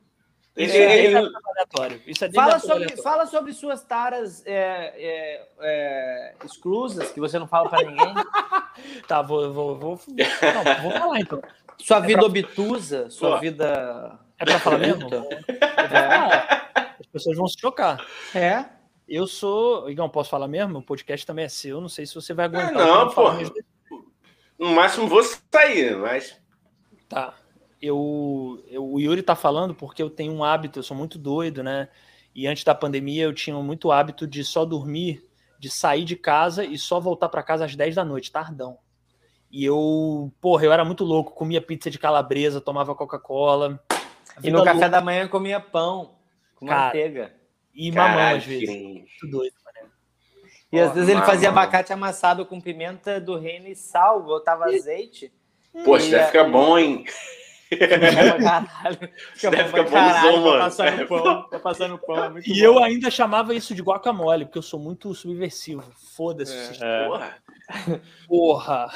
Ele- 0.55 0.67
Isso 0.67 0.77
é 0.77 1.05
ele- 1.05 1.15
aleatório. 1.17 2.01
Isso 2.05 2.25
é 2.25 2.31
Fala 2.31 2.59
sobre, 2.59 2.97
fala 3.01 3.25
sobre 3.25 3.53
suas 3.53 3.83
taras 3.83 4.45
é, 4.45 4.93
é, 4.97 5.47
é, 5.61 6.33
exclusas, 6.45 7.09
que 7.11 7.19
você 7.19 7.39
não 7.39 7.47
fala 7.47 7.67
pra 7.69 7.81
ninguém. 7.83 8.13
Tá, 9.07 9.21
vou, 9.21 9.51
vou, 9.51 9.75
vou, 9.77 9.99
não, 10.07 10.81
vou 10.83 10.91
falar 10.91 11.19
então. 11.19 11.41
Sua 11.79 11.99
vida 11.99 12.23
obtusa, 12.23 13.09
sua 13.09 13.31
Pô. 13.31 13.39
vida. 13.39 14.19
É 14.39 14.45
pra 14.45 14.59
falar 14.59 14.77
mesmo? 14.77 15.09
Falar. 15.09 16.71
As 16.99 17.07
pessoas 17.07 17.35
vão 17.37 17.47
se 17.47 17.59
chocar. 17.59 17.97
É. 18.35 18.65
Eu 19.11 19.27
sou. 19.27 19.89
Igão, 19.89 20.07
posso 20.07 20.29
falar 20.29 20.47
mesmo? 20.47 20.79
O 20.79 20.81
podcast 20.81 21.27
também 21.27 21.43
é 21.43 21.49
seu. 21.49 21.81
Não 21.81 21.89
sei 21.89 22.05
se 22.05 22.15
você 22.15 22.33
vai 22.33 22.45
aguentar. 22.45 22.69
Ah, 22.69 23.05
não, 23.05 23.09
pô. 23.09 23.23
No 24.57 24.69
máximo 24.69 25.05
vou 25.05 25.21
sair, 25.21 25.97
mas. 25.97 26.39
Tá. 27.09 27.33
Eu, 27.81 28.63
eu, 28.69 28.85
o 28.85 29.01
Yuri 29.01 29.21
tá 29.21 29.35
falando 29.35 29.75
porque 29.75 30.01
eu 30.01 30.09
tenho 30.09 30.31
um 30.31 30.45
hábito, 30.45 30.79
eu 30.79 30.83
sou 30.83 30.95
muito 30.95 31.19
doido, 31.19 31.61
né? 31.61 31.89
E 32.33 32.47
antes 32.47 32.63
da 32.63 32.73
pandemia 32.73 33.23
eu 33.23 33.33
tinha 33.33 33.55
muito 33.57 33.91
hábito 33.91 34.25
de 34.25 34.45
só 34.45 34.63
dormir, 34.63 35.27
de 35.59 35.69
sair 35.69 36.05
de 36.05 36.15
casa 36.15 36.63
e 36.63 36.77
só 36.77 36.97
voltar 36.97 37.27
para 37.27 37.43
casa 37.43 37.65
às 37.65 37.75
10 37.75 37.95
da 37.95 38.05
noite, 38.05 38.31
tardão. 38.31 38.77
E 39.51 39.65
eu, 39.65 40.31
porra, 40.39 40.63
eu 40.63 40.71
era 40.71 40.85
muito 40.85 41.03
louco, 41.03 41.33
comia 41.33 41.61
pizza 41.61 41.91
de 41.91 41.99
calabresa, 41.99 42.61
tomava 42.61 42.95
Coca-Cola. 42.95 43.83
E 44.41 44.49
no 44.49 44.63
café 44.63 44.73
louca. 44.73 44.89
da 44.89 45.01
manhã 45.01 45.27
comia 45.27 45.59
pão 45.59 46.15
com 46.55 46.67
Cara, 46.67 46.85
manteiga. 46.85 47.40
E 47.73 47.91
mamão 47.91 48.15
Caralho, 48.17 48.37
às 48.37 48.45
vezes. 48.45 48.69
Muito 48.69 49.27
doido, 49.29 49.53
mané. 49.65 49.87
E 50.71 50.79
às 50.79 50.93
vezes 50.93 51.09
ele 51.09 51.19
mamão. 51.19 51.29
fazia 51.31 51.49
abacate 51.49 51.91
amassado 51.93 52.45
com 52.45 52.59
pimenta 52.61 53.19
do 53.19 53.37
reino 53.37 53.67
e 53.67 53.75
sal, 53.75 54.21
botava 54.23 54.65
azeite. 54.65 55.31
Poxa, 55.85 56.05
E 56.07 56.11
deve 56.11 56.23
a- 56.23 56.27
ficar 56.27 56.43
bom, 56.45 56.77
hein? 56.77 57.05
Caralho. 57.79 58.97
Fica 59.33 59.49
Deve 59.51 59.69
ficar 59.69 59.83
bonzão, 59.83 60.41
mano. 60.41 61.47
Pra 61.49 61.59
passar 61.59 61.87
no 61.87 61.97
pão, 61.97 62.23
é 62.25 62.29
muito 62.29 62.45
E 62.49 62.53
bom. 62.53 62.59
eu 62.65 62.83
ainda 62.83 63.09
chamava 63.09 63.55
isso 63.55 63.73
de 63.73 63.81
guacamole, 63.81 64.43
porque 64.45 64.57
eu 64.57 64.61
sou 64.63 64.77
muito 64.79 65.13
subversivo. 65.15 65.83
Foda-se. 66.15 66.53
É. 66.83 66.85
É. 66.85 67.05
Porra. 67.07 67.39
Porra. 68.27 68.91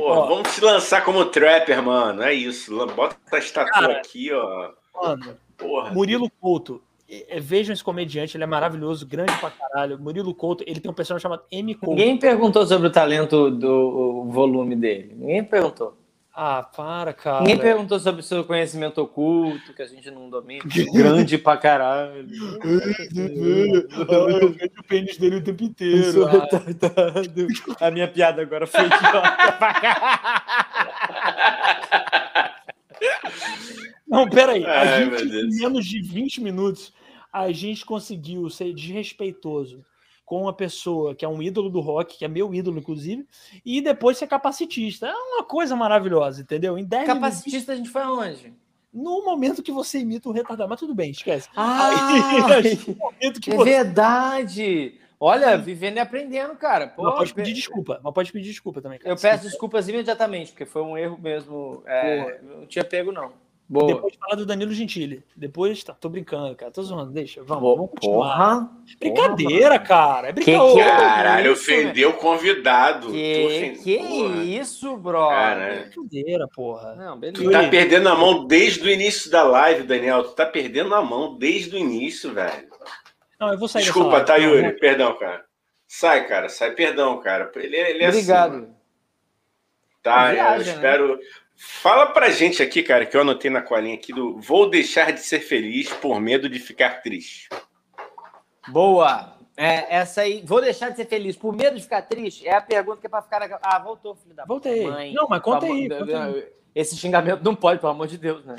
Ó. 0.00 0.26
vamos 0.26 0.54
te 0.54 0.62
lançar 0.62 1.04
como 1.04 1.26
trapper, 1.26 1.82
mano. 1.82 2.22
É 2.22 2.32
isso. 2.32 2.74
Bota 2.86 3.16
a 3.32 3.38
estátua 3.38 3.72
Cara. 3.72 3.98
aqui, 3.98 4.32
ó. 4.32 4.70
Mano, 5.02 5.36
Porra. 5.56 5.90
Murilo 5.90 6.30
Couto. 6.40 6.82
É, 7.08 7.36
é, 7.36 7.40
Vejam 7.40 7.72
esse 7.72 7.82
comediante, 7.82 8.36
ele 8.36 8.44
é 8.44 8.46
maravilhoso, 8.46 9.06
grande 9.06 9.32
pra 9.38 9.50
caralho. 9.50 9.98
Murilo 9.98 10.34
Couto, 10.34 10.62
ele 10.66 10.78
tem 10.78 10.90
um 10.90 10.94
personagem 10.94 11.22
chamado 11.22 11.42
M. 11.50 11.74
Couto. 11.74 11.90
Ninguém 11.90 12.18
perguntou 12.18 12.66
sobre 12.66 12.88
o 12.88 12.92
talento 12.92 13.50
do 13.50 14.18
o 14.18 14.30
volume 14.30 14.76
dele. 14.76 15.14
Ninguém 15.16 15.42
perguntou. 15.42 15.96
Ah, 16.40 16.62
para, 16.62 17.12
cara. 17.12 17.40
Ninguém 17.40 17.58
perguntou 17.58 17.98
sobre 17.98 18.20
o 18.20 18.24
seu 18.24 18.44
conhecimento 18.44 18.98
oculto, 19.02 19.74
que 19.74 19.82
a 19.82 19.86
gente 19.86 20.08
não 20.08 20.30
domina. 20.30 20.62
Grande 20.92 21.36
pra 21.36 21.56
caralho. 21.56 22.28
eu 24.08 24.52
vejo 24.52 24.72
o 24.78 24.84
pênis 24.84 25.16
dele 25.16 25.36
o 25.36 25.42
tempo 25.42 25.64
Eu 25.64 25.66
inteiro. 25.66 26.30
A 27.80 27.90
minha 27.90 28.06
piada 28.06 28.40
agora 28.40 28.68
foi 28.68 28.84
idiota 28.84 29.52
pra 29.58 29.74
caralho. 29.80 30.18
Não, 34.06 34.28
peraí. 34.28 34.64
A 34.64 34.80
Ai, 34.80 35.04
gente, 35.04 35.24
em 35.24 35.56
menos 35.56 35.84
de 35.84 36.00
20 36.00 36.40
minutos, 36.40 36.92
a 37.40 37.52
gente 37.52 37.84
conseguiu 37.84 38.48
ser 38.50 38.72
desrespeitoso 38.72 39.84
com 40.24 40.42
uma 40.42 40.52
pessoa 40.52 41.14
que 41.14 41.24
é 41.24 41.28
um 41.28 41.42
ídolo 41.42 41.70
do 41.70 41.80
rock, 41.80 42.18
que 42.18 42.24
é 42.24 42.28
meu 42.28 42.52
ídolo, 42.54 42.78
inclusive, 42.78 43.26
e 43.64 43.80
depois 43.80 44.18
ser 44.18 44.26
capacitista. 44.26 45.06
É 45.06 45.12
uma 45.14 45.42
coisa 45.42 45.74
maravilhosa, 45.74 46.42
entendeu? 46.42 46.76
Em 46.76 46.84
10 46.84 47.02
minutos, 47.08 47.20
Capacitista 47.28 47.72
a 47.72 47.76
gente 47.76 47.88
foi 47.88 48.02
aonde? 48.02 48.52
no 48.92 49.24
momento 49.24 49.62
que 49.62 49.70
você 49.72 49.98
imita 50.00 50.28
um 50.28 50.32
retardado. 50.32 50.68
Mas 50.68 50.80
tudo 50.80 50.94
bem, 50.94 51.10
esquece. 51.10 51.48
Ah, 51.56 51.90
que 53.40 53.50
é 53.50 53.54
você... 53.54 53.64
verdade. 53.64 54.98
Olha, 55.20 55.56
vivendo 55.58 55.96
e 55.96 56.00
aprendendo, 56.00 56.54
cara. 56.56 56.88
Pô, 56.88 57.02
Mas 57.04 57.14
pode 57.14 57.34
pe- 57.34 57.42
pedir 57.42 57.54
desculpa, 57.54 58.00
mas 58.04 58.14
pode 58.14 58.30
pedir 58.30 58.50
desculpa 58.50 58.80
também. 58.80 58.98
cara. 58.98 59.10
Eu 59.10 59.16
peço 59.16 59.44
desculpas 59.44 59.88
imediatamente, 59.88 60.52
porque 60.52 60.64
foi 60.64 60.82
um 60.82 60.96
erro 60.96 61.18
mesmo. 61.20 61.82
É, 61.86 62.40
não 62.42 62.66
tinha 62.66 62.84
pego, 62.84 63.10
não. 63.10 63.32
Boa. 63.70 63.86
Depois 63.86 64.14
fala 64.16 64.34
do 64.34 64.46
Danilo 64.46 64.72
Gentili. 64.72 65.22
Depois, 65.36 65.84
tá, 65.84 65.92
tô 65.92 66.08
brincando, 66.08 66.56
cara. 66.56 66.72
Tô 66.72 66.82
zoando, 66.82 67.12
deixa. 67.12 67.42
Vamos, 67.42 67.62
Bo- 67.62 67.76
vamos 67.76 67.90
continuar. 67.90 68.28
Porra. 68.28 68.70
Brincadeira, 68.98 69.68
Porra, 69.74 69.78
cara. 69.80 70.28
É 70.28 70.32
Que 70.32 70.40
brincadeira. 70.42 70.72
que 70.74 70.80
é? 70.80 70.96
Caralho, 70.96 71.52
isso, 71.52 71.62
ofendeu 71.62 72.10
o 72.10 72.14
convidado. 72.14 73.08
Tu 73.08 73.12
Que, 73.12 73.44
ofendeu, 73.46 73.82
que 73.82 73.98
porra. 73.98 74.44
isso, 74.44 74.96
bro? 74.96 75.28
Cara, 75.28 75.74
Brincadeira, 75.94 76.48
porra. 76.48 76.94
Não, 76.94 77.14
Tu 77.16 77.20
beleza. 77.20 77.50
tá 77.52 77.68
perdendo 77.68 78.08
a 78.08 78.14
mão 78.14 78.46
desde 78.46 78.82
o 78.86 78.90
início 78.90 79.30
da 79.30 79.42
live, 79.42 79.82
Daniel. 79.82 80.22
Tu 80.24 80.32
tá 80.34 80.46
perdendo 80.46 80.94
a 80.94 81.02
mão 81.02 81.36
desde 81.36 81.76
o 81.76 81.78
início, 81.78 82.32
velho. 82.32 82.68
Não, 83.38 83.52
eu 83.52 83.58
vou 83.58 83.68
sair 83.68 83.82
Desculpa, 83.82 84.12
dessa 84.20 84.24
tá. 84.24 84.38
Não, 84.38 84.44
Yuri? 84.54 84.72
Perdão, 84.80 85.14
cara. 85.18 85.44
Sai, 85.86 86.26
cara. 86.26 86.48
Sai, 86.48 86.70
perdão, 86.70 87.20
cara. 87.20 87.52
Ele, 87.56 87.76
ele 87.76 88.02
é 88.02 88.08
Obrigado. 88.08 88.54
assim. 88.56 88.74
Tá, 90.02 90.32
Viaja, 90.32 90.70
eu 90.72 91.08
né? 91.16 91.18
Fala 91.58 92.06
pra 92.06 92.30
gente 92.30 92.62
aqui, 92.62 92.82
cara, 92.84 93.04
que 93.04 93.16
eu 93.16 93.20
anotei 93.22 93.50
na 93.50 93.60
colinha 93.60 93.94
aqui 93.96 94.12
do 94.12 94.38
Vou 94.40 94.70
deixar 94.70 95.10
de 95.12 95.20
ser 95.20 95.40
feliz 95.40 95.92
por 95.92 96.20
medo 96.20 96.48
de 96.48 96.58
ficar 96.60 97.02
triste. 97.02 97.48
Boa. 98.68 99.36
É, 99.56 99.96
essa 99.96 100.20
aí, 100.20 100.40
vou 100.46 100.60
deixar 100.60 100.90
de 100.90 100.96
ser 100.96 101.06
feliz 101.06 101.34
por 101.34 101.52
medo 101.52 101.74
de 101.76 101.82
ficar 101.82 102.02
triste? 102.02 102.46
É 102.46 102.54
a 102.54 102.60
pergunta 102.60 103.00
que 103.00 103.06
é 103.08 103.10
pra 103.10 103.22
ficar. 103.22 103.40
na- 103.40 103.58
Ah, 103.60 103.78
voltou, 103.80 104.14
filho 104.14 104.36
da 104.36 104.44
Voltei. 104.44 104.86
mãe. 104.86 105.12
Não, 105.12 105.26
mas 105.28 105.42
conta 105.42 105.66
aí. 105.66 105.88
conta 105.88 106.24
aí. 106.26 106.46
Esse 106.74 106.96
xingamento 106.96 107.42
não 107.42 107.56
pode, 107.56 107.80
pelo 107.80 107.90
amor 107.90 108.06
de 108.06 108.18
Deus, 108.18 108.44
né? 108.44 108.54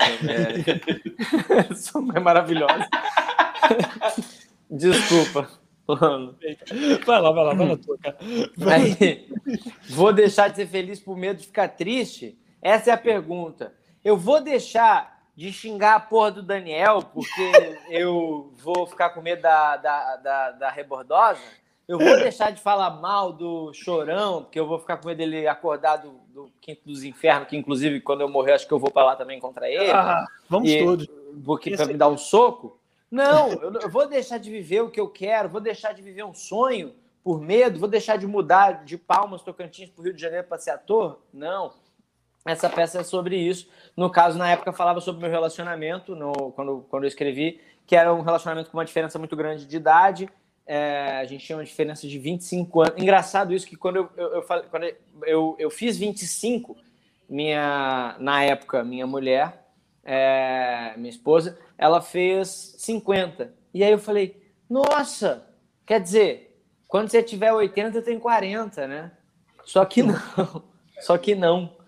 É... 1.70 1.72
Sua 1.74 2.02
mãe 2.02 2.18
é 2.18 2.20
maravilhosa. 2.20 2.86
Desculpa. 4.70 5.48
Mano. 5.88 6.36
Vai 7.06 7.20
lá, 7.20 7.32
vai 7.32 7.44
lá, 7.44 7.54
vai 7.54 7.66
na 7.66 7.76
tua, 7.76 7.96
cara. 7.98 8.16
Aí, 8.72 9.26
vou 9.88 10.12
deixar 10.12 10.48
de 10.48 10.56
ser 10.56 10.66
feliz 10.66 11.00
por 11.00 11.16
medo 11.16 11.38
de 11.40 11.46
ficar 11.46 11.66
triste? 11.68 12.38
Essa 12.62 12.90
é 12.90 12.92
a 12.92 12.98
pergunta. 12.98 13.72
Eu 14.04 14.16
vou 14.16 14.40
deixar 14.40 15.20
de 15.36 15.52
xingar 15.52 15.94
a 15.94 16.00
porra 16.00 16.30
do 16.32 16.42
Daniel 16.42 17.00
porque 17.02 17.78
eu 17.90 18.50
vou 18.62 18.86
ficar 18.86 19.10
com 19.10 19.22
medo 19.22 19.42
da, 19.42 19.76
da, 19.76 20.16
da, 20.16 20.50
da 20.52 20.70
rebordosa? 20.70 21.40
Eu 21.88 21.98
vou 21.98 22.16
deixar 22.18 22.52
de 22.52 22.60
falar 22.60 22.90
mal 22.90 23.32
do 23.32 23.72
chorão, 23.74 24.42
porque 24.44 24.60
eu 24.60 24.66
vou 24.66 24.78
ficar 24.78 24.96
com 24.98 25.08
medo 25.08 25.18
dele 25.18 25.48
acordar 25.48 25.96
do, 25.96 26.12
do 26.32 26.48
quinto 26.60 26.82
dos 26.86 27.02
infernos, 27.02 27.48
que 27.48 27.56
inclusive 27.56 28.00
quando 28.00 28.20
eu 28.20 28.28
morrer 28.28 28.52
acho 28.52 28.66
que 28.68 28.72
eu 28.72 28.78
vou 28.78 28.90
pra 28.92 29.04
lá 29.04 29.16
também 29.16 29.40
contra 29.40 29.68
ele, 29.68 29.90
Ah, 29.90 30.24
vamos 30.48 30.70
E- 30.70 30.84
todos. 30.84 31.08
porque 31.44 31.70
esse- 31.70 31.78
para 31.82 31.92
me 31.92 31.98
dar 31.98 32.08
um 32.08 32.16
soco? 32.16 32.78
Não, 33.10 33.48
eu, 33.60 33.72
eu 33.80 33.88
vou 33.90 34.06
deixar 34.06 34.38
de 34.38 34.48
viver 34.52 34.82
o 34.82 34.90
que 34.90 35.00
eu 35.00 35.08
quero, 35.08 35.48
vou 35.48 35.60
deixar 35.60 35.92
de 35.92 36.00
viver 36.00 36.22
um 36.22 36.32
sonho 36.34 36.94
por 37.24 37.40
medo, 37.40 37.80
vou 37.80 37.88
deixar 37.88 38.16
de 38.16 38.26
mudar 38.26 38.84
de 38.84 38.96
Palmas, 38.96 39.42
Tocantins 39.42 39.90
para 39.90 40.00
o 40.00 40.04
Rio 40.04 40.14
de 40.14 40.20
Janeiro 40.22 40.46
para 40.46 40.58
ser 40.58 40.70
ator? 40.70 41.18
Não. 41.32 41.72
Essa 42.46 42.70
peça 42.70 43.00
é 43.00 43.04
sobre 43.04 43.36
isso. 43.36 43.68
No 43.96 44.10
caso, 44.10 44.38
na 44.38 44.50
época, 44.50 44.72
falava 44.72 45.00
sobre 45.00 45.22
meu 45.22 45.30
relacionamento, 45.30 46.14
no, 46.16 46.32
quando, 46.52 46.86
quando 46.88 47.04
eu 47.04 47.08
escrevi, 47.08 47.60
que 47.86 47.94
era 47.94 48.12
um 48.14 48.22
relacionamento 48.22 48.70
com 48.70 48.78
uma 48.78 48.84
diferença 48.84 49.18
muito 49.18 49.36
grande 49.36 49.66
de 49.66 49.76
idade. 49.76 50.28
É, 50.66 51.18
a 51.18 51.24
gente 51.24 51.44
tinha 51.44 51.58
uma 51.58 51.64
diferença 51.64 52.06
de 52.06 52.18
25 52.18 52.80
anos. 52.80 52.94
Engraçado 52.96 53.52
isso 53.52 53.66
que 53.66 53.76
quando 53.76 53.96
eu, 53.96 54.10
eu, 54.16 54.28
eu, 54.34 54.42
quando 54.42 54.84
eu, 55.26 55.56
eu 55.58 55.70
fiz 55.70 55.98
25, 55.98 56.76
minha, 57.28 58.16
na 58.18 58.42
época, 58.42 58.84
minha 58.84 59.06
mulher, 59.06 59.66
é, 60.04 60.94
minha 60.96 61.10
esposa, 61.10 61.58
ela 61.76 62.00
fez 62.00 62.74
50. 62.78 63.52
E 63.74 63.84
aí 63.84 63.90
eu 63.90 63.98
falei, 63.98 64.40
nossa, 64.68 65.46
quer 65.84 66.00
dizer, 66.00 66.62
quando 66.88 67.08
você 67.08 67.22
tiver 67.22 67.52
80, 67.52 67.98
eu 67.98 68.04
tenho 68.04 68.20
40, 68.20 68.86
né? 68.86 69.12
Só 69.64 69.84
que 69.84 70.02
não. 70.02 70.14
Só 71.00 71.16
que 71.16 71.34
não. 71.34 71.79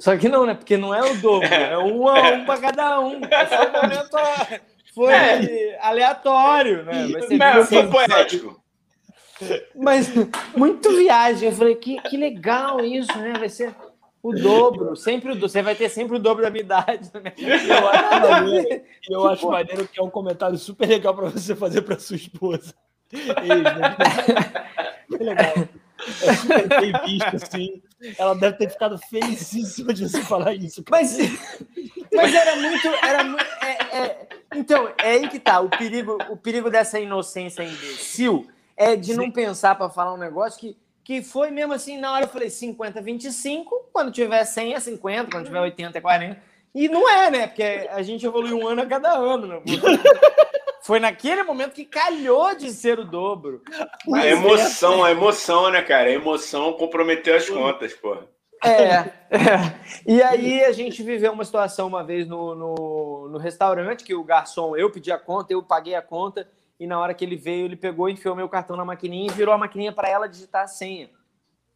Só 0.00 0.16
que 0.16 0.28
não, 0.30 0.46
né? 0.46 0.54
Porque 0.54 0.78
não 0.78 0.94
é 0.94 1.02
o 1.02 1.14
dobro, 1.18 1.46
é 1.46 1.78
um 1.78 2.08
a 2.08 2.30
um 2.30 2.44
para 2.46 2.60
cada 2.60 3.00
um. 3.00 3.20
Esse 3.20 3.70
momento 3.70 4.16
foi 4.94 5.12
é. 5.12 5.78
aleatório, 5.82 6.84
né? 6.84 7.06
Vai 7.08 7.22
ser 7.22 7.36
não, 7.36 7.64
foi 7.64 7.86
poético. 7.86 8.60
Mas 9.76 10.10
muito 10.56 10.90
viagem. 10.96 11.50
Eu 11.50 11.54
falei, 11.54 11.74
que, 11.74 12.00
que 12.00 12.16
legal 12.16 12.80
isso, 12.80 13.16
né? 13.18 13.34
Vai 13.38 13.50
ser 13.50 13.74
o 14.22 14.32
dobro, 14.32 14.96
sempre 14.96 15.32
o 15.32 15.34
dobro. 15.34 15.48
Você 15.50 15.62
vai 15.62 15.74
ter 15.74 15.90
sempre 15.90 16.16
o 16.16 16.18
dobro 16.18 16.42
da 16.42 16.50
minha 16.50 16.64
idade. 16.64 17.10
Né? 17.14 17.32
Eu 17.68 17.88
acho 17.88 18.30
maneiro, 18.30 18.84
eu 19.08 19.28
acho 19.28 19.50
maneiro 19.50 19.88
que 19.88 20.00
é 20.00 20.02
um 20.02 20.10
comentário 20.10 20.56
super 20.56 20.88
legal 20.88 21.14
para 21.14 21.28
você 21.28 21.54
fazer 21.54 21.82
para 21.82 21.98
sua 21.98 22.16
esposa. 22.16 22.74
Que 25.10 25.24
legal. 25.24 25.68
É 26.22 26.34
super 26.34 26.68
bem 26.80 26.92
visto, 27.04 27.36
assim. 27.36 27.82
Ela 28.16 28.34
deve 28.34 28.56
ter 28.56 28.70
ficado 28.70 28.96
felicíssima 28.96 29.92
de 29.92 30.08
você 30.08 30.22
falar 30.22 30.54
isso. 30.54 30.82
Mas, 30.90 31.18
mas 32.12 32.34
era 32.34 32.56
muito. 32.56 32.88
Era 32.88 33.22
é, 33.62 33.98
é, 33.98 34.28
então, 34.54 34.88
é 34.98 35.12
aí 35.12 35.28
que 35.28 35.38
tá. 35.38 35.60
O 35.60 35.68
perigo, 35.68 36.18
o 36.30 36.36
perigo 36.36 36.70
dessa 36.70 36.98
inocência 36.98 37.62
imbecil 37.62 38.48
é 38.76 38.96
de 38.96 39.12
Sim. 39.12 39.16
não 39.16 39.30
pensar 39.30 39.74
para 39.74 39.90
falar 39.90 40.14
um 40.14 40.18
negócio 40.18 40.58
que, 40.58 40.76
que 41.04 41.22
foi 41.22 41.50
mesmo 41.50 41.74
assim. 41.74 41.98
Na 41.98 42.12
hora 42.12 42.24
eu 42.24 42.28
falei 42.28 42.48
50, 42.48 43.02
25. 43.02 43.90
Quando 43.92 44.10
tiver 44.10 44.44
100 44.44 44.74
é 44.74 44.80
50, 44.80 45.30
quando 45.30 45.46
tiver 45.46 45.60
80 45.60 45.98
é 45.98 46.00
40. 46.00 46.42
E 46.74 46.88
não 46.88 47.08
é, 47.08 47.30
né? 47.30 47.46
Porque 47.48 47.62
a 47.62 48.00
gente 48.02 48.24
evolui 48.24 48.52
um 48.52 48.66
ano 48.66 48.82
a 48.82 48.86
cada 48.86 49.12
ano, 49.12 49.46
né? 49.46 49.62
Foi 50.90 50.98
naquele 50.98 51.44
momento 51.44 51.72
que 51.72 51.84
calhou 51.84 52.52
de 52.52 52.72
ser 52.72 52.98
o 52.98 53.04
dobro. 53.04 53.62
Mas 54.08 54.24
a 54.24 54.26
emoção, 54.26 55.06
é... 55.06 55.08
a 55.08 55.12
emoção, 55.12 55.70
né, 55.70 55.82
cara? 55.82 56.08
A 56.08 56.12
emoção 56.12 56.72
comprometeu 56.72 57.36
as 57.36 57.48
contas, 57.48 57.94
porra. 57.94 58.26
É, 58.64 58.94
é, 58.94 59.08
E 60.04 60.20
aí 60.20 60.64
a 60.64 60.72
gente 60.72 61.00
viveu 61.04 61.30
uma 61.30 61.44
situação 61.44 61.86
uma 61.86 62.02
vez 62.02 62.26
no, 62.26 62.56
no, 62.56 63.28
no, 63.28 63.38
restaurante 63.38 64.02
que 64.02 64.16
o 64.16 64.24
garçom, 64.24 64.76
eu 64.76 64.90
pedi 64.90 65.12
a 65.12 65.18
conta, 65.18 65.52
eu 65.52 65.62
paguei 65.62 65.94
a 65.94 66.02
conta, 66.02 66.50
e 66.80 66.88
na 66.88 66.98
hora 66.98 67.14
que 67.14 67.24
ele 67.24 67.36
veio, 67.36 67.66
ele 67.66 67.76
pegou, 67.76 68.08
enfiou 68.08 68.34
meu 68.34 68.48
cartão 68.48 68.76
na 68.76 68.84
maquininha 68.84 69.30
e 69.30 69.32
virou 69.32 69.54
a 69.54 69.58
maquininha 69.58 69.92
para 69.92 70.08
ela 70.08 70.26
digitar 70.26 70.64
a 70.64 70.66
senha. 70.66 71.08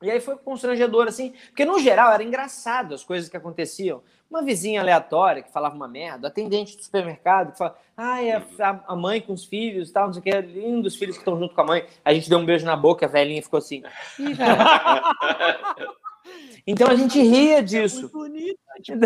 E 0.03 0.11
aí 0.11 0.21
foi 0.21 0.37
constrangedor, 0.37 1.09
assim, 1.09 1.33
porque 1.47 1.65
no 1.65 1.79
geral 1.79 2.13
era 2.13 2.23
engraçado 2.23 2.95
as 2.95 3.03
coisas 3.03 3.29
que 3.29 3.37
aconteciam. 3.37 4.03
Uma 4.29 4.43
vizinha 4.43 4.81
aleatória 4.81 5.43
que 5.43 5.53
falava 5.53 5.75
uma 5.75 5.87
merda, 5.87 6.29
atendente 6.29 6.77
do 6.77 6.83
supermercado 6.83 7.53
que 7.53 7.59
fala, 7.59 7.79
ah, 7.97 8.23
é 8.23 8.43
a 8.61 8.97
mãe 8.97 9.21
com 9.21 9.33
os 9.33 9.45
filhos 9.45 9.93
tal, 9.93 10.07
não 10.07 10.13
sei 10.13 10.21
o 10.21 10.23
que, 10.23 10.31
é 10.31 10.41
lindo 10.41 10.89
os 10.89 10.97
filhos 10.97 11.17
que 11.17 11.23
estão 11.23 11.39
junto 11.39 11.55
com 11.55 11.61
a 11.61 11.65
mãe. 11.65 11.87
A 12.05 12.13
gente 12.13 12.29
deu 12.29 12.39
um 12.39 12.45
beijo 12.45 12.67
na 12.67 12.77
boca, 12.77 13.07
a 13.07 13.09
velhinha 13.09 13.43
ficou 13.43 13.59
assim. 13.59 13.83
então 16.67 16.89
a 16.89 16.97
gente 16.97 17.23
ria 17.23 17.63
disso. 17.63 17.99
É 17.99 18.01
muito 18.01 18.13
bonito, 18.13 18.59
tipo, 18.83 19.05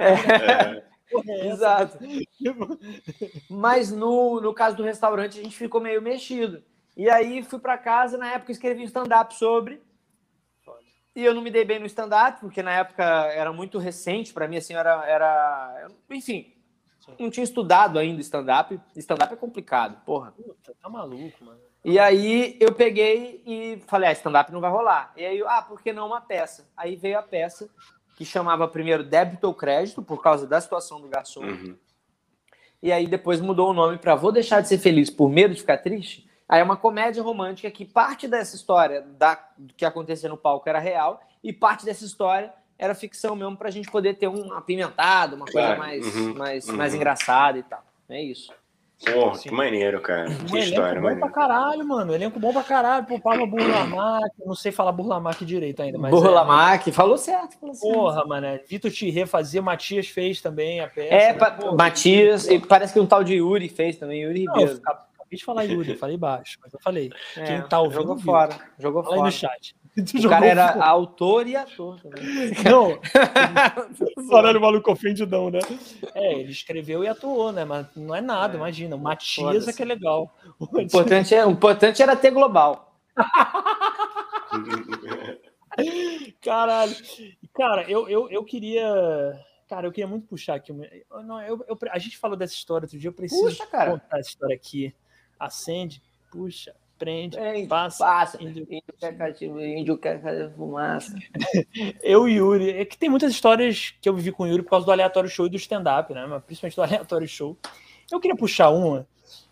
é. 0.00 0.84
É. 1.28 1.48
Exato. 1.48 1.98
Mas 3.50 3.90
no, 3.90 4.40
no 4.40 4.54
caso 4.54 4.76
do 4.76 4.82
restaurante, 4.82 5.38
a 5.38 5.42
gente 5.42 5.56
ficou 5.56 5.80
meio 5.80 6.00
mexido. 6.00 6.62
E 6.96 7.10
aí 7.10 7.42
fui 7.42 7.58
para 7.58 7.76
casa, 7.76 8.16
na 8.16 8.32
época 8.32 8.52
escrevi 8.52 8.82
um 8.82 8.86
stand-up 8.86 9.34
sobre 9.34 9.82
e 11.14 11.24
eu 11.24 11.34
não 11.34 11.42
me 11.42 11.50
dei 11.50 11.64
bem 11.64 11.78
no 11.78 11.86
stand-up, 11.86 12.40
porque 12.40 12.62
na 12.62 12.72
época 12.72 13.04
era 13.04 13.52
muito 13.52 13.78
recente 13.78 14.32
para 14.32 14.48
mim, 14.48 14.56
assim, 14.56 14.74
era, 14.74 15.04
era... 15.06 15.88
Enfim, 16.10 16.52
não 17.18 17.30
tinha 17.30 17.44
estudado 17.44 17.98
ainda 17.98 18.20
stand-up. 18.20 18.80
Stand-up 18.96 19.32
é 19.32 19.36
complicado, 19.36 20.02
porra. 20.04 20.32
Puta, 20.32 20.74
tá 20.80 20.88
maluco, 20.88 21.44
mano. 21.44 21.60
E 21.84 21.98
aí 21.98 22.56
eu 22.58 22.72
peguei 22.72 23.42
e 23.46 23.82
falei, 23.86 24.08
ah, 24.08 24.12
stand-up 24.12 24.50
não 24.50 24.60
vai 24.60 24.70
rolar. 24.70 25.12
E 25.16 25.24
aí, 25.24 25.42
ah, 25.46 25.62
por 25.62 25.82
que 25.82 25.92
não 25.92 26.06
uma 26.06 26.20
peça? 26.20 26.66
Aí 26.76 26.96
veio 26.96 27.18
a 27.18 27.22
peça 27.22 27.68
que 28.16 28.24
chamava 28.24 28.66
primeiro 28.66 29.04
débito 29.04 29.46
ou 29.46 29.54
crédito, 29.54 30.02
por 30.02 30.22
causa 30.22 30.46
da 30.46 30.60
situação 30.60 31.00
do 31.00 31.08
garçom. 31.08 31.44
Uhum. 31.44 31.76
E 32.82 32.92
aí 32.92 33.06
depois 33.06 33.40
mudou 33.40 33.70
o 33.70 33.74
nome 33.74 33.98
para 33.98 34.14
Vou 34.14 34.32
Deixar 34.32 34.60
de 34.60 34.68
Ser 34.68 34.78
Feliz 34.78 35.10
por 35.10 35.28
Medo 35.28 35.54
de 35.54 35.60
Ficar 35.60 35.78
Triste. 35.78 36.23
Aí 36.48 36.60
é 36.60 36.64
uma 36.64 36.76
comédia 36.76 37.22
romântica 37.22 37.70
que 37.70 37.84
parte 37.84 38.28
dessa 38.28 38.54
história 38.54 39.02
da, 39.18 39.38
do 39.56 39.72
que 39.74 39.84
acontecia 39.84 40.28
no 40.28 40.36
palco 40.36 40.68
era 40.68 40.78
real 40.78 41.20
e 41.42 41.52
parte 41.52 41.84
dessa 41.84 42.04
história 42.04 42.52
era 42.78 42.94
ficção 42.94 43.34
mesmo 43.36 43.56
para 43.56 43.68
a 43.68 43.72
gente 43.72 43.90
poder 43.90 44.14
ter 44.14 44.28
um 44.28 44.52
apimentado, 44.52 45.36
uma 45.36 45.46
coisa 45.46 45.76
mais, 45.76 46.14
uhum, 46.14 46.34
mais, 46.34 46.68
uhum. 46.68 46.76
mais 46.76 46.94
engraçada 46.94 47.58
e 47.58 47.62
tal. 47.62 47.82
É 48.08 48.22
isso. 48.22 48.52
Porra, 49.04 49.32
assim, 49.32 49.48
que 49.48 49.54
maneiro, 49.54 50.00
cara. 50.00 50.30
Um 50.30 50.44
que 50.46 50.58
história, 50.58 50.94
bom 50.94 51.08
maneiro. 51.08 51.20
pra 51.20 51.30
caralho, 51.30 51.86
mano. 51.86 52.14
Elenco 52.14 52.38
bom 52.38 52.52
pra 52.52 52.62
caralho. 52.62 53.04
Pô, 53.04 53.18
Palma 53.18 53.46
Burlamac. 53.46 54.30
Não 54.44 54.54
sei 54.54 54.72
falar 54.72 54.92
Burlamac 54.92 55.44
direito 55.44 55.82
ainda, 55.82 55.98
mas. 55.98 56.10
Burlamac, 56.10 56.88
é, 56.88 56.92
falou 56.92 57.18
certo. 57.18 57.58
Falou 57.58 57.74
certo. 57.74 57.92
Porra, 57.92 58.24
mano. 58.24 58.46
É, 58.46 58.58
Vitor 58.58 58.90
Tirré 58.90 59.26
fazia, 59.26 59.60
Matias 59.60 60.08
fez 60.08 60.40
também 60.40 60.80
a 60.80 60.88
peça. 60.88 61.14
É, 61.14 61.32
né? 61.32 61.72
Matias, 61.76 62.48
e 62.48 62.58
parece 62.58 62.92
que 62.92 63.00
um 63.00 63.06
tal 63.06 63.22
de 63.24 63.34
Yuri 63.34 63.68
fez 63.68 63.96
também, 63.96 64.22
Yuri 64.22 64.46
Ribeiro. 64.46 64.80
Não, 64.82 64.96
quis 65.34 65.42
falar 65.42 65.64
Yuri, 65.64 65.90
eu 65.90 65.98
falei 65.98 66.16
baixo, 66.16 66.58
mas 66.62 66.72
eu 66.72 66.80
falei. 66.80 67.10
É, 67.36 67.44
Quem 67.44 67.68
tá 67.68 67.80
ouvindo. 67.80 68.00
Jogou 68.00 68.16
viu. 68.16 68.24
fora. 68.24 68.58
Jogou 68.78 69.02
Fala 69.02 69.16
fora. 69.16 69.28
aí 69.28 69.32
no 69.32 69.38
chat. 69.38 69.76
O 70.24 70.28
cara 70.28 70.46
era 70.46 70.72
fora. 70.72 70.84
autor 70.86 71.46
e 71.46 71.56
ator 71.56 72.00
também. 72.00 72.24
Não. 72.68 72.98
Falando 74.28 74.60
maluco 74.60 74.90
ofendidão, 74.90 75.50
né? 75.50 75.60
É, 76.14 76.40
ele 76.40 76.50
escreveu 76.50 77.04
e 77.04 77.08
atuou, 77.08 77.52
né? 77.52 77.64
Mas 77.64 77.86
não 77.94 78.14
é 78.14 78.20
nada, 78.20 78.54
é. 78.54 78.56
imagina. 78.56 78.96
O 78.96 78.98
Matias 78.98 79.68
é 79.68 79.72
que 79.72 79.82
é 79.82 79.84
legal. 79.84 80.34
O 80.58 80.80
importante, 80.80 81.34
é, 81.34 81.46
o 81.46 81.50
importante 81.50 82.02
era 82.02 82.16
ter 82.16 82.32
global. 82.32 82.92
Caralho. 86.42 86.96
Cara, 87.54 87.88
eu, 87.88 88.08
eu, 88.08 88.28
eu 88.30 88.44
queria. 88.44 88.84
Cara, 89.68 89.86
eu 89.86 89.92
queria 89.92 90.08
muito 90.08 90.26
puxar 90.26 90.54
aqui. 90.54 90.72
Não, 91.24 91.40
eu, 91.42 91.64
eu, 91.68 91.78
a 91.90 91.98
gente 91.98 92.18
falou 92.18 92.36
dessa 92.36 92.54
história 92.54 92.84
outro 92.84 92.98
dia, 92.98 93.08
eu 93.08 93.14
preciso 93.14 93.42
Puxa, 93.42 93.66
contar 93.66 94.18
essa 94.18 94.28
história 94.28 94.54
aqui 94.54 94.94
acende, 95.44 96.02
puxa, 96.30 96.74
prende, 96.98 97.36
é, 97.36 97.66
passa. 97.66 98.04
passa. 98.04 98.42
Índio, 98.42 98.62
índio 98.70 98.94
quer 98.98 99.16
cativo, 99.16 99.60
índio 99.60 99.98
quer 99.98 100.20
fazer 100.22 100.50
fumaça. 100.52 101.14
eu 102.02 102.28
e 102.28 102.34
Yuri, 102.34 102.70
é 102.70 102.84
que 102.84 102.96
tem 102.96 103.08
muitas 103.08 103.32
histórias 103.32 103.94
que 104.00 104.08
eu 104.08 104.14
vivi 104.14 104.32
com 104.32 104.44
o 104.44 104.46
Yuri 104.46 104.62
por 104.62 104.70
causa 104.70 104.86
do 104.86 104.92
aleatório 104.92 105.28
show 105.28 105.46
e 105.46 105.50
do 105.50 105.56
stand-up, 105.56 106.12
né? 106.12 106.26
Mas 106.26 106.42
principalmente 106.44 106.76
do 106.76 106.82
aleatório 106.82 107.28
show. 107.28 107.56
Eu 108.10 108.20
queria 108.20 108.36
puxar 108.36 108.70
uma, 108.70 109.06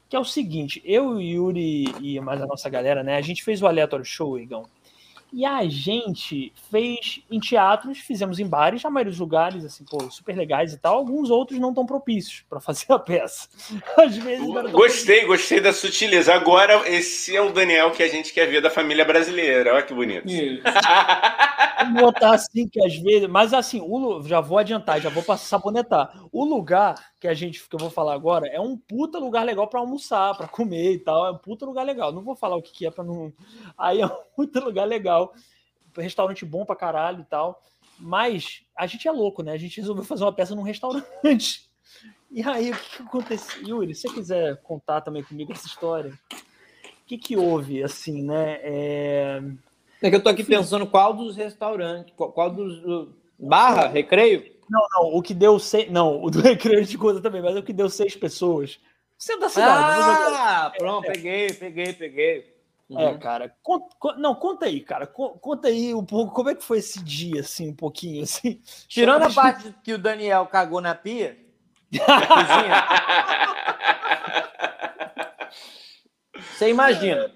que 0.08 0.16
é 0.16 0.18
o 0.18 0.24
seguinte: 0.24 0.82
eu 0.84 1.20
e 1.20 1.32
Yuri 1.32 1.84
e 2.00 2.20
mais 2.20 2.40
a 2.40 2.46
nossa 2.46 2.68
galera, 2.68 3.02
né? 3.02 3.16
A 3.16 3.22
gente 3.22 3.42
fez 3.42 3.62
o 3.62 3.66
aleatório 3.66 4.04
show, 4.04 4.38
Igão. 4.38 4.66
E 5.32 5.46
a 5.46 5.66
gente 5.66 6.52
fez 6.70 7.22
em 7.30 7.40
teatros, 7.40 7.98
fizemos 7.98 8.38
em 8.38 8.46
bares, 8.46 8.84
a 8.84 8.90
maioria 8.90 9.10
dos 9.10 9.18
lugares, 9.18 9.64
assim, 9.64 9.82
pô, 9.82 10.10
super 10.10 10.36
legais 10.36 10.74
e 10.74 10.76
tal. 10.76 10.96
Alguns 10.96 11.30
outros 11.30 11.58
não 11.58 11.72
tão 11.72 11.86
propícios 11.86 12.44
para 12.50 12.60
fazer 12.60 12.92
a 12.92 12.98
peça. 12.98 13.48
Às 13.96 14.16
vezes. 14.16 14.46
Gostei, 14.70 15.24
gostei 15.24 15.60
da 15.60 15.72
sutileza. 15.72 16.34
Agora, 16.34 16.86
esse 16.86 17.34
é 17.34 17.40
o 17.40 17.50
Daniel 17.50 17.92
que 17.92 18.02
a 18.02 18.08
gente 18.08 18.32
quer 18.32 18.46
ver 18.46 18.60
da 18.60 18.68
família 18.68 19.04
brasileira. 19.04 19.72
Olha 19.72 19.82
que 19.82 19.94
bonito. 19.94 20.26
Vou 21.94 22.02
botar 22.02 22.34
assim, 22.34 22.68
que 22.68 22.84
às 22.84 22.96
vezes. 22.98 23.28
Mas 23.28 23.52
assim, 23.52 23.80
o, 23.80 24.22
já 24.22 24.40
vou 24.40 24.58
adiantar, 24.58 25.00
já 25.00 25.08
vou 25.08 25.22
passar 25.22 25.46
sabonetar. 25.46 26.12
O 26.30 26.44
lugar 26.44 27.11
que 27.22 27.28
a 27.28 27.34
gente 27.34 27.68
que 27.68 27.76
eu 27.76 27.78
vou 27.78 27.88
falar 27.88 28.14
agora 28.14 28.48
é 28.48 28.60
um 28.60 28.76
puta 28.76 29.16
lugar 29.16 29.44
legal 29.44 29.68
para 29.68 29.78
almoçar, 29.78 30.36
para 30.36 30.48
comer 30.48 30.94
e 30.94 30.98
tal. 30.98 31.24
É 31.24 31.30
um 31.30 31.38
puta 31.38 31.64
lugar 31.64 31.84
legal. 31.84 32.10
Não 32.10 32.20
vou 32.20 32.34
falar 32.34 32.56
o 32.56 32.62
que, 32.62 32.72
que 32.72 32.84
é 32.84 32.90
para 32.90 33.04
não. 33.04 33.32
Aí 33.78 34.00
é 34.00 34.06
um 34.06 34.22
puta 34.34 34.58
lugar 34.58 34.84
legal. 34.86 35.32
Restaurante 35.96 36.44
bom 36.44 36.64
pra 36.64 36.74
caralho 36.74 37.20
e 37.20 37.24
tal. 37.24 37.62
Mas 37.96 38.62
a 38.76 38.88
gente 38.88 39.06
é 39.06 39.12
louco, 39.12 39.40
né? 39.40 39.52
A 39.52 39.56
gente 39.56 39.80
resolveu 39.80 40.02
fazer 40.02 40.24
uma 40.24 40.32
peça 40.32 40.54
num 40.54 40.62
restaurante. 40.62 41.70
E 42.34 42.40
aí, 42.48 42.70
o 42.70 42.74
que, 42.74 42.96
que 42.96 43.02
aconteceu? 43.02 43.62
Yuri, 43.62 43.94
se 43.94 44.08
você 44.08 44.14
quiser 44.14 44.62
contar 44.62 45.02
também 45.02 45.22
comigo 45.22 45.52
essa 45.52 45.66
história, 45.66 46.18
o 46.32 47.06
que, 47.06 47.18
que 47.18 47.36
houve, 47.36 47.82
assim, 47.82 48.22
né? 48.22 48.58
É, 48.62 49.42
é 50.00 50.08
que 50.08 50.16
eu 50.16 50.22
tô 50.22 50.30
aqui 50.30 50.42
pensando 50.42 50.86
qual 50.86 51.12
dos 51.12 51.36
restaurantes, 51.36 52.14
qual 52.16 52.50
dos. 52.50 53.10
Barra, 53.38 53.86
recreio? 53.86 54.50
Não, 54.68 54.80
não, 54.92 55.14
o 55.14 55.22
que 55.22 55.34
deu 55.34 55.58
seis. 55.58 55.90
Não, 55.90 56.22
o 56.22 56.30
do 56.30 56.40
recreio 56.40 56.84
de 56.84 56.96
conta 56.96 57.20
também, 57.20 57.42
mas 57.42 57.56
o 57.56 57.62
que 57.62 57.72
deu 57.72 57.88
seis 57.88 58.16
pessoas. 58.16 58.80
Você 59.16 59.34
é 59.34 59.38
da 59.38 59.48
cidade. 59.48 60.00
Ah, 60.36 60.72
pronto, 60.76 61.06
é. 61.06 61.12
peguei, 61.12 61.52
peguei, 61.52 61.92
peguei. 61.92 62.52
É, 62.90 63.06
uhum. 63.06 63.18
cara. 63.18 63.54
Conta, 63.62 64.16
não, 64.16 64.34
conta 64.34 64.66
aí, 64.66 64.80
cara. 64.80 65.06
Conta 65.06 65.68
aí 65.68 65.94
um 65.94 66.04
pouco 66.04 66.34
como 66.34 66.50
é 66.50 66.54
que 66.54 66.64
foi 66.64 66.78
esse 66.78 67.02
dia, 67.02 67.40
assim, 67.40 67.70
um 67.70 67.74
pouquinho, 67.74 68.24
assim. 68.24 68.60
Tirando 68.88 69.22
a 69.22 69.32
parte 69.32 69.74
que 69.82 69.94
o 69.94 69.98
Daniel 69.98 70.46
cagou 70.46 70.80
na 70.80 70.94
pia. 70.94 71.38
Você 76.52 76.68
imagina. 76.68 77.32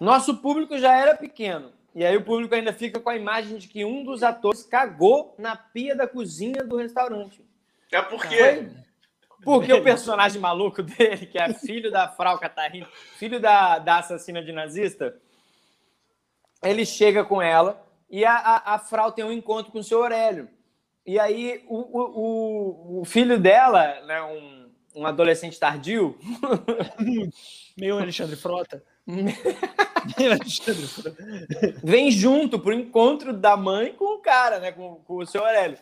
Nosso 0.00 0.38
público 0.38 0.78
já 0.78 0.96
era 0.96 1.16
pequeno. 1.16 1.75
E 1.96 2.04
aí 2.04 2.14
o 2.14 2.22
público 2.22 2.54
ainda 2.54 2.74
fica 2.74 3.00
com 3.00 3.08
a 3.08 3.16
imagem 3.16 3.56
de 3.56 3.68
que 3.68 3.82
um 3.82 4.04
dos 4.04 4.22
atores 4.22 4.62
cagou 4.62 5.34
na 5.38 5.56
pia 5.56 5.96
da 5.96 6.06
cozinha 6.06 6.62
do 6.62 6.76
restaurante. 6.76 7.42
É 7.90 8.02
porque. 8.02 8.68
Porque 9.42 9.72
o 9.72 9.82
personagem 9.82 10.38
maluco 10.38 10.82
dele, 10.82 11.24
que 11.24 11.38
é 11.38 11.54
filho 11.54 11.90
da 11.90 12.06
Frau 12.06 12.38
Catarina, 12.38 12.86
filho 13.16 13.40
da, 13.40 13.78
da 13.78 13.98
assassina 14.00 14.42
de 14.44 14.52
nazista, 14.52 15.16
ele 16.62 16.84
chega 16.84 17.24
com 17.24 17.40
ela 17.40 17.82
e 18.10 18.26
a, 18.26 18.34
a, 18.34 18.74
a 18.74 18.78
Frau 18.78 19.10
tem 19.10 19.24
um 19.24 19.32
encontro 19.32 19.72
com 19.72 19.78
o 19.78 19.84
seu 19.84 20.02
Aurélio. 20.02 20.50
E 21.06 21.18
aí 21.18 21.64
o, 21.66 21.78
o, 21.78 23.00
o 23.00 23.04
filho 23.06 23.40
dela, 23.40 24.02
né, 24.02 24.20
um, 24.20 24.70
um 24.96 25.06
adolescente 25.06 25.58
tardio. 25.58 26.18
Meio 27.74 27.98
Alexandre 27.98 28.36
Frota. 28.36 28.84
Vem 31.82 32.10
junto 32.10 32.58
pro 32.58 32.72
encontro 32.72 33.32
da 33.32 33.56
mãe 33.56 33.92
com 33.92 34.16
o 34.16 34.18
cara, 34.18 34.58
né? 34.58 34.72
Com, 34.72 34.96
com 34.96 35.18
o 35.18 35.26
seu 35.26 35.44
Aurélio. 35.44 35.78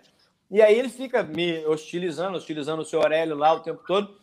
E 0.51 0.61
aí 0.61 0.79
ele 0.79 0.89
fica 0.89 1.23
me 1.23 1.65
hostilizando, 1.67 2.37
hostilizando 2.37 2.83
o 2.83 2.85
seu 2.85 3.01
Aurélio 3.01 3.35
lá 3.35 3.55
o 3.55 3.61
tempo 3.61 3.83
todo. 3.87 4.17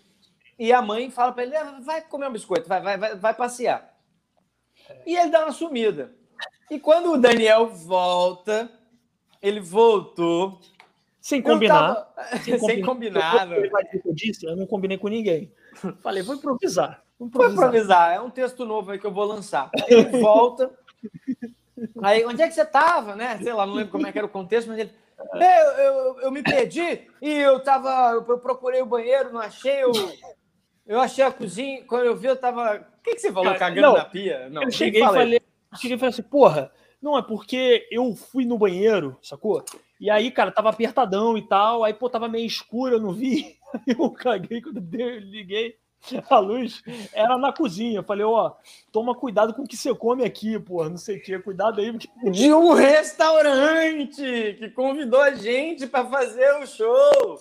E 0.57 0.71
a 0.71 0.81
mãe 0.81 1.09
fala 1.09 1.31
para 1.31 1.43
ele: 1.43 1.55
ah, 1.55 1.79
vai 1.81 2.01
comer 2.01 2.27
um 2.27 2.33
biscoito, 2.33 2.69
vai, 2.69 2.81
vai, 2.81 2.97
vai, 2.97 3.15
vai 3.15 3.33
passear. 3.33 3.91
E 5.05 5.15
ele 5.15 5.31
dá 5.31 5.45
uma 5.45 5.51
sumida. 5.51 6.13
E 6.69 6.79
quando 6.79 7.11
o 7.11 7.17
Daniel 7.17 7.67
volta, 7.67 8.69
ele 9.41 9.59
voltou. 9.59 10.61
Sem 11.19 11.41
combinar. 11.41 11.95
Tava... 11.95 12.37
Sem, 12.43 12.59
sem 12.59 12.81
combinar. 12.81 13.51
Eu, 13.51 13.65
eu, 13.65 14.13
disse, 14.13 14.45
eu 14.45 14.55
não 14.55 14.65
combinei 14.65 14.97
com 14.97 15.07
ninguém. 15.07 15.51
Falei, 16.01 16.23
vou 16.23 16.35
improvisar. 16.35 17.03
Vou 17.21 17.27
improvisar. 17.27 17.55
Vou 17.55 17.67
improvisar. 17.67 18.13
É 18.13 18.19
um 18.19 18.29
texto 18.29 18.65
novo 18.65 18.91
aí 18.91 18.99
que 18.99 19.05
eu 19.05 19.11
vou 19.11 19.25
lançar. 19.25 19.69
Ele 19.87 20.05
volta. 20.19 20.71
aí, 22.01 22.25
onde 22.25 22.41
é 22.41 22.47
que 22.47 22.53
você 22.53 22.63
estava, 22.63 23.15
né? 23.15 23.37
Sei 23.37 23.53
lá, 23.53 23.65
não 23.65 23.75
lembro 23.75 23.91
como 23.91 24.07
é 24.07 24.11
que 24.11 24.17
era 24.17 24.25
o 24.25 24.29
contexto, 24.31 24.67
mas 24.67 24.79
ele. 24.79 24.91
Eu, 25.35 25.71
eu, 25.83 26.19
eu, 26.21 26.31
me 26.31 26.41
perdi 26.41 27.07
e 27.21 27.31
eu 27.31 27.59
tava. 27.59 28.13
Eu 28.13 28.39
procurei 28.39 28.81
o 28.81 28.87
banheiro, 28.87 29.31
não 29.31 29.39
achei. 29.39 29.83
Eu, 29.83 29.91
eu 30.87 30.99
achei 30.99 31.23
a 31.23 31.31
cozinha. 31.31 31.83
Quando 31.85 32.05
eu 32.05 32.15
vi, 32.15 32.25
eu 32.25 32.35
tava. 32.35 32.77
O 32.77 33.03
que, 33.03 33.13
que 33.13 33.21
você 33.21 33.31
falou? 33.31 33.53
Cagando 33.53 33.81
não, 33.81 33.93
na 33.93 34.05
pia? 34.05 34.49
Não, 34.49 34.63
eu 34.63 34.71
cheguei 34.71 35.03
e 35.03 35.05
falei, 35.05 35.41
cheguei 35.75 35.95
e 35.95 35.99
falei 35.99 36.09
assim, 36.09 36.23
porra, 36.23 36.71
não, 36.99 37.15
é 37.15 37.21
porque 37.21 37.87
eu 37.91 38.15
fui 38.15 38.45
no 38.45 38.57
banheiro, 38.57 39.15
sacou? 39.21 39.63
E 39.99 40.09
aí, 40.09 40.31
cara, 40.31 40.51
tava 40.51 40.71
apertadão 40.71 41.37
e 41.37 41.47
tal. 41.47 41.83
Aí, 41.83 41.93
pô, 41.93 42.09
tava 42.09 42.27
meio 42.27 42.47
escuro, 42.47 42.95
eu 42.95 42.99
não 42.99 43.13
vi. 43.13 43.59
Eu 43.87 44.11
caguei 44.11 44.61
quando 44.61 44.83
eu 44.99 45.19
liguei 45.19 45.77
a 46.29 46.39
luz. 46.39 46.83
Era 47.13 47.37
na 47.37 47.53
cozinha. 47.53 47.99
Eu 47.99 48.03
falei, 48.03 48.25
ó, 48.25 48.53
toma 48.91 49.15
cuidado 49.15 49.53
com 49.53 49.63
o 49.63 49.67
que 49.67 49.77
você 49.77 49.93
come 49.93 50.23
aqui, 50.23 50.59
pô. 50.59 50.87
Não 50.87 50.97
sei 50.97 51.17
o 51.17 51.21
que, 51.21 51.37
cuidado 51.39 51.79
aí. 51.79 51.91
Porque... 51.91 52.09
De 52.31 52.53
um 52.53 52.73
restaurante 52.73 54.55
que 54.57 54.69
convidou 54.71 55.21
a 55.21 55.33
gente 55.35 55.87
para 55.87 56.05
fazer 56.05 56.51
o 56.57 56.65
show. 56.65 57.39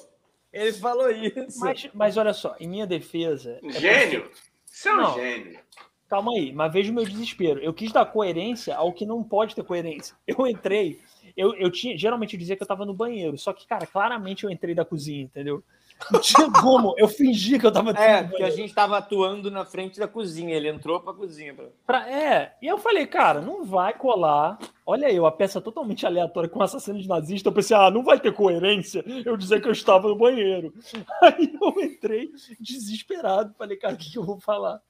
Ele 0.53 0.73
falou 0.73 1.11
isso. 1.11 1.61
Mas, 1.61 1.89
mas 1.95 2.17
olha 2.17 2.33
só, 2.33 2.57
em 2.59 2.69
minha 2.69 2.87
defesa. 2.87 3.59
Gênio? 3.63 4.21
É 4.21 4.21
porque... 4.21 4.51
Você 4.67 4.89
é 4.89 4.93
um 4.93 4.97
não, 4.97 5.15
gênio. 5.15 5.61
Calma 6.09 6.33
aí, 6.33 6.53
mas 6.53 6.73
veja 6.73 6.91
o 6.91 6.95
meu 6.95 7.05
desespero. 7.05 7.61
Eu 7.61 7.73
quis 7.73 7.93
dar 7.93 8.05
coerência 8.05 8.75
ao 8.75 8.93
que 8.93 9.07
não 9.07 9.23
pode 9.23 9.55
ter 9.55 9.63
coerência. 9.63 10.17
Eu 10.27 10.47
entrei, 10.47 10.99
eu, 11.37 11.55
eu 11.55 11.71
tinha. 11.71 11.97
Geralmente 11.97 12.35
eu 12.35 12.39
dizia 12.39 12.57
que 12.57 12.63
eu 12.63 12.67
tava 12.67 12.85
no 12.85 12.95
banheiro, 12.95 13.37
só 13.39 13.53
que, 13.53 13.67
cara, 13.67 13.87
claramente 13.87 14.45
eu 14.45 14.51
entrei 14.51 14.75
da 14.75 14.85
cozinha, 14.85 15.23
entendeu? 15.23 15.63
Não 16.11 16.21
tinha 16.21 16.51
como. 16.51 16.95
Eu 16.97 17.09
fingi 17.09 17.59
que 17.59 17.67
eu 17.67 17.73
tava 17.73 17.91
É, 17.91 18.23
porque 18.23 18.43
a 18.43 18.51
gente 18.51 18.73
tava 18.73 18.99
atuando 18.99 19.51
na 19.51 19.65
frente 19.65 19.99
da 19.99 20.09
cozinha. 20.09 20.55
Ele 20.55 20.69
entrou 20.69 21.01
pra 21.01 21.13
cozinha. 21.13 21.55
Pra... 21.55 21.67
Pra, 21.87 22.11
é, 22.11 22.57
e 22.63 22.67
eu 22.67 22.79
falei, 22.79 23.07
cara, 23.07 23.41
não 23.41 23.65
vai 23.65 23.93
colar. 23.93 24.59
Olha 24.87 25.09
aí, 25.09 25.19
a 25.19 25.31
peça 25.31 25.61
totalmente 25.61 26.07
aleatória 26.07 26.49
com 26.49 26.63
assassino 26.63 27.01
de 27.01 27.09
nazista. 27.09 27.49
Eu 27.49 27.53
pensei, 27.53 27.77
ah, 27.77 27.91
não 27.91 28.03
vai 28.03 28.19
ter 28.19 28.33
coerência 28.33 29.05
eu 29.25 29.37
dizer 29.37 29.61
que 29.61 29.69
eu 29.69 29.73
estava 29.73 30.09
no 30.09 30.17
banheiro. 30.17 30.73
Aí 31.23 31.53
eu 31.61 31.83
entrei 31.83 32.31
desesperado. 32.59 33.55
Falei, 33.57 33.77
cara, 33.77 33.95
o 33.95 33.97
que, 33.97 34.17
eu 34.17 34.25
vou 34.25 34.41
falar? 34.41 34.81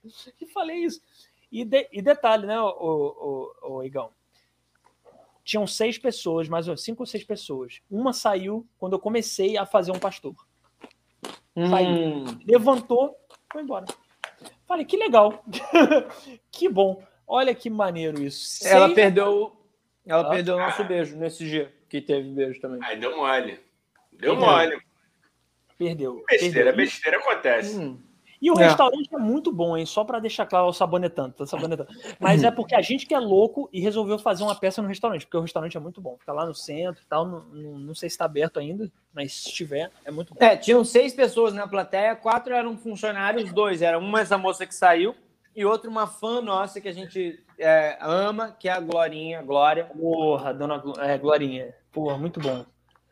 E 0.41 0.47
falei 0.47 0.85
isso. 0.85 1.01
E, 1.51 1.65
de, 1.65 1.89
e 1.93 2.01
detalhe, 2.01 2.47
né, 2.47 2.61
o, 2.61 2.69
o, 2.70 3.77
o, 3.77 3.82
Igão? 3.82 4.11
Tinham 5.43 5.66
seis 5.66 5.99
pessoas, 5.99 6.49
mais 6.49 6.69
ou 6.69 6.77
cinco 6.77 7.03
ou 7.03 7.07
seis 7.07 7.24
pessoas. 7.24 7.81
Uma 7.91 8.12
saiu 8.12 8.66
quando 8.78 8.93
eu 8.93 9.01
comecei 9.01 9.57
a 9.57 9.66
fazer 9.66 9.91
um 9.91 9.99
pastor. 9.99 10.35
Hum. 11.57 12.25
levantou, 12.47 13.17
foi 13.53 13.63
embora. 13.63 13.87
Falei, 14.67 14.85
que 14.85 14.97
legal. 14.97 15.45
que 16.51 16.69
bom. 16.69 17.03
Olha 17.27 17.55
que 17.55 17.69
maneiro 17.69 18.23
isso. 18.23 18.67
Ela 18.67 18.95
perdeu. 18.95 19.57
Ela 20.07 20.23
ah, 20.23 20.31
perdeu 20.31 20.57
o 20.57 20.59
nosso 20.59 20.83
beijo 20.85 21.17
nesse 21.17 21.45
dia, 21.45 21.73
que 21.89 22.01
teve 22.01 22.29
beijo 22.31 22.61
também. 22.61 22.81
Aí 22.83 22.99
deu 22.99 23.17
mole. 23.17 23.61
Deu 24.13 24.37
mole. 24.37 24.81
Perdeu. 25.77 26.25
Besteira, 26.29 26.55
perdeu. 26.55 26.77
besteira 26.77 27.19
acontece. 27.19 27.79
Hum. 27.79 27.99
E 28.41 28.51
o 28.51 28.59
é. 28.59 28.67
restaurante 28.67 29.09
é 29.15 29.19
muito 29.19 29.53
bom, 29.53 29.77
hein? 29.77 29.85
Só 29.85 30.03
para 30.03 30.19
deixar 30.19 30.47
claro 30.47 30.69
o 30.69 30.73
sabonetando, 30.73 31.35
tá 31.35 31.47
sabonetando. 31.47 31.91
Mas 32.19 32.43
é 32.43 32.51
porque 32.51 32.75
a 32.75 32.81
gente 32.81 33.07
que 33.07 33.15
é 33.15 33.19
louco 33.19 33.69
e 33.71 33.81
resolveu 33.81 34.19
fazer 34.19 34.43
uma 34.43 34.55
peça 34.55 34.81
no 34.81 34.89
restaurante, 34.89 35.27
porque 35.27 35.37
o 35.37 35.43
restaurante 35.43 35.77
é 35.77 35.81
muito 35.81 36.01
bom. 36.01 36.17
Fica 36.19 36.33
lá 36.33 36.47
no 36.47 36.55
centro 36.55 37.03
e 37.03 37.07
tal. 37.07 37.27
Não, 37.27 37.41
não, 37.53 37.79
não 37.79 37.95
sei 37.95 38.09
se 38.09 38.15
está 38.15 38.25
aberto 38.25 38.59
ainda, 38.59 38.91
mas 39.12 39.35
se 39.35 39.49
estiver, 39.49 39.91
é 40.05 40.11
muito 40.11 40.33
bom. 40.33 40.43
É, 40.43 40.57
tinham 40.57 40.83
seis 40.85 41.12
pessoas 41.12 41.53
na 41.53 41.69
plateia, 41.69 42.17
quatro 42.17 42.55
eram 42.55 42.79
funcionários, 42.79 43.53
dois. 43.53 43.83
Era 43.83 43.99
uma 43.99 44.21
essa 44.21 44.39
moça 44.39 44.67
que 44.67 44.75
saiu 44.75 45.15
e 45.55 45.65
outra 45.65 45.91
uma 45.91 46.07
fã 46.07 46.41
nossa 46.41 46.81
que 46.81 46.89
a 46.89 46.93
gente 46.93 47.45
é, 47.59 47.99
ama, 48.01 48.57
que 48.59 48.69
é 48.69 48.73
a 48.73 48.81
Glorinha, 48.81 49.43
Glória. 49.43 49.85
Porra, 49.85 50.55
dona 50.55 50.83
é, 51.01 51.19
Glorinha. 51.19 51.75
Porra, 51.93 52.17
muito 52.17 52.41
bom. 52.41 52.65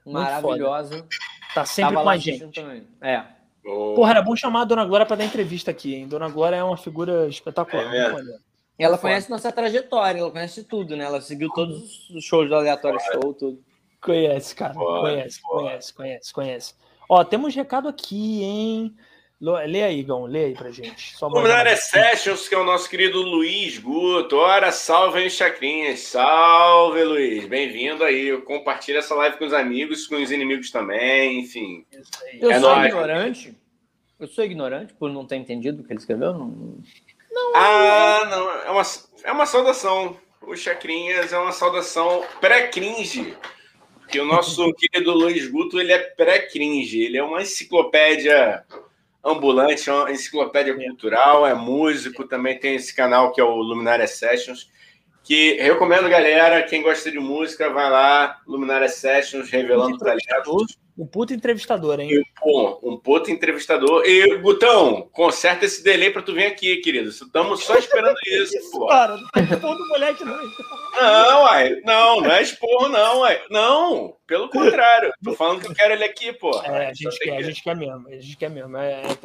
Muito 0.06 0.18
Maravilhosa. 0.18 0.96
Foda. 0.96 1.08
Tá 1.54 1.66
sempre 1.66 1.94
Tava 1.94 2.04
com 2.04 2.10
a 2.10 2.16
gente. 2.16 2.62
Também. 2.62 2.86
É. 3.00 3.37
Oh. 3.68 3.94
Porra, 3.94 4.12
era 4.12 4.22
bom 4.22 4.34
chamar 4.34 4.62
a 4.62 4.64
Dona 4.64 4.84
Glória 4.86 5.04
para 5.04 5.16
dar 5.16 5.24
entrevista 5.24 5.70
aqui, 5.70 5.94
hein? 5.94 6.08
Dona 6.08 6.28
Glória 6.28 6.56
é 6.56 6.64
uma 6.64 6.78
figura 6.78 7.28
espetacular. 7.28 7.94
É 7.94 8.38
ela 8.78 8.96
conhece 8.96 9.28
nossa 9.28 9.50
trajetória, 9.52 10.20
ela 10.20 10.30
conhece 10.30 10.64
tudo, 10.64 10.96
né? 10.96 11.04
Ela 11.04 11.20
seguiu 11.20 11.50
todos 11.50 12.08
os 12.10 12.24
shows 12.24 12.48
do 12.48 12.54
Aleatório 12.54 12.98
Show, 13.00 13.34
tudo. 13.34 13.62
Conhece, 14.00 14.54
cara. 14.54 14.72
conhece, 14.72 15.42
conhece, 15.42 15.92
conhece, 15.92 16.32
conhece. 16.32 16.74
Ó, 17.08 17.24
temos 17.24 17.54
recado 17.54 17.88
aqui, 17.88 18.42
hein? 18.42 18.96
Lê 19.40 19.84
aí, 19.84 20.02
Gão, 20.02 20.24
lê 20.24 20.46
aí 20.46 20.54
pra 20.54 20.72
gente. 20.72 21.16
Só 21.16 21.28
Luminária 21.28 21.76
Sessions, 21.76 22.48
que 22.48 22.56
é 22.56 22.58
o 22.58 22.64
nosso 22.64 22.90
querido 22.90 23.22
Luiz 23.22 23.78
Guto. 23.78 24.34
Ora, 24.34 24.72
salve 24.72 25.20
aí, 25.20 25.30
Chacrinhas. 25.30 26.00
Salve, 26.00 27.04
Luiz. 27.04 27.46
Bem-vindo 27.46 28.02
aí. 28.02 28.36
Compartilha 28.42 28.98
essa 28.98 29.14
live 29.14 29.36
com 29.36 29.44
os 29.44 29.52
amigos, 29.52 30.08
com 30.08 30.16
os 30.16 30.32
inimigos 30.32 30.72
também, 30.72 31.38
enfim. 31.38 31.86
Eu 32.40 32.50
é 32.50 32.58
sou 32.58 32.68
nóis. 32.68 32.88
ignorante. 32.88 33.56
Eu 34.18 34.26
sou 34.26 34.44
ignorante 34.44 34.92
por 34.94 35.08
não 35.08 35.24
ter 35.24 35.36
entendido 35.36 35.82
o 35.82 35.84
que 35.84 35.92
ele 35.92 36.00
escreveu? 36.00 36.32
Não, 36.34 36.48
não 37.30 37.52
ah, 37.54 38.26
não. 38.28 38.50
É 38.50 38.70
uma, 38.70 38.82
é 39.22 39.32
uma 39.32 39.46
saudação. 39.46 40.16
O 40.42 40.56
Chacrinhas 40.56 41.32
é 41.32 41.38
uma 41.38 41.52
saudação 41.52 42.24
pré-cringe. 42.40 43.36
Porque 44.00 44.18
o 44.18 44.24
nosso 44.24 44.68
querido 44.74 45.12
Luiz 45.12 45.48
Guto, 45.48 45.78
ele 45.78 45.92
é 45.92 45.98
pré-cringe. 45.98 47.04
Ele 47.04 47.18
é 47.18 47.22
uma 47.22 47.40
enciclopédia 47.40 48.64
ambulante, 49.30 49.88
é 49.88 49.92
uma 49.92 50.10
enciclopédia 50.10 50.74
cultural, 50.74 51.46
é 51.46 51.54
músico, 51.54 52.26
também 52.26 52.58
tem 52.58 52.76
esse 52.76 52.94
canal 52.94 53.32
que 53.32 53.40
é 53.40 53.44
o 53.44 53.56
Luminária 53.56 54.06
Sessions, 54.06 54.70
que 55.22 55.54
recomendo, 55.60 56.08
galera, 56.08 56.62
quem 56.62 56.82
gosta 56.82 57.10
de 57.10 57.18
música, 57.18 57.70
vai 57.70 57.90
lá, 57.90 58.40
Luminária 58.46 58.88
Sessions, 58.88 59.50
revelando 59.50 59.98
talentos. 59.98 60.78
Um 60.98 61.06
puto 61.06 61.32
entrevistador, 61.32 62.00
hein? 62.00 62.10
Pô, 62.40 62.80
um 62.82 62.98
puto 62.98 63.30
entrevistador. 63.30 64.04
E, 64.04 64.36
Gutão, 64.38 65.08
conserta 65.12 65.64
esse 65.64 65.80
delay 65.84 66.10
pra 66.10 66.22
tu 66.22 66.34
vir 66.34 66.46
aqui, 66.46 66.78
querido. 66.78 67.08
Estamos 67.08 67.62
só 67.62 67.78
esperando 67.78 68.16
isso, 68.26 68.70
pô. 68.72 68.88
Cara, 68.88 69.16
não 69.16 69.28
tá 69.28 69.40
expondo 69.40 69.88
moleque, 69.88 70.24
não. 70.24 70.36
Não, 71.00 71.42
uai. 71.44 71.80
Não, 71.84 72.20
não 72.20 72.32
é 72.32 72.42
esporro, 72.42 72.88
não, 72.88 73.20
uai. 73.20 73.40
Não, 73.48 74.16
pelo 74.26 74.48
contrário. 74.48 75.12
Tô 75.22 75.34
falando 75.34 75.60
que 75.60 75.68
eu 75.68 75.74
quero 75.74 75.94
ele 75.94 76.02
aqui, 76.02 76.32
pô. 76.32 76.50
É, 76.64 76.88
a 76.88 76.92
gente 76.92 77.16
quer, 77.20 77.30
que... 77.30 77.30
a 77.30 77.42
gente 77.42 77.62
quer 77.62 77.76
mesmo. 77.76 78.08
A 78.08 78.14
gente 78.16 78.36
quer 78.36 78.50
mesmo. 78.50 78.76
É, 78.76 79.02
é, 79.02 79.18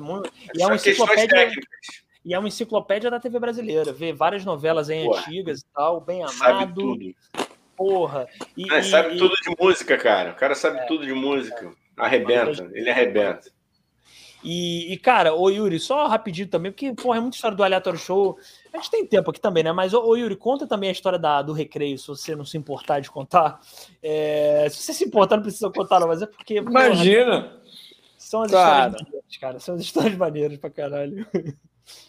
e 0.56 0.62
é 0.62 0.66
uma 0.68 0.76
enciclopédia... 0.76 1.52
E 2.26 2.34
é 2.34 2.40
uma 2.40 2.48
enciclopédia 2.48 3.10
da 3.10 3.20
TV 3.20 3.40
brasileira. 3.40 3.92
Vê 3.92 4.14
várias 4.14 4.46
novelas 4.46 4.92
aí 4.92 5.08
antigas 5.08 5.62
e 5.62 5.66
tal, 5.74 6.00
bem 6.00 6.22
amado. 6.22 6.38
Sabe 6.38 6.74
tudo 6.74 7.14
porra. 7.76 8.28
E, 8.56 8.72
é, 8.74 8.82
sabe 8.82 9.16
e, 9.16 9.18
tudo 9.18 9.36
de 9.36 9.56
música, 9.60 9.98
cara. 9.98 10.32
O 10.32 10.36
cara 10.36 10.56
sabe 10.56 10.80
é, 10.80 10.86
tudo 10.86 11.06
de 11.06 11.14
música. 11.14 11.72
Arrebenta, 11.98 12.70
ele 12.74 12.90
arrebenta. 12.90 13.52
E, 14.44 14.92
e, 14.92 14.98
cara, 14.98 15.34
ô 15.34 15.50
Yuri, 15.50 15.80
só 15.80 16.06
rapidinho 16.08 16.50
também, 16.50 16.72
porque, 16.72 16.94
porra, 16.94 17.18
é 17.18 17.22
muita 17.22 17.38
história 17.38 17.56
do 17.56 17.64
aleatório 17.64 17.98
show. 17.98 18.38
A 18.74 18.78
gente 18.78 18.92
tem 18.92 19.08
tempo 19.08 19.32
aqui 19.32 19.40
também, 19.40 19.64
né? 19.64 19.72
Mas, 19.72 19.94
ô, 19.94 20.06
ô 20.06 20.16
Yuri, 20.18 20.36
conta 20.36 20.68
também 20.68 20.90
a 20.90 20.92
história 20.92 21.18
da, 21.18 21.42
do 21.42 21.54
recreio, 21.54 21.98
se 21.98 22.08
você 22.08 22.36
não 22.36 22.44
se 22.44 22.58
importar 22.58 23.00
de 23.00 23.10
contar. 23.10 23.62
É, 24.02 24.68
se 24.70 24.78
você 24.78 24.94
se 24.94 25.06
importar, 25.06 25.38
não 25.38 25.44
precisa 25.44 25.70
contar, 25.70 26.02
não, 26.02 26.10
mas 26.10 26.22
é 26.22 26.26
porque. 26.26 26.56
Imagina! 26.56 27.44
Porra, 27.44 27.64
são 28.18 28.42
as 28.42 28.52
cara. 28.52 28.88
histórias 28.88 29.02
maneiras, 29.02 29.38
cara. 29.38 29.60
São 29.60 29.76
as 29.76 29.82
histórias 29.82 30.18
maneiras 30.18 30.58
pra 30.58 30.70
caralho. 30.70 31.28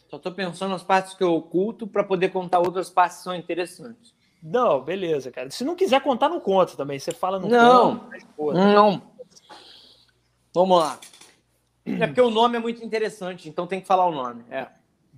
Só 0.08 0.18
tô 0.18 0.32
pensando 0.32 0.70
nas 0.70 0.82
partes 0.82 1.14
que 1.14 1.22
eu 1.22 1.34
oculto 1.34 1.86
para 1.86 2.02
poder 2.02 2.30
contar 2.30 2.60
outras 2.60 2.90
partes 2.90 3.18
que 3.18 3.24
são 3.24 3.34
interessantes. 3.34 4.14
Não, 4.44 4.82
beleza, 4.82 5.30
cara. 5.30 5.50
Se 5.50 5.64
não 5.64 5.74
quiser 5.74 6.02
contar, 6.02 6.28
não 6.28 6.38
conta 6.38 6.76
também. 6.76 6.98
Você 6.98 7.12
fala 7.12 7.38
no 7.38 7.48
Não, 7.48 8.06
conta, 8.36 8.58
não. 8.58 9.02
Vamos 10.54 10.78
lá. 10.78 11.00
É 11.86 12.06
porque 12.06 12.20
o 12.20 12.30
nome 12.30 12.58
é 12.58 12.60
muito 12.60 12.84
interessante, 12.84 13.48
então 13.48 13.66
tem 13.66 13.80
que 13.80 13.86
falar 13.86 14.06
o 14.06 14.12
nome. 14.12 14.44
É, 14.50 14.66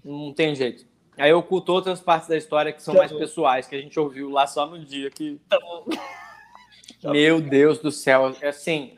não 0.04 0.32
tem 0.32 0.54
jeito. 0.54 0.86
Aí 1.18 1.30
eu 1.30 1.38
oculto 1.38 1.72
outras 1.72 2.00
partes 2.00 2.28
da 2.28 2.36
história 2.36 2.72
que 2.72 2.82
são 2.82 2.94
tá 2.94 3.00
mais 3.00 3.10
bom. 3.10 3.18
pessoais, 3.18 3.66
que 3.66 3.74
a 3.74 3.80
gente 3.80 3.98
ouviu 3.98 4.30
lá 4.30 4.46
só 4.46 4.64
no 4.64 4.78
dia 4.78 5.10
que. 5.10 5.40
Tá 5.48 5.58
Meu 7.10 7.40
Deus 7.40 7.78
do 7.78 7.90
céu. 7.90 8.32
É 8.40 8.48
assim, 8.48 8.92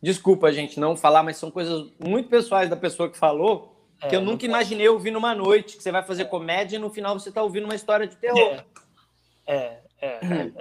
desculpa, 0.00 0.52
gente, 0.52 0.80
não 0.80 0.96
falar, 0.96 1.22
mas 1.22 1.36
são 1.36 1.50
coisas 1.50 1.90
muito 1.98 2.30
pessoais 2.30 2.70
da 2.70 2.76
pessoa 2.76 3.10
que 3.10 3.18
falou. 3.18 3.74
É, 4.00 4.08
que 4.08 4.16
eu 4.16 4.20
nunca 4.20 4.44
imaginei 4.44 4.88
ouvir 4.88 5.10
numa 5.10 5.34
noite, 5.34 5.76
que 5.76 5.82
você 5.82 5.90
vai 5.90 6.02
fazer 6.02 6.22
é. 6.22 6.26
comédia 6.26 6.76
e 6.76 6.78
no 6.78 6.90
final 6.90 7.18
você 7.18 7.30
está 7.30 7.42
ouvindo 7.42 7.64
uma 7.64 7.74
história 7.74 8.06
de 8.06 8.16
terror. 8.16 8.38
É, 8.38 8.64
é, 9.46 9.78
é. 10.00 10.08
é, 10.08 10.52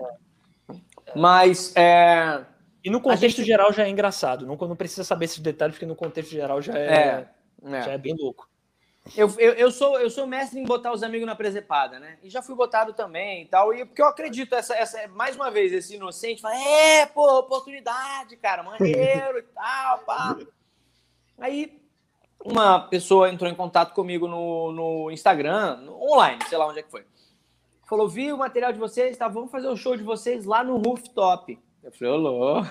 é. 0.70 1.16
Mas 1.16 1.74
é, 1.76 2.46
e 2.84 2.90
no 2.90 3.02
contexto 3.02 3.38
gente... 3.38 3.48
geral 3.48 3.74
já 3.74 3.86
é 3.86 3.90
engraçado. 3.90 4.46
Não, 4.46 4.56
não 4.56 4.76
precisa 4.76 5.04
saber 5.04 5.26
esses 5.26 5.40
detalhes, 5.40 5.76
porque 5.76 5.86
no 5.86 5.96
contexto 5.96 6.32
geral 6.32 6.62
já 6.62 6.78
é, 6.78 7.28
é, 7.64 7.82
já 7.82 7.92
é 7.92 7.98
bem 7.98 8.16
louco. 8.16 8.48
Eu, 9.16 9.32
eu, 9.38 9.54
eu, 9.54 9.72
sou, 9.72 10.00
eu 10.00 10.10
sou 10.10 10.26
mestre 10.26 10.60
em 10.60 10.66
botar 10.66 10.92
os 10.92 11.04
amigos 11.04 11.28
na 11.28 11.36
presepada, 11.36 12.00
né? 12.00 12.18
E 12.24 12.30
já 12.30 12.42
fui 12.42 12.56
botado 12.56 12.92
também 12.94 13.44
e 13.44 13.46
tal. 13.46 13.74
E 13.74 13.86
porque 13.86 14.02
eu 14.02 14.08
acredito, 14.08 14.56
essa, 14.56 14.76
essa, 14.76 15.08
mais 15.10 15.36
uma 15.36 15.52
vez, 15.52 15.72
esse 15.72 15.96
inocente 15.96 16.42
fala: 16.42 16.56
é, 16.56 17.06
pô, 17.06 17.40
oportunidade, 17.40 18.36
cara, 18.38 18.64
maneiro 18.64 19.40
e 19.40 19.44
tal, 19.44 20.00
pá. 20.00 20.38
Aí 21.38 21.80
uma 22.44 22.80
pessoa 22.80 23.30
entrou 23.30 23.50
em 23.50 23.56
contato 23.56 23.94
comigo 23.94 24.28
no, 24.28 24.72
no 24.72 25.12
Instagram, 25.12 25.78
no, 25.78 26.02
online, 26.02 26.40
sei 26.48 26.58
lá 26.58 26.68
onde 26.68 26.80
é 26.80 26.84
que 26.84 26.92
foi. 26.92 27.06
Falou: 27.86 28.10
vi 28.10 28.34
o 28.34 28.38
material 28.38 28.74
de 28.74 28.80
vocês, 28.80 29.18
tá? 29.18 29.28
Vamos 29.28 29.52
fazer 29.52 29.68
o 29.68 29.78
show 29.78 29.96
de 29.96 30.04
vocês 30.04 30.46
lá 30.46 30.64
no 30.64 30.78
rooftop. 30.78 31.60
Eu 31.84 31.92
falei, 31.92 32.14
ô, 32.14 32.66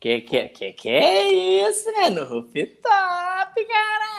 que, 0.00 0.22
que, 0.22 0.48
que 0.48 0.72
que 0.72 0.88
é 0.88 1.68
isso, 1.68 1.92
né? 1.92 2.08
No 2.08 2.24
rooftop, 2.24 2.82
caralho. 2.82 4.16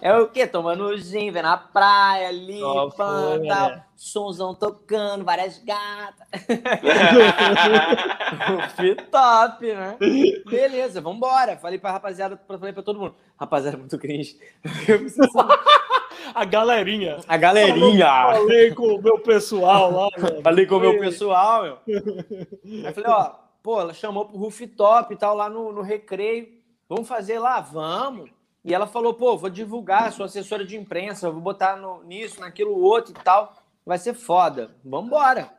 É 0.00 0.16
o 0.16 0.28
quê? 0.28 0.48
Tomando 0.48 0.96
gin, 0.98 1.30
vendo 1.30 1.46
a 1.46 1.56
praia 1.56 2.28
ali, 2.28 2.60
tal, 2.96 3.38
né? 3.38 3.84
sonzão 3.94 4.52
tocando, 4.52 5.24
várias 5.24 5.58
gatas. 5.58 6.26
rooftop, 8.76 9.72
né? 9.72 9.96
Beleza, 10.44 11.00
vambora. 11.00 11.56
Falei 11.56 11.78
pra 11.78 11.92
rapaziada, 11.92 12.36
falei 12.48 12.72
pra 12.72 12.82
todo 12.82 12.98
mundo. 12.98 13.14
Rapaziada, 13.38 13.76
muito 13.76 13.96
cringe. 13.96 14.36
a 16.34 16.44
galerinha. 16.44 17.18
A 17.26 17.36
galerinha. 17.36 18.06
Falei 18.06 18.74
com 18.74 18.94
o 18.94 19.02
meu 19.02 19.18
pessoal 19.18 19.90
lá. 19.90 20.08
Mano. 20.18 20.42
Falei 20.42 20.66
com 20.66 20.76
o 20.76 20.80
meu 20.80 20.98
pessoal, 20.98 21.62
meu. 21.62 21.78
Aí 22.86 22.92
falei, 22.92 23.10
ó, 23.10 23.34
pô, 23.62 23.80
ela 23.80 23.94
chamou 23.94 24.26
pro 24.26 24.38
rooftop 24.38 25.12
e 25.12 25.16
tal, 25.16 25.34
lá 25.34 25.48
no, 25.48 25.72
no 25.72 25.82
recreio. 25.82 26.48
Vamos 26.88 27.08
fazer 27.08 27.38
lá? 27.38 27.60
Vamos. 27.60 28.30
E 28.64 28.72
ela 28.72 28.86
falou, 28.86 29.14
pô, 29.14 29.36
vou 29.36 29.50
divulgar, 29.50 30.12
sou 30.12 30.24
assessora 30.24 30.64
de 30.64 30.76
imprensa, 30.76 31.30
vou 31.30 31.40
botar 31.40 31.76
no, 31.76 32.02
nisso, 32.04 32.40
naquilo, 32.40 32.78
outro 32.78 33.12
e 33.12 33.22
tal. 33.22 33.54
Vai 33.84 33.98
ser 33.98 34.14
foda. 34.14 34.76
Vambora. 34.84 35.50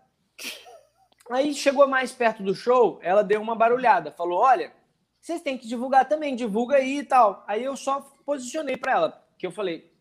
Aí 1.30 1.54
chegou 1.54 1.88
mais 1.88 2.12
perto 2.12 2.44
do 2.44 2.54
show, 2.54 3.00
ela 3.02 3.24
deu 3.24 3.42
uma 3.42 3.56
barulhada. 3.56 4.12
Falou, 4.12 4.40
olha, 4.40 4.72
vocês 5.20 5.42
têm 5.42 5.58
que 5.58 5.68
divulgar 5.68 6.08
também, 6.08 6.36
divulga 6.36 6.76
aí 6.76 7.00
e 7.00 7.04
tal. 7.04 7.44
Aí 7.48 7.64
eu 7.64 7.78
só 7.78 8.02
posicionei 8.26 8.76
para 8.76 8.92
ela, 8.92 9.26
que 9.38 9.48
eu 9.48 9.52
falei, 9.52 9.93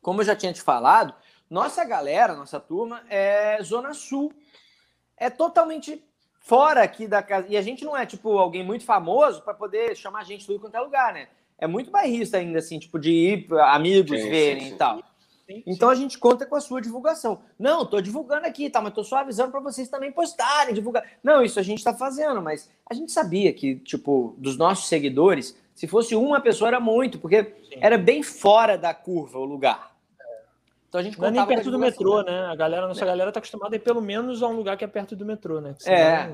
como 0.00 0.20
eu 0.20 0.24
já 0.24 0.34
tinha 0.36 0.52
te 0.52 0.62
falado, 0.62 1.14
nossa 1.48 1.84
galera, 1.84 2.34
nossa 2.34 2.60
turma 2.60 3.02
é 3.08 3.58
Zona 3.62 3.92
Sul. 3.92 4.32
É 5.16 5.28
totalmente 5.28 6.02
fora 6.40 6.82
aqui 6.82 7.06
da 7.06 7.22
casa. 7.22 7.46
E 7.48 7.56
a 7.56 7.62
gente 7.62 7.84
não 7.84 7.96
é, 7.96 8.06
tipo, 8.06 8.38
alguém 8.38 8.64
muito 8.64 8.84
famoso 8.84 9.42
para 9.42 9.52
poder 9.52 9.96
chamar 9.96 10.24
gente 10.24 10.46
do 10.46 10.58
quanto 10.58 10.76
é 10.76 10.80
lugar, 10.80 11.12
né? 11.12 11.28
É 11.58 11.66
muito 11.66 11.90
bairrista 11.90 12.38
ainda, 12.38 12.58
assim, 12.58 12.78
tipo, 12.78 12.98
de 12.98 13.10
ir 13.10 13.46
amigos 13.60 14.18
sim, 14.20 14.30
verem 14.30 14.62
sim, 14.62 14.68
sim. 14.68 14.74
e 14.74 14.78
tal. 14.78 15.02
Então 15.66 15.90
a 15.90 15.94
gente 15.94 16.16
conta 16.18 16.46
com 16.46 16.54
a 16.54 16.60
sua 16.60 16.80
divulgação. 16.80 17.40
Não, 17.58 17.84
tô 17.84 18.00
divulgando 18.00 18.46
aqui, 18.46 18.70
tá? 18.70 18.80
Mas 18.80 18.94
tô 18.94 19.02
só 19.02 19.16
avisando 19.16 19.50
para 19.50 19.60
vocês 19.60 19.88
também 19.88 20.12
postarem, 20.12 20.72
divulgar. 20.72 21.04
Não, 21.22 21.42
isso 21.42 21.58
a 21.58 21.62
gente 21.62 21.82
tá 21.82 21.92
fazendo, 21.92 22.40
mas 22.40 22.70
a 22.88 22.94
gente 22.94 23.10
sabia 23.10 23.52
que, 23.52 23.76
tipo, 23.76 24.34
dos 24.38 24.56
nossos 24.56 24.86
seguidores, 24.88 25.56
se 25.74 25.88
fosse 25.88 26.14
uma 26.14 26.40
pessoa 26.40 26.68
era 26.68 26.78
muito, 26.78 27.18
porque 27.18 27.52
era 27.80 27.98
bem 27.98 28.22
fora 28.22 28.78
da 28.78 28.94
curva 28.94 29.38
o 29.38 29.44
lugar. 29.44 29.89
Então 30.90 31.00
a 31.00 31.04
gente 31.04 31.20
não 31.20 31.28
é 31.28 31.30
nem 31.30 31.46
perto 31.46 31.70
do 31.70 31.78
metrô, 31.78 32.20
né? 32.22 32.46
A 32.46 32.56
galera, 32.56 32.88
nossa 32.88 33.04
é. 33.04 33.06
galera 33.06 33.30
tá 33.30 33.38
acostumada 33.38 33.76
a 33.76 33.78
ir 33.78 33.80
pelo 33.80 34.02
menos 34.02 34.42
a 34.42 34.48
um 34.48 34.52
lugar 34.56 34.76
que 34.76 34.84
é 34.84 34.88
perto 34.88 35.14
do 35.14 35.24
metrô, 35.24 35.60
né? 35.60 35.76
É, 35.86 36.28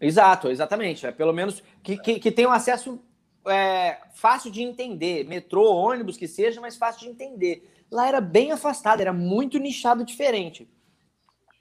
exato, 0.00 0.48
exatamente. 0.48 1.06
É 1.06 1.12
pelo 1.12 1.34
menos 1.34 1.62
que, 1.82 1.98
que, 1.98 2.18
que 2.18 2.32
tenha 2.32 2.48
um 2.48 2.52
acesso 2.52 2.98
é, 3.46 3.98
fácil 4.14 4.50
de 4.50 4.62
entender. 4.62 5.24
Metrô, 5.28 5.74
ônibus, 5.74 6.16
que 6.16 6.26
seja, 6.26 6.62
mas 6.62 6.78
fácil 6.78 7.02
de 7.02 7.08
entender. 7.08 7.70
Lá 7.90 8.08
era 8.08 8.22
bem 8.22 8.52
afastado, 8.52 9.02
era 9.02 9.12
muito 9.12 9.58
nichado 9.58 10.02
diferente. 10.02 10.66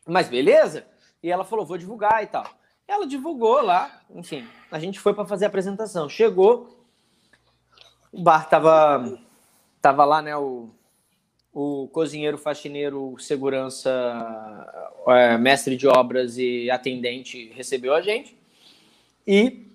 Mas 0.08 0.30
beleza? 0.30 0.88
E 1.22 1.30
ela 1.30 1.44
falou, 1.44 1.66
vou 1.66 1.78
divulgar 1.78 2.24
e 2.24 2.28
tal. 2.28 2.46
Ela 2.88 3.06
divulgou 3.06 3.62
lá, 3.62 4.02
enfim, 4.10 4.48
a 4.72 4.80
gente 4.80 4.98
foi 4.98 5.14
para 5.14 5.26
fazer 5.26 5.44
a 5.44 5.50
apresentação. 5.50 6.08
Chegou, 6.08 6.88
o 8.14 8.24
bar 8.24 8.48
tava, 8.48 9.20
tava 9.82 10.06
lá, 10.06 10.22
né, 10.22 10.38
o 10.38 10.70
o 11.54 11.88
cozinheiro, 11.92 12.38
faxineiro, 12.38 13.16
segurança, 13.20 13.92
é, 15.08 15.38
mestre 15.38 15.76
de 15.76 15.88
obras 15.88 16.38
e 16.38 16.70
atendente 16.70 17.52
recebeu 17.54 17.94
a 17.94 18.02
gente. 18.02 18.38
E 19.26 19.66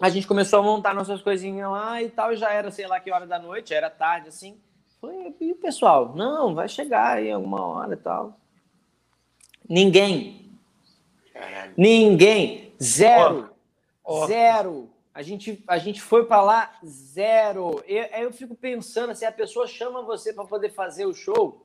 a 0.00 0.08
gente 0.08 0.26
começou 0.26 0.58
a 0.58 0.62
montar 0.62 0.94
nossas 0.94 1.22
coisinhas 1.22 1.70
lá 1.70 2.02
e 2.02 2.08
tal, 2.08 2.32
e 2.32 2.36
já 2.36 2.52
era, 2.52 2.70
sei 2.70 2.86
lá 2.86 2.98
que 2.98 3.10
hora 3.10 3.26
da 3.26 3.38
noite, 3.38 3.72
era 3.72 3.88
tarde 3.88 4.28
assim. 4.28 4.56
Falei, 5.00 5.34
e 5.40 5.52
o 5.52 5.56
pessoal? 5.56 6.14
Não, 6.14 6.54
vai 6.54 6.68
chegar 6.68 7.16
aí 7.16 7.30
alguma 7.30 7.64
hora 7.64 7.94
e 7.94 7.96
tal. 7.96 8.38
Ninguém. 9.68 10.50
Ninguém. 11.76 12.72
Zero. 12.82 13.50
Oh. 14.04 14.26
Zero. 14.26 14.90
A 15.14 15.22
gente, 15.22 15.62
a 15.68 15.78
gente 15.78 16.02
foi 16.02 16.26
para 16.26 16.42
lá 16.42 16.74
zero. 16.84 17.80
Eu, 17.86 18.02
eu 18.02 18.32
fico 18.32 18.56
pensando 18.56 19.10
assim, 19.10 19.24
a 19.24 19.30
pessoa 19.30 19.64
chama 19.64 20.02
você 20.02 20.32
para 20.32 20.44
poder 20.44 20.70
fazer 20.70 21.06
o 21.06 21.14
show 21.14 21.64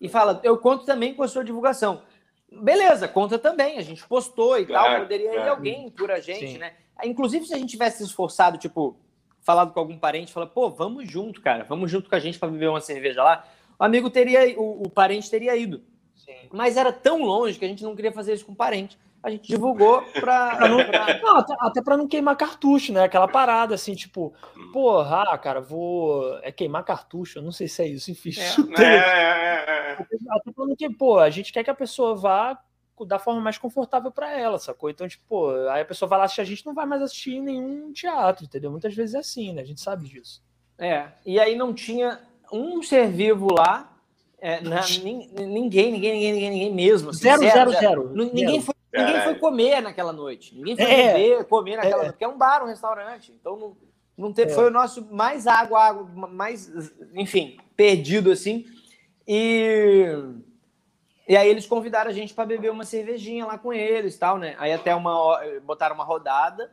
e 0.00 0.08
fala, 0.08 0.40
eu 0.42 0.56
conto 0.56 0.86
também 0.86 1.12
com 1.14 1.22
a 1.22 1.28
sua 1.28 1.44
divulgação. 1.44 2.02
Beleza, 2.50 3.06
conta 3.06 3.38
também. 3.38 3.76
A 3.76 3.82
gente 3.82 4.06
postou 4.08 4.58
e 4.58 4.64
claro, 4.64 4.92
tal. 4.92 5.00
Poderia 5.02 5.30
claro. 5.30 5.46
ir 5.46 5.48
alguém 5.50 5.90
por 5.90 6.10
a 6.10 6.20
gente, 6.20 6.52
Sim. 6.52 6.58
né? 6.58 6.72
Inclusive, 7.04 7.44
se 7.44 7.52
a 7.52 7.58
gente 7.58 7.68
tivesse 7.68 8.02
esforçado, 8.02 8.56
tipo, 8.56 8.98
falado 9.42 9.74
com 9.74 9.80
algum 9.80 9.98
parente, 9.98 10.32
fala, 10.32 10.46
pô, 10.46 10.70
vamos 10.70 11.06
junto, 11.06 11.42
cara, 11.42 11.64
vamos 11.64 11.90
junto 11.90 12.08
com 12.08 12.16
a 12.16 12.18
gente 12.18 12.38
para 12.38 12.48
beber 12.48 12.70
uma 12.70 12.80
cerveja 12.80 13.22
lá. 13.22 13.46
O 13.78 13.84
amigo 13.84 14.08
teria, 14.08 14.58
o, 14.58 14.84
o 14.84 14.88
parente 14.88 15.30
teria 15.30 15.54
ido. 15.54 15.82
Sim. 16.14 16.48
Mas 16.50 16.78
era 16.78 16.90
tão 16.90 17.22
longe 17.22 17.58
que 17.58 17.64
a 17.66 17.68
gente 17.68 17.84
não 17.84 17.94
queria 17.94 18.12
fazer 18.12 18.32
isso 18.32 18.46
com 18.46 18.52
o 18.52 18.56
parente 18.56 18.96
a 19.26 19.30
gente 19.30 19.48
divulgou 19.48 20.02
para. 20.20 20.56
Não, 21.20 21.36
até, 21.36 21.56
até 21.58 21.82
para 21.82 21.96
não 21.96 22.06
queimar 22.06 22.36
cartucho, 22.36 22.92
né? 22.92 23.02
Aquela 23.02 23.26
parada 23.26 23.74
assim, 23.74 23.92
tipo, 23.94 24.32
porra, 24.72 25.24
ah, 25.32 25.36
cara, 25.36 25.60
vou. 25.60 26.38
É 26.42 26.52
queimar 26.52 26.84
cartucho, 26.84 27.38
eu 27.40 27.42
não 27.42 27.50
sei 27.50 27.66
se 27.66 27.82
é 27.82 27.88
isso, 27.88 28.08
enfim. 28.10 28.30
É, 28.38 28.82
é, 28.82 28.86
é, 28.86 29.90
é, 29.90 30.06
até 30.30 30.52
pra 30.52 30.64
não 30.64 30.76
que, 30.76 30.88
pô, 30.90 31.18
a 31.18 31.28
gente 31.28 31.52
quer 31.52 31.64
que 31.64 31.70
a 31.70 31.74
pessoa 31.74 32.14
vá 32.14 32.56
da 33.04 33.18
forma 33.18 33.40
mais 33.40 33.58
confortável 33.58 34.12
para 34.12 34.30
ela, 34.30 34.60
sacou? 34.60 34.88
Então, 34.88 35.08
tipo, 35.08 35.50
aí 35.70 35.82
a 35.82 35.84
pessoa 35.84 36.08
vai 36.08 36.20
lá 36.20 36.24
assistir, 36.26 36.40
a 36.42 36.44
gente 36.44 36.64
não 36.64 36.72
vai 36.72 36.86
mais 36.86 37.02
assistir 37.02 37.40
nenhum 37.40 37.92
teatro, 37.92 38.44
entendeu? 38.44 38.70
Muitas 38.70 38.94
vezes 38.94 39.16
é 39.16 39.18
assim, 39.18 39.52
né? 39.52 39.62
A 39.62 39.66
gente 39.66 39.80
sabe 39.80 40.08
disso. 40.08 40.40
É, 40.78 41.08
e 41.26 41.40
aí 41.40 41.56
não 41.56 41.74
tinha 41.74 42.20
um 42.52 42.80
ser 42.80 43.08
vivo 43.08 43.52
lá, 43.52 43.92
é, 44.38 44.60
na, 44.60 44.82
ninguém, 45.02 45.28
ninguém, 45.34 45.92
ninguém, 45.92 46.32
ninguém, 46.32 46.50
ninguém 46.50 46.74
mesmo. 46.74 47.10
Assim, 47.10 47.22
zero, 47.22 47.42
zero, 47.42 47.70
zero, 47.72 47.72
zero, 47.72 48.14
Ninguém 48.32 48.62
foi 48.62 48.75
Ninguém 48.96 49.20
foi 49.22 49.34
comer 49.36 49.80
naquela 49.80 50.12
noite. 50.12 50.54
Ninguém 50.54 50.76
foi 50.76 50.84
é, 50.84 51.12
beber, 51.12 51.44
comer 51.44 51.76
naquela 51.76 51.94
é. 51.94 51.96
noite. 51.98 52.12
Porque 52.12 52.24
é 52.24 52.28
um 52.28 52.38
bar, 52.38 52.62
um 52.62 52.66
restaurante. 52.66 53.32
Então 53.38 53.56
não, 53.56 53.76
não 54.16 54.32
teve, 54.32 54.52
é. 54.52 54.54
foi 54.54 54.66
o 54.66 54.70
nosso 54.70 55.06
mais 55.12 55.46
água, 55.46 55.82
água, 55.82 56.04
mais, 56.28 56.70
enfim, 57.14 57.58
perdido 57.76 58.30
assim. 58.30 58.64
E, 59.28 60.06
e 61.28 61.36
aí 61.36 61.48
eles 61.48 61.66
convidaram 61.66 62.10
a 62.10 62.14
gente 62.14 62.32
para 62.32 62.46
beber 62.46 62.70
uma 62.70 62.84
cervejinha 62.84 63.44
lá 63.44 63.58
com 63.58 63.72
eles 63.72 64.16
tal, 64.16 64.38
né? 64.38 64.54
Aí 64.58 64.72
até 64.72 64.94
uma 64.94 65.40
botaram 65.64 65.94
uma 65.94 66.04
rodada 66.04 66.70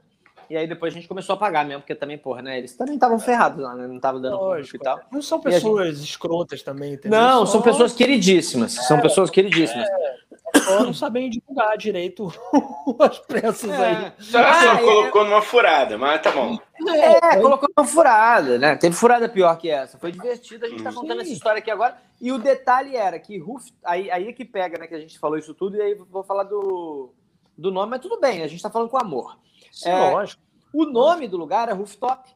E 0.49 0.55
aí 0.55 0.67
depois 0.67 0.93
a 0.93 0.95
gente 0.95 1.07
começou 1.07 1.33
a 1.33 1.37
pagar 1.37 1.65
mesmo, 1.65 1.81
porque 1.81 1.95
também, 1.95 2.17
porra, 2.17 2.41
né? 2.41 2.59
Eles 2.59 2.75
também 2.75 2.95
estavam 2.95 3.19
ferrados 3.19 3.63
lá, 3.63 3.75
né? 3.75 3.87
Não 3.87 3.95
estavam 3.95 4.21
dando 4.21 4.35
Lógico, 4.35 4.77
e 4.77 4.79
tal. 4.79 5.01
Não 5.11 5.21
são 5.21 5.39
pessoas 5.39 5.97
gente... 5.97 6.09
escrotas 6.09 6.61
também, 6.61 6.93
entendeu? 6.93 7.19
Não, 7.19 7.45
são 7.45 7.61
pessoas 7.61 7.93
queridíssimas. 7.93 8.77
É, 8.77 8.81
são 8.83 9.01
pessoas 9.01 9.29
queridíssimas. 9.29 9.87
É, 9.87 10.17
só 10.59 10.83
não 10.83 10.93
sabem 10.93 11.29
divulgar 11.29 11.77
direito 11.77 12.31
as 12.99 13.19
peças 13.19 13.69
é. 13.69 13.85
aí. 13.85 14.13
Só 14.19 14.39
ah, 14.39 14.77
colocou 14.77 15.25
numa 15.25 15.41
furada, 15.41 15.97
mas 15.97 16.21
tá 16.21 16.31
bom. 16.31 16.57
É, 16.87 17.39
colocou 17.39 17.69
numa 17.75 17.87
furada, 17.87 18.57
né? 18.57 18.75
Teve 18.75 18.95
furada 18.95 19.27
pior 19.27 19.57
que 19.57 19.69
essa. 19.69 19.97
Foi 19.97 20.11
divertido, 20.11 20.65
a 20.65 20.69
gente 20.69 20.83
tá 20.83 20.93
contando 20.93 21.17
Sim. 21.17 21.23
essa 21.23 21.33
história 21.33 21.59
aqui 21.59 21.71
agora. 21.71 21.97
E 22.21 22.31
o 22.31 22.37
detalhe 22.37 22.95
era 22.95 23.19
que 23.19 23.37
Ruf, 23.37 23.71
aí, 23.83 24.09
aí 24.11 24.27
é 24.27 24.33
que 24.33 24.45
pega, 24.45 24.77
né? 24.77 24.87
Que 24.87 24.95
a 24.95 24.99
gente 24.99 25.19
falou 25.19 25.37
isso 25.37 25.53
tudo, 25.53 25.77
e 25.77 25.81
aí 25.81 25.95
vou 25.95 26.23
falar 26.23 26.43
do, 26.43 27.13
do 27.57 27.71
nome, 27.71 27.91
mas 27.91 28.01
tudo 28.01 28.19
bem, 28.19 28.43
a 28.43 28.47
gente 28.47 28.61
tá 28.61 28.69
falando 28.69 28.89
com 28.89 28.97
amor. 28.97 29.37
Sim, 29.71 29.89
é, 29.89 30.11
lógico. 30.11 30.41
O 30.73 30.85
nome 30.85 31.27
do 31.27 31.37
lugar 31.37 31.69
é 31.69 31.73
Rooftop. 31.73 32.29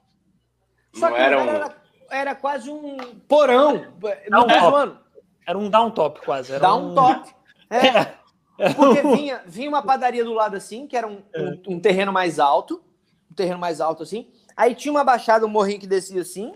Só 0.93 1.09
não 1.09 1.15
que 1.15 1.21
era, 1.21 1.37
um... 1.37 1.49
era, 1.49 1.75
era, 2.09 2.35
quase 2.35 2.69
um 2.69 2.97
porão. 3.27 3.85
Não, 4.29 4.47
não 4.47 4.99
Era 5.45 5.57
um 5.57 5.69
downtop 5.69 6.21
quase. 6.21 6.53
Era 6.53 6.67
downtop. 6.67 7.29
Um... 7.29 7.36
É. 7.69 8.67
é. 8.67 8.73
Porque 8.73 9.01
vinha, 9.15 9.43
vinha 9.45 9.69
uma 9.69 9.81
padaria 9.81 10.23
do 10.23 10.33
lado 10.33 10.55
assim, 10.55 10.87
que 10.87 10.95
era 10.95 11.07
um, 11.07 11.21
é. 11.33 11.41
um, 11.41 11.75
um, 11.75 11.79
terreno 11.79 12.11
mais 12.11 12.39
alto. 12.39 12.81
Um 13.31 13.35
terreno 13.35 13.59
mais 13.59 13.81
alto 13.81 14.03
assim. 14.03 14.29
Aí 14.55 14.73
tinha 14.73 14.91
uma 14.91 15.03
baixada, 15.03 15.45
um 15.45 15.49
morrinho 15.49 15.79
que 15.79 15.87
descia 15.87 16.21
assim. 16.21 16.53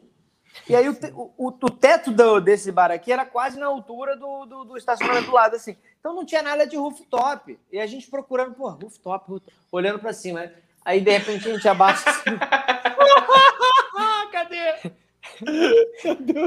E 0.67 0.75
aí 0.75 0.87
o, 0.89 0.93
te, 0.93 1.11
o, 1.15 1.31
o, 1.37 1.69
teto 1.69 2.11
do, 2.11 2.41
desse 2.41 2.71
bar 2.71 2.91
aqui 2.91 3.11
era 3.11 3.25
quase 3.25 3.57
na 3.57 3.67
altura 3.67 4.17
do, 4.17 4.45
do, 4.45 4.65
do, 4.65 4.77
estacionamento 4.77 5.27
do 5.27 5.33
lado, 5.33 5.55
assim. 5.55 5.77
Então 5.99 6.13
não 6.13 6.25
tinha 6.25 6.41
nada 6.41 6.67
de 6.67 6.75
rooftop. 6.75 7.57
E 7.71 7.79
a 7.79 7.87
gente 7.87 8.09
procurando, 8.09 8.53
pô, 8.53 8.69
rooftop, 8.69 9.29
rooftop 9.29 9.53
olhando 9.71 9.99
para 9.99 10.13
cima. 10.13 10.41
Né? 10.41 10.53
Aí 10.83 10.99
de 10.99 11.11
repente 11.11 11.49
a 11.49 11.53
gente 11.53 11.67
abaixa 11.67 12.09
assim. 12.09 12.31
Cadê? 14.31 14.91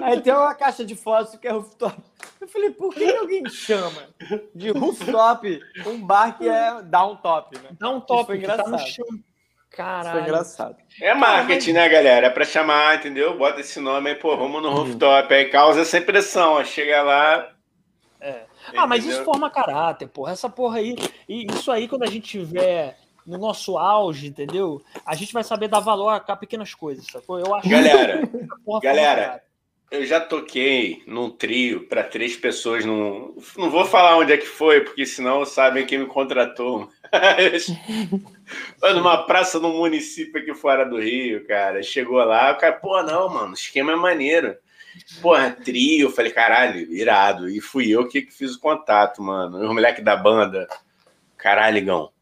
Aí 0.03 0.21
tem 0.21 0.33
uma 0.33 0.55
caixa 0.55 0.85
de 0.85 0.97
fósforo 0.97 1.39
que 1.39 1.49
é 1.49 1.53
rooftop. 1.53 1.97
Eu 2.45 2.49
falei, 2.49 2.71
por 2.71 2.95
que 2.95 3.11
alguém 3.11 3.49
chama 3.49 4.07
de 4.55 4.69
rooftop 4.69 5.61
um 5.87 6.07
bar 6.07 6.37
que 6.37 6.47
é 6.47 6.83
downtop, 6.83 7.59
né? 7.59 7.71
Downtop, 7.81 8.27
foi 8.27 8.37
engraçado. 8.37 8.65
Tá 8.67 8.71
no 8.71 8.79
chão. 8.79 9.07
Caralho. 9.71 10.11
Foi 10.11 10.21
engraçado. 10.21 10.77
É 11.01 11.15
marketing, 11.15 11.73
né, 11.73 11.89
galera? 11.89 12.27
É 12.27 12.31
pra 12.31 12.45
chamar, 12.45 12.99
entendeu? 12.99 13.39
Bota 13.39 13.61
esse 13.61 13.81
nome 13.81 14.11
aí, 14.11 14.17
pô, 14.17 14.37
vamos 14.37 14.63
no 14.63 14.69
uhum. 14.69 14.75
rooftop. 14.75 15.33
Aí 15.33 15.47
causa 15.47 15.81
essa 15.81 15.97
impressão, 15.97 16.53
ó. 16.53 16.65
Chega 16.65 17.03
lá. 17.03 17.51
É. 18.21 18.43
Ah, 18.77 18.87
mas 18.87 19.07
isso 19.07 19.25
forma 19.25 19.49
caráter, 19.49 20.07
porra. 20.07 20.33
Essa 20.33 20.51
porra 20.51 20.81
aí. 20.81 20.95
E 21.27 21.47
isso 21.51 21.73
aí, 21.73 21.89
quando 21.89 22.03
a 22.03 22.11
gente 22.11 22.29
tiver 22.29 22.99
no 23.27 23.39
nosso 23.39 23.79
auge, 23.79 24.27
entendeu? 24.27 24.83
A 25.07 25.15
gente 25.15 25.33
vai 25.33 25.43
saber 25.43 25.69
dar 25.69 25.81
valor 25.81 26.11
a 26.11 26.37
pequenas 26.37 26.75
coisas, 26.75 27.07
sacou? 27.07 27.39
Eu 27.39 27.55
acho 27.55 27.69
Galera, 27.71 28.21
galera, 28.83 29.43
eu 29.95 30.05
já 30.07 30.21
toquei 30.21 31.03
num 31.07 31.31
trio 31.31 31.87
para 31.89 32.03
três 32.03 32.37
pessoas. 32.37 32.85
Num... 32.85 33.37
Não 33.57 33.71
vou 33.71 33.85
falar 33.85 34.17
onde 34.17 34.33
é 34.33 34.37
que 34.37 34.47
foi, 34.47 34.81
porque 34.81 35.07
senão 35.07 35.45
sabem 35.45 35.87
quem 35.87 35.99
me 35.99 36.07
contratou. 36.07 36.91
numa 38.95 39.25
praça 39.25 39.59
num 39.61 39.77
município 39.77 40.41
aqui 40.41 40.55
fora 40.55 40.85
do 40.85 41.01
Rio, 41.01 41.47
cara. 41.47 41.83
Chegou 41.83 42.23
lá, 42.25 42.53
o 42.53 42.59
cara, 42.59 42.75
pô, 42.75 43.03
não, 43.03 43.29
mano, 43.29 43.51
o 43.51 43.55
esquema 43.55 43.93
é 43.93 43.97
maneiro. 43.97 44.57
Porra, 45.21 45.51
trio, 45.51 46.09
eu 46.09 46.11
falei, 46.11 46.33
caralho, 46.33 46.81
irado. 46.93 47.49
E 47.49 47.61
fui 47.61 47.91
eu 47.91 48.09
que 48.09 48.23
fiz 48.31 48.55
o 48.55 48.61
contato, 48.61 49.23
mano. 49.23 49.59
Os 49.59 49.69
moleque 49.69 50.03
da 50.03 50.17
banda. 50.17 50.67
Caralho, 51.37 51.85
Gão 51.85 52.13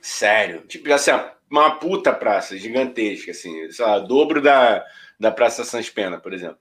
Sério. 0.00 0.62
Tipo, 0.66 0.92
assim, 0.92 1.12
uma 1.50 1.78
puta 1.78 2.12
praça 2.12 2.56
gigantesca, 2.56 3.30
assim, 3.30 3.70
sei 3.70 3.84
lá, 3.84 3.98
dobro 3.98 4.40
da, 4.40 4.84
da 5.18 5.30
Praça 5.30 5.64
Sans 5.64 5.88
Pena, 5.90 6.18
por 6.18 6.32
exemplo. 6.32 6.58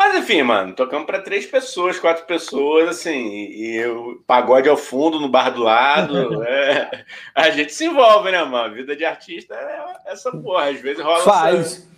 Mas 0.00 0.14
enfim, 0.14 0.42
mano, 0.42 0.72
tocamos 0.72 1.04
para 1.04 1.20
três 1.20 1.44
pessoas, 1.44 1.98
quatro 1.98 2.24
pessoas, 2.24 2.88
assim, 2.88 3.12
e 3.12 3.84
o 3.84 4.18
pagode 4.26 4.66
ao 4.66 4.74
fundo, 4.74 5.20
no 5.20 5.28
bar 5.28 5.50
do 5.50 5.62
lado. 5.62 6.40
é, 6.42 7.04
a 7.34 7.50
gente 7.50 7.74
se 7.74 7.84
envolve, 7.84 8.32
né, 8.32 8.42
mano? 8.42 8.74
Vida 8.74 8.96
de 8.96 9.04
artista 9.04 9.54
é 9.54 10.10
essa 10.10 10.32
porra, 10.32 10.70
às 10.70 10.80
vezes 10.80 11.04
rola. 11.04 11.22
Faz. 11.22 11.60
Essa, 11.60 11.88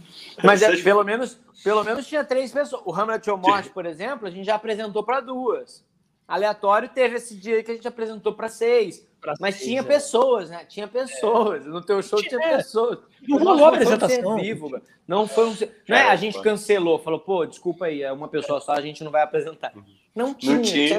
Mas 0.42 0.62
é, 0.62 0.76
pelo, 0.82 1.04
menos, 1.04 1.38
pelo 1.62 1.84
menos 1.84 2.04
tinha 2.04 2.24
três 2.24 2.50
pessoas. 2.50 2.82
O 2.84 2.92
Hamlet 2.92 3.30
ou 3.30 3.36
Morte, 3.36 3.70
por 3.70 3.86
exemplo, 3.86 4.26
a 4.26 4.30
gente 4.32 4.46
já 4.46 4.56
apresentou 4.56 5.04
para 5.04 5.20
duas. 5.20 5.84
Aleatório 6.26 6.88
teve 6.88 7.16
esse 7.16 7.36
dia 7.36 7.62
que 7.62 7.70
a 7.70 7.74
gente 7.74 7.88
apresentou 7.88 8.32
para 8.32 8.48
seis. 8.48 9.06
Mas 9.38 9.60
tinha 9.60 9.80
é. 9.80 9.84
pessoas, 9.84 10.50
né? 10.50 10.64
Tinha 10.64 10.88
pessoas. 10.88 11.64
É. 11.64 11.68
No 11.68 11.80
teu 11.80 12.02
show 12.02 12.18
tinha, 12.20 12.40
tinha 12.40 12.56
pessoas. 12.56 12.98
Não 13.28 13.38
rolou 13.38 13.66
a 13.66 13.68
apresentação. 13.68 14.36
Vivo, 14.36 14.82
não 15.06 15.28
foi 15.28 15.48
um. 15.48 15.56
Não 15.88 15.96
é, 15.96 16.08
a 16.08 16.16
gente 16.16 16.40
cancelou, 16.42 16.98
falou, 16.98 17.20
pô, 17.20 17.46
desculpa 17.46 17.86
aí, 17.86 18.02
é 18.02 18.10
uma 18.10 18.28
pessoa 18.28 18.60
só, 18.60 18.72
a 18.72 18.80
gente 18.80 19.04
não 19.04 19.12
vai 19.12 19.22
apresentar. 19.22 19.72
Não 20.14 20.34
tinha. 20.34 20.56
Não 20.56 20.62
tinha. 20.62 20.98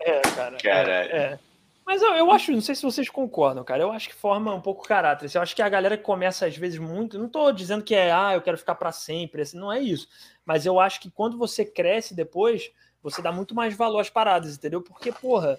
É, 0.00 0.20
cara. 0.20 0.56
Caralho. 0.58 1.10
É, 1.10 1.16
é. 1.16 1.38
Mas 1.84 2.02
eu, 2.02 2.14
eu 2.14 2.30
acho, 2.30 2.52
não 2.52 2.60
sei 2.60 2.74
se 2.74 2.82
vocês 2.82 3.08
concordam, 3.08 3.64
cara. 3.64 3.82
Eu 3.82 3.90
acho 3.90 4.10
que 4.10 4.14
forma 4.14 4.54
um 4.54 4.60
pouco 4.60 4.86
caráter. 4.86 5.24
Assim, 5.24 5.38
eu 5.38 5.42
acho 5.42 5.56
que 5.56 5.62
a 5.62 5.68
galera 5.70 5.96
que 5.96 6.04
começa, 6.04 6.46
às 6.46 6.54
vezes, 6.54 6.78
muito. 6.78 7.18
Não 7.18 7.28
tô 7.28 7.50
dizendo 7.50 7.82
que 7.82 7.94
é, 7.94 8.12
ah, 8.12 8.34
eu 8.34 8.42
quero 8.42 8.58
ficar 8.58 8.74
para 8.74 8.92
sempre. 8.92 9.40
Assim, 9.40 9.58
não 9.58 9.72
é 9.72 9.80
isso. 9.80 10.06
Mas 10.44 10.66
eu 10.66 10.78
acho 10.78 11.00
que 11.00 11.10
quando 11.10 11.38
você 11.38 11.64
cresce 11.64 12.14
depois, 12.14 12.70
você 13.02 13.22
dá 13.22 13.32
muito 13.32 13.54
mais 13.54 13.74
valor 13.74 14.00
às 14.00 14.10
paradas, 14.10 14.56
entendeu? 14.56 14.82
Porque, 14.82 15.12
porra, 15.12 15.58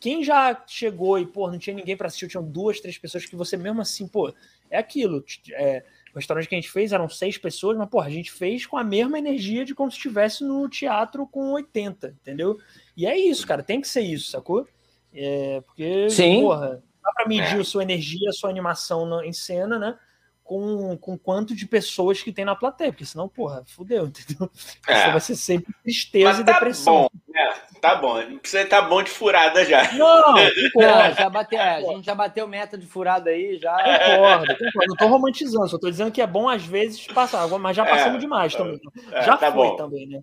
quem 0.00 0.22
já 0.22 0.62
chegou 0.66 1.18
e, 1.18 1.26
pô, 1.26 1.50
não 1.50 1.58
tinha 1.58 1.74
ninguém 1.74 1.96
para 1.96 2.06
assistir, 2.06 2.28
tinham 2.28 2.44
duas, 2.44 2.80
três 2.80 2.98
pessoas 2.98 3.24
que 3.24 3.36
você 3.36 3.56
mesmo 3.56 3.80
assim, 3.80 4.06
pô, 4.06 4.32
é 4.70 4.78
aquilo. 4.78 5.24
É, 5.52 5.84
o 6.12 6.16
restaurante 6.16 6.48
que 6.48 6.54
a 6.54 6.58
gente 6.58 6.70
fez 6.70 6.92
eram 6.92 7.08
seis 7.08 7.36
pessoas, 7.36 7.76
mas, 7.76 7.88
pô, 7.88 8.00
a 8.00 8.10
gente 8.10 8.30
fez 8.30 8.66
com 8.66 8.76
a 8.76 8.84
mesma 8.84 9.18
energia 9.18 9.64
de 9.64 9.74
como 9.74 9.90
se 9.90 9.96
estivesse 9.96 10.44
no 10.44 10.68
teatro 10.68 11.26
com 11.26 11.52
80, 11.52 12.16
entendeu? 12.20 12.58
E 12.96 13.06
é 13.06 13.18
isso, 13.18 13.46
cara, 13.46 13.62
tem 13.62 13.80
que 13.80 13.88
ser 13.88 14.02
isso, 14.02 14.30
sacou? 14.30 14.66
É, 15.12 15.60
porque, 15.62 16.10
Sim. 16.10 16.42
porra, 16.42 16.82
dá 17.02 17.12
pra 17.12 17.26
medir 17.26 17.56
é. 17.56 17.60
a 17.60 17.64
sua 17.64 17.82
energia, 17.82 18.28
a 18.28 18.32
sua 18.32 18.50
animação 18.50 19.22
em 19.24 19.32
cena, 19.32 19.78
né? 19.78 19.98
Com, 20.46 20.96
com 20.96 21.18
quanto 21.18 21.56
de 21.56 21.66
pessoas 21.66 22.22
que 22.22 22.32
tem 22.32 22.44
na 22.44 22.54
plateia, 22.54 22.92
porque 22.92 23.04
senão, 23.04 23.28
porra, 23.28 23.64
fudeu, 23.66 24.06
entendeu? 24.06 24.48
É. 24.86 25.10
vai 25.10 25.20
ser 25.20 25.34
sempre 25.34 25.74
tristeza 25.82 26.28
Mas 26.28 26.38
e 26.38 26.44
tá 26.44 26.52
depressão. 26.52 26.94
Bom, 26.94 27.08
né? 27.28 27.54
Tá 27.80 27.96
bom, 27.96 28.22
não 28.22 28.38
precisa 28.38 28.62
estar 28.62 28.82
tá 28.82 28.88
bom 28.88 29.02
de 29.02 29.10
furada 29.10 29.64
já. 29.64 29.92
Não, 29.92 30.32
não 30.74 31.14
já 31.14 31.28
bateu, 31.28 31.58
é, 31.58 31.76
a 31.76 31.80
gente 31.80 32.06
já 32.06 32.14
bateu 32.14 32.46
meta 32.46 32.78
de 32.78 32.86
furada 32.86 33.30
aí, 33.30 33.58
já. 33.58 33.76
Concordo, 33.76 34.46
concordo. 34.46 34.88
Não 34.88 34.96
tô 34.96 35.06
romantizando, 35.08 35.68
só 35.68 35.78
tô 35.78 35.90
dizendo 35.90 36.12
que 36.12 36.22
é 36.22 36.26
bom 36.26 36.48
às 36.48 36.64
vezes 36.64 37.06
passar, 37.08 37.46
mas 37.58 37.76
já 37.76 37.84
é, 37.84 37.90
passamos 37.90 38.16
é, 38.16 38.20
demais 38.20 38.54
também. 38.54 38.80
É, 39.10 39.22
já 39.22 39.36
tá 39.36 39.52
foi 39.52 39.68
bom. 39.68 39.76
também, 39.76 40.06
né? 40.06 40.20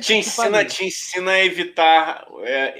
Te 0.00 0.14
ensina, 0.14 0.64
te 0.64 0.86
ensina 0.86 1.32
a 1.32 1.44
evitar 1.44 2.26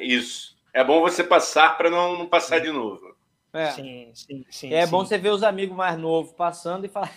isso. 0.00 0.56
É 0.72 0.82
bom 0.82 1.00
você 1.00 1.22
passar 1.22 1.76
para 1.76 1.90
não, 1.90 2.18
não 2.18 2.26
passar 2.26 2.60
de 2.60 2.72
novo. 2.72 3.07
É. 3.52 3.70
Sim, 3.70 4.10
sim, 4.14 4.44
sim. 4.50 4.74
É 4.74 4.84
sim. 4.84 4.90
bom 4.90 5.04
você 5.04 5.16
ver 5.16 5.30
os 5.30 5.42
amigos 5.42 5.76
mais 5.76 5.98
novos 5.98 6.32
passando 6.32 6.84
e 6.84 6.88
falar. 6.88 7.12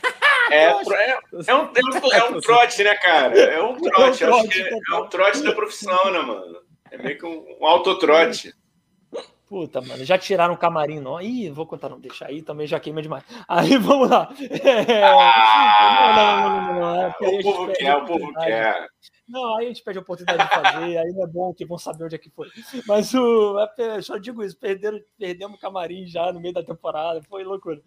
É, 0.49 0.65
é, 0.65 0.69
é, 0.69 1.19
é, 1.47 1.55
um, 1.55 1.69
é 2.13 2.23
um 2.25 2.39
trote, 2.39 2.83
né, 2.83 2.95
cara? 2.95 3.37
É 3.37 3.61
um 3.61 3.79
trote. 3.79 4.23
É 4.23 4.27
um 4.27 4.31
trote, 4.31 4.61
é, 4.61 4.69
é 4.69 4.95
um 4.95 5.07
trote 5.07 5.43
da 5.43 5.51
profissão, 5.53 6.11
né, 6.11 6.19
mano? 6.19 6.61
É 6.89 6.97
meio 6.97 7.17
que 7.17 7.25
um, 7.25 7.57
um 7.59 7.65
autotrote. 7.65 8.53
Puta, 9.51 9.81
mano, 9.81 10.05
já 10.05 10.17
tiraram 10.17 10.53
o 10.53 10.57
camarim, 10.57 11.01
não. 11.01 11.19
Ih, 11.19 11.49
vou 11.49 11.67
contar, 11.67 11.89
não, 11.89 11.99
deixa 11.99 12.25
aí, 12.25 12.41
também 12.41 12.65
já 12.65 12.79
queima 12.79 13.01
demais. 13.01 13.21
Aí, 13.45 13.75
vamos 13.83 14.09
lá. 14.09 14.33
É... 14.39 15.01
Ah, 15.11 16.15
não, 16.15 16.49
não, 16.49 16.73
não, 16.73 17.01
não, 17.01 17.09
O 17.09 17.43
povo 17.43 17.73
quer, 17.73 17.95
o 17.97 18.05
povo 18.05 18.33
quer. 18.33 18.87
Não, 19.27 19.57
aí 19.57 19.65
a 19.65 19.67
gente 19.67 19.83
perde 19.83 19.99
a 19.99 20.01
oportunidade 20.01 20.43
de 20.43 20.55
fazer, 20.55 20.95
aí 20.99 21.11
não 21.11 21.23
é 21.25 21.27
bom 21.27 21.53
que 21.53 21.65
vão 21.65 21.77
saber 21.77 22.05
onde 22.05 22.15
é 22.15 22.17
que 22.17 22.29
foi. 22.29 22.47
Mas 22.87 23.13
o. 23.13 23.59
É, 23.77 24.01
só 24.01 24.17
digo 24.17 24.41
isso, 24.41 24.57
perderam, 24.57 25.01
perdemos 25.17 25.57
o 25.57 25.59
camarim 25.59 26.07
já 26.07 26.31
no 26.31 26.39
meio 26.39 26.53
da 26.53 26.63
temporada, 26.63 27.21
foi 27.23 27.43
loucura. 27.43 27.81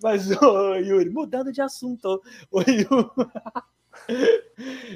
Mas 0.00 0.30
o 0.30 0.74
Yuri, 0.76 1.10
mudando 1.10 1.50
de 1.50 1.60
assunto, 1.60 2.22
o 2.48 2.60
Yuri, 2.60 3.10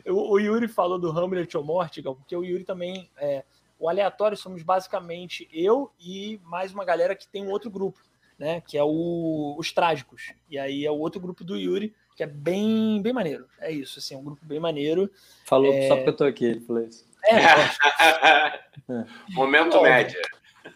o 0.08 0.38
Yuri 0.38 0.68
falou 0.68 1.00
do 1.00 1.10
Hamlet 1.10 1.56
ou 1.56 1.64
Morte, 1.64 2.00
porque 2.00 2.36
o 2.36 2.44
Yuri 2.44 2.62
também. 2.62 3.10
É, 3.16 3.44
o 3.82 3.88
aleatório 3.88 4.36
somos 4.36 4.62
basicamente 4.62 5.48
eu 5.52 5.90
e 5.98 6.40
mais 6.44 6.72
uma 6.72 6.84
galera 6.84 7.16
que 7.16 7.26
tem 7.26 7.44
um 7.44 7.50
outro 7.50 7.68
grupo, 7.68 7.98
né? 8.38 8.60
Que 8.60 8.78
é 8.78 8.84
o, 8.84 9.56
os 9.58 9.72
Trágicos. 9.72 10.32
E 10.48 10.56
aí 10.56 10.86
é 10.86 10.90
o 10.90 10.98
outro 10.98 11.20
grupo 11.20 11.42
do 11.42 11.56
Yuri 11.56 11.92
que 12.14 12.22
é 12.22 12.26
bem, 12.26 13.02
bem 13.02 13.12
maneiro. 13.12 13.46
É 13.58 13.72
isso, 13.72 13.98
assim, 13.98 14.14
é 14.14 14.18
um 14.18 14.22
grupo 14.22 14.46
bem 14.46 14.60
maneiro. 14.60 15.10
Falou 15.46 15.72
é... 15.72 15.88
só 15.88 15.96
porque 15.96 16.10
eu 16.10 16.16
tô 16.16 16.24
aqui, 16.24 16.44
ele 16.44 16.60
falou 16.60 16.84
isso. 16.84 17.04
É, 17.24 17.34
é. 17.34 19.04
Momento 19.34 19.78
Pô, 19.78 19.82
média. 19.82 20.20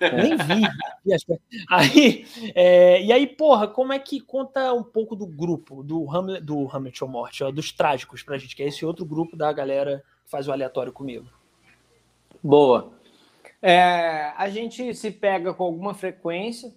Nem 0.00 0.36
vi. 0.36 1.38
Aí, 1.70 2.26
é, 2.56 3.00
e 3.02 3.12
aí, 3.12 3.24
porra, 3.24 3.68
como 3.68 3.92
é 3.92 4.00
que 4.00 4.18
conta 4.18 4.72
um 4.72 4.82
pouco 4.82 5.14
do 5.14 5.26
grupo, 5.26 5.84
do 5.84 6.10
Hamlet, 6.10 6.44
do 6.44 6.68
Hamlet 6.68 7.04
ou 7.04 7.08
Morte, 7.08 7.44
ó, 7.44 7.52
dos 7.52 7.70
trágicos 7.70 8.24
pra 8.24 8.36
gente, 8.36 8.56
que 8.56 8.64
é 8.64 8.66
esse 8.66 8.84
outro 8.84 9.04
grupo 9.04 9.36
da 9.36 9.52
galera 9.52 10.02
que 10.24 10.30
faz 10.30 10.48
o 10.48 10.52
aleatório 10.52 10.92
comigo? 10.92 11.28
Boa. 12.42 12.95
É, 13.62 14.32
a 14.36 14.48
gente 14.48 14.94
se 14.94 15.10
pega 15.10 15.52
com 15.54 15.64
alguma 15.64 15.94
frequência, 15.94 16.72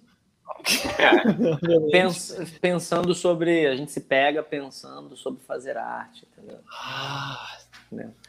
Pens, 1.92 2.36
pensando 2.60 3.14
sobre. 3.14 3.68
A 3.68 3.76
gente 3.76 3.92
se 3.92 4.02
pega 4.02 4.42
pensando 4.44 5.16
sobre 5.16 5.42
fazer 5.44 5.78
arte, 5.78 6.28
entendeu? 6.34 6.60
Ah, 6.72 7.48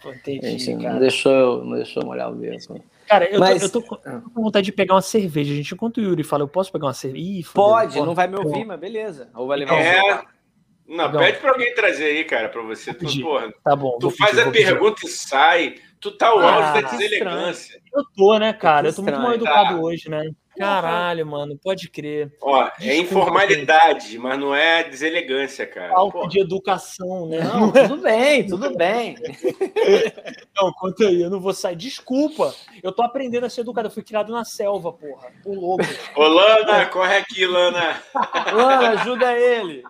entendi, 0.06 0.46
A 0.46 0.50
gente 0.50 0.74
não 0.74 0.98
deixou, 0.98 1.64
não 1.64 1.76
deixou 1.76 2.04
molhar 2.04 2.30
o 2.30 2.34
dedo. 2.34 2.82
Cara, 3.08 3.24
eu, 3.28 3.40
Mas- 3.40 3.68
tô, 3.70 3.78
eu 3.80 3.82
tô 3.82 3.94
eu 4.04 4.20
tô 4.20 4.30
com 4.30 4.42
vontade 4.42 4.66
de 4.66 4.72
pegar 4.72 4.94
uma 4.94 5.02
cerveja, 5.02 5.52
gente. 5.54 5.74
Enquanto 5.74 5.96
o 5.96 6.00
Yuri 6.02 6.22
fala, 6.22 6.44
eu 6.44 6.48
posso 6.48 6.70
pegar 6.70 6.86
uma 6.86 6.94
cerveja? 6.94 7.24
Ih, 7.24 7.44
Pode, 7.52 7.98
não 7.98 8.14
vai 8.14 8.28
me 8.28 8.36
ouvir, 8.36 8.64
mas 8.64 8.78
beleza. 8.78 9.28
Ou 9.34 9.46
vai 9.48 9.58
levar 9.58 9.74
É. 9.80 10.14
um 10.14 10.96
Não, 10.96 11.10
Não. 11.10 11.20
pede 11.20 11.38
pra 11.38 11.50
alguém 11.52 11.74
trazer 11.74 12.04
aí, 12.04 12.24
cara, 12.24 12.48
pra 12.48 12.62
você. 12.62 12.92
Tu, 12.94 13.20
porra, 13.22 13.52
Tá 13.64 13.74
bom. 13.74 13.98
tu 13.98 14.10
faz 14.10 14.30
pedir, 14.32 14.40
a 14.40 14.44
vou 14.44 14.52
pedir. 14.52 14.66
pergunta 14.66 15.06
e 15.06 15.08
sai. 15.08 15.74
Tu 16.00 16.10
tá 16.12 16.34
o 16.34 16.38
Ah, 16.38 16.54
auge 16.72 16.82
da 16.82 16.88
que 16.88 16.96
deselegância. 16.96 17.80
Eu 17.94 18.02
tô, 18.16 18.38
né, 18.38 18.52
cara? 18.52 18.88
Eu 18.88 18.94
tô 18.94 19.02
muito 19.02 19.18
mal 19.20 19.34
educado 19.34 19.76
Ah. 19.76 19.80
hoje, 19.80 20.08
né? 20.08 20.30
Caralho, 20.60 21.26
mano, 21.26 21.58
pode 21.62 21.88
crer. 21.90 22.32
Ó, 22.42 22.62
é 22.62 22.70
Desculpa, 22.78 22.94
informalidade, 23.20 24.18
mas 24.18 24.38
não 24.38 24.54
é 24.54 24.84
deselegância, 24.84 25.66
cara. 25.66 25.92
Falta 25.92 26.12
Porra. 26.18 26.28
de 26.28 26.40
educação, 26.40 27.26
né? 27.28 27.40
Não, 27.40 27.70
tudo 27.72 27.96
bem, 27.98 28.46
tudo 28.46 28.76
bem. 28.76 29.16
Não, 30.56 30.70
conta 30.74 31.04
aí, 31.06 31.22
eu 31.22 31.30
não 31.30 31.40
vou 31.40 31.54
sair. 31.54 31.74
Desculpa, 31.74 32.54
eu 32.82 32.92
tô 32.92 33.02
aprendendo 33.02 33.46
a 33.46 33.48
ser 33.48 33.62
educado. 33.62 33.88
Eu 33.88 33.92
fui 33.92 34.02
criado 34.02 34.30
na 34.30 34.44
selva, 34.44 34.92
porra. 34.92 35.28
O 35.44 35.54
lobo. 35.54 35.82
Ô, 36.14 36.22
Lana, 36.28 36.84
corre 36.86 37.16
aqui, 37.16 37.46
Lana. 37.46 38.02
Lana, 38.52 38.90
ajuda 39.00 39.32
ele. 39.38 39.82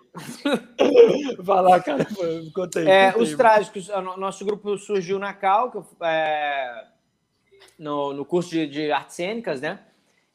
Vai 1.39 1.63
lá, 1.63 1.81
cara. 1.81 2.07
Conta 2.55 2.81
aí. 2.81 2.89
É, 2.89 3.07
conta 3.13 3.25
os 3.25 3.31
aí. 3.31 3.37
trágicos, 3.37 3.89
o 3.89 4.01
no- 4.01 4.17
nosso 4.17 4.45
grupo 4.45 4.79
surgiu 4.79 5.19
na 5.19 5.33
Cal, 5.33 5.73
é, 6.03 6.85
no, 7.79 8.13
no 8.13 8.25
curso 8.25 8.51
de, 8.51 8.67
de 8.69 8.93
artes 8.93 9.17
cênicas, 9.17 9.61
né? 9.61 9.81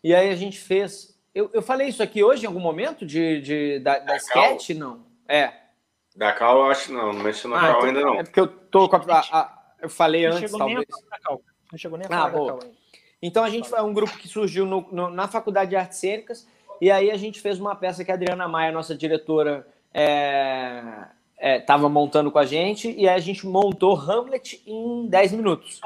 E 0.06 0.14
aí 0.14 0.30
a 0.30 0.36
gente 0.36 0.60
fez. 0.60 1.20
Eu, 1.34 1.50
eu 1.52 1.64
falei 1.64 1.88
isso 1.88 2.04
aqui 2.04 2.24
hoje 2.24 2.44
em 2.44 2.46
algum 2.46 2.60
momento 2.60 3.04
de, 3.04 3.42
de- 3.42 3.80
da, 3.80 3.98
da 3.98 4.06
Da 4.06 4.18
sketch? 4.18 4.70
Não. 4.70 5.04
É. 5.28 5.52
Da 6.16 6.32
Cal, 6.32 6.58
eu 6.60 6.66
acho 6.70 6.94
não. 6.94 7.12
Não 7.12 7.24
mencionou 7.24 7.58
Ah, 7.58 7.62
Cal 7.62 7.70
então- 7.78 7.88
ainda 7.88 8.02
não. 8.02 8.20
É 8.20 8.24
porque 8.24 8.40
eu 8.40 8.46
tô 8.48 8.88
com 8.88 8.98
a, 8.98 9.00
a- 9.00 9.20
a- 9.32 9.74
eu 9.82 9.90
falei 9.90 10.28
Não 10.30 10.38
antes, 10.38 10.52
chegou 10.52 10.60
nem 10.68 10.78
a 10.78 10.86
talvez. 10.86 11.10
da 11.10 11.18
Cal. 11.20 11.42
Não 11.72 11.78
chegou 11.80 11.98
nem 11.98 12.06
a 12.06 12.08
Ah, 12.08 12.18
falar 12.20 12.30
da 12.30 12.38
boa. 12.38 12.52
Cal 12.52 12.60
ainda. 12.66 12.76
Então 13.20 13.44
a 13.44 13.50
gente 13.50 13.68
foi 13.68 13.82
um 13.82 13.94
grupo 13.96 14.16
que 14.16 14.28
surgiu 14.28 14.64
no- 14.64 14.88
no- 14.92 15.10
na 15.10 15.28
Faculdade 15.28 15.72
de 15.72 15.76
Artes 15.76 15.98
Cênicas 15.98 16.48
e 16.80 16.92
aí 16.92 17.10
a 17.10 17.18
gente 17.18 17.42
fez 17.42 17.60
uma 17.60 17.76
peça 17.76 18.06
que 18.06 18.12
a 18.12 18.14
Adriana 18.14 18.48
Maia, 18.48 18.72
nossa 18.72 18.96
diretora, 18.96 19.66
estava 21.40 21.90
montando 21.90 22.32
com 22.32 22.38
a 22.38 22.46
gente 22.46 22.92
e 22.92 23.10
aí 23.10 23.16
a 23.16 23.20
gente 23.20 23.48
montou 23.48 23.96
Hamlet 24.00 24.62
em 24.68 25.08
10 25.08 25.32
minutos 25.34 25.82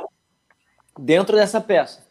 dentro 1.00 1.38
dessa 1.38 1.62
peça. 1.62 2.09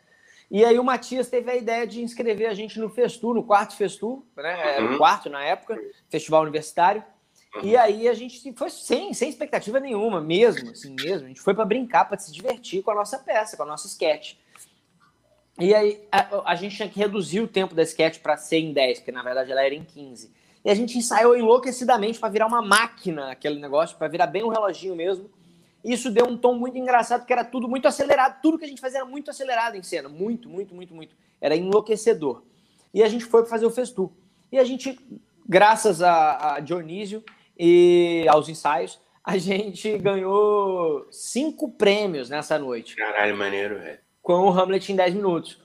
E 0.50 0.64
aí 0.64 0.78
o 0.78 0.84
Matias 0.84 1.28
teve 1.28 1.50
a 1.50 1.56
ideia 1.56 1.86
de 1.86 2.02
inscrever 2.02 2.48
a 2.48 2.54
gente 2.54 2.78
no 2.80 2.88
Festu, 2.88 3.34
no 3.34 3.44
quarto 3.44 3.76
Festu, 3.76 4.24
né? 4.36 4.76
Era 4.76 4.84
o 4.86 4.92
Uhum. 4.92 4.98
quarto 4.98 5.28
na 5.28 5.44
época, 5.44 5.78
festival 6.08 6.42
universitário. 6.42 7.04
E 7.62 7.76
aí 7.76 8.08
a 8.08 8.14
gente 8.14 8.52
foi 8.54 8.70
sem, 8.70 9.12
sem 9.12 9.28
expectativa 9.28 9.78
nenhuma, 9.80 10.20
mesmo, 10.20 10.70
assim 10.70 10.94
mesmo. 10.94 11.26
A 11.26 11.28
gente 11.28 11.40
foi 11.40 11.54
para 11.54 11.64
brincar, 11.64 12.06
para 12.06 12.16
se 12.18 12.32
divertir 12.32 12.82
com 12.82 12.90
a 12.92 12.94
nossa 12.94 13.18
peça, 13.18 13.56
com 13.56 13.62
a 13.64 13.66
nossa 13.66 13.86
sketch. 13.86 14.36
E 15.58 15.74
aí 15.74 16.06
a, 16.10 16.52
a 16.52 16.54
gente 16.54 16.76
tinha 16.76 16.88
que 16.88 16.98
reduzir 16.98 17.40
o 17.40 17.48
tempo 17.48 17.74
da 17.74 17.82
sketch 17.82 18.20
para 18.20 18.36
ser 18.36 18.58
em 18.58 18.72
10, 18.72 19.00
porque 19.00 19.12
na 19.12 19.22
verdade 19.22 19.50
ela 19.50 19.62
era 19.62 19.74
em 19.74 19.84
15. 19.84 20.32
E 20.64 20.70
a 20.70 20.74
gente 20.74 20.96
ensaiou 20.96 21.36
enlouquecidamente 21.36 22.18
para 22.18 22.28
virar 22.28 22.46
uma 22.46 22.62
máquina 22.62 23.32
aquele 23.32 23.60
negócio, 23.60 23.96
para 23.96 24.08
virar 24.08 24.26
bem 24.28 24.44
um 24.44 24.48
reloginho 24.48 24.94
mesmo. 24.94 25.30
Isso 25.84 26.10
deu 26.10 26.26
um 26.26 26.36
tom 26.36 26.54
muito 26.54 26.76
engraçado, 26.76 27.20
porque 27.20 27.32
era 27.32 27.44
tudo 27.44 27.68
muito 27.68 27.86
acelerado. 27.86 28.40
Tudo 28.42 28.58
que 28.58 28.64
a 28.64 28.68
gente 28.68 28.80
fazia 28.80 29.00
era 29.00 29.06
muito 29.06 29.30
acelerado 29.30 29.76
em 29.76 29.82
cena. 29.82 30.08
Muito, 30.08 30.48
muito, 30.48 30.74
muito, 30.74 30.94
muito. 30.94 31.16
Era 31.40 31.56
enlouquecedor. 31.56 32.42
E 32.92 33.02
a 33.02 33.08
gente 33.08 33.24
foi 33.24 33.46
fazer 33.46 33.66
o 33.66 33.70
Festu. 33.70 34.12
E 34.50 34.58
a 34.58 34.64
gente, 34.64 34.98
graças 35.46 36.02
a, 36.02 36.56
a 36.56 36.60
Dionísio 36.60 37.22
e 37.58 38.26
aos 38.28 38.48
ensaios, 38.48 38.98
a 39.22 39.36
gente 39.36 39.96
ganhou 39.98 41.06
cinco 41.10 41.70
prêmios 41.70 42.30
nessa 42.30 42.58
noite 42.58 42.96
Caralho, 42.96 43.36
maneiro, 43.36 43.78
velho. 43.78 43.98
com 44.22 44.32
o 44.32 44.50
Hamlet 44.50 44.90
em 44.90 44.96
10 44.96 45.14
minutos. 45.14 45.60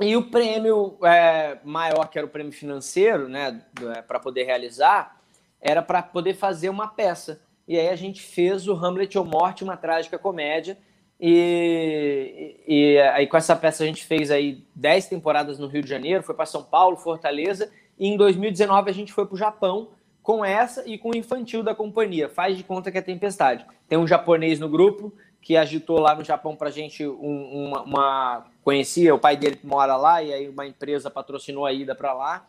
E 0.00 0.16
o 0.16 0.30
prêmio 0.30 0.98
é, 1.04 1.58
maior, 1.62 2.08
que 2.08 2.18
era 2.18 2.26
o 2.26 2.30
prêmio 2.30 2.52
financeiro, 2.52 3.28
né, 3.28 3.62
para 4.08 4.18
poder 4.18 4.42
realizar, 4.44 5.20
era 5.60 5.80
para 5.80 6.02
poder 6.02 6.34
fazer 6.34 6.70
uma 6.70 6.88
peça. 6.88 7.40
E 7.66 7.78
aí 7.78 7.88
a 7.88 7.96
gente 7.96 8.22
fez 8.22 8.66
o 8.68 8.72
Hamlet 8.74 9.16
ou 9.18 9.24
Morte, 9.24 9.62
uma 9.64 9.76
trágica 9.76 10.18
comédia. 10.18 10.76
E, 11.20 12.56
e, 12.66 12.94
e 12.94 12.98
aí 13.00 13.26
com 13.26 13.36
essa 13.36 13.54
peça 13.54 13.84
a 13.84 13.86
gente 13.86 14.04
fez 14.04 14.30
aí 14.30 14.64
10 14.74 15.06
temporadas 15.06 15.58
no 15.58 15.66
Rio 15.68 15.82
de 15.82 15.88
Janeiro, 15.88 16.22
foi 16.22 16.34
para 16.34 16.46
São 16.46 16.62
Paulo, 16.64 16.96
Fortaleza, 16.96 17.70
e 17.98 18.08
em 18.08 18.16
2019 18.16 18.90
a 18.90 18.94
gente 18.94 19.12
foi 19.12 19.24
para 19.26 19.34
o 19.34 19.38
Japão 19.38 19.88
com 20.22 20.44
essa 20.44 20.88
e 20.88 20.98
com 20.98 21.10
o 21.10 21.16
infantil 21.16 21.62
da 21.62 21.74
companhia. 21.74 22.28
Faz 22.28 22.56
de 22.56 22.64
conta 22.64 22.90
que 22.90 22.98
é 22.98 23.02
Tempestade. 23.02 23.64
Tem 23.88 23.98
um 23.98 24.06
japonês 24.06 24.58
no 24.58 24.68
grupo 24.68 25.12
que 25.40 25.56
agitou 25.56 25.98
lá 26.00 26.14
no 26.14 26.22
Japão 26.24 26.54
pra 26.54 26.70
gente 26.70 27.06
um- 27.06 27.66
uma, 27.68 27.82
uma- 27.82 28.46
Conhecia, 28.64 29.12
o 29.12 29.18
pai 29.18 29.36
dele 29.36 29.58
mora 29.64 29.96
lá, 29.96 30.22
e 30.22 30.32
aí 30.32 30.48
uma 30.48 30.64
empresa 30.64 31.10
patrocinou 31.10 31.66
a 31.66 31.72
ida 31.72 31.94
para 31.96 32.12
lá. 32.12 32.46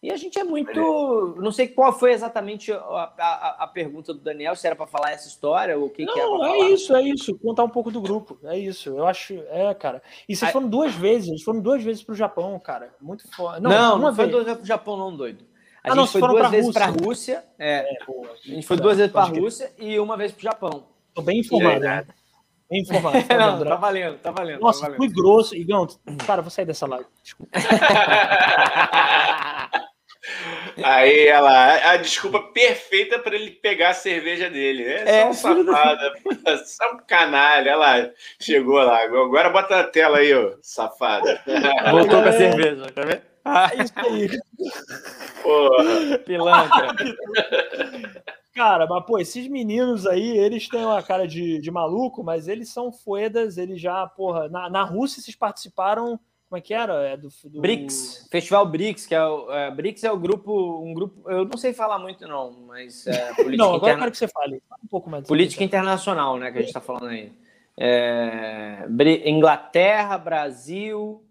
E 0.00 0.12
a 0.12 0.16
gente 0.16 0.38
é 0.38 0.44
muito. 0.44 1.34
Não 1.38 1.50
sei 1.50 1.66
qual 1.66 1.92
foi 1.92 2.12
exatamente 2.12 2.70
a, 2.72 2.76
a- 2.78 3.56
a 3.64 3.66
pergunta 3.66 4.14
do 4.14 4.20
Daniel, 4.20 4.54
se 4.54 4.64
era 4.64 4.76
para 4.76 4.86
falar 4.86 5.10
essa 5.10 5.26
história 5.26 5.76
ou 5.76 5.86
o 5.86 5.90
que, 5.90 6.06
que 6.06 6.18
era 6.20 6.28
Não, 6.28 6.44
é 6.44 6.58
isso, 6.70 6.94
é 6.94 7.02
isso. 7.02 7.36
Contar 7.38 7.64
um 7.64 7.68
pouco 7.68 7.90
do 7.90 8.00
grupo. 8.00 8.38
É 8.44 8.56
isso. 8.56 8.90
Eu 8.90 9.08
acho. 9.08 9.34
É, 9.48 9.74
cara. 9.74 10.00
E 10.28 10.36
vocês 10.36 10.52
foram 10.52 10.68
duas 10.68 10.94
vezes. 10.94 11.28
Eles 11.28 11.42
foram 11.42 11.60
duas 11.60 11.82
vezes 11.82 12.00
pro 12.04 12.14
Japão, 12.14 12.56
cara. 12.60 12.94
Muito 13.00 13.28
foda. 13.34 13.58
Não, 13.58 13.70
não, 13.70 13.96
uma 13.98 14.14
foi 14.14 14.26
vez. 14.26 14.30
duas 14.30 14.44
vezes 14.44 14.58
pro 14.60 14.68
Japão, 14.68 14.96
não, 14.96 15.16
doido. 15.16 15.44
A 15.82 15.90
Ah, 15.92 15.94
não, 15.96 16.04
gente 16.04 16.12
foi 16.12 16.20
duas 16.20 16.38
pra 16.40 16.48
vezes 16.48 16.72
para 16.72 16.84
a 16.84 16.88
Rússia. 16.88 17.44
É, 17.58 17.94
É, 17.94 18.04
boa. 18.06 18.28
a 18.30 18.48
gente 18.48 18.66
foi 18.66 18.76
duas 18.76 18.96
vezes 18.98 19.12
para 19.12 19.22
a. 19.22 19.28
Rússia 19.28 19.72
e 19.78 19.98
uma 19.98 20.16
vez 20.16 20.30
para 20.30 20.38
o 20.38 20.42
Japão. 20.42 20.86
Tô 21.12 21.22
bem 21.22 21.40
informado, 21.40 21.80
né? 21.80 22.06
Bem 22.70 22.82
informado. 22.82 23.18
tá 23.26 23.36
não, 23.36 23.64
tá 23.64 23.74
valendo, 23.74 24.18
tá 24.18 24.30
valendo. 24.30 24.60
Nossa, 24.60 24.82
tá 24.82 24.86
valendo. 24.86 24.98
fui 24.98 25.08
grosso. 25.08 25.56
Igão, 25.56 25.88
cara, 26.24 26.40
vou 26.42 26.50
sair 26.52 26.66
dessa 26.66 26.86
live. 26.86 27.06
Desculpa. 27.20 27.50
Aí 30.84 31.26
ela, 31.26 31.90
a 31.92 31.96
desculpa 31.96 32.40
perfeita 32.52 33.18
para 33.18 33.34
ele 33.34 33.50
pegar 33.52 33.90
a 33.90 33.94
cerveja 33.94 34.48
dele. 34.50 34.84
É, 34.84 35.20
É, 35.20 35.32
só 35.32 35.52
um 35.52 35.64
safada, 35.64 36.12
só 36.66 36.92
um 36.94 36.98
canalha. 37.06 37.76
Lá, 37.76 38.10
chegou 38.40 38.76
lá. 38.76 39.02
Agora 39.02 39.50
bota 39.50 39.80
a 39.80 39.84
tela 39.84 40.18
aí, 40.18 40.32
ó, 40.34 40.52
safada. 40.62 41.42
Voltou 41.90 42.22
com 42.22 42.28
a 42.28 42.32
cerveja, 42.32 42.86
tá 42.92 43.02
vendo? 43.02 43.22
Ah, 43.44 43.70
É 43.72 43.82
isso 43.82 43.92
aí. 43.96 44.28
Porra. 45.42 46.18
pilantra. 46.18 46.88
Cara, 48.54 48.86
mas 48.88 49.06
pô, 49.06 49.20
esses 49.20 49.46
meninos 49.46 50.04
aí, 50.04 50.36
eles 50.36 50.68
têm 50.68 50.84
uma 50.84 51.00
cara 51.00 51.28
de, 51.28 51.60
de 51.60 51.70
maluco, 51.70 52.24
mas 52.24 52.48
eles 52.48 52.68
são 52.72 52.90
foedas, 52.90 53.56
eles 53.56 53.80
já, 53.80 54.04
porra, 54.08 54.48
na, 54.48 54.68
na 54.68 54.82
Rússia 54.82 55.22
vocês 55.22 55.36
participaram, 55.36 56.18
como 56.48 56.58
é 56.58 56.60
que 56.62 56.72
era? 56.72 56.94
É 57.08 57.16
do, 57.16 57.28
do... 57.44 57.60
BRICS, 57.60 58.26
Festival 58.30 58.66
BRICS, 58.66 59.06
que 59.06 59.14
é 59.14 59.22
o 59.22 59.52
é, 59.52 59.70
BRICS 59.70 60.04
é 60.04 60.10
o 60.10 60.16
grupo, 60.16 60.82
um 60.82 60.94
grupo, 60.94 61.30
eu 61.30 61.44
não 61.44 61.58
sei 61.58 61.74
falar 61.74 61.98
muito 61.98 62.26
não, 62.26 62.52
mas 62.66 63.06
é 63.06 63.34
política, 63.36 63.56
Não, 63.56 63.74
agora 63.74 63.74
eu 63.74 63.76
interna- 63.76 63.98
quero 63.98 64.10
que 64.12 64.18
você 64.18 64.28
fale. 64.28 64.62
Fala 64.66 64.80
um 64.82 64.88
pouco 64.88 65.10
mais. 65.10 65.22
disso. 65.22 65.28
política 65.28 65.62
internacional, 65.62 66.38
né, 66.38 66.50
que 66.50 66.56
a 66.58 66.60
gente 66.60 66.68
está 66.68 66.80
falando 66.80 67.08
aí. 67.08 67.32
É, 67.76 68.86
Inglaterra, 69.26 70.16
Brasil, 70.16 71.22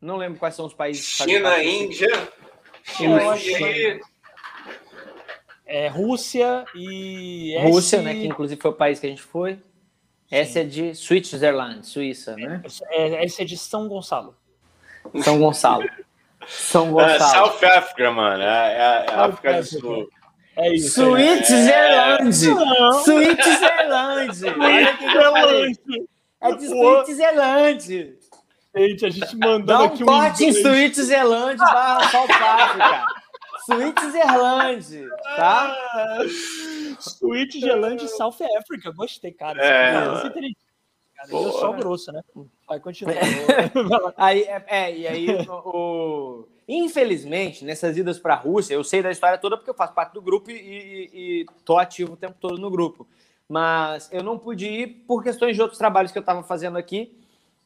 não 0.00 0.16
lembro 0.16 0.40
quais 0.40 0.56
são 0.56 0.66
os 0.66 0.74
países. 0.74 1.04
China, 1.04 1.62
Índia. 1.62 2.08
China, 2.82 3.36
China. 3.36 4.00
É 5.64 5.86
Rússia 5.86 6.64
e. 6.74 7.56
Rússia, 7.62 8.02
né, 8.02 8.12
que 8.12 8.26
inclusive 8.26 8.60
foi 8.60 8.72
o 8.72 8.74
país 8.74 8.98
que 8.98 9.06
a 9.06 9.08
gente 9.10 9.22
foi. 9.22 9.58
Essa 10.32 10.60
é 10.60 10.64
de 10.64 10.94
Switzerland, 10.94 11.86
Suíça, 11.86 12.34
né? 12.36 12.62
É, 12.88 13.22
esse 13.22 13.42
é 13.42 13.44
de 13.44 13.58
São 13.58 13.86
Gonçalo. 13.86 14.34
São 15.22 15.38
Gonçalo. 15.38 15.84
São 16.46 16.98
Ah, 16.98 17.18
Gonçalo. 17.18 17.48
South 17.48 17.64
Africa, 17.66 18.10
mano. 18.10 18.42
É, 18.42 18.46
é, 18.46 19.06
é 19.10 19.14
África 19.14 19.52
do. 19.60 19.64
Sul. 19.66 20.08
É 20.56 20.74
isso. 20.74 21.02
Switzerland! 21.02 22.48
Não. 22.48 22.92
Switzerland! 23.04 24.40
Falei. 25.32 25.72
É 26.40 26.54
de 26.54 26.66
Switzerland! 26.66 28.16
Gente, 28.74 29.04
a 29.04 29.10
gente 29.10 29.36
mandando 29.36 29.66
Dá 29.66 29.82
um 29.82 29.84
aqui 29.84 30.02
corte 30.02 30.44
em. 30.46 30.52
Switzerland 30.52 31.58
barra 31.58 32.08
South 32.08 32.30
Africa. 32.30 33.06
Switzerland, 33.64 35.08
tá? 35.36 35.76
Ah, 35.94 36.18
Switzerland 36.98 38.04
e 38.04 38.08
South 38.08 38.36
Africa. 38.58 38.90
Gostei, 38.92 39.32
cara. 39.32 39.60
É. 39.64 40.04
Você 40.08 40.26
é 40.26 40.30
inteligente, 40.30 40.56
cara. 41.16 41.28
Eu 41.30 41.38
Boa. 41.38 41.52
sou 41.52 41.72
grosso, 41.74 42.12
né? 42.12 42.22
Vai, 42.68 42.80
continua. 42.80 43.14
Aí, 44.16 44.42
é, 44.42 44.64
é, 44.66 44.96
e 44.96 45.06
aí, 45.06 45.26
o, 45.48 45.52
o- 45.68 46.48
infelizmente, 46.68 47.64
nessas 47.64 47.96
idas 47.96 48.18
para 48.18 48.34
a 48.34 48.38
Rússia, 48.38 48.74
eu 48.74 48.82
sei 48.84 49.02
da 49.02 49.10
história 49.10 49.38
toda 49.38 49.56
porque 49.56 49.70
eu 49.70 49.74
faço 49.74 49.94
parte 49.94 50.14
do 50.14 50.22
grupo 50.22 50.50
e, 50.50 50.54
e, 50.54 51.40
e 51.42 51.46
tô 51.64 51.78
ativo 51.78 52.14
o 52.14 52.16
tempo 52.16 52.36
todo 52.40 52.58
no 52.58 52.70
grupo. 52.70 53.06
Mas 53.48 54.08
eu 54.12 54.22
não 54.22 54.38
pude 54.38 54.66
ir 54.66 54.86
por 55.06 55.22
questões 55.22 55.54
de 55.54 55.60
outros 55.62 55.78
trabalhos 55.78 56.10
que 56.10 56.18
eu 56.18 56.22
estava 56.22 56.42
fazendo 56.42 56.78
aqui. 56.78 57.16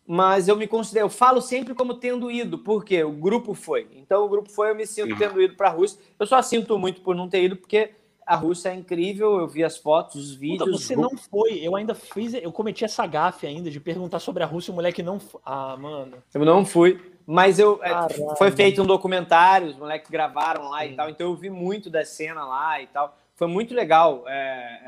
Mas 0.06 0.46
eu 0.46 0.56
me 0.56 0.66
considero, 0.66 1.06
eu 1.06 1.10
falo 1.10 1.40
sempre 1.40 1.74
como 1.74 1.94
tendo 1.94 2.30
ido, 2.30 2.58
porque 2.58 3.02
o 3.02 3.10
grupo 3.10 3.54
foi. 3.54 3.88
Então 3.92 4.24
o 4.24 4.28
grupo 4.28 4.50
foi, 4.50 4.70
eu 4.70 4.74
me 4.74 4.86
sinto 4.86 5.16
tendo 5.16 5.42
ido 5.42 5.56
para 5.56 5.68
a 5.68 5.72
Rússia. 5.72 6.00
Eu 6.18 6.26
só 6.26 6.40
sinto 6.40 6.78
muito 6.78 7.00
por 7.00 7.14
não 7.14 7.28
ter 7.28 7.42
ido, 7.42 7.56
porque 7.56 7.90
a 8.26 8.34
Rússia 8.34 8.70
é 8.70 8.74
incrível, 8.74 9.38
eu 9.38 9.46
vi 9.46 9.62
as 9.62 9.76
fotos, 9.76 10.30
os 10.30 10.34
vídeos. 10.34 10.82
você 10.82 10.96
não 10.96 11.16
foi, 11.16 11.60
eu 11.62 11.76
ainda 11.76 11.94
fiz, 11.94 12.34
eu 12.34 12.50
cometi 12.50 12.84
essa 12.84 13.06
gafe 13.06 13.46
ainda 13.46 13.70
de 13.70 13.78
perguntar 13.78 14.18
sobre 14.18 14.42
a 14.42 14.46
Rússia, 14.46 14.72
o 14.72 14.74
moleque 14.74 15.02
não. 15.02 15.20
Ah, 15.44 15.76
mano. 15.76 16.18
Eu 16.34 16.44
não 16.44 16.64
fui, 16.64 17.00
mas 17.24 17.58
eu 17.58 17.80
é, 17.82 18.36
foi 18.36 18.50
feito 18.50 18.82
um 18.82 18.86
documentário, 18.86 19.68
os 19.68 19.76
moleques 19.76 20.10
gravaram 20.10 20.70
lá 20.70 20.80
Sim. 20.80 20.92
e 20.92 20.94
tal, 20.94 21.08
então 21.08 21.26
eu 21.28 21.36
vi 21.36 21.50
muito 21.50 21.88
da 21.88 22.04
cena 22.04 22.44
lá 22.44 22.80
e 22.82 22.88
tal. 22.88 23.16
Foi 23.36 23.46
muito 23.46 23.74
legal. 23.74 24.24
É, 24.26 24.80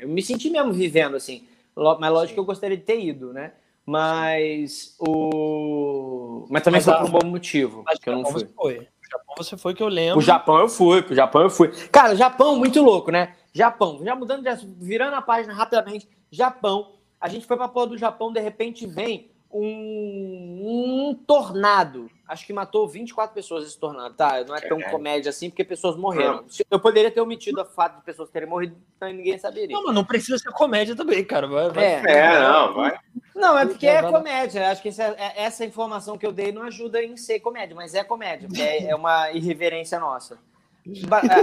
é, 0.00 0.04
eu 0.04 0.08
me 0.08 0.22
senti 0.22 0.50
mesmo 0.50 0.72
vivendo 0.72 1.16
assim. 1.16 1.48
Mas 1.74 2.12
lógico 2.12 2.28
Sim. 2.28 2.34
que 2.34 2.40
eu 2.40 2.44
gostaria 2.44 2.76
de 2.76 2.82
ter 2.82 3.00
ido, 3.00 3.32
né? 3.32 3.52
Mas 3.88 4.94
o. 4.98 6.46
Mas 6.50 6.62
também 6.62 6.78
mas 6.78 6.84
foi 6.84 6.94
por 6.94 7.06
um 7.06 7.10
bom 7.10 7.26
motivo 7.26 7.82
mas 7.86 7.98
que 7.98 8.10
eu 8.10 8.18
não 8.18 8.26
fui. 8.26 8.46
Foi. 8.54 8.76
O 8.76 9.10
Japão 9.10 9.34
você 9.38 9.56
foi 9.56 9.74
que 9.74 9.82
eu 9.82 9.88
lembro. 9.88 10.18
O 10.18 10.20
Japão 10.20 10.58
eu 10.58 10.68
fui, 10.68 11.00
o 11.10 11.14
Japão 11.14 11.40
eu 11.40 11.48
fui. 11.48 11.68
Cara, 11.90 12.12
o 12.12 12.16
Japão 12.16 12.54
muito 12.54 12.82
louco, 12.82 13.10
né? 13.10 13.34
Japão, 13.50 13.98
já 14.04 14.14
mudando, 14.14 14.44
já 14.44 14.58
virando 14.76 15.14
a 15.14 15.22
página 15.22 15.54
rapidamente. 15.54 16.06
Japão, 16.30 16.96
a 17.18 17.30
gente 17.30 17.46
foi 17.46 17.56
pra 17.56 17.66
porra 17.66 17.86
do 17.86 17.96
Japão, 17.96 18.30
de 18.30 18.40
repente 18.40 18.86
vem 18.86 19.30
um, 19.50 21.10
um, 21.10 21.14
tornado. 21.26 22.10
Acho 22.26 22.46
que 22.46 22.52
matou 22.52 22.86
24 22.86 23.34
pessoas 23.34 23.66
esse 23.66 23.78
tornado, 23.78 24.14
tá? 24.14 24.44
Não 24.44 24.54
é 24.54 24.60
tão 24.60 24.80
comédia 24.82 25.30
assim, 25.30 25.48
porque 25.48 25.64
pessoas 25.64 25.96
morreram. 25.96 26.44
Eu 26.70 26.78
poderia 26.78 27.10
ter 27.10 27.20
omitido 27.20 27.60
a 27.60 27.64
fato 27.64 27.96
de 27.96 28.04
pessoas 28.04 28.28
terem 28.28 28.48
morrido, 28.48 28.76
então 28.96 29.08
ninguém 29.10 29.38
saberia. 29.38 29.74
Não, 29.74 29.84
mas 29.84 29.94
não 29.94 30.04
precisa 30.04 30.38
ser 30.38 30.50
comédia 30.50 30.94
também, 30.94 31.24
cara. 31.24 31.46
Vai, 31.46 31.70
vai. 31.70 31.84
É. 31.84 32.02
é, 32.06 32.40
não, 32.40 32.74
vai. 32.74 32.98
Não, 33.34 33.58
é 33.58 33.64
porque 33.64 33.86
é 33.86 34.02
comédia. 34.02 34.70
Acho 34.70 34.82
que 34.82 34.88
essa, 34.88 35.04
é, 35.04 35.44
essa, 35.44 35.64
informação 35.64 36.18
que 36.18 36.26
eu 36.26 36.32
dei 36.32 36.52
não 36.52 36.62
ajuda 36.62 37.02
em 37.02 37.16
ser 37.16 37.40
comédia, 37.40 37.74
mas 37.74 37.94
é 37.94 38.04
comédia, 38.04 38.48
é, 38.60 38.90
é 38.90 38.94
uma 38.94 39.30
irreverência 39.32 39.98
nossa. 39.98 40.38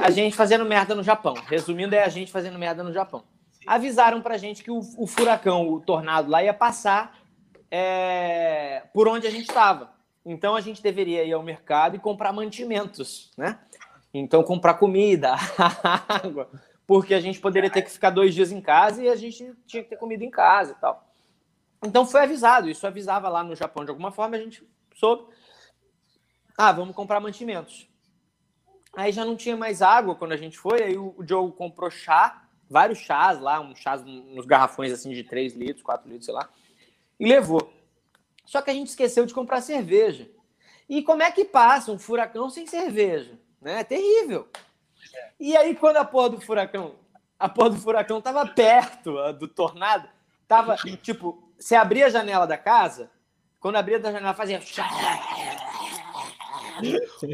A 0.03 0.09
gente 0.11 0.35
fazendo 0.35 0.65
merda 0.65 0.93
no 0.93 1.03
Japão. 1.03 1.35
Resumindo, 1.47 1.95
é 1.95 2.03
a 2.03 2.09
gente 2.09 2.31
fazendo 2.31 2.57
merda 2.59 2.83
no 2.83 2.93
Japão. 2.93 3.23
Avisaram 3.65 4.21
pra 4.21 4.37
gente 4.37 4.63
que 4.63 4.69
o, 4.69 4.79
o 4.97 5.07
furacão, 5.07 5.67
o 5.67 5.79
tornado 5.79 6.29
lá 6.29 6.43
ia 6.43 6.53
passar 6.53 7.24
é, 7.69 8.83
por 8.93 9.07
onde 9.07 9.27
a 9.27 9.31
gente 9.31 9.47
estava. 9.47 9.93
Então 10.25 10.55
a 10.55 10.61
gente 10.61 10.81
deveria 10.81 11.23
ir 11.23 11.33
ao 11.33 11.43
mercado 11.43 11.95
e 11.95 11.99
comprar 11.99 12.33
mantimentos, 12.33 13.31
né? 13.37 13.59
Então 14.13 14.43
comprar 14.43 14.75
comida, 14.75 15.35
água, 16.07 16.49
porque 16.87 17.13
a 17.13 17.19
gente 17.19 17.39
poderia 17.39 17.69
ter 17.69 17.81
que 17.81 17.91
ficar 17.91 18.09
dois 18.09 18.33
dias 18.33 18.51
em 18.51 18.61
casa 18.61 19.03
e 19.03 19.09
a 19.09 19.15
gente 19.15 19.53
tinha 19.67 19.83
que 19.83 19.89
ter 19.89 19.97
comida 19.97 20.23
em 20.23 20.31
casa 20.31 20.71
e 20.71 20.75
tal. 20.75 21.07
Então 21.83 22.05
foi 22.05 22.21
avisado, 22.21 22.69
isso 22.69 22.87
avisava 22.87 23.29
lá 23.29 23.43
no 23.43 23.55
Japão 23.55 23.83
de 23.83 23.91
alguma 23.91 24.11
forma, 24.11 24.35
a 24.35 24.39
gente 24.39 24.67
soube. 24.95 25.31
Ah, 26.57 26.71
vamos 26.71 26.95
comprar 26.95 27.19
mantimentos. 27.19 27.87
Aí 28.95 29.11
já 29.11 29.25
não 29.25 29.35
tinha 29.35 29.57
mais 29.57 29.81
água 29.81 30.15
quando 30.15 30.31
a 30.31 30.37
gente 30.37 30.57
foi, 30.57 30.81
aí 30.81 30.97
o, 30.97 31.13
o 31.17 31.27
Joe 31.27 31.51
comprou 31.51 31.91
chá, 31.91 32.47
vários 32.69 32.99
chás 32.99 33.39
lá, 33.39 33.59
uns 33.59 33.77
chás 33.77 34.01
nos 34.03 34.45
garrafões 34.45 34.91
assim 34.91 35.11
de 35.11 35.23
3 35.23 35.53
litros, 35.53 35.83
4 35.83 36.07
litros, 36.07 36.25
sei 36.25 36.33
lá 36.33 36.49
e 37.19 37.27
levou. 37.27 37.73
Só 38.45 38.61
que 38.61 38.69
a 38.69 38.73
gente 38.73 38.87
esqueceu 38.87 39.25
de 39.25 39.33
comprar 39.33 39.61
cerveja. 39.61 40.29
E 40.87 41.01
como 41.01 41.23
é 41.23 41.31
que 41.31 41.43
passa 41.43 41.91
um 41.91 41.97
furacão 41.97 42.49
sem 42.49 42.67
cerveja? 42.67 43.39
Né? 43.61 43.79
É 43.79 43.83
terrível. 43.83 44.47
E 45.39 45.57
aí, 45.57 45.75
quando 45.75 45.97
a 45.97 46.05
porra 46.05 46.31
do 46.31 46.41
furacão, 46.41 46.95
a 47.39 47.49
porra 47.49 47.71
do 47.71 47.77
furacão 47.77 48.21
tava 48.21 48.45
perto 48.47 49.33
do 49.33 49.47
tornado, 49.47 50.07
tava, 50.47 50.75
tipo, 51.01 51.51
você 51.57 51.75
abria 51.75 52.05
a 52.05 52.09
janela 52.09 52.45
da 52.45 52.57
casa, 52.57 53.09
quando 53.59 53.77
abria 53.77 53.99
da 53.99 54.11
janela 54.11 54.33
fazia 54.33 54.61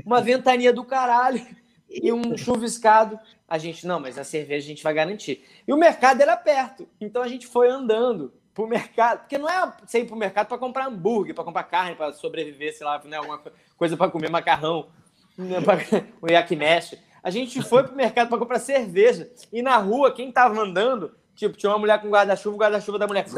uma 0.06 0.22
ventania 0.22 0.72
do 0.72 0.84
caralho 0.84 1.46
e 1.90 2.12
um 2.14 2.38
chuviscado. 2.38 3.20
A 3.48 3.58
gente, 3.58 3.86
não, 3.86 4.00
mas 4.00 4.18
a 4.18 4.24
cerveja 4.24 4.66
a 4.66 4.70
gente 4.70 4.84
vai 4.84 4.94
garantir. 4.94 5.46
E 5.68 5.74
o 5.74 5.78
mercado 5.78 6.22
era 6.22 6.38
perto, 6.38 6.88
então 7.00 7.22
a 7.22 7.28
gente 7.28 7.46
foi 7.48 7.70
andando 7.70 8.34
pro 8.54 8.68
mercado, 8.68 9.20
porque 9.20 9.38
não 9.38 9.50
é 9.50 9.74
você 9.86 10.00
ir 10.00 10.06
pro 10.06 10.16
mercado 10.16 10.48
para 10.48 10.58
comprar 10.58 10.88
hambúrguer, 10.88 11.34
para 11.34 11.44
comprar 11.44 11.64
carne, 11.64 11.96
para 11.96 12.14
sobreviver, 12.14 12.76
sei 12.76 12.86
lá, 12.86 13.02
né, 13.06 13.18
alguma 13.18 13.42
coisa 13.78 13.96
para 13.96 14.12
comer 14.12 14.30
macarrão, 14.30 14.90
né, 15.38 15.62
pra, 15.62 15.78
o 16.22 16.30
yakimesh. 16.30 16.98
A 17.24 17.30
gente 17.30 17.62
foi 17.62 17.84
pro 17.84 17.96
mercado 17.96 18.30
para 18.30 18.38
comprar 18.38 18.60
cerveja. 18.60 19.32
E 19.54 19.62
na 19.62 19.78
rua, 19.78 20.12
quem 20.12 20.32
tava 20.32 20.60
andando, 20.60 21.16
tipo, 21.36 21.56
tinha 21.56 21.72
uma 21.72 21.78
mulher 21.78 22.02
com 22.02 22.10
guarda-chuva, 22.10 22.56
o 22.56 22.60
guarda-chuva 22.60 23.00
da 23.00 23.08
mulher. 23.08 23.26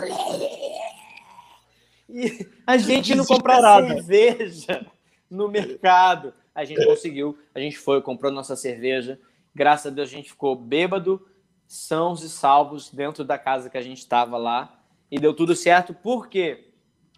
E 2.15 2.47
a 2.67 2.77
gente 2.77 3.15
não 3.15 3.25
comprar 3.25 3.81
cerveja 3.81 4.85
no 5.27 5.47
mercado. 5.47 6.31
A 6.53 6.63
gente 6.63 6.85
conseguiu, 6.85 7.39
a 7.55 7.59
gente 7.59 7.75
foi, 7.75 8.03
comprou 8.03 8.31
nossa 8.31 8.55
cerveja. 8.55 9.19
Graças 9.55 9.91
a 9.91 9.95
Deus 9.95 10.09
a 10.09 10.11
gente 10.11 10.29
ficou 10.29 10.55
bêbado, 10.55 11.25
sãos 11.65 12.21
e 12.21 12.29
salvos 12.29 12.91
dentro 12.91 13.23
da 13.23 13.39
casa 13.39 13.67
que 13.67 13.77
a 13.77 13.81
gente 13.81 13.97
estava 13.97 14.37
lá 14.37 14.82
e 15.13 15.19
deu 15.19 15.31
tudo 15.31 15.55
certo 15.55 15.93
porque 15.93 16.71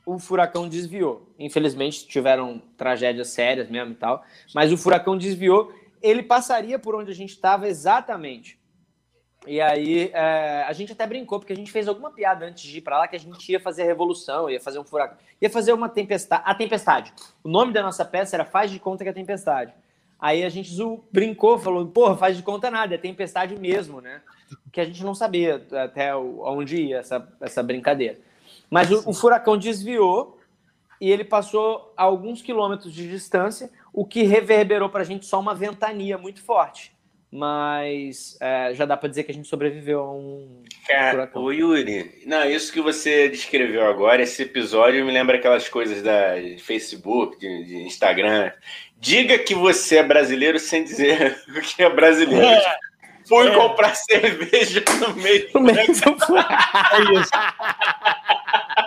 o 0.06 0.20
furacão 0.20 0.68
desviou. 0.68 1.34
Infelizmente 1.40 2.06
tiveram 2.06 2.62
tragédias 2.76 3.30
sérias 3.30 3.70
mesmo 3.70 3.94
e 3.94 3.96
tal, 3.96 4.22
mas 4.54 4.74
o 4.74 4.78
furacão 4.78 5.18
desviou. 5.18 5.74
Ele 6.02 6.22
passaria 6.22 6.78
por 6.78 6.94
onde 6.94 7.10
a 7.10 7.16
gente 7.16 7.30
estava 7.30 7.70
exatamente. 7.70 8.60
E 9.48 9.62
aí 9.62 10.12
é, 10.14 10.66
a 10.68 10.74
gente 10.74 10.92
até 10.92 11.08
brincou, 11.08 11.40
porque 11.40 11.54
a 11.54 11.56
gente 11.56 11.72
fez 11.72 11.88
alguma 11.88 12.12
piada 12.12 12.46
antes 12.46 12.64
de 12.64 12.80
ir 12.80 12.82
para 12.82 12.98
lá 12.98 13.08
que 13.08 13.16
a 13.16 13.20
gente 13.20 13.50
ia 13.50 13.62
fazer 13.62 13.84
a 13.84 13.86
revolução, 13.86 14.50
ia 14.50 14.60
fazer 14.60 14.78
um 14.78 14.84
furacão, 14.84 15.18
ia 15.42 15.50
fazer 15.50 15.72
uma 15.72 15.88
tempestade. 15.88 16.44
A 16.46 16.54
tempestade. 16.54 17.14
O 17.42 17.48
nome 17.48 17.72
da 17.72 17.82
nossa 17.82 18.04
peça 18.04 18.36
era 18.36 18.44
Faz 18.44 18.70
de 18.70 18.78
Conta 18.78 19.06
que 19.06 19.10
é 19.10 19.14
Tempestade. 19.14 19.74
Aí 20.20 20.44
a 20.44 20.50
gente 20.50 20.70
brincou, 21.14 21.58
falou, 21.58 21.86
porra, 21.88 22.18
faz 22.18 22.36
de 22.36 22.44
conta 22.44 22.70
nada, 22.70 22.96
é 22.96 22.98
tempestade 22.98 23.58
mesmo, 23.58 24.02
né? 24.02 24.22
Que 24.72 24.82
a 24.82 24.86
gente 24.86 25.04
não 25.04 25.16
sabia 25.16 25.66
até 25.72 26.16
onde 26.16 26.78
ia 26.78 26.98
essa, 26.98 27.28
essa 27.42 27.64
brincadeira. 27.64 28.18
Mas 28.70 28.92
o, 28.92 29.10
o 29.10 29.14
furacão 29.14 29.58
desviou 29.58 30.40
e 31.00 31.12
ele 31.12 31.24
passou 31.24 31.94
a 31.96 32.04
alguns 32.04 32.42
quilômetros 32.42 32.94
de 32.94 33.10
distância, 33.10 33.70
o 33.94 34.06
que 34.06 34.24
reverberou 34.24 34.90
para 34.90 35.02
a 35.02 35.06
gente 35.06 35.26
só 35.26 35.40
uma 35.40 35.54
ventania 35.54 36.18
muito 36.18 36.42
forte. 36.42 36.94
Mas 37.32 38.38
é, 38.40 38.74
já 38.74 38.86
dá 38.86 38.96
para 38.96 39.10
dizer 39.10 39.24
que 39.24 39.32
a 39.32 39.34
gente 39.34 39.48
sobreviveu 39.48 40.00
a 40.00 40.14
um 40.14 40.64
Cara, 40.88 41.12
furacão. 41.12 41.44
Ô 41.44 41.52
Yuri, 41.52 42.24
não, 42.26 42.46
isso 42.50 42.72
que 42.72 42.80
você 42.80 43.28
descreveu 43.28 43.86
agora, 43.86 44.22
esse 44.22 44.44
episódio 44.44 45.06
me 45.06 45.12
lembra 45.12 45.36
aquelas 45.36 45.68
coisas 45.68 46.02
da 46.02 46.40
de 46.40 46.58
Facebook, 46.60 47.38
de, 47.38 47.66
de 47.66 47.76
Instagram, 47.84 48.52
Diga 48.98 49.38
que 49.38 49.54
você 49.54 49.98
é 49.98 50.04
brasileiro 50.04 50.58
sem 50.58 50.84
dizer 50.84 51.40
que 51.76 51.84
é 51.84 51.90
brasileiro. 51.90 52.46
É. 52.46 52.78
Fui 53.28 53.48
é. 53.48 53.56
comprar 53.56 53.96
cerveja 53.96 54.84
no 55.00 55.16
meio 55.16 55.52
do 55.52 55.60
meio 55.60 55.88
do... 55.88 56.38
É 56.38 57.20
isso. 57.20 57.32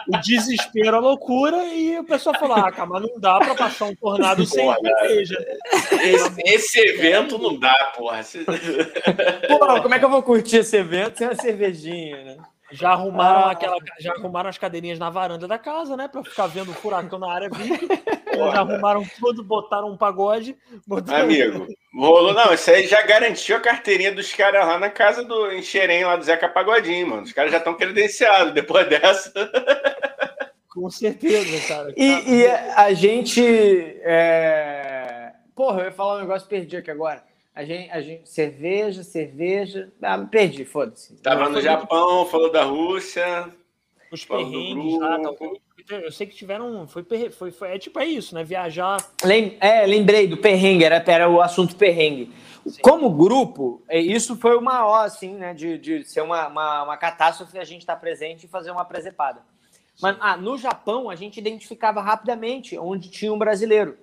O 0.08 0.16
desespero, 0.18 0.96
a 0.96 1.00
loucura, 1.00 1.64
e 1.66 1.98
o 1.98 2.04
pessoal 2.04 2.38
falou: 2.38 2.56
ah, 2.56 2.72
cara, 2.72 2.88
mas 2.88 3.02
não 3.02 3.20
dá 3.20 3.38
para 3.38 3.54
passar 3.54 3.86
um 3.86 3.94
tornado 3.94 4.44
sem 4.46 4.72
cerveja. 4.74 5.58
Esse, 6.02 6.42
esse, 6.44 6.78
evento 6.80 7.38
não 7.38 7.58
dá, 7.58 7.92
porra. 7.96 8.22
Porra, 9.46 9.82
como 9.82 9.94
é 9.94 9.98
que 9.98 10.04
eu 10.04 10.10
vou 10.10 10.22
curtir 10.22 10.58
esse 10.58 10.76
evento 10.76 11.18
sem 11.18 11.26
uma 11.26 11.34
cervejinha, 11.34 12.24
né? 12.24 12.36
Já 12.70 12.90
arrumaram 12.90 13.46
ah, 13.46 13.52
aquela, 13.52 13.76
já 13.98 14.12
arrumaram 14.12 14.50
as 14.50 14.58
cadeirinhas 14.58 14.98
na 14.98 15.08
varanda 15.08 15.48
da 15.48 15.58
casa, 15.58 15.96
né? 15.96 16.06
Para 16.06 16.22
ficar 16.22 16.46
vendo 16.46 16.70
o 16.70 16.74
furacão 16.74 17.18
na 17.18 17.32
área 17.32 17.48
VIP. 17.48 17.88
já 18.34 18.60
arrumaram 18.60 19.02
tudo, 19.18 19.42
botaram 19.42 19.90
um 19.90 19.96
pagode. 19.96 20.56
Botaram... 20.86 21.24
Amigo, 21.24 21.66
rolou. 21.94 22.34
Não, 22.34 22.52
isso 22.52 22.70
aí 22.70 22.86
já 22.86 23.00
garantiu 23.02 23.56
a 23.56 23.60
carteirinha 23.60 24.12
dos 24.12 24.34
caras 24.34 24.66
lá 24.66 24.78
na 24.78 24.90
casa 24.90 25.24
do 25.24 25.50
Enxerém, 25.52 26.04
lá 26.04 26.16
do 26.16 26.24
Zeca 26.24 26.48
Pagodinho, 26.48 27.08
mano. 27.08 27.22
Os 27.22 27.32
caras 27.32 27.50
já 27.50 27.58
estão 27.58 27.74
credenciados 27.74 28.52
depois 28.52 28.86
dessa. 28.90 29.32
Com 30.68 30.90
certeza, 30.90 31.66
cara. 31.66 31.94
E, 31.96 32.40
e 32.40 32.46
a 32.46 32.92
gente. 32.92 33.42
É... 34.02 35.32
Porra, 35.56 35.80
eu 35.80 35.84
ia 35.86 35.92
falar 35.92 36.16
um 36.16 36.20
negócio 36.20 36.46
perdi 36.46 36.76
aqui 36.76 36.90
agora. 36.90 37.27
A 37.58 37.64
gente, 37.64 37.90
a 37.90 38.00
gente, 38.00 38.28
cerveja, 38.28 39.02
cerveja. 39.02 39.92
Ah, 40.00 40.16
me 40.16 40.28
perdi, 40.28 40.64
foda-se. 40.64 41.16
Tava 41.16 41.48
no 41.48 41.60
Japão, 41.60 42.24
falou 42.24 42.52
da 42.52 42.62
Rússia. 42.62 43.52
Os 44.12 44.24
perrengues 44.24 44.96
lá, 45.00 45.18
Eu 45.90 46.12
sei 46.12 46.28
que 46.28 46.36
tiveram. 46.36 46.86
Foi, 46.86 47.04
foi, 47.32 47.50
foi, 47.50 47.74
é 47.74 47.76
tipo 47.76 47.98
é 47.98 48.06
isso, 48.06 48.32
né? 48.32 48.44
Viajar. 48.44 48.98
Lem, 49.24 49.56
é, 49.60 49.84
lembrei 49.84 50.28
do 50.28 50.36
perrengue, 50.36 50.84
era, 50.84 51.02
era 51.04 51.28
o 51.28 51.40
assunto 51.40 51.74
perrengue. 51.74 52.32
Sim. 52.64 52.80
Como 52.80 53.10
grupo, 53.10 53.82
é, 53.88 53.98
isso 53.98 54.36
foi 54.36 54.56
uma 54.56 54.86
ó, 54.86 55.00
assim, 55.02 55.34
né? 55.34 55.52
De, 55.52 55.78
de 55.78 56.04
ser 56.04 56.20
uma, 56.20 56.46
uma, 56.46 56.84
uma 56.84 56.96
catástrofe 56.96 57.58
a 57.58 57.64
gente 57.64 57.80
estar 57.80 57.96
tá 57.96 58.00
presente 58.00 58.44
e 58.44 58.48
fazer 58.48 58.70
uma 58.70 58.84
presepada. 58.84 59.42
Mas 60.00 60.16
ah, 60.20 60.36
no 60.36 60.56
Japão, 60.56 61.10
a 61.10 61.16
gente 61.16 61.40
identificava 61.40 62.00
rapidamente 62.00 62.78
onde 62.78 63.10
tinha 63.10 63.32
um 63.32 63.38
brasileiro. 63.38 63.98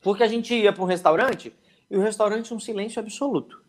Porque 0.00 0.22
a 0.22 0.26
gente 0.26 0.54
ia 0.54 0.72
para 0.72 0.82
um 0.82 0.86
restaurante 0.86 1.52
e 1.90 1.96
o 1.96 2.00
restaurante 2.00 2.52
é 2.52 2.56
um 2.56 2.60
silêncio 2.60 3.00
absoluto. 3.00 3.60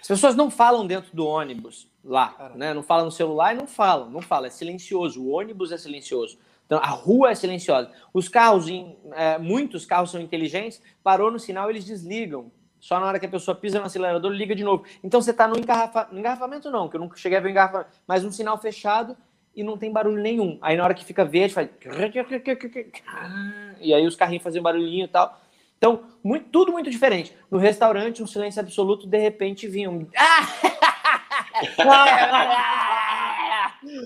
As 0.00 0.06
pessoas 0.06 0.36
não 0.36 0.50
falam 0.50 0.86
dentro 0.86 1.14
do 1.14 1.26
ônibus 1.26 1.88
lá, 2.04 2.52
né? 2.54 2.74
Não 2.74 2.82
falam 2.82 3.06
no 3.06 3.10
celular 3.10 3.54
e 3.54 3.58
não 3.58 3.66
falam, 3.66 4.10
não 4.10 4.20
falam, 4.20 4.46
é 4.46 4.50
silencioso. 4.50 5.22
O 5.22 5.30
ônibus 5.30 5.72
é 5.72 5.78
silencioso. 5.78 6.38
Então, 6.66 6.78
a 6.78 6.86
rua 6.86 7.32
é 7.32 7.34
silenciosa. 7.34 7.90
Os 8.14 8.28
carros, 8.28 8.66
é, 9.12 9.38
muitos 9.38 9.84
carros 9.84 10.10
são 10.10 10.20
inteligentes, 10.20 10.80
parou 11.02 11.30
no 11.30 11.38
sinal, 11.38 11.68
eles 11.68 11.84
desligam. 11.84 12.52
Só 12.78 13.00
na 13.00 13.06
hora 13.06 13.18
que 13.18 13.26
a 13.26 13.28
pessoa 13.28 13.54
pisa 13.54 13.80
no 13.80 13.86
acelerador, 13.86 14.30
liga 14.30 14.54
de 14.54 14.62
novo. 14.62 14.84
Então 15.02 15.20
você 15.20 15.32
está 15.32 15.48
no 15.48 15.58
engarrafa... 15.58 16.08
engarrafamento, 16.12 16.70
não, 16.70 16.88
que 16.88 16.96
eu 16.96 17.00
nunca 17.00 17.16
cheguei 17.16 17.36
a 17.36 17.40
ver 17.40 17.50
engarrafamento, 17.50 17.90
mas 18.06 18.24
um 18.24 18.30
sinal 18.30 18.56
fechado 18.56 19.16
e 19.54 19.62
não 19.62 19.76
tem 19.76 19.92
barulho 19.92 20.22
nenhum. 20.22 20.58
Aí 20.62 20.76
na 20.76 20.84
hora 20.84 20.94
que 20.94 21.04
fica 21.04 21.24
verde, 21.24 21.52
faz. 21.52 21.68
E 23.80 23.94
aí 23.94 24.06
os 24.06 24.14
carrinhos 24.14 24.42
fazem 24.42 24.62
barulhinho 24.62 25.04
e 25.04 25.08
tal. 25.08 25.40
Então, 25.80 26.04
muito, 26.22 26.50
tudo 26.50 26.72
muito 26.72 26.90
diferente. 26.90 27.34
No 27.50 27.56
restaurante, 27.56 28.22
um 28.22 28.26
silêncio 28.26 28.60
absoluto, 28.60 29.06
de 29.06 29.16
repente 29.16 29.66
vinha 29.66 29.90
um. 29.90 30.06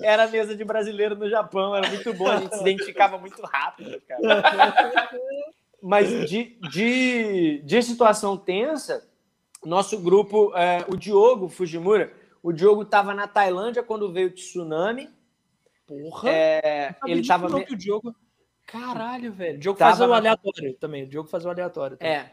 Era 0.01 0.23
a 0.23 0.27
mesa 0.27 0.55
de 0.55 0.63
brasileiro 0.63 1.17
no 1.17 1.29
Japão, 1.29 1.75
era 1.75 1.89
muito 1.89 2.13
bom, 2.13 2.29
a 2.29 2.37
gente 2.37 2.55
se 2.55 2.61
identificava 2.61 3.17
muito 3.17 3.41
rápido, 3.41 4.01
cara. 4.07 4.21
Mas 5.83 6.29
de, 6.29 6.57
de, 6.71 7.61
de 7.63 7.83
situação 7.83 8.37
tensa, 8.37 9.05
nosso 9.63 9.99
grupo, 9.99 10.55
é, 10.55 10.85
o 10.87 10.95
Diogo 10.95 11.49
Fujimura, 11.49 12.13
o 12.41 12.53
Diogo 12.53 12.83
estava 12.83 13.13
na 13.13 13.27
Tailândia 13.27 13.83
quando 13.83 14.13
veio 14.13 14.29
o 14.29 14.31
tsunami. 14.31 15.09
Porra! 15.85 16.29
É, 16.29 16.95
ele 17.05 17.19
estava. 17.19 17.49
Me... 17.49 17.65
O 17.69 17.75
Diogo... 17.75 18.15
Caralho, 18.65 19.31
velho. 19.31 19.57
O 19.57 19.59
Diogo 19.59 19.79
faz 19.79 19.99
o 19.99 20.13
aleatório 20.13 20.73
também. 20.75 21.03
O 21.03 21.07
Diogo 21.07 21.29
faz 21.29 21.45
o 21.45 21.49
aleatório 21.49 21.97
também. 21.97 22.13
É. 22.13 22.31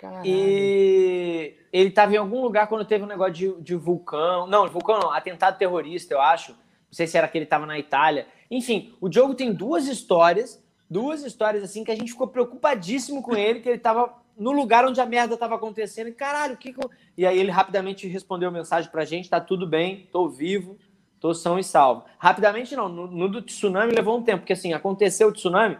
Caralho. 0.00 0.22
E 0.26 1.56
ele 1.72 1.88
estava 1.88 2.14
em 2.14 2.18
algum 2.18 2.42
lugar 2.42 2.66
quando 2.66 2.84
teve 2.84 3.04
um 3.04 3.08
negócio 3.08 3.32
de, 3.32 3.62
de 3.62 3.74
vulcão. 3.74 4.46
Não, 4.46 4.68
vulcão 4.68 4.98
não, 4.98 5.10
atentado 5.10 5.58
terrorista, 5.58 6.14
eu 6.14 6.20
acho. 6.20 6.52
Não 6.52 6.92
sei 6.92 7.06
se 7.06 7.16
era 7.16 7.28
que 7.28 7.38
ele 7.38 7.44
estava 7.44 7.66
na 7.66 7.78
Itália. 7.78 8.26
Enfim, 8.50 8.94
o 9.00 9.08
Diogo 9.08 9.34
tem 9.34 9.52
duas 9.52 9.86
histórias, 9.86 10.62
duas 10.88 11.24
histórias 11.24 11.62
assim 11.62 11.82
que 11.82 11.90
a 11.90 11.96
gente 11.96 12.12
ficou 12.12 12.28
preocupadíssimo 12.28 13.22
com 13.22 13.34
ele, 13.34 13.60
que 13.60 13.68
ele 13.68 13.78
estava 13.78 14.14
no 14.36 14.52
lugar 14.52 14.84
onde 14.84 15.00
a 15.00 15.06
merda 15.06 15.34
estava 15.34 15.54
acontecendo. 15.54 16.08
E 16.08 16.12
caralho, 16.12 16.54
o 16.54 16.58
que, 16.58 16.72
que 16.72 16.84
eu... 16.84 16.90
E 17.16 17.26
aí 17.26 17.38
ele 17.38 17.50
rapidamente 17.50 18.06
respondeu 18.06 18.52
mensagem 18.52 18.90
pra 18.90 19.04
gente: 19.04 19.30
tá 19.30 19.40
tudo 19.40 19.66
bem, 19.66 20.08
tô 20.12 20.28
vivo, 20.28 20.78
tô 21.20 21.34
são 21.34 21.58
e 21.58 21.64
salvo. 21.64 22.04
Rapidamente 22.18 22.74
não, 22.76 22.88
no, 22.88 23.06
no 23.06 23.28
do 23.28 23.42
tsunami 23.42 23.92
levou 23.92 24.18
um 24.18 24.22
tempo, 24.22 24.40
porque 24.40 24.52
assim, 24.52 24.72
aconteceu 24.72 25.28
o 25.28 25.32
tsunami, 25.32 25.78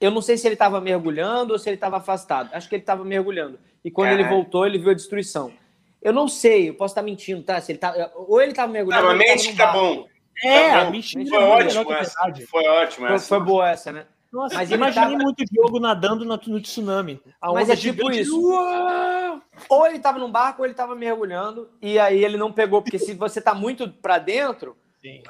eu 0.00 0.10
não 0.10 0.22
sei 0.22 0.38
se 0.38 0.46
ele 0.46 0.54
estava 0.54 0.80
mergulhando 0.80 1.52
ou 1.52 1.58
se 1.58 1.68
ele 1.68 1.76
estava 1.76 1.98
afastado. 1.98 2.50
Acho 2.54 2.68
que 2.68 2.74
ele 2.74 2.82
estava 2.82 3.04
mergulhando. 3.04 3.58
E 3.84 3.90
quando 3.90 4.12
ele 4.12 4.24
voltou, 4.24 4.66
ele 4.66 4.78
viu 4.78 4.90
a 4.90 4.94
destruição. 4.94 5.52
Eu 6.00 6.12
não 6.12 6.26
sei, 6.26 6.70
eu 6.70 6.74
posso 6.74 6.92
estar 6.92 7.02
mentindo, 7.02 7.42
tá? 7.42 7.60
Se 7.60 7.72
ele 7.72 7.78
tá, 7.78 8.10
ou 8.14 8.40
ele 8.40 8.52
estava 8.52 8.72
mergulhando. 8.72 9.02
Não, 9.02 9.10
a 9.10 9.14
mente 9.14 9.54
tá 9.54 9.72
bom. 9.72 10.06
É, 10.42 10.70
tá 10.70 10.80
a 10.80 10.90
mente 10.90 11.28
foi, 11.28 11.38
ótimo 11.38 11.92
essa. 11.92 12.32
foi 12.48 12.66
ótimo 12.66 13.06
essa. 13.06 13.28
Foi, 13.28 13.38
foi 13.38 13.46
boa 13.46 13.68
essa, 13.68 13.92
né? 13.92 14.06
Nossa, 14.32 14.54
mas 14.54 14.70
imaginei 14.70 15.10
tava... 15.10 15.22
muito 15.22 15.44
jogo 15.52 15.80
nadando 15.80 16.24
no, 16.24 16.40
no 16.46 16.60
tsunami. 16.60 17.20
A 17.40 17.52
mas 17.52 17.68
é 17.68 17.76
tipo 17.76 18.10
isso. 18.10 18.40
Uau! 18.40 19.42
Ou 19.68 19.86
ele 19.86 19.96
estava 19.96 20.18
num 20.18 20.30
barco 20.30 20.62
ou 20.62 20.66
ele 20.66 20.72
estava 20.72 20.94
mergulhando 20.94 21.68
e 21.82 21.98
aí 21.98 22.24
ele 22.24 22.36
não 22.36 22.52
pegou, 22.52 22.80
porque 22.80 22.98
se 22.98 23.14
você 23.14 23.40
está 23.40 23.54
muito 23.54 23.88
para 23.88 24.18
dentro, 24.18 24.76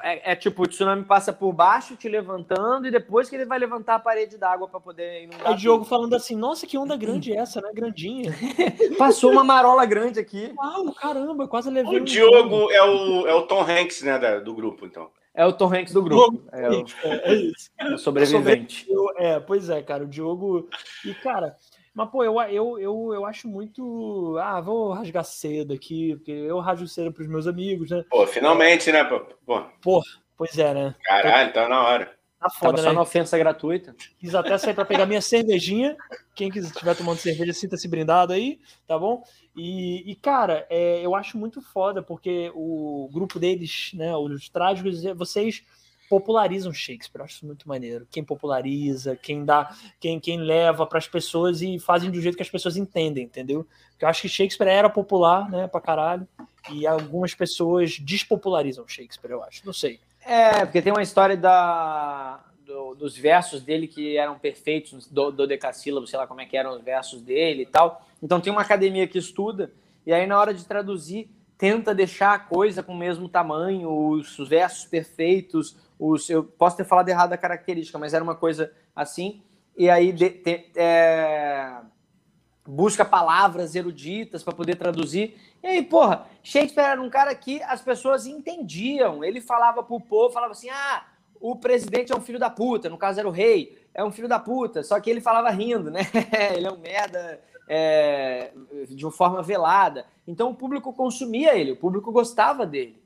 é, 0.03 0.33
é, 0.33 0.35
tipo, 0.35 0.63
o 0.63 0.67
tsunami 0.67 1.05
passa 1.05 1.31
por 1.31 1.53
baixo, 1.53 1.95
te 1.95 2.09
levantando, 2.09 2.87
e 2.87 2.91
depois 2.91 3.29
que 3.29 3.35
ele 3.37 3.45
vai 3.45 3.57
levantar 3.57 3.95
a 3.95 3.99
parede 3.99 4.37
d'água 4.37 4.67
para 4.67 4.81
poder 4.81 5.23
inundar. 5.23 5.53
O 5.53 5.55
Diogo 5.55 5.85
falando 5.85 6.13
assim: 6.13 6.35
nossa, 6.35 6.67
que 6.67 6.77
onda 6.77 6.97
grande 6.97 7.31
é 7.31 7.37
essa, 7.37 7.61
né? 7.61 7.69
Grandinha. 7.73 8.35
Passou 8.99 9.31
uma 9.31 9.45
marola 9.45 9.85
grande 9.85 10.19
aqui. 10.19 10.53
Uau, 10.57 10.93
caramba, 10.93 11.47
quase 11.47 11.69
levei. 11.69 11.99
O 11.99 12.01
um 12.01 12.03
Diogo 12.03 12.69
é 12.69 12.83
o, 12.83 13.27
é 13.27 13.33
o 13.33 13.43
Tom 13.43 13.61
Hanks, 13.61 14.01
né, 14.01 14.19
da, 14.19 14.39
do 14.39 14.53
grupo, 14.53 14.85
então. 14.85 15.09
É 15.33 15.45
o 15.45 15.53
Tom 15.53 15.73
Hanks 15.73 15.93
do 15.93 16.03
grupo. 16.03 16.43
É, 16.51 16.69
o, 16.69 16.85
é, 17.03 17.33
isso. 17.33 17.71
É 17.77 17.87
o 17.93 17.97
sobrevivente. 17.97 18.85
É, 19.17 19.39
pois 19.39 19.69
é, 19.69 19.81
cara. 19.81 20.03
O 20.03 20.07
Diogo. 20.07 20.67
E, 21.05 21.13
cara, 21.13 21.55
mas, 21.93 22.09
pô, 22.09 22.23
eu, 22.23 22.39
eu, 22.41 22.79
eu, 22.79 23.13
eu 23.13 23.25
acho 23.25 23.47
muito. 23.47 24.37
Ah, 24.39 24.61
vou 24.61 24.91
rasgar 24.91 25.23
cedo 25.23 25.73
aqui, 25.73 26.15
porque 26.15 26.31
eu 26.31 26.59
rasgo 26.59 26.87
cedo 26.87 27.11
pros 27.11 27.27
meus 27.27 27.47
amigos, 27.47 27.91
né? 27.91 28.03
Pô, 28.09 28.25
finalmente, 28.25 28.91
né, 28.91 29.03
pô? 29.03 29.21
Pô, 29.81 30.01
pois 30.37 30.57
é, 30.57 30.73
né? 30.73 30.95
Caralho, 31.03 31.53
tá 31.53 31.67
na 31.67 31.81
hora. 31.81 32.20
Tá 32.41 32.49
foda, 32.49 32.71
Tava 32.71 32.81
só 32.81 32.89
né? 32.89 32.95
na 32.95 33.01
ofensa 33.03 33.37
gratuita. 33.37 33.95
Quis 34.17 34.33
até 34.33 34.57
sair 34.57 34.73
para 34.73 34.83
pegar 34.83 35.05
minha 35.05 35.21
cervejinha. 35.21 35.95
Quem 36.33 36.49
estiver 36.49 36.95
tomando 36.95 37.19
cerveja, 37.19 37.53
sinta-se 37.53 37.87
brindado 37.87 38.33
aí, 38.33 38.59
tá 38.87 38.97
bom? 38.97 39.23
E, 39.55 40.09
e 40.09 40.15
cara, 40.15 40.65
é, 40.67 41.05
eu 41.05 41.13
acho 41.13 41.37
muito 41.37 41.61
foda, 41.61 42.01
porque 42.01 42.51
o 42.55 43.07
grupo 43.13 43.37
deles, 43.37 43.91
né, 43.93 44.15
os 44.15 44.49
trágicos, 44.49 45.03
vocês 45.15 45.63
popularizam 46.09 46.73
Shakespeare. 46.73 47.21
Eu 47.21 47.25
acho 47.25 47.35
isso 47.35 47.45
muito 47.45 47.69
maneiro. 47.69 48.07
Quem 48.09 48.23
populariza, 48.23 49.15
quem 49.15 49.45
dá, 49.45 49.73
quem, 49.99 50.19
quem 50.19 50.39
leva 50.39 50.87
para 50.87 50.97
as 50.97 51.07
pessoas 51.07 51.61
e 51.61 51.77
fazem 51.77 52.09
do 52.09 52.19
jeito 52.19 52.35
que 52.35 52.41
as 52.41 52.49
pessoas 52.49 52.75
entendem, 52.75 53.25
entendeu? 53.25 53.67
Porque 53.91 54.03
eu 54.03 54.09
acho 54.09 54.23
que 54.23 54.29
Shakespeare 54.29 54.67
era 54.67 54.89
popular, 54.89 55.47
né, 55.47 55.67
pra 55.67 55.79
caralho, 55.79 56.27
e 56.71 56.87
algumas 56.87 57.35
pessoas 57.35 57.99
despopularizam 57.99 58.87
Shakespeare, 58.87 59.31
eu 59.31 59.43
acho. 59.43 59.63
Não 59.63 59.73
sei. 59.73 59.99
É, 60.23 60.65
porque 60.65 60.81
tem 60.81 60.93
uma 60.93 61.01
história 61.01 61.35
da, 61.35 62.39
do, 62.65 62.95
dos 62.95 63.17
versos 63.17 63.61
dele 63.61 63.87
que 63.87 64.17
eram 64.17 64.37
perfeitos, 64.37 65.07
do, 65.07 65.31
do 65.31 65.47
decassílabo, 65.47 66.07
sei 66.07 66.17
lá 66.17 66.27
como 66.27 66.41
é 66.41 66.45
que 66.45 66.55
eram 66.55 66.75
os 66.75 66.81
versos 66.81 67.21
dele 67.21 67.63
e 67.63 67.65
tal. 67.65 68.05
Então 68.21 68.39
tem 68.39 68.51
uma 68.51 68.61
academia 68.61 69.07
que 69.07 69.17
estuda, 69.17 69.71
e 70.05 70.13
aí 70.13 70.25
na 70.27 70.39
hora 70.39 70.53
de 70.53 70.65
traduzir, 70.65 71.29
tenta 71.57 71.93
deixar 71.93 72.33
a 72.33 72.39
coisa 72.39 72.81
com 72.81 72.93
o 72.93 72.97
mesmo 72.97 73.29
tamanho, 73.29 73.89
os, 73.91 74.37
os 74.39 74.49
versos 74.49 74.85
perfeitos, 74.85 75.75
os, 75.99 76.29
eu 76.29 76.43
posso 76.43 76.77
ter 76.77 76.85
falado 76.85 77.09
errado 77.09 77.33
a 77.33 77.37
característica, 77.37 77.99
mas 77.99 78.13
era 78.13 78.23
uma 78.23 78.35
coisa 78.35 78.71
assim. 78.95 79.41
E 79.77 79.89
aí 79.89 80.11
de, 80.11 80.29
de, 80.29 80.65
é, 80.75 81.77
busca 82.71 83.03
palavras 83.03 83.75
eruditas 83.75 84.43
para 84.43 84.53
poder 84.53 84.75
traduzir. 84.75 85.35
E 85.63 85.67
aí, 85.67 85.83
porra, 85.83 86.25
Shakespeare 86.43 86.91
era 86.91 87.01
um 87.01 87.09
cara 87.09 87.33
que 87.35 87.61
as 87.63 87.81
pessoas 87.81 88.25
entendiam. 88.25 89.23
Ele 89.23 89.41
falava 89.41 89.83
pro 89.83 89.99
povo, 89.99 90.33
falava 90.33 90.53
assim: 90.53 90.69
ah, 90.69 91.05
o 91.39 91.55
presidente 91.55 92.11
é 92.11 92.15
um 92.15 92.21
filho 92.21 92.39
da 92.39 92.49
puta, 92.49 92.89
no 92.89 92.97
caso 92.97 93.19
era 93.19 93.27
o 93.27 93.31
rei, 93.31 93.77
é 93.93 94.03
um 94.03 94.11
filho 94.11 94.27
da 94.27 94.39
puta, 94.39 94.83
só 94.83 94.99
que 94.99 95.09
ele 95.09 95.21
falava 95.21 95.49
rindo, 95.49 95.91
né? 95.91 96.01
ele 96.55 96.67
é 96.67 96.71
um 96.71 96.77
merda 96.77 97.41
é, 97.67 98.51
de 98.89 99.05
uma 99.05 99.11
forma 99.11 99.41
velada. 99.41 100.05
Então 100.27 100.49
o 100.49 100.55
público 100.55 100.93
consumia 100.93 101.55
ele, 101.55 101.71
o 101.71 101.77
público 101.77 102.11
gostava 102.11 102.65
dele 102.65 103.01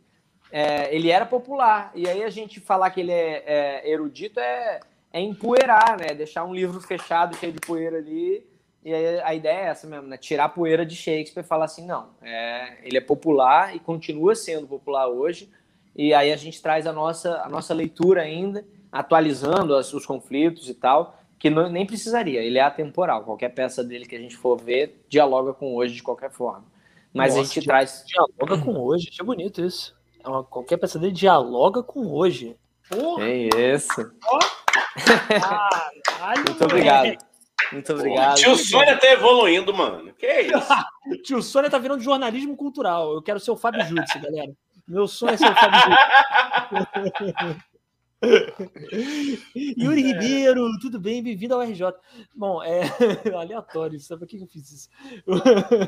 é, 0.51 0.95
ele 0.95 1.09
era 1.09 1.25
popular. 1.25 1.91
E 1.93 2.07
aí 2.07 2.23
a 2.23 2.29
gente 2.29 2.59
falar 2.59 2.89
que 2.89 3.01
ele 3.01 3.11
é, 3.11 3.43
é 3.45 3.91
erudito 3.91 4.39
é, 4.39 4.79
é 5.11 5.19
empoeirar, 5.19 5.97
né? 5.99 6.13
Deixar 6.13 6.43
um 6.45 6.53
livro 6.53 6.79
fechado, 6.79 7.35
cheio 7.35 7.51
de 7.51 7.59
poeira 7.59 7.97
ali. 7.97 8.45
E 8.85 8.93
aí 8.93 9.19
a 9.21 9.33
ideia 9.33 9.61
é 9.61 9.65
essa 9.69 9.87
mesmo, 9.87 10.07
né? 10.07 10.15
Tirar 10.15 10.45
a 10.45 10.49
poeira 10.49 10.85
de 10.85 10.95
Shakespeare 10.95 11.43
e 11.43 11.47
falar 11.47 11.65
assim, 11.65 11.83
não, 11.83 12.09
é, 12.21 12.77
ele 12.83 12.99
é 12.99 13.01
popular 13.01 13.75
e 13.75 13.79
continua 13.79 14.35
sendo 14.35 14.67
popular 14.67 15.07
hoje. 15.07 15.49
E 15.95 16.13
aí 16.13 16.31
a 16.31 16.35
gente 16.35 16.61
traz 16.61 16.85
a 16.85 16.93
nossa, 16.93 17.41
a 17.41 17.49
nossa 17.49 17.73
leitura 17.73 18.21
ainda, 18.21 18.63
atualizando 18.91 19.75
as, 19.75 19.91
os 19.91 20.05
conflitos 20.05 20.69
e 20.69 20.75
tal, 20.75 21.19
que 21.39 21.49
não, 21.49 21.67
nem 21.67 21.83
precisaria, 21.83 22.43
ele 22.43 22.59
é 22.59 22.61
atemporal. 22.61 23.23
Qualquer 23.23 23.49
peça 23.49 23.83
dele 23.83 24.05
que 24.05 24.15
a 24.15 24.19
gente 24.19 24.37
for 24.37 24.55
ver 24.55 25.03
dialoga 25.09 25.51
com 25.51 25.73
hoje 25.73 25.95
de 25.95 26.03
qualquer 26.03 26.29
forma. 26.29 26.65
Mas 27.11 27.33
Nossa, 27.33 27.41
a 27.41 27.53
gente 27.53 27.65
traz. 27.65 28.05
Dialoga 28.05 28.63
com 28.63 28.79
hoje, 28.79 29.09
achei 29.11 29.25
bonito 29.25 29.65
isso. 29.65 29.95
É 30.19 30.25
qualquer 30.47 30.77
peça 30.77 30.99
dele 30.99 31.11
dialoga 31.11 31.81
com 31.81 32.05
hoje. 32.11 32.55
Porra. 32.87 33.23
É 33.23 33.73
isso. 33.73 34.11
Muito 36.47 36.63
obrigado. 36.63 37.17
Muito 37.71 37.93
obrigado. 37.93 38.35
Tio 38.35 38.55
Sônia 38.55 38.97
tá 38.97 39.07
evoluindo, 39.07 39.73
mano. 39.73 40.13
Que 40.13 40.25
é 40.25 40.41
isso? 40.43 40.67
Tio 41.23 41.41
Sônia 41.41 41.69
tá 41.69 41.77
virando 41.77 42.03
jornalismo 42.03 42.55
cultural. 42.55 43.13
Eu 43.13 43.21
quero 43.21 43.39
ser 43.39 43.51
o 43.51 43.57
Fábio 43.57 43.85
Júdice, 43.85 44.19
galera. 44.19 44.51
Meu 44.87 45.07
sonho 45.07 45.33
é 45.33 45.37
ser 45.37 45.51
o 45.51 45.55
Fábio 45.55 45.79
Júdice. 45.81 47.65
Yuri 49.77 50.01
Ribeiro, 50.01 50.65
tudo 50.81 50.99
bem? 50.99 51.21
Bem-vindo 51.21 51.53
ao 51.53 51.61
RJ. 51.61 51.93
Bom, 52.35 52.63
é 52.63 52.81
aleatório, 53.35 53.99
sabe 53.99 54.21
por 54.21 54.27
que 54.27 54.41
eu 54.41 54.47
fiz 54.47 54.71
isso? 54.71 54.89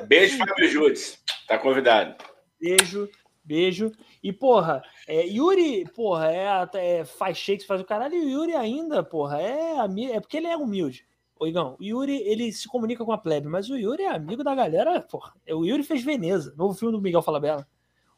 Beijo, 0.07 0.37
Fábio 0.37 0.69
Júdice. 0.69 1.19
Tá 1.47 1.57
convidado. 1.57 2.15
Beijo. 2.59 3.09
Beijo. 3.43 3.93
E, 4.21 4.33
porra, 4.33 4.83
é, 5.07 5.25
Yuri, 5.25 5.85
porra, 5.95 6.29
é, 6.31 6.69
é, 6.73 7.05
faz 7.05 7.37
shakes, 7.37 7.65
faz 7.65 7.79
o 7.79 7.85
caralho, 7.85 8.13
e 8.13 8.25
o 8.25 8.29
Yuri 8.29 8.53
ainda, 8.53 9.01
porra, 9.01 9.41
é, 9.41 9.77
é 10.11 10.19
porque 10.19 10.35
ele 10.35 10.47
é 10.47 10.57
humilde. 10.57 11.06
O 11.39 11.47
Igão, 11.47 11.75
o 11.79 11.83
Yuri, 11.83 12.21
ele 12.25 12.51
se 12.51 12.67
comunica 12.67 13.05
com 13.05 13.11
a 13.11 13.17
plebe, 13.17 13.47
mas 13.47 13.69
o 13.69 13.77
Yuri 13.77 14.03
é 14.03 14.09
amigo 14.09 14.43
da 14.43 14.55
galera, 14.55 14.99
porra. 15.01 15.33
O 15.49 15.65
Yuri 15.65 15.83
fez 15.83 16.03
Veneza, 16.03 16.53
novo 16.57 16.77
filme 16.77 16.95
do 16.95 17.01
Miguel 17.01 17.21
Falabella. 17.21 17.67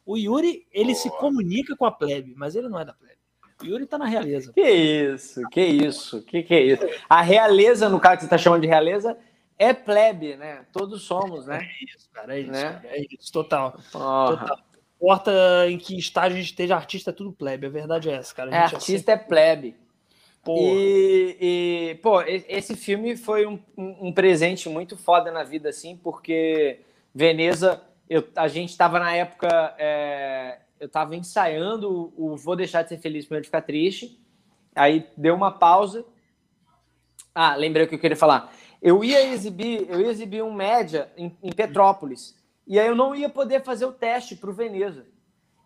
O 0.04 0.16
Yuri, 0.16 0.66
ele 0.72 0.94
se 0.94 1.10
comunica 1.10 1.76
com 1.76 1.84
a 1.84 1.90
plebe, 1.90 2.34
mas 2.36 2.56
ele 2.56 2.68
não 2.68 2.80
é 2.80 2.84
da 2.84 2.94
plebe. 2.94 3.18
O 3.62 3.66
Yuri 3.66 3.86
tá 3.86 3.98
na 3.98 4.06
realeza. 4.06 4.52
Que 4.52 4.62
isso, 4.62 5.42
que 5.50 5.60
isso, 5.60 6.22
que 6.22 6.42
que 6.42 6.54
é 6.54 6.62
isso. 6.62 6.86
A 7.08 7.20
realeza, 7.20 7.88
no 7.88 8.00
caso 8.00 8.16
que 8.16 8.22
você 8.24 8.30
tá 8.30 8.38
chamando 8.38 8.62
de 8.62 8.68
realeza, 8.68 9.16
é 9.58 9.74
plebe, 9.74 10.36
né? 10.36 10.64
Todos 10.72 11.02
somos, 11.02 11.46
né? 11.46 11.58
É 11.58 11.84
isso, 11.84 12.08
cara, 12.10 12.36
é 12.36 12.40
isso, 12.40 12.52
né? 12.52 12.72
Cara, 12.72 12.96
é 12.96 13.06
isso, 13.10 13.30
total. 13.30 13.72
Total 13.92 14.70
importa 15.00 15.32
em 15.66 15.78
que 15.78 15.98
estágio 15.98 16.36
a 16.36 16.40
gente 16.40 16.50
esteja, 16.50 16.76
artista 16.76 17.10
é 17.10 17.12
tudo 17.12 17.32
plebe. 17.32 17.66
A 17.66 17.70
verdade 17.70 18.10
é 18.10 18.12
essa, 18.12 18.34
cara. 18.34 18.54
É, 18.54 18.58
artista 18.58 19.12
é 19.12 19.16
plebe. 19.16 19.74
E, 20.48 21.36
e, 21.40 21.94
pô, 21.96 22.22
esse 22.22 22.74
filme 22.74 23.16
foi 23.16 23.46
um, 23.46 23.58
um, 23.76 24.12
presente 24.12 24.68
muito 24.68 24.96
foda 24.96 25.30
na 25.30 25.44
vida, 25.44 25.68
assim, 25.68 25.96
porque 25.96 26.80
Veneza, 27.14 27.82
eu, 28.08 28.26
a 28.34 28.48
gente 28.48 28.70
estava 28.70 28.98
na 28.98 29.14
época, 29.14 29.74
é, 29.78 30.60
eu 30.78 30.86
estava 30.86 31.14
ensaiando 31.14 32.12
o 32.16 32.36
Vou 32.36 32.56
Deixar 32.56 32.82
de 32.82 32.88
Ser 32.88 32.98
Feliz 32.98 33.26
de 33.26 33.42
Ficar 33.42 33.60
Triste, 33.62 34.18
aí 34.74 35.06
deu 35.16 35.34
uma 35.34 35.52
pausa. 35.52 36.04
Ah, 37.34 37.54
lembrei 37.54 37.84
o 37.84 37.88
que 37.88 37.94
eu 37.94 38.00
queria 38.00 38.16
falar. 38.16 38.52
Eu 38.80 39.04
ia 39.04 39.22
exibir, 39.26 39.86
eu 39.90 40.00
ia 40.00 40.08
exibir 40.08 40.42
um 40.42 40.54
média 40.54 41.12
em, 41.18 41.36
em 41.42 41.52
Petrópolis, 41.52 42.34
e 42.66 42.80
aí 42.80 42.86
eu 42.86 42.96
não 42.96 43.14
ia 43.14 43.28
poder 43.28 43.62
fazer 43.62 43.84
o 43.84 43.92
teste 43.92 44.36
para 44.36 44.48
o 44.48 44.54
Veneza. 44.54 45.06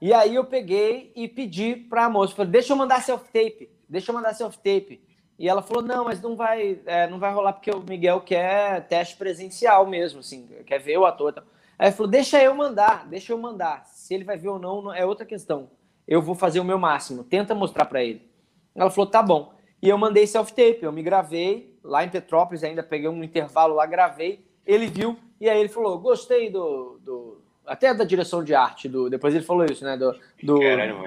E 0.01 0.12
aí 0.12 0.34
eu 0.34 0.44
peguei 0.44 1.12
e 1.14 1.28
pedi 1.28 1.76
para 1.76 2.06
a 2.06 2.10
moça, 2.10 2.34
falei, 2.34 2.51
deixa 2.51 2.72
eu 2.72 2.76
mandar 2.76 3.01
self-tape 3.01 3.70
deixa 3.95 4.11
eu 4.11 4.15
mandar 4.15 4.35
self-tape. 4.35 5.01
E 5.39 5.49
ela 5.49 5.62
falou, 5.62 5.83
não, 5.83 6.05
mas 6.05 6.21
não 6.21 6.37
vai, 6.37 6.79
é, 6.87 7.09
não 7.09 7.19
vai 7.19 7.33
rolar 7.33 7.55
porque 7.55 7.71
o 7.71 7.81
Miguel 7.81 8.21
quer 8.21 8.87
teste 8.87 9.16
presencial 9.16 9.87
mesmo, 9.87 10.21
assim, 10.21 10.47
quer 10.66 10.79
ver 10.79 10.99
o 10.99 11.07
ator. 11.07 11.33
Tal. 11.33 11.45
Aí 11.79 11.91
falou, 11.91 12.11
deixa 12.11 12.41
eu 12.43 12.55
mandar, 12.55 13.07
deixa 13.09 13.33
eu 13.33 13.39
mandar. 13.39 13.85
Se 13.87 14.15
ele 14.15 14.25
vai 14.25 14.37
ver 14.37 14.49
ou 14.49 14.59
não, 14.59 14.95
é 14.95 15.05
outra 15.05 15.27
questão. 15.27 15.71
Eu 16.07 16.23
vou 16.23 16.35
fazer 16.35 16.61
o 16.61 16.65
meu 16.65 16.79
máximo, 16.79 17.25
tenta 17.25 17.55
mostrar 17.55 17.87
para 17.87 18.05
ele. 18.05 18.29
Ela 18.75 18.91
falou, 18.91 19.11
tá 19.11 19.23
bom. 19.23 19.55
E 19.83 19.89
eu 19.89 19.99
mandei 19.99 20.27
self-tape, 20.27 20.83
eu 20.83 20.93
me 20.93 21.03
gravei 21.03 21.79
lá 21.83 22.05
em 22.05 22.09
Petrópolis, 22.09 22.62
ainda 22.62 22.83
peguei 22.83 23.09
um 23.09 23.25
intervalo 23.25 23.75
lá, 23.75 23.87
gravei. 23.87 24.45
Ele 24.65 24.87
viu, 24.87 25.19
e 25.41 25.49
aí 25.49 25.59
ele 25.59 25.69
falou, 25.69 25.99
gostei 25.99 26.49
do, 26.49 26.99
do 27.03 27.45
até 27.66 27.93
da 27.95 28.05
direção 28.05 28.45
de 28.45 28.55
arte, 28.55 28.89
do, 28.89 29.09
depois 29.09 29.35
ele 29.35 29.45
falou 29.45 29.65
isso, 29.65 29.85
né, 29.85 29.97
do, 29.97 30.12
do, 30.43 30.59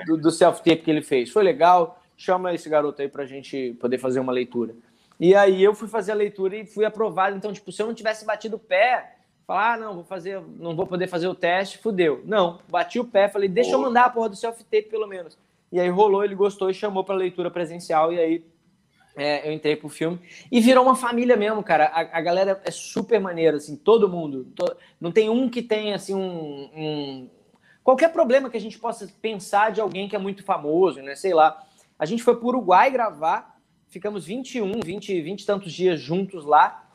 do, 0.06 0.18
do 0.18 0.32
self-tape 0.32 0.82
que 0.82 0.92
ele 0.92 1.02
fez. 1.02 1.30
Foi 1.30 1.44
legal, 1.44 2.02
chama 2.18 2.53
esse 2.53 2.68
garoto 2.68 3.02
aí 3.02 3.07
para 3.07 3.23
a 3.23 3.27
gente 3.27 3.77
poder 3.80 3.99
fazer 3.99 4.19
uma 4.19 4.34
leitura. 4.34 4.76
E 5.19 5.34
aí 5.35 5.64
eu 5.64 5.73
fui 5.73 5.88
fazer 5.88 6.11
a 6.11 6.15
leitura 6.15 6.57
e 6.57 6.65
fui 6.65 6.84
aprovado. 6.84 7.38
Então, 7.38 7.53
tipo, 7.53 7.72
se 7.72 7.81
eu 7.81 7.88
não 7.88 7.94
tivesse 7.94 8.26
batido 8.26 8.57
o 8.57 8.60
pé, 8.60 9.15
falar, 9.45 9.73
ah, 9.73 9.77
não, 9.77 9.95
vou 9.95 10.03
fazer, 10.03 10.41
não 10.60 10.76
vou 10.76 10.85
poder 10.85 11.07
fazer 11.07 11.27
o 11.27 11.35
teste, 11.35 11.77
fudeu. 11.77 12.22
Não, 12.26 12.60
bati 12.68 12.99
o 12.99 13.06
pé, 13.06 13.30
falei, 13.30 13.48
deixa 13.48 13.72
eu 13.72 13.80
mandar 13.80 14.06
a 14.06 14.10
porra 14.10 14.30
do 14.30 14.35
self-tape 14.35 14.89
pelo 14.89 15.07
menos. 15.07 15.38
E 15.72 15.80
aí 15.80 15.89
rolou, 15.89 16.23
ele 16.23 16.35
gostou 16.35 16.69
e 16.69 16.73
chamou 16.73 17.03
para 17.03 17.15
leitura 17.15 17.52
presencial, 17.52 18.11
e 18.11 18.19
aí 18.19 18.45
é, 19.15 19.48
eu 19.48 19.53
entrei 19.53 19.76
pro 19.76 19.89
filme. 19.89 20.19
E 20.52 20.61
virou 20.61 20.84
uma 20.84 20.95
família 20.95 21.35
mesmo, 21.35 21.64
cara. 21.64 21.85
A, 21.85 22.18
a 22.19 22.22
galera 22.22 22.61
é 22.64 22.72
super 22.72 23.19
maneira, 23.19 23.57
assim, 23.57 23.76
todo 23.76 24.07
mundo. 24.07 24.45
To, 24.56 24.76
não 25.02 25.11
tem 25.11 25.30
um 25.30 25.49
que 25.49 25.61
tem, 25.61 25.94
assim, 25.94 26.14
um, 26.14 26.69
um, 26.76 27.30
Qualquer 27.84 28.11
problema 28.11 28.49
que 28.49 28.57
a 28.57 28.61
gente 28.61 28.77
possa 28.77 29.07
pensar 29.22 29.72
de 29.72 29.80
alguém 29.80 30.10
que 30.10 30.15
é 30.15 30.19
muito 30.19 30.44
famoso, 30.44 31.02
né? 31.02 31.15
Sei 31.15 31.34
lá. 31.34 31.66
A 31.98 32.06
gente 32.06 32.24
foi 32.24 32.36
para 32.36 32.45
o 32.45 32.49
Uruguai 32.49 32.91
gravar, 32.91 33.60
ficamos 33.88 34.26
21, 34.26 34.80
20, 34.84 35.22
20 35.22 35.41
e 35.41 35.45
tantos 35.45 35.74
dias 35.74 35.99
juntos 35.99 36.45
lá, 36.45 36.88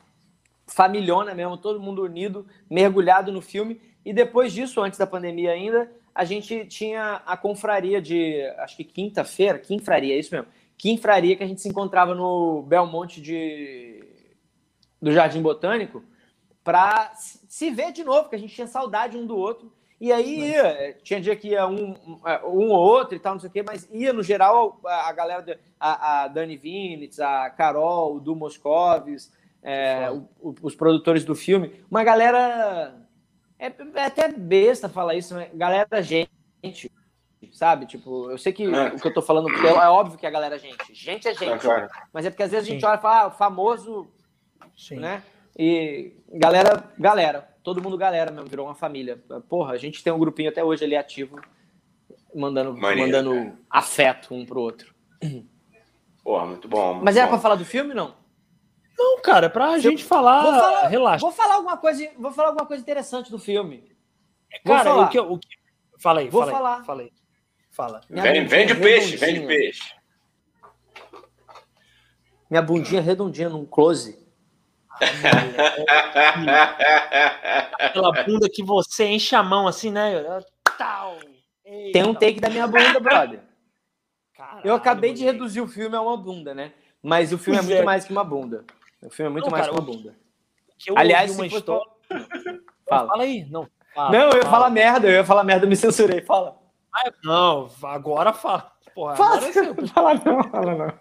familhona 0.65 1.33
mesmo, 1.33 1.57
todo 1.57 1.79
mundo 1.79 2.03
unido, 2.03 2.47
mergulhado 2.69 3.31
no 3.31 3.41
filme. 3.41 3.81
E 4.05 4.13
depois 4.13 4.53
disso, 4.53 4.81
antes 4.81 4.97
da 4.97 5.07
pandemia 5.07 5.51
ainda, 5.51 5.91
a 6.13 6.23
gente 6.23 6.65
tinha 6.65 7.21
a 7.25 7.35
confraria 7.35 8.01
de, 8.01 8.41
acho 8.59 8.77
que 8.77 8.83
quinta-feira, 8.83 9.59
quinfraria, 9.59 10.15
é 10.15 10.19
isso 10.19 10.33
mesmo, 10.33 10.47
quinfraria 10.77 11.35
que 11.35 11.43
a 11.43 11.47
gente 11.47 11.61
se 11.61 11.69
encontrava 11.69 12.13
no 12.13 12.61
Belmonte 12.63 13.21
de, 13.21 14.03
do 15.01 15.11
Jardim 15.11 15.41
Botânico 15.41 16.03
para 16.63 17.13
se 17.15 17.69
ver 17.71 17.91
de 17.91 18.03
novo, 18.03 18.23
porque 18.23 18.35
a 18.35 18.39
gente 18.39 18.55
tinha 18.55 18.67
saudade 18.67 19.17
um 19.17 19.25
do 19.25 19.35
outro. 19.35 19.71
E 20.03 20.11
aí 20.11 20.49
ia, 20.49 20.67
é, 20.67 20.91
tinha 21.01 21.21
dia 21.21 21.33
que 21.33 21.51
ia 21.51 21.65
um, 21.65 21.95
é, 22.25 22.45
um 22.45 22.71
ou 22.71 22.77
outro 22.77 23.15
e 23.15 23.19
tal, 23.19 23.35
não 23.35 23.39
sei 23.39 23.49
o 23.49 23.53
quê, 23.53 23.63
mas 23.65 23.87
ia 23.89 24.11
no 24.11 24.21
geral 24.21 24.77
a, 24.85 25.07
a 25.07 25.13
galera, 25.13 25.57
a, 25.79 26.23
a 26.23 26.27
Dani 26.27 26.57
Vinitz, 26.57 27.21
a 27.21 27.49
Carol, 27.49 28.17
o 28.17 28.19
Du 28.19 28.35
Moscovis, 28.35 29.31
é, 29.61 30.11
o, 30.11 30.27
o, 30.41 30.55
os 30.61 30.75
produtores 30.75 31.23
do 31.23 31.33
filme, 31.33 31.81
uma 31.89 32.03
galera. 32.03 32.93
É, 33.57 33.67
é, 33.67 34.03
até 34.03 34.27
besta 34.27 34.89
falar 34.89 35.15
isso, 35.15 35.35
mas 35.35 35.49
galera 35.53 36.01
gente, 36.01 36.29
sabe? 37.53 37.85
Tipo, 37.85 38.29
eu 38.29 38.37
sei 38.37 38.51
que 38.51 38.65
é. 38.65 38.87
o 38.89 38.99
que 38.99 39.07
eu 39.07 39.13
tô 39.13 39.21
falando 39.21 39.47
é, 39.65 39.69
é 39.69 39.87
óbvio 39.87 40.19
que 40.19 40.27
a 40.27 40.31
galera 40.31 40.57
é 40.57 40.59
gente. 40.59 40.93
Gente 40.93 41.29
é 41.29 41.33
gente. 41.33 41.65
É 41.65 41.87
mas 42.11 42.25
é 42.25 42.29
porque 42.29 42.43
às 42.43 42.51
vezes 42.51 42.67
a 42.67 42.69
gente 42.69 42.81
Sim. 42.81 42.87
olha 42.87 42.97
e 42.97 43.01
fala, 43.01 43.27
ah, 43.27 43.31
famoso, 43.31 44.05
Sim. 44.75 44.97
né? 44.97 45.23
E 45.57 46.11
galera, 46.33 46.91
galera 46.99 47.52
todo 47.63 47.81
mundo 47.81 47.97
galera 47.97 48.29
mesmo, 48.29 48.47
virou 48.47 48.67
uma 48.67 48.75
família. 48.75 49.23
Porra, 49.47 49.73
a 49.73 49.77
gente 49.77 50.03
tem 50.03 50.11
um 50.11 50.19
grupinho 50.19 50.49
até 50.49 50.63
hoje 50.63 50.83
ali 50.83 50.95
ativo, 50.95 51.39
mandando, 52.35 52.75
Maneiro, 52.75 53.01
mandando 53.01 53.57
afeto 53.69 54.33
um 54.33 54.45
pro 54.45 54.59
outro. 54.59 54.93
Porra, 56.23 56.45
muito 56.45 56.67
bom. 56.67 56.93
Muito 56.93 57.05
Mas 57.05 57.15
era 57.15 57.25
bom. 57.25 57.33
pra 57.33 57.41
falar 57.41 57.55
do 57.55 57.65
filme, 57.65 57.93
não? 57.93 58.15
Não, 58.97 59.21
cara, 59.21 59.47
é 59.47 59.49
pra 59.49 59.73
Se 59.73 59.81
gente 59.81 60.03
eu... 60.03 60.07
falar, 60.07 60.43
vou 60.43 60.53
falar. 60.53 60.87
Relaxa. 60.87 61.21
Vou 61.21 61.31
falar 61.31 61.55
alguma 61.55 61.77
coisa, 61.77 62.11
vou 62.17 62.31
falar 62.31 62.49
alguma 62.49 62.67
coisa 62.67 62.81
interessante 62.81 63.31
do 63.31 63.39
filme. 63.39 63.91
Cara, 64.63 64.95
o 64.95 65.09
que, 65.09 65.19
o 65.19 65.37
que... 65.39 65.47
Fala 65.97 66.19
aí, 66.19 66.29
vou 66.29 66.41
fala 66.41 66.51
falar. 66.51 66.77
Aí, 66.77 66.85
fala 66.85 67.01
aí. 67.01 67.11
Fala. 67.71 68.01
Vende, 68.07 68.41
vende 68.41 68.73
o 68.73 68.79
peixe, 68.79 69.17
vende 69.17 69.39
o 69.39 69.47
peixe. 69.47 69.95
Minha 72.49 72.61
bundinha 72.61 73.01
redondinha 73.01 73.49
num 73.49 73.65
close. 73.65 74.22
Aquela 77.79 78.11
bunda 78.23 78.49
que 78.49 78.63
você 78.63 79.05
enche 79.07 79.35
a 79.35 79.43
mão 79.43 79.67
assim, 79.67 79.91
né? 79.91 80.23
Tal. 80.77 81.17
Tem 81.91 82.03
um 82.03 82.13
take 82.13 82.39
da 82.39 82.49
minha 82.49 82.67
bunda, 82.67 82.99
brother. 82.99 83.39
Caralho, 84.35 84.61
eu 84.63 84.75
acabei 84.75 85.13
de 85.13 85.23
reduzir 85.23 85.61
o 85.61 85.67
filme 85.67 85.95
a 85.95 86.01
uma 86.01 86.17
bunda, 86.17 86.53
né? 86.53 86.73
Mas 87.01 87.31
o 87.33 87.37
filme 87.37 87.59
é 87.59 87.61
muito 87.61 87.81
é. 87.81 87.83
mais 87.83 88.05
que 88.05 88.11
uma 88.11 88.23
bunda. 88.23 88.65
O 89.01 89.09
filme 89.09 89.29
é 89.29 89.31
muito 89.31 89.45
não, 89.45 89.51
mais 89.51 89.65
cara, 89.65 89.77
que 89.77 89.81
uma 89.81 89.91
bunda. 89.91 90.15
Aliás, 90.95 91.35
uma 91.35 91.47
história. 91.47 91.85
Fala. 92.87 93.07
fala 93.07 93.23
aí, 93.23 93.45
não. 93.49 93.67
Fala, 93.93 94.11
não, 94.11 94.29
eu 94.31 94.37
ia 94.37 94.45
falar 94.45 94.69
merda, 94.69 95.07
eu 95.07 95.13
ia 95.13 95.25
falar 95.25 95.43
merda, 95.43 95.67
me 95.67 95.75
censurei. 95.75 96.21
Fala. 96.21 96.57
Ah, 96.93 97.11
não, 97.23 97.69
agora 97.83 98.33
fala. 98.33 98.71
Porra, 98.93 99.15
fala, 99.15 99.37
agora 99.37 99.47
é 99.47 99.87
fala 99.87 100.13
não, 100.13 100.43
fala 100.43 100.75
não. 100.75 100.93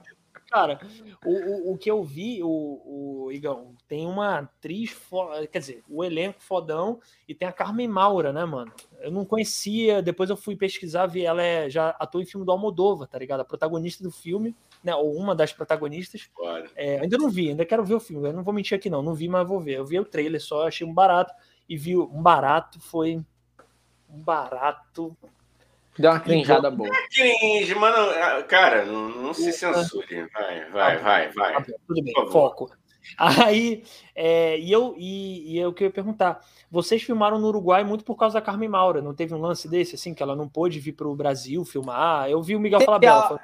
Cara, 0.49 0.79
o, 1.25 1.31
o, 1.31 1.73
o, 1.73 1.79
que 1.79 1.91
eu 1.91 2.03
vi, 2.05 2.43
o, 2.43 3.27
o 3.27 3.33
Igão, 3.33 3.72
tem 3.93 4.07
uma 4.07 4.39
atriz, 4.39 4.89
foda, 4.89 5.47
quer 5.47 5.59
dizer, 5.59 5.85
o 5.87 6.03
elenco 6.03 6.43
fodão 6.43 6.99
e 7.29 7.35
tem 7.35 7.47
a 7.47 7.53
Carmen 7.53 7.87
Maura, 7.87 8.33
né, 8.33 8.43
mano? 8.43 8.73
Eu 9.03 9.11
não 9.11 9.23
conhecia, 9.23 10.01
depois 10.01 10.31
eu 10.31 10.37
fui 10.37 10.57
pesquisar, 10.57 11.05
vi 11.05 11.27
ela 11.27 11.43
é, 11.43 11.69
já 11.69 11.91
atuou 11.99 12.23
em 12.23 12.25
filme 12.25 12.47
do 12.47 12.51
Almodóvar, 12.51 13.07
tá 13.07 13.19
ligado? 13.19 13.41
A 13.41 13.45
protagonista 13.45 14.03
do 14.03 14.11
filme, 14.11 14.57
né, 14.83 14.95
ou 14.97 15.15
uma 15.15 15.35
das 15.35 15.53
protagonistas. 15.53 16.31
É, 16.75 17.01
ainda 17.01 17.19
não 17.19 17.29
vi, 17.29 17.51
ainda 17.51 17.67
quero 17.67 17.85
ver 17.85 17.93
o 17.93 18.01
filme, 18.01 18.27
eu 18.27 18.33
não 18.33 18.43
vou 18.43 18.55
mentir 18.55 18.79
aqui 18.79 18.89
não, 18.89 19.03
não 19.03 19.15
vi, 19.15 19.29
mas 19.29 19.47
vou 19.47 19.61
ver. 19.61 19.75
Eu 19.75 19.85
vi 19.85 20.01
o 20.01 20.07
trailer 20.07 20.41
só, 20.41 20.67
achei 20.67 20.87
um 20.87 20.95
barato 20.95 21.35
e 21.69 21.77
vi 21.77 21.95
um 21.95 22.23
barato, 22.23 22.81
foi 22.81 23.23
um 24.09 24.23
barato 24.23 25.15
Deu 25.99 26.11
uma 26.11 26.21
crinjada 26.21 26.71
boa. 26.71 26.89
É 26.89 27.09
cringe, 27.09 27.75
mano. 27.75 28.11
Ah, 28.13 28.43
cara, 28.45 28.87
não, 28.87 29.11
não 29.11 29.35
se 29.35 29.53
censure. 29.53 30.27
Vai, 30.33 30.71
vai, 30.71 30.99
vai, 30.99 31.29
vai. 31.29 31.53
Tá 31.53 31.73
tudo 31.87 32.03
bem, 32.03 32.15
foco. 32.31 32.73
Aí, 33.19 33.85
é, 34.15 34.59
e, 34.59 34.71
eu, 34.71 34.95
e, 34.97 35.53
e 35.53 35.59
eu 35.59 35.73
queria 35.73 35.91
perguntar: 35.91 36.41
vocês 36.71 37.03
filmaram 37.03 37.39
no 37.39 37.49
Uruguai 37.49 37.85
muito 37.85 38.05
por 38.05 38.17
causa 38.17 38.35
da 38.35 38.41
Carmen 38.41 38.69
Maura, 38.69 39.03
não 39.03 39.15
teve 39.15 39.35
um 39.35 39.41
lance 39.41 39.69
desse, 39.69 39.95
assim, 39.95 40.15
que 40.15 40.23
ela 40.23 40.37
não 40.37 40.49
pôde 40.49 40.79
vir 40.79 40.93
para 40.93 41.09
o 41.09 41.15
Brasil 41.15 41.65
filmar? 41.65 42.29
Eu 42.29 42.43
vi 42.43 42.57
o 42.57 42.61
Miguel 42.61 42.81
falar 42.81 42.99
dela. 42.99 43.41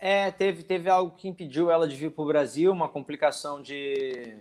É, 0.00 0.30
teve, 0.30 0.62
teve 0.62 0.88
algo 0.88 1.16
que 1.16 1.28
impediu 1.28 1.70
ela 1.70 1.88
de 1.88 1.96
vir 1.96 2.10
para 2.10 2.22
o 2.22 2.26
Brasil, 2.26 2.70
uma 2.70 2.88
complicação 2.88 3.60
de 3.60 4.36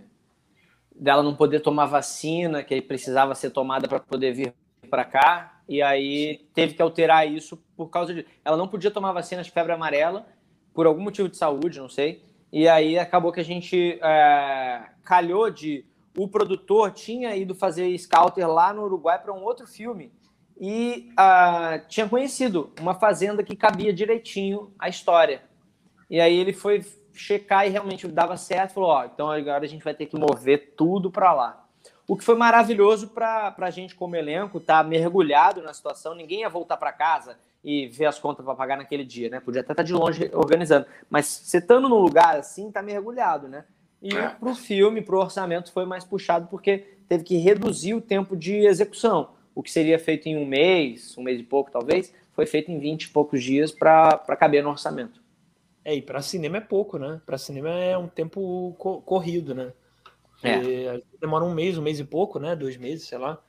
dela 0.95 1.21
não 1.21 1.35
poder 1.35 1.59
tomar 1.59 1.85
vacina, 1.85 2.63
que 2.63 2.81
precisava 2.81 3.35
ser 3.35 3.51
tomada 3.51 3.87
para 3.87 3.99
poder 3.99 4.33
vir 4.33 4.53
para 4.89 5.03
cá 5.03 5.57
e 5.67 5.81
aí 5.81 6.47
teve 6.53 6.73
que 6.73 6.81
alterar 6.81 7.29
isso 7.29 7.57
por 7.75 7.89
causa 7.89 8.13
de. 8.13 8.25
Ela 8.43 8.55
não 8.55 8.67
podia 8.67 8.89
tomar 8.89 9.11
vacina 9.11 9.43
de 9.43 9.51
febre 9.51 9.73
amarela 9.73 10.25
por 10.73 10.85
algum 10.85 11.01
motivo 11.01 11.27
de 11.27 11.35
saúde, 11.35 11.79
não 11.79 11.89
sei. 11.89 12.23
E 12.57 12.67
aí 12.67 12.97
acabou 12.97 13.31
que 13.31 13.39
a 13.39 13.45
gente 13.45 13.99
é, 14.01 14.81
calhou 15.03 15.47
de. 15.51 15.85
O 16.17 16.27
produtor 16.27 16.89
tinha 16.89 17.35
ido 17.35 17.53
fazer 17.53 17.95
scouter 17.99 18.49
lá 18.49 18.73
no 18.73 18.81
Uruguai 18.81 19.21
para 19.21 19.31
um 19.31 19.43
outro 19.43 19.67
filme 19.67 20.11
e 20.59 21.11
uh, 21.11 21.87
tinha 21.87 22.09
conhecido 22.09 22.73
uma 22.81 22.95
fazenda 22.95 23.43
que 23.43 23.55
cabia 23.55 23.93
direitinho 23.93 24.73
a 24.79 24.89
história. 24.89 25.43
E 26.09 26.19
aí 26.19 26.35
ele 26.35 26.51
foi 26.51 26.83
checar 27.13 27.67
e 27.67 27.69
realmente 27.69 28.07
dava 28.07 28.35
certo. 28.35 28.73
Falou: 28.73 28.89
Ó, 28.89 29.05
então 29.05 29.29
agora 29.29 29.63
a 29.63 29.69
gente 29.69 29.83
vai 29.83 29.93
ter 29.93 30.07
que 30.07 30.17
mover 30.17 30.73
tudo 30.75 31.11
para 31.11 31.31
lá. 31.33 31.63
O 32.07 32.17
que 32.17 32.23
foi 32.23 32.35
maravilhoso 32.35 33.09
para 33.09 33.53
a 33.55 33.69
gente, 33.69 33.93
como 33.93 34.15
elenco, 34.15 34.59
tá 34.59 34.81
mergulhado 34.81 35.61
na 35.61 35.75
situação. 35.75 36.15
Ninguém 36.15 36.39
ia 36.39 36.49
voltar 36.49 36.77
para 36.77 36.91
casa 36.91 37.37
e 37.63 37.87
ver 37.87 38.05
as 38.05 38.19
contas 38.19 38.45
para 38.45 38.55
pagar 38.55 38.77
naquele 38.77 39.03
dia, 39.03 39.29
né? 39.29 39.39
Podia 39.39 39.61
até 39.61 39.73
estar 39.73 39.83
tá 39.83 39.87
de 39.87 39.93
longe 39.93 40.29
organizando. 40.33 40.85
Mas 41.09 41.25
você 41.25 41.57
estando 41.57 41.89
num 41.89 41.99
lugar 41.99 42.37
assim, 42.37 42.71
tá 42.71 42.81
mergulhado, 42.81 43.47
né? 43.47 43.65
E 44.01 44.15
é. 44.15 44.29
para 44.29 44.49
o 44.49 44.55
filme, 44.55 45.01
para 45.01 45.15
o 45.15 45.19
orçamento, 45.19 45.71
foi 45.71 45.85
mais 45.85 46.03
puxado 46.03 46.47
porque 46.47 46.85
teve 47.07 47.23
que 47.23 47.37
reduzir 47.37 47.93
o 47.93 48.01
tempo 48.01 48.35
de 48.35 48.65
execução. 48.65 49.31
O 49.55 49.63
que 49.63 49.71
seria 49.71 49.97
feito 49.97 50.27
em 50.27 50.37
um 50.37 50.45
mês, 50.45 51.17
um 51.17 51.23
mês 51.23 51.39
e 51.39 51.43
pouco 51.43 51.71
talvez, 51.71 52.13
foi 52.33 52.45
feito 52.45 52.71
em 52.71 52.79
20 52.79 53.03
e 53.03 53.09
poucos 53.09 53.43
dias 53.43 53.71
para 53.71 54.17
caber 54.39 54.63
no 54.63 54.69
orçamento. 54.69 55.21
É, 55.83 55.95
e 55.95 56.01
para 56.01 56.21
cinema 56.21 56.57
é 56.57 56.61
pouco, 56.61 56.99
né? 56.99 57.19
Para 57.25 57.37
cinema 57.37 57.69
é 57.69 57.97
um 57.97 58.07
tempo 58.07 58.75
co 58.77 59.01
corrido, 59.01 59.55
né? 59.55 59.73
É. 60.43 61.01
demora 61.19 61.43
um 61.43 61.53
mês, 61.53 61.77
um 61.77 61.81
mês 61.81 61.99
e 61.99 62.03
pouco, 62.03 62.39
né? 62.39 62.55
Dois 62.55 62.77
meses, 62.77 63.07
sei 63.07 63.17
lá. 63.17 63.41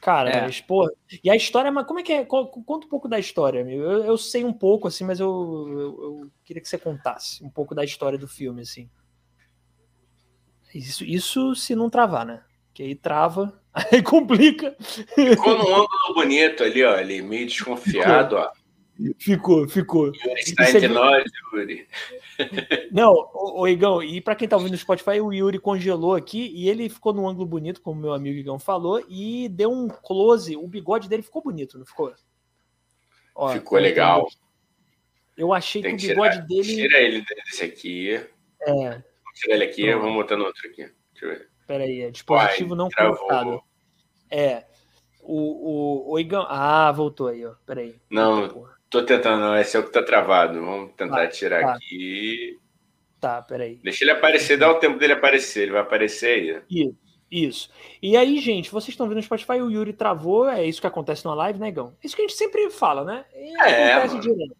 Cara, 0.00 0.30
é. 0.30 0.40
mas, 0.42 0.60
pô. 0.60 0.88
E 1.22 1.30
a 1.30 1.34
história, 1.34 1.72
mas 1.72 1.86
como 1.86 2.00
é 2.00 2.02
que 2.02 2.12
é? 2.12 2.24
Conta 2.24 2.86
um 2.86 2.88
pouco 2.88 3.08
da 3.08 3.18
história, 3.18 3.62
amigo. 3.62 3.82
Eu, 3.82 4.04
eu 4.04 4.16
sei 4.16 4.44
um 4.44 4.52
pouco, 4.52 4.86
assim, 4.86 5.04
mas 5.04 5.18
eu, 5.18 5.28
eu, 5.28 5.78
eu, 5.78 6.30
queria 6.44 6.62
que 6.62 6.68
você 6.68 6.78
contasse 6.78 7.44
um 7.44 7.50
pouco 7.50 7.74
da 7.74 7.84
história 7.84 8.18
do 8.18 8.28
filme, 8.28 8.62
assim. 8.62 8.88
Isso, 10.74 11.04
isso 11.04 11.54
se 11.54 11.74
não 11.74 11.90
travar, 11.90 12.24
né? 12.24 12.42
Que 12.72 12.82
aí 12.84 12.94
trava, 12.94 13.60
aí 13.74 14.02
complica. 14.02 14.76
Ficou 14.78 15.58
num 15.58 15.74
ângulo 15.74 16.14
bonito 16.14 16.62
ali, 16.62 16.84
ó. 16.84 16.94
Ali, 16.94 17.20
meio 17.20 17.46
desconfiado, 17.46 18.36
ó. 18.36 18.52
Ficou, 19.18 19.68
ficou. 19.68 20.06
Yuri 20.06 20.40
está 20.40 20.68
entre 20.68 20.88
nós, 20.88 21.24
Yuri. 21.52 21.86
Não, 22.90 23.12
o, 23.12 23.60
o 23.60 23.68
Igão, 23.68 24.02
e 24.02 24.20
para 24.20 24.34
quem 24.34 24.46
está 24.46 24.56
ouvindo 24.56 24.72
no 24.72 24.78
Spotify, 24.78 25.20
o 25.20 25.32
Yuri 25.32 25.60
congelou 25.60 26.14
aqui 26.14 26.50
e 26.52 26.68
ele 26.68 26.88
ficou 26.88 27.12
num 27.12 27.28
ângulo 27.28 27.46
bonito, 27.46 27.80
como 27.80 28.00
meu 28.00 28.12
amigo 28.12 28.36
Igão 28.36 28.58
falou, 28.58 29.04
e 29.08 29.48
deu 29.50 29.70
um 29.70 29.86
close. 29.86 30.56
O 30.56 30.66
bigode 30.66 31.08
dele 31.08 31.22
ficou 31.22 31.42
bonito, 31.42 31.78
não 31.78 31.86
ficou? 31.86 32.12
Ó, 33.36 33.52
ficou 33.52 33.78
legal. 33.78 34.26
Eu 35.36 35.52
achei 35.52 35.80
que, 35.80 35.94
que 35.94 36.06
o 36.06 36.08
bigode 36.08 36.34
tirar, 36.34 36.46
dele. 36.46 36.74
Tira 36.74 36.98
ele 36.98 37.24
desse 37.24 37.64
aqui. 37.64 38.14
É. 38.60 39.02
Tira 39.34 39.54
ele 39.54 39.64
aqui, 39.64 39.84
Pronto. 39.84 40.00
vamos 40.00 40.16
botando 40.16 40.40
outro 40.40 40.68
aqui. 40.68 40.90
Deixa 41.12 41.24
eu 41.24 41.28
ver. 41.28 41.48
Peraí, 41.68 42.00
é 42.00 42.10
dispositivo 42.10 42.70
Uai, 42.70 42.78
não 42.78 42.88
conectado. 42.90 43.62
É. 44.28 44.64
O, 45.22 46.10
o, 46.10 46.12
o 46.12 46.18
Igão. 46.18 46.44
Ah, 46.48 46.90
voltou 46.90 47.28
aí, 47.28 47.46
ó. 47.46 47.54
Peraí. 47.64 47.94
Não. 48.10 48.42
Eita, 48.42 48.77
Tô 48.90 49.02
tentando, 49.02 49.40
não. 49.40 49.56
Esse 49.56 49.76
é 49.76 49.80
o 49.80 49.84
que 49.84 49.92
tá 49.92 50.02
travado. 50.02 50.64
Vamos 50.64 50.92
tentar 50.96 51.16
tá, 51.16 51.28
tirar 51.28 51.62
tá. 51.62 51.72
aqui. 51.72 52.58
Tá, 53.20 53.42
peraí. 53.42 53.76
Deixa 53.82 54.04
ele 54.04 54.12
aparecer, 54.12 54.56
dá 54.56 54.70
o 54.70 54.78
tempo 54.78 54.98
dele 54.98 55.12
aparecer. 55.12 55.64
Ele 55.64 55.72
vai 55.72 55.82
aparecer 55.82 56.26
aí. 56.26 56.62
Isso, 56.70 56.96
isso. 57.30 57.70
E 58.00 58.16
aí, 58.16 58.38
gente, 58.38 58.70
vocês 58.70 58.90
estão 58.90 59.06
vendo 59.06 59.16
no 59.16 59.22
Spotify, 59.22 59.60
o 59.60 59.70
Yuri 59.70 59.92
travou. 59.92 60.48
É 60.48 60.64
isso 60.64 60.80
que 60.80 60.86
acontece 60.86 61.24
numa 61.24 61.34
live, 61.34 61.58
né, 61.58 61.70
Gão? 61.70 61.94
Isso 62.02 62.16
que 62.16 62.22
a 62.22 62.26
gente 62.26 62.36
sempre 62.36 62.70
fala, 62.70 63.04
né? 63.04 63.24
é, 63.34 63.92
acontece 63.92 64.20
direto. 64.20 64.56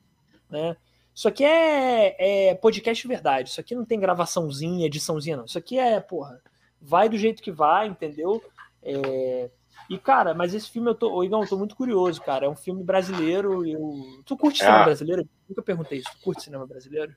Né? 0.50 0.76
Isso 1.14 1.26
aqui 1.26 1.44
é, 1.44 2.48
é 2.50 2.54
podcast 2.54 3.06
verdade. 3.06 3.50
Isso 3.50 3.60
aqui 3.60 3.74
não 3.74 3.84
tem 3.84 3.98
gravaçãozinha, 3.98 4.86
ediçãozinha, 4.86 5.36
não. 5.36 5.44
Isso 5.46 5.58
aqui 5.58 5.78
é, 5.78 5.98
porra, 6.00 6.40
vai 6.80 7.08
do 7.08 7.16
jeito 7.16 7.42
que 7.42 7.50
vai, 7.50 7.86
entendeu? 7.86 8.42
É, 8.82 9.50
e, 9.88 9.98
cara, 9.98 10.34
mas 10.34 10.54
esse 10.54 10.70
filme 10.70 10.90
eu 10.90 10.94
tô. 10.94 11.12
Ô, 11.12 11.24
Igão, 11.24 11.42
eu 11.42 11.48
tô 11.48 11.56
muito 11.56 11.74
curioso, 11.74 12.20
cara. 12.20 12.46
É 12.46 12.48
um 12.48 12.56
filme 12.56 12.82
brasileiro. 12.82 13.66
Eu... 13.66 14.22
Tu 14.24 14.36
curte 14.36 14.58
cinema 14.58 14.80
ah. 14.80 14.84
brasileiro? 14.84 15.28
Nunca 15.48 15.62
perguntei 15.62 15.98
isso. 15.98 16.10
Tu 16.12 16.22
curte 16.22 16.42
cinema 16.42 16.66
brasileiro? 16.66 17.14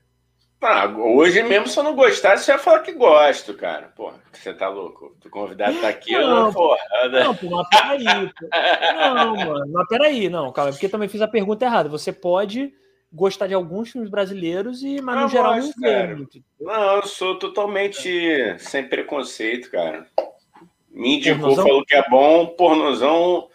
Ah, 0.64 0.86
hoje 0.86 1.42
mesmo, 1.42 1.66
se 1.66 1.76
eu 1.76 1.82
não 1.82 1.96
gostasse, 1.96 2.44
você 2.44 2.52
ia 2.52 2.58
falar 2.58 2.80
que 2.80 2.92
gosto, 2.92 3.52
cara. 3.54 3.92
Pô, 3.96 4.12
você 4.32 4.54
tá 4.54 4.68
louco? 4.68 5.16
O 5.24 5.28
convidado 5.28 5.80
tá 5.80 5.88
aqui, 5.88 6.12
não, 6.12 6.46
eu, 6.46 6.52
porra. 6.52 6.78
Não, 7.10 7.34
pô, 7.34 7.50
mas 7.50 7.68
peraí. 7.68 8.04
Pô. 8.04 8.48
Não, 8.94 9.36
mano, 9.36 9.72
mas 9.72 9.88
peraí, 9.88 10.28
não, 10.28 10.52
cara, 10.52 10.70
porque 10.70 10.88
também 10.88 11.08
fiz 11.08 11.20
a 11.20 11.26
pergunta 11.26 11.64
errada. 11.64 11.88
Você 11.88 12.12
pode 12.12 12.72
gostar 13.12 13.48
de 13.48 13.54
alguns 13.54 13.90
filmes 13.90 14.08
brasileiros, 14.08 14.84
e, 14.84 15.02
mas 15.02 15.22
no 15.22 15.28
geral 15.28 15.56
gosto, 15.56 15.80
não 15.80 15.88
vê 15.88 16.14
muito. 16.14 16.38
Não, 16.60 16.96
eu 16.96 17.06
sou 17.06 17.38
totalmente 17.40 18.56
sem 18.58 18.88
preconceito, 18.88 19.68
cara. 19.68 20.06
Me 20.92 21.16
indicou, 21.16 21.40
pornozão? 21.40 21.66
falou 21.66 21.84
que 21.84 21.94
é 21.94 22.08
bom, 22.08 22.46
pornozão. 22.48 23.48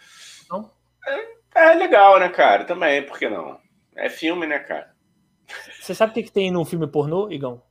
É, 1.55 1.71
é, 1.71 1.73
legal, 1.75 2.19
né, 2.19 2.29
cara? 2.29 2.65
Também, 2.65 3.05
por 3.05 3.17
que 3.17 3.29
não? 3.29 3.59
É 3.95 4.09
filme, 4.09 4.45
né, 4.47 4.59
cara? 4.59 4.95
Você 5.79 5.95
sabe 5.95 6.11
o 6.11 6.13
que, 6.15 6.23
que 6.23 6.31
tem 6.31 6.51
no 6.51 6.65
filme 6.65 6.87
pornô, 6.87 7.31
Igão? 7.31 7.61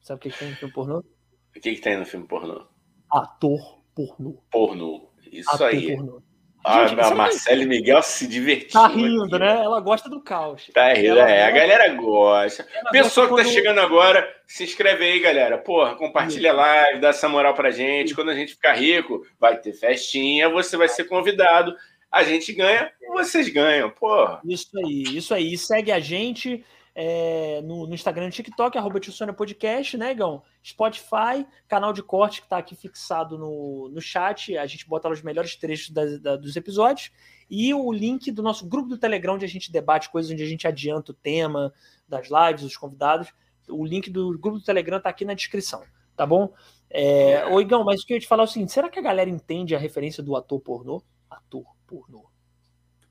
Sabe 0.00 0.18
o 0.18 0.22
que, 0.22 0.30
que 0.30 0.38
tem 0.38 0.50
no 0.50 0.56
filme 0.56 0.72
pornô? 0.72 0.98
O 0.98 1.60
que, 1.60 1.74
que 1.74 1.80
tem 1.80 1.96
no 1.96 2.06
filme 2.06 2.26
pornô? 2.26 2.66
Ator 3.10 3.80
pornô. 3.94 4.42
Pornô. 4.50 5.10
Isso 5.32 5.50
Ator 5.50 5.68
aí. 5.68 5.96
Pornô. 5.96 6.22
Ah, 6.68 6.84
Gente, 6.88 7.00
a 7.00 7.14
Marcele 7.14 7.62
que... 7.62 7.68
Miguel 7.68 8.02
se 8.02 8.26
divertiu. 8.26 8.72
Tá 8.72 8.88
rindo, 8.88 9.22
aqui, 9.22 9.38
né? 9.38 9.62
Ela 9.62 9.78
gosta 9.78 10.10
do 10.10 10.20
caos. 10.20 10.68
Tá 10.74 10.92
rindo, 10.92 11.20
é. 11.20 11.44
A 11.44 11.50
galera 11.52 11.88
gosta. 11.94 12.66
Ela 12.74 12.90
Pessoa 12.90 13.28
gosta 13.28 13.44
que 13.44 13.48
tá 13.48 13.54
chegando 13.54 13.78
agora, 13.78 14.28
se 14.48 14.64
inscreve 14.64 15.04
aí, 15.04 15.20
galera. 15.20 15.58
Porra, 15.58 15.94
compartilha 15.94 16.50
a 16.50 16.54
live, 16.54 17.00
dá 17.00 17.10
essa 17.10 17.28
moral 17.28 17.54
pra 17.54 17.70
gente. 17.70 18.16
Quando 18.16 18.30
a 18.30 18.34
gente 18.34 18.54
ficar 18.54 18.72
rico, 18.72 19.24
vai 19.38 19.56
ter 19.56 19.74
festinha, 19.74 20.48
você 20.48 20.76
vai 20.76 20.88
ser 20.88 21.04
convidado. 21.04 21.72
A 22.10 22.24
gente 22.24 22.52
ganha, 22.52 22.90
vocês 23.12 23.48
ganham, 23.48 23.88
porra. 23.88 24.40
Isso 24.44 24.76
aí, 24.76 25.02
isso 25.16 25.32
aí. 25.32 25.56
Segue 25.56 25.92
a 25.92 26.00
gente 26.00 26.64
é, 26.98 27.60
no, 27.60 27.86
no, 27.86 27.94
Instagram 27.94 28.28
e 28.28 28.30
TikTok, 28.30 28.78
arroba 28.78 28.98
Podcast, 29.36 29.98
né? 29.98 30.16
Spotify, 30.64 31.46
canal 31.68 31.92
de 31.92 32.02
corte 32.02 32.40
que 32.40 32.46
está 32.46 32.56
aqui 32.56 32.74
fixado 32.74 33.36
no, 33.36 33.90
no 33.90 34.00
chat. 34.00 34.56
A 34.56 34.64
gente 34.66 34.88
bota 34.88 35.06
lá 35.06 35.12
os 35.12 35.20
melhores 35.20 35.56
trechos 35.56 35.90
da, 35.90 36.16
da, 36.16 36.36
dos 36.36 36.56
episódios. 36.56 37.12
E 37.50 37.74
o 37.74 37.92
link 37.92 38.30
do 38.32 38.42
nosso 38.42 38.66
grupo 38.66 38.88
do 38.88 38.96
Telegram, 38.96 39.34
onde 39.34 39.44
a 39.44 39.48
gente 39.48 39.70
debate 39.70 40.10
coisas, 40.10 40.32
onde 40.32 40.42
a 40.42 40.46
gente 40.46 40.66
adianta 40.66 41.12
o 41.12 41.14
tema 41.14 41.70
das 42.08 42.28
lives, 42.30 42.64
os 42.64 42.78
convidados. 42.78 43.30
O 43.68 43.84
link 43.84 44.08
do 44.08 44.30
grupo 44.38 44.58
do 44.58 44.64
Telegram 44.64 44.96
está 44.96 45.10
aqui 45.10 45.26
na 45.26 45.34
descrição, 45.34 45.82
tá 46.16 46.24
bom? 46.24 46.54
É, 46.88 47.46
ô, 47.48 47.60
Igão, 47.60 47.84
mas 47.84 48.00
o 48.00 48.06
que 48.06 48.14
eu 48.14 48.16
ia 48.16 48.20
te 48.22 48.26
falar 48.26 48.44
é 48.44 48.46
o 48.46 48.48
seguinte: 48.48 48.72
será 48.72 48.88
que 48.88 48.98
a 48.98 49.02
galera 49.02 49.28
entende 49.28 49.74
a 49.74 49.78
referência 49.78 50.22
do 50.22 50.34
ator 50.34 50.60
pornô? 50.60 51.02
Ator 51.28 51.66
pornô. 51.86 52.35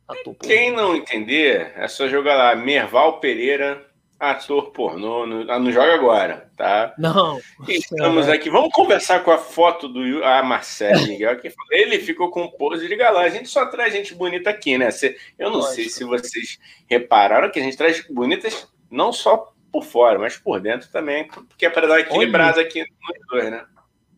Ator 0.08 0.36
Quem 0.36 0.72
não 0.72 0.96
entender, 0.96 1.74
é 1.76 1.88
só 1.88 2.08
jogar 2.08 2.36
lá 2.36 2.56
Merval 2.56 3.20
Pereira, 3.20 3.86
ator 4.20 4.72
pornô. 4.72 5.26
Não, 5.26 5.52
ah, 5.52 5.60
não 5.60 5.72
joga 5.72 5.94
agora, 5.94 6.50
tá? 6.56 6.94
Não. 6.98 7.40
Estamos 7.68 8.30
aqui. 8.30 8.50
Vamos 8.50 8.72
conversar 8.72 9.24
com 9.24 9.32
a 9.32 9.38
foto 9.38 9.88
do 9.88 10.24
a 10.24 10.44
Marcelo 10.44 11.08
Miguel. 11.08 11.40
Que 11.40 11.52
ele 11.72 12.00
ficou 12.00 12.30
com 12.30 12.48
pose 12.50 12.88
de 12.88 12.96
galã. 12.96 13.22
A 13.22 13.30
gente 13.30 13.50
só 13.50 13.66
traz 13.66 13.94
gente 13.94 14.14
bonita 14.14 14.50
aqui, 14.50 14.78
né? 14.78 14.90
Eu 15.38 15.50
não 15.50 15.62
sei 15.62 15.90
se 15.90 16.04
vocês 16.04 16.60
repararam 16.88 17.50
que 17.52 17.60
a 17.60 17.64
gente 17.64 17.78
traz 17.78 18.06
bonitas 18.08 18.68
não 18.90 19.12
só 19.12 19.52
por 19.72 19.84
fora, 19.84 20.18
mas 20.18 20.38
por 20.38 20.62
dentro 20.62 20.90
também, 20.90 21.28
porque 21.28 21.66
é 21.66 21.70
para 21.70 21.88
dar 21.88 22.00
equilibrada 22.00 22.62
aqui 22.62 22.80
nos 22.80 23.28
dois, 23.28 23.52
né? 23.52 23.66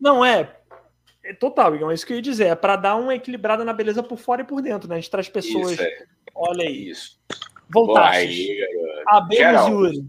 Não 0.00 0.24
é, 0.24 0.48
é 1.28 1.34
total, 1.34 1.74
Igor, 1.74 1.90
é 1.90 1.94
isso 1.94 2.06
que 2.06 2.12
eu 2.12 2.16
ia 2.16 2.22
dizer. 2.22 2.46
É 2.46 2.54
para 2.54 2.76
dar 2.76 2.96
uma 2.96 3.14
equilibrada 3.14 3.62
na 3.64 3.72
beleza 3.72 4.02
por 4.02 4.16
fora 4.16 4.40
e 4.40 4.44
por 4.44 4.62
dentro, 4.62 4.88
né? 4.88 4.96
A 4.96 4.98
gente 4.98 5.10
traz 5.10 5.28
pessoas. 5.28 5.72
Isso, 5.72 5.82
é. 5.82 6.06
Olha 6.34 6.66
aí. 6.66 6.88
Isso. 6.88 7.20
Voltaste. 7.68 8.56
Abemos 9.06 9.68
Yuri. 9.68 10.06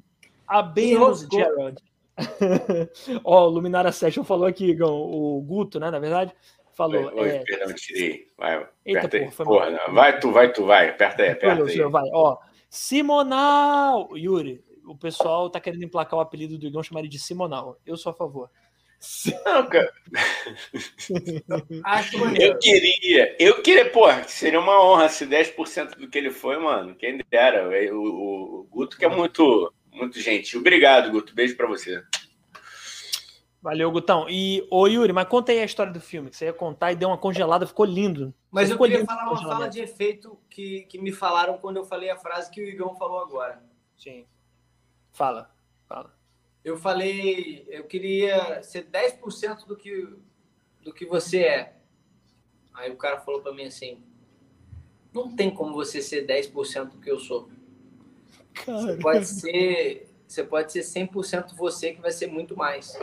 Abemos 0.48 1.28
Gerald. 1.32 1.78
Ó, 3.24 3.48
o 3.48 3.50
Luminária 3.50 3.92
Session 3.92 4.24
falou 4.24 4.48
aqui, 4.48 4.72
Igor, 4.72 4.90
o 4.90 5.42
Guto, 5.42 5.80
né? 5.80 5.92
Na 5.92 6.00
verdade, 6.00 6.34
falou. 6.74 7.12
Oi, 7.14 7.30
é... 7.30 7.40
perdão, 7.40 7.74
tirei. 7.76 8.28
Vai, 8.38 8.66
Eita, 8.86 9.10
porra, 9.10 9.32
foi 9.32 9.46
porra, 9.46 9.70
não. 9.70 9.94
Vai 9.94 10.20
tu, 10.20 10.32
vai 10.32 10.52
tu, 10.52 10.66
vai. 10.66 10.90
Aperta 10.90 11.24
aí, 11.24 11.32
aperta 11.32 11.64
aí. 11.66 11.82
Vai, 11.84 12.10
ó. 12.14 12.38
Simonal! 12.70 14.10
Yuri, 14.16 14.64
o 14.86 14.96
pessoal 14.96 15.50
tá 15.50 15.60
querendo 15.60 15.84
emplacar 15.84 16.18
o 16.18 16.22
apelido 16.22 16.58
do 16.58 16.66
Igor, 16.66 16.84
chamar 16.84 17.02
ele 17.02 17.10
de 17.10 17.20
Simonal. 17.20 17.78
Eu 17.86 17.98
sou 17.98 18.12
a 18.12 18.16
favor. 18.16 18.50
Não, 19.46 19.68
cara. 19.68 19.94
eu 22.40 22.60
queria, 22.60 23.36
eu 23.40 23.62
queria, 23.62 23.90
pô, 23.90 24.08
seria 24.28 24.60
uma 24.60 24.84
honra 24.84 25.08
se 25.08 25.26
10% 25.26 25.98
do 25.98 26.10
que 26.10 26.18
ele 26.18 26.32
foi, 26.32 26.58
mano. 26.58 26.96
Quem 26.96 27.20
dera. 27.30 27.70
O, 27.94 27.98
o, 27.98 28.60
o 28.60 28.64
Guto 28.66 28.98
que 28.98 29.06
é 29.06 29.10
muito, 29.10 29.74
muito 29.92 30.20
gentil. 30.20 30.60
Obrigado, 30.60 31.12
Guto. 31.12 31.34
Beijo 31.34 31.56
para 31.56 31.68
você. 31.68 32.04
Valeu, 33.62 33.92
Gutão. 33.92 34.26
E, 34.30 34.66
ô 34.70 34.88
Yuri, 34.88 35.14
mas 35.14 35.28
conta 35.28 35.54
aí 35.54 35.60
a 35.60 35.66
história 35.66 35.92
do 35.92 36.02
filme, 36.02 36.30
que 36.30 36.36
você 36.36 36.46
ia 36.46 36.54
contar 36.54 36.92
e 36.92 36.96
deu 36.96 37.10
uma 37.10 37.18
congelada, 37.18 37.68
ficou 37.68 37.86
lindo. 37.86 38.34
Mas 38.52 38.68
você 38.68 38.74
eu 38.74 38.78
queria 38.78 39.06
falar 39.06 39.32
uma 39.32 39.42
fala 39.42 39.70
de 39.70 39.82
efeito 39.82 40.38
que, 40.50 40.82
que 40.84 40.98
me 40.98 41.12
falaram 41.12 41.58
quando 41.58 41.78
eu 41.78 41.86
falei 41.86 42.10
a 42.10 42.18
frase 42.18 42.52
que 42.52 42.62
o 42.62 42.68
Igão 42.68 42.96
falou 42.96 43.20
agora. 43.20 43.62
Sim. 43.98 44.26
Fala, 45.12 45.54
fala 45.88 46.19
eu 46.64 46.78
falei, 46.78 47.66
eu 47.70 47.84
queria 47.86 48.62
ser 48.64 48.86
10% 48.86 49.66
do 49.66 49.76
que, 49.76 50.08
do 50.84 50.94
que 50.94 51.06
você 51.06 51.40
é. 51.40 51.74
Aí 52.74 52.92
o 52.92 52.98
cara 52.98 53.20
falou 53.20 53.42
para 53.42 53.54
mim 53.54 53.66
assim: 53.66 54.02
não 55.14 55.36
tem 55.36 55.54
como 55.54 55.74
você 55.74 56.02
ser 56.02 56.26
10% 56.26 56.90
do 56.90 56.98
que 56.98 57.10
eu 57.10 57.20
sou. 57.20 57.50
Você 58.66 58.98
pode 58.98 59.26
ser, 59.26 60.10
você 60.28 60.44
pode 60.44 60.72
ser 60.72 60.82
100% 60.82 61.56
você 61.56 61.94
que 61.94 62.02
vai 62.02 62.12
ser 62.12 62.28
muito 62.28 62.56
mais. 62.56 62.98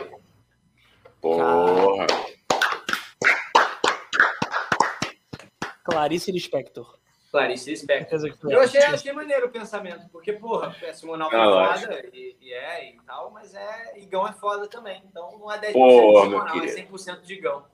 Porra. 1.19 2.07
Clarice 5.83 6.31
Lispector. 6.31 6.97
Clarice 7.31 7.69
Lispector. 7.69 8.19
Eu 8.49 8.61
achei, 8.61 8.81
achei 8.81 9.11
maneiro 9.11 9.47
o 9.47 9.49
pensamento, 9.49 10.07
porque, 10.11 10.33
porra, 10.33 10.75
é 10.81 10.93
Simonal 10.93 11.29
é 11.31 11.79
foda, 11.79 12.09
e, 12.13 12.35
e, 12.41 12.53
é 12.53 12.89
e 12.89 12.97
tal, 13.05 13.31
mas 13.31 13.53
é, 13.53 13.99
Igão 13.99 14.27
é 14.27 14.33
foda 14.33 14.67
também. 14.67 15.01
Então 15.09 15.37
não 15.37 15.51
é 15.51 15.59
10% 15.59 15.73
porra, 15.73 16.21
de 16.61 16.69
Simonal, 16.71 17.13
é 17.13 17.19
100% 17.19 17.21
de 17.21 17.33
Igão. 17.33 17.65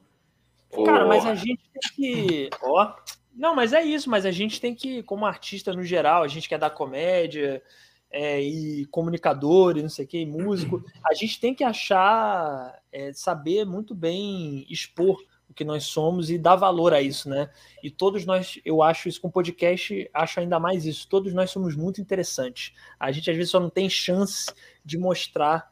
Porra. 0.70 0.92
Cara, 0.92 1.06
mas 1.06 1.26
a 1.26 1.36
gente 1.36 1.62
tem 1.72 1.96
que. 1.96 2.50
Ó. 2.62 2.94
Não, 3.36 3.56
mas 3.56 3.74
é 3.74 3.82
isso, 3.82 4.10
mas 4.10 4.26
a 4.26 4.32
gente 4.32 4.62
tem 4.62 4.76
que, 4.76 5.02
como 5.04 5.26
artista 5.26 5.74
no 5.74 5.84
geral, 5.84 6.24
a 6.24 6.28
gente 6.28 6.48
quer 6.48 6.60
dar 6.60 6.70
comédia, 6.70 7.64
é, 8.12 8.40
e 8.40 8.86
comunicador, 8.86 9.76
e 9.76 9.82
não 9.82 9.90
sei 9.90 10.06
o 10.06 10.08
que, 10.08 10.20
e 10.20 10.26
músico, 10.26 10.84
a 11.04 11.16
gente 11.16 11.40
tem 11.40 11.56
que 11.56 11.64
achar, 11.64 12.80
é, 12.92 13.12
saber 13.12 13.66
muito 13.66 13.96
bem 13.96 14.68
expor 14.70 15.18
o 15.54 15.56
que 15.56 15.64
nós 15.64 15.86
somos 15.86 16.30
e 16.30 16.38
dar 16.38 16.56
valor 16.56 16.94
a 16.94 17.02
isso, 17.02 17.30
né? 17.30 17.50
E 17.82 17.90
todos 17.90 18.26
nós, 18.26 18.60
eu 18.66 18.82
acho 18.82 19.08
isso 19.08 19.22
com 19.22 19.30
podcast, 19.30 20.10
acho 20.14 20.40
ainda 20.40 20.60
mais 20.60 20.86
isso. 20.86 21.08
Todos 21.08 21.34
nós 21.34 21.52
somos 21.52 21.76
muito 21.76 22.02
interessantes. 22.02 22.74
A 23.00 23.12
gente 23.12 23.30
às 23.30 23.38
vezes 23.38 23.52
só 23.52 23.60
não 23.60 23.70
tem 23.70 23.90
chance 23.90 24.52
de 24.84 24.98
mostrar 24.98 25.70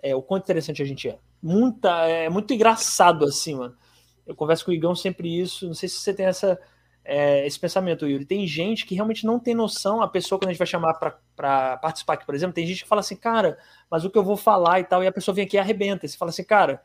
é, 0.00 0.14
o 0.14 0.22
quanto 0.22 0.44
interessante 0.44 0.80
a 0.80 0.86
gente 0.86 1.08
é. 1.08 1.18
Muita, 1.42 2.06
é 2.06 2.30
muito 2.30 2.54
engraçado 2.54 3.24
assim, 3.24 3.56
mano. 3.56 3.76
Eu 4.24 4.34
converso 4.34 4.64
com 4.64 4.70
o 4.70 4.74
Igão 4.74 4.94
sempre 4.94 5.40
isso. 5.40 5.66
Não 5.66 5.74
sei 5.74 5.88
se 5.88 5.96
você 5.96 6.14
tem 6.14 6.26
essa 6.26 6.58
é, 7.04 7.46
esse 7.46 7.60
pensamento, 7.60 8.06
Yuri. 8.06 8.24
Tem 8.24 8.46
gente 8.46 8.86
que 8.86 8.94
realmente 8.94 9.26
não 9.26 9.38
tem 9.38 9.54
noção, 9.54 10.00
a 10.00 10.08
pessoa, 10.08 10.38
quando 10.38 10.48
a 10.48 10.52
gente 10.52 10.58
vai 10.58 10.66
chamar 10.66 10.94
para 10.94 11.76
participar 11.76 12.14
aqui, 12.14 12.24
por 12.24 12.34
exemplo, 12.34 12.54
tem 12.54 12.66
gente 12.66 12.82
que 12.82 12.88
fala 12.88 13.00
assim, 13.00 13.16
cara, 13.16 13.58
mas 13.90 14.04
o 14.04 14.10
que 14.10 14.16
eu 14.16 14.24
vou 14.24 14.36
falar 14.36 14.80
e 14.80 14.84
tal, 14.84 15.04
e 15.04 15.06
a 15.06 15.12
pessoa 15.12 15.34
vem 15.34 15.44
aqui 15.44 15.56
e 15.56 15.60
arrebenta. 15.60 16.06
E 16.06 16.08
você 16.08 16.16
fala 16.16 16.30
assim, 16.30 16.44
cara, 16.44 16.82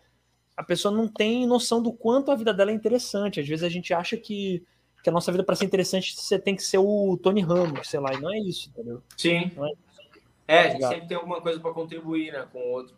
a 0.59 0.63
pessoa 0.63 0.93
não 0.93 1.07
tem 1.07 1.47
noção 1.47 1.81
do 1.81 1.93
quanto 1.93 2.31
a 2.31 2.35
vida 2.35 2.53
dela 2.53 2.69
é 2.69 2.73
interessante. 2.73 3.39
Às 3.39 3.47
vezes 3.47 3.63
a 3.63 3.69
gente 3.69 3.93
acha 3.93 4.17
que, 4.17 4.61
que 5.01 5.09
a 5.09 5.13
nossa 5.13 5.31
vida, 5.31 5.41
para 5.41 5.55
ser 5.55 5.63
interessante, 5.63 6.13
você 6.13 6.37
tem 6.37 6.53
que 6.53 6.61
ser 6.61 6.79
o 6.79 7.17
Tony 7.23 7.39
Ramos, 7.39 7.87
sei 7.87 8.01
lá, 8.01 8.13
e 8.13 8.19
não 8.19 8.29
é 8.29 8.39
isso, 8.39 8.67
entendeu? 8.67 9.01
Sim. 9.15 9.49
É, 10.45 10.53
é, 10.53 10.59
a 10.59 10.69
gente 10.71 10.87
sempre 10.89 11.07
tem 11.07 11.15
alguma 11.15 11.39
coisa 11.39 11.61
para 11.61 11.71
contribuir 11.71 12.33
né, 12.33 12.45
com 12.51 12.59
o 12.59 12.71
outro. 12.73 12.93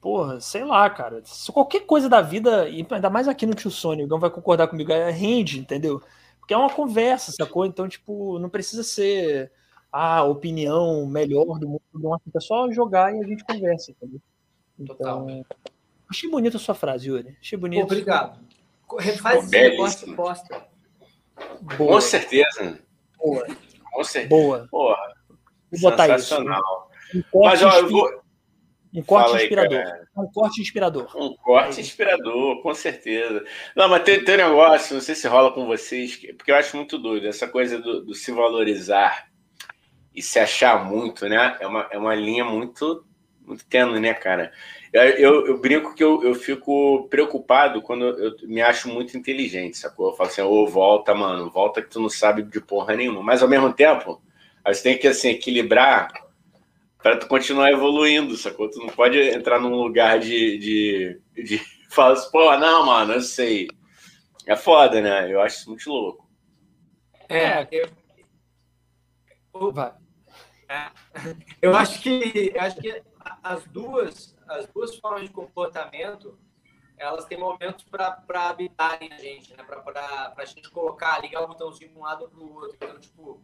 Porra, 0.00 0.40
sei 0.40 0.64
lá, 0.64 0.88
cara. 0.88 1.20
Se 1.26 1.52
qualquer 1.52 1.80
coisa 1.80 2.08
da 2.08 2.22
vida, 2.22 2.66
e 2.66 2.86
ainda 2.90 3.10
mais 3.10 3.28
aqui 3.28 3.44
no 3.44 3.54
Tio 3.54 3.70
Sônia, 3.70 4.06
o 4.06 4.08
Gão 4.08 4.18
vai 4.18 4.30
concordar 4.30 4.66
comigo, 4.66 4.90
é 4.90 5.10
rende, 5.10 5.58
entendeu? 5.60 6.00
Porque 6.40 6.54
é 6.54 6.56
uma 6.56 6.72
conversa, 6.72 7.30
sacou? 7.30 7.66
Então, 7.66 7.86
tipo, 7.86 8.38
não 8.38 8.48
precisa 8.48 8.82
ser 8.82 9.52
a 9.92 10.24
opinião 10.24 11.06
melhor 11.06 11.58
do 11.58 11.68
mundo 11.68 11.82
uma 11.92 12.18
é 12.34 12.40
só 12.40 12.72
jogar 12.72 13.14
e 13.14 13.20
a 13.22 13.26
gente 13.26 13.44
conversa, 13.44 13.90
entendeu? 13.90 14.20
Então, 14.78 14.96
Total. 14.96 15.44
Achei 16.14 16.30
bonita 16.30 16.56
a 16.56 16.60
sua 16.60 16.74
frase, 16.74 17.08
Yuri. 17.08 17.36
Achei 17.40 17.58
bonito. 17.58 17.84
Obrigado. 17.84 18.38
Refaz 18.98 19.52
esse 19.52 20.14
posta. 20.14 20.66
Com 21.76 22.00
certeza. 22.00 22.78
Boa. 23.18 23.46
Com 23.92 24.04
certeza. 24.04 24.28
Boa. 24.28 24.68
Porra. 24.70 25.14
Vou 25.70 25.90
botar 25.90 26.16
isso. 26.16 26.36
Mas, 27.34 27.62
ó, 27.62 27.78
eu 27.78 27.88
vou 27.88 28.24
um 28.94 29.02
corte 29.02 29.30
Fala 29.30 29.42
inspirador. 29.42 29.78
Aí, 29.78 30.06
um 30.16 30.26
corte 30.28 30.60
inspirador. 30.60 31.16
Um 31.16 31.34
corte 31.34 31.80
inspirador, 31.80 32.62
com 32.62 32.72
certeza. 32.74 33.44
Não, 33.74 33.88
mas 33.88 34.04
tem, 34.04 34.22
tem 34.22 34.36
um 34.36 34.38
negócio, 34.38 34.94
não 34.94 35.02
sei 35.02 35.16
se 35.16 35.26
rola 35.26 35.52
com 35.52 35.66
vocês, 35.66 36.16
porque 36.36 36.52
eu 36.52 36.54
acho 36.54 36.76
muito 36.76 36.96
doido, 36.96 37.26
essa 37.26 37.48
coisa 37.48 37.76
do, 37.80 38.04
do 38.04 38.14
se 38.14 38.30
valorizar 38.30 39.26
e 40.14 40.22
se 40.22 40.38
achar 40.38 40.84
muito, 40.84 41.28
né? 41.28 41.56
É 41.58 41.66
uma, 41.66 41.88
é 41.90 41.98
uma 41.98 42.14
linha 42.14 42.44
muito, 42.44 43.04
muito 43.46 43.64
tênue, 43.66 44.00
né, 44.00 44.14
cara? 44.14 44.52
Eu, 44.92 45.02
eu, 45.02 45.46
eu, 45.48 45.58
brinco 45.58 45.94
que 45.94 46.02
eu, 46.02 46.22
eu 46.22 46.34
fico 46.34 47.08
preocupado 47.08 47.82
quando 47.82 48.04
eu 48.04 48.36
me 48.44 48.62
acho 48.62 48.88
muito 48.88 49.16
inteligente, 49.16 49.76
sacou? 49.76 50.10
Eu 50.10 50.16
falo 50.16 50.28
assim, 50.28 50.42
ô, 50.42 50.50
oh, 50.50 50.66
volta, 50.66 51.14
mano, 51.14 51.50
volta 51.50 51.82
que 51.82 51.90
tu 51.90 52.00
não 52.00 52.08
sabe 52.08 52.42
de 52.42 52.60
porra 52.60 52.94
nenhuma. 52.94 53.22
Mas 53.22 53.42
ao 53.42 53.48
mesmo 53.48 53.72
tempo, 53.72 54.22
você 54.64 54.82
tem 54.82 54.98
que 54.98 55.08
assim, 55.08 55.30
equilibrar 55.30 56.12
para 57.02 57.18
tu 57.18 57.26
continuar 57.26 57.70
evoluindo, 57.70 58.36
sacou? 58.36 58.70
Tu 58.70 58.78
não 58.78 58.88
pode 58.88 59.18
entrar 59.18 59.60
num 59.60 59.74
lugar 59.74 60.18
de, 60.18 60.58
de, 60.58 61.20
de 61.34 61.60
falar 61.90 62.14
assim, 62.14 62.30
pô, 62.30 62.56
não, 62.56 62.86
mano, 62.86 63.14
eu 63.14 63.20
sei. 63.20 63.68
É 64.46 64.56
foda, 64.56 65.00
né? 65.00 65.30
Eu 65.30 65.40
acho 65.40 65.58
isso 65.58 65.70
muito 65.70 65.90
louco. 65.90 66.28
É, 67.28 67.66
eu... 67.70 67.88
Vai. 69.72 69.92
É. 70.68 70.90
Eu 71.60 71.76
acho 71.76 72.00
que 72.00 72.52
eu 72.54 72.60
acho 72.60 72.76
que 72.76 73.02
as 73.42 73.64
duas 73.64 74.36
as 74.46 74.66
duas 74.66 74.96
formas 74.96 75.22
de 75.22 75.30
comportamento 75.30 76.38
elas 76.96 77.24
têm 77.24 77.38
momentos 77.38 77.84
para 77.84 78.48
habitarem 78.48 79.12
a 79.12 79.18
gente, 79.18 79.54
né? 79.56 79.64
Para 79.64 80.32
a 80.36 80.44
gente 80.44 80.70
colocar, 80.70 81.20
ligar 81.20 81.42
o 81.42 81.48
botãozinho 81.48 81.90
de 81.90 81.98
um 81.98 82.02
lado 82.02 82.28
para 82.28 82.38
o 82.38 82.54
outro. 82.54 82.76
Então, 82.76 83.00
tipo, 83.00 83.42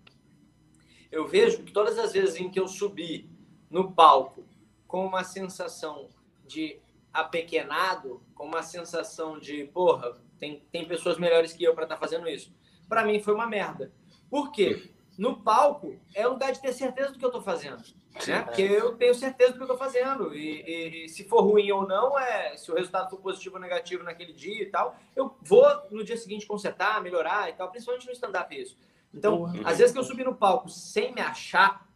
eu 1.10 1.26
vejo 1.26 1.62
que 1.64 1.72
todas 1.72 1.98
as 1.98 2.12
vezes 2.12 2.36
em 2.36 2.48
que 2.48 2.60
eu 2.60 2.68
subi 2.68 3.28
no 3.68 3.92
palco 3.92 4.44
com 4.86 5.04
uma 5.04 5.24
sensação 5.24 6.08
de 6.46 6.80
apequenado, 7.12 8.22
com 8.34 8.46
uma 8.46 8.62
sensação 8.62 9.38
de, 9.38 9.64
porra, 9.64 10.16
tem, 10.38 10.60
tem 10.70 10.86
pessoas 10.86 11.18
melhores 11.18 11.52
que 11.52 11.64
eu 11.64 11.74
para 11.74 11.84
estar 11.84 11.96
tá 11.96 12.00
fazendo 12.00 12.28
isso. 12.28 12.54
Para 12.88 13.04
mim 13.04 13.20
foi 13.20 13.34
uma 13.34 13.46
merda. 13.46 13.92
Por 14.28 14.52
quê? 14.52 14.90
No 15.18 15.42
palco 15.42 16.00
é 16.14 16.26
lugar 16.26 16.52
de 16.52 16.60
ter 16.60 16.72
certeza 16.72 17.12
do 17.12 17.18
que 17.18 17.24
eu 17.24 17.28
estou 17.28 17.42
fazendo. 17.42 17.82
Né? 18.26 18.42
Porque 18.42 18.62
eu 18.62 18.96
tenho 18.96 19.14
certeza 19.14 19.52
do 19.52 19.56
que 19.56 19.62
eu 19.62 19.72
estou 19.72 19.78
fazendo. 19.78 20.34
E, 20.34 20.62
e, 20.62 21.04
e, 21.04 21.08
se 21.08 21.24
for 21.24 21.42
ruim 21.42 21.70
ou 21.70 21.86
não, 21.86 22.18
é 22.18 22.56
se 22.56 22.70
o 22.70 22.74
resultado 22.74 23.08
for 23.08 23.18
positivo 23.18 23.56
ou 23.56 23.60
negativo 23.60 24.02
naquele 24.02 24.32
dia 24.32 24.62
e 24.62 24.66
tal, 24.66 24.96
eu 25.14 25.34
vou 25.42 25.64
no 25.90 26.04
dia 26.04 26.16
seguinte 26.16 26.46
consertar, 26.46 27.00
melhorar 27.02 27.48
e 27.48 27.52
tal, 27.52 27.70
principalmente 27.70 28.06
no 28.06 28.12
stand-up 28.12 28.54
isso. 28.54 28.76
Então, 29.12 29.46
às 29.64 29.78
vezes 29.78 29.92
que 29.92 29.98
eu 29.98 30.04
subi 30.04 30.22
no 30.22 30.34
palco 30.34 30.68
sem 30.68 31.12
me 31.12 31.20
achar, 31.20 31.86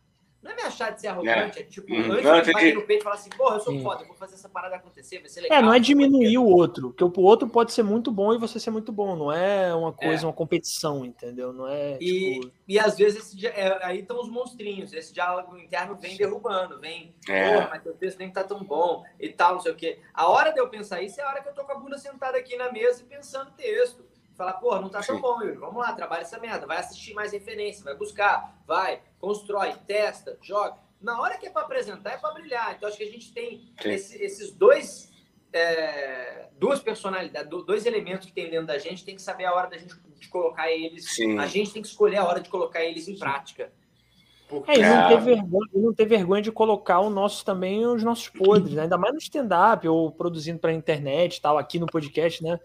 não 0.45 0.51
é 0.51 0.57
me 0.57 0.63
achar 0.63 0.91
de 0.91 1.01
ser 1.01 1.07
arrogante, 1.07 1.59
é, 1.59 1.63
é 1.63 1.65
tipo, 1.65 1.91
hum. 1.91 2.13
antes 2.13 2.23
não, 2.23 2.43
de 2.43 2.53
bater 2.53 2.75
no 2.75 2.83
peito 2.83 3.01
e 3.01 3.03
falar 3.03 3.17
assim, 3.17 3.31
porra, 3.31 3.57
eu 3.57 3.61
sou 3.61 3.81
foda, 3.81 4.03
eu 4.03 4.07
vou 4.07 4.15
fazer 4.15 4.35
essa 4.35 4.49
parada 4.49 4.77
acontecer, 4.77 5.19
vai 5.21 5.29
ser 5.31 5.41
legal. 5.41 5.59
É, 5.59 5.63
não 5.63 5.73
é 5.73 5.81
diminuir 5.81 6.37
o 6.37 6.45
outro, 6.45 6.91
porque 6.91 7.03
o 7.03 7.25
outro 7.25 7.49
pode 7.49 7.73
ser 7.73 7.83
muito 7.83 8.13
bom 8.13 8.35
e 8.35 8.39
você 8.39 8.61
ser 8.61 8.71
muito 8.71 8.93
bom, 8.93 9.17
não 9.17 9.33
é 9.33 9.75
uma 9.75 9.91
coisa, 9.91 10.25
é. 10.25 10.27
uma 10.27 10.35
competição, 10.35 11.03
entendeu? 11.03 11.51
Não 11.51 11.67
é, 11.67 11.97
e, 11.99 12.41
tipo... 12.41 12.53
e 12.69 12.79
às 12.79 12.99
vezes 12.99 13.35
esse, 13.35 13.47
é, 13.47 13.87
aí 13.87 14.01
estão 14.01 14.21
os 14.21 14.29
monstrinhos, 14.29 14.93
esse 14.93 15.15
diálogo 15.15 15.57
interno 15.57 15.97
vem 15.97 16.15
derrubando, 16.15 16.79
vem, 16.79 17.15
é. 17.27 17.55
porra, 17.55 17.69
mas 17.71 17.83
teu 17.83 17.95
texto 17.95 18.19
nem 18.19 18.31
tá 18.31 18.45
tão 18.45 18.63
bom 18.63 19.03
e 19.19 19.31
tal, 19.31 19.55
não 19.55 19.61
sei 19.61 19.73
o 19.73 19.77
quê. 19.77 19.99
A 20.13 20.29
hora 20.29 20.53
de 20.53 20.61
eu 20.61 20.69
pensar 20.69 21.01
isso 21.01 21.19
é 21.19 21.25
a 21.25 21.29
hora 21.29 21.43
que 21.43 21.49
eu 21.49 21.55
tô 21.55 21.65
com 21.65 21.73
a 21.73 21.77
bunda 21.77 21.97
sentada 21.97 22.37
aqui 22.37 22.55
na 22.59 22.71
mesa 22.71 23.01
e 23.01 23.07
pensando 23.07 23.51
texto. 23.53 24.05
Falar, 24.35 24.55
porra, 24.55 24.81
não 24.81 24.89
tá 24.89 25.01
tão 25.01 25.21
bom, 25.21 25.41
Yuri. 25.43 25.57
Vamos 25.57 25.77
lá, 25.77 25.93
trabalha 25.93 26.23
essa 26.23 26.39
merda. 26.39 26.67
Vai 26.67 26.79
assistir 26.79 27.15
mais 27.15 27.33
referência, 27.33 27.85
vai 27.85 27.95
buscar, 27.95 28.61
vai, 28.67 29.01
constrói, 29.21 29.75
testa, 29.87 30.37
joga 30.43 30.85
na 31.05 31.21
hora 31.21 31.37
que 31.37 31.47
é 31.47 31.51
para 31.51 31.63
apresentar, 31.63 32.13
é 32.13 32.17
para 32.17 32.33
brilhar. 32.33 32.75
Então, 32.75 32.89
acho 32.89 32.97
que 32.97 33.05
a 33.05 33.11
gente 33.11 33.31
tem 33.33 33.71
esse, 33.85 34.21
esses 34.23 34.51
dois, 34.51 35.13
é, 35.53 36.49
duas 36.59 36.81
personalidades, 36.81 37.51
dois 37.67 37.85
elementos 37.85 38.27
que 38.27 38.33
tem 38.33 38.51
dentro 38.51 38.67
da 38.67 38.79
gente, 38.79 39.05
tem 39.05 39.15
que 39.15 39.23
saber 39.23 39.45
a 39.45 39.55
hora 39.55 39.69
da 39.69 39.77
gente 39.77 39.95
de 40.19 40.29
colocar 40.29 40.73
eles. 40.73 41.15
Sim. 41.15 41.39
A 41.39 41.47
gente 41.47 41.73
tem 41.73 41.83
que 41.83 41.89
escolher 41.89 42.17
a 42.17 42.25
hora 42.25 42.41
de 42.41 42.49
colocar 42.49 42.83
eles 42.83 43.07
em 43.07 43.19
prática. 43.19 43.71
Porque... 44.49 44.71
É, 44.71 44.79
e 44.79 44.83
não 44.83 45.09
ter, 45.09 45.21
vergonha, 45.21 45.71
não 45.75 45.95
ter 45.95 46.07
vergonha 46.07 46.43
de 46.43 46.53
colocar 46.53 47.01
o 47.01 47.11
nosso 47.11 47.45
também 47.45 47.87
os 47.87 48.03
nossos 48.03 48.29
podres, 48.29 48.75
né? 48.75 48.83
ainda 48.83 48.97
mais 48.97 49.13
no 49.13 49.19
stand-up 49.19 49.87
ou 49.87 50.11
produzindo 50.11 50.59
para 50.59 50.71
a 50.71 50.75
internet, 50.75 51.41
tal, 51.41 51.59
aqui 51.59 51.79
no 51.79 51.87
podcast, 51.87 52.43
né? 52.43 52.59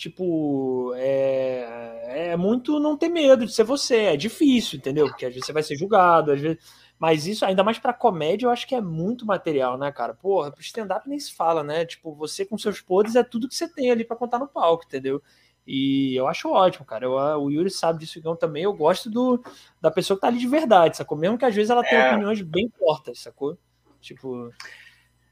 Tipo, 0.00 0.94
é, 0.96 2.30
é 2.30 2.36
muito 2.36 2.80
não 2.80 2.96
ter 2.96 3.10
medo 3.10 3.44
de 3.44 3.52
ser 3.52 3.64
você, 3.64 3.96
é 3.96 4.16
difícil, 4.16 4.78
entendeu? 4.78 5.06
Porque 5.08 5.26
às 5.26 5.34
vezes 5.34 5.44
você 5.44 5.52
vai 5.52 5.62
ser 5.62 5.76
julgado, 5.76 6.32
às 6.32 6.40
vezes 6.40 6.58
mas 6.98 7.26
isso, 7.26 7.44
ainda 7.44 7.62
mais 7.62 7.78
pra 7.78 7.92
comédia, 7.92 8.46
eu 8.46 8.50
acho 8.50 8.66
que 8.66 8.74
é 8.74 8.80
muito 8.80 9.26
material, 9.26 9.76
né, 9.76 9.92
cara? 9.92 10.14
Porra, 10.14 10.50
pro 10.50 10.62
stand-up 10.62 11.06
nem 11.06 11.18
se 11.18 11.34
fala, 11.34 11.62
né? 11.62 11.84
Tipo, 11.84 12.14
você 12.14 12.46
com 12.46 12.56
seus 12.56 12.80
podres 12.80 13.14
é 13.14 13.22
tudo 13.22 13.48
que 13.48 13.54
você 13.54 13.68
tem 13.68 13.90
ali 13.90 14.04
para 14.04 14.16
contar 14.16 14.38
no 14.38 14.48
palco, 14.48 14.84
entendeu? 14.86 15.22
E 15.66 16.14
eu 16.14 16.26
acho 16.26 16.50
ótimo, 16.50 16.86
cara. 16.86 17.04
Eu, 17.04 17.12
o 17.12 17.50
Yuri 17.50 17.70
sabe 17.70 18.00
disso 18.00 18.18
então, 18.18 18.34
também. 18.36 18.64
Eu 18.64 18.72
gosto 18.72 19.10
do, 19.10 19.42
da 19.80 19.90
pessoa 19.90 20.16
que 20.16 20.22
tá 20.22 20.28
ali 20.28 20.38
de 20.38 20.46
verdade, 20.46 20.96
sacou? 20.96 21.16
Mesmo 21.16 21.36
que 21.36 21.44
às 21.44 21.54
vezes 21.54 21.70
ela 21.70 21.82
tenha 21.82 22.02
é. 22.02 22.10
opiniões 22.10 22.40
bem 22.40 22.70
fortes, 22.78 23.20
sacou? 23.20 23.58
Tipo. 24.00 24.50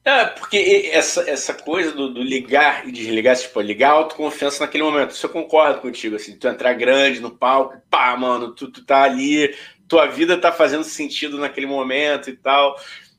É, 0.04 0.24
porque 0.24 0.90
essa, 0.92 1.28
essa 1.28 1.52
coisa 1.52 1.92
do, 1.92 2.12
do, 2.12 2.22
ligar 2.22 2.88
e 2.88 2.92
desligar, 2.92 3.36
tipo, 3.36 3.60
ligar 3.60 3.90
a 3.90 3.94
autoconfiança 3.94 4.64
naquele 4.64 4.84
momento. 4.84 5.10
Isso 5.10 5.26
eu 5.26 5.30
concordo 5.30 5.80
contigo, 5.80 6.16
assim, 6.16 6.36
tu 6.36 6.48
entrar 6.48 6.72
grande 6.72 7.20
no 7.20 7.30
palco, 7.30 7.80
pá, 7.90 8.16
mano, 8.16 8.54
tu, 8.54 8.70
tu 8.70 8.84
tá 8.84 9.02
ali, 9.02 9.54
tua 9.86 10.06
vida 10.06 10.38
tá 10.38 10.50
fazendo 10.50 10.84
sentido 10.84 11.38
naquele 11.38 11.66
momento 11.66 12.30
e 12.30 12.36
tal. 12.36 12.74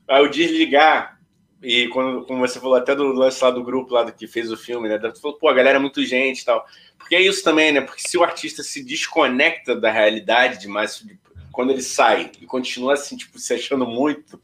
Aí 0.08 0.22
o 0.22 0.28
desligar, 0.28 1.20
e 1.62 1.88
quando, 1.88 2.24
como 2.26 2.40
você 2.40 2.58
falou 2.58 2.76
até 2.76 2.94
do 2.94 3.04
lance 3.04 3.42
lá 3.44 3.50
do 3.50 3.62
grupo 3.62 3.94
lá 3.94 4.02
do 4.02 4.12
que 4.12 4.26
fez 4.26 4.50
o 4.50 4.56
filme, 4.56 4.88
né? 4.88 4.98
Tu 4.98 5.20
falou, 5.20 5.36
pô, 5.38 5.48
a 5.48 5.54
galera 5.54 5.78
é 5.78 5.80
muito 5.80 6.02
gente 6.04 6.40
e 6.40 6.44
tal. 6.44 6.66
Porque 6.98 7.14
é 7.14 7.20
isso 7.20 7.44
também, 7.44 7.70
né? 7.70 7.82
Porque 7.82 8.00
se 8.00 8.16
o 8.16 8.24
artista 8.24 8.62
se 8.62 8.82
desconecta 8.82 9.76
da 9.76 9.90
realidade 9.90 10.58
demais, 10.58 11.04
quando 11.52 11.70
ele 11.70 11.82
sai 11.82 12.32
e 12.40 12.46
continua 12.46 12.94
assim, 12.94 13.16
tipo, 13.16 13.38
se 13.38 13.52
achando 13.52 13.86
muito, 13.86 14.40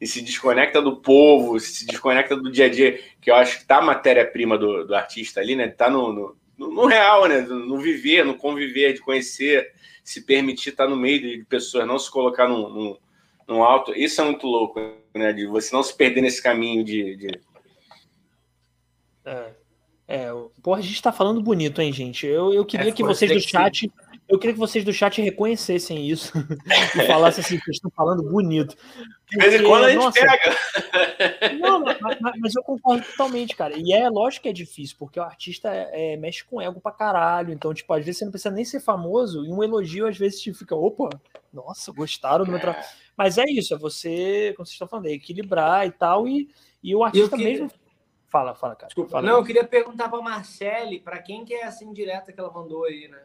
e 0.00 0.06
se 0.06 0.20
desconecta 0.20 0.80
do 0.80 0.96
povo, 0.96 1.58
se 1.58 1.86
desconecta 1.86 2.36
do 2.36 2.50
dia 2.50 2.66
a 2.66 2.68
dia, 2.68 3.00
que 3.20 3.30
eu 3.30 3.34
acho 3.34 3.60
que 3.60 3.66
tá 3.66 3.78
a 3.78 3.82
matéria-prima 3.82 4.58
do, 4.58 4.86
do 4.86 4.94
artista 4.94 5.40
ali, 5.40 5.56
né? 5.56 5.68
Tá 5.68 5.88
no, 5.90 6.12
no, 6.12 6.36
no 6.58 6.86
real, 6.86 7.26
né? 7.28 7.40
No 7.40 7.78
viver, 7.78 8.24
no 8.24 8.34
conviver, 8.34 8.92
de 8.92 9.00
conhecer 9.00 9.72
se 10.06 10.20
permitir 10.24 10.70
estar 10.70 10.88
no 10.88 10.96
meio 10.96 11.20
de 11.20 11.44
pessoas, 11.46 11.86
não 11.86 11.98
se 11.98 12.08
colocar 12.08 12.48
num, 12.48 12.68
num, 12.68 12.96
num 13.48 13.62
alto. 13.64 13.92
Isso 13.92 14.20
é 14.20 14.24
muito 14.24 14.46
louco, 14.46 14.80
né? 15.12 15.32
De 15.32 15.46
você 15.46 15.74
não 15.74 15.82
se 15.82 15.94
perder 15.96 16.20
nesse 16.20 16.40
caminho 16.40 16.84
de. 16.84 17.16
de... 17.16 17.40
É, 19.24 19.50
é, 20.06 20.28
porra, 20.62 20.78
a 20.78 20.82
gente 20.82 21.02
tá 21.02 21.10
falando 21.10 21.42
bonito, 21.42 21.82
hein, 21.82 21.92
gente? 21.92 22.24
Eu, 22.24 22.54
eu 22.54 22.64
queria 22.64 22.90
é 22.90 22.92
que 22.92 23.02
vocês 23.02 23.32
do 23.32 23.40
chat 23.40 23.90
eu 24.28 24.38
queria 24.38 24.54
que 24.54 24.58
vocês 24.58 24.84
do 24.84 24.92
chat 24.92 25.22
reconhecessem 25.22 26.08
isso 26.08 26.32
e 26.96 27.06
falassem 27.06 27.44
assim, 27.44 27.58
vocês 27.58 27.76
estão 27.76 27.90
falando 27.90 28.22
bonito. 28.24 28.76
De 29.30 29.36
vez 29.38 29.60
em 29.60 29.64
quando 29.64 29.84
a 29.84 29.90
gente 29.90 30.02
nossa, 30.02 30.20
pega. 30.20 31.58
Não, 31.60 31.80
mas, 31.80 32.18
mas, 32.40 32.54
eu 32.54 32.62
concordo 32.62 33.04
totalmente, 33.04 33.54
cara. 33.54 33.74
E 33.76 33.92
é 33.92 34.08
lógico 34.08 34.44
que 34.44 34.48
é 34.48 34.52
difícil, 34.52 34.96
porque 34.98 35.20
o 35.20 35.22
artista 35.22 35.72
é, 35.72 36.14
é, 36.14 36.16
mexe 36.16 36.44
com 36.44 36.60
ego 36.60 36.80
pra 36.80 36.90
caralho. 36.90 37.52
Então, 37.52 37.72
tipo, 37.72 37.92
às 37.92 38.04
vezes 38.04 38.18
você 38.18 38.24
não 38.24 38.32
precisa 38.32 38.54
nem 38.54 38.64
ser 38.64 38.80
famoso, 38.80 39.44
e 39.44 39.48
um 39.48 39.62
elogio 39.62 40.06
às 40.06 40.16
vezes 40.16 40.40
te 40.40 40.52
fica, 40.52 40.74
opa, 40.74 41.08
nossa, 41.52 41.92
gostaram 41.92 42.44
do 42.44 42.50
meu 42.50 42.60
trabalho. 42.60 42.84
Mas 43.16 43.38
é 43.38 43.44
isso, 43.44 43.74
é 43.74 43.78
você, 43.78 44.52
como 44.56 44.66
vocês 44.66 44.74
estão 44.74 44.88
falando, 44.88 45.06
é 45.06 45.12
equilibrar 45.12 45.86
e 45.86 45.90
tal, 45.90 46.26
e, 46.26 46.48
e 46.82 46.94
o 46.94 47.04
artista 47.04 47.36
queria... 47.36 47.52
mesmo. 47.52 47.70
Fala, 48.28 48.54
fala, 48.54 48.74
cara. 48.74 48.88
Desculpa. 48.88 49.10
Fala, 49.10 49.26
não, 49.26 49.38
eu 49.38 49.44
queria 49.44 49.64
perguntar 49.64 50.08
pra 50.08 50.20
Marcele, 50.20 51.00
pra 51.00 51.22
quem 51.22 51.44
que 51.44 51.54
é 51.54 51.62
essa 51.62 51.84
indireta 51.84 52.32
que 52.32 52.40
ela 52.40 52.52
mandou 52.52 52.84
aí, 52.84 53.08
né? 53.08 53.20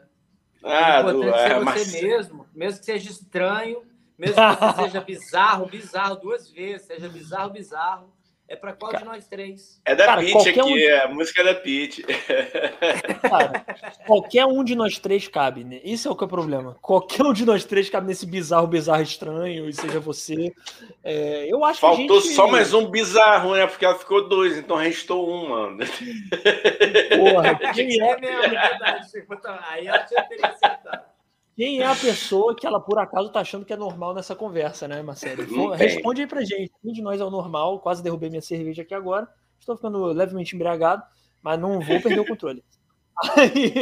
Ah, 0.62 1.00
é 1.00 1.02
do, 1.02 1.22
é, 1.24 1.54
você 1.54 1.64
mas... 1.64 1.92
mesmo, 1.92 2.46
mesmo 2.54 2.78
que 2.80 2.86
seja 2.86 3.10
estranho, 3.10 3.82
mesmo 4.16 4.36
que 4.36 4.64
você 4.64 4.82
seja 4.84 5.00
bizarro, 5.00 5.66
bizarro 5.66 6.16
duas 6.16 6.48
vezes, 6.50 6.86
seja 6.86 7.08
bizarro, 7.08 7.50
bizarro. 7.50 8.12
É 8.52 8.56
para 8.56 8.74
qual 8.74 8.94
de 8.94 9.02
nós 9.02 9.26
três? 9.26 9.80
É 9.82 9.94
da 9.94 10.14
Pete 10.18 10.50
aqui, 10.50 10.60
um... 10.60 10.76
é 10.76 11.04
a 11.04 11.08
música 11.08 11.40
é 11.40 11.44
da 11.44 11.54
Pete. 11.54 12.02
Cara, 13.26 13.64
qualquer 14.06 14.44
um 14.44 14.62
de 14.62 14.74
nós 14.74 14.98
três 14.98 15.26
cabe, 15.26 15.64
né? 15.64 15.80
Isso 15.82 16.06
é 16.06 16.10
o 16.10 16.14
que 16.14 16.22
é 16.22 16.26
o 16.26 16.28
problema. 16.28 16.76
Qualquer 16.82 17.22
um 17.22 17.32
de 17.32 17.46
nós 17.46 17.64
três 17.64 17.88
cabe 17.88 18.08
nesse 18.08 18.26
bizarro, 18.26 18.66
bizarro 18.66 19.00
estranho, 19.00 19.70
e 19.70 19.72
seja 19.72 19.98
você. 19.98 20.52
É, 21.02 21.46
eu 21.50 21.64
acho 21.64 21.80
Faltou 21.80 22.20
gente... 22.20 22.34
só 22.34 22.46
mais 22.46 22.74
um 22.74 22.90
bizarro, 22.90 23.54
né? 23.54 23.66
Porque 23.66 23.86
ela 23.86 23.98
ficou 23.98 24.28
dois, 24.28 24.58
então 24.58 24.76
restou 24.76 25.32
um, 25.32 25.48
mano. 25.48 25.78
Porra, 27.16 27.72
quem 27.72 28.02
é 28.02 28.20
mesmo, 28.20 28.50
verdade. 28.50 29.08
Aí 29.70 29.86
ela 29.86 30.00
tinha 30.00 30.24
teria 30.24 30.48
acertado. 30.48 31.11
Quem 31.56 31.80
é 31.80 31.86
a 31.86 31.94
pessoa 31.94 32.54
que 32.54 32.66
ela, 32.66 32.80
por 32.80 32.98
acaso, 32.98 33.30
tá 33.30 33.40
achando 33.40 33.64
que 33.64 33.72
é 33.72 33.76
normal 33.76 34.14
nessa 34.14 34.34
conversa, 34.34 34.88
né, 34.88 35.02
Marcelo? 35.02 35.42
Responde 35.72 36.22
aí 36.22 36.26
pra 36.26 36.42
gente. 36.42 36.72
Quem 36.82 36.92
de 36.92 37.02
nós 37.02 37.20
é 37.20 37.24
o 37.24 37.30
normal? 37.30 37.80
Quase 37.80 38.02
derrubei 38.02 38.30
minha 38.30 38.40
cerveja 38.40 38.82
aqui 38.82 38.94
agora. 38.94 39.28
Estou 39.60 39.76
ficando 39.76 40.04
levemente 40.06 40.54
embriagado, 40.54 41.02
mas 41.42 41.60
não 41.60 41.80
vou 41.80 42.00
perder 42.00 42.20
o 42.20 42.26
controle. 42.26 42.64
Aí, 43.36 43.72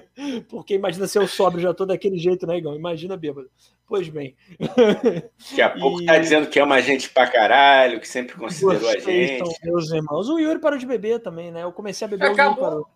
porque 0.48 0.74
imagina 0.74 1.06
se 1.08 1.18
eu 1.18 1.26
sobro 1.26 1.60
já 1.60 1.74
tô 1.74 1.84
daquele 1.84 2.16
jeito, 2.16 2.46
né, 2.46 2.56
Igão? 2.58 2.74
Imagina 2.76 3.16
bêbado. 3.16 3.50
Pois 3.86 4.08
bem. 4.08 4.36
Daqui 4.58 5.60
a 5.60 5.68
pouco 5.76 6.00
e... 6.00 6.06
tá 6.06 6.16
dizendo 6.16 6.48
que 6.48 6.60
ama 6.60 6.76
a 6.76 6.80
gente 6.80 7.10
pra 7.10 7.28
caralho, 7.28 8.00
que 8.00 8.06
sempre 8.06 8.36
considerou 8.36 8.78
Vocês 8.78 9.06
a 9.06 9.10
gente. 9.10 9.38
São 9.38 9.54
meus 9.64 9.90
irmãos. 9.90 10.28
O 10.28 10.38
Yuri 10.38 10.60
parou 10.60 10.78
de 10.78 10.86
beber 10.86 11.20
também, 11.20 11.50
né? 11.50 11.64
Eu 11.64 11.72
comecei 11.72 12.06
a 12.06 12.08
beber, 12.08 12.30
Acabou. 12.30 12.52
o 12.52 12.56
Yuri 12.56 12.60
parou. 12.60 12.88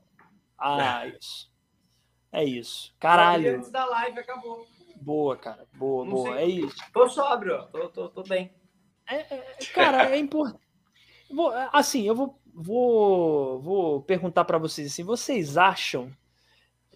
Ah, 0.57 1.07
isso. 1.09 1.53
É 2.35 2.45
isso. 2.45 2.93
Caralho. 2.99 3.57
Antes 3.57 3.71
da 3.71 3.85
live 3.85 4.19
acabou. 4.19 4.67
Boa, 4.97 5.37
cara. 5.37 5.65
Boa, 5.75 6.05
Não 6.05 6.13
boa. 6.13 6.35
Sei. 6.35 6.43
É 6.43 6.47
isso. 6.47 6.77
Tô 6.93 7.09
sóbrio, 7.09 7.65
Tô, 7.71 7.89
tô, 7.89 8.09
tô 8.09 8.23
bem. 8.25 8.53
É, 9.09 9.35
é, 9.35 9.57
cara, 9.73 10.11
é 10.11 10.19
importante. 10.19 10.61
Assim, 11.73 12.03
eu 12.03 12.15
vou, 12.15 12.41
vou, 12.53 13.61
vou 13.61 14.03
perguntar 14.03 14.45
para 14.45 14.59
vocês 14.59 14.91
assim, 14.93 15.05
vocês 15.05 15.57
acham 15.57 16.11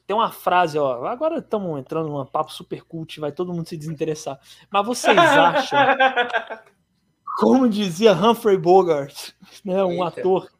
tem 0.09 0.16
uma 0.16 0.31
frase, 0.32 0.78
ó. 0.78 1.05
Agora 1.05 1.39
estamos 1.39 1.78
entrando 1.78 2.09
num 2.09 2.24
papo 2.24 2.51
super 2.51 2.82
cult, 2.82 3.20
vai 3.20 3.31
todo 3.31 3.52
mundo 3.52 3.69
se 3.69 3.77
desinteressar. 3.77 4.40
Mas 4.70 4.86
vocês 4.86 5.16
acham, 5.19 5.78
como 7.36 7.69
dizia 7.69 8.15
Humphrey 8.15 8.56
Bogart, 8.56 9.32
né, 9.62 9.85
um 9.85 10.02
Eita. 10.02 10.20
ator 10.20 10.51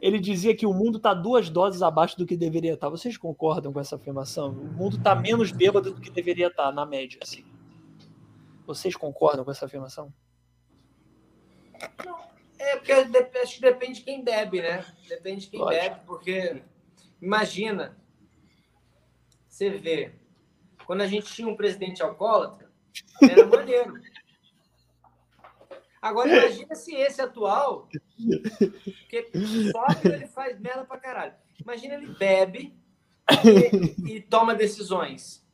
ele 0.00 0.18
dizia 0.18 0.56
que 0.56 0.66
o 0.66 0.72
mundo 0.72 0.98
está 0.98 1.12
duas 1.14 1.50
doses 1.50 1.82
abaixo 1.82 2.16
do 2.16 2.26
que 2.26 2.36
deveria 2.36 2.74
estar. 2.74 2.86
Tá. 2.86 2.90
Vocês 2.90 3.16
concordam 3.16 3.72
com 3.72 3.80
essa 3.80 3.96
afirmação? 3.96 4.50
O 4.50 4.72
mundo 4.72 4.96
está 4.96 5.14
menos 5.14 5.50
bêbado 5.52 5.92
do 5.92 6.00
que 6.00 6.10
deveria 6.10 6.48
estar, 6.48 6.64
tá, 6.64 6.72
na 6.72 6.86
média, 6.86 7.18
assim. 7.22 7.44
Vocês 8.66 8.94
concordam 8.94 9.44
com 9.44 9.50
essa 9.50 9.66
afirmação? 9.66 10.12
Não, 12.04 12.18
é 12.58 12.76
porque 12.76 12.92
acho 12.92 13.54
que 13.54 13.60
depende 13.60 13.94
de 13.94 14.04
quem 14.04 14.22
bebe, 14.22 14.60
né? 14.60 14.84
Depende 15.08 15.42
de 15.42 15.46
quem 15.48 15.60
Lógico. 15.60 15.84
bebe, 15.84 16.00
porque 16.06 16.62
imagina, 17.20 17.96
você 19.48 19.70
vê, 19.70 20.12
quando 20.86 21.02
a 21.02 21.06
gente 21.06 21.32
tinha 21.32 21.48
um 21.48 21.56
presidente 21.56 22.02
alcoólatra, 22.02 22.70
era 23.22 23.46
maneiro. 23.46 23.94
Agora 26.00 26.28
imagina 26.28 26.74
se 26.74 26.94
esse 26.94 27.20
atual, 27.20 27.88
porque 29.00 29.30
só 29.72 29.86
ele 30.04 30.26
faz 30.26 30.58
merda 30.60 30.84
pra 30.84 30.98
caralho. 30.98 31.34
Imagina 31.60 31.94
ele 31.94 32.06
bebe 32.14 32.74
e, 34.06 34.16
e, 34.16 34.20
toma 34.20 34.54
decisões. 34.54 35.44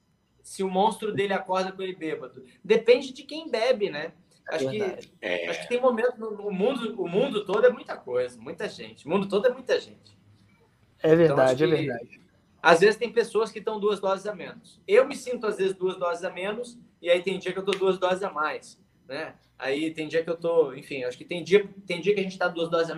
Se 0.42 0.62
o 0.62 0.68
monstro 0.68 1.12
dele 1.12 1.32
acorda 1.32 1.72
com 1.72 1.82
ele 1.82 1.94
bêbado. 1.94 2.44
Depende 2.62 3.12
de 3.12 3.22
quem 3.22 3.50
bebe, 3.50 3.88
né? 3.88 4.12
Acho 4.48 4.68
que, 4.68 4.82
é. 5.22 5.48
acho 5.48 5.62
que 5.62 5.68
tem 5.68 5.80
momento 5.80 6.18
no 6.18 6.50
mundo, 6.50 7.02
o 7.02 7.08
mundo 7.08 7.46
todo 7.46 7.66
é 7.66 7.70
muita 7.70 7.96
coisa, 7.96 8.38
muita 8.38 8.68
gente. 8.68 9.06
O 9.06 9.08
mundo 9.08 9.26
todo 9.26 9.46
é 9.46 9.50
muita 9.50 9.80
gente. 9.80 10.18
É 11.02 11.16
verdade, 11.16 11.64
então, 11.64 11.76
é 11.76 11.80
verdade. 11.80 12.20
Às 12.62 12.80
vezes 12.80 12.96
tem 12.96 13.12
pessoas 13.12 13.50
que 13.50 13.58
estão 13.58 13.80
duas 13.80 14.00
doses 14.00 14.26
a 14.26 14.34
menos. 14.34 14.80
Eu 14.86 15.06
me 15.06 15.16
sinto, 15.16 15.46
às 15.46 15.56
vezes, 15.56 15.74
duas 15.74 15.98
doses 15.98 16.24
a 16.24 16.30
menos, 16.30 16.78
e 17.00 17.10
aí 17.10 17.22
tem 17.22 17.38
dia 17.38 17.52
que 17.52 17.58
eu 17.58 17.64
tô 17.64 17.72
duas 17.72 17.98
doses 17.98 18.22
a 18.22 18.30
mais, 18.30 18.78
né? 19.08 19.34
Aí 19.58 19.92
tem 19.92 20.08
dia 20.08 20.22
que 20.22 20.28
eu 20.28 20.36
tô, 20.36 20.74
enfim, 20.74 21.04
acho 21.04 21.16
que 21.16 21.24
tem 21.24 21.42
dia, 21.42 21.66
tem 21.86 22.00
dia 22.00 22.12
que 22.12 22.20
a 22.20 22.22
gente 22.22 22.36
tá 22.36 22.48
duas 22.48 22.68
doses. 22.68 22.94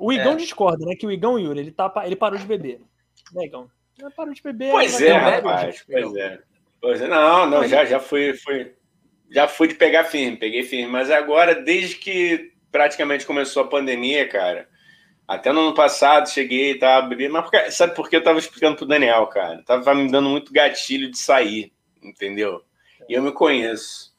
O 0.00 0.12
Igão 0.12 0.32
é. 0.32 0.36
discorda, 0.36 0.84
né? 0.84 0.96
Que 0.96 1.06
o 1.06 1.12
Igão 1.12 1.38
Yuri, 1.38 1.60
ele, 1.60 1.70
tá, 1.70 1.90
ele 2.04 2.16
parou 2.16 2.38
de 2.38 2.44
beber. 2.44 2.80
Né, 3.32 3.44
Igão? 3.44 3.70
Ele 3.98 4.10
parou 4.10 4.34
de 4.34 4.42
beber. 4.42 4.72
Pois 4.72 5.00
é, 5.00 5.12
rapaz. 5.12 5.84
Pois 5.88 6.16
é. 6.16 6.40
Pois 6.80 7.00
é. 7.00 7.08
Não, 7.08 7.46
não, 7.46 7.66
já, 7.66 7.84
já 7.84 8.00
fui, 8.00 8.34
fui. 8.34 8.74
Já 9.30 9.46
fui 9.46 9.68
de 9.68 9.74
pegar 9.74 10.04
firme, 10.04 10.36
peguei 10.36 10.62
firme. 10.62 10.90
Mas 10.90 11.10
agora, 11.10 11.54
desde 11.54 11.96
que 11.96 12.52
praticamente 12.72 13.26
começou 13.26 13.62
a 13.62 13.68
pandemia, 13.68 14.28
cara. 14.28 14.68
Até 15.26 15.52
no 15.52 15.60
ano 15.60 15.74
passado 15.74 16.28
cheguei 16.30 16.72
e 16.72 16.78
tava 16.78 17.06
bebendo. 17.06 17.34
Mas 17.34 17.42
porque, 17.42 17.70
sabe 17.70 17.94
por 17.94 18.08
que 18.08 18.16
eu 18.16 18.24
tava 18.24 18.38
explicando 18.38 18.76
pro 18.76 18.86
Daniel, 18.86 19.26
cara? 19.26 19.62
Tava 19.62 19.94
me 19.94 20.10
dando 20.10 20.28
muito 20.28 20.52
gatilho 20.52 21.10
de 21.10 21.18
sair 21.18 21.72
entendeu? 22.02 22.62
E 23.08 23.14
eu 23.14 23.22
me 23.22 23.32
conheço. 23.32 24.16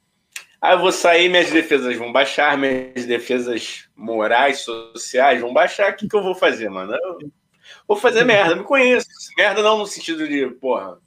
Aí 0.61 0.73
eu 0.73 0.79
vou 0.79 0.91
sair, 0.91 1.29
minhas 1.29 1.51
defesas 1.51 1.95
vão 1.95 2.11
baixar, 2.11 2.57
minhas 2.57 3.05
defesas 3.05 3.87
morais, 3.95 4.59
sociais 4.59 5.39
vão 5.39 5.53
baixar. 5.53 5.93
O 5.93 5.95
que, 5.95 6.07
que 6.07 6.15
eu 6.15 6.21
vou 6.21 6.35
fazer, 6.35 6.69
mano? 6.69 6.93
Eu 6.93 7.31
vou 7.87 7.95
fazer 7.95 8.25
merda, 8.25 8.55
me 8.55 8.63
conheço. 8.63 9.07
Merda 9.37 9.61
não 9.61 9.77
no 9.77 9.87
sentido 9.87 10.27
de, 10.27 10.47
porra, 10.47 10.99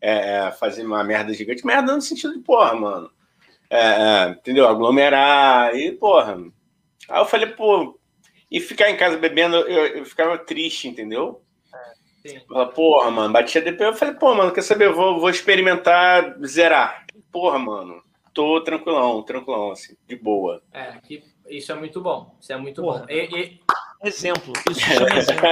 é, 0.00 0.36
é, 0.36 0.52
fazer 0.52 0.84
uma 0.84 1.02
merda 1.02 1.32
gigante, 1.32 1.64
merda 1.64 1.94
no 1.94 2.02
sentido 2.02 2.34
de, 2.34 2.40
porra, 2.40 2.74
mano. 2.74 3.10
É, 3.70 3.78
é 3.78 4.28
entendeu? 4.30 4.68
Aglomerar 4.68 5.74
e, 5.74 5.92
porra. 5.92 6.36
Aí 7.08 7.20
eu 7.20 7.26
falei, 7.26 7.46
pô, 7.46 7.98
e 8.50 8.60
ficar 8.60 8.90
em 8.90 8.96
casa 8.96 9.16
bebendo, 9.16 9.56
eu, 9.56 9.98
eu 9.98 10.04
ficava 10.04 10.36
triste, 10.36 10.88
entendeu? 10.88 11.42
Porra, 12.74 13.10
mano, 13.10 13.32
batia 13.32 13.62
DP. 13.62 13.84
Eu 13.84 13.94
falei, 13.94 14.14
pô, 14.14 14.34
mano, 14.34 14.52
quer 14.52 14.62
saber? 14.62 14.86
Eu 14.86 14.94
vou, 14.94 15.18
vou 15.18 15.30
experimentar 15.30 16.36
zerar. 16.44 17.06
Porra, 17.32 17.58
mano, 17.58 18.02
tô 18.34 18.60
tranquilão, 18.60 19.22
tranquilão, 19.22 19.70
assim, 19.70 19.96
de 20.06 20.16
boa. 20.16 20.62
É, 20.72 20.92
que, 21.02 21.22
isso 21.48 21.72
é 21.72 21.74
muito 21.74 22.00
bom. 22.00 22.36
Isso 22.40 22.52
é 22.52 22.56
muito 22.56 22.82
Porra. 22.82 23.00
bom. 23.00 23.06
E, 23.08 23.24
e... 23.24 23.60
Exemplo. 24.02 24.52
Isso 24.70 24.80
chama 24.80 25.08
exemplo. 25.18 25.44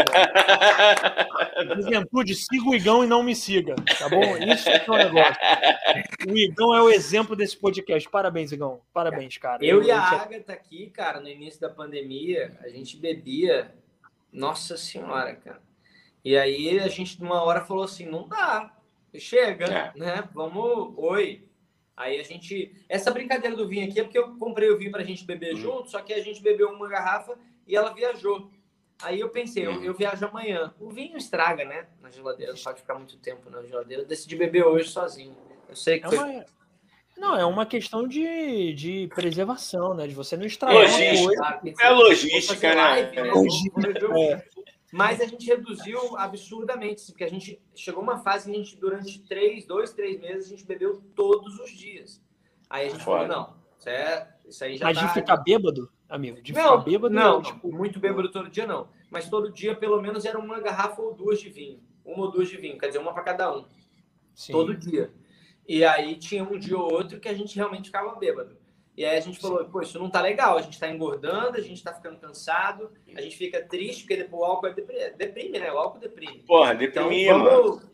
Juventude, 1.82 2.34
siga 2.34 2.70
o 2.70 2.74
Igão 2.74 3.04
e 3.04 3.06
não 3.06 3.22
me 3.22 3.36
siga, 3.36 3.74
tá 3.98 4.08
bom? 4.08 4.22
Isso 4.38 4.70
é 4.70 4.84
o 4.88 4.96
negócio. 4.96 5.36
O 6.26 6.36
Igão 6.36 6.74
é 6.74 6.80
o 6.80 6.88
exemplo 6.88 7.36
desse 7.36 7.58
podcast. 7.58 8.08
Parabéns, 8.08 8.50
Igão. 8.50 8.80
Parabéns, 8.92 9.36
cara. 9.36 9.62
Eu, 9.62 9.82
eu 9.82 9.88
e 9.88 9.90
a 9.90 10.00
Agatha 10.00 10.54
aqui, 10.54 10.88
cara, 10.88 11.20
no 11.20 11.28
início 11.28 11.60
da 11.60 11.68
pandemia, 11.68 12.56
a 12.62 12.68
gente 12.68 12.96
bebia. 12.96 13.70
Nossa 14.32 14.76
Senhora, 14.76 15.34
cara 15.36 15.67
e 16.28 16.36
aí 16.36 16.78
a 16.78 16.88
gente, 16.88 17.18
numa 17.22 17.42
hora, 17.42 17.64
falou 17.64 17.84
assim: 17.84 18.04
não 18.04 18.28
dá, 18.28 18.70
chega, 19.18 19.64
é. 19.64 19.92
né? 19.98 20.28
Vamos, 20.34 20.92
oi. 20.98 21.48
Aí 21.96 22.20
a 22.20 22.22
gente. 22.22 22.70
Essa 22.86 23.10
brincadeira 23.10 23.56
do 23.56 23.66
vinho 23.66 23.88
aqui 23.88 23.98
é 23.98 24.02
porque 24.04 24.18
eu 24.18 24.36
comprei 24.36 24.68
o 24.68 24.76
vinho 24.76 24.90
para 24.90 25.00
a 25.00 25.06
gente 25.06 25.24
beber 25.24 25.54
uhum. 25.54 25.60
junto, 25.60 25.90
só 25.90 26.02
que 26.02 26.12
a 26.12 26.22
gente 26.22 26.42
bebeu 26.42 26.68
uma 26.68 26.86
garrafa 26.86 27.34
e 27.66 27.74
ela 27.74 27.94
viajou. 27.94 28.50
Aí 29.02 29.18
eu 29.18 29.30
pensei, 29.30 29.66
eu, 29.66 29.70
uhum. 29.70 29.84
eu, 29.84 29.94
viajo 29.94 30.26
amanhã. 30.26 30.74
O 30.78 30.90
vinho 30.90 31.16
estraga, 31.16 31.64
né? 31.64 31.86
Na 32.02 32.10
geladeira, 32.10 32.52
não 32.52 32.60
pode 32.60 32.80
ficar 32.80 32.94
muito 32.96 33.16
tempo 33.16 33.48
na 33.48 33.62
geladeira. 33.62 34.02
Eu 34.02 34.06
decidi 34.06 34.36
beber 34.36 34.66
hoje 34.66 34.90
sozinho. 34.90 35.34
Eu 35.66 35.76
sei 35.76 35.98
que 35.98 36.08
é 36.08 36.10
foi... 36.10 36.18
uma... 36.18 36.44
Não, 37.16 37.36
é 37.36 37.44
uma 37.46 37.64
questão 37.64 38.06
de, 38.06 38.74
de 38.74 39.08
preservação, 39.14 39.94
né? 39.94 40.06
De 40.06 40.14
você 40.14 40.36
não 40.36 40.44
estragar 40.44 40.76
logística. 40.76 41.62
É 41.80 41.90
logística, 41.90 42.68
né? 42.68 42.82
Live, 42.82 43.16
né? 43.16 44.32
É. 44.34 44.44
Mas 44.92 45.20
a 45.20 45.26
gente 45.26 45.46
reduziu 45.46 46.16
absurdamente, 46.16 47.04
porque 47.06 47.24
a 47.24 47.28
gente 47.28 47.60
chegou 47.74 48.02
uma 48.02 48.18
fase 48.18 48.50
que 48.50 48.56
a 48.56 48.58
gente, 48.58 48.76
durante 48.76 49.20
três, 49.20 49.66
dois, 49.66 49.92
três 49.92 50.18
meses, 50.18 50.46
a 50.46 50.50
gente 50.50 50.64
bebeu 50.64 51.02
todos 51.14 51.58
os 51.60 51.70
dias. 51.70 52.22
Aí 52.70 52.86
a 52.86 52.90
gente 52.90 53.04
Fora. 53.04 53.28
falou, 53.28 53.46
não, 53.46 53.58
é, 53.86 54.26
Isso 54.46 54.64
aí 54.64 54.76
já 54.76 54.86
Mas 54.86 54.98
tá... 54.98 55.06
de 55.06 55.14
ficar 55.14 55.36
bêbado, 55.38 55.90
amigo? 56.08 56.40
De 56.42 56.52
não, 56.52 56.62
ficar 56.62 56.76
bêbado? 56.78 57.14
Não, 57.14 57.42
tipo... 57.42 57.72
muito 57.72 58.00
bêbado 58.00 58.30
todo 58.30 58.50
dia 58.50 58.66
não. 58.66 58.88
Mas 59.10 59.28
todo 59.28 59.52
dia, 59.52 59.74
pelo 59.74 60.00
menos, 60.00 60.24
era 60.24 60.38
uma 60.38 60.60
garrafa 60.60 61.00
ou 61.00 61.14
duas 61.14 61.40
de 61.40 61.48
vinho. 61.48 61.80
Uma 62.04 62.24
ou 62.24 62.30
duas 62.30 62.48
de 62.48 62.56
vinho, 62.56 62.78
quer 62.78 62.88
dizer, 62.88 62.98
uma 62.98 63.12
para 63.12 63.22
cada 63.22 63.54
um. 63.54 63.64
Sim. 64.34 64.52
Todo 64.52 64.76
dia. 64.76 65.12
E 65.66 65.84
aí 65.84 66.16
tinha 66.16 66.42
um 66.42 66.58
dia 66.58 66.78
ou 66.78 66.90
outro 66.92 67.20
que 67.20 67.28
a 67.28 67.34
gente 67.34 67.56
realmente 67.56 67.86
ficava 67.86 68.14
bêbado. 68.16 68.56
E 68.98 69.04
aí 69.04 69.16
a 69.16 69.20
gente 69.20 69.38
falou, 69.38 69.64
pô, 69.66 69.80
isso 69.80 69.96
não 69.96 70.10
tá 70.10 70.20
legal, 70.20 70.58
a 70.58 70.60
gente 70.60 70.76
tá 70.76 70.88
engordando, 70.88 71.56
a 71.56 71.60
gente 71.60 71.80
tá 71.84 71.94
ficando 71.94 72.18
cansado, 72.18 72.90
a 73.14 73.20
gente 73.20 73.36
fica 73.36 73.62
triste, 73.62 74.00
porque 74.00 74.16
depois 74.16 74.42
o 74.42 74.44
álcool 74.44 74.66
é 74.66 74.72
deprime, 74.72 75.10
deprime 75.16 75.58
né? 75.60 75.70
O 75.70 75.78
álcool 75.78 76.00
deprime. 76.00 76.42
Porra, 76.44 76.74
deprimia, 76.74 77.30
então, 77.30 77.44
vamos... 77.44 77.70
mano. 77.76 77.92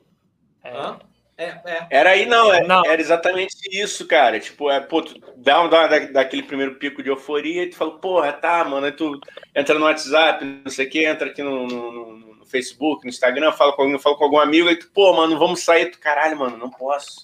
É. 0.65 1.15
É, 1.37 1.61
é. 1.67 1.87
Era 1.91 2.11
aí, 2.11 2.25
não, 2.25 2.55
é, 2.55 2.67
não, 2.67 2.83
era 2.87 2.99
exatamente 2.99 3.55
isso, 3.71 4.07
cara. 4.07 4.41
Tipo, 4.41 4.71
é, 4.71 4.81
pô, 4.81 5.03
tu 5.03 5.21
dá, 5.37 5.61
uma, 5.61 5.69
dá 5.69 5.99
daquele 5.99 6.43
primeiro 6.43 6.77
pico 6.77 7.03
de 7.03 7.11
euforia 7.11 7.65
e 7.65 7.69
tu 7.69 7.77
fala, 7.77 7.99
porra, 7.99 8.33
tá, 8.33 8.65
mano. 8.65 8.87
Aí 8.87 8.93
tu 8.93 9.21
entra 9.55 9.79
no 9.79 9.85
WhatsApp, 9.85 10.43
não 10.43 10.71
sei 10.71 10.87
o 10.87 10.91
que, 10.91 11.05
entra 11.05 11.29
aqui 11.29 11.43
no, 11.43 11.67
no, 11.67 12.17
no, 12.17 12.47
Facebook, 12.47 13.05
no 13.05 13.11
Instagram, 13.11 13.53
fala 13.53 13.75
com 13.75 13.83
alguém, 13.83 13.99
fala 13.99 14.17
com 14.17 14.25
algum 14.25 14.39
amigo, 14.39 14.71
aí 14.71 14.77
tu, 14.77 14.89
pô, 14.91 15.13
mano, 15.13 15.39
vamos 15.39 15.61
sair. 15.61 15.91
Tu, 15.91 15.99
caralho, 15.99 16.39
mano, 16.39 16.57
não 16.57 16.71
posso. 16.71 17.21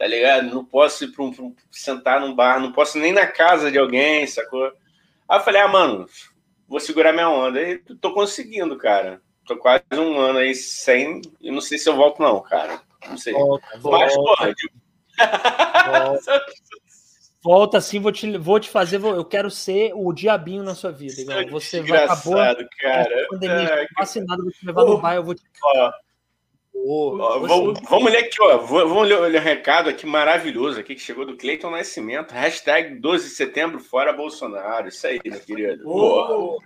Tá 0.00 0.06
ligado? 0.06 0.48
Não 0.48 0.64
posso 0.64 1.04
ir 1.04 1.08
pra 1.08 1.22
um, 1.22 1.28
um, 1.28 1.54
sentar 1.70 2.22
num 2.22 2.34
bar, 2.34 2.58
não 2.58 2.72
posso 2.72 2.96
nem 2.96 3.12
na 3.12 3.26
casa 3.26 3.70
de 3.70 3.76
alguém, 3.76 4.26
sacou? 4.26 4.72
Aí 5.28 5.38
eu 5.38 5.42
falei, 5.42 5.60
ah, 5.60 5.68
mano, 5.68 6.06
vou 6.66 6.80
segurar 6.80 7.12
minha 7.12 7.28
onda. 7.28 7.60
E 7.60 7.76
tô 8.00 8.14
conseguindo, 8.14 8.78
cara. 8.78 9.20
Tô 9.44 9.58
quase 9.58 9.84
um 9.92 10.18
ano 10.18 10.38
aí 10.38 10.54
sem, 10.54 11.20
e 11.38 11.50
não 11.50 11.60
sei 11.60 11.76
se 11.76 11.86
eu 11.86 11.96
volto, 11.96 12.22
não, 12.22 12.40
cara. 12.40 12.80
Não 13.06 13.18
sei. 13.18 13.34
Volta, 13.34 13.66
Mas, 13.74 14.14
volta. 14.14 14.54
Volta. 15.90 16.44
volta 17.44 17.76
assim, 17.76 18.00
vou 18.00 18.10
te, 18.10 18.38
vou 18.38 18.58
te 18.58 18.70
fazer. 18.70 18.96
Vou, 18.96 19.14
eu 19.14 19.24
quero 19.26 19.50
ser 19.50 19.92
o 19.94 20.14
diabinho 20.14 20.62
na 20.62 20.74
sua 20.74 20.90
vida. 20.90 21.20
Igual. 21.20 21.60
Você 21.60 21.82
vai 21.82 22.04
acabar. 22.04 22.56
cara. 22.80 23.26
Pandemia, 23.28 23.68
é, 23.68 23.86
vacinado, 23.98 24.44
vou 24.44 24.50
te 24.52 24.64
levar 24.64 24.84
no 24.86 24.96
bairro, 24.96 25.20
eu 25.20 25.24
vou 25.24 25.34
te. 25.34 25.42
Ó, 25.62 25.92
Vamos, 26.90 27.80
vamos, 27.88 28.10
ler 28.10 28.24
aqui, 28.24 28.42
ó. 28.42 28.58
Vamos 28.58 29.08
ler, 29.08 29.20
ler 29.20 29.40
um 29.40 29.44
recado 29.44 29.88
aqui 29.88 30.06
maravilhoso 30.06 30.80
aqui 30.80 30.96
que 30.96 31.00
chegou 31.00 31.24
do 31.24 31.36
Cleiton 31.36 31.70
Nascimento. 31.70 32.32
Hashtag 32.32 32.96
12 32.96 33.28
de 33.28 33.34
setembro, 33.34 33.78
fora 33.78 34.12
Bolsonaro. 34.12 34.88
Isso 34.88 35.06
aí, 35.06 35.20
meu 35.24 35.40
querido. 35.40 35.88
Oh. 35.88 36.58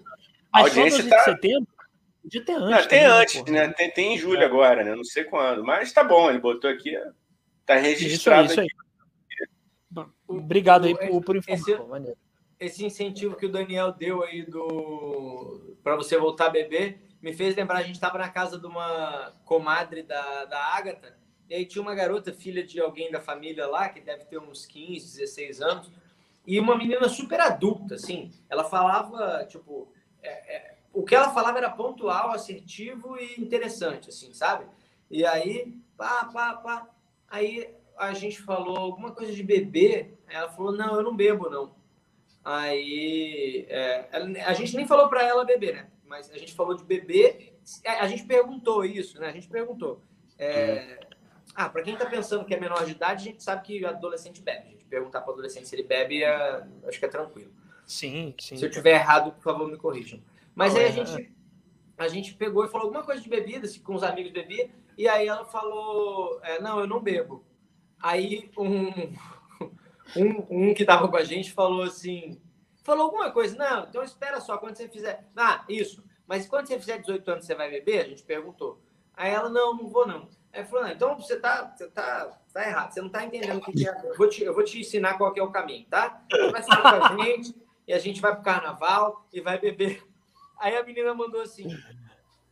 Mas 0.50 0.68
audiência 0.68 1.02
só 1.02 1.08
12 1.08 1.10
tá... 1.10 1.18
de 1.18 1.24
setembro? 1.24 1.74
Podia 2.22 2.42
ter 2.42 2.52
antes. 2.54 2.70
Não, 2.70 2.88
tem 2.88 3.00
também, 3.00 3.20
antes, 3.20 3.40
porra. 3.40 3.52
né? 3.52 3.72
Tem, 3.76 3.90
tem 3.90 4.14
em 4.14 4.18
julho 4.18 4.40
é. 4.40 4.44
agora, 4.46 4.82
né? 4.82 4.94
Não 4.94 5.04
sei 5.04 5.24
quando. 5.24 5.62
Mas 5.62 5.92
tá 5.92 6.02
bom, 6.02 6.30
ele 6.30 6.38
botou 6.38 6.70
aqui. 6.70 6.96
Tá 7.66 7.76
registrado 7.76 8.50
isso 8.50 8.60
aí, 8.60 8.66
isso 8.66 10.00
aí. 10.00 10.06
Obrigado 10.26 10.86
aí 10.86 10.96
por, 10.96 11.22
por 11.22 11.36
informar. 11.36 12.00
Esse, 12.00 12.14
esse, 12.58 12.86
incentivo 12.86 13.36
que 13.36 13.44
o 13.44 13.52
Daniel 13.52 13.92
deu 13.92 14.22
aí 14.22 14.42
do 14.42 15.76
para 15.82 15.96
você 15.96 16.16
voltar 16.16 16.46
a 16.46 16.50
beber 16.50 16.98
me 17.24 17.32
fez 17.32 17.56
lembrar, 17.56 17.78
a 17.78 17.82
gente 17.82 17.94
estava 17.94 18.18
na 18.18 18.28
casa 18.28 18.58
de 18.58 18.66
uma 18.66 19.32
comadre 19.46 20.02
da, 20.02 20.44
da 20.44 20.58
Agatha, 20.58 21.16
e 21.48 21.54
aí 21.54 21.64
tinha 21.64 21.80
uma 21.80 21.94
garota, 21.94 22.34
filha 22.34 22.62
de 22.62 22.78
alguém 22.78 23.10
da 23.10 23.18
família 23.18 23.66
lá, 23.66 23.88
que 23.88 23.98
deve 23.98 24.26
ter 24.26 24.38
uns 24.38 24.66
15, 24.66 25.20
16 25.20 25.62
anos, 25.62 25.90
e 26.46 26.60
uma 26.60 26.76
menina 26.76 27.08
super 27.08 27.40
adulta, 27.40 27.94
assim. 27.94 28.30
Ela 28.50 28.64
falava, 28.64 29.42
tipo, 29.46 29.90
é, 30.22 30.54
é, 30.54 30.74
o 30.92 31.02
que 31.02 31.14
ela 31.14 31.30
falava 31.30 31.56
era 31.56 31.70
pontual, 31.70 32.30
assertivo 32.30 33.16
e 33.18 33.40
interessante, 33.40 34.10
assim, 34.10 34.34
sabe? 34.34 34.66
E 35.10 35.24
aí, 35.24 35.74
pá, 35.96 36.26
pá, 36.26 36.56
pá. 36.56 36.88
Aí 37.26 37.74
a 37.96 38.12
gente 38.12 38.42
falou 38.42 38.76
alguma 38.76 39.12
coisa 39.12 39.32
de 39.32 39.42
beber. 39.42 40.18
Ela 40.28 40.50
falou: 40.50 40.72
Não, 40.72 40.96
eu 40.96 41.02
não 41.02 41.16
bebo, 41.16 41.48
não. 41.48 41.74
Aí 42.44 43.66
é, 43.68 44.08
a 44.46 44.52
gente 44.52 44.76
nem 44.76 44.86
falou 44.86 45.08
para 45.08 45.22
ela 45.22 45.44
beber, 45.44 45.74
né? 45.74 45.90
Mas 46.14 46.30
a 46.30 46.38
gente 46.38 46.54
falou 46.54 46.76
de 46.76 46.84
beber. 46.84 47.58
É, 47.82 47.98
a 47.98 48.06
gente 48.06 48.24
perguntou 48.24 48.84
isso, 48.84 49.20
né? 49.20 49.26
A 49.26 49.32
gente 49.32 49.48
perguntou. 49.48 50.00
É... 50.38 51.00
Ah, 51.56 51.68
para 51.68 51.82
quem 51.82 51.94
está 51.94 52.06
pensando 52.06 52.44
que 52.44 52.54
é 52.54 52.60
menor 52.60 52.84
de 52.84 52.92
idade, 52.92 53.28
a 53.28 53.32
gente 53.32 53.42
sabe 53.42 53.66
que 53.66 53.84
adolescente 53.84 54.40
bebe. 54.40 54.68
A 54.68 54.70
gente 54.70 54.84
perguntar 54.84 55.22
para 55.22 55.32
adolescente 55.32 55.66
se 55.66 55.74
ele 55.74 55.82
bebe, 55.82 56.22
é... 56.22 56.64
acho 56.86 57.00
que 57.00 57.04
é 57.04 57.08
tranquilo. 57.08 57.50
Sim, 57.84 58.32
sim. 58.38 58.56
Se 58.56 58.64
eu 58.64 58.70
tiver 58.70 58.92
errado, 58.92 59.32
por 59.32 59.42
favor, 59.42 59.68
me 59.68 59.76
corrijam. 59.76 60.22
Mas 60.54 60.76
aí 60.76 60.84
a 60.84 60.90
gente, 60.92 61.32
a 61.98 62.06
gente 62.06 62.34
pegou 62.34 62.64
e 62.64 62.68
falou 62.68 62.86
alguma 62.86 63.02
coisa 63.02 63.20
de 63.20 63.28
bebida, 63.28 63.68
com 63.82 63.96
os 63.96 64.04
amigos 64.04 64.30
bebia, 64.30 64.70
e 64.96 65.08
aí 65.08 65.26
ela 65.26 65.44
falou: 65.44 66.38
é, 66.44 66.60
Não, 66.60 66.78
eu 66.78 66.86
não 66.86 67.02
bebo. 67.02 67.44
Aí 68.00 68.52
um, 68.56 68.86
um, 70.16 70.68
um 70.68 70.74
que 70.74 70.84
estava 70.84 71.08
com 71.08 71.16
a 71.16 71.24
gente 71.24 71.52
falou 71.52 71.82
assim: 71.82 72.40
Falou 72.84 73.06
alguma 73.06 73.32
coisa, 73.32 73.56
não, 73.56 73.88
então 73.88 74.04
espera 74.04 74.40
só, 74.40 74.58
quando 74.58 74.76
você 74.76 74.88
fizer. 74.88 75.26
Ah, 75.34 75.64
isso. 75.68 76.03
Mas 76.26 76.46
quando 76.46 76.66
você 76.66 76.78
fizer 76.78 76.98
18 76.98 77.30
anos, 77.30 77.46
você 77.46 77.54
vai 77.54 77.70
beber? 77.70 78.00
A 78.00 78.08
gente 78.08 78.22
perguntou. 78.22 78.80
Aí 79.16 79.30
ela, 79.30 79.48
não, 79.48 79.76
não 79.76 79.88
vou 79.88 80.06
não. 80.06 80.28
Aí 80.52 80.64
falou, 80.64 80.84
não, 80.84 80.92
então 80.92 81.16
você 81.16 81.38
tá, 81.38 81.72
você 81.76 81.88
tá, 81.88 82.38
tá 82.52 82.66
errado, 82.66 82.92
você 82.92 83.00
não 83.00 83.08
tá 83.08 83.24
entendendo 83.24 83.58
o 83.58 83.60
que, 83.60 83.88
é. 83.88 83.92
Eu 84.04 84.16
vou, 84.16 84.28
te, 84.28 84.42
eu 84.42 84.54
vou 84.54 84.64
te 84.64 84.80
ensinar 84.80 85.18
qual 85.18 85.32
é 85.36 85.42
o 85.42 85.50
caminho, 85.50 85.86
tá? 85.88 86.22
Você 86.30 86.50
vai 86.50 86.62
ficar 86.62 86.82
com 86.82 87.04
a 87.04 87.24
gente, 87.24 87.54
e 87.86 87.92
a 87.92 87.98
gente 87.98 88.20
vai 88.20 88.34
pro 88.34 88.44
carnaval 88.44 89.26
e 89.32 89.40
vai 89.40 89.58
beber 89.58 90.02
Aí 90.58 90.76
a 90.76 90.82
menina 90.82 91.14
mandou 91.14 91.42
assim, 91.42 91.68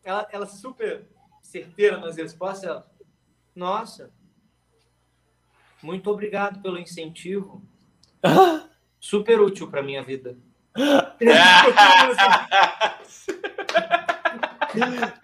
ela, 0.04 0.28
ela 0.30 0.46
super 0.46 1.08
certeira 1.40 1.96
nas 1.98 2.16
respostas, 2.16 2.68
ela, 2.68 2.86
nossa, 3.54 4.12
muito 5.82 6.10
obrigado 6.10 6.60
pelo 6.60 6.78
incentivo. 6.78 7.62
Super 9.00 9.40
útil 9.40 9.68
para 9.68 9.82
minha 9.82 10.02
vida. 10.02 10.36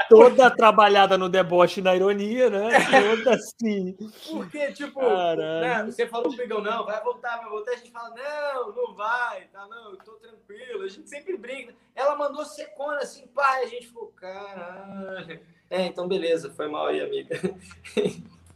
Toda 0.09 0.51
trabalhada 0.51 1.19
no 1.19 1.29
deboche 1.29 1.81
na 1.81 1.95
ironia, 1.95 2.51
né? 2.51 2.71
Toda 3.17 3.35
assim. 3.35 3.97
Porque, 4.31 4.73
tipo, 4.73 5.01
né, 5.37 5.85
você 5.85 6.07
falou 6.07 6.35
pro 6.35 6.63
não, 6.63 6.85
vai 6.85 7.03
voltar, 7.03 7.39
vai 7.39 7.49
voltar. 7.49 7.73
A 7.73 7.77
gente 7.77 7.91
fala, 7.91 8.15
não, 8.15 8.75
não 8.75 8.95
vai, 8.95 9.43
tá, 9.53 9.67
não, 9.67 9.93
eu 9.93 9.99
tô 9.99 10.13
tranquilo. 10.13 10.85
A 10.85 10.89
gente 10.89 11.09
sempre 11.09 11.37
brinca. 11.37 11.75
Ela 11.95 12.17
mandou 12.17 12.45
secona 12.45 12.99
assim, 12.99 13.27
pai, 13.29 13.65
a 13.65 13.67
gente 13.67 13.89
falou, 13.89 14.13
caralho. 14.17 15.41
É, 15.71 15.83
então 15.87 16.09
beleza, 16.09 16.51
foi 16.51 16.69
mal 16.69 16.87
aí, 16.87 17.01
amiga. 17.01 17.39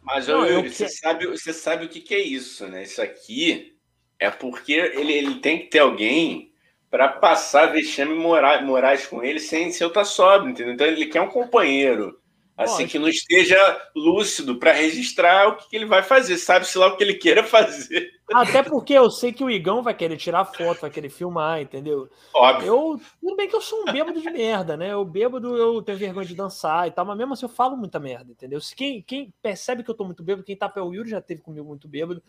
Mas, 0.03 0.27
não, 0.27 0.45
Yuri, 0.45 0.73
você, 0.73 0.89
sabe, 0.89 1.27
você 1.27 1.53
sabe 1.53 1.85
o 1.85 1.89
que, 1.89 2.01
que 2.01 2.15
é 2.15 2.21
isso, 2.21 2.67
né? 2.67 2.83
Isso 2.83 3.01
aqui 3.01 3.79
é 4.19 4.31
porque 4.31 4.73
ele, 4.73 5.13
ele 5.13 5.35
tem 5.37 5.61
que 5.61 5.67
ter 5.67 5.79
alguém 5.79 6.52
para 6.93 7.09
passar 7.09 7.73
vexame 7.73 8.15
morais, 8.15 8.63
morais 8.63 9.07
com 9.07 9.25
ele 9.25 9.41
sem 9.41 9.73
ser 9.73 9.85
outra 9.87 10.05
sóbrio, 10.05 10.51
entendeu? 10.51 10.75
Então 10.75 10.87
ele 10.87 11.07
quer 11.07 11.23
um 11.23 11.31
companheiro, 11.31 12.21
assim, 12.55 12.87
que 12.87 12.99
não 12.99 13.09
esteja 13.09 13.57
lúcido 13.97 14.59
para 14.59 14.73
registrar 14.73 15.49
o 15.49 15.57
que, 15.57 15.71
que, 15.71 15.77
ele 15.77 15.87
vai 15.87 16.03
fazer, 16.03 16.37
sabe-se 16.37 16.77
lá 16.77 16.89
o 16.89 16.97
que 16.99 17.03
ele 17.03 17.15
queira 17.15 17.43
fazer. 17.43 18.11
Até 18.35 18.63
porque 18.63 18.93
eu 18.93 19.11
sei 19.11 19.33
que 19.33 19.43
o 19.43 19.51
Igão 19.51 19.83
vai 19.83 19.95
querer 19.95 20.19
tirar 20.19 20.45
foto, 20.45 20.83
vai 20.83 20.91
querer 20.91 21.09
filmar, 21.09 21.63
entendeu? 21.63 22.11
Óbvio. 22.35 22.67
Eu, 22.67 23.01
tudo 23.19 23.37
bem 23.37 23.49
que 23.49 23.57
eu 23.57 23.63
sou 23.63 23.81
um 23.81 23.91
bêbado 23.91 24.21
de 24.21 24.31
merda, 24.31 24.77
né? 24.77 24.93
Eu 24.93 25.03
bêbado, 25.03 25.57
eu 25.57 25.81
tenho 25.81 25.97
vergonha 25.97 26.27
de 26.27 26.35
dançar 26.35 26.89
e 26.89 26.91
tal, 26.91 27.07
mas 27.07 27.17
mesmo 27.17 27.33
assim 27.33 27.47
eu 27.47 27.49
falo 27.49 27.75
muita 27.75 27.99
merda, 27.99 28.31
entendeu? 28.31 28.61
Se 28.61 28.77
quem, 28.77 29.01
quem 29.01 29.33
percebe 29.41 29.83
que 29.83 29.91
eu 29.91 29.95
tô 29.95 30.05
muito 30.05 30.23
bêbado, 30.23 30.45
quem 30.45 30.57
tá 30.57 30.69
pelo 30.69 30.93
Yuri 30.93 31.09
já 31.09 31.23
teve 31.23 31.41
comigo 31.41 31.67
muito 31.67 31.89
bêbado, 31.89 32.23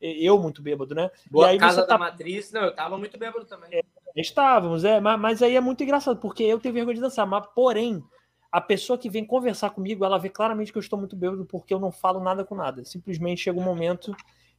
eu 0.00 0.38
muito 0.38 0.62
bêbado, 0.62 0.94
né? 0.94 1.10
Boa 1.30 1.46
e 1.46 1.50
aí 1.50 1.58
casa 1.58 1.82
da 1.82 1.86
tá... 1.86 1.98
matriz, 1.98 2.50
não, 2.52 2.62
eu 2.62 2.74
tava 2.74 2.96
muito 2.96 3.18
bêbado 3.18 3.44
também. 3.44 3.68
É, 3.72 3.82
Estávamos, 4.16 4.84
é, 4.84 5.00
mas, 5.00 5.20
mas, 5.20 5.42
aí 5.42 5.56
é 5.56 5.60
muito 5.60 5.82
engraçado, 5.82 6.18
porque 6.18 6.42
eu 6.42 6.58
tenho 6.58 6.74
vergonha 6.74 6.94
de 6.94 7.00
dançar, 7.00 7.26
mas 7.26 7.46
porém, 7.54 8.02
a 8.50 8.60
pessoa 8.60 8.98
que 8.98 9.08
vem 9.08 9.24
conversar 9.24 9.70
comigo, 9.70 10.04
ela 10.04 10.18
vê 10.18 10.28
claramente 10.28 10.72
que 10.72 10.78
eu 10.78 10.82
estou 10.82 10.98
muito 10.98 11.14
bêbado 11.14 11.44
porque 11.44 11.72
eu 11.72 11.78
não 11.78 11.92
falo 11.92 12.20
nada 12.20 12.44
com 12.44 12.54
nada. 12.54 12.84
Simplesmente 12.84 13.42
chega 13.42 13.58
um 13.58 13.62
momento 13.62 14.14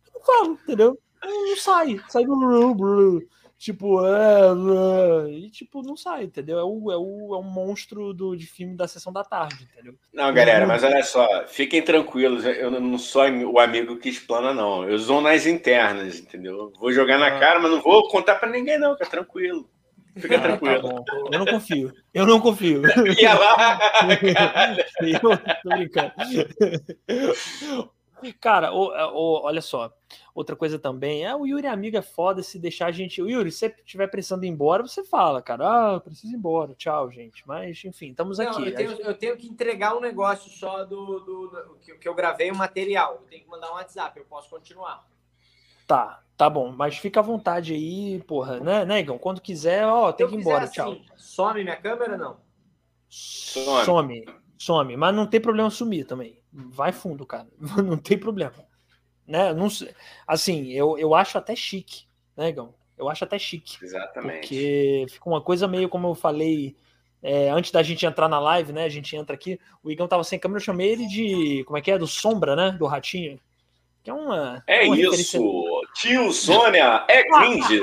eu 0.08 0.14
não 0.14 0.22
falo, 0.22 0.54
entendeu? 0.54 1.00
Eu 1.24 1.30
não 1.30 1.58
sai, 1.58 2.00
sai 2.10 2.26
do 2.26 2.36
tipo, 3.62 4.04
é, 4.04 4.48
é, 4.48 5.30
e 5.30 5.50
tipo, 5.52 5.84
não 5.84 5.96
sai, 5.96 6.24
entendeu? 6.24 6.58
É 6.58 6.64
o, 6.64 6.92
é 6.92 6.98
o, 6.98 7.36
é 7.36 7.38
o 7.38 7.44
monstro 7.44 8.12
do, 8.12 8.36
de 8.36 8.48
filme 8.48 8.76
da 8.76 8.88
sessão 8.88 9.14
da 9.14 9.24
tarde, 9.24 9.68
entendeu? 9.72 9.94
Não, 10.12 10.34
galera, 10.34 10.66
mas 10.66 10.84
olha 10.84 11.04
só, 11.04 11.46
fiquem 11.48 11.84
tranquilos, 11.84 12.44
eu 12.44 12.72
não 12.72 12.98
sou 12.98 13.22
o 13.22 13.60
amigo 13.60 13.98
que 13.98 14.10
explana, 14.10 14.52
não. 14.52 14.90
Eu 14.90 14.98
sou 14.98 15.22
nas 15.22 15.46
internas, 15.46 16.20
entendeu? 16.20 16.74
Vou 16.80 16.92
jogar 16.92 17.20
na 17.20 17.28
ah. 17.28 17.40
cara, 17.40 17.60
mas 17.60 17.70
não 17.70 17.82
vou 17.82 18.10
contar 18.10 18.36
para 18.36 18.50
ninguém, 18.50 18.80
não, 18.80 18.94
fica 18.94 19.12
tranquilo. 19.12 19.70
Fica 20.18 20.38
ah, 20.38 20.40
tá 20.40 20.48
tranquilo. 20.48 21.04
Tá 21.06 21.16
eu 21.32 21.40
não 21.40 21.46
confio. 21.46 21.94
Eu 22.14 22.26
não 22.26 22.42
confio. 22.42 22.82
Ia 23.22 23.34
lá! 23.36 23.80
eu 25.06 25.20
tô 25.62 25.70
brincando. 25.70 26.12
Cara, 28.42 28.74
o, 28.74 28.88
o, 28.88 29.46
olha 29.46 29.62
só. 29.62 29.94
Outra 30.34 30.56
coisa 30.56 30.80
também 30.80 31.26
é 31.26 31.36
o 31.36 31.46
Yuri 31.46 31.68
amiga 31.68 32.00
é 32.00 32.02
foda 32.02 32.42
se 32.42 32.58
deixar 32.58 32.88
a 32.88 32.92
gente. 32.92 33.22
O 33.22 33.30
Yuri, 33.30 33.52
se 33.52 33.60
você 33.60 33.66
estiver 33.68 34.08
precisando 34.08 34.46
ir 34.46 34.48
embora, 34.48 34.82
você 34.82 35.04
fala, 35.04 35.42
cara, 35.42 35.96
ah, 35.96 36.00
preciso 36.00 36.34
ir 36.34 36.38
embora, 36.38 36.74
tchau, 36.74 37.12
gente. 37.12 37.46
Mas, 37.46 37.84
enfim, 37.84 38.12
estamos 38.12 38.38
Não, 38.38 38.50
aqui. 38.50 38.70
Eu 38.70 38.76
tenho, 38.76 38.92
eu 38.92 39.14
tenho, 39.14 39.38
que 39.38 39.48
entregar 39.48 39.96
um 39.96 40.00
negócio 40.00 40.50
só 40.50 40.86
do, 40.86 41.20
do, 41.20 41.48
do 41.48 41.78
que, 41.82 41.96
que, 41.96 42.08
eu 42.08 42.16
gravei 42.16 42.50
o 42.50 42.56
material. 42.56 43.16
Eu 43.16 43.28
tenho 43.28 43.44
que 43.44 43.50
mandar 43.50 43.72
um 43.72 43.76
WhatsApp, 43.76 44.18
eu 44.18 44.26
posso 44.26 44.50
continuar. 44.50 45.06
Tá, 45.86 46.24
tá 46.38 46.50
bom. 46.50 46.72
Mas 46.72 46.98
fica 46.98 47.20
à 47.20 47.24
vontade 47.24 47.74
aí, 47.74 48.24
porra, 48.26 48.60
né, 48.62 48.86
né, 48.86 49.00
Igão? 49.02 49.18
Quando 49.18 49.42
quiser, 49.42 49.86
ó, 49.86 50.14
tem 50.14 50.28
que 50.28 50.36
ir 50.36 50.40
embora, 50.40 50.64
assim, 50.64 50.74
tchau. 50.74 50.96
Some 51.18 51.64
minha 51.64 51.76
câmera 51.76 52.18
não? 52.18 52.38
Some. 53.10 53.86
some. 53.86 54.26
Some. 54.58 54.96
Mas 54.96 55.14
não 55.14 55.28
tem 55.28 55.42
problema 55.42 55.70
sumir 55.70 56.06
também. 56.06 56.40
Vai 56.54 56.92
fundo, 56.92 57.26
cara. 57.26 57.48
Não 57.84 57.98
tem 57.98 58.18
problema. 58.18 58.54
Né? 59.32 59.54
Não, 59.54 59.68
assim, 60.28 60.74
eu, 60.74 60.98
eu 60.98 61.16
acho 61.16 61.38
até 61.38 61.56
chique, 61.56 62.04
né, 62.36 62.50
Igão? 62.50 62.74
Eu 62.98 63.08
acho 63.08 63.24
até 63.24 63.40
chique. 63.40 63.78
Exatamente. 63.82 64.42
Porque 64.42 65.06
fica 65.10 65.30
uma 65.30 65.42
coisa 65.42 65.70
meio 65.70 65.88
como 65.88 66.10
eu 66.10 66.14
falei 66.14 66.76
é, 67.24 67.50
antes 67.50 67.72
da 67.72 67.82
gente 67.82 68.06
entrar 68.06 68.28
na 68.28 68.40
live, 68.40 68.74
né? 68.74 68.84
A 68.84 68.90
gente 68.90 69.16
entra 69.16 69.34
aqui. 69.34 69.58
O 69.82 69.90
Igão 69.90 70.06
tava 70.06 70.24
sem 70.26 70.38
câmera, 70.38 70.60
eu 70.60 70.66
chamei 70.66 70.90
ele 70.90 71.08
de. 71.08 71.64
Como 71.66 71.78
é 71.78 71.82
que 71.82 71.90
é? 71.90 71.98
Do 71.98 72.06
Sombra, 72.06 72.58
né? 72.58 72.76
Do 72.78 72.86
Ratinho. 72.88 73.40
Que 74.04 74.10
é 74.10 74.14
uma. 74.14 74.62
É 74.68 74.84
uma 74.86 74.98
isso! 74.98 75.40
Tio 75.96 76.34
Sônia 76.34 77.06
é 77.08 77.24
cringe! 77.24 77.82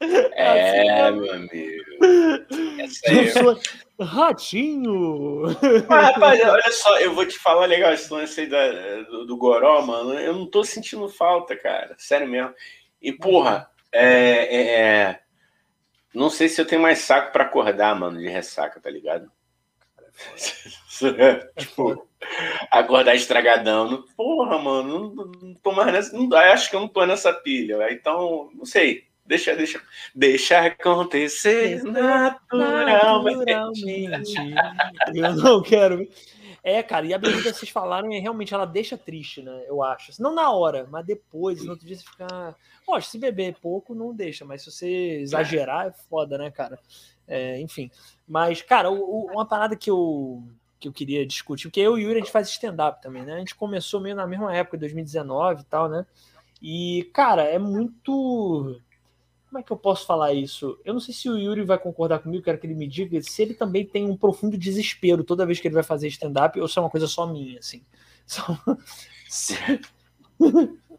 é, 0.32 1.00
assim, 1.00 1.20
meu 1.20 1.32
amigo. 1.34 1.84
Essa 2.80 3.10
aí. 3.10 3.58
Ratinho! 3.98 5.42
Mas, 5.88 6.06
rapaz, 6.08 6.40
olha 6.44 6.72
só, 6.72 6.98
eu 6.98 7.14
vou 7.14 7.24
te 7.24 7.38
falar 7.38 7.66
legal 7.66 7.92
esse 7.92 8.12
lance 8.12 8.40
aí 8.40 8.46
da, 8.46 9.02
do, 9.02 9.26
do 9.26 9.36
Goró, 9.36 9.80
mano. 9.82 10.14
Eu 10.14 10.34
não 10.34 10.46
tô 10.46 10.62
sentindo 10.62 11.08
falta, 11.08 11.56
cara. 11.56 11.94
Sério 11.98 12.28
mesmo. 12.28 12.54
E, 13.00 13.12
porra, 13.12 13.70
é, 13.90 14.56
é, 14.56 14.80
é, 14.80 15.20
não 16.14 16.28
sei 16.28 16.48
se 16.48 16.60
eu 16.60 16.66
tenho 16.66 16.82
mais 16.82 16.98
saco 16.98 17.32
para 17.32 17.44
acordar, 17.44 17.98
mano, 17.98 18.18
de 18.18 18.28
ressaca, 18.28 18.80
tá 18.80 18.90
ligado? 18.90 19.30
tipo, 21.56 22.08
acordar 22.70 23.14
estragadão. 23.14 23.90
Não, 23.90 24.02
porra, 24.16 24.58
mano, 24.58 25.14
não, 25.14 25.24
não 25.24 25.54
tô 25.54 25.72
mais 25.72 25.92
nessa. 25.92 26.16
Não, 26.16 26.36
acho 26.36 26.70
que 26.70 26.76
eu 26.76 26.80
não 26.80 26.88
tô 26.88 27.04
nessa 27.06 27.32
pilha. 27.32 27.90
Então, 27.92 28.50
não 28.54 28.64
sei. 28.64 29.05
Deixa, 29.26 29.56
deixa, 29.56 29.82
deixa 30.14 30.66
acontecer 30.66 31.82
naturalmente. 31.82 33.44
naturalmente. 33.44 34.34
Eu 35.14 35.34
não 35.34 35.62
quero. 35.62 36.08
É, 36.62 36.82
cara, 36.82 37.06
e 37.06 37.14
a 37.14 37.18
bebida 37.18 37.52
vocês 37.52 37.70
falaram, 37.70 38.12
é, 38.12 38.18
realmente 38.18 38.52
ela 38.52 38.64
deixa 38.64 38.98
triste, 38.98 39.42
né? 39.42 39.64
Eu 39.68 39.82
acho. 39.82 40.20
Não 40.20 40.34
na 40.34 40.50
hora, 40.50 40.86
mas 40.90 41.06
depois, 41.06 41.64
no 41.64 41.70
outro 41.70 41.86
dia 41.86 41.96
você 41.96 42.04
fica. 42.04 42.56
Poxa, 42.84 43.08
se 43.10 43.18
beber 43.18 43.56
pouco, 43.60 43.94
não 43.94 44.14
deixa, 44.14 44.44
mas 44.44 44.62
se 44.62 44.70
você 44.72 45.20
exagerar, 45.20 45.86
é 45.86 45.92
foda, 46.08 46.36
né, 46.36 46.50
cara? 46.50 46.78
É, 47.26 47.60
enfim. 47.60 47.90
Mas, 48.26 48.62
cara, 48.62 48.90
o, 48.90 48.98
o, 48.98 49.32
uma 49.32 49.46
parada 49.46 49.76
que 49.76 49.90
eu, 49.90 50.42
que 50.78 50.88
eu 50.88 50.92
queria 50.92 51.26
discutir, 51.26 51.68
porque 51.68 51.80
eu 51.80 51.98
e 51.98 52.04
o 52.04 52.08
Yuri 52.08 52.16
a 52.16 52.22
gente 52.22 52.32
faz 52.32 52.48
stand-up 52.48 53.00
também, 53.00 53.24
né? 53.24 53.34
A 53.34 53.38
gente 53.38 53.54
começou 53.54 54.00
meio 54.00 54.16
na 54.16 54.26
mesma 54.26 54.54
época, 54.54 54.78
2019 54.78 55.62
e 55.62 55.64
tal, 55.66 55.88
né? 55.88 56.06
E, 56.60 57.10
cara, 57.12 57.42
é 57.42 57.58
muito 57.58 58.80
como 59.48 59.58
é 59.60 59.62
que 59.62 59.70
eu 59.70 59.76
posso 59.76 60.06
falar 60.06 60.34
isso? 60.34 60.78
Eu 60.84 60.92
não 60.92 61.00
sei 61.00 61.14
se 61.14 61.28
o 61.28 61.38
Yuri 61.38 61.62
vai 61.62 61.78
concordar 61.78 62.18
comigo, 62.18 62.42
quero 62.42 62.58
que 62.58 62.66
ele 62.66 62.74
me 62.74 62.86
diga 62.86 63.20
se 63.22 63.42
ele 63.42 63.54
também 63.54 63.86
tem 63.86 64.04
um 64.04 64.16
profundo 64.16 64.58
desespero 64.58 65.24
toda 65.24 65.46
vez 65.46 65.60
que 65.60 65.68
ele 65.68 65.74
vai 65.74 65.84
fazer 65.84 66.08
stand-up 66.08 66.60
ou 66.60 66.66
se 66.68 66.78
é 66.78 66.82
uma 66.82 66.90
coisa 66.90 67.06
só 67.06 67.26
minha, 67.26 67.58
assim. 67.58 67.84
Só... 69.28 69.58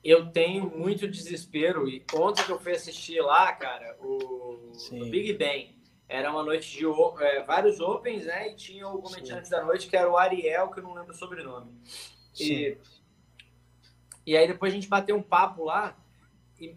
eu 0.04 0.32
tenho 0.32 0.70
muito 0.70 1.08
desespero 1.08 1.88
e 1.88 2.04
ontem 2.14 2.44
que 2.44 2.52
eu 2.52 2.60
fui 2.60 2.74
assistir 2.74 3.22
lá, 3.22 3.52
cara, 3.54 3.98
o, 4.02 4.72
o 4.92 5.10
Big 5.10 5.34
Bang, 5.34 5.78
era 6.10 6.32
uma 6.32 6.44
noite 6.44 6.78
de 6.78 6.86
é, 7.24 7.44
vários 7.44 7.80
opens, 7.82 8.26
né? 8.26 8.52
E 8.52 8.56
tinha 8.56 8.88
o 8.88 9.02
comediante 9.02 9.50
da 9.50 9.64
noite 9.64 9.88
que 9.88 9.98
era 9.98 10.10
o 10.10 10.18
Ariel, 10.18 10.70
que 10.72 10.80
eu 10.80 10.84
não 10.84 10.94
lembro 10.94 11.12
o 11.12 11.18
sobrenome. 11.18 11.72
E, 12.40 12.78
e 14.26 14.38
aí 14.38 14.48
depois 14.48 14.72
a 14.72 14.76
gente 14.76 14.88
bateu 14.88 15.18
um 15.18 15.22
papo 15.22 15.66
lá 15.66 15.98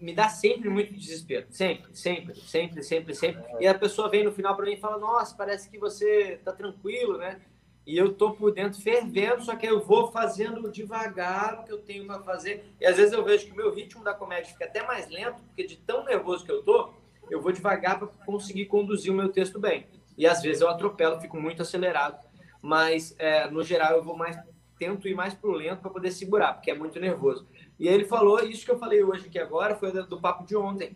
me 0.01 0.15
dá 0.15 0.29
sempre 0.29 0.69
muito 0.69 0.93
desespero. 0.93 1.47
Sempre, 1.51 1.97
sempre, 1.97 2.35
sempre, 2.41 2.83
sempre, 2.83 3.15
sempre. 3.15 3.45
E 3.59 3.67
a 3.67 3.75
pessoa 3.75 4.09
vem 4.09 4.25
no 4.25 4.33
final 4.33 4.55
para 4.55 4.67
mim 4.67 4.73
e 4.73 4.81
fala: 4.81 4.99
Nossa, 4.99 5.35
parece 5.35 5.71
que 5.71 5.79
você 5.79 6.39
tá 6.45 6.53
tranquilo, 6.53 7.17
né? 7.17 7.41
E 7.87 7.97
eu 7.97 8.13
tô 8.13 8.33
por 8.33 8.53
dentro 8.53 8.81
fervendo, 8.81 9.43
só 9.43 9.57
que 9.57 9.67
eu 9.67 9.81
vou 9.81 10.13
fazendo 10.13 10.71
devagar 10.71 11.61
o 11.61 11.65
que 11.65 11.73
eu 11.73 11.79
tenho 11.79 12.07
para 12.07 12.21
fazer. 12.21 12.65
E 12.81 12.87
às 12.87 12.97
vezes 12.97 13.13
eu 13.13 13.25
vejo 13.25 13.47
que 13.47 13.53
o 13.53 13.57
meu 13.57 13.75
ritmo 13.75 14.05
da 14.05 14.13
comédia 14.13 14.53
fica 14.53 14.67
até 14.67 14.87
mais 14.87 15.09
lento, 15.09 15.43
porque 15.43 15.67
de 15.67 15.77
tão 15.77 16.05
nervoso 16.05 16.45
que 16.45 16.53
eu 16.53 16.63
tô, 16.63 16.93
eu 17.31 17.41
vou 17.41 17.51
devagar 17.51 17.99
para 17.99 18.09
conseguir 18.27 18.67
conduzir 18.67 19.11
o 19.11 19.17
meu 19.17 19.31
texto 19.31 19.59
bem. 19.59 19.87
E 20.17 20.27
às 20.27 20.43
vezes 20.43 20.61
eu 20.61 20.69
atropelo, 20.69 21.21
fico 21.21 21.41
muito 21.41 21.63
acelerado. 21.63 22.19
Mas, 22.63 23.15
é, 23.19 23.49
no 23.51 23.63
geral, 23.63 23.97
eu 23.97 24.05
vou 24.05 24.15
mais 24.15 24.37
tento 24.81 25.07
ir 25.07 25.15
mais 25.15 25.35
pro 25.35 25.53
lento 25.53 25.83
para 25.83 25.91
poder 25.91 26.11
segurar, 26.11 26.55
porque 26.55 26.71
é 26.71 26.75
muito 26.75 26.99
nervoso. 26.99 27.47
E 27.81 27.89
aí 27.89 27.95
ele 27.95 28.05
falou 28.05 28.39
isso 28.45 28.63
que 28.63 28.71
eu 28.71 28.79
falei 28.79 29.03
hoje 29.03 29.27
aqui 29.27 29.39
agora, 29.39 29.75
foi 29.75 29.91
do, 29.91 30.07
do 30.07 30.21
papo 30.21 30.45
de 30.45 30.55
ontem. 30.55 30.95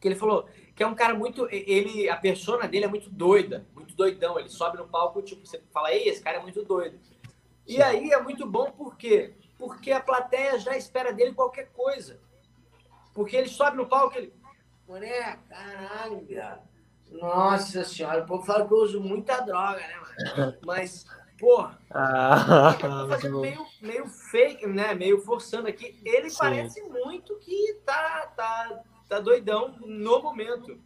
Que 0.00 0.08
ele 0.08 0.14
falou 0.14 0.48
que 0.74 0.82
é 0.82 0.86
um 0.86 0.94
cara 0.94 1.14
muito. 1.14 1.46
ele 1.50 2.08
A 2.08 2.16
persona 2.16 2.66
dele 2.66 2.86
é 2.86 2.88
muito 2.88 3.10
doida, 3.10 3.66
muito 3.74 3.94
doidão. 3.94 4.38
Ele 4.38 4.48
sobe 4.48 4.78
no 4.78 4.88
palco, 4.88 5.20
tipo, 5.20 5.46
você 5.46 5.62
fala, 5.70 5.92
ei, 5.92 6.08
esse 6.08 6.22
cara 6.22 6.38
é 6.38 6.42
muito 6.42 6.64
doido. 6.64 6.98
E 7.66 7.82
aí 7.82 8.10
é 8.10 8.22
muito 8.22 8.46
bom 8.46 8.70
por 8.70 8.96
quê? 8.96 9.34
Porque 9.58 9.92
a 9.92 10.00
plateia 10.00 10.58
já 10.58 10.74
espera 10.78 11.12
dele 11.12 11.34
qualquer 11.34 11.70
coisa. 11.72 12.18
Porque 13.12 13.36
ele 13.36 13.48
sobe 13.48 13.76
no 13.76 13.86
palco, 13.86 14.16
ele. 14.16 14.32
Mané, 14.88 15.38
caralho, 15.46 16.26
cara. 16.26 16.62
Nossa 17.10 17.84
senhora, 17.84 18.22
o 18.22 18.26
povo 18.26 18.46
fala 18.46 18.66
que 18.66 18.72
eu 18.72 18.78
uso 18.78 18.98
muita 18.98 19.40
droga, 19.40 19.78
né, 19.78 20.00
mano? 20.36 20.56
Mas 20.64 21.04
porra, 21.38 21.78
ah, 21.90 22.76
tá 22.80 23.06
fazendo 23.08 23.40
meio, 23.40 23.66
meio 23.80 24.06
fake, 24.06 24.66
né? 24.66 24.94
Meio 24.94 25.20
forçando 25.20 25.68
aqui. 25.68 25.98
Ele 26.04 26.30
Sim. 26.30 26.38
parece 26.38 26.82
muito 26.82 27.36
que 27.38 27.74
tá, 27.84 28.32
tá, 28.36 28.82
tá 29.08 29.20
doidão 29.20 29.76
no 29.80 30.22
momento. 30.22 30.78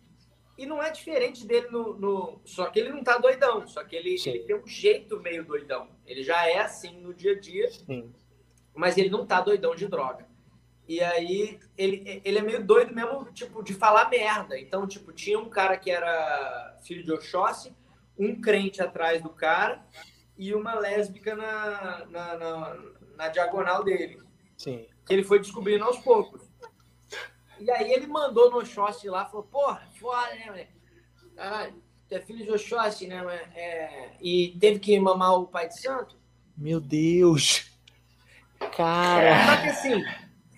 E 0.59 0.67
não 0.67 0.83
é 0.83 0.91
diferente 0.91 1.47
dele 1.47 1.69
no, 1.71 1.95
no. 1.95 2.41
Só 2.45 2.67
que 2.67 2.79
ele 2.79 2.91
não 2.91 3.03
tá 3.03 3.17
doidão, 3.17 3.67
só 3.67 3.83
que 3.83 3.97
ele, 3.97 4.17
ele 4.27 4.41
tem 4.41 4.57
um 4.57 4.67
jeito 4.67 5.19
meio 5.19 5.45
doidão. 5.45 5.89
Ele 6.07 6.23
já 6.23 6.47
é 6.47 6.59
assim 6.59 7.01
no 7.01 7.15
dia 7.15 7.33
a 7.33 7.41
dia, 7.41 7.71
Sim. 7.71 8.13
mas 8.75 8.99
ele 8.99 9.09
não 9.09 9.25
tá 9.25 9.41
doidão 9.41 9.75
de 9.75 9.87
droga. 9.87 10.29
E 10.87 11.01
aí 11.01 11.59
ele, 11.79 12.21
ele 12.25 12.39
é 12.39 12.43
meio 12.43 12.67
doido 12.67 12.93
mesmo, 12.93 13.25
tipo, 13.33 13.63
de 13.63 13.73
falar 13.73 14.11
merda. 14.11 14.59
Então, 14.59 14.87
tipo, 14.87 15.13
tinha 15.13 15.39
um 15.39 15.49
cara 15.49 15.77
que 15.77 15.91
era 15.91 16.77
filho 16.83 17.05
de 17.05 17.13
Oxóssi, 17.13 17.73
um 18.19 18.39
crente 18.39 18.83
atrás 18.83 19.23
do 19.23 19.31
cara, 19.31 19.83
e 20.41 20.55
uma 20.55 20.75
lésbica 20.75 21.37
na, 21.37 22.07
na, 22.07 22.37
na, 22.39 22.77
na 23.15 23.29
diagonal 23.29 23.85
dele. 23.85 24.23
Sim. 24.57 24.87
Que 25.05 25.13
ele 25.13 25.23
foi 25.23 25.39
descobrindo 25.39 25.85
aos 25.85 25.99
poucos. 25.99 26.41
E 27.61 27.71
aí 27.71 27.93
ele 27.93 28.07
mandou 28.07 28.51
no 28.51 28.57
Oxóssi 28.57 29.07
lá, 29.11 29.27
falou, 29.27 29.43
porra, 29.43 29.87
foda, 30.01 30.35
né, 30.35 30.51
velho? 30.51 30.69
Caralho, 31.37 31.75
tu 32.09 32.15
é 32.15 32.21
filho 32.23 32.43
de 32.43 32.51
Oxóssi, 32.53 33.07
né, 33.07 33.23
é... 33.55 34.13
E 34.19 34.57
teve 34.59 34.79
que 34.79 34.99
mamar 34.99 35.35
o 35.35 35.47
pai 35.47 35.69
de 35.69 35.79
santo? 35.79 36.17
Meu 36.57 36.81
Deus! 36.81 37.71
Cara! 38.75 39.45
Só 39.45 39.61
que 39.61 39.69
assim, 39.69 40.05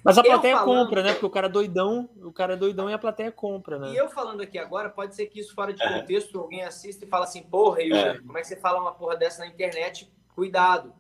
mas 0.04 0.18
a 0.18 0.22
plateia 0.22 0.56
falando... 0.56 0.84
compra, 0.84 1.02
né? 1.02 1.12
Porque 1.12 1.26
o 1.26 1.30
cara 1.30 1.46
é 1.46 1.50
doidão, 1.50 2.10
o 2.22 2.32
cara 2.32 2.54
é 2.54 2.56
doidão 2.56 2.90
e 2.90 2.92
a 2.92 2.98
plateia 2.98 3.30
compra, 3.30 3.78
né? 3.78 3.92
E 3.92 3.96
eu 3.96 4.08
falando 4.08 4.40
aqui 4.40 4.58
agora, 4.58 4.90
pode 4.90 5.14
ser 5.14 5.26
que 5.26 5.38
isso 5.40 5.54
fora 5.54 5.72
de 5.72 5.82
contexto, 5.82 6.40
alguém 6.40 6.64
assista 6.64 7.04
e 7.04 7.08
fala 7.08 7.24
assim, 7.24 7.42
porra, 7.42 7.82
Yuri, 7.82 7.98
é. 7.98 8.18
como 8.18 8.36
é 8.36 8.40
que 8.40 8.48
você 8.48 8.56
fala 8.56 8.80
uma 8.80 8.92
porra 8.92 9.16
dessa 9.16 9.40
na 9.40 9.46
internet? 9.46 10.12
Cuidado. 10.34 10.92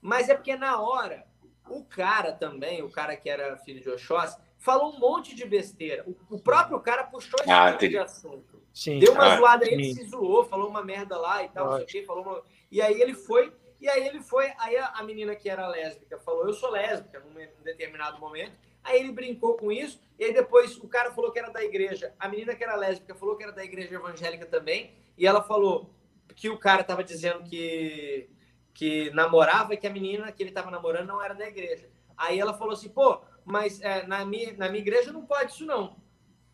Mas 0.00 0.28
é 0.28 0.34
porque 0.34 0.56
na 0.56 0.80
hora, 0.80 1.24
o 1.68 1.84
cara 1.84 2.32
também, 2.32 2.82
o 2.82 2.90
cara 2.90 3.16
que 3.16 3.28
era 3.28 3.56
filho 3.58 3.80
de 3.80 3.90
Oxóssi, 3.90 4.38
falou 4.58 4.94
um 4.94 4.98
monte 4.98 5.34
de 5.34 5.44
besteira. 5.44 6.04
O, 6.30 6.38
próprio 6.38 6.80
cara 6.80 7.04
puxou 7.04 7.38
esse 7.40 7.50
ah, 7.50 7.72
tipo 7.72 7.90
de 7.90 7.98
assunto. 7.98 8.62
Sim. 8.72 8.98
Deu 8.98 9.12
uma 9.12 9.34
ah, 9.34 9.36
zoada 9.36 9.64
aí, 9.66 9.72
ele 9.72 9.94
se 9.94 10.04
zoou, 10.04 10.44
falou 10.44 10.68
uma 10.68 10.82
merda 10.82 11.18
lá 11.18 11.42
e 11.42 11.48
tal, 11.48 11.66
não 11.66 11.76
sei 11.76 11.84
o 11.84 11.86
quê, 11.86 12.04
falou 12.04 12.22
uma... 12.22 12.42
E 12.70 12.80
aí 12.80 13.00
ele 13.00 13.12
foi 13.12 13.52
e 13.82 13.88
aí 13.88 14.06
ele 14.06 14.20
foi, 14.20 14.52
aí 14.58 14.76
a, 14.76 15.02
menina 15.02 15.34
que 15.34 15.50
era 15.50 15.66
lésbica 15.66 16.16
falou, 16.16 16.46
eu 16.46 16.52
sou 16.52 16.70
lésbica, 16.70 17.18
num, 17.18 17.34
determinado 17.64 18.20
momento. 18.20 18.52
Aí 18.84 19.00
ele 19.00 19.10
brincou 19.10 19.56
com 19.56 19.72
isso, 19.72 20.00
e 20.16 20.24
aí 20.24 20.32
depois 20.32 20.76
o 20.76 20.86
cara 20.86 21.10
falou 21.10 21.32
que 21.32 21.40
era 21.40 21.50
da 21.50 21.64
igreja. 21.64 22.14
A 22.16 22.28
menina 22.28 22.54
que 22.54 22.62
era 22.62 22.76
lésbica 22.76 23.12
falou 23.12 23.36
que 23.36 23.42
era 23.42 23.50
da 23.50 23.64
igreja 23.64 23.96
evangélica 23.96 24.46
também, 24.46 24.94
e 25.18 25.26
ela 25.26 25.42
falou 25.42 25.90
que 26.36 26.48
o 26.48 26.56
cara 26.56 26.82
estava 26.82 27.02
dizendo 27.02 27.42
que, 27.42 28.30
que 28.72 29.10
namorava 29.10 29.74
e 29.74 29.76
que 29.76 29.86
a 29.88 29.90
menina 29.90 30.30
que 30.30 30.44
ele 30.44 30.50
estava 30.50 30.70
namorando 30.70 31.08
não 31.08 31.20
era 31.20 31.34
da 31.34 31.48
igreja. 31.48 31.90
Aí 32.16 32.38
ela 32.38 32.54
falou 32.54 32.74
assim, 32.74 32.88
pô, 32.88 33.20
mas 33.44 33.80
é, 33.80 34.06
na, 34.06 34.24
minha, 34.24 34.52
na 34.52 34.68
minha 34.68 34.80
igreja 34.80 35.12
não 35.12 35.26
pode 35.26 35.54
isso 35.54 35.66
não. 35.66 35.96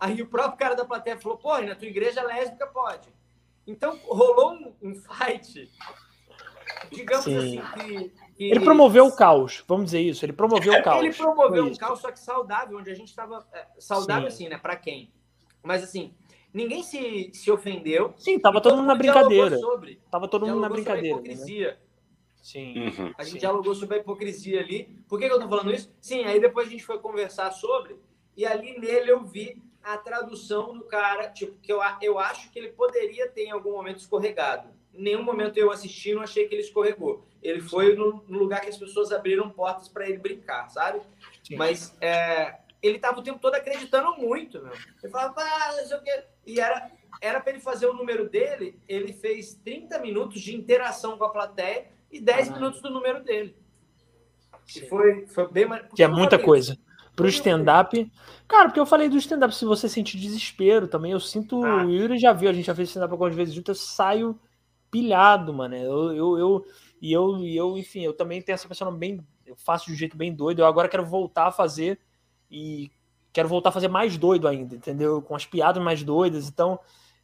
Aí 0.01 0.23
o 0.23 0.29
próprio 0.29 0.59
cara 0.59 0.75
da 0.75 0.87
plateia 0.87 1.21
falou, 1.21 1.37
pô, 1.37 1.59
na 1.59 1.75
tua 1.75 1.89
igreja 1.89 2.23
lésbica 2.23 2.67
pode. 2.69 3.13
Então 3.67 3.99
rolou 4.07 4.55
um, 4.55 4.75
um 4.81 4.95
fight 4.95 5.71
digamos 6.91 7.25
Sim. 7.25 7.37
assim, 7.37 7.63
que, 7.75 8.13
que, 8.37 8.45
Ele 8.45 8.61
promoveu 8.61 9.07
o 9.07 9.15
caos, 9.15 9.65
vamos 9.67 9.87
dizer 9.87 10.01
isso. 10.01 10.25
Ele 10.25 10.33
promoveu 10.33 10.73
o 10.73 10.83
caos. 10.83 11.05
Ele 11.05 11.15
promoveu 11.15 11.65
um 11.65 11.75
caos, 11.75 12.01
só 12.01 12.11
que 12.11 12.21
saudável, 12.21 12.79
onde 12.79 12.91
a 12.91 12.95
gente 12.95 13.09
estava. 13.09 13.47
É, 13.53 13.67
saudável, 13.79 14.31
Sim. 14.31 14.45
assim, 14.45 14.49
né? 14.49 14.59
Para 14.59 14.77
quem? 14.77 15.13
Mas 15.63 15.83
assim, 15.83 16.15
ninguém 16.53 16.83
se, 16.83 17.31
se 17.33 17.51
ofendeu. 17.51 18.15
Sim, 18.17 18.39
tava 18.39 18.61
todo 18.61 18.77
mundo 18.77 18.87
na 18.87 18.95
brincadeira. 18.95 19.59
Sobre, 19.59 20.01
tava 20.11 20.29
todo 20.29 20.47
mundo 20.47 20.61
na 20.61 20.69
brincadeira. 20.69 21.17
Né? 21.17 21.23
Hipocrisia. 21.23 21.71
Né? 21.73 21.79
Sim. 22.43 22.79
Uhum. 22.79 23.13
A 23.19 23.25
gente 23.25 23.33
Sim. 23.33 23.39
dialogou 23.39 23.75
sobre 23.75 23.97
a 23.97 24.01
hipocrisia 24.01 24.61
ali. 24.61 24.85
Por 25.09 25.19
que, 25.19 25.27
que 25.27 25.33
eu 25.33 25.41
tô 25.41 25.49
falando 25.49 25.73
isso? 25.73 25.93
Sim, 26.01 26.25
aí 26.25 26.41
depois 26.41 26.69
a 26.69 26.71
gente 26.71 26.85
foi 26.85 26.99
conversar 26.99 27.51
sobre, 27.51 27.97
e 28.37 28.47
ali 28.47 28.79
nele 28.79 29.11
eu 29.11 29.23
vi 29.23 29.63
a 29.83 29.97
tradução 29.97 30.77
do 30.77 30.85
cara, 30.85 31.29
tipo, 31.31 31.59
que 31.61 31.73
eu, 31.73 31.81
eu 32.01 32.19
acho 32.19 32.51
que 32.51 32.59
ele 32.59 32.69
poderia 32.69 33.29
ter 33.29 33.45
em 33.45 33.51
algum 33.51 33.73
momento 33.73 33.99
escorregado. 33.99 34.69
Em 34.99 35.03
nenhum 35.03 35.23
momento 35.23 35.57
eu 35.57 35.71
assisti 35.71 36.13
não 36.13 36.23
achei 36.23 36.49
que 36.49 36.55
ele 36.57 36.63
escorregou. 36.63 37.25
Ele 37.41 37.61
foi 37.61 37.95
no, 37.95 38.25
no 38.27 38.39
lugar 38.39 38.61
que 38.61 38.69
as 38.69 38.77
pessoas 38.77 39.13
abriram 39.13 39.49
portas 39.49 39.89
para 39.89 40.09
ele 40.09 40.19
brincar, 40.19 40.69
sabe? 40.69 41.01
Sim. 41.45 41.55
Mas 41.55 41.97
é, 42.01 42.57
ele 42.83 42.99
tava 42.99 43.21
o 43.21 43.23
tempo 43.23 43.39
todo 43.39 43.55
acreditando 43.55 44.17
muito, 44.17 44.61
meu. 44.61 44.73
Ele 45.01 45.13
falava, 45.13 45.41
ah, 45.41 45.77
não 45.77 45.87
sei 45.87 45.97
o 45.97 46.03
quê. 46.03 46.25
E 46.45 46.59
era, 46.59 46.91
era 47.21 47.41
para 47.41 47.53
ele 47.53 47.61
fazer 47.61 47.87
o 47.87 47.95
número 47.95 48.29
dele, 48.29 48.77
ele 48.89 49.13
fez 49.13 49.55
30 49.65 50.01
minutos 50.01 50.41
de 50.41 50.57
interação 50.57 51.17
com 51.17 51.25
a 51.25 51.31
plateia 51.31 51.87
e 52.11 52.21
10 52.21 52.49
ah, 52.49 52.53
minutos 52.55 52.83
do 52.83 52.91
número 52.91 53.23
dele. 53.23 53.57
Que 54.67 54.87
foi, 54.89 55.27
foi 55.27 55.49
bem 55.49 55.69
Que 55.95 56.03
é 56.03 56.09
muita 56.09 56.41
coisa. 56.41 56.77
Pro 57.15 57.29
stand-up. 57.29 58.13
Cara, 58.47 58.67
porque 58.67 58.81
eu 58.81 58.87
falei 58.87 59.09
do 59.09 59.17
stand-up, 59.17 59.55
se 59.55 59.65
você 59.65 59.89
sentir 59.89 60.19
desespero 60.19 60.89
também, 60.89 61.13
eu 61.13 61.21
sinto. 61.21 61.65
Ah. 61.65 61.85
O 61.85 61.91
Yuri 61.91 62.19
já 62.19 62.33
viu, 62.33 62.51
a 62.51 62.53
gente 62.53 62.67
já 62.67 62.75
fez 62.75 62.89
stand-up 62.89 63.13
algumas 63.13 63.35
vezes 63.35 63.55
junto, 63.55 63.71
eu 63.71 63.75
saio 63.77 64.39
pilhado, 64.91 65.53
mano. 65.53 65.75
Eu, 65.75 66.13
eu, 66.15 66.39
eu, 66.39 66.67
e 67.01 67.13
eu, 67.13 67.39
e 67.39 67.57
eu, 67.57 67.79
enfim, 67.79 68.01
eu 68.01 68.13
também 68.13 68.43
tenho 68.43 68.55
essa 68.55 68.69
pessoa 68.69 68.91
bem. 68.91 69.25
Eu 69.47 69.57
faço 69.57 69.87
de 69.87 69.93
um 69.93 69.97
jeito 69.97 70.17
bem 70.17 70.33
doido. 70.33 70.61
Eu 70.61 70.67
agora 70.67 70.89
quero 70.89 71.05
voltar 71.05 71.47
a 71.47 71.53
fazer 71.53 71.99
e 72.51 72.91
quero 73.33 73.49
voltar 73.49 73.71
a 73.71 73.73
fazer 73.73 73.89
mais 73.89 74.17
doido 74.17 74.49
ainda, 74.49 74.75
entendeu? 74.75 75.23
Com 75.23 75.35
as 75.35 75.47
piadas 75.47 75.83
mais 75.83 76.03
doidas. 76.03 76.49
Então, 76.49 76.79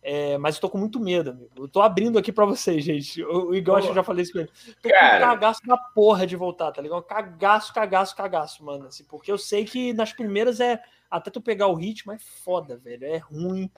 é, 0.06 0.36
mas 0.36 0.56
eu 0.56 0.60
tô 0.60 0.68
com 0.68 0.76
muito 0.76 1.00
medo, 1.00 1.30
amigo. 1.30 1.50
Eu 1.56 1.66
tô 1.66 1.80
abrindo 1.80 2.18
aqui 2.18 2.30
pra 2.30 2.44
vocês, 2.44 2.84
gente. 2.84 3.24
O 3.24 3.54
Igor, 3.54 3.78
acho 3.78 3.86
que 3.86 3.92
eu 3.92 3.96
já 3.96 4.02
falei 4.02 4.22
isso 4.22 4.32
com 4.32 4.40
ele. 4.40 4.50
Tô 4.82 4.88
Cara... 4.90 5.18
com 5.18 5.32
cagaço 5.32 5.60
na 5.64 5.78
porra 5.78 6.26
de 6.26 6.36
voltar, 6.36 6.70
tá 6.72 6.82
ligado? 6.82 7.02
Cagaço, 7.04 7.72
cagaço, 7.72 8.14
cagaço, 8.14 8.62
mano. 8.62 8.86
Assim, 8.86 9.02
porque 9.04 9.32
eu 9.32 9.38
sei 9.38 9.64
que 9.64 9.94
nas 9.94 10.12
primeiras 10.12 10.60
é. 10.60 10.78
Até 11.10 11.30
tu 11.30 11.40
pegar 11.40 11.68
o 11.68 11.74
ritmo 11.74 12.12
é 12.12 12.18
foda, 12.18 12.76
velho. 12.76 13.06
É 13.06 13.16
ruim, 13.16 13.70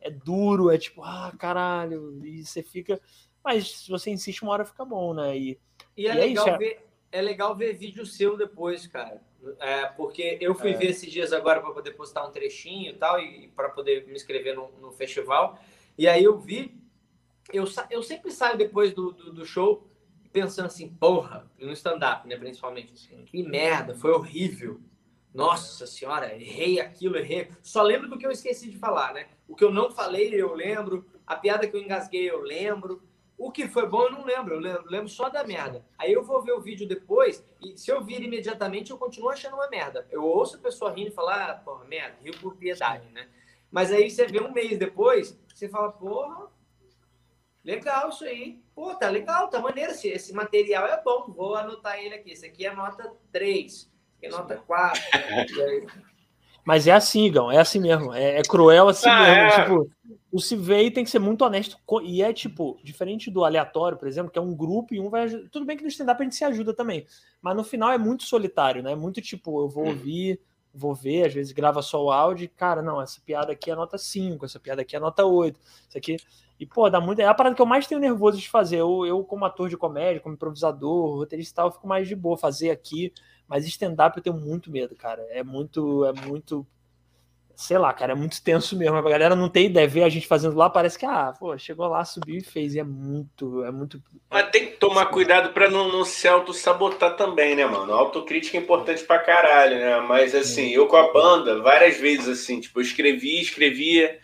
é 0.00 0.10
duro, 0.10 0.70
é 0.70 0.76
tipo, 0.76 1.02
ah, 1.02 1.32
caralho. 1.38 2.20
E 2.26 2.44
você 2.44 2.62
fica. 2.62 3.00
Mas 3.42 3.70
se 3.70 3.90
você 3.90 4.10
insiste, 4.10 4.42
uma 4.42 4.52
hora 4.52 4.64
fica 4.64 4.84
bom, 4.84 5.14
né? 5.14 5.36
E, 5.36 5.58
e 5.96 6.06
é, 6.06 6.12
e 6.12 6.14
legal 6.14 6.46
é 6.46 6.50
isso, 6.50 6.58
ver, 6.58 6.86
é 7.12 7.22
legal 7.22 7.56
ver 7.56 7.72
vídeo 7.74 8.04
seu 8.04 8.36
depois, 8.36 8.86
cara. 8.86 9.22
É, 9.58 9.86
porque 9.86 10.36
eu 10.40 10.54
fui 10.54 10.72
é. 10.72 10.76
ver 10.76 10.90
esses 10.90 11.10
dias 11.10 11.32
agora 11.32 11.60
para 11.60 11.72
poder 11.72 11.92
postar 11.92 12.26
um 12.26 12.30
trechinho 12.30 12.90
e 12.90 12.94
tal, 12.94 13.18
e 13.18 13.48
para 13.48 13.70
poder 13.70 14.06
me 14.06 14.14
inscrever 14.14 14.54
no, 14.54 14.70
no, 14.80 14.92
festival. 14.92 15.58
E 15.96 16.06
aí 16.06 16.22
eu 16.22 16.38
vi, 16.38 16.78
eu, 17.52 17.64
eu 17.90 18.02
sempre 18.02 18.30
saio 18.30 18.58
depois 18.58 18.92
do, 18.92 19.12
do, 19.12 19.32
do 19.32 19.46
show 19.46 19.86
pensando 20.32 20.66
assim, 20.66 20.88
porra, 20.88 21.50
no 21.58 21.72
stand-up, 21.72 22.26
né, 22.28 22.36
principalmente. 22.36 22.92
Que 23.26 23.42
merda, 23.42 23.94
foi 23.94 24.12
horrível. 24.12 24.80
Nossa 25.32 25.86
senhora, 25.86 26.34
errei 26.34 26.80
aquilo, 26.80 27.16
errei. 27.16 27.48
Só 27.62 27.82
lembro 27.82 28.08
do 28.08 28.18
que 28.18 28.26
eu 28.26 28.30
esqueci 28.30 28.68
de 28.68 28.78
falar, 28.78 29.14
né? 29.14 29.28
O 29.46 29.54
que 29.54 29.64
eu 29.64 29.70
não 29.70 29.90
falei, 29.90 30.34
eu 30.34 30.54
lembro. 30.54 31.06
A 31.26 31.36
piada 31.36 31.68
que 31.68 31.76
eu 31.76 31.80
engasguei, 31.80 32.28
eu 32.28 32.40
lembro. 32.40 33.02
O 33.40 33.50
que 33.50 33.66
foi 33.66 33.88
bom 33.88 34.02
eu 34.02 34.12
não 34.12 34.22
lembro, 34.22 34.56
eu 34.56 34.60
lembro, 34.60 34.84
lembro, 34.90 35.08
só 35.08 35.30
da 35.30 35.42
merda. 35.42 35.82
Aí 35.96 36.12
eu 36.12 36.22
vou 36.22 36.42
ver 36.42 36.52
o 36.52 36.60
vídeo 36.60 36.86
depois 36.86 37.42
e 37.58 37.74
se 37.74 37.90
eu 37.90 38.04
vir 38.04 38.22
imediatamente 38.22 38.90
eu 38.90 38.98
continuo 38.98 39.30
achando 39.30 39.54
uma 39.54 39.66
merda. 39.70 40.06
Eu 40.10 40.22
ouço 40.22 40.56
a 40.56 40.60
pessoa 40.60 40.92
rindo 40.92 41.08
e 41.08 41.14
falar, 41.14 41.48
ah, 41.48 41.54
porra, 41.54 41.86
merda, 41.86 42.18
rio 42.22 42.38
por 42.38 42.54
piedade, 42.56 43.08
né? 43.12 43.26
Mas 43.70 43.90
aí 43.90 44.10
você 44.10 44.26
vê 44.26 44.42
um 44.42 44.52
mês 44.52 44.78
depois, 44.78 45.40
você 45.54 45.70
fala, 45.70 45.90
porra, 45.90 46.48
legal 47.64 48.10
isso 48.10 48.24
aí. 48.24 48.62
Pô, 48.74 48.94
tá 48.94 49.08
legal, 49.08 49.48
tá 49.48 49.58
maneiro, 49.58 49.92
esse, 49.92 50.08
esse 50.08 50.34
material 50.34 50.86
é 50.86 51.02
bom, 51.02 51.32
vou 51.34 51.54
anotar 51.54 51.98
ele 51.98 52.16
aqui. 52.16 52.32
Esse 52.32 52.44
aqui 52.44 52.66
é 52.66 52.74
nota 52.74 53.10
3, 53.32 53.72
esse 53.72 53.88
aqui 54.18 54.26
é 54.26 54.28
nota 54.28 54.58
4. 54.66 55.00
Mas 56.62 56.86
é 56.86 56.92
assim, 56.92 57.32
Gão, 57.32 57.50
é 57.50 57.56
assim 57.56 57.80
mesmo. 57.80 58.12
É, 58.12 58.40
é 58.40 58.42
cruel 58.42 58.88
assim 58.88 59.08
ah, 59.08 59.22
mesmo. 59.22 59.40
É. 59.40 59.62
Tipo, 59.62 59.90
o 60.32 60.40
se 60.40 60.54
veio 60.54 60.92
tem 60.92 61.04
que 61.04 61.10
ser 61.10 61.18
muito 61.18 61.44
honesto. 61.44 61.76
E 62.02 62.22
é 62.22 62.32
tipo, 62.32 62.78
diferente 62.82 63.30
do 63.30 63.44
aleatório, 63.44 63.98
por 63.98 64.06
exemplo, 64.06 64.30
que 64.30 64.38
é 64.38 64.42
um 64.42 64.54
grupo 64.54 64.94
e 64.94 65.00
um 65.00 65.10
vai. 65.10 65.28
Tudo 65.50 65.66
bem 65.66 65.76
que 65.76 65.82
no 65.82 65.88
stand-up 65.88 66.20
a 66.20 66.24
gente 66.24 66.36
se 66.36 66.44
ajuda 66.44 66.72
também. 66.72 67.06
Mas 67.42 67.56
no 67.56 67.64
final 67.64 67.90
é 67.90 67.98
muito 67.98 68.22
solitário, 68.22 68.82
né? 68.82 68.94
Muito 68.94 69.20
tipo, 69.20 69.60
eu 69.60 69.68
vou 69.68 69.84
hum. 69.84 69.88
ouvir, 69.88 70.40
vou 70.72 70.94
ver, 70.94 71.26
às 71.26 71.34
vezes 71.34 71.52
grava 71.52 71.82
só 71.82 72.04
o 72.04 72.10
áudio 72.10 72.44
e, 72.44 72.48
cara, 72.48 72.80
não, 72.80 73.02
essa 73.02 73.20
piada 73.20 73.52
aqui 73.52 73.70
é 73.70 73.74
nota 73.74 73.98
5, 73.98 74.44
essa 74.44 74.60
piada 74.60 74.82
aqui 74.82 74.94
é 74.94 75.00
nota 75.00 75.24
8, 75.24 75.58
isso 75.88 75.98
aqui. 75.98 76.16
E, 76.60 76.66
pô, 76.66 76.88
dá 76.88 77.00
muito. 77.00 77.20
É 77.20 77.24
a 77.24 77.34
parada 77.34 77.56
que 77.56 77.62
eu 77.62 77.66
mais 77.66 77.86
tenho 77.86 78.00
nervoso 78.00 78.38
de 78.38 78.48
fazer. 78.48 78.76
Eu, 78.76 79.06
eu 79.06 79.24
como 79.24 79.44
ator 79.44 79.68
de 79.68 79.76
comédia, 79.76 80.20
como 80.20 80.34
improvisador, 80.34 81.16
roteirista 81.16 81.52
e 81.52 81.56
tal, 81.56 81.68
eu 81.68 81.72
fico 81.72 81.88
mais 81.88 82.06
de 82.06 82.14
boa 82.14 82.36
fazer 82.36 82.70
aqui. 82.70 83.12
Mas 83.48 83.66
stand-up 83.66 84.16
eu 84.16 84.22
tenho 84.22 84.36
muito 84.36 84.70
medo, 84.70 84.94
cara. 84.94 85.22
É 85.30 85.42
muito, 85.42 86.04
é 86.04 86.12
muito 86.12 86.66
sei 87.60 87.76
lá, 87.76 87.92
cara, 87.92 88.12
é 88.12 88.14
muito 88.14 88.42
tenso 88.42 88.74
mesmo. 88.74 88.96
A 88.96 89.02
galera 89.02 89.36
não 89.36 89.48
tem 89.48 89.66
ideia, 89.66 89.86
ver 89.86 90.02
a 90.02 90.08
gente 90.08 90.26
fazendo 90.26 90.56
lá, 90.56 90.70
parece 90.70 90.98
que, 90.98 91.04
ah, 91.04 91.34
pô, 91.38 91.56
chegou 91.58 91.86
lá, 91.88 92.02
subiu 92.06 92.38
e 92.38 92.40
fez. 92.40 92.74
E 92.74 92.80
é 92.80 92.84
muito, 92.84 93.62
é 93.64 93.70
muito. 93.70 94.02
Mas 94.30 94.48
tem 94.50 94.66
que 94.66 94.76
tomar 94.78 95.06
cuidado 95.06 95.52
para 95.52 95.68
não, 95.68 95.92
não 95.92 96.02
se 96.02 96.26
auto-sabotar 96.26 97.16
também, 97.16 97.54
né, 97.54 97.66
mano? 97.66 97.92
A 97.92 97.96
autocrítica 97.96 98.56
é 98.56 98.60
importante 98.60 99.04
pra 99.04 99.18
caralho, 99.18 99.78
né? 99.78 100.00
Mas 100.00 100.34
assim, 100.34 100.70
eu 100.70 100.86
com 100.86 100.96
a 100.96 101.12
banda, 101.12 101.60
várias 101.60 101.98
vezes 101.98 102.28
assim, 102.28 102.60
tipo, 102.60 102.78
eu 102.78 102.82
escrevia, 102.82 103.42
escrevia, 103.42 104.18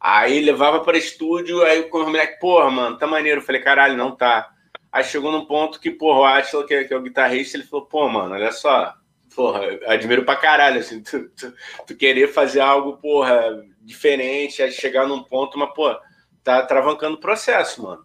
aí 0.00 0.40
levava 0.40 0.80
para 0.80 0.98
estúdio, 0.98 1.62
aí 1.62 1.84
com 1.84 1.98
o 1.98 2.06
moleque, 2.06 2.40
porra, 2.40 2.70
mano, 2.70 2.98
tá 2.98 3.06
maneiro. 3.06 3.40
Eu 3.40 3.44
falei, 3.44 3.60
caralho, 3.60 3.96
não 3.96 4.16
tá. 4.16 4.50
Aí 4.90 5.04
chegou 5.04 5.30
num 5.30 5.46
ponto 5.46 5.78
que, 5.78 5.92
porra, 5.92 6.18
o 6.18 6.24
Atila, 6.24 6.66
que, 6.66 6.74
é, 6.74 6.84
que 6.84 6.92
é 6.92 6.96
o 6.96 7.02
guitarrista, 7.02 7.56
ele 7.56 7.64
falou, 7.64 7.86
pô, 7.86 8.08
mano, 8.08 8.34
olha 8.34 8.50
só, 8.50 8.92
porra, 9.40 9.62
admiro 9.86 10.22
pra 10.22 10.36
caralho, 10.36 10.80
assim, 10.80 11.02
tu, 11.02 11.30
tu, 11.30 11.54
tu, 11.86 11.96
querer 11.96 12.28
fazer 12.28 12.60
algo, 12.60 12.98
porra, 12.98 13.64
diferente, 13.80 14.70
chegar 14.70 15.08
num 15.08 15.22
ponto, 15.22 15.58
mas, 15.58 15.72
pô, 15.72 15.98
tá 16.44 16.62
travancando 16.66 17.16
o 17.16 17.20
processo, 17.20 17.82
mano. 17.82 18.04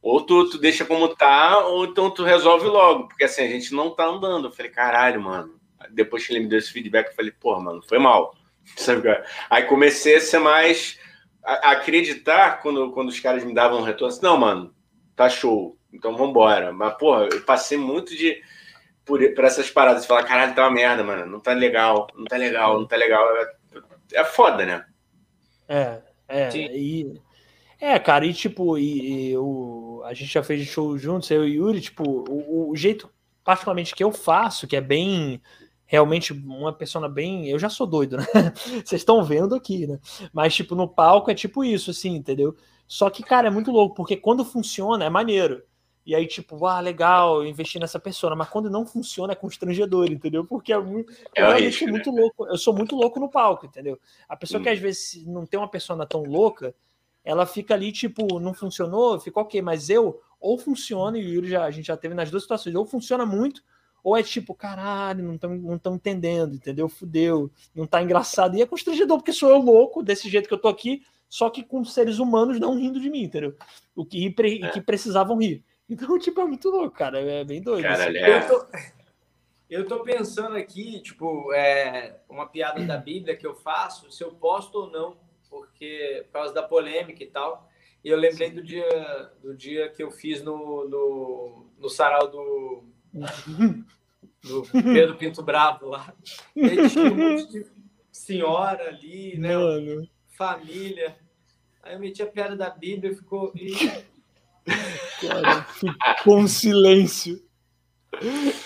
Ou 0.00 0.20
tu, 0.20 0.50
tu 0.50 0.58
deixa 0.58 0.84
como 0.84 1.08
tá, 1.16 1.66
ou 1.66 1.84
então 1.84 2.08
tu 2.12 2.22
resolve 2.22 2.68
logo, 2.68 3.08
porque 3.08 3.24
assim, 3.24 3.42
a 3.42 3.48
gente 3.48 3.74
não 3.74 3.90
tá 3.90 4.06
andando. 4.06 4.46
Eu 4.46 4.52
falei, 4.52 4.70
caralho, 4.70 5.20
mano. 5.20 5.60
Depois 5.90 6.24
que 6.24 6.32
ele 6.32 6.40
me 6.40 6.48
deu 6.48 6.60
esse 6.60 6.72
feedback, 6.72 7.08
eu 7.08 7.14
falei, 7.14 7.32
porra, 7.32 7.60
mano, 7.60 7.82
foi 7.82 7.98
mal. 7.98 8.34
É? 9.04 9.24
Aí 9.50 9.64
comecei 9.64 10.16
a 10.16 10.20
ser 10.20 10.38
mais. 10.38 10.96
A 11.42 11.72
acreditar 11.72 12.62
quando, 12.62 12.92
quando 12.92 13.08
os 13.08 13.18
caras 13.18 13.42
me 13.42 13.52
davam 13.52 13.80
um 13.80 13.82
retorno 13.82 14.14
assim, 14.14 14.22
não, 14.22 14.36
mano, 14.36 14.72
tá 15.16 15.28
show, 15.28 15.76
então 15.92 16.16
vambora. 16.16 16.72
Mas, 16.72 16.94
porra, 16.94 17.28
eu 17.32 17.42
passei 17.42 17.76
muito 17.76 18.16
de 18.16 18.40
por, 19.04 19.20
por 19.34 19.44
essas 19.44 19.70
paradas. 19.70 20.06
Falar, 20.06 20.24
caralho, 20.24 20.54
tá 20.54 20.62
uma 20.62 20.70
merda, 20.70 21.02
mano. 21.02 21.26
Não 21.26 21.40
tá 21.40 21.52
legal, 21.52 22.08
não 22.14 22.24
tá 22.24 22.36
legal, 22.36 22.80
não 22.80 22.86
tá 22.86 22.96
legal. 22.96 23.24
É, 23.36 24.20
é 24.20 24.24
foda, 24.24 24.64
né? 24.64 24.84
É, 25.68 26.00
é. 26.28 26.50
Sim. 26.50 26.68
E, 26.72 27.20
é, 27.80 27.98
cara, 27.98 28.24
e 28.24 28.32
tipo, 28.32 28.78
e, 28.78 29.30
e, 29.30 29.36
o, 29.36 30.02
a 30.04 30.14
gente 30.14 30.32
já 30.32 30.42
fez 30.42 30.66
show 30.66 30.96
juntos, 30.96 31.30
eu 31.30 31.46
e 31.46 31.58
o 31.58 31.66
Yuri, 31.66 31.80
tipo, 31.80 32.04
o, 32.28 32.70
o 32.70 32.76
jeito, 32.76 33.10
particularmente, 33.44 33.94
que 33.94 34.04
eu 34.04 34.12
faço, 34.12 34.66
que 34.66 34.76
é 34.76 34.80
bem 34.80 35.40
realmente 35.92 36.32
uma 36.32 36.72
persona 36.72 37.06
bem. 37.06 37.48
Eu 37.48 37.58
já 37.58 37.68
sou 37.68 37.86
doido, 37.86 38.16
né? 38.16 38.24
Vocês 38.84 39.02
estão 39.02 39.22
vendo 39.22 39.54
aqui, 39.54 39.86
né? 39.86 39.98
Mas, 40.32 40.54
tipo, 40.54 40.74
no 40.74 40.88
palco 40.88 41.30
é 41.30 41.34
tipo 41.34 41.62
isso, 41.62 41.90
assim, 41.90 42.14
entendeu? 42.14 42.56
Só 42.86 43.10
que, 43.10 43.22
cara, 43.22 43.48
é 43.48 43.50
muito 43.50 43.70
louco, 43.70 43.94
porque 43.94 44.16
quando 44.16 44.44
funciona 44.44 45.04
é 45.04 45.10
maneiro. 45.10 45.62
E 46.04 46.14
aí, 46.14 46.26
tipo, 46.26 46.66
ah, 46.66 46.80
legal, 46.80 47.46
investir 47.46 47.80
nessa 47.80 47.98
pessoa, 47.98 48.34
mas 48.34 48.48
quando 48.48 48.68
não 48.68 48.84
funciona 48.84 49.32
é 49.32 49.36
constrangedor, 49.36 50.10
entendeu? 50.10 50.44
Porque 50.44 50.72
é 50.72 50.78
muito, 50.78 51.12
é 51.34 51.42
eu 51.42 51.56
risco, 51.56 51.86
muito 51.86 52.10
né? 52.10 52.20
louco, 52.20 52.46
eu 52.46 52.58
sou 52.58 52.74
muito 52.74 52.96
louco 52.96 53.20
no 53.20 53.30
palco, 53.30 53.66
entendeu? 53.66 53.98
A 54.28 54.36
pessoa 54.36 54.60
hum. 54.60 54.64
que 54.64 54.68
às 54.68 54.78
vezes 54.80 55.24
não 55.26 55.46
tem 55.46 55.60
uma 55.60 55.68
persona 55.68 56.04
tão 56.04 56.24
louca, 56.24 56.74
ela 57.24 57.46
fica 57.46 57.74
ali, 57.74 57.92
tipo, 57.92 58.40
não 58.40 58.52
funcionou, 58.52 59.20
ficou 59.20 59.44
ok, 59.44 59.62
mas 59.62 59.88
eu, 59.88 60.20
ou 60.40 60.58
funciona, 60.58 61.16
e 61.16 61.24
o 61.24 61.34
Yuri 61.34 61.50
já, 61.50 61.64
a 61.64 61.70
gente 61.70 61.86
já 61.86 61.96
teve 61.96 62.14
nas 62.14 62.30
duas 62.30 62.42
situações, 62.42 62.74
ou 62.74 62.84
funciona 62.84 63.24
muito, 63.24 63.62
ou 64.02 64.16
é 64.16 64.22
tipo, 64.24 64.54
caralho, 64.54 65.24
não 65.24 65.34
estão 65.36 65.56
não 65.56 65.78
tão 65.78 65.94
entendendo, 65.94 66.56
entendeu? 66.56 66.88
Fudeu, 66.88 67.48
não 67.72 67.86
tá 67.86 68.02
engraçado. 68.02 68.56
E 68.56 68.62
é 68.62 68.66
constrangedor, 68.66 69.18
porque 69.18 69.32
sou 69.32 69.48
eu 69.48 69.58
louco, 69.58 70.02
desse 70.02 70.28
jeito 70.28 70.48
que 70.48 70.54
eu 70.54 70.60
tô 70.60 70.66
aqui, 70.66 71.02
só 71.28 71.48
que 71.48 71.62
com 71.62 71.84
seres 71.84 72.18
humanos 72.18 72.58
não 72.58 72.74
rindo 72.74 73.00
de 73.00 73.08
mim, 73.08 73.22
entendeu? 73.22 73.54
O 73.94 74.04
que, 74.04 74.26
é. 74.26 74.68
que 74.70 74.80
precisavam 74.80 75.38
rir. 75.38 75.64
Então, 75.92 76.18
tipo, 76.18 76.40
é 76.40 76.44
muito 76.44 76.70
louco, 76.70 76.96
cara. 76.96 77.20
É 77.20 77.44
bem 77.44 77.60
doido. 77.60 77.82
Caralho, 77.82 78.18
assim. 78.18 78.32
é. 78.32 78.38
eu, 78.38 78.48
tô, 78.48 78.66
eu 79.70 79.86
tô 79.86 80.00
pensando 80.00 80.56
aqui, 80.56 81.00
tipo, 81.00 81.52
é, 81.52 82.20
uma 82.28 82.46
piada 82.46 82.82
da 82.84 82.96
Bíblia 82.96 83.36
que 83.36 83.46
eu 83.46 83.54
faço, 83.54 84.10
se 84.10 84.24
eu 84.24 84.32
posto 84.32 84.76
ou 84.78 84.90
não, 84.90 85.16
porque 85.50 86.22
por 86.26 86.32
causa 86.32 86.54
da 86.54 86.62
polêmica 86.62 87.22
e 87.22 87.26
tal. 87.26 87.68
E 88.02 88.08
eu 88.08 88.18
lembrei 88.18 88.50
do 88.50 88.62
dia, 88.62 89.30
do 89.40 89.54
dia 89.54 89.88
que 89.90 90.02
eu 90.02 90.10
fiz 90.10 90.42
no, 90.42 90.88
no, 90.88 91.66
no 91.78 91.88
sarau 91.88 92.28
do, 92.28 92.82
do 94.42 94.62
Pedro 94.72 95.16
Pinto 95.16 95.40
Bravo 95.40 95.86
lá. 95.86 96.12
E 96.56 96.64
aí 96.64 96.90
tinha 96.90 97.04
um 97.04 97.14
monte 97.14 97.48
de 97.48 97.66
senhora 98.10 98.88
ali, 98.88 99.38
né? 99.38 99.56
Mano. 99.56 100.08
Família. 100.36 101.16
Aí 101.80 101.94
eu 101.94 102.00
meti 102.00 102.22
a 102.22 102.26
piada 102.26 102.56
da 102.56 102.70
Bíblia 102.70 103.12
e 103.12 103.14
ficou. 103.14 103.52
E 103.54 103.72
Cara, 105.20 105.64
ficou 105.64 106.38
um 106.38 106.48
silêncio. 106.48 107.42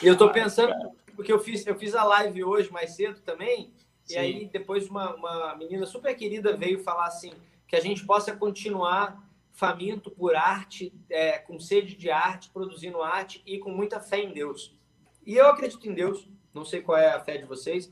E 0.03 0.07
eu 0.07 0.17
tô 0.17 0.31
pensando, 0.31 0.73
porque 1.15 1.33
eu 1.33 1.39
fiz, 1.39 1.67
eu 1.67 1.77
fiz 1.77 1.95
a 1.95 2.05
live 2.05 2.45
hoje 2.45 2.71
mais 2.71 2.95
cedo 2.95 3.21
também, 3.21 3.73
Sim. 4.05 4.15
e 4.15 4.19
aí 4.19 4.51
depois 4.53 4.89
uma, 4.89 5.15
uma 5.15 5.57
menina 5.57 5.87
super 5.87 6.15
querida 6.15 6.57
veio 6.57 6.83
falar 6.83 7.07
assim, 7.07 7.33
que 7.67 7.77
a 7.77 7.81
gente 7.81 8.05
possa 8.05 8.35
continuar 8.35 9.25
faminto 9.53 10.11
por 10.11 10.37
arte, 10.37 10.93
é, 11.09 11.39
com 11.39 11.59
sede 11.59 11.97
de 11.97 12.11
arte, 12.11 12.51
produzindo 12.51 13.03
arte 13.03 13.43
e 13.47 13.59
com 13.59 13.71
muita 13.71 14.01
fé 14.01 14.19
em 14.19 14.33
Deus. 14.33 14.77
E 15.25 15.35
eu 15.35 15.47
acredito 15.47 15.89
em 15.89 15.95
Deus, 15.95 16.29
não 16.53 16.65
sei 16.65 16.83
qual 16.83 16.99
é 16.99 17.09
a 17.09 17.21
fé 17.21 17.39
de 17.39 17.47
vocês, 17.47 17.91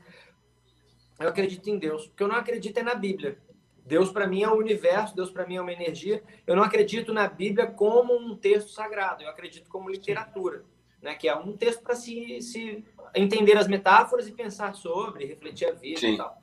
eu 1.19 1.29
acredito 1.29 1.67
em 1.69 1.79
Deus, 1.79 2.07
porque 2.07 2.21
eu 2.21 2.27
não 2.27 2.35
acredito 2.35 2.77
é 2.77 2.83
na 2.83 2.93
Bíblia. 2.93 3.39
Deus 3.85 4.11
para 4.11 4.25
mim 4.25 4.41
é 4.41 4.49
o 4.49 4.57
universo, 4.57 5.15
Deus 5.15 5.29
para 5.29 5.45
mim 5.45 5.57
é 5.57 5.61
uma 5.61 5.71
energia. 5.71 6.23
Eu 6.47 6.55
não 6.55 6.63
acredito 6.63 7.13
na 7.13 7.27
Bíblia 7.27 7.67
como 7.67 8.15
um 8.15 8.35
texto 8.35 8.71
sagrado, 8.71 9.21
eu 9.21 9.29
acredito 9.29 9.69
como 9.69 9.89
literatura, 9.89 10.65
né? 11.01 11.13
que 11.13 11.29
é 11.29 11.35
um 11.35 11.55
texto 11.55 11.83
para 11.83 11.95
se, 11.95 12.41
se 12.41 12.83
entender 13.13 13.55
as 13.57 13.67
metáforas 13.67 14.27
e 14.27 14.31
pensar 14.31 14.73
sobre, 14.73 15.25
refletir 15.25 15.67
a 15.67 15.71
vida 15.71 15.99
Sim. 15.99 16.15
e 16.15 16.17
tal. 16.17 16.41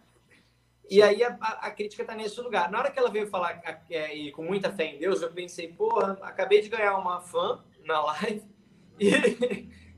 E 0.88 1.02
aí 1.02 1.24
a, 1.24 1.30
a 1.30 1.70
crítica 1.70 2.02
está 2.02 2.14
nesse 2.14 2.40
lugar. 2.40 2.70
Na 2.70 2.78
hora 2.78 2.90
que 2.90 2.98
ela 2.98 3.10
veio 3.10 3.26
falar 3.26 3.60
é, 3.90 4.14
e 4.14 4.30
com 4.30 4.44
muita 4.44 4.70
fé 4.70 4.84
em 4.84 4.98
Deus, 4.98 5.20
eu 5.22 5.32
pensei, 5.32 5.68
porra, 5.68 6.18
acabei 6.22 6.60
de 6.60 6.68
ganhar 6.68 6.96
uma 6.96 7.20
fã 7.20 7.64
na 7.84 8.04
live 8.04 8.44
e 9.00 9.10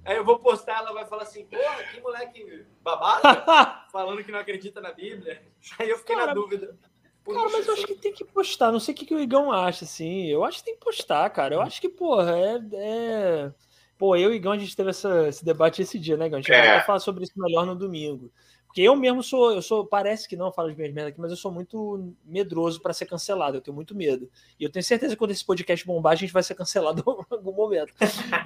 aí 0.05 0.17
eu 0.17 0.25
vou 0.25 0.39
postar, 0.39 0.79
ela 0.79 0.93
vai 0.95 1.05
falar 1.05 1.25
assim, 1.25 1.45
porra, 1.45 1.83
que 1.93 2.01
moleque 2.01 2.65
babaca, 2.81 3.85
falando 3.93 4.25
que 4.25 4.33
não 4.33 4.39
acredita 4.39 4.81
na 4.81 4.93
Bíblia. 4.93 5.43
Aí 5.79 5.91
eu 5.91 5.99
fiquei 5.99 6.15
Cara, 6.15 6.29
na 6.29 6.35
dúvida. 6.35 6.79
Cara, 7.25 7.49
mas 7.51 7.67
eu 7.67 7.75
acho 7.75 7.87
que 7.87 7.95
tem 7.95 8.13
que 8.13 8.25
postar. 8.25 8.71
Não 8.71 8.81
sei 8.81 8.93
o 8.95 8.97
que, 8.97 9.07
que 9.07 9.15
o 9.15 9.21
Igão 9.21 9.51
acha, 9.51 9.85
assim. 9.85 10.27
Eu 10.27 10.45
acho 10.45 10.59
que 10.59 10.65
tem 10.65 10.75
que 10.75 10.85
postar, 10.85 11.29
cara. 11.31 11.55
Eu 11.55 11.63
acho 11.63 11.81
que, 11.81 11.89
porra, 11.89 12.37
é. 12.39 12.61
é... 12.75 13.53
Pô, 13.97 14.17
eu 14.17 14.31
e 14.31 14.33
o 14.33 14.35
Igão, 14.35 14.53
a 14.53 14.59
gente 14.59 14.77
teve 14.77 14.91
essa, 14.91 15.29
esse 15.29 15.45
debate 15.45 15.81
esse 15.81 15.99
dia, 15.99 16.17
né, 16.17 16.27
Igão? 16.27 16.39
A 16.39 16.43
gente 16.43 16.53
é. 16.53 16.75
vai 16.75 16.85
falar 16.85 16.99
sobre 16.99 17.25
isso 17.25 17.33
melhor 17.37 17.65
no 17.65 17.75
domingo. 17.75 18.31
Porque 18.75 18.83
eu 18.83 18.97
mesmo 18.97 19.23
sou, 19.23 19.53
eu 19.53 19.63
sou, 19.63 19.87
parece 19.87 20.29
que 20.29 20.37
não 20.37 20.51
falo 20.51 20.69
de 20.69 20.77
minhas 20.77 20.93
merdas 20.93 21.13
aqui, 21.13 21.21
mas 21.21 21.31
eu 21.31 21.37
sou 21.37 21.53
muito 21.53 22.13
medroso 22.25 22.83
para 22.83 22.93
ser 22.93 23.07
cancelado, 23.07 23.57
eu 23.57 23.61
tenho 23.61 23.73
muito 23.73 23.95
medo. 23.95 24.29
E 24.59 24.65
eu 24.65 24.71
tenho 24.71 24.83
certeza 24.83 25.15
que 25.15 25.19
quando 25.21 25.31
esse 25.31 25.45
podcast 25.45 25.87
bombar, 25.87 26.15
a 26.15 26.17
gente 26.17 26.33
vai 26.33 26.43
ser 26.43 26.57
cancelado 26.57 27.05
em 27.31 27.35
algum 27.37 27.53
momento. 27.53 27.95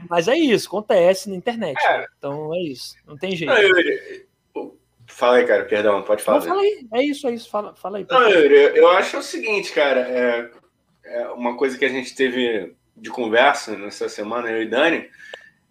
mas 0.07 0.29
é 0.29 0.37
isso, 0.37 0.69
acontece 0.69 1.31
na 1.31 1.35
internet. 1.35 1.83
É. 1.83 2.01
Né? 2.01 2.07
Então 2.19 2.55
é 2.55 2.59
isso, 2.61 2.95
não 3.07 3.17
tem 3.17 3.35
jeito. 3.35 3.49
Não, 3.49 3.59
eu, 3.59 3.75
Fala 5.09 5.39
aí, 5.39 5.47
cara, 5.47 5.65
perdão, 5.65 6.03
pode 6.03 6.23
falar. 6.23 6.41
Não, 6.41 6.47
fala 6.47 6.61
aí, 6.61 6.87
é 6.93 7.03
isso, 7.03 7.27
é 7.27 7.35
isso, 7.35 7.51
fala, 7.51 7.75
fala 7.75 7.99
aí. 7.99 8.07
Não, 8.09 8.29
eu, 8.29 8.77
eu 8.77 8.89
acho 8.91 9.19
o 9.19 9.23
seguinte, 9.23 9.73
cara, 9.73 10.01
é, 10.01 10.51
é, 11.05 11.29
uma 11.31 11.57
coisa 11.57 11.77
que 11.77 11.85
a 11.85 11.89
gente 11.89 12.15
teve 12.15 12.77
de 12.97 13.11
conversa 13.11 13.77
nessa 13.77 14.09
semana, 14.09 14.51
eu 14.51 14.63
e 14.63 14.69
Dani, 14.69 15.09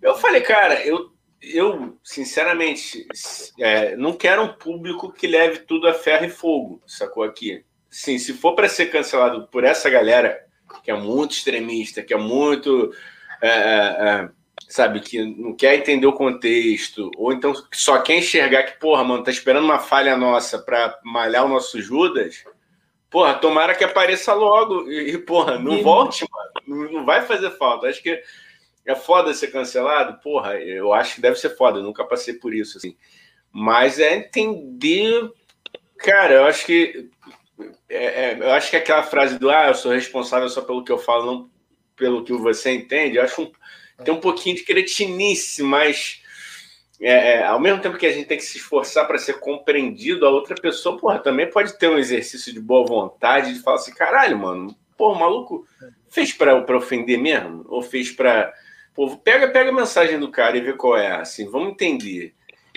eu 0.01 0.15
falei, 0.15 0.41
cara, 0.41 0.85
eu, 0.85 1.11
eu 1.41 1.97
sinceramente, 2.03 3.05
é, 3.59 3.95
não 3.95 4.13
quero 4.13 4.41
um 4.41 4.53
público 4.53 5.13
que 5.13 5.27
leve 5.27 5.59
tudo 5.59 5.87
a 5.87 5.93
ferro 5.93 6.25
e 6.25 6.29
fogo, 6.29 6.81
sacou 6.85 7.23
aqui? 7.23 7.63
Sim, 7.89 8.17
se 8.17 8.33
for 8.33 8.53
para 8.53 8.67
ser 8.67 8.87
cancelado 8.87 9.47
por 9.47 9.63
essa 9.63 9.89
galera 9.89 10.45
que 10.83 10.91
é 10.91 10.95
muito 10.95 11.31
extremista, 11.31 12.01
que 12.01 12.13
é 12.13 12.17
muito 12.17 12.91
é, 13.41 13.47
é, 13.49 13.51
é 13.51 14.29
sabe, 14.67 14.99
que 14.99 15.23
não 15.23 15.55
quer 15.55 15.75
entender 15.75 16.05
o 16.05 16.13
contexto, 16.13 17.09
ou 17.17 17.31
então 17.31 17.53
só 17.71 17.99
quer 18.01 18.17
enxergar 18.17 18.63
que, 18.63 18.79
porra, 18.79 19.03
mano, 19.03 19.23
tá 19.23 19.31
esperando 19.31 19.63
uma 19.63 19.79
falha 19.79 20.17
nossa 20.17 20.59
para 20.59 20.99
malhar 21.03 21.45
o 21.45 21.49
nosso 21.49 21.81
Judas, 21.81 22.43
porra, 23.09 23.35
tomara 23.35 23.73
que 23.73 23.83
apareça 23.83 24.33
logo 24.33 24.91
e, 24.91 25.17
porra, 25.19 25.57
não 25.57 25.81
volte, 25.81 26.25
mano, 26.67 26.91
não 26.91 27.05
vai 27.05 27.25
fazer 27.25 27.51
falta. 27.51 27.87
Acho 27.87 28.03
que 28.03 28.21
é 28.85 28.95
foda 28.95 29.33
ser 29.33 29.47
cancelado, 29.47 30.19
porra, 30.21 30.55
eu 30.59 30.93
acho 30.93 31.15
que 31.15 31.21
deve 31.21 31.37
ser 31.37 31.55
foda, 31.55 31.79
eu 31.79 31.83
nunca 31.83 32.03
passei 32.03 32.33
por 32.33 32.53
isso, 32.53 32.77
assim. 32.77 32.95
Mas 33.51 33.99
é 33.99 34.15
entender, 34.15 35.31
cara, 35.97 36.35
eu 36.35 36.45
acho 36.45 36.65
que 36.65 37.09
é, 37.89 38.05
é, 38.05 38.37
eu 38.39 38.51
acho 38.51 38.69
que 38.69 38.75
aquela 38.75 39.01
frase 39.01 39.39
do 39.39 39.49
ah, 39.49 39.69
eu 39.69 39.75
sou 39.75 39.91
responsável 39.91 40.47
só 40.49 40.61
pelo 40.61 40.83
que 40.83 40.91
eu 40.91 40.97
falo, 40.97 41.25
não 41.25 41.49
pelo 41.95 42.23
que 42.23 42.33
você 42.33 42.71
entende, 42.71 43.17
eu 43.17 43.23
acho 43.23 43.41
um, 43.41 43.51
tem 44.03 44.13
um 44.13 44.19
pouquinho 44.19 44.55
de 44.55 44.63
cretinice, 44.63 45.63
mas 45.63 46.21
é, 46.99 47.33
é, 47.33 47.43
ao 47.43 47.59
mesmo 47.59 47.81
tempo 47.81 47.97
que 47.97 48.05
a 48.05 48.11
gente 48.11 48.27
tem 48.27 48.37
que 48.37 48.43
se 48.43 48.57
esforçar 48.57 49.05
para 49.05 49.17
ser 49.17 49.39
compreendido, 49.39 50.25
a 50.25 50.29
outra 50.29 50.55
pessoa, 50.55 50.97
porra, 50.97 51.19
também 51.19 51.49
pode 51.49 51.77
ter 51.77 51.89
um 51.89 51.97
exercício 51.97 52.53
de 52.53 52.59
boa 52.59 52.85
vontade 52.85 53.53
de 53.53 53.59
falar 53.59 53.77
assim, 53.77 53.93
caralho, 53.93 54.37
mano, 54.37 54.75
pô, 54.97 55.11
o 55.11 55.19
maluco 55.19 55.65
fez 56.09 56.33
para 56.33 56.75
ofender 56.75 57.19
mesmo? 57.19 57.63
Ou 57.67 57.81
fez 57.81 58.11
para. 58.11 58.51
Pega, 59.23 59.47
pega 59.49 59.69
a 59.69 59.73
mensagem 59.73 60.19
do 60.19 60.31
cara 60.31 60.57
e 60.57 60.61
vê 60.61 60.73
qual 60.73 60.97
é, 60.97 61.11
assim, 61.17 61.47
vamos 61.47 61.69
entender. 61.69 62.33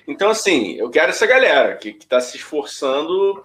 Então, 0.07 0.29
assim, 0.29 0.75
eu 0.75 0.91
quero 0.91 1.11
essa 1.11 1.27
galera 1.27 1.77
que, 1.77 1.95
que 1.95 2.07
tá 2.07 2.21
se 2.21 2.37
esforçando 2.37 3.43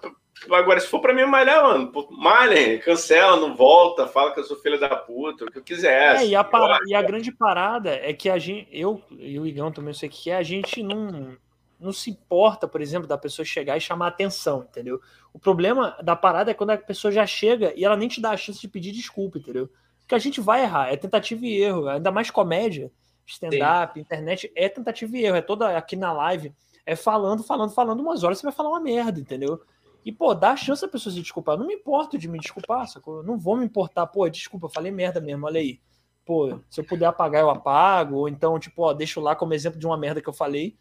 Agora, 0.50 0.78
se 0.78 0.86
for 0.86 1.00
para 1.00 1.14
mim 1.14 1.24
malhar, 1.24 1.62
mano, 1.62 1.90
malhem, 2.10 2.78
cancela, 2.78 3.36
não 3.36 3.56
volta, 3.56 4.06
fala 4.06 4.32
que 4.32 4.40
eu 4.40 4.44
sou 4.44 4.56
filho 4.58 4.78
da 4.78 4.94
puta, 4.94 5.44
o 5.44 5.50
que 5.50 5.58
eu 5.58 5.62
quiser. 5.62 6.16
É, 6.16 6.26
e, 6.26 6.34
a 6.36 6.44
para... 6.44 6.78
e 6.86 6.94
a 6.94 7.02
grande 7.02 7.32
parada 7.32 7.90
é 7.90 8.12
que 8.12 8.28
a 8.28 8.38
gente, 8.38 8.68
eu 8.70 9.02
e 9.10 9.40
o 9.40 9.46
Igão 9.46 9.72
também 9.72 9.94
sei 9.94 10.08
que 10.08 10.30
é, 10.30 10.36
a 10.36 10.42
gente 10.42 10.82
não, 10.82 11.36
não 11.80 11.92
se 11.92 12.10
importa, 12.10 12.68
por 12.68 12.80
exemplo, 12.80 13.08
da 13.08 13.18
pessoa 13.18 13.44
chegar 13.44 13.76
e 13.76 13.80
chamar 13.80 14.08
atenção, 14.08 14.66
entendeu? 14.68 15.00
O 15.32 15.38
problema 15.38 15.96
da 16.02 16.14
parada 16.14 16.50
é 16.50 16.54
quando 16.54 16.70
a 16.70 16.78
pessoa 16.78 17.10
já 17.10 17.26
chega 17.26 17.72
e 17.74 17.84
ela 17.84 17.96
nem 17.96 18.08
te 18.08 18.20
dá 18.20 18.30
a 18.30 18.36
chance 18.36 18.60
de 18.60 18.68
pedir 18.68 18.92
desculpa, 18.92 19.38
entendeu? 19.38 19.68
Porque 20.00 20.14
a 20.14 20.18
gente 20.18 20.40
vai 20.40 20.62
errar, 20.62 20.92
é 20.92 20.96
tentativa 20.96 21.44
e 21.44 21.60
erro, 21.60 21.88
ainda 21.88 22.12
mais 22.12 22.30
comédia, 22.30 22.92
stand-up, 23.26 23.98
internet, 23.98 24.52
é 24.54 24.68
tentativa 24.68 25.16
e 25.16 25.24
erro, 25.24 25.36
é 25.36 25.42
toda 25.42 25.76
aqui 25.76 25.96
na 25.96 26.12
live, 26.12 26.54
é 26.84 26.94
falando, 26.94 27.42
falando, 27.42 27.74
falando, 27.74 28.00
umas 28.00 28.22
horas 28.22 28.38
você 28.38 28.46
vai 28.46 28.52
falar 28.52 28.68
uma 28.68 28.80
merda, 28.80 29.18
entendeu? 29.18 29.60
E, 30.06 30.12
pô, 30.12 30.32
dá 30.34 30.52
a 30.52 30.56
chance 30.56 30.84
a 30.84 30.88
pessoa 30.88 31.12
se 31.12 31.20
desculpar. 31.20 31.56
Eu 31.56 31.58
não 31.58 31.66
me 31.66 31.74
importo 31.74 32.16
de 32.16 32.28
me 32.28 32.38
desculpar, 32.38 32.86
sacou? 32.86 33.16
Eu 33.16 33.22
não 33.24 33.36
vou 33.36 33.56
me 33.56 33.64
importar, 33.64 34.06
pô, 34.06 34.28
desculpa, 34.28 34.68
falei 34.68 34.92
merda 34.92 35.20
mesmo, 35.20 35.46
olha 35.46 35.58
aí. 35.58 35.80
Pô, 36.24 36.60
se 36.70 36.80
eu 36.80 36.84
puder 36.84 37.06
apagar, 37.06 37.42
eu 37.42 37.50
apago. 37.50 38.18
Ou 38.18 38.28
então, 38.28 38.56
tipo, 38.56 38.82
ó, 38.82 38.94
deixo 38.94 39.20
lá 39.20 39.34
como 39.34 39.52
exemplo 39.52 39.80
de 39.80 39.84
uma 39.84 39.96
merda 39.96 40.22
que 40.22 40.28
eu 40.28 40.32
falei. 40.32 40.78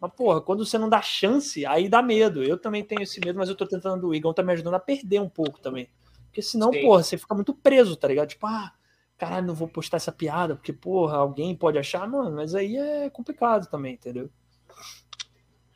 Mas, 0.00 0.12
porra, 0.12 0.40
quando 0.40 0.66
você 0.66 0.76
não 0.76 0.88
dá 0.88 1.00
chance, 1.00 1.64
aí 1.64 1.88
dá 1.88 2.02
medo. 2.02 2.42
Eu 2.42 2.58
também 2.58 2.82
tenho 2.82 3.00
esse 3.00 3.20
medo, 3.24 3.38
mas 3.38 3.48
eu 3.48 3.54
tô 3.54 3.64
tentando, 3.64 4.08
o 4.08 4.14
Igor 4.14 4.34
tá 4.34 4.42
me 4.42 4.52
ajudando 4.52 4.74
a 4.74 4.80
perder 4.80 5.20
um 5.20 5.28
pouco 5.28 5.60
também. 5.60 5.88
Porque 6.24 6.42
senão, 6.42 6.72
Sim. 6.72 6.80
porra, 6.82 7.04
você 7.04 7.16
fica 7.16 7.36
muito 7.36 7.54
preso, 7.54 7.94
tá 7.94 8.08
ligado? 8.08 8.28
Tipo, 8.30 8.48
ah, 8.48 8.72
caralho, 9.16 9.46
não 9.46 9.54
vou 9.54 9.68
postar 9.68 9.98
essa 9.98 10.10
piada, 10.10 10.56
porque, 10.56 10.72
porra, 10.72 11.18
alguém 11.18 11.54
pode 11.54 11.78
achar, 11.78 12.08
mano, 12.08 12.34
mas 12.34 12.56
aí 12.56 12.76
é 12.76 13.08
complicado 13.08 13.68
também, 13.70 13.94
entendeu? 13.94 14.28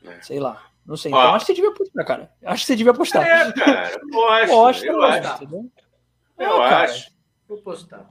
É. 0.04 0.20
Sei 0.20 0.40
lá. 0.40 0.71
Não 0.86 0.96
sei. 0.96 1.10
Então 1.10 1.34
acho 1.34 1.46
que 1.46 1.52
você 1.52 1.54
devia 1.54 1.72
postar, 1.72 2.04
cara. 2.04 2.30
Acho 2.44 2.62
que 2.62 2.66
você 2.66 2.76
devia 2.76 2.94
postar. 2.94 3.26
É, 3.26 3.52
cara. 3.52 4.00
Posta, 4.10 4.46
Posta, 4.52 4.86
eu 4.86 5.02
acho. 5.02 5.44
Eu 6.38 6.62
é, 6.62 6.74
acho. 6.74 7.10
Vou 7.48 7.58
postar. 7.58 8.10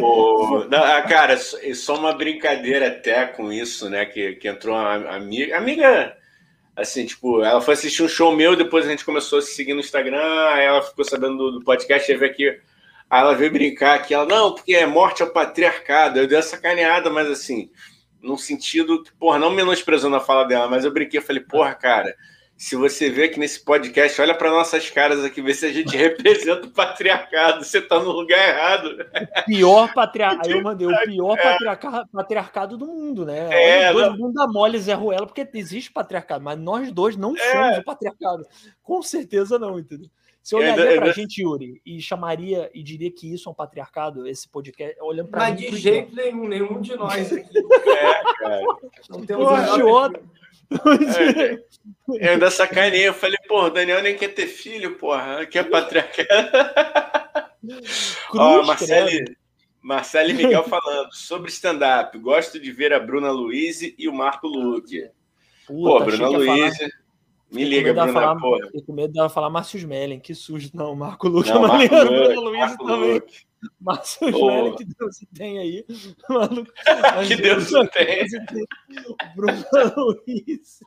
Pô, 0.00 0.66
não, 0.68 0.82
ah, 0.82 1.02
cara, 1.02 1.36
só 1.38 1.96
uma 1.96 2.12
brincadeira 2.12 2.88
até 2.88 3.26
com 3.26 3.52
isso, 3.52 3.88
né? 3.88 4.04
Que, 4.04 4.34
que 4.34 4.48
entrou 4.48 4.74
uma 4.74 4.94
amiga. 5.14 5.56
Amiga, 5.56 6.16
assim, 6.74 7.06
tipo, 7.06 7.42
ela 7.42 7.60
foi 7.60 7.74
assistir 7.74 8.02
um 8.02 8.08
show 8.08 8.34
meu, 8.34 8.56
depois 8.56 8.86
a 8.86 8.90
gente 8.90 9.04
começou 9.04 9.38
a 9.38 9.42
se 9.42 9.54
seguir 9.54 9.74
no 9.74 9.80
Instagram, 9.80 10.48
aí 10.48 10.64
ela 10.64 10.82
ficou 10.82 11.04
sabendo 11.04 11.36
do, 11.36 11.58
do 11.58 11.64
podcast, 11.64 12.06
teve 12.06 12.26
aqui. 12.26 12.48
Aí 13.08 13.20
ela 13.20 13.34
veio 13.34 13.52
brincar 13.52 13.94
aqui, 13.94 14.14
ela, 14.14 14.26
não, 14.26 14.54
porque 14.54 14.74
é 14.74 14.86
morte 14.86 15.22
ao 15.22 15.30
patriarcado. 15.30 16.18
Eu 16.18 16.26
dei 16.26 16.38
essa 16.38 16.58
caneada, 16.58 17.10
mas 17.10 17.30
assim, 17.30 17.70
num 18.22 18.36
sentido 18.36 19.02
porra, 19.18 19.38
não 19.38 19.50
menosprezando 19.50 20.16
a 20.16 20.20
fala 20.20 20.44
dela, 20.44 20.68
mas 20.68 20.84
eu 20.84 20.92
brinquei, 20.92 21.20
falei, 21.20 21.42
porra, 21.42 21.74
cara, 21.74 22.14
se 22.56 22.76
você 22.76 23.10
vê 23.10 23.24
aqui 23.24 23.40
nesse 23.40 23.64
podcast, 23.64 24.20
olha 24.20 24.36
para 24.36 24.48
nossas 24.48 24.88
caras 24.88 25.24
aqui, 25.24 25.42
vê 25.42 25.52
se 25.52 25.66
a 25.66 25.72
gente 25.72 25.96
representa 25.98 26.66
o 26.66 26.70
patriarcado, 26.70 27.64
você 27.64 27.80
tá 27.80 27.98
no 27.98 28.12
lugar 28.12 28.48
errado. 28.48 29.04
O 29.40 29.44
pior 29.46 29.92
patriarcado, 29.92 30.48
eu 30.50 30.62
mandei 30.62 30.86
o 30.86 31.04
pior 31.04 31.36
é. 31.36 31.42
patriarcado, 31.42 32.08
patriarcado 32.12 32.76
do 32.76 32.86
mundo, 32.86 33.26
né? 33.26 33.48
É, 33.50 33.92
dois 33.92 34.16
bunda 34.16 34.46
mole 34.46 34.78
Zé 34.78 34.94
Ruela, 34.94 35.26
porque 35.26 35.48
existe 35.54 35.90
patriarcado, 35.90 36.44
mas 36.44 36.56
nós 36.56 36.92
dois 36.92 37.16
não 37.16 37.36
é. 37.36 37.52
somos 37.52 37.78
o 37.78 37.84
patriarcado. 37.84 38.46
Com 38.80 39.02
certeza 39.02 39.58
não, 39.58 39.78
entendeu? 39.78 40.08
Você 40.42 40.56
olharia 40.56 40.72
ainda, 40.74 40.96
pra 40.96 41.04
ainda... 41.04 41.12
gente, 41.12 41.40
Yuri, 41.40 41.80
e 41.86 42.00
chamaria 42.00 42.68
e 42.74 42.82
diria 42.82 43.10
que 43.12 43.32
isso 43.32 43.48
é 43.48 43.52
um 43.52 43.54
patriarcado, 43.54 44.26
esse 44.26 44.48
podcast, 44.48 44.96
olhando 45.00 45.28
pra 45.28 45.40
Mas 45.40 45.60
de 45.60 45.76
jeito 45.76 46.14
nenhum, 46.14 46.48
nenhum 46.48 46.80
de 46.80 46.96
nós 46.96 47.32
aqui. 47.32 47.48
É, 47.92 48.22
cara. 48.38 48.62
Não 49.08 49.24
temos 49.24 49.46
Porra, 49.46 49.76
de 49.76 49.82
outro. 49.82 50.30
É, 51.28 52.26
eu 52.26 52.32
ainda 52.32 52.50
sacanei, 52.50 53.06
eu 53.06 53.14
falei, 53.14 53.38
pô, 53.46 53.64
o 53.64 53.70
Daniel 53.70 54.02
nem 54.02 54.16
quer 54.16 54.34
ter 54.34 54.46
filho, 54.46 54.96
porra, 54.96 55.46
quer 55.46 55.68
patriarcado. 55.68 56.50
Ó, 58.34 58.62
Marcele, 58.64 59.36
Marcele 59.80 60.32
Miguel 60.32 60.64
falando 60.64 61.12
sobre 61.12 61.50
stand-up. 61.50 62.18
Gosto 62.18 62.58
de 62.58 62.72
ver 62.72 62.92
a 62.92 62.98
Bruna 62.98 63.30
Luiz 63.30 63.80
e 63.82 64.08
o 64.08 64.12
Marco 64.12 64.48
Luque. 64.48 65.08
Pô, 65.66 66.00
Bruna 66.00 66.28
Luiz. 66.28 66.74
Me 67.52 67.64
liga, 67.64 67.92
Bruna, 67.92 68.12
falar, 68.12 68.36
porra. 68.36 68.66
Fiquei 68.66 68.82
com 68.82 68.92
medo 68.94 69.12
dela 69.12 69.28
falar 69.28 69.50
Márcio 69.50 69.76
Smelling, 69.76 70.20
que 70.20 70.34
sujo. 70.34 70.70
Não, 70.72 70.94
Marco 70.96 71.28
Luque. 71.28 71.50
Não, 71.50 71.62
Marco 71.62 71.94
Luque, 71.94 72.34
Luiz 72.34 72.76
também. 72.76 73.14
Luque. 73.14 73.46
Márcio 73.80 74.28
oh. 74.34 74.74
que 74.74 74.84
Deus 74.84 75.24
tem 75.34 75.58
aí. 75.58 75.84
Mano, 76.28 76.66
que 77.28 77.36
Deus 77.36 77.70
tem. 77.92 78.26
Bruno 79.36 79.64
Luiz. 80.26 80.80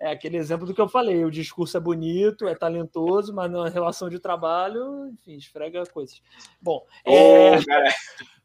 É 0.00 0.10
aquele 0.10 0.36
exemplo 0.36 0.66
do 0.66 0.74
que 0.74 0.80
eu 0.80 0.88
falei: 0.88 1.24
o 1.24 1.30
discurso 1.30 1.76
é 1.76 1.80
bonito, 1.80 2.48
é 2.48 2.54
talentoso, 2.54 3.34
mas 3.34 3.50
na 3.50 3.68
relação 3.68 4.08
de 4.08 4.18
trabalho, 4.18 5.08
enfim, 5.08 5.36
esfrega 5.36 5.84
coisas. 5.86 6.20
Bom, 6.60 6.84
é... 7.06 7.56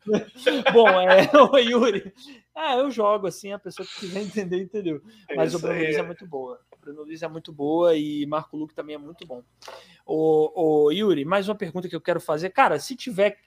Bom, 0.74 0.90
é, 0.90 1.30
o 1.38 1.58
Yuri. 1.58 2.14
É, 2.56 2.80
eu 2.80 2.90
jogo 2.92 3.28
assim, 3.28 3.52
a 3.52 3.60
pessoa 3.60 3.88
que 3.88 4.00
quiser 4.00 4.22
entender, 4.24 4.62
entendeu. 4.62 5.02
Mas 5.36 5.54
o 5.54 5.60
Bruno 5.60 5.78
Luiz 5.80 5.96
é 5.96 6.04
muito 6.04 6.26
boa. 6.28 6.60
O 6.72 6.78
Bruno 6.78 7.04
Luiz 7.04 7.22
é 7.22 7.28
muito 7.28 7.52
boa 7.52 7.96
e 7.96 8.26
Marco 8.26 8.58
Luque 8.58 8.74
também 8.74 8.96
é 8.96 9.00
muito 9.00 9.26
bom. 9.26 9.44
O, 10.06 10.86
o 10.86 10.92
Yuri, 10.92 11.26
mais 11.26 11.48
uma 11.48 11.56
pergunta 11.56 11.88
que 11.88 11.96
eu 11.96 12.02
quero 12.02 12.20
fazer. 12.20 12.50
Cara, 12.50 12.80
se 12.80 12.96
tiver 12.96 13.38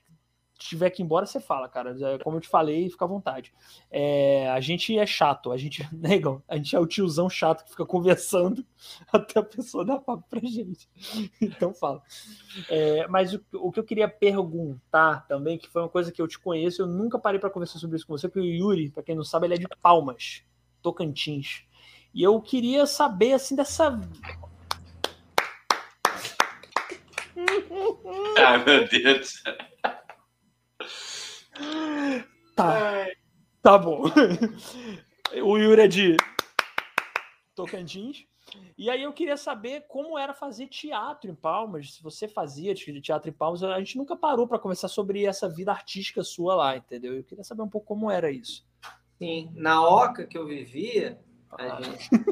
tiver 0.64 0.90
que 0.90 1.02
ir 1.02 1.04
embora, 1.04 1.26
você 1.26 1.40
fala, 1.40 1.68
cara. 1.68 1.94
Como 2.22 2.36
eu 2.36 2.40
te 2.40 2.48
falei, 2.48 2.88
fica 2.88 3.04
à 3.04 3.08
vontade. 3.08 3.52
É, 3.90 4.48
a 4.50 4.60
gente 4.60 4.96
é 4.98 5.06
chato, 5.06 5.52
a 5.52 5.56
gente, 5.56 5.86
negão, 5.92 6.42
a 6.48 6.56
gente 6.56 6.74
é 6.74 6.78
o 6.78 6.86
tiozão 6.86 7.28
chato 7.28 7.64
que 7.64 7.70
fica 7.70 7.86
conversando 7.86 8.64
até 9.12 9.40
a 9.40 9.42
pessoa 9.42 9.84
dar 9.84 9.98
papo 9.98 10.24
pra 10.28 10.40
gente. 10.40 10.88
Então 11.40 11.74
fala. 11.74 12.02
É, 12.68 13.06
mas 13.08 13.34
o, 13.34 13.44
o, 13.54 13.72
que 13.72 13.78
eu 13.78 13.84
queria 13.84 14.08
perguntar 14.08 15.26
também, 15.26 15.58
que 15.58 15.68
foi 15.68 15.82
uma 15.82 15.88
coisa 15.88 16.10
que 16.10 16.20
eu 16.20 16.28
te 16.28 16.38
conheço, 16.38 16.82
eu 16.82 16.86
nunca 16.86 17.18
parei 17.18 17.38
para 17.38 17.50
conversar 17.50 17.78
sobre 17.78 17.96
isso 17.96 18.06
com 18.06 18.16
você, 18.16 18.28
porque 18.28 18.40
o 18.40 18.44
Yuri, 18.44 18.90
para 18.90 19.02
quem 19.02 19.14
não 19.14 19.24
sabe, 19.24 19.46
ele 19.46 19.54
é 19.54 19.58
de 19.58 19.66
Palmas, 19.80 20.44
Tocantins. 20.80 21.64
E 22.14 22.22
eu 22.22 22.40
queria 22.40 22.86
saber, 22.86 23.32
assim, 23.32 23.56
dessa 23.56 23.98
Ai, 28.38 28.64
meu 28.64 28.88
Deus. 28.88 29.42
Tá. 32.54 33.06
Tá 33.62 33.78
bom. 33.78 34.02
O 35.44 35.56
Yuri 35.56 35.80
é 35.80 35.88
de 35.88 36.16
Tocantins. 37.54 38.26
E 38.76 38.90
aí 38.90 39.02
eu 39.02 39.14
queria 39.14 39.38
saber 39.38 39.86
como 39.88 40.18
era 40.18 40.34
fazer 40.34 40.66
teatro 40.66 41.30
em 41.30 41.34
Palmas. 41.34 41.94
Se 41.94 42.02
você 42.02 42.28
fazia 42.28 42.74
teatro 42.74 43.30
em 43.30 43.32
Palmas, 43.32 43.62
a 43.62 43.78
gente 43.78 43.96
nunca 43.96 44.14
parou 44.14 44.46
para 44.46 44.58
conversar 44.58 44.88
sobre 44.88 45.24
essa 45.24 45.48
vida 45.48 45.72
artística 45.72 46.22
sua 46.22 46.54
lá, 46.54 46.76
entendeu? 46.76 47.14
Eu 47.14 47.24
queria 47.24 47.44
saber 47.44 47.62
um 47.62 47.68
pouco 47.68 47.86
como 47.86 48.10
era 48.10 48.30
isso. 48.30 48.62
Sim, 49.18 49.50
na 49.54 49.82
Oca 49.82 50.26
que 50.26 50.36
eu 50.36 50.46
vivia, 50.46 51.18
ah. 51.52 51.80
gente... 51.80 52.10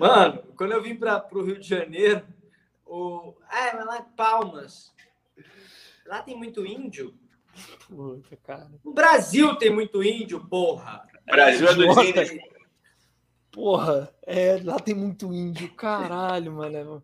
Mano, 0.00 0.42
quando 0.56 0.72
eu 0.72 0.82
vim 0.82 0.96
para 0.96 1.28
o 1.30 1.42
Rio 1.42 1.58
de 1.58 1.68
Janeiro, 1.68 2.26
o... 2.88 3.34
Ah, 3.48 3.72
mas 3.74 3.86
lá 3.86 3.98
em 3.98 4.16
Palmas. 4.16 4.94
Lá 6.06 6.22
tem 6.22 6.36
muito 6.36 6.66
índio. 6.66 7.14
Puta, 7.86 8.36
cara. 8.36 8.70
No 8.84 8.92
Brasil 8.92 9.56
tem 9.56 9.70
muito 9.70 10.02
índio, 10.02 10.46
porra. 10.48 11.06
Brasil 11.26 11.68
é 11.68 11.74
dos 11.74 11.96
índios. 11.98 12.30
Porra, 13.50 14.14
é, 14.22 14.60
lá 14.62 14.78
tem 14.78 14.94
muito 14.94 15.32
índio, 15.32 15.72
caralho, 15.74 16.52
mano. 16.52 17.02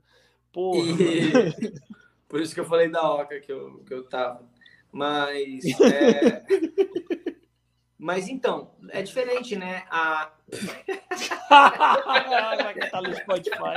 Porra. 0.53 0.79
E... 0.79 1.33
Por 2.29 2.41
isso 2.41 2.55
que 2.55 2.61
eu 2.61 2.65
falei 2.65 2.89
da 2.89 3.03
Oca 3.13 3.39
que 3.41 3.53
eu, 3.53 3.85
que 3.85 3.95
eu 3.95 4.05
tava. 4.09 4.49
Mas. 4.91 5.65
É... 5.81 6.45
Mas 7.99 8.29
então, 8.29 8.75
é 8.91 9.03
diferente, 9.03 9.57
né? 9.57 9.85
A. 9.91 10.33
Vai 11.49 12.75
cantar 12.75 13.03
no 13.03 13.15
Spotify. 13.15 13.75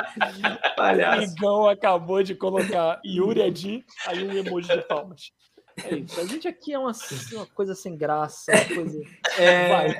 Palhaço. 0.75 1.33
Igão 1.33 1.67
acabou 1.67 2.23
de 2.23 2.35
colocar 2.35 2.99
Yuri 3.05 3.43
Adi, 3.43 3.85
aí 4.05 4.23
um 4.23 4.31
emoji 4.31 4.69
de 4.69 4.81
palmas. 4.83 5.31
É 5.83 5.95
isso. 5.95 6.19
A 6.19 6.25
gente 6.25 6.47
aqui 6.47 6.73
é 6.73 6.79
uma, 6.79 6.91
uma 7.33 7.45
coisa 7.47 7.75
sem 7.75 7.95
graça, 7.95 8.51
uma 8.51 8.75
coisa. 8.75 9.01
É... 9.37 9.69
Vai. 9.69 9.99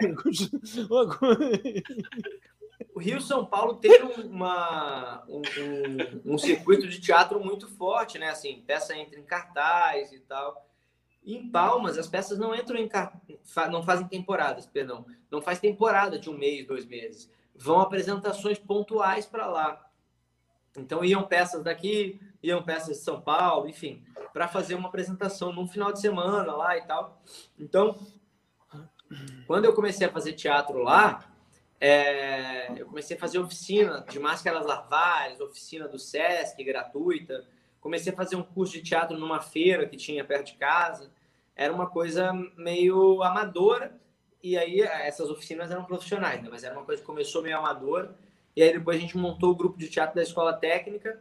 O 2.94 3.00
Rio 3.00 3.22
São 3.22 3.46
Paulo 3.46 3.76
tem 3.76 4.02
uma, 4.02 5.24
um, 5.28 5.42
um, 5.42 6.34
um 6.34 6.38
circuito 6.38 6.88
de 6.88 7.00
teatro 7.00 7.40
muito 7.40 7.68
forte, 7.68 8.18
né? 8.18 8.30
Assim, 8.30 8.64
peça 8.66 8.98
entra 8.98 9.20
em 9.20 9.24
cartaz 9.24 10.12
e 10.12 10.20
tal. 10.20 10.68
Em 11.28 11.50
Palmas, 11.50 11.98
as 11.98 12.08
peças 12.08 12.40
não 12.40 12.56
entram 12.56 12.78
em 12.78 12.90
não 13.70 13.84
fazem 13.84 14.08
temporadas, 14.08 14.66
perdão, 14.66 15.06
não 15.30 15.42
faz 15.42 15.60
temporada 15.60 16.18
de 16.18 16.30
um 16.30 16.38
mês, 16.38 16.66
dois 16.66 16.86
meses. 16.86 17.30
Vão 17.54 17.82
apresentações 17.82 18.58
pontuais 18.58 19.26
para 19.26 19.46
lá. 19.46 19.90
Então 20.78 21.04
iam 21.04 21.24
peças 21.24 21.62
daqui, 21.62 22.18
iam 22.42 22.64
peças 22.64 23.00
de 23.00 23.04
São 23.04 23.20
Paulo, 23.20 23.68
enfim, 23.68 24.06
para 24.32 24.48
fazer 24.48 24.76
uma 24.76 24.88
apresentação 24.88 25.52
num 25.52 25.68
final 25.68 25.92
de 25.92 26.00
semana 26.00 26.56
lá 26.56 26.78
e 26.78 26.82
tal. 26.84 27.22
Então, 27.60 28.00
quando 29.46 29.66
eu 29.66 29.74
comecei 29.74 30.08
a 30.08 30.12
fazer 30.12 30.32
teatro 30.32 30.78
lá, 30.82 31.30
é, 31.78 32.72
eu 32.80 32.86
comecei 32.86 33.18
a 33.18 33.20
fazer 33.20 33.40
oficina 33.40 34.06
de 34.10 34.18
máscaras 34.18 34.66
larvares, 34.66 35.42
oficina 35.42 35.90
do 35.90 36.00
Sesc 36.00 36.64
gratuita. 36.64 37.44
Comecei 37.82 38.14
a 38.14 38.16
fazer 38.16 38.38
um 38.38 38.44
curso 38.44 38.74
de 38.74 38.82
teatro 38.82 39.18
numa 39.18 39.42
feira 39.42 39.86
que 39.86 39.98
tinha 39.98 40.24
perto 40.24 40.48
de 40.48 40.54
casa 40.54 41.12
era 41.58 41.74
uma 41.74 41.88
coisa 41.88 42.32
meio 42.56 43.24
amadora. 43.24 44.00
E 44.44 44.56
aí 44.56 44.80
essas 44.82 45.30
oficinas 45.32 45.72
eram 45.72 45.84
profissionais, 45.84 46.42
né? 46.42 46.48
mas 46.50 46.64
era 46.64 46.76
uma 46.76 46.86
coisa 46.86 47.02
que 47.02 47.06
começou 47.06 47.42
meio 47.42 47.58
amadora. 47.58 48.16
E 48.56 48.62
aí 48.62 48.72
depois 48.72 48.98
a 48.98 49.02
gente 49.02 49.18
montou 49.18 49.52
o 49.52 49.56
grupo 49.56 49.78
de 49.78 49.90
teatro 49.90 50.16
da 50.16 50.22
escola 50.22 50.54
técnica. 50.54 51.20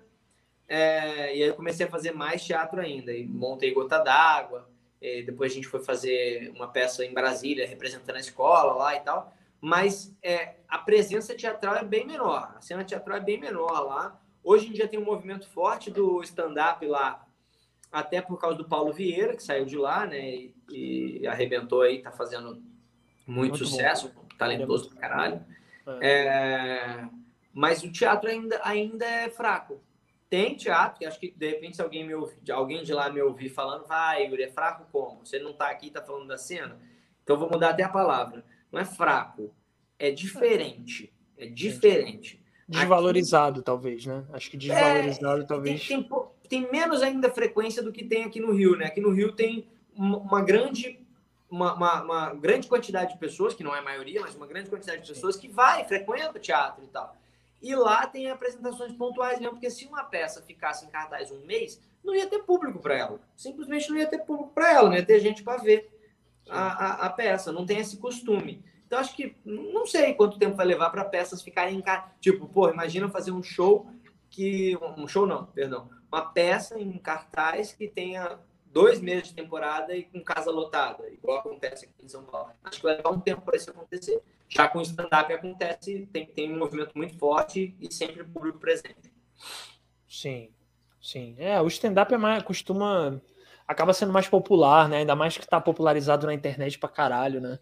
É, 0.68 1.34
e 1.34 1.42
aí 1.42 1.48
eu 1.48 1.54
comecei 1.54 1.86
a 1.86 1.90
fazer 1.90 2.12
mais 2.12 2.44
teatro 2.44 2.78
ainda. 2.80 3.12
E 3.12 3.26
montei 3.26 3.72
Gota 3.72 3.98
d'Água. 3.98 4.68
Depois 5.00 5.52
a 5.52 5.54
gente 5.54 5.68
foi 5.68 5.82
fazer 5.82 6.50
uma 6.54 6.66
peça 6.68 7.04
em 7.04 7.14
Brasília, 7.14 7.66
representando 7.66 8.16
a 8.16 8.20
escola 8.20 8.74
lá 8.74 8.96
e 8.96 9.00
tal. 9.00 9.32
Mas 9.60 10.14
é, 10.22 10.56
a 10.68 10.78
presença 10.78 11.34
teatral 11.34 11.76
é 11.76 11.84
bem 11.84 12.06
menor. 12.06 12.54
A 12.56 12.60
cena 12.60 12.84
teatral 12.84 13.18
é 13.18 13.20
bem 13.20 13.38
menor 13.38 13.80
lá. 13.80 14.20
Hoje 14.42 14.68
em 14.68 14.72
dia 14.72 14.88
tem 14.88 14.98
um 14.98 15.04
movimento 15.04 15.48
forte 15.48 15.90
do 15.90 16.22
stand-up 16.22 16.84
lá 16.86 17.25
até 17.96 18.20
por 18.20 18.38
causa 18.38 18.58
do 18.58 18.68
Paulo 18.68 18.92
Vieira, 18.92 19.34
que 19.34 19.42
saiu 19.42 19.64
de 19.64 19.78
lá, 19.78 20.06
né? 20.06 20.20
E, 20.20 21.20
e 21.20 21.26
arrebentou 21.26 21.80
aí, 21.80 22.02
tá 22.02 22.12
fazendo 22.12 22.62
muito, 23.26 23.50
muito 23.50 23.56
sucesso, 23.56 24.12
bom. 24.14 24.26
talentoso 24.36 24.90
pra 24.90 25.00
caralho. 25.00 25.42
É. 26.02 26.08
É, 26.08 27.08
mas 27.54 27.82
o 27.82 27.90
teatro 27.90 28.28
ainda, 28.28 28.60
ainda 28.62 29.06
é 29.06 29.30
fraco. 29.30 29.80
Tem 30.28 30.54
teatro, 30.54 30.98
que 30.98 31.06
acho 31.06 31.18
que 31.18 31.30
de 31.30 31.48
repente 31.48 31.76
se 31.76 31.82
alguém, 31.82 32.06
me 32.06 32.14
ouvir, 32.14 32.52
alguém 32.52 32.82
de 32.82 32.92
lá 32.92 33.08
me 33.08 33.22
ouvir 33.22 33.48
falando, 33.48 33.86
vai, 33.86 34.26
Yuri, 34.26 34.42
é 34.42 34.50
fraco 34.50 34.86
como? 34.92 35.24
Você 35.24 35.38
não 35.38 35.54
tá 35.54 35.70
aqui, 35.70 35.88
tá 35.88 36.02
falando 36.02 36.28
da 36.28 36.36
cena? 36.36 36.78
Então 37.22 37.38
vou 37.38 37.48
mudar 37.48 37.70
até 37.70 37.82
a 37.82 37.88
palavra. 37.88 38.44
Não 38.70 38.78
é 38.78 38.84
fraco, 38.84 39.54
é 39.98 40.10
diferente. 40.10 41.10
É 41.38 41.46
diferente. 41.46 42.44
Desvalorizado, 42.68 43.60
aqui, 43.60 43.64
talvez, 43.64 44.04
né? 44.04 44.26
Acho 44.32 44.50
que 44.50 44.56
desvalorizado, 44.56 45.42
é, 45.42 45.46
talvez. 45.46 45.86
Tem, 45.86 46.02
tem, 46.02 46.08
tem 46.46 46.70
menos 46.70 47.02
ainda 47.02 47.30
frequência 47.30 47.82
do 47.82 47.92
que 47.92 48.04
tem 48.04 48.24
aqui 48.24 48.40
no 48.40 48.52
Rio, 48.52 48.76
né? 48.76 48.86
Aqui 48.86 49.00
no 49.00 49.10
Rio 49.10 49.32
tem 49.32 49.66
uma 49.94 50.42
grande 50.42 51.00
uma, 51.50 51.74
uma, 51.74 52.02
uma, 52.02 52.34
grande 52.34 52.66
quantidade 52.66 53.12
de 53.12 53.18
pessoas, 53.18 53.54
que 53.54 53.62
não 53.62 53.74
é 53.74 53.78
a 53.78 53.82
maioria, 53.82 54.20
mas 54.20 54.34
uma 54.34 54.46
grande 54.46 54.68
quantidade 54.68 55.02
de 55.02 55.08
pessoas 55.08 55.36
que 55.36 55.48
vai, 55.48 55.84
frequenta 55.84 56.38
teatro 56.40 56.84
e 56.84 56.88
tal. 56.88 57.16
E 57.62 57.74
lá 57.74 58.06
tem 58.06 58.30
apresentações 58.30 58.92
pontuais 58.92 59.38
mesmo, 59.38 59.54
porque 59.54 59.70
se 59.70 59.86
uma 59.86 60.04
peça 60.04 60.42
ficasse 60.42 60.84
em 60.84 60.88
cartaz 60.88 61.30
um 61.30 61.44
mês, 61.46 61.80
não 62.04 62.14
ia 62.14 62.26
ter 62.26 62.40
público 62.40 62.80
para 62.80 62.96
ela. 62.96 63.20
Simplesmente 63.36 63.88
não 63.88 63.96
ia 63.96 64.06
ter 64.06 64.18
público 64.18 64.50
para 64.52 64.72
ela, 64.72 64.88
não 64.88 64.96
ia 64.96 65.06
ter 65.06 65.20
gente 65.20 65.42
para 65.42 65.62
ver 65.62 65.88
a, 66.48 66.60
a, 66.60 67.06
a, 67.06 67.10
peça. 67.10 67.52
Não 67.52 67.64
tem 67.64 67.78
esse 67.78 67.96
costume. 67.96 68.62
Então, 68.86 68.98
acho 68.98 69.16
que 69.16 69.36
não 69.44 69.86
sei 69.86 70.14
quanto 70.14 70.38
tempo 70.38 70.56
vai 70.56 70.66
levar 70.66 70.90
para 70.90 71.04
peças 71.04 71.42
ficarem 71.42 71.76
em 71.76 71.80
cartaz. 71.80 72.12
Tipo, 72.20 72.46
pô, 72.46 72.68
imagina 72.68 73.08
fazer 73.08 73.32
um 73.32 73.42
show 73.42 73.86
que. 74.30 74.76
Um 74.96 75.08
show 75.08 75.26
não, 75.26 75.46
perdão 75.46 75.88
uma 76.16 76.24
peça 76.32 76.80
em 76.80 76.96
cartaz 76.96 77.72
que 77.72 77.86
tenha 77.86 78.38
dois 78.72 79.00
meses 79.00 79.28
de 79.28 79.34
temporada 79.34 79.94
e 79.94 80.04
com 80.04 80.22
casa 80.22 80.50
lotada, 80.50 81.08
igual 81.10 81.38
acontece 81.38 81.84
aqui 81.84 82.04
em 82.04 82.08
São 82.08 82.24
Paulo. 82.24 82.50
Acho 82.64 82.78
que 82.78 82.84
vai 82.84 82.96
levar 82.96 83.10
um 83.10 83.20
tempo 83.20 83.42
para 83.42 83.56
isso 83.56 83.70
acontecer. 83.70 84.20
Já 84.48 84.68
com 84.68 84.78
o 84.78 84.82
stand-up 84.82 85.32
acontece, 85.32 86.08
tem, 86.12 86.26
tem 86.26 86.52
um 86.52 86.58
movimento 86.58 86.92
muito 86.94 87.18
forte 87.18 87.74
e 87.80 87.92
sempre 87.92 88.24
público 88.24 88.58
presente. 88.58 89.12
Sim, 90.08 90.50
sim. 91.00 91.36
É, 91.38 91.60
o 91.60 91.66
stand-up 91.66 92.12
é 92.12 92.16
mais, 92.16 92.42
costuma 92.42 93.20
acaba 93.66 93.92
sendo 93.92 94.12
mais 94.12 94.28
popular, 94.28 94.88
né? 94.88 94.98
Ainda 94.98 95.16
mais 95.16 95.36
que 95.36 95.44
está 95.44 95.60
popularizado 95.60 96.26
na 96.26 96.32
internet 96.32 96.78
pra 96.78 96.88
caralho, 96.88 97.40
né? 97.40 97.58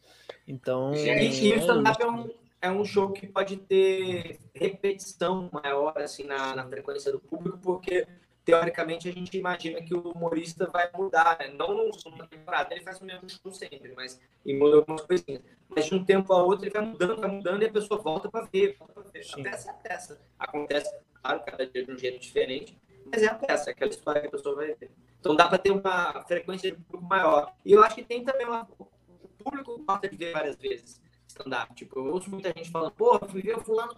Então. 0.47 0.95
E, 0.95 1.49
e 1.49 1.53
o 1.53 1.59
stand-up 1.59 2.03
é 2.03 2.07
um, 2.07 2.31
é 2.61 2.71
um 2.71 2.85
show 2.85 3.11
que 3.11 3.27
pode 3.27 3.57
ter 3.57 4.39
repetição 4.55 5.49
maior 5.53 5.95
assim 5.97 6.25
na, 6.25 6.55
na 6.55 6.67
frequência 6.67 7.13
do 7.13 7.21
público, 7.21 7.59
porque 7.59 8.07
teoricamente 8.45 9.09
a 9.09 9.13
gente 9.13 9.37
imagina 9.37 9.81
que 9.83 9.95
o 9.95 10.13
humorista 10.13 10.67
vai 10.67 10.91
mudar, 10.93 11.39
né? 11.39 11.49
não 11.49 11.75
numa 11.75 12.27
temporada, 12.27 12.75
ele 12.75 12.85
faz 12.85 13.01
o 13.01 13.05
mesmo 13.05 13.29
show 13.29 13.51
sempre, 13.51 13.93
mas 13.97 14.21
e 14.45 14.55
muda 14.55 14.77
algumas 14.77 15.03
coisinhas. 15.03 15.43
Mas 15.69 15.87
de 15.87 15.95
um 15.95 16.05
tempo 16.05 16.33
a 16.33 16.43
outro 16.43 16.67
ele 16.67 16.73
vai 16.73 16.83
mudando, 16.83 17.21
vai 17.21 17.31
mudando 17.31 17.63
e 17.63 17.67
a 17.67 17.73
pessoa 17.73 18.01
volta 18.01 18.31
para 18.31 18.47
ver, 18.47 18.77
volta 18.79 19.01
pra 19.01 19.11
ver. 19.11 19.27
A 19.33 19.43
peça 19.43 19.69
é 19.69 19.73
a 19.73 19.75
peça. 19.75 20.21
Acontece, 20.39 20.95
claro, 21.23 21.43
cada 21.45 21.67
dia 21.67 21.85
de 21.85 21.93
um 21.93 21.99
jeito 21.99 22.21
diferente, 22.21 22.79
mas 23.11 23.23
é 23.23 23.27
a 23.27 23.35
peça, 23.35 23.71
é 23.71 23.73
aquela 23.73 23.91
história 23.91 24.21
que 24.21 24.29
a 24.29 24.31
pessoa 24.31 24.55
vai 24.55 24.75
ver. 24.75 24.91
Então 25.19 25.35
dá 25.35 25.49
para 25.49 25.59
ter 25.59 25.71
uma 25.71 26.23
frequência 26.25 26.71
de 26.71 26.77
público 26.77 27.05
maior. 27.05 27.53
E 27.65 27.73
eu 27.73 27.83
acho 27.83 27.95
que 27.95 28.05
tem 28.05 28.25
também 28.25 28.47
uma. 28.47 28.69
O 28.79 29.29
público 29.43 29.83
gosta 29.85 30.09
de 30.09 30.17
ver 30.17 30.33
várias 30.33 30.57
vezes 30.57 31.03
stand-up. 31.35 31.75
Tipo, 31.75 31.99
eu 31.99 32.13
ouço 32.13 32.31
muita 32.31 32.49
gente 32.49 32.71
falando, 32.71 32.93
porra, 32.93 33.27
fui 33.29 33.43
ver 33.43 33.57
o 33.57 33.61
fulano 33.61 33.97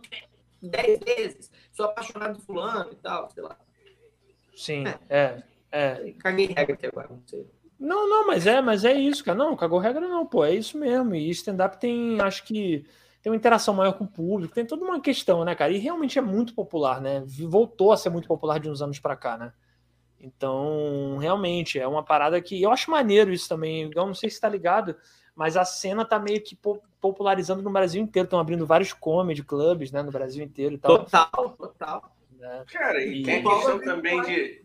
dez 0.62 0.98
vezes, 1.00 1.50
sou 1.72 1.86
apaixonado 1.86 2.38
do 2.38 2.42
fulano 2.42 2.92
e 2.92 2.96
tal, 2.96 3.30
sei 3.30 3.42
lá. 3.42 3.58
Sim, 4.56 4.84
é. 4.86 4.98
é, 5.08 5.42
é. 5.70 6.12
Caguei 6.18 6.46
regra 6.46 6.74
até 6.74 6.88
agora, 6.88 7.08
não 7.10 7.22
sei. 7.26 7.46
Não, 7.78 8.08
não, 8.08 8.26
mas 8.26 8.46
é, 8.46 8.62
mas 8.62 8.84
é 8.84 8.94
isso, 8.94 9.22
cara. 9.22 9.36
Não, 9.36 9.54
cagou 9.54 9.78
regra 9.78 10.08
não, 10.08 10.26
pô, 10.26 10.44
é 10.44 10.54
isso 10.54 10.78
mesmo. 10.78 11.14
E 11.14 11.28
stand-up 11.30 11.78
tem, 11.78 12.18
acho 12.20 12.42
que 12.44 12.86
tem 13.22 13.30
uma 13.30 13.36
interação 13.36 13.74
maior 13.74 13.92
com 13.92 14.04
o 14.04 14.08
público, 14.08 14.54
tem 14.54 14.64
toda 14.64 14.84
uma 14.84 15.00
questão, 15.00 15.44
né, 15.44 15.54
cara? 15.54 15.72
E 15.72 15.78
realmente 15.78 16.18
é 16.18 16.22
muito 16.22 16.54
popular, 16.54 17.00
né? 17.00 17.22
Voltou 17.26 17.92
a 17.92 17.96
ser 17.96 18.08
muito 18.08 18.26
popular 18.26 18.58
de 18.58 18.70
uns 18.70 18.80
anos 18.80 18.98
para 18.98 19.14
cá, 19.14 19.36
né? 19.36 19.52
Então, 20.18 21.18
realmente, 21.18 21.78
é 21.78 21.86
uma 21.86 22.02
parada 22.02 22.40
que 22.40 22.62
eu 22.62 22.70
acho 22.72 22.90
maneiro 22.90 23.32
isso 23.32 23.48
também. 23.48 23.90
Eu 23.94 24.06
não 24.06 24.14
sei 24.14 24.30
se 24.30 24.40
tá 24.40 24.48
ligado, 24.48 24.96
mas 25.34 25.56
a 25.56 25.64
cena 25.64 26.04
tá 26.04 26.18
meio 26.18 26.42
que 26.42 26.58
popularizando 26.98 27.62
no 27.62 27.70
Brasil 27.70 28.02
inteiro. 28.02 28.26
Estão 28.26 28.40
abrindo 28.40 28.64
vários 28.64 28.94
comedy 28.94 29.44
clubs, 29.44 29.92
né, 29.92 30.02
no 30.02 30.10
Brasil 30.10 30.42
inteiro 30.42 30.74
e 30.74 30.78
tal. 30.78 30.98
Total, 31.00 31.50
total. 31.50 32.15
É. 32.40 32.64
Cara, 32.72 33.02
e, 33.02 33.20
e 33.20 33.22
tem 33.22 33.40
a 33.40 33.42
questão 33.42 33.78
também 33.80 34.20
de, 34.22 34.62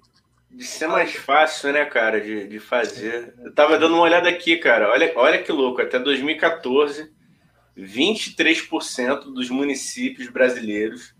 de 0.52 0.64
ser 0.64 0.88
mais 0.88 1.16
fácil, 1.16 1.74
né, 1.74 1.86
cara, 1.86 2.20
de, 2.20 2.48
de 2.48 2.60
fazer. 2.60 3.34
Eu 3.44 3.54
tava 3.54 3.78
dando 3.78 3.96
uma 3.96 4.04
olhada 4.04 4.30
aqui, 4.30 4.58
cara. 4.58 4.90
Olha, 4.90 5.12
olha 5.16 5.42
que 5.42 5.52
louco, 5.52 5.82
até 5.82 6.00
2014, 6.00 7.12
23% 7.78 9.34
dos 9.34 9.50
municípios 9.50 10.30
brasileiros 10.30 11.16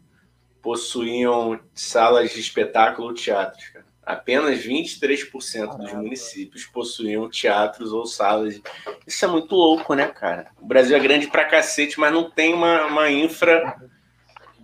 possuíam 0.62 1.60
salas 1.74 2.32
de 2.32 2.40
espetáculo 2.40 3.08
ou 3.08 3.14
teatros, 3.14 3.68
cara 3.70 3.92
apenas 4.12 4.66
23% 4.66 5.78
dos 5.78 5.94
municípios 5.94 6.66
possuíam 6.66 7.30
teatros 7.30 7.94
ou 7.94 8.06
salas. 8.06 8.60
Isso 9.06 9.24
é 9.24 9.28
muito 9.28 9.56
louco, 9.56 9.94
né, 9.94 10.08
cara? 10.08 10.52
O 10.60 10.66
Brasil 10.66 10.96
é 10.96 11.00
grande 11.00 11.28
pra 11.28 11.46
cacete, 11.46 12.00
mas 12.00 12.12
não 12.12 12.30
tem 12.30 12.54
uma, 12.54 12.88
uma 12.88 13.10
infra 13.10 13.76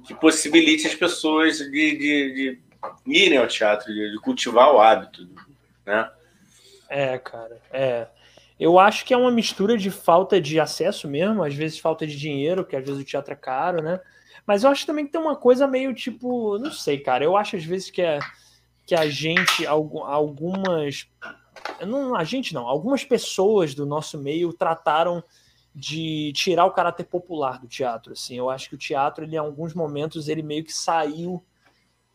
que 0.08 0.16
possibilite 0.16 0.88
as 0.88 0.96
pessoas 0.96 1.58
de, 1.58 1.70
de, 1.70 2.34
de 2.34 2.60
irem 3.06 3.38
ao 3.38 3.48
teatro, 3.48 3.94
de, 3.94 4.12
de, 4.12 4.20
cultivar 4.20 4.74
o 4.74 4.80
hábito, 4.80 5.28
né? 5.86 6.10
É, 6.90 7.18
cara, 7.18 7.62
é. 7.72 8.08
Eu 8.60 8.80
acho 8.80 9.06
que 9.06 9.14
é 9.14 9.18
uma 9.18 9.30
mistura 9.30 9.78
de 9.78 9.92
falta 9.92 10.42
de 10.42 10.60
acesso 10.60 11.08
mesmo, 11.08 11.44
às 11.44 11.54
vezes 11.54 11.78
falta 11.78 12.08
de 12.08 12.18
dinheiro, 12.18 12.66
que 12.66 12.76
às 12.76 12.84
vezes 12.84 13.02
o 13.02 13.06
teatro 13.06 13.34
é 13.34 13.36
caro, 13.36 13.84
né? 13.84 14.00
Mas 14.48 14.64
eu 14.64 14.70
acho 14.70 14.86
também 14.86 15.06
que 15.06 15.12
tem 15.12 15.22
uma 15.22 15.36
coisa 15.36 15.68
meio 15.68 15.94
tipo, 15.94 16.58
não 16.58 16.72
sei, 16.72 16.98
cara. 17.00 17.24
Eu 17.24 17.36
acho 17.36 17.58
às 17.58 17.66
vezes 17.66 17.92
que 17.92 18.02
é 18.02 18.20
que 18.88 18.96
a 18.96 19.08
gente, 19.10 19.68
algumas. 19.68 21.08
Não, 21.86 22.16
a 22.16 22.24
gente 22.24 22.54
não, 22.54 22.66
algumas 22.66 23.04
pessoas 23.04 23.76
do 23.76 23.86
nosso 23.86 24.18
meio 24.18 24.54
trataram 24.54 25.22
de 25.78 26.34
tirar 26.34 26.66
o 26.66 26.72
caráter 26.72 27.04
popular 27.04 27.60
do 27.60 27.68
teatro. 27.68 28.14
Assim, 28.14 28.36
eu 28.36 28.50
acho 28.50 28.68
que 28.68 28.74
o 28.74 28.80
teatro, 28.80 29.24
ele, 29.24 29.36
em 29.36 29.38
alguns 29.38 29.76
momentos, 29.76 30.28
ele 30.28 30.42
meio 30.42 30.64
que 30.64 30.74
saiu 30.74 31.44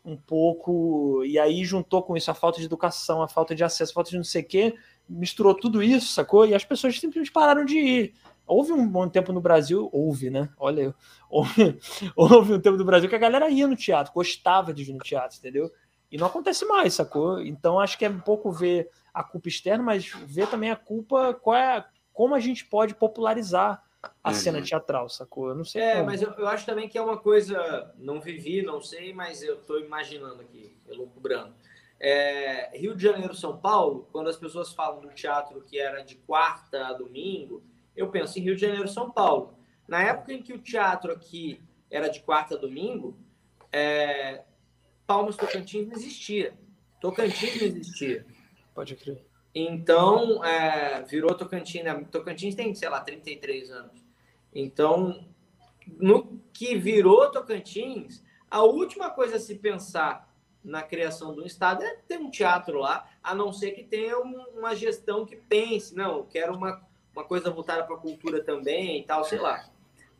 um 0.03 0.17
pouco. 0.17 1.23
E 1.23 1.39
aí 1.39 1.63
juntou 1.63 2.03
com 2.03 2.17
isso 2.17 2.29
a 2.29 2.33
falta 2.33 2.59
de 2.59 2.65
educação, 2.65 3.21
a 3.21 3.27
falta 3.27 3.55
de 3.55 3.63
acesso, 3.63 3.93
a 3.93 3.95
falta 3.95 4.09
de 4.09 4.17
não 4.17 4.23
sei 4.25 4.41
o 4.41 4.45
quê, 4.45 4.75
misturou 5.07 5.55
tudo 5.55 5.81
isso, 5.81 6.11
sacou? 6.11 6.45
E 6.45 6.53
as 6.53 6.65
pessoas 6.65 6.99
simplesmente 6.99 7.31
pararam 7.31 7.63
de 7.63 7.77
ir. 7.79 8.13
Houve 8.45 8.73
um 8.73 8.85
bom 8.85 9.07
tempo 9.07 9.31
no 9.31 9.39
Brasil, 9.39 9.89
houve, 9.93 10.29
né? 10.29 10.49
Olha, 10.59 10.93
houve, 11.29 11.79
houve 12.17 12.55
um 12.55 12.59
tempo 12.59 12.75
no 12.75 12.83
Brasil 12.83 13.07
que 13.07 13.15
a 13.15 13.19
galera 13.19 13.49
ia 13.49 13.65
no 13.65 13.77
teatro, 13.77 14.11
gostava 14.13 14.73
de 14.73 14.83
ir 14.83 14.91
no 14.91 14.99
teatro, 14.99 15.37
entendeu? 15.37 15.71
E 16.11 16.17
não 16.17 16.27
acontece 16.27 16.65
mais, 16.65 16.95
sacou? 16.95 17.41
Então 17.41 17.79
acho 17.79 17.97
que 17.97 18.03
é 18.03 18.09
um 18.09 18.19
pouco 18.19 18.51
ver 18.51 18.89
a 19.13 19.23
culpa 19.23 19.47
externa, 19.47 19.81
mas 19.81 20.11
ver 20.25 20.47
também 20.47 20.69
a 20.69 20.75
culpa, 20.75 21.33
qual 21.33 21.55
é, 21.55 21.85
como 22.13 22.35
a 22.35 22.39
gente 22.39 22.65
pode 22.65 22.95
popularizar 22.95 23.83
a 24.23 24.29
uhum. 24.29 24.35
cena 24.35 24.61
teatral, 24.61 25.09
sacou? 25.09 25.49
Eu 25.49 25.55
não 25.55 25.65
sei. 25.65 25.81
É, 25.81 25.93
como. 25.95 26.05
mas 26.05 26.21
eu, 26.21 26.31
eu, 26.31 26.47
acho 26.47 26.65
também 26.65 26.87
que 26.87 26.97
é 26.97 27.01
uma 27.01 27.17
coisa, 27.17 27.93
não 27.97 28.19
vivi, 28.19 28.61
não 28.61 28.81
sei, 28.81 29.13
mas 29.13 29.41
eu 29.41 29.55
estou 29.55 29.79
imaginando 29.79 30.41
aqui, 30.41 30.75
elucubrando. 30.87 31.53
É, 31.99 32.77
Rio 32.77 32.95
de 32.95 33.03
Janeiro, 33.03 33.33
São 33.33 33.57
Paulo, 33.57 34.07
quando 34.11 34.29
as 34.29 34.35
pessoas 34.35 34.73
falam 34.73 35.01
do 35.01 35.09
teatro 35.09 35.61
que 35.61 35.79
era 35.79 36.03
de 36.03 36.15
quarta 36.15 36.87
a 36.87 36.93
domingo, 36.93 37.63
eu 37.95 38.09
penso 38.09 38.37
em 38.37 38.41
Rio 38.41 38.55
de 38.55 38.61
Janeiro, 38.61 38.87
São 38.87 39.09
Paulo. 39.09 39.57
Na 39.87 40.01
época 40.03 40.33
em 40.33 40.41
que 40.41 40.53
o 40.53 40.59
teatro 40.59 41.11
aqui 41.11 41.61
era 41.89 42.09
de 42.09 42.21
quarta 42.21 42.55
a 42.55 42.57
domingo, 42.57 43.17
é, 43.71 44.43
Palmas 45.07 45.37
Tocantins 45.37 45.87
não 45.87 45.93
existia. 45.93 46.53
Tocantins 46.99 47.61
não 47.61 47.67
existia. 47.67 48.25
Pode 48.73 48.95
crer. 48.95 49.25
Então, 49.53 50.43
é, 50.43 51.01
virou 51.03 51.35
Tocantins. 51.35 51.83
Né? 51.83 52.05
Tocantins 52.11 52.55
tem, 52.55 52.73
sei 52.73 52.89
lá, 52.89 52.99
33 53.01 53.69
anos. 53.71 54.03
Então, 54.53 55.25
no 55.99 56.39
que 56.51 56.75
virou 56.75 57.29
Tocantins, 57.31 58.23
a 58.49 58.63
última 58.63 59.09
coisa 59.09 59.37
a 59.37 59.39
se 59.39 59.55
pensar 59.55 60.31
na 60.63 60.81
criação 60.81 61.33
do 61.33 61.45
Estado 61.45 61.83
é 61.83 61.97
ter 62.07 62.17
um 62.17 62.29
teatro 62.29 62.79
lá, 62.79 63.09
a 63.21 63.35
não 63.35 63.51
ser 63.51 63.71
que 63.71 63.83
tenha 63.83 64.17
uma 64.17 64.75
gestão 64.75 65.25
que 65.25 65.35
pense, 65.35 65.93
não, 65.93 66.23
quero 66.23 66.55
uma, 66.55 66.81
uma 67.13 67.23
coisa 67.25 67.51
voltada 67.51 67.83
para 67.83 67.95
a 67.95 67.99
cultura 67.99 68.41
também 68.41 68.99
e 68.99 69.03
tal, 69.03 69.25
sei 69.25 69.39
lá. 69.39 69.69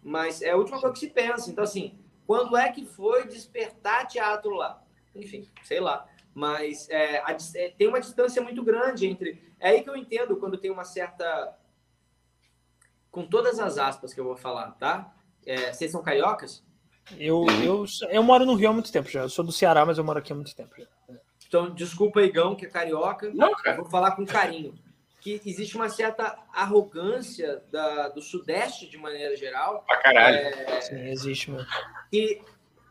Mas 0.03 0.41
é 0.41 0.49
a 0.49 0.57
última 0.57 0.81
coisa 0.81 0.93
que 0.93 0.99
se 0.99 1.09
pensa. 1.09 1.49
Então, 1.49 1.63
assim, 1.63 1.97
quando 2.27 2.57
é 2.57 2.71
que 2.71 2.85
foi 2.85 3.25
despertar 3.25 4.05
teatro 4.05 4.51
lá? 4.51 4.83
Enfim, 5.15 5.47
sei 5.63 5.79
lá. 5.79 6.05
Mas 6.33 6.89
é, 6.89 7.19
a, 7.19 7.37
é, 7.55 7.69
tem 7.69 7.87
uma 7.87 7.99
distância 7.99 8.41
muito 8.41 8.63
grande 8.63 9.05
entre. 9.05 9.53
É 9.59 9.69
aí 9.69 9.83
que 9.83 9.89
eu 9.89 9.95
entendo 9.95 10.37
quando 10.37 10.57
tem 10.57 10.71
uma 10.71 10.83
certa. 10.83 11.55
Com 13.11 13.27
todas 13.27 13.59
as 13.59 13.77
aspas 13.77 14.13
que 14.13 14.19
eu 14.19 14.25
vou 14.25 14.35
falar, 14.35 14.71
tá? 14.71 15.13
É, 15.45 15.71
vocês 15.71 15.91
são 15.91 16.01
cariocas? 16.01 16.63
Eu, 17.19 17.45
eu, 17.63 17.85
eu 18.09 18.23
moro 18.23 18.45
no 18.45 18.55
Rio 18.55 18.69
há 18.69 18.73
muito 18.73 18.91
tempo 18.91 19.09
já. 19.09 19.21
Eu 19.21 19.29
sou 19.29 19.45
do 19.45 19.51
Ceará, 19.51 19.85
mas 19.85 19.97
eu 19.97 20.03
moro 20.03 20.17
aqui 20.17 20.31
há 20.31 20.35
muito 20.35 20.55
tempo 20.55 20.73
já. 20.77 20.87
Então, 21.47 21.69
desculpa, 21.69 22.21
Igão, 22.21 22.55
que 22.55 22.65
é 22.65 22.69
carioca. 22.69 23.29
Não, 23.31 23.53
cara. 23.53 23.77
Vou 23.77 23.85
falar 23.85 24.11
com 24.11 24.25
carinho. 24.25 24.73
Que 25.21 25.39
existe 25.45 25.75
uma 25.75 25.87
certa 25.87 26.35
arrogância 26.51 27.63
da, 27.71 28.09
do 28.09 28.21
Sudeste, 28.21 28.89
de 28.89 28.97
maneira 28.97 29.35
geral. 29.37 29.83
Pra 29.85 29.97
caralho. 29.97 30.37
É, 30.37 30.81
Sim, 30.81 31.07
existe 31.09 31.51
mesmo. 31.51 31.67
E 32.11 32.41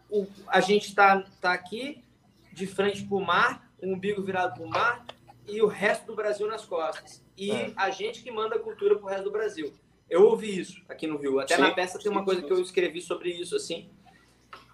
o, 0.09 0.27
a 0.47 0.61
gente 0.61 0.89
está 0.89 1.25
tá 1.41 1.53
aqui 1.53 2.05
de 2.53 2.67
frente 2.67 3.05
para 3.05 3.17
o 3.17 3.21
mar, 3.21 3.73
o 3.81 3.89
umbigo 3.89 4.23
virado 4.23 4.55
para 4.55 4.65
o 4.65 4.69
mar 4.69 5.07
e 5.47 5.61
o 5.61 5.67
resto 5.67 6.07
do 6.07 6.15
Brasil 6.15 6.47
nas 6.47 6.65
costas. 6.65 7.25
E 7.37 7.51
é. 7.51 7.73
a 7.77 7.91
gente 7.91 8.23
que 8.23 8.31
manda 8.31 8.57
a 8.57 8.59
cultura 8.59 8.97
para 8.97 9.05
o 9.05 9.09
resto 9.09 9.25
do 9.25 9.31
Brasil. 9.31 9.73
Eu 10.09 10.27
ouvi 10.27 10.59
isso 10.59 10.83
aqui 10.89 11.07
no 11.07 11.17
Rio. 11.17 11.41
Até 11.41 11.57
sim, 11.57 11.63
na 11.63 11.71
peça 11.71 11.99
tem 11.99 12.13
uma 12.13 12.25
coisa 12.25 12.43
que 12.43 12.53
eu 12.53 12.61
escrevi 12.61 13.01
sobre 13.01 13.31
isso, 13.31 13.57
assim, 13.57 13.89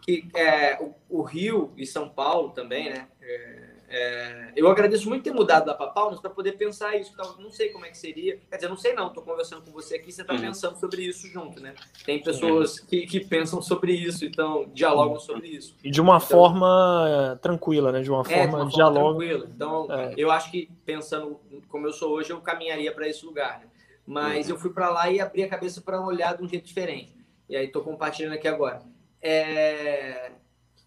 que 0.02 0.28
é, 0.34 0.82
o, 0.82 0.94
o 1.08 1.22
Rio 1.22 1.72
e 1.76 1.86
São 1.86 2.08
Paulo 2.08 2.50
também, 2.50 2.90
né? 2.90 3.08
É, 3.20 3.67
é, 3.90 4.52
eu 4.54 4.68
agradeço 4.68 5.08
muito 5.08 5.24
ter 5.24 5.32
mudado 5.32 5.64
da 5.64 5.74
Palmas 5.74 6.20
para 6.20 6.28
poder 6.28 6.52
pensar 6.52 6.94
isso. 6.96 7.10
Então, 7.14 7.36
não 7.38 7.50
sei 7.50 7.70
como 7.70 7.86
é 7.86 7.88
que 7.88 7.96
seria. 7.96 8.38
Quer 8.50 8.56
dizer, 8.56 8.68
não 8.68 8.76
sei 8.76 8.92
não. 8.92 9.08
Estou 9.08 9.22
conversando 9.22 9.62
com 9.62 9.72
você 9.72 9.96
aqui, 9.96 10.12
você 10.12 10.20
está 10.20 10.34
uhum. 10.34 10.40
pensando 10.40 10.78
sobre 10.78 11.02
isso 11.02 11.26
junto, 11.28 11.60
né? 11.60 11.74
Tem 12.04 12.22
pessoas 12.22 12.78
que, 12.78 13.06
que 13.06 13.20
pensam 13.20 13.62
sobre 13.62 13.92
isso, 13.92 14.26
então 14.26 14.70
dialogam 14.74 15.14
uhum. 15.14 15.20
sobre 15.20 15.48
isso. 15.48 15.74
E 15.82 15.90
de 15.90 16.00
uma 16.02 16.16
então, 16.16 16.28
forma 16.28 17.38
tranquila, 17.40 17.90
né? 17.90 18.02
De 18.02 18.10
uma 18.10 18.22
forma, 18.22 18.42
é, 18.42 18.46
de 18.46 18.54
uma 18.54 18.66
diálogo. 18.68 19.18
tranquila. 19.18 19.50
Então, 19.54 19.86
é. 19.90 20.14
eu 20.18 20.30
acho 20.30 20.50
que 20.50 20.70
pensando 20.84 21.40
como 21.68 21.86
eu 21.86 21.92
sou 21.92 22.12
hoje, 22.12 22.30
eu 22.30 22.40
caminharia 22.42 22.92
para 22.92 23.08
esse 23.08 23.24
lugar. 23.24 23.60
Né? 23.60 23.66
Mas 24.06 24.48
uhum. 24.48 24.54
eu 24.54 24.60
fui 24.60 24.70
para 24.70 24.90
lá 24.90 25.10
e 25.10 25.18
abri 25.18 25.42
a 25.42 25.48
cabeça 25.48 25.80
para 25.80 26.00
olhar 26.00 26.36
de 26.36 26.44
um 26.44 26.48
jeito 26.48 26.66
diferente. 26.66 27.16
E 27.48 27.56
aí 27.56 27.64
estou 27.64 27.82
compartilhando 27.82 28.34
aqui 28.34 28.46
agora. 28.46 28.82
É 29.22 30.32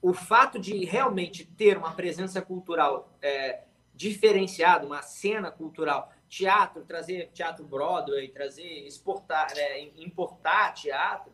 o 0.02 0.14
fato 0.14 0.58
de 0.58 0.84
realmente 0.84 1.46
ter 1.46 1.78
uma 1.78 1.92
presença 1.94 2.42
cultural 2.42 3.16
é, 3.22 3.64
diferenciada, 3.94 4.86
uma 4.86 5.02
cena 5.02 5.52
cultural, 5.52 6.12
teatro, 6.28 6.84
trazer 6.84 7.30
teatro 7.34 7.64
Broadway, 7.64 8.30
trazer, 8.30 8.88
exportar, 8.88 9.52
é, 9.56 9.82
importar 9.98 10.74
teatro, 10.74 11.32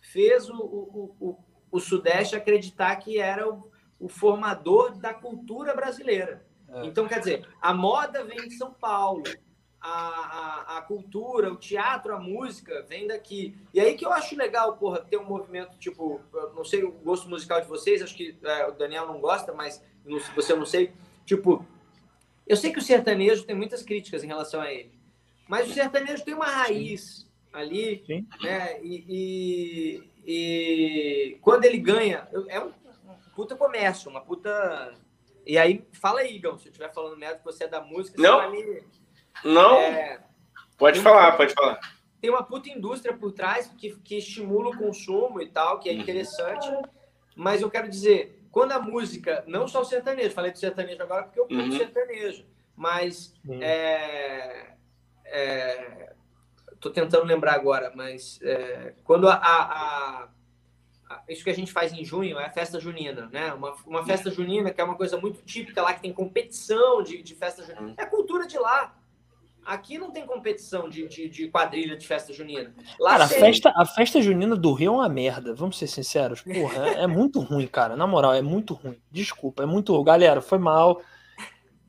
fez 0.00 0.50
o, 0.50 0.56
o, 0.56 1.16
o, 1.20 1.44
o, 1.70 1.80
Sudeste 1.80 2.36
acreditar 2.36 2.96
que 2.96 3.18
era 3.18 3.48
o, 3.48 3.70
o 3.98 4.08
formador 4.08 4.98
da 4.98 5.14
cultura 5.14 5.74
brasileira. 5.74 6.44
É. 6.68 6.84
Então, 6.84 7.08
quer 7.08 7.20
dizer, 7.20 7.48
a 7.60 7.72
moda 7.72 8.22
vem 8.24 8.48
de 8.48 8.56
São 8.56 8.72
Paulo, 8.74 9.22
a, 9.86 9.90
a, 9.90 10.78
a, 10.78 10.82
cultura, 10.82 11.52
o 11.52 11.56
teatro, 11.56 12.14
a 12.14 12.18
música 12.18 12.82
vem 12.88 13.06
daqui. 13.06 13.54
E 13.74 13.78
aí 13.78 13.94
que 13.94 14.06
eu 14.06 14.12
acho 14.12 14.34
legal, 14.34 14.78
porra, 14.78 15.00
ter 15.00 15.18
um 15.18 15.24
movimento, 15.26 15.76
tipo, 15.76 16.22
não 16.56 16.64
sei 16.64 16.82
o 16.82 16.90
gosto 16.90 17.28
musical 17.28 17.60
de 17.60 17.68
vocês, 17.68 18.00
acho 18.00 18.16
que 18.16 18.34
é, 18.42 18.66
o 18.66 18.72
Daniel 18.72 19.06
não 19.06 19.20
gosta, 19.20 19.52
mas 19.52 19.84
não, 20.02 20.18
você 20.34 20.54
não 20.54 20.64
sei, 20.64 20.90
tipo, 21.26 21.66
eu 22.46 22.56
sei 22.56 22.72
que 22.72 22.78
o 22.78 22.82
sertanejo 22.82 23.44
tem 23.44 23.54
muitas 23.54 23.82
críticas 23.82 24.24
em 24.24 24.28
relação 24.28 24.62
a 24.62 24.72
ele, 24.72 24.90
mas 25.46 25.70
o 25.70 25.74
sertanejo 25.74 26.24
tem 26.24 26.32
uma 26.32 26.46
raiz 26.46 27.30
ali, 27.52 28.02
Sim. 28.06 28.26
né? 28.42 28.82
E, 28.82 29.04
e, 29.06 30.10
e, 30.26 31.38
quando 31.42 31.66
ele 31.66 31.78
ganha, 31.78 32.26
é 32.48 32.58
um 32.58 32.72
puta 33.36 33.54
comércio, 33.54 34.10
uma 34.10 34.22
puta. 34.22 34.94
E 35.46 35.58
aí, 35.58 35.86
fala 35.92 36.20
aí, 36.20 36.36
Igão, 36.36 36.58
se 36.58 36.68
eu 36.68 36.70
estiver 36.70 36.90
falando 36.94 37.18
merda 37.18 37.38
que 37.38 37.44
você 37.44 37.64
é 37.64 37.68
da 37.68 37.82
música, 37.82 38.20
não. 38.20 38.50
Me... 38.50 38.82
Não. 39.44 39.76
É... 39.78 40.20
Pode 40.76 41.00
falar, 41.00 41.32
pode 41.36 41.54
falar. 41.54 41.78
Tem 42.20 42.30
uma 42.30 42.42
puta 42.42 42.68
indústria 42.70 43.16
por 43.16 43.32
trás 43.32 43.70
que, 43.78 43.96
que 43.96 44.16
estimula 44.16 44.70
o 44.70 44.78
consumo 44.78 45.40
e 45.40 45.46
tal, 45.46 45.78
que 45.78 45.88
é 45.88 45.92
interessante. 45.92 46.68
Mas 47.36 47.60
eu 47.60 47.70
quero 47.70 47.88
dizer, 47.88 48.42
quando 48.50 48.72
a 48.72 48.78
música, 48.78 49.44
não 49.46 49.66
só 49.66 49.82
o 49.82 49.84
sertanejo, 49.84 50.30
falei 50.30 50.52
do 50.52 50.58
sertanejo 50.58 51.02
agora 51.02 51.24
porque 51.24 51.40
eu 51.40 51.46
curto 51.46 51.70
uhum. 51.70 51.76
sertanejo, 51.76 52.46
mas 52.76 53.34
uhum. 53.46 53.60
é, 53.60 54.74
é, 55.24 56.12
tô 56.80 56.90
tentando 56.90 57.24
lembrar 57.24 57.54
agora, 57.54 57.92
mas 57.94 58.38
é, 58.42 58.94
quando 59.04 59.28
a, 59.28 59.34
a, 59.34 60.28
a, 61.10 61.22
isso 61.28 61.42
que 61.42 61.50
a 61.50 61.54
gente 61.54 61.72
faz 61.72 61.92
em 61.92 62.04
junho 62.04 62.38
é 62.38 62.46
a 62.46 62.50
festa 62.50 62.78
junina, 62.78 63.28
né? 63.32 63.52
Uma, 63.52 63.74
uma 63.86 64.04
festa 64.04 64.30
junina 64.30 64.70
que 64.70 64.80
é 64.80 64.84
uma 64.84 64.96
coisa 64.96 65.16
muito 65.18 65.42
típica 65.42 65.82
lá, 65.82 65.92
que 65.92 66.02
tem 66.02 66.12
competição 66.12 67.02
de, 67.02 67.22
de 67.22 67.34
festa 67.34 67.62
junina. 67.64 67.88
Uhum. 67.88 67.94
É 67.98 68.06
cultura 68.06 68.46
de 68.46 68.58
lá. 68.58 68.94
Aqui 69.64 69.98
não 69.98 70.10
tem 70.10 70.26
competição 70.26 70.88
de, 70.88 71.06
de, 71.08 71.28
de 71.28 71.48
quadrilha 71.48 71.96
de 71.96 72.06
festa 72.06 72.32
junina. 72.32 72.74
Lá 73.00 73.12
cara, 73.12 73.24
a 73.24 73.28
festa, 73.28 73.72
a 73.74 73.86
festa 73.86 74.20
junina 74.20 74.54
do 74.54 74.72
Rio 74.72 74.92
é 74.92 74.96
uma 74.96 75.08
merda, 75.08 75.54
vamos 75.54 75.78
ser 75.78 75.86
sinceros. 75.86 76.42
Porra, 76.42 76.88
é, 76.88 77.02
é, 77.02 77.06
muito 77.06 77.40
ruim, 77.40 77.66
cara. 77.66 77.96
Na 77.96 78.06
moral, 78.06 78.34
é 78.34 78.42
muito 78.42 78.74
ruim. 78.74 79.00
Desculpa, 79.10 79.62
é 79.62 79.66
muito. 79.66 80.02
Galera, 80.02 80.40
foi 80.40 80.58
mal. 80.58 81.00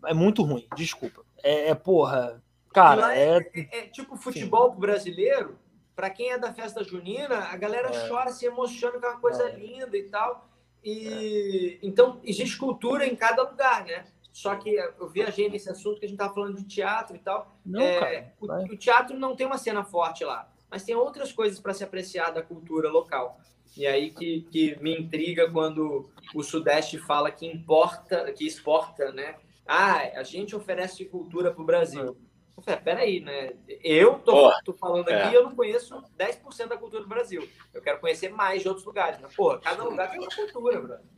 É 0.05 0.13
muito 0.13 0.43
ruim, 0.43 0.65
desculpa. 0.75 1.23
É, 1.43 1.69
é 1.69 1.75
porra. 1.75 2.41
Cara, 2.73 3.15
é, 3.15 3.37
é, 3.37 3.51
é, 3.53 3.79
é, 3.79 3.81
tipo 3.87 4.15
futebol 4.17 4.71
pro 4.71 4.81
brasileiro. 4.81 5.57
Para 5.95 6.09
quem 6.09 6.31
é 6.31 6.37
da 6.37 6.53
festa 6.53 6.83
junina, 6.83 7.37
a 7.37 7.55
galera 7.55 7.89
é. 7.89 8.07
chora, 8.07 8.29
se 8.29 8.45
emociona 8.45 8.99
com 8.99 9.07
uma 9.07 9.19
coisa 9.19 9.43
é. 9.43 9.55
linda 9.55 9.95
e 9.97 10.03
tal. 10.03 10.49
E 10.83 11.79
então 11.81 12.19
existe 12.23 12.57
cultura 12.57 13.07
em 13.07 13.15
cada 13.15 13.43
lugar, 13.43 13.85
né? 13.85 14.05
Só 14.35 14.53
que 14.57 14.69
eu 14.69 15.07
viajei 15.07 15.49
nesse 15.49 15.69
assunto 15.69 15.97
que 15.97 16.05
a 16.05 16.09
gente 16.09 16.17
estava 16.17 16.33
falando 16.33 16.57
de 16.57 16.65
teatro 16.65 17.15
e 17.15 17.19
tal. 17.19 17.57
Não, 17.65 17.81
é, 17.81 18.33
o, 18.37 18.73
o, 18.73 18.77
teatro 18.77 19.17
não 19.17 19.33
tem 19.33 19.47
uma 19.47 19.57
cena 19.57 19.81
forte 19.85 20.25
lá, 20.25 20.51
mas 20.69 20.83
tem 20.83 20.93
outras 20.93 21.31
coisas 21.31 21.57
para 21.57 21.73
se 21.73 21.85
apreciar 21.85 22.31
da 22.31 22.41
cultura 22.41 22.89
local. 22.89 23.39
E 23.77 23.87
aí 23.87 24.11
que, 24.11 24.41
que 24.51 24.77
me 24.81 24.93
intriga 24.99 25.49
quando 25.49 26.09
o 26.33 26.43
Sudeste 26.43 26.97
fala 26.97 27.31
que 27.31 27.47
importa, 27.47 28.29
que 28.33 28.45
exporta, 28.45 29.09
né? 29.13 29.37
Ah, 29.65 30.01
a 30.15 30.23
gente 30.23 30.53
oferece 30.53 31.05
cultura 31.05 31.53
para 31.53 31.63
o 31.63 31.65
Brasil. 31.65 32.17
Eu 32.57 32.61
falei, 32.61 32.79
peraí, 32.81 33.19
né? 33.21 33.53
Eu 33.81 34.19
tô, 34.19 34.51
tô 34.65 34.73
falando 34.73 35.07
aqui, 35.07 35.33
é. 35.33 35.37
eu 35.37 35.43
não 35.43 35.55
conheço 35.55 36.03
10% 36.19 36.67
da 36.67 36.77
cultura 36.77 37.03
do 37.03 37.09
Brasil. 37.09 37.47
Eu 37.73 37.81
quero 37.81 38.01
conhecer 38.01 38.27
mais 38.33 38.61
de 38.61 38.67
outros 38.67 38.85
lugares. 38.85 39.17
Mas, 39.21 39.33
porra, 39.33 39.59
cada 39.59 39.81
lugar 39.81 40.11
tem 40.11 40.19
uma 40.19 40.29
cultura, 40.29 40.81
brother. 40.81 41.15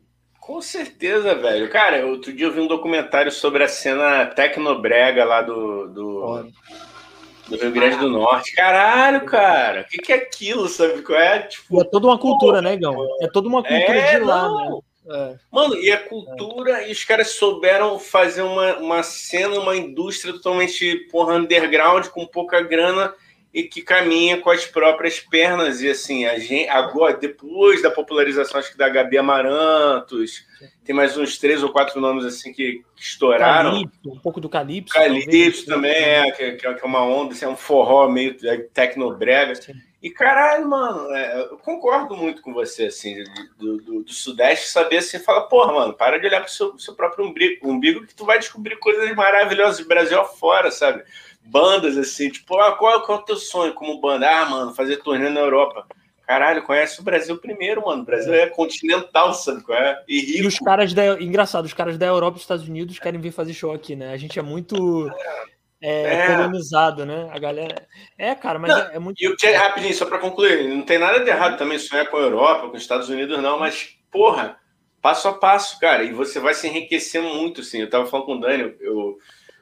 Com 0.47 0.61
certeza, 0.61 1.35
velho. 1.35 1.69
Cara, 1.69 2.05
outro 2.05 2.31
dia 2.31 2.45
eu 2.45 2.53
vi 2.53 2.61
um 2.61 2.67
documentário 2.67 3.29
sobre 3.29 3.65
a 3.65 3.67
cena 3.67 4.27
tecnobrega 4.27 5.25
lá 5.25 5.41
do, 5.41 5.89
do, 5.89 6.45
do 7.49 7.57
Rio 7.57 7.71
Grande 7.73 7.97
do 7.97 8.09
Norte. 8.09 8.55
Caralho, 8.55 9.25
cara, 9.25 9.81
o 9.81 9.83
que, 9.83 9.97
que 9.97 10.13
é 10.13 10.15
aquilo, 10.15 10.69
sabe 10.69 11.01
qual 11.01 11.19
é? 11.19 11.39
Tipo, 11.39 11.81
é 11.81 11.83
toda 11.83 12.07
uma 12.07 12.17
cultura, 12.17 12.61
né, 12.61 12.77
Gão? 12.77 12.95
É 13.21 13.27
toda 13.27 13.49
uma 13.49 13.61
cultura 13.61 13.97
é, 13.97 14.17
de 14.17 14.23
lá, 14.23 14.49
né? 14.49 14.79
É. 15.09 15.35
Mano, 15.51 15.75
e 15.75 15.91
a 15.91 15.97
cultura, 15.97 16.81
é. 16.81 16.87
e 16.87 16.93
os 16.93 17.03
caras 17.03 17.31
souberam 17.31 17.99
fazer 17.99 18.43
uma, 18.43 18.77
uma 18.77 19.03
cena, 19.03 19.59
uma 19.59 19.75
indústria 19.75 20.31
totalmente 20.31 20.95
porra, 21.11 21.35
underground, 21.35 22.07
com 22.07 22.25
pouca 22.25 22.61
grana 22.61 23.13
e 23.57 23.63
que 23.63 23.81
caminha 23.81 24.39
com 24.39 24.51
as 24.51 24.67
próprias 24.67 25.19
pernas. 25.19 25.81
E 25.81 25.89
assim, 25.89 26.25
a 26.25 26.37
gente, 26.37 26.69
agora, 26.69 27.17
depois 27.17 27.81
da 27.81 27.89
popularização, 27.89 28.59
acho 28.59 28.71
que 28.71 28.77
da 28.77 28.87
Gabi 28.87 29.17
Amarantos, 29.17 30.45
tem 30.85 30.95
mais 30.95 31.17
uns 31.17 31.39
três 31.39 31.63
ou 31.63 31.71
quatro 31.71 31.99
nomes 31.99 32.23
assim 32.23 32.53
que, 32.53 32.83
que 32.95 33.01
estouraram. 33.01 33.71
Calypso, 33.71 34.11
um 34.11 34.19
pouco 34.19 34.39
do 34.39 34.47
Calypso. 34.47 34.93
Calypso 34.93 35.65
também, 35.65 35.91
é, 35.91 36.31
que, 36.33 36.51
que, 36.51 36.67
é 36.67 36.85
uma 36.85 37.03
onda, 37.03 37.33
assim, 37.33 37.45
é 37.45 37.47
um 37.47 37.55
forró 37.55 38.07
meio 38.07 38.37
é, 38.43 38.57
tecnobrega. 38.57 39.55
Sim. 39.55 39.73
E 40.03 40.11
caralho, 40.11 40.69
mano, 40.69 41.11
é, 41.15 41.41
eu 41.41 41.57
concordo 41.57 42.15
muito 42.15 42.43
com 42.43 42.53
você, 42.53 42.85
assim, 42.85 43.23
do, 43.57 43.77
do, 43.77 44.03
do, 44.03 44.13
Sudeste, 44.13 44.67
saber 44.67 44.97
assim, 44.97 45.17
fala, 45.17 45.47
porra, 45.47 45.73
mano, 45.73 45.93
para 45.93 46.19
de 46.19 46.27
olhar 46.27 46.41
pro 46.41 46.51
seu, 46.51 46.77
seu 46.77 46.93
próprio 46.93 47.25
umbigo, 47.25 47.67
umbigo 47.67 48.05
que 48.05 48.13
tu 48.13 48.23
vai 48.23 48.37
descobrir 48.37 48.77
coisas 48.77 49.15
maravilhosas 49.15 49.79
do 49.79 49.87
Brasil 49.87 50.21
afora, 50.21 50.69
sabe? 50.69 51.03
Bandas 51.49 51.97
assim, 51.97 52.29
tipo, 52.29 52.57
ah, 52.59 52.73
qual, 52.73 53.01
qual 53.01 53.17
é 53.17 53.21
o 53.21 53.25
teu 53.25 53.37
sonho 53.37 53.73
como 53.73 53.99
banda? 53.99 54.29
Ah, 54.29 54.45
mano, 54.45 54.73
fazer 54.73 54.97
turnê 54.97 55.29
na 55.29 55.39
Europa. 55.39 55.85
Caralho, 56.27 56.63
conhece 56.63 56.99
o 56.99 57.03
Brasil 57.03 57.37
primeiro, 57.37 57.85
mano. 57.85 58.01
O 58.01 58.05
Brasil 58.05 58.33
é, 58.33 58.41
é 58.41 58.47
continental, 58.47 59.33
sabe 59.33 59.63
qual 59.63 59.77
é? 59.77 60.03
E, 60.09 60.19
rico. 60.19 60.43
e 60.43 60.47
os 60.47 60.59
caras 60.59 60.93
da. 60.93 61.21
Engraçado, 61.21 61.63
os 61.63 61.73
caras 61.73 61.97
da 61.97 62.05
Europa 62.05 62.31
e 62.31 62.35
dos 62.35 62.41
Estados 62.41 62.67
Unidos 62.67 62.99
querem 62.99 63.19
vir 63.19 63.31
fazer 63.31 63.53
show 63.53 63.71
aqui, 63.71 63.95
né? 63.95 64.11
A 64.11 64.17
gente 64.17 64.37
é 64.37 64.41
muito. 64.41 65.09
É, 65.81 66.15
é. 66.15 66.27
colonizado, 66.27 67.05
né? 67.05 67.29
A 67.31 67.39
galera. 67.39 67.87
É, 68.17 68.35
cara, 68.35 68.59
mas 68.59 68.71
não, 68.71 68.77
é, 68.77 68.95
é, 68.95 68.99
muito. 68.99 69.23
E 69.23 69.27
o 69.29 69.37
que 69.37 69.49
rapidinho, 69.51 69.93
só 69.93 70.05
para 70.05 70.19
concluir, 70.19 70.67
não 70.67 70.81
tem 70.81 70.97
nada 70.97 71.21
de 71.21 71.29
errado 71.29 71.57
também 71.57 71.79
sonhar 71.79 72.09
com 72.09 72.17
a 72.17 72.21
Europa, 72.21 72.67
com 72.67 72.75
os 72.75 72.81
Estados 72.81 73.07
Unidos, 73.07 73.41
não, 73.41 73.57
mas, 73.57 73.95
porra, 74.11 74.57
passo 75.01 75.29
a 75.29 75.33
passo, 75.33 75.79
cara, 75.79 76.03
e 76.03 76.11
você 76.11 76.41
vai 76.41 76.53
se 76.53 76.67
enriquecer 76.67 77.21
muito, 77.21 77.63
sim. 77.63 77.79
Eu 77.79 77.89
tava 77.89 78.05
falando 78.05 78.25
com 78.25 78.35
o 78.35 78.39
Dani, 78.41 78.75
eu 78.81 79.17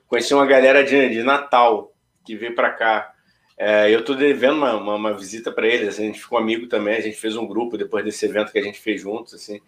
conheci 0.08 0.34
uma 0.34 0.46
galera 0.46 0.84
de, 0.84 1.10
de 1.10 1.24
Natal 1.24 1.94
que 2.26 2.36
veio 2.36 2.56
para 2.56 2.72
cá. 2.72 3.12
É, 3.58 3.94
eu 3.94 4.00
estou 4.00 4.16
devendo 4.16 4.58
uma, 4.58 4.76
uma, 4.76 4.96
uma 4.96 5.14
visita 5.14 5.52
para 5.52 5.68
eles. 5.68 6.00
A 6.00 6.02
gente 6.02 6.20
ficou 6.20 6.38
amigo 6.38 6.68
também. 6.68 6.98
A 6.98 7.02
gente 7.02 7.18
fez 7.18 7.36
um 7.36 7.48
grupo 7.48 7.78
depois 7.78 8.04
desse 8.04 8.26
evento 8.26 8.52
que 8.52 8.60
a 8.60 8.64
gente 8.64 8.80
fez 8.80 9.02
juntos, 9.02 9.34
assim. 9.34 9.62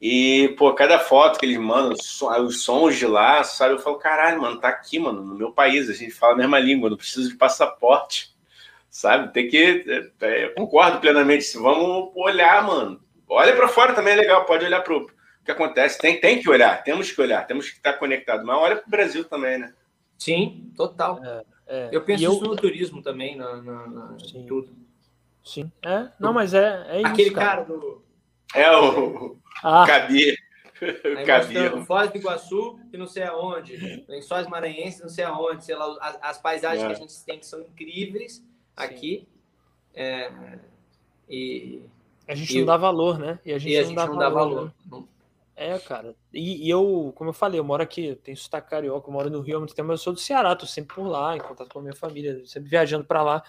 E, 0.00 0.54
pô, 0.58 0.72
cada 0.72 0.98
foto 0.98 1.38
que 1.38 1.44
eles 1.44 1.58
mandam, 1.58 1.92
os 1.92 2.62
sons 2.62 2.96
de 2.96 3.06
lá, 3.06 3.44
sabe? 3.44 3.74
Eu 3.74 3.78
falo, 3.78 3.98
caralho, 3.98 4.40
mano, 4.40 4.58
tá 4.58 4.68
aqui, 4.68 4.98
mano, 4.98 5.22
no 5.22 5.34
meu 5.34 5.52
país. 5.52 5.90
A 5.90 5.92
gente 5.92 6.10
fala 6.10 6.32
a 6.32 6.36
mesma 6.36 6.58
língua, 6.58 6.88
não 6.88 6.96
precisa 6.96 7.28
de 7.28 7.36
passaporte, 7.36 8.34
sabe? 8.88 9.32
Tem 9.32 9.46
que. 9.46 9.84
É, 10.22 10.44
é 10.44 10.48
concordo 10.48 11.00
plenamente. 11.00 11.56
Vamos 11.58 12.10
olhar, 12.16 12.64
mano. 12.66 13.00
Olha 13.28 13.54
para 13.54 13.68
fora 13.68 13.92
também 13.92 14.14
é 14.14 14.16
legal, 14.16 14.44
pode 14.44 14.64
olhar 14.64 14.80
para 14.80 14.94
o 15.40 15.44
que 15.44 15.50
acontece. 15.50 15.98
Tem, 15.98 16.20
tem 16.20 16.40
que 16.40 16.48
olhar, 16.48 16.82
temos 16.82 17.10
que 17.10 17.20
olhar, 17.20 17.46
temos 17.46 17.68
que 17.68 17.76
estar 17.76 17.94
conectado. 17.94 18.44
Mas 18.44 18.56
olha 18.56 18.76
para 18.76 18.86
o 18.86 18.90
Brasil 18.90 19.24
também, 19.24 19.58
né? 19.58 19.72
Sim, 20.18 20.70
total. 20.76 21.20
É, 21.24 21.44
é. 21.66 21.88
Eu 21.92 22.02
penso 22.02 22.24
eu... 22.24 22.32
isso 22.32 22.44
no 22.44 22.56
turismo 22.56 23.02
também, 23.02 23.36
na, 23.36 23.56
na, 23.56 23.86
na 23.86 24.18
Sim. 24.18 24.44
tudo. 24.46 24.76
Sim. 25.42 25.70
É, 25.82 26.08
não, 26.18 26.32
mas 26.32 26.52
é, 26.52 26.86
é 26.88 27.06
Aquele 27.06 27.28
isso, 27.28 27.34
cara. 27.34 27.64
cara 27.64 27.64
do. 27.64 28.04
É 28.54 28.70
o. 28.70 29.36
Ah. 29.62 29.84
Cabia. 29.86 30.34
Cabia. 31.26 31.84
Foz 31.84 32.10
do 32.10 32.18
Iguaçu 32.18 32.78
e 32.92 32.96
não 32.96 33.06
sei 33.06 33.24
aonde. 33.24 34.04
Lençóis 34.08 34.46
Maranhenses, 34.46 35.00
não 35.00 35.08
sei 35.08 35.24
aonde. 35.24 35.64
Sei 35.64 35.74
lá, 35.74 35.96
as, 36.00 36.18
as 36.22 36.38
paisagens 36.38 36.82
é. 36.82 36.86
que 36.86 36.92
a 36.92 36.96
gente 36.96 37.24
tem 37.24 37.38
que 37.38 37.46
são 37.46 37.60
incríveis 37.60 38.44
aqui. 38.76 39.26
É, 39.94 40.30
e 41.28 41.82
a 42.30 42.34
gente 42.34 42.54
e 42.54 42.58
não 42.60 42.66
dá 42.66 42.76
valor, 42.76 43.18
né? 43.18 43.38
E 43.44 43.52
a 43.52 43.58
gente, 43.58 43.72
e 43.72 43.76
a 43.76 43.80
não, 43.80 43.88
gente 43.88 43.96
dá 43.96 44.06
não, 44.06 44.16
dá 44.16 44.28
valor. 44.28 44.72
Né? 44.90 45.02
É, 45.60 45.78
cara. 45.78 46.16
E, 46.32 46.66
e, 46.66 46.70
eu, 46.70 47.12
como 47.14 47.28
eu 47.28 47.34
falei, 47.34 47.60
eu 47.60 47.64
moro 47.64 47.82
aqui, 47.82 48.14
tenho 48.24 48.36
sotaque 48.36 48.70
carioca, 48.70 49.08
eu 49.08 49.12
moro 49.12 49.28
no 49.28 49.40
Rio 49.40 49.56
há 49.56 49.60
muito 49.60 49.74
tempo, 49.74 49.88
mas 49.88 50.00
eu 50.00 50.04
sou 50.04 50.12
do 50.14 50.18
Ceará, 50.18 50.56
tô 50.56 50.64
sempre 50.64 50.94
por 50.94 51.06
lá, 51.06 51.36
em 51.36 51.40
contato 51.40 51.68
com 51.68 51.80
a 51.80 51.82
minha 51.82 51.94
família, 51.94 52.40
sempre 52.46 52.70
viajando 52.70 53.04
para 53.04 53.22
lá. 53.22 53.42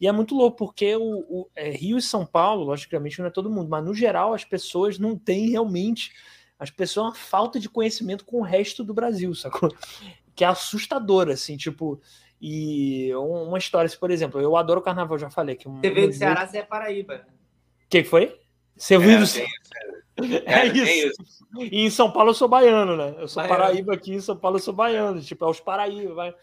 E 0.00 0.08
é 0.08 0.12
muito 0.12 0.34
louco, 0.34 0.56
porque 0.56 0.96
o, 0.96 1.20
o 1.28 1.50
é, 1.54 1.70
Rio 1.70 1.98
e 1.98 2.02
São 2.02 2.26
Paulo, 2.26 2.64
logicamente, 2.64 3.20
não 3.20 3.26
é 3.26 3.30
todo 3.30 3.48
mundo, 3.48 3.68
mas 3.70 3.84
no 3.84 3.94
geral 3.94 4.34
as 4.34 4.44
pessoas 4.44 4.98
não 4.98 5.16
têm 5.16 5.50
realmente. 5.50 6.12
As 6.58 6.70
pessoas 6.70 7.06
uma 7.06 7.14
falta 7.14 7.60
de 7.60 7.68
conhecimento 7.68 8.24
com 8.24 8.38
o 8.38 8.42
resto 8.42 8.82
do 8.82 8.92
Brasil, 8.92 9.32
sacou? 9.36 9.72
Que 10.34 10.44
é 10.44 10.48
assustadora, 10.48 11.34
assim, 11.34 11.56
tipo. 11.56 12.00
E 12.40 13.14
uma 13.14 13.58
história, 13.58 13.88
por 14.00 14.10
exemplo, 14.10 14.40
eu 14.40 14.56
adoro 14.56 14.80
o 14.80 14.82
carnaval, 14.82 15.16
já 15.16 15.30
falei. 15.30 15.54
Que 15.54 15.68
um, 15.68 15.80
você 15.80 15.90
veio 15.90 16.08
do 16.08 16.14
Ceará, 16.14 16.44
você 16.44 16.58
é 16.58 16.62
Paraíba 16.62 17.24
que 18.00 18.04
foi? 18.04 18.34
Você 18.74 18.94
é, 18.94 18.98
isso? 18.98 19.38
É, 20.44 20.52
é, 20.52 20.66
isso. 20.66 21.22
isso. 21.22 21.46
E 21.58 21.84
em 21.84 21.90
São 21.90 22.10
Paulo 22.10 22.30
eu 22.30 22.34
sou 22.34 22.46
baiano, 22.46 22.96
né? 22.96 23.14
Eu 23.18 23.26
sou 23.26 23.42
baiano. 23.42 23.62
Paraíba 23.62 23.94
aqui, 23.94 24.12
em 24.12 24.20
São 24.20 24.36
Paulo 24.36 24.58
eu 24.58 24.62
sou 24.62 24.74
baiano. 24.74 25.20
Tipo, 25.20 25.44
é 25.44 25.48
os 25.48 25.60
Paraíba, 25.60 26.14
vai. 26.14 26.34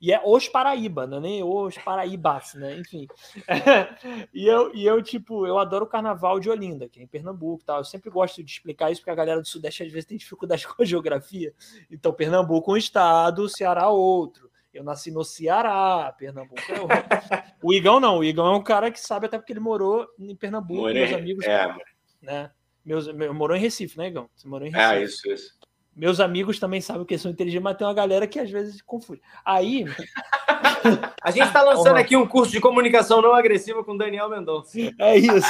E 0.00 0.12
é 0.12 0.20
os 0.24 0.46
Paraíba, 0.48 1.06
não 1.06 1.18
é 1.18 1.20
nem 1.20 1.42
os 1.42 1.76
Paraíbas, 1.78 2.54
né? 2.54 2.76
Enfim. 2.78 3.06
e, 4.32 4.46
eu, 4.46 4.74
e 4.74 4.84
eu, 4.84 5.02
tipo, 5.02 5.46
eu 5.46 5.58
adoro 5.58 5.86
o 5.86 5.88
carnaval 5.88 6.38
de 6.38 6.50
Olinda, 6.50 6.88
que 6.88 7.00
é 7.00 7.02
em 7.02 7.06
Pernambuco 7.06 7.64
tal. 7.64 7.78
Eu 7.78 7.84
sempre 7.84 8.10
gosto 8.10 8.42
de 8.42 8.50
explicar 8.50 8.90
isso, 8.90 9.00
porque 9.00 9.10
a 9.10 9.14
galera 9.14 9.40
do 9.40 9.48
Sudeste 9.48 9.82
às 9.82 9.90
vezes 9.90 10.06
tem 10.06 10.18
dificuldade 10.18 10.66
com 10.68 10.82
a 10.82 10.86
geografia. 10.86 11.54
Então, 11.90 12.12
Pernambuco 12.12 12.70
é 12.70 12.74
um 12.74 12.76
estado, 12.76 13.48
Ceará 13.48 13.88
outro. 13.88 14.50
Eu 14.72 14.84
nasci 14.84 15.10
no 15.10 15.24
Ceará, 15.24 16.14
Pernambuco 16.18 16.60
é 16.68 17.56
o 17.62 17.72
Igão 17.72 17.98
não, 17.98 18.18
o 18.18 18.24
Igão 18.24 18.46
é 18.46 18.54
um 18.54 18.62
cara 18.62 18.90
que 18.90 19.00
sabe 19.00 19.24
até 19.24 19.38
porque 19.38 19.54
ele 19.54 19.60
morou 19.60 20.06
em 20.18 20.36
Pernambuco, 20.36 20.82
Morei. 20.82 21.06
meus 21.06 21.18
amigos. 21.18 21.46
É, 21.46 21.74
né? 22.20 22.50
Meus, 22.86 23.12
meu, 23.12 23.34
morou 23.34 23.56
em 23.56 23.60
Recife, 23.60 23.98
né, 23.98 24.06
Igão? 24.06 24.30
Você 24.36 24.46
morou 24.46 24.64
em 24.64 24.70
Recife. 24.70 24.92
Ah, 24.92 25.00
isso, 25.00 25.28
isso. 25.28 25.56
Meus 25.96 26.20
amigos 26.20 26.60
também 26.60 26.80
sabem 26.80 27.04
que 27.04 27.18
são 27.18 27.30
inteligentes, 27.30 27.64
mas 27.64 27.76
tem 27.76 27.86
uma 27.86 27.92
galera 27.92 28.26
que 28.28 28.38
às 28.38 28.48
vezes 28.48 28.80
confunde. 28.80 29.20
Aí. 29.44 29.84
A 31.20 31.32
gente 31.32 31.48
está 31.48 31.62
lançando 31.62 31.96
aqui 31.96 32.16
um 32.16 32.28
curso 32.28 32.52
de 32.52 32.60
comunicação 32.60 33.20
não 33.20 33.34
agressiva 33.34 33.82
com 33.82 33.96
Daniel 33.96 34.28
Mendonça. 34.28 34.78
É 35.00 35.16
isso. 35.16 35.48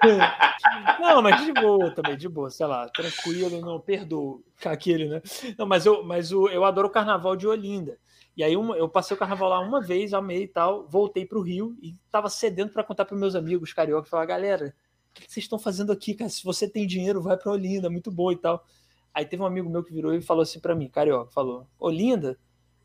Não, 0.98 1.20
mas 1.20 1.44
de 1.44 1.52
boa 1.52 1.90
também, 1.90 2.16
de 2.16 2.28
boa, 2.28 2.50
sei 2.50 2.66
lá, 2.66 2.88
tranquilo, 2.88 3.60
não 3.60 3.78
perdoo 3.78 4.42
aquele, 4.64 5.08
né? 5.08 5.22
Não, 5.56 5.66
mas 5.66 5.84
eu, 5.84 6.02
mas 6.02 6.30
eu, 6.30 6.48
eu 6.48 6.64
adoro 6.64 6.88
o 6.88 6.90
carnaval 6.90 7.36
de 7.36 7.46
Olinda. 7.46 7.98
E 8.36 8.42
aí 8.42 8.56
uma, 8.56 8.76
eu 8.76 8.88
passei 8.88 9.14
o 9.14 9.18
carnaval 9.18 9.50
lá 9.50 9.60
uma 9.60 9.80
vez, 9.80 10.14
amei 10.14 10.44
e 10.44 10.48
tal, 10.48 10.86
voltei 10.88 11.26
para 11.26 11.38
o 11.38 11.42
Rio 11.42 11.76
e 11.82 11.94
estava 12.06 12.28
cedendo 12.30 12.72
para 12.72 12.84
contar 12.84 13.04
para 13.04 13.16
meus 13.16 13.34
amigos 13.34 13.72
carioca, 13.72 14.08
falar, 14.08 14.26
galera, 14.26 14.74
o 15.18 15.26
que 15.26 15.32
vocês 15.32 15.44
estão 15.44 15.58
fazendo 15.58 15.92
aqui, 15.92 16.14
cara? 16.14 16.30
Se 16.30 16.44
você 16.44 16.68
tem 16.68 16.86
dinheiro, 16.86 17.22
vai 17.22 17.36
para 17.36 17.52
Olinda, 17.52 17.90
muito 17.90 18.10
bom 18.10 18.32
e 18.32 18.36
tal. 18.36 18.64
Aí 19.12 19.24
teve 19.24 19.42
um 19.42 19.46
amigo 19.46 19.68
meu 19.68 19.82
que 19.82 19.92
virou 19.92 20.14
e 20.14 20.20
falou 20.20 20.42
assim 20.42 20.60
para 20.60 20.74
mim, 20.74 20.88
carioca, 20.88 21.30
falou: 21.30 21.66
Olinda? 21.78 22.38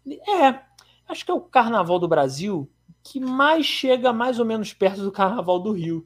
É, 0.07 0.61
acho 1.07 1.25
que 1.25 1.31
é 1.31 1.33
o 1.33 1.41
carnaval 1.41 1.99
do 1.99 2.07
Brasil 2.07 2.69
que 3.03 3.19
mais 3.19 3.65
chega 3.65 4.13
mais 4.13 4.39
ou 4.39 4.45
menos 4.45 4.73
perto 4.73 5.03
do 5.03 5.11
carnaval 5.11 5.59
do 5.59 5.71
Rio. 5.71 6.03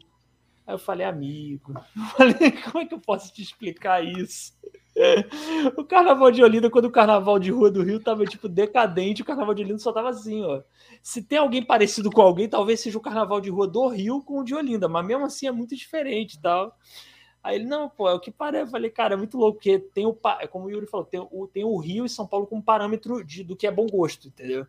Aí 0.66 0.74
eu 0.74 0.80
falei, 0.80 1.06
amigo, 1.06 1.74
eu 1.96 2.04
falei, 2.18 2.52
como 2.52 2.80
é 2.80 2.86
que 2.86 2.94
eu 2.94 3.00
posso 3.00 3.32
te 3.32 3.42
explicar 3.42 4.04
isso? 4.04 4.54
O 5.78 5.84
carnaval 5.84 6.32
de 6.32 6.44
Olinda, 6.44 6.70
quando 6.70 6.86
o 6.86 6.92
carnaval 6.92 7.38
de 7.38 7.52
Rua 7.52 7.70
do 7.70 7.84
Rio 7.84 8.00
tava 8.00 8.26
tipo 8.26 8.48
decadente, 8.48 9.22
o 9.22 9.26
carnaval 9.26 9.54
de 9.54 9.64
Olinda 9.64 9.80
só 9.80 9.92
tava 9.92 10.10
assim, 10.10 10.44
ó. 10.44 10.62
Se 11.02 11.22
tem 11.22 11.38
alguém 11.38 11.64
parecido 11.64 12.10
com 12.12 12.22
alguém, 12.22 12.50
talvez 12.50 12.80
seja 12.80 12.98
o 12.98 13.02
carnaval 13.02 13.40
de 13.40 13.50
Rua 13.50 13.68
do 13.68 13.88
Rio 13.88 14.22
com 14.22 14.40
o 14.40 14.44
de 14.44 14.56
Olinda, 14.56 14.88
mas 14.88 15.06
mesmo 15.06 15.26
assim 15.26 15.48
é 15.48 15.52
muito 15.52 15.76
diferente, 15.76 16.42
tal. 16.42 16.76
Aí 17.44 17.56
ele, 17.56 17.66
não, 17.66 17.88
pô, 17.88 18.10
é 18.10 18.14
o 18.14 18.20
que 18.20 18.32
parece. 18.32 18.64
Eu 18.64 18.72
falei, 18.72 18.90
cara, 18.90 19.14
é 19.14 19.18
muito 19.18 19.38
louco, 19.38 19.54
porque 19.54 19.80
tem 19.80 20.06
o, 20.06 20.18
é 20.40 20.48
como 20.48 20.66
o 20.66 20.70
Yuri 20.70 20.88
falou, 20.88 21.06
tem 21.06 21.20
o, 21.20 21.48
tem 21.48 21.64
o 21.64 21.78
Rio 21.78 22.06
e 22.06 22.10
São 22.10 22.28
Paulo 22.28 22.48
como 22.48 22.62
parâmetro 22.62 23.24
de, 23.24 23.44
do 23.44 23.56
que 23.56 23.68
é 23.68 23.72
bom 23.72 23.88
gosto, 23.88 24.28
entendeu? 24.28 24.68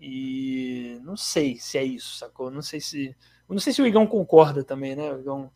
E 0.00 0.98
não 1.02 1.16
sei 1.16 1.56
se 1.56 1.76
é 1.76 1.84
isso, 1.84 2.16
sacou? 2.16 2.50
Não 2.50 2.62
sei 2.62 2.80
se. 2.80 3.16
Não 3.48 3.58
sei 3.58 3.72
se 3.72 3.82
o 3.82 3.86
Igão 3.86 4.06
concorda 4.06 4.64
também, 4.64 4.96
né? 4.96 5.12
O 5.12 5.20
Igão 5.20 5.50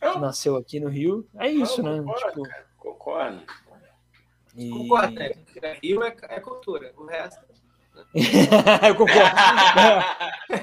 que 0.00 0.18
nasceu 0.18 0.56
aqui 0.56 0.80
no 0.80 0.88
Rio. 0.88 1.26
É 1.36 1.48
isso, 1.48 1.82
né? 1.82 1.98
Concordo, 1.98 2.42
tipo... 2.42 2.71
concordo. 2.82 3.42
E... 4.56 4.68
Concordo, 4.68 5.14
né? 5.14 5.32
Rio 5.82 6.02
é, 6.02 6.14
é 6.28 6.40
cultura, 6.40 6.92
o 6.96 7.06
resto. 7.06 7.40
eu 8.86 8.94
concordo. 8.96 9.36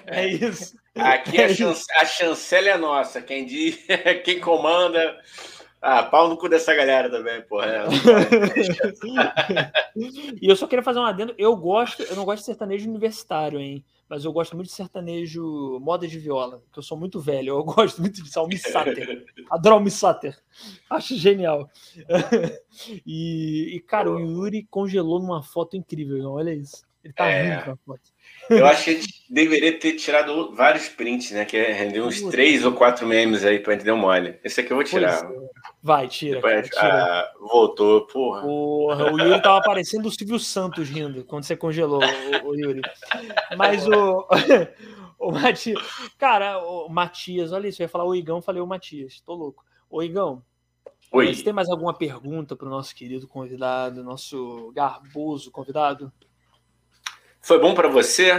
É, 0.07 0.19
é 0.21 0.27
isso. 0.27 0.77
Aqui 0.95 1.41
a, 1.41 1.47
a 2.01 2.05
chancela 2.05 2.69
é 2.69 2.77
nossa. 2.77 3.21
Quem 3.21 3.45
diz, 3.45 3.79
quem 4.25 4.39
comanda. 4.39 5.17
Ah, 5.81 6.03
pau 6.03 6.27
no 6.27 6.35
cu 6.35 6.49
dessa 6.49 6.75
galera 6.75 7.09
também, 7.09 7.41
porra. 7.43 7.85
e 10.41 10.49
eu 10.49 10.55
só 10.57 10.67
queria 10.67 10.83
fazer 10.83 10.99
um 10.99 11.05
adendo. 11.05 11.33
Eu 11.37 11.55
gosto, 11.55 12.03
eu 12.03 12.17
não 12.17 12.25
gosto 12.25 12.39
de 12.39 12.47
sertanejo 12.47 12.89
universitário, 12.89 13.59
hein? 13.59 13.85
Mas 14.09 14.25
eu 14.25 14.33
gosto 14.33 14.55
muito 14.55 14.69
de 14.69 14.73
sertanejo 14.73 15.79
moda 15.79 16.07
de 16.07 16.17
viola, 16.17 16.63
que 16.73 16.79
eu 16.79 16.83
sou 16.83 16.97
muito 16.97 17.19
velho. 17.19 17.49
Eu 17.49 17.63
gosto 17.63 18.01
muito 18.01 18.23
de 18.23 18.37
Almi 18.37 18.57
Sater. 18.57 19.25
Adoro 19.51 19.75
Almi 19.75 19.91
Sater. 19.91 20.35
Acho 20.89 21.15
genial. 21.15 21.69
e, 23.05 23.75
e, 23.75 23.79
cara, 23.81 24.11
o 24.11 24.19
Yuri 24.19 24.63
congelou 24.63 25.19
numa 25.19 25.43
foto 25.43 25.77
incrível. 25.77 26.31
Olha 26.31 26.53
isso. 26.53 26.83
Ele 27.03 27.13
tá 27.13 27.27
é... 27.27 27.43
rindo 27.43 27.67
na 27.67 27.77
foto. 27.77 28.11
Eu 28.49 28.65
acho 28.65 28.83
que 28.83 28.89
a 28.89 28.93
gente 28.93 29.25
deveria 29.29 29.77
ter 29.77 29.93
tirado 29.93 30.55
vários 30.55 30.89
prints, 30.89 31.31
né? 31.31 31.45
Que 31.45 31.57
é 31.57 31.71
render 31.71 32.01
uns 32.01 32.21
três 32.23 32.65
ou 32.65 32.73
quatro 32.73 33.05
memes 33.05 33.45
aí 33.45 33.59
pra 33.59 33.73
gente 33.73 33.85
dar 33.85 33.93
um 33.93 33.97
mole. 33.97 34.39
Esse 34.43 34.61
aqui 34.61 34.71
eu 34.71 34.77
vou 34.77 34.83
tirar. 34.83 35.23
É. 35.23 35.49
Vai, 35.81 36.07
tira. 36.07 36.41
cara, 36.41 36.61
tira. 36.63 36.81
Ah, 36.81 37.31
voltou, 37.39 38.07
porra. 38.07 38.41
porra. 38.41 39.13
O 39.13 39.19
Yuri 39.19 39.41
tava 39.41 39.61
parecendo 39.61 40.07
o 40.07 40.11
Silvio 40.11 40.39
Santos 40.39 40.89
rindo 40.89 41.23
quando 41.23 41.43
você 41.43 41.55
congelou, 41.55 42.01
o, 42.01 42.47
o 42.47 42.55
Yuri. 42.55 42.81
Mas 43.57 43.87
o. 43.87 44.27
o 45.19 45.31
Matias. 45.31 45.81
Cara, 46.17 46.59
o 46.59 46.89
Matias, 46.89 47.51
olha 47.51 47.67
isso, 47.67 47.81
eu 47.81 47.85
ia 47.85 47.89
falar 47.89 48.05
o 48.05 48.15
Igão, 48.15 48.41
falei 48.41 48.61
o 48.61 48.67
Matias. 48.67 49.21
Tô 49.25 49.33
louco. 49.33 49.63
Ô, 49.89 50.01
Igão. 50.01 50.43
Oi. 51.11 51.33
Você 51.33 51.43
tem 51.43 51.53
mais 51.53 51.69
alguma 51.69 51.93
pergunta 51.93 52.55
para 52.55 52.67
o 52.67 52.69
nosso 52.69 52.95
querido 52.95 53.27
convidado, 53.27 54.03
nosso 54.03 54.71
garboso 54.75 55.49
convidado? 55.49 56.11
Foi 57.49 57.57
bom 57.57 57.73
para 57.73 57.87
você? 57.87 58.31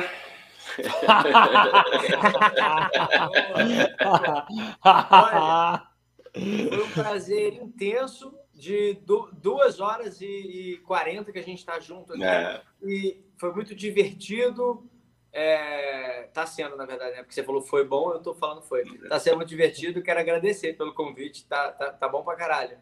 Olha, 4.85 5.89
foi 6.33 6.85
um 6.85 6.91
prazer 6.93 7.55
intenso 7.55 8.33
de 8.55 8.97
duas 9.43 9.81
horas 9.81 10.21
e 10.21 10.81
quarenta 10.87 11.33
que 11.33 11.41
a 11.41 11.43
gente 11.43 11.59
está 11.59 11.81
junto 11.81 12.13
aqui. 12.13 12.23
É. 12.23 12.63
E 12.85 13.21
foi 13.37 13.53
muito 13.53 13.75
divertido. 13.75 14.89
É, 15.33 16.29
tá 16.33 16.47
sendo, 16.47 16.77
na 16.77 16.87
verdade, 16.87 17.17
né? 17.17 17.23
Porque 17.25 17.35
você 17.35 17.43
falou 17.43 17.63
foi 17.63 17.85
bom, 17.85 18.13
eu 18.13 18.21
tô 18.21 18.33
falando 18.33 18.63
foi. 18.63 18.85
Tá 19.09 19.19
sendo 19.19 19.39
muito 19.39 19.49
divertido, 19.49 20.05
quero 20.05 20.21
agradecer 20.21 20.75
pelo 20.75 20.95
convite, 20.95 21.47
tá, 21.47 21.73
tá, 21.73 21.93
tá 21.93 22.09
bom 22.09 22.23
pra 22.23 22.37
caralho. 22.37 22.79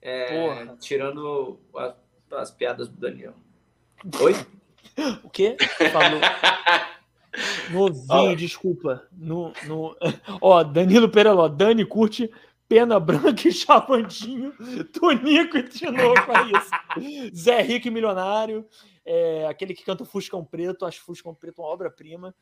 É, 0.00 0.66
tirando 0.78 1.58
as, 1.76 1.96
as 2.30 2.50
piadas 2.52 2.86
do 2.86 2.96
Daniel. 2.96 3.34
Oi? 4.20 4.34
O 5.22 5.30
quê? 5.30 5.56
Falou. 5.92 6.20
Novinho, 7.70 8.36
desculpa. 8.36 9.06
No, 9.12 9.52
no... 9.66 9.96
Ó, 10.40 10.62
Danilo 10.62 11.08
Pereló, 11.08 11.48
Dani 11.48 11.84
curte 11.84 12.30
Pena 12.68 12.98
Branca 12.98 13.48
e 13.48 13.52
Chavantinho, 13.52 14.52
Tonico 14.92 15.58
e 15.58 15.62
Tinoco, 15.64 16.32
é 16.32 16.58
isso. 16.58 17.30
Zé 17.36 17.60
Rico 17.60 17.90
Milionário, 17.90 18.66
é, 19.04 19.46
aquele 19.46 19.74
que 19.74 19.84
canta 19.84 20.04
Fuscão 20.04 20.44
Preto, 20.44 20.86
acho 20.86 21.02
Fuscão 21.02 21.34
Preto 21.34 21.60
uma 21.60 21.68
obra-prima. 21.68 22.34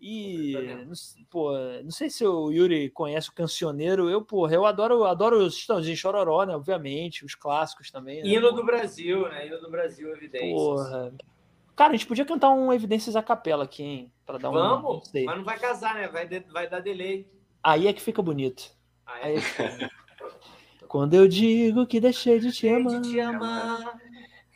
E, 0.00 0.54
não, 0.86 0.92
pô, 1.30 1.52
não 1.82 1.90
sei 1.90 2.10
se 2.10 2.26
o 2.26 2.50
Yuri 2.50 2.90
conhece 2.90 3.30
o 3.30 3.34
Cancioneiro, 3.34 4.10
eu, 4.10 4.22
porra, 4.22 4.54
eu 4.54 4.66
adoro, 4.66 5.04
adoro 5.04 5.38
os 5.38 5.56
Estãozinho 5.56 5.96
Chororó, 5.96 6.44
né, 6.44 6.54
obviamente, 6.54 7.24
os 7.24 7.34
clássicos 7.34 7.90
também. 7.90 8.22
Né, 8.22 8.28
Hino 8.28 8.52
do 8.52 8.64
Brasil, 8.64 9.28
né, 9.28 9.46
Hino 9.46 9.60
do 9.60 9.70
Brasil, 9.70 10.10
evidente. 10.10 10.52
Porra, 10.52 11.12
Cara, 11.76 11.90
a 11.90 11.96
gente 11.96 12.06
podia 12.06 12.24
cantar 12.24 12.50
um 12.50 12.72
Evidências 12.72 13.16
a 13.16 13.22
capela 13.22 13.64
aqui, 13.64 13.82
hein? 13.82 14.12
Pra 14.24 14.38
dar 14.38 14.50
um. 14.50 14.52
Vamos, 14.52 15.12
não 15.12 15.24
mas 15.24 15.36
não 15.36 15.44
vai 15.44 15.58
casar, 15.58 15.94
né? 15.94 16.08
Vai, 16.08 16.26
de, 16.26 16.40
vai 16.40 16.68
dar 16.68 16.80
delay. 16.80 17.28
Aí 17.62 17.86
é 17.86 17.92
que 17.92 18.02
fica 18.02 18.22
bonito. 18.22 18.70
Aí 19.06 19.36
é 19.36 19.40
que... 19.40 19.94
Quando 20.86 21.14
eu 21.14 21.26
digo 21.26 21.86
que 21.86 21.98
deixei 21.98 22.38
de 22.38 22.52
te 22.52 22.68
amar, 22.68 23.00
de 23.00 23.10
te 23.10 23.20
amar 23.20 23.98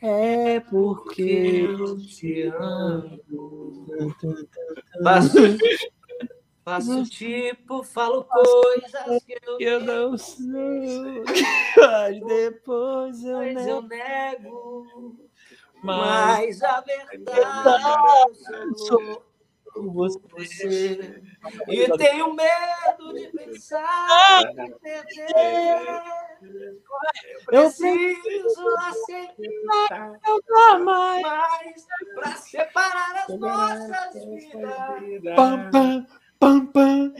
é 0.01 0.59
porque 0.61 1.67
eu 1.67 1.97
te 1.97 2.43
amo. 2.43 3.19
Faço, 5.03 5.37
faço 6.63 7.03
tipo, 7.05 7.83
falo 7.83 8.23
coisas 8.23 9.23
que 9.23 9.37
eu, 9.45 9.59
eu 9.59 9.79
não 9.81 10.17
sei, 10.17 11.23
mas 11.77 12.19
depois 12.25 13.23
eu, 13.23 13.37
mas 13.37 13.55
nego. 13.55 13.69
eu 13.69 13.81
nego. 13.81 15.28
Mas 15.81 16.61
a 16.63 16.81
verdade 16.81 18.77
sou 18.87 19.23
você. 19.75 21.21
E 21.67 21.97
tenho 21.97 22.33
medo 22.33 23.13
de 23.13 23.27
pensar 23.27 24.43
em 24.57 24.71
perder. 24.79 26.01
Eu 27.51 27.71
preciso 27.71 28.67
aceitar 28.87 30.19
não 30.47 30.79
mais 30.83 31.87
para 32.15 32.35
separar 32.35 33.25
as 33.27 33.39
nossas 33.39 34.13
vidas. 34.99 35.35
Pam, 35.35 35.69
pam, 35.71 36.07
pam, 36.39 36.65
pam. 36.67 37.13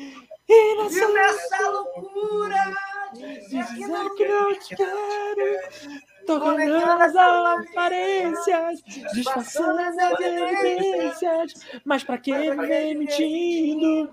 E 0.48 0.84
nessa, 0.84 1.04
e 1.04 1.14
nessa 1.14 1.70
loucura 1.70 2.74
de 3.14 3.38
dizer 3.38 4.10
que 4.16 4.28
não 4.28 4.60
te 4.60 4.76
quero. 4.76 6.09
Tocando 6.30 6.76
as 6.76 7.16
aparências, 7.16 8.84
disfarçando 9.16 9.80
as 9.80 9.98
evidências. 9.98 11.54
Mas 11.84 12.04
pra 12.04 12.20
que 12.20 12.32
viver 12.32 12.94
mentindo 12.94 14.12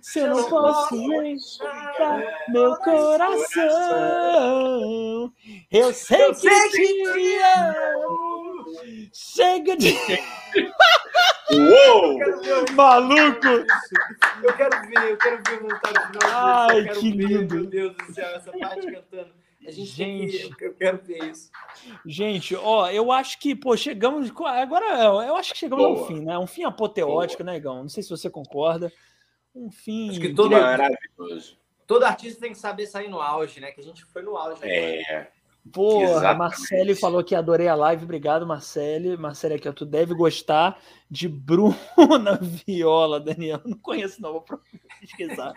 se 0.00 0.20
eu 0.20 0.28
não 0.28 0.48
posso 0.48 0.96
enxergar 0.96 2.22
meu 2.48 2.74
coração? 2.76 3.68
Eu 5.70 5.92
sei 5.92 6.32
que 6.32 6.48
te 6.48 7.38
amo. 7.58 8.64
Chega 9.12 9.76
de. 9.76 9.94
Uou! 11.52 12.18
Maluco! 12.74 13.46
Eu 14.42 14.56
quero 14.56 14.80
ver, 14.88 15.10
eu 15.10 15.18
quero 15.18 15.42
ver 15.46 15.52
o 15.52 15.66
resultado 15.66 16.00
final. 16.06 16.70
Ai, 16.70 16.88
que 16.94 17.10
lindo! 17.10 17.54
Meu 17.56 17.66
Deus 17.66 17.94
do 17.94 18.14
céu, 18.14 18.36
essa 18.36 18.52
parte 18.52 18.90
cantando. 18.90 19.37
A 19.68 19.70
gente, 19.70 19.90
gente 19.90 20.56
que, 20.56 20.64
eu 20.64 20.72
quero 20.72 20.98
ver 21.02 21.30
isso. 21.30 21.50
Gente, 22.06 22.56
ó, 22.56 22.88
eu 22.90 23.12
acho 23.12 23.38
que, 23.38 23.54
pô, 23.54 23.76
chegamos. 23.76 24.30
Agora, 24.30 25.04
eu 25.04 25.36
acho 25.36 25.52
que 25.52 25.58
chegamos 25.58 25.84
Boa. 25.84 25.98
ao 25.98 26.06
fim, 26.06 26.20
né? 26.20 26.38
Um 26.38 26.46
fim 26.46 26.64
apoteótico, 26.64 27.44
Boa. 27.44 27.52
né, 27.52 27.60
Gão? 27.60 27.82
Não 27.82 27.88
sei 27.88 28.02
se 28.02 28.08
você 28.08 28.30
concorda. 28.30 28.90
Um 29.54 29.70
fim. 29.70 30.08
Acho 30.08 30.20
que 30.20 30.32
todo, 30.32 30.52
maravilhoso. 30.52 31.58
Todo 31.86 32.04
artista 32.04 32.40
tem 32.40 32.52
que 32.52 32.58
saber 32.58 32.86
sair 32.86 33.08
no 33.08 33.20
auge, 33.20 33.60
né? 33.60 33.70
Que 33.70 33.80
a 33.80 33.84
gente 33.84 34.06
foi 34.06 34.22
no 34.22 34.38
auge. 34.38 34.62
É. 34.64 35.28
Porra, 35.70 36.32
Marcele 36.32 36.94
falou 36.94 37.22
que 37.22 37.34
adorei 37.34 37.68
a 37.68 37.74
live. 37.74 38.04
Obrigado, 38.04 38.46
Marcele. 38.46 39.18
Marcele 39.18 39.54
aqui, 39.54 39.68
ó, 39.68 39.72
tu 39.72 39.84
deve 39.84 40.14
gostar 40.14 40.80
de 41.10 41.28
Bruna 41.28 41.76
Viola, 42.66 43.20
Daniel. 43.20 43.60
Não 43.66 43.76
conheço, 43.76 44.22
não. 44.22 44.32
Vou 44.32 44.44
pesquisar. 44.98 45.52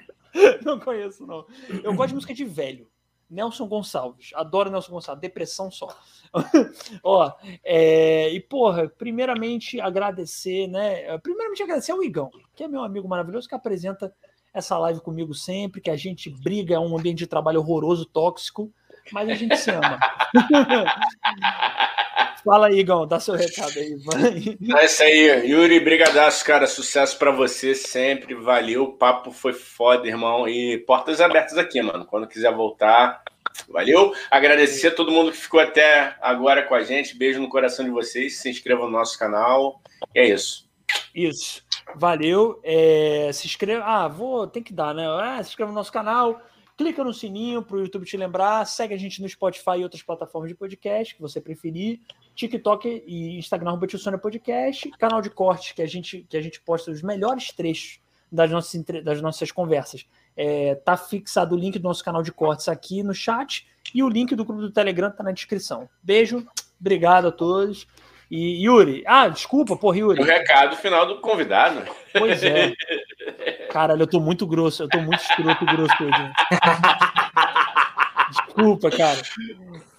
Não 0.65 0.80
conheço, 0.80 1.25
não. 1.25 1.45
Eu 1.81 1.93
gosto 1.93 2.09
de 2.09 2.15
música 2.15 2.33
de 2.33 2.43
velho. 2.43 2.90
Nelson 3.32 3.68
Gonçalves. 3.68 4.32
Adoro 4.35 4.69
Nelson 4.69 4.92
Gonçalves. 4.92 5.22
Depressão 5.22 5.72
só. 5.72 5.88
Ó, 7.03 7.32
é, 7.64 8.30
e 8.30 8.40
porra, 8.42 8.90
primeiramente 8.90 9.80
agradecer, 9.80 10.68
né? 10.68 11.18
Primeiramente 11.19 11.64
agradecer 11.64 11.93
ao 11.93 12.03
Igão, 12.03 12.30
que 12.53 12.64
é 12.64 12.68
meu 12.68 12.84
amigo 12.84 13.08
maravilhoso, 13.08 13.48
que 13.48 13.56
apresenta 13.56 14.14
essa 14.53 14.77
live 14.77 15.00
comigo 15.00 15.34
sempre, 15.34 15.80
que 15.80 15.90
a 15.90 15.95
gente 15.95 16.30
briga, 16.30 16.76
é 16.76 16.80
um 16.80 16.98
ambiente 16.98 17.19
de 17.19 17.27
trabalho 17.27 17.61
horroroso, 17.61 18.06
tóxico, 18.06 18.72
mas 19.11 19.30
a 19.30 19.34
gente 19.34 19.56
se 19.56 19.72
ama. 19.72 19.98
Fala 22.43 22.67
aí, 22.67 22.79
Igão, 22.79 23.05
dá 23.05 23.19
seu 23.19 23.35
recado 23.35 23.77
aí, 23.77 23.95
vai. 23.97 24.57
É 24.81 24.85
isso 24.85 25.03
aí, 25.03 25.47
Yuri, 25.47 25.79
brigadaço, 25.79 26.43
cara, 26.43 26.65
sucesso 26.65 27.17
para 27.17 27.31
você 27.31 27.75
sempre, 27.75 28.33
valeu, 28.33 28.83
o 28.83 28.93
papo 28.93 29.31
foi 29.31 29.53
foda, 29.53 30.07
irmão, 30.07 30.47
e 30.47 30.79
portas 30.79 31.21
abertas 31.21 31.57
aqui, 31.57 31.81
mano, 31.81 32.05
quando 32.05 32.27
quiser 32.27 32.51
voltar, 32.53 33.23
valeu, 33.69 34.13
agradecer 34.31 34.87
a 34.87 34.95
todo 34.95 35.11
mundo 35.11 35.31
que 35.31 35.37
ficou 35.37 35.59
até 35.59 36.15
agora 36.19 36.63
com 36.63 36.73
a 36.73 36.81
gente, 36.81 37.15
beijo 37.15 37.39
no 37.39 37.49
coração 37.49 37.85
de 37.85 37.91
vocês, 37.91 38.39
se 38.39 38.49
inscrevam 38.49 38.85
no 38.85 38.97
nosso 38.97 39.17
canal, 39.19 39.79
e 40.15 40.19
é 40.19 40.29
isso. 40.29 40.67
Isso, 41.13 41.63
valeu, 41.95 42.59
é, 42.63 43.29
se 43.33 43.45
inscreva, 43.45 43.83
ah, 43.85 44.07
vou, 44.07 44.47
tem 44.47 44.63
que 44.63 44.73
dar, 44.73 44.95
né, 44.95 45.05
ah, 45.07 45.43
se 45.43 45.51
inscreva 45.51 45.69
no 45.69 45.77
nosso 45.77 45.91
canal, 45.91 46.41
clica 46.75 47.03
no 47.03 47.13
sininho 47.13 47.61
para 47.61 47.77
o 47.77 47.81
YouTube 47.81 48.05
te 48.05 48.17
lembrar, 48.17 48.65
segue 48.65 48.95
a 48.95 48.97
gente 48.97 49.21
no 49.21 49.29
Spotify 49.29 49.77
e 49.77 49.83
outras 49.83 50.01
plataformas 50.01 50.49
de 50.49 50.55
podcast 50.55 51.13
que 51.13 51.21
você 51.21 51.39
preferir, 51.39 51.99
TikTok 52.35 53.03
e 53.06 53.38
Instagram, 53.38 53.80
Sônia 53.98 54.19
Podcast, 54.19 54.90
canal 54.92 55.22
de 55.22 55.30
cortes 55.30 55.72
que 55.72 55.82
a 55.82 55.88
gente, 55.88 56.26
que 56.30 56.38
a 56.38 56.42
gente 56.42 56.60
posta 56.61 56.92
os 56.92 57.01
melhores 57.01 57.51
trechos 57.51 58.00
das 58.32 58.50
nossas, 58.50 58.84
das 59.03 59.22
nossas 59.22 59.51
conversas. 59.51 60.06
É, 60.35 60.76
tá 60.76 60.95
fixado 60.95 61.56
o 61.56 61.58
link 61.58 61.77
do 61.77 61.84
nosso 61.84 62.03
canal 62.03 62.24
de 62.24 62.32
cortes 62.32 62.69
aqui 62.69 63.03
no 63.03 63.14
chat 63.14 63.68
e 63.93 64.01
o 64.01 64.10
link 64.10 64.34
do 64.35 64.45
grupo 64.45 64.61
do 64.61 64.72
Telegram 64.72 65.11
tá 65.11 65.24
na 65.24 65.32
descrição. 65.32 65.90
Beijo, 66.01 66.48
obrigado 66.80 67.27
a 67.27 67.32
todos. 67.32 67.85
E 68.30 68.66
Yuri, 68.66 69.03
ah, 69.06 69.27
desculpa, 69.27 69.76
porra, 69.76 69.98
Yuri. 69.98 70.22
O 70.22 70.26
recado 70.26 70.77
final 70.77 71.06
do 71.06 71.19
convidado. 71.19 71.84
Pois 72.18 72.42
é. 72.42 72.72
Caralho, 73.69 74.03
eu 74.03 74.08
tô 74.08 74.22
muito 74.22 74.48
grosso, 74.48 74.84
eu 74.84 74.88
tô 74.88 75.01
muito 75.01 75.19
escroto 75.19 75.66
grosso 75.66 75.95
hoje. 76.01 76.32
Desculpa, 78.32 78.90
cara. 78.90 79.22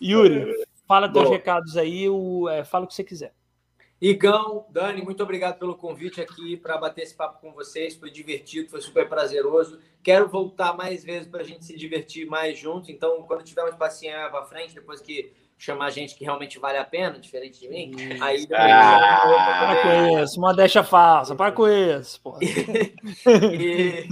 Yuri, 0.00 0.46
Fala 0.86 1.12
teus 1.12 1.24
Bom. 1.24 1.30
recados 1.30 1.76
aí, 1.76 2.08
o, 2.08 2.48
é, 2.48 2.64
fala 2.64 2.84
o 2.84 2.88
que 2.88 2.94
você 2.94 3.04
quiser. 3.04 3.34
Igão, 4.00 4.66
Dani, 4.68 5.00
muito 5.00 5.22
obrigado 5.22 5.60
pelo 5.60 5.76
convite 5.76 6.20
aqui 6.20 6.56
para 6.56 6.76
bater 6.76 7.02
esse 7.02 7.14
papo 7.14 7.40
com 7.40 7.52
vocês. 7.52 7.94
Foi 7.94 8.10
divertido, 8.10 8.68
foi 8.68 8.80
super 8.80 9.08
prazeroso. 9.08 9.78
Quero 10.02 10.28
voltar 10.28 10.76
mais 10.76 11.04
vezes 11.04 11.28
para 11.28 11.42
a 11.42 11.44
gente 11.44 11.64
se 11.64 11.76
divertir 11.76 12.26
mais 12.26 12.58
juntos. 12.58 12.88
Então, 12.88 13.22
quando 13.22 13.44
tiver 13.44 13.62
um 13.62 13.68
espacinho 13.68 14.16
à 14.16 14.44
frente, 14.44 14.74
depois 14.74 15.00
que 15.00 15.32
chamar 15.56 15.90
gente 15.90 16.16
que 16.16 16.24
realmente 16.24 16.58
vale 16.58 16.78
a 16.78 16.84
pena, 16.84 17.20
diferente 17.20 17.60
de 17.60 17.68
mim, 17.68 17.92
hum. 17.94 18.20
aí 18.20 18.44
ah, 18.52 19.20
para 19.60 19.82
com 19.82 20.18
isso, 20.18 20.40
modéstia 20.40 20.82
falsa, 20.82 21.36
para 21.36 21.52
com 21.52 21.68
isso. 21.68 22.20
e, 23.54 24.08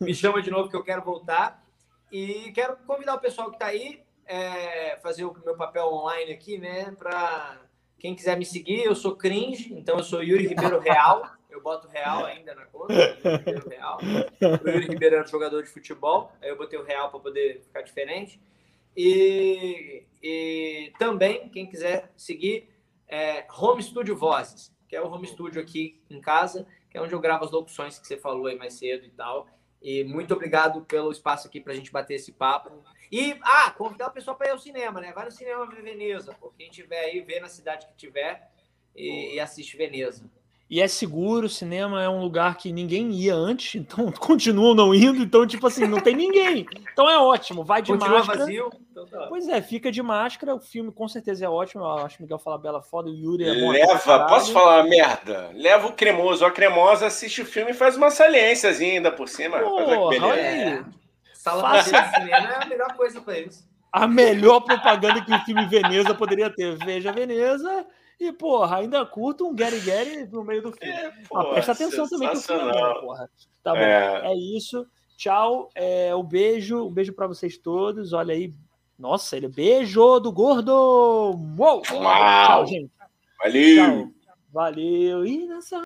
me 0.00 0.12
chama 0.12 0.42
de 0.42 0.50
novo 0.50 0.68
que 0.68 0.74
eu 0.74 0.82
quero 0.82 1.04
voltar. 1.04 1.62
E 2.10 2.50
quero 2.52 2.76
convidar 2.84 3.14
o 3.14 3.20
pessoal 3.20 3.50
que 3.50 3.56
está 3.56 3.66
aí 3.66 4.03
é, 4.26 4.96
fazer 5.02 5.24
o 5.24 5.34
meu 5.44 5.56
papel 5.56 5.86
online 5.86 6.32
aqui, 6.32 6.58
né? 6.58 6.90
Para 6.98 7.60
quem 7.98 8.14
quiser 8.14 8.36
me 8.36 8.44
seguir, 8.44 8.84
eu 8.84 8.94
sou 8.94 9.16
cringe, 9.16 9.74
então 9.74 9.96
eu 9.96 10.04
sou 10.04 10.22
Yuri 10.22 10.46
Ribeiro 10.46 10.78
Real. 10.80 11.24
Eu 11.50 11.62
boto 11.62 11.86
real 11.86 12.24
ainda 12.24 12.52
na 12.52 12.64
conta. 12.66 12.92
Yuri 12.92 13.36
Ribeiro 13.36 13.68
Real. 13.68 13.98
O 14.62 14.68
Yuri 14.68 14.86
Ribeiro 14.88 15.16
era 15.16 15.26
jogador 15.26 15.62
de 15.62 15.68
futebol, 15.68 16.32
aí 16.42 16.48
eu 16.48 16.56
botei 16.56 16.78
o 16.78 16.84
real 16.84 17.10
para 17.10 17.20
poder 17.20 17.62
ficar 17.62 17.82
diferente. 17.82 18.40
E, 18.96 20.04
e 20.22 20.92
também, 20.98 21.48
quem 21.48 21.66
quiser 21.66 22.12
seguir, 22.16 22.68
é 23.08 23.46
Home 23.50 23.82
Studio 23.82 24.16
Vozes, 24.16 24.74
que 24.88 24.96
é 24.96 25.00
o 25.00 25.10
home 25.10 25.26
studio 25.26 25.60
aqui 25.60 26.00
em 26.08 26.20
casa, 26.20 26.66
que 26.90 26.96
é 26.96 27.00
onde 27.00 27.12
eu 27.12 27.20
gravo 27.20 27.44
as 27.44 27.50
locuções 27.50 27.98
que 27.98 28.06
você 28.06 28.16
falou 28.16 28.46
aí 28.46 28.56
mais 28.56 28.74
cedo 28.74 29.04
e 29.04 29.10
tal. 29.10 29.48
E 29.84 30.02
muito 30.02 30.32
obrigado 30.32 30.80
pelo 30.86 31.12
espaço 31.12 31.46
aqui 31.46 31.60
para 31.60 31.74
a 31.74 31.76
gente 31.76 31.92
bater 31.92 32.14
esse 32.14 32.32
papo. 32.32 32.82
E, 33.12 33.38
ah, 33.42 33.70
convidar 33.70 34.08
o 34.08 34.12
pessoal 34.12 34.34
para 34.34 34.48
ir 34.48 34.52
ao 34.52 34.58
cinema, 34.58 34.98
né? 34.98 35.12
Vai 35.12 35.26
no 35.26 35.30
cinema 35.30 35.66
ver 35.66 35.82
Veneza, 35.82 36.34
pô. 36.40 36.50
Quem 36.56 36.70
tiver 36.70 37.00
aí, 37.00 37.20
vê 37.20 37.38
na 37.38 37.50
cidade 37.50 37.86
que 37.86 37.94
tiver 37.94 38.50
e, 38.96 39.34
e 39.34 39.40
assiste 39.40 39.76
Veneza. 39.76 40.24
E 40.74 40.80
é 40.80 40.88
seguro, 40.88 41.46
o 41.46 41.48
cinema 41.48 42.02
é 42.02 42.08
um 42.08 42.20
lugar 42.20 42.56
que 42.56 42.72
ninguém 42.72 43.12
ia 43.12 43.32
antes, 43.32 43.76
então 43.80 44.10
continuam 44.10 44.74
não 44.74 44.92
indo, 44.92 45.22
então, 45.22 45.46
tipo 45.46 45.68
assim, 45.68 45.86
não 45.86 46.00
tem 46.00 46.16
ninguém. 46.16 46.66
Então 46.92 47.08
é 47.08 47.16
ótimo, 47.16 47.62
vai 47.62 47.80
de 47.80 47.92
Continua 47.92 48.18
máscara. 48.18 48.40
Vazio, 48.40 48.72
então 48.90 49.06
tá. 49.06 49.26
Pois 49.28 49.46
é, 49.46 49.62
fica 49.62 49.92
de 49.92 50.02
máscara, 50.02 50.52
o 50.52 50.58
filme 50.58 50.90
com 50.90 51.06
certeza 51.06 51.44
é 51.44 51.48
ótimo. 51.48 51.84
Eu 51.84 51.98
acho 51.98 52.20
Miguel 52.20 52.40
fala 52.40 52.58
bela 52.58 52.82
foda, 52.82 53.08
o 53.08 53.14
Yuri 53.14 53.44
é 53.44 53.60
bom. 53.60 53.70
Leva, 53.70 54.26
posso 54.26 54.52
falar 54.52 54.82
uma 54.82 54.90
merda? 54.90 55.52
Leva 55.54 55.86
o 55.86 55.92
cremoso, 55.92 56.44
a 56.44 56.50
cremosa 56.50 57.06
assiste 57.06 57.42
o 57.42 57.46
filme 57.46 57.70
e 57.70 57.74
faz 57.74 57.96
uma 57.96 58.10
saliênciazinha 58.10 58.94
ainda 58.94 59.12
por 59.12 59.28
cima. 59.28 59.60
Porra, 59.60 59.96
olha 59.96 60.32
aí. 60.32 60.60
É. 60.60 60.84
Sala 61.34 61.62
Faça... 61.62 62.02
de 62.02 62.14
cinema 62.16 62.48
é 62.48 62.64
a 62.64 62.66
melhor 62.66 62.96
coisa 62.96 63.20
para 63.20 63.38
eles. 63.38 63.64
A 63.92 64.08
melhor 64.08 64.58
propaganda 64.58 65.24
que 65.24 65.32
o 65.32 65.38
filme 65.44 65.66
Veneza 65.66 66.12
poderia 66.16 66.50
ter. 66.50 66.76
Veja 66.84 67.12
Veneza 67.12 67.86
e, 68.18 68.32
porra, 68.32 68.78
ainda 68.78 69.04
curta 69.04 69.44
um 69.44 69.54
Gary 69.54 69.80
Gary 69.80 70.26
no 70.26 70.44
meio 70.44 70.62
do 70.62 70.72
filme. 70.72 70.92
É, 70.92 71.10
porra, 71.28 71.50
presta 71.50 71.72
atenção 71.72 72.08
também 72.08 72.30
que 72.30 72.36
o 72.36 72.40
filme 72.40 72.70
é 72.70 73.00
porra. 73.00 73.30
Tá 73.62 73.72
bom, 73.72 73.78
é, 73.78 74.32
é 74.32 74.34
isso. 74.34 74.86
Tchau. 75.16 75.70
É, 75.74 76.14
um 76.14 76.22
beijo. 76.22 76.86
Um 76.86 76.90
beijo 76.90 77.12
para 77.12 77.26
vocês 77.26 77.56
todos. 77.56 78.12
Olha 78.12 78.34
aí. 78.34 78.52
Nossa, 78.98 79.36
ele 79.36 79.46
é 79.46 79.48
beijo 79.48 80.20
do 80.20 80.30
gordo. 80.30 80.72
Uou! 80.72 81.82
Uau! 81.92 82.46
Tchau, 82.46 82.66
gente. 82.66 82.90
Valeu! 83.42 83.76
Tchau. 83.76 84.14
Valeu. 84.52 85.26
E 85.26 85.46
nessa 85.48 85.80